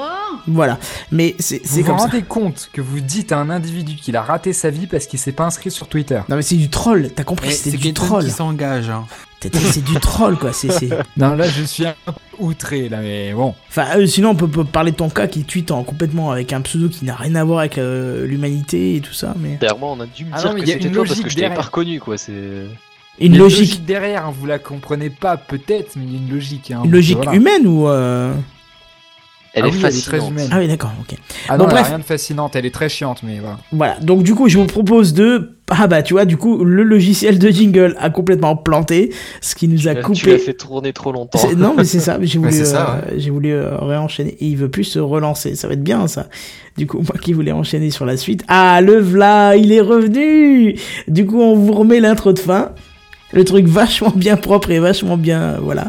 Voilà. 0.48 0.78
Mais 1.10 1.34
c'est 1.40 1.58
Vous 1.58 1.62
c'est 1.64 1.80
vous 1.82 1.86
comme 1.88 1.98
ça. 1.98 2.04
rendez 2.06 2.22
compte 2.22 2.70
que 2.72 2.80
vous 2.80 3.00
dites 3.00 3.32
à 3.32 3.38
un 3.38 3.50
individu 3.50 3.96
qu'il 3.96 4.14
a 4.16 4.22
raté 4.22 4.52
sa 4.52 4.70
vie 4.70 4.86
parce 4.86 5.06
qu'il 5.06 5.18
s'est 5.18 5.32
pas 5.32 5.44
inscrit 5.44 5.70
sur 5.72 5.88
Twitter 5.88 6.20
Non, 6.28 6.36
mais 6.36 6.42
c'est 6.42 6.54
du 6.56 6.68
troll, 6.70 7.10
t'as 7.14 7.24
compris, 7.24 7.52
C'est 7.52 7.76
du 7.76 7.92
troll. 7.92 8.24
qui 8.24 8.30
s'engage. 8.30 8.88
hein. 8.90 9.04
C'est 9.40 9.84
du 9.84 9.94
troll, 10.00 10.36
quoi. 10.38 10.52
C'est. 10.52 10.68
Non, 11.16 11.34
là 11.34 11.48
je 11.48 11.62
suis 11.62 11.86
un 11.86 11.94
peu 12.06 12.12
outré 12.38 12.88
là, 12.88 12.98
mais 13.00 13.32
bon. 13.32 13.54
Enfin, 13.68 13.86
euh, 13.96 14.06
sinon, 14.06 14.30
on 14.30 14.34
peut, 14.34 14.48
peut 14.48 14.64
parler 14.64 14.90
de 14.92 14.96
ton 14.96 15.08
cas 15.10 15.26
qui 15.26 15.44
tweet 15.44 15.70
en 15.70 15.82
complètement 15.84 16.30
avec 16.32 16.52
un 16.52 16.60
pseudo 16.62 16.88
qui 16.88 17.04
n'a 17.04 17.14
rien 17.14 17.34
à 17.36 17.44
voir 17.44 17.60
avec 17.60 17.78
euh, 17.78 18.26
l'humanité 18.26 18.96
et 18.96 19.00
tout 19.00 19.12
ça, 19.12 19.34
mais. 19.38 19.56
D'ailleurs, 19.60 19.78
moi, 19.78 19.90
on 19.92 20.00
a 20.00 20.06
dû 20.06 20.24
me 20.24 20.30
Ah 20.32 20.38
dire 20.40 20.48
non, 20.48 20.54
mais 20.54 20.60
que 20.62 20.66
il 20.66 20.68
y 20.68 20.72
a 20.72 20.76
c'était 20.78 20.90
toi 20.90 21.04
parce 21.06 21.20
que 21.20 21.28
je 21.28 21.34
t'avais 21.34 21.46
pas 21.48 21.54
derrière. 21.54 21.66
reconnu, 21.66 22.00
quoi. 22.00 22.18
C'est 22.18 22.32
Une 23.18 23.32
Il 23.32 23.36
y 23.36 23.40
a 23.40 23.42
logique, 23.44 23.84
derrière, 23.86 24.26
hein, 24.26 24.34
vous 24.38 24.46
la 24.46 24.58
comprenez 24.58 25.08
pas 25.10 25.36
peut-être, 25.36 25.96
mais 25.96 26.04
il 26.06 26.12
y 26.12 26.16
a 26.16 26.18
une 26.18 26.30
logique. 26.34 26.70
Hein, 26.70 26.82
une 26.84 26.90
logique 26.90 27.16
voilà. 27.16 27.34
humaine 27.34 27.66
ou. 27.66 27.88
euh, 27.88 28.32
Elle 29.54 29.64
Ah 29.64 29.68
est 29.68 29.70
oui, 29.70 29.76
elle 29.78 29.86
est 29.86 29.90
très 30.04 30.18
fascinante. 30.18 30.30
humaine. 30.32 30.48
Ah 30.52 30.58
oui, 30.58 30.68
d'accord, 30.68 30.92
ok. 31.00 31.16
Ah 31.48 31.56
Bon, 31.56 31.64
non, 31.64 31.70
elle 31.70 31.76
a 31.76 31.80
bref. 31.80 31.88
rien 31.88 31.98
de 31.98 32.04
fascinante, 32.04 32.56
elle 32.56 32.66
est 32.66 32.74
très 32.74 32.90
chiante, 32.90 33.22
mais 33.22 33.38
voilà. 33.40 33.56
Voilà, 33.72 33.96
donc 34.00 34.22
du 34.22 34.34
coup, 34.34 34.50
je 34.50 34.58
vous 34.58 34.66
propose 34.66 35.14
de. 35.14 35.52
Ah 35.70 35.86
bah, 35.86 36.02
tu 36.02 36.12
vois, 36.12 36.26
du 36.26 36.36
coup, 36.36 36.62
le 36.62 36.82
logiciel 36.82 37.38
de 37.38 37.48
jingle 37.48 37.96
a 37.98 38.10
complètement 38.10 38.54
planté, 38.54 39.12
ce 39.40 39.54
qui 39.54 39.66
nous 39.66 39.88
a 39.88 39.94
Tu 39.94 40.02
coupé. 40.02 40.18
Tu 40.18 40.28
l'as 40.30 40.38
fait 40.38 40.52
tourner 40.54 40.92
trop 40.92 41.10
longtemps. 41.10 41.38
C'est- 41.38 41.54
Non, 41.56 41.72
mais 41.74 41.84
c'est 41.84 42.00
ça. 42.00 42.18
mais 42.20 42.26
J'ai 42.26 42.38
voulu, 42.38 42.52
c'est 42.52 42.66
ça, 42.66 43.00
euh, 43.08 43.14
j'ai 43.16 43.30
voulu 43.30 43.50
euh, 43.52 43.78
réenchaîner. 43.78 44.36
Et 44.40 44.46
il 44.46 44.56
veut 44.58 44.68
plus 44.68 44.84
se 44.84 44.98
relancer. 44.98 45.54
Ça 45.56 45.66
va 45.68 45.72
être 45.74 45.82
bien, 45.82 46.06
ça. 46.06 46.26
Du 46.76 46.86
coup, 46.86 46.98
moi 47.02 47.16
qui 47.20 47.32
voulais 47.32 47.50
enchaîner 47.52 47.90
sur 47.90 48.04
la 48.04 48.18
suite. 48.18 48.44
Ah, 48.48 48.82
le 48.82 48.98
v'là, 49.00 49.56
il 49.56 49.72
est 49.72 49.80
revenu. 49.80 50.76
Du 51.08 51.24
coup, 51.24 51.40
on 51.40 51.56
vous 51.56 51.72
remet 51.72 51.98
l'intro 52.00 52.34
de 52.34 52.38
fin. 52.38 52.72
Le 53.32 53.44
truc 53.44 53.66
vachement 53.66 54.12
bien 54.14 54.36
propre 54.36 54.70
et 54.70 54.78
vachement 54.78 55.16
bien, 55.16 55.40
euh, 55.42 55.56
voilà. 55.60 55.88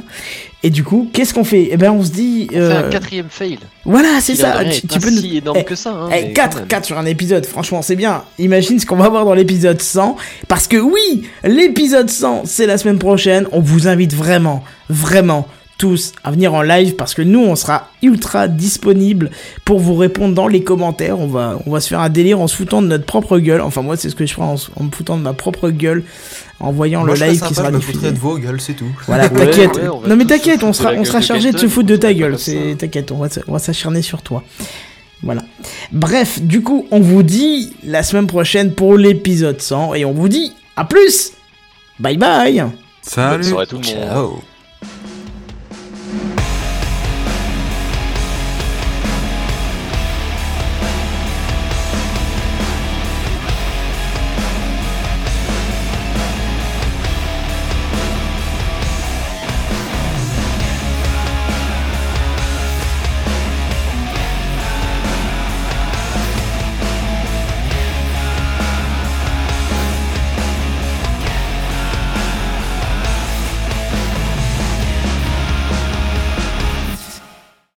Et 0.63 0.71
du 0.71 0.83
coup, 0.83 1.07
qu'est-ce 1.13 1.35
qu'on 1.35 1.43
fait? 1.43 1.69
Eh 1.71 1.77
ben, 1.77 1.91
on 1.91 2.03
se 2.03 2.09
dit. 2.09 2.47
On 2.49 2.53
fait 2.53 2.59
euh, 2.59 2.87
un 2.87 2.89
quatrième 2.89 3.27
fail. 3.29 3.59
Voilà, 3.85 4.19
c'est 4.19 4.33
ça. 4.35 4.57
Tu, 4.63 4.69
est 4.69 4.81
tu 4.81 4.87
pas 4.87 4.99
peux 4.99 5.11
nous- 5.11 5.17
si 5.21 5.37
énorme 5.37 5.57
Eh, 5.59 5.63
que 5.63 5.75
ça. 5.75 5.91
Hein, 5.91 6.09
eh, 6.11 6.25
mais 6.25 6.33
4, 6.33 6.53
quand 6.53 6.59
même. 6.61 6.67
4 6.67 6.85
sur 6.85 6.97
un 6.97 7.05
épisode, 7.05 7.45
franchement, 7.45 7.83
c'est 7.83 7.95
bien. 7.95 8.23
Imagine 8.39 8.79
ce 8.79 8.87
qu'on 8.87 8.95
va 8.95 9.07
voir 9.09 9.23
dans 9.23 9.35
l'épisode 9.35 9.79
100. 9.79 10.17
Parce 10.47 10.67
que 10.67 10.77
oui, 10.77 11.27
l'épisode 11.43 12.09
100, 12.09 12.41
c'est 12.45 12.65
la 12.65 12.79
semaine 12.79 12.97
prochaine. 12.97 13.45
On 13.51 13.61
vous 13.61 13.87
invite 13.87 14.15
vraiment, 14.15 14.63
vraiment, 14.89 15.47
tous 15.77 16.13
à 16.23 16.31
venir 16.31 16.55
en 16.55 16.63
live 16.63 16.95
parce 16.95 17.13
que 17.13 17.21
nous 17.21 17.39
on 17.45 17.55
sera 17.55 17.89
ultra 18.01 18.47
disponible 18.47 19.29
pour 19.63 19.79
vous 19.79 19.93
répondre 19.95 20.33
dans 20.33 20.47
les 20.47 20.63
commentaires. 20.63 21.19
On 21.19 21.27
va, 21.27 21.59
on 21.67 21.71
va 21.71 21.79
se 21.81 21.89
faire 21.89 21.99
un 21.99 22.09
délire 22.09 22.41
en 22.41 22.47
se 22.47 22.55
foutant 22.55 22.81
de 22.81 22.87
notre 22.87 23.05
propre 23.05 23.37
gueule. 23.37 23.61
Enfin 23.61 23.83
moi 23.83 23.95
c'est 23.95 24.09
ce 24.09 24.15
que 24.15 24.25
je 24.25 24.33
ferai 24.33 24.47
en, 24.47 24.55
en 24.75 24.83
me 24.83 24.89
foutant 24.89 25.17
de 25.17 25.21
ma 25.21 25.33
propre 25.33 25.69
gueule 25.69 26.03
en 26.59 26.71
voyant 26.71 27.05
Moi, 27.05 27.15
le 27.15 27.25
live 27.25 27.41
qui 27.41 27.53
sera 27.53 27.71
diffusé. 27.71 28.11
de 28.11 28.17
vos 28.17 28.37
gueules, 28.37 28.59
c'est 28.59 28.73
tout. 28.73 28.85
Voilà, 29.05 29.23
Ouais, 29.27 29.45
t'inquiète. 29.45 29.75
ouais, 29.75 30.07
non 30.09 30.15
mais 30.15 30.25
t'inquiète, 30.25 30.63
on 30.63 30.73
sera, 30.73 30.93
on 30.93 31.03
sera 31.05 31.21
chargé 31.21 31.51
de 31.51 31.57
se 31.57 31.67
foutre 31.67 31.87
de 31.87 31.95
ta 31.95 32.13
gueule. 32.13 32.37
t'inquiète, 32.77 33.11
on 33.11 33.17
va, 33.17 33.59
s'acharner 33.59 34.01
sur 34.01 34.21
toi. 34.21 34.43
Voilà. 35.23 35.43
Bref, 35.91 36.41
du 36.41 36.61
coup, 36.61 36.87
on 36.91 36.99
vous 36.99 37.23
dit 37.23 37.73
la 37.83 38.03
semaine 38.03 38.27
prochaine 38.27 38.73
pour 38.73 38.97
l'épisode 38.97 39.59
100 39.61 39.95
et 39.95 40.05
on 40.05 40.13
vous 40.13 40.29
dit 40.29 40.53
à 40.75 40.85
plus. 40.85 41.31
Bye 41.99 42.17
bye. 42.17 42.59
Bonne 42.59 42.71
Salut. 43.01 43.43
soirée 43.43 43.65
tout 43.67 43.77
le 43.79 43.81
monde. 43.81 44.07
Ciao. 44.09 44.41